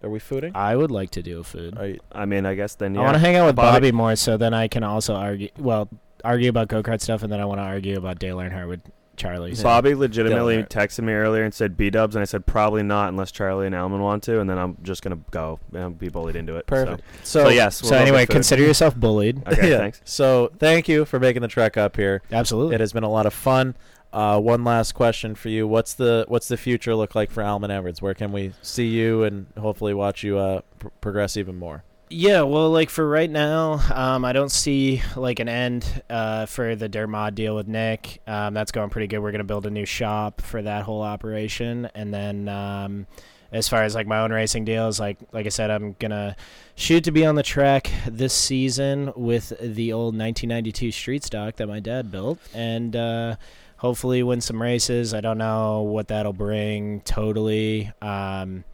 Are 0.03 0.09
we 0.09 0.19
fooding? 0.19 0.55
I 0.55 0.75
would 0.75 0.91
like 0.91 1.11
to 1.11 1.21
do 1.21 1.39
a 1.39 1.43
food. 1.43 1.77
Are 1.77 1.87
you, 1.87 1.99
I 2.11 2.25
mean, 2.25 2.45
I 2.45 2.55
guess 2.55 2.75
then 2.75 2.95
yeah. 2.95 3.01
I 3.01 3.03
want 3.03 3.15
to 3.15 3.19
hang 3.19 3.35
out 3.35 3.45
with 3.45 3.55
Bobby- 3.55 3.75
Bobby. 3.87 3.91
more, 3.91 4.15
so 4.15 4.37
then 4.37 4.53
I 4.53 4.67
can 4.67 4.83
also 4.83 5.13
argue. 5.15 5.49
Well, 5.57 5.89
argue 6.23 6.49
about 6.49 6.67
go 6.69 6.81
kart 6.81 7.01
stuff, 7.01 7.23
and 7.23 7.31
then 7.31 7.39
I 7.39 7.45
want 7.45 7.59
to 7.59 7.63
argue 7.63 7.97
about 7.97 8.19
Dale 8.19 8.37
Earnhardt 8.37 8.67
with 8.67 8.81
Charlie. 9.21 9.55
So. 9.55 9.63
Bobby 9.63 9.93
legitimately 9.93 10.63
texted 10.63 11.03
me 11.03 11.13
earlier 11.13 11.43
and 11.43 11.53
said 11.53 11.77
B 11.77 11.89
Dubs, 11.89 12.15
and 12.15 12.21
I 12.21 12.25
said 12.25 12.45
probably 12.45 12.81
not 12.81 13.09
unless 13.09 13.31
Charlie 13.31 13.67
and 13.67 13.75
Alman 13.75 14.01
want 14.01 14.23
to, 14.23 14.39
and 14.39 14.49
then 14.49 14.57
I'm 14.57 14.77
just 14.81 15.03
gonna 15.03 15.19
go 15.29 15.59
and 15.73 15.97
be 15.97 16.09
bullied 16.09 16.35
into 16.35 16.55
it. 16.55 16.65
so. 16.67 16.75
perfect. 16.75 17.03
So, 17.23 17.49
yes. 17.49 17.77
So 17.77 17.83
we'll 17.83 17.91
go 17.91 17.97
anyway, 17.97 18.25
consider 18.25 18.63
yourself 18.63 18.95
bullied. 18.95 19.47
Okay, 19.47 19.69
yeah. 19.69 19.77
thanks. 19.77 20.01
So, 20.05 20.51
thank 20.57 20.87
you 20.87 21.05
for 21.05 21.19
making 21.19 21.43
the 21.43 21.47
trek 21.47 21.77
up 21.77 21.95
here. 21.95 22.23
Absolutely. 22.31 22.75
It 22.75 22.81
has 22.81 22.93
been 22.93 23.03
a 23.03 23.09
lot 23.09 23.25
of 23.25 23.33
fun. 23.33 23.75
Uh, 24.11 24.39
one 24.39 24.63
last 24.63 24.93
question 24.93 25.35
for 25.35 25.49
you: 25.49 25.67
What's 25.67 25.93
the 25.93 26.25
what's 26.27 26.47
the 26.47 26.57
future 26.57 26.95
look 26.95 27.13
like 27.15 27.29
for 27.31 27.43
Alman 27.43 27.71
Everts? 27.71 28.01
Where 28.01 28.13
can 28.13 28.31
we 28.31 28.53
see 28.61 28.87
you 28.87 29.23
and 29.23 29.47
hopefully 29.57 29.93
watch 29.93 30.23
you 30.23 30.37
uh, 30.37 30.61
pr- 30.79 30.87
progress 30.99 31.37
even 31.37 31.55
more? 31.57 31.83
Yeah, 32.13 32.41
well, 32.41 32.69
like 32.69 32.89
for 32.89 33.07
right 33.07 33.29
now, 33.29 33.79
um, 33.93 34.25
I 34.25 34.33
don't 34.33 34.51
see 34.51 35.01
like 35.15 35.39
an 35.39 35.47
end 35.47 36.03
uh, 36.09 36.45
for 36.45 36.75
the 36.75 36.89
dirt 36.89 37.07
mod 37.07 37.35
deal 37.35 37.55
with 37.55 37.69
Nick. 37.69 38.21
Um, 38.27 38.53
that's 38.53 38.73
going 38.73 38.89
pretty 38.89 39.07
good. 39.07 39.19
We're 39.19 39.31
gonna 39.31 39.45
build 39.45 39.65
a 39.65 39.69
new 39.69 39.85
shop 39.85 40.41
for 40.41 40.61
that 40.61 40.83
whole 40.83 41.01
operation, 41.01 41.89
and 41.95 42.13
then 42.13 42.49
um, 42.49 43.07
as 43.53 43.69
far 43.69 43.83
as 43.83 43.95
like 43.95 44.07
my 44.07 44.19
own 44.19 44.33
racing 44.33 44.65
deals, 44.65 44.99
like 44.99 45.19
like 45.31 45.45
I 45.45 45.49
said, 45.49 45.71
I'm 45.71 45.95
gonna 45.99 46.35
shoot 46.75 47.05
to 47.05 47.13
be 47.13 47.25
on 47.25 47.35
the 47.35 47.43
track 47.43 47.89
this 48.05 48.33
season 48.33 49.13
with 49.15 49.53
the 49.61 49.93
old 49.93 50.13
1992 50.13 50.91
street 50.91 51.23
stock 51.23 51.55
that 51.55 51.67
my 51.67 51.79
dad 51.79 52.11
built, 52.11 52.39
and 52.53 52.93
uh, 52.93 53.35
hopefully 53.77 54.21
win 54.21 54.41
some 54.41 54.61
races. 54.61 55.13
I 55.13 55.21
don't 55.21 55.37
know 55.37 55.83
what 55.83 56.09
that'll 56.09 56.33
bring 56.33 56.99
totally. 57.01 57.89
Um, 58.01 58.65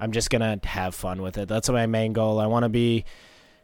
I'm 0.00 0.12
just 0.12 0.30
gonna 0.30 0.60
have 0.64 0.94
fun 0.94 1.22
with 1.22 1.38
it. 1.38 1.48
That's 1.48 1.68
my 1.68 1.86
main 1.86 2.12
goal. 2.12 2.38
I 2.38 2.46
want 2.46 2.64
to 2.64 2.68
be. 2.68 3.04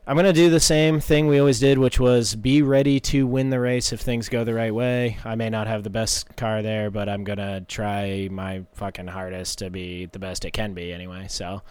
I'm 0.06 0.16
gonna 0.16 0.34
do 0.34 0.50
the 0.50 0.60
same 0.60 1.00
thing 1.00 1.28
we 1.28 1.38
always 1.38 1.60
did, 1.60 1.78
which 1.78 1.98
was 1.98 2.34
be 2.34 2.60
ready 2.60 3.00
to 3.00 3.26
win 3.26 3.48
the 3.48 3.58
race 3.58 3.90
if 3.92 4.00
things 4.00 4.28
go 4.28 4.44
the 4.44 4.52
right 4.52 4.74
way. 4.74 5.16
I 5.24 5.34
may 5.34 5.48
not 5.48 5.66
have 5.66 5.82
the 5.82 5.88
best 5.90 6.36
car 6.36 6.60
there, 6.60 6.90
but 6.90 7.08
I'm 7.08 7.24
gonna 7.24 7.62
try 7.62 8.28
my 8.30 8.64
fucking 8.74 9.06
hardest 9.06 9.60
to 9.60 9.70
be 9.70 10.06
the 10.06 10.18
best 10.18 10.44
it 10.44 10.50
can 10.50 10.74
be 10.74 10.92
anyway. 10.92 11.26
So, 11.30 11.62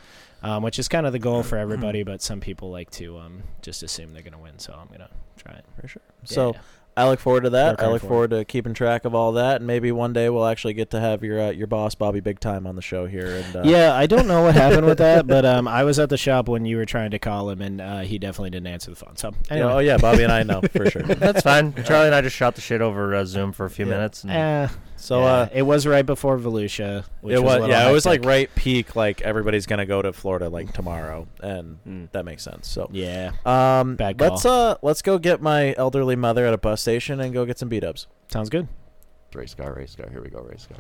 um, 0.42 0.64
which 0.64 0.80
is 0.80 0.88
kind 0.88 1.06
of 1.06 1.14
the 1.14 1.20
goal 1.20 1.44
for 1.44 1.58
everybody, 1.58 2.02
but 2.02 2.24
some 2.24 2.40
people 2.40 2.72
like 2.72 2.90
to 2.92 3.20
um, 3.20 3.44
just 3.62 3.84
assume 3.84 4.14
they're 4.14 4.24
gonna 4.24 4.40
win. 4.40 4.58
So 4.58 4.74
I'm 4.74 4.88
gonna 4.88 5.12
try 5.38 5.54
it. 5.54 5.66
For 5.80 5.88
sure. 5.88 6.02
So 6.24 6.54
Yeah. 6.54 6.62
I 6.96 7.08
look 7.08 7.20
forward 7.20 7.42
to 7.46 7.50
that. 7.52 7.82
I 7.82 7.88
look 7.88 8.02
for 8.02 8.06
it. 8.06 8.10
forward 8.10 8.30
to 8.32 8.46
keeping 8.46 8.74
track 8.74 9.06
of 9.06 9.16
all 9.16 9.32
that, 9.34 9.58
and 9.58 9.68
maybe 9.68 9.92
one 9.92 10.14
day 10.14 10.30
we'll 10.30 10.46
actually 10.46 10.74
get 10.76 10.92
to 10.92 11.00
have 11.00 11.24
your 11.24 11.40
uh, 11.42 11.50
your 11.50 11.68
boss 11.68 11.96
Bobby 11.96 12.20
Big 12.20 12.40
Time 12.40 12.68
on 12.68 12.76
the 12.76 12.82
show 12.82 13.06
here. 13.08 13.26
And 13.26 13.56
uh, 13.56 13.62
Yeah, 13.66 13.94
I 13.94 14.06
don't 14.06 14.28
know 14.28 14.44
what 14.44 14.54
happened 14.56 14.86
with 14.86 15.00
that, 15.00 15.26
but 15.36 15.46
um, 15.46 15.68
I 15.68 15.84
was 15.84 15.98
at 16.00 16.10
the 16.10 16.18
shop 16.18 16.48
when 16.48 16.66
you 16.66 16.78
were 16.78 16.86
trying 16.86 17.12
to 17.12 17.20
call 17.20 17.50
him, 17.50 17.62
and 17.62 17.82
uh, 17.82 18.00
he 18.02 18.20
definitely 18.20 18.52
didn't 18.52 18.68
answer 18.68 18.90
the 18.92 18.96
phone. 18.96 19.16
So 19.16 19.32
Yeah, 19.50 19.56
anyway, 19.56 19.72
oh 19.74 19.80
yeah, 19.80 19.98
Bobby 19.98 20.24
and 20.24 20.32
I 20.32 20.44
know 20.44 20.62
for 20.62 20.90
sure. 20.90 21.02
That's 21.08 21.42
fine. 21.42 21.74
Charlie 21.84 22.08
and 22.08 22.16
I 22.16 22.22
just 22.22 22.36
shot 22.36 22.56
the 22.56 22.62
shit 22.62 22.82
over 22.82 23.16
uh, 23.16 23.26
Zoom 23.26 23.52
for 23.54 23.66
a 23.66 23.70
few 23.70 23.86
Yeah. 23.86 23.92
minutes. 23.92 24.24
And 24.24 24.32
Eh, 24.32 24.68
So 25.04 25.20
yeah, 25.20 25.26
uh, 25.26 25.50
it 25.52 25.64
was 25.64 25.86
right 25.86 26.06
before 26.06 26.38
Volusia. 26.40 27.04
Which 27.20 27.34
it 27.36 27.40
was, 27.40 27.44
was 27.44 27.56
a 27.56 27.60
little 27.60 27.70
yeah, 27.70 27.90
it 27.90 27.92
was 27.92 28.06
like 28.06 28.20
hectic. 28.22 28.30
right 28.30 28.56
peak. 28.56 28.96
Like 28.96 29.22
everybody's 29.22 29.66
gonna 29.66 29.86
go 29.86 30.02
to 30.02 30.14
Florida 30.14 30.48
like 30.48 30.72
tomorrow, 30.72 31.28
and 31.42 31.78
Mm. 31.86 32.12
that 32.14 32.24
makes 32.24 32.42
sense. 32.44 32.70
So 32.70 32.90
Yeah, 32.94 33.34
um, 33.46 33.96
Bad 33.98 34.22
let's 34.22 34.46
uh 34.46 34.76
let's 34.82 35.02
go 35.02 35.18
get 35.20 35.42
my 35.42 35.76
elderly 35.78 36.16
mother 36.16 36.46
at 36.46 36.54
a 36.54 36.58
bus 36.58 36.80
station 36.82 37.20
and 37.20 37.34
go 37.34 37.46
get 37.46 37.60
some 37.60 37.68
beat 37.68 37.84
ups. 37.84 38.08
sounds 38.32 38.50
good. 38.50 38.70
Race 39.34 39.54
car, 39.54 39.74
race 39.74 39.96
car. 39.96 40.08
Here 40.10 40.22
we 40.22 40.30
go, 40.30 40.40
race 40.42 40.68
car. 40.68 40.78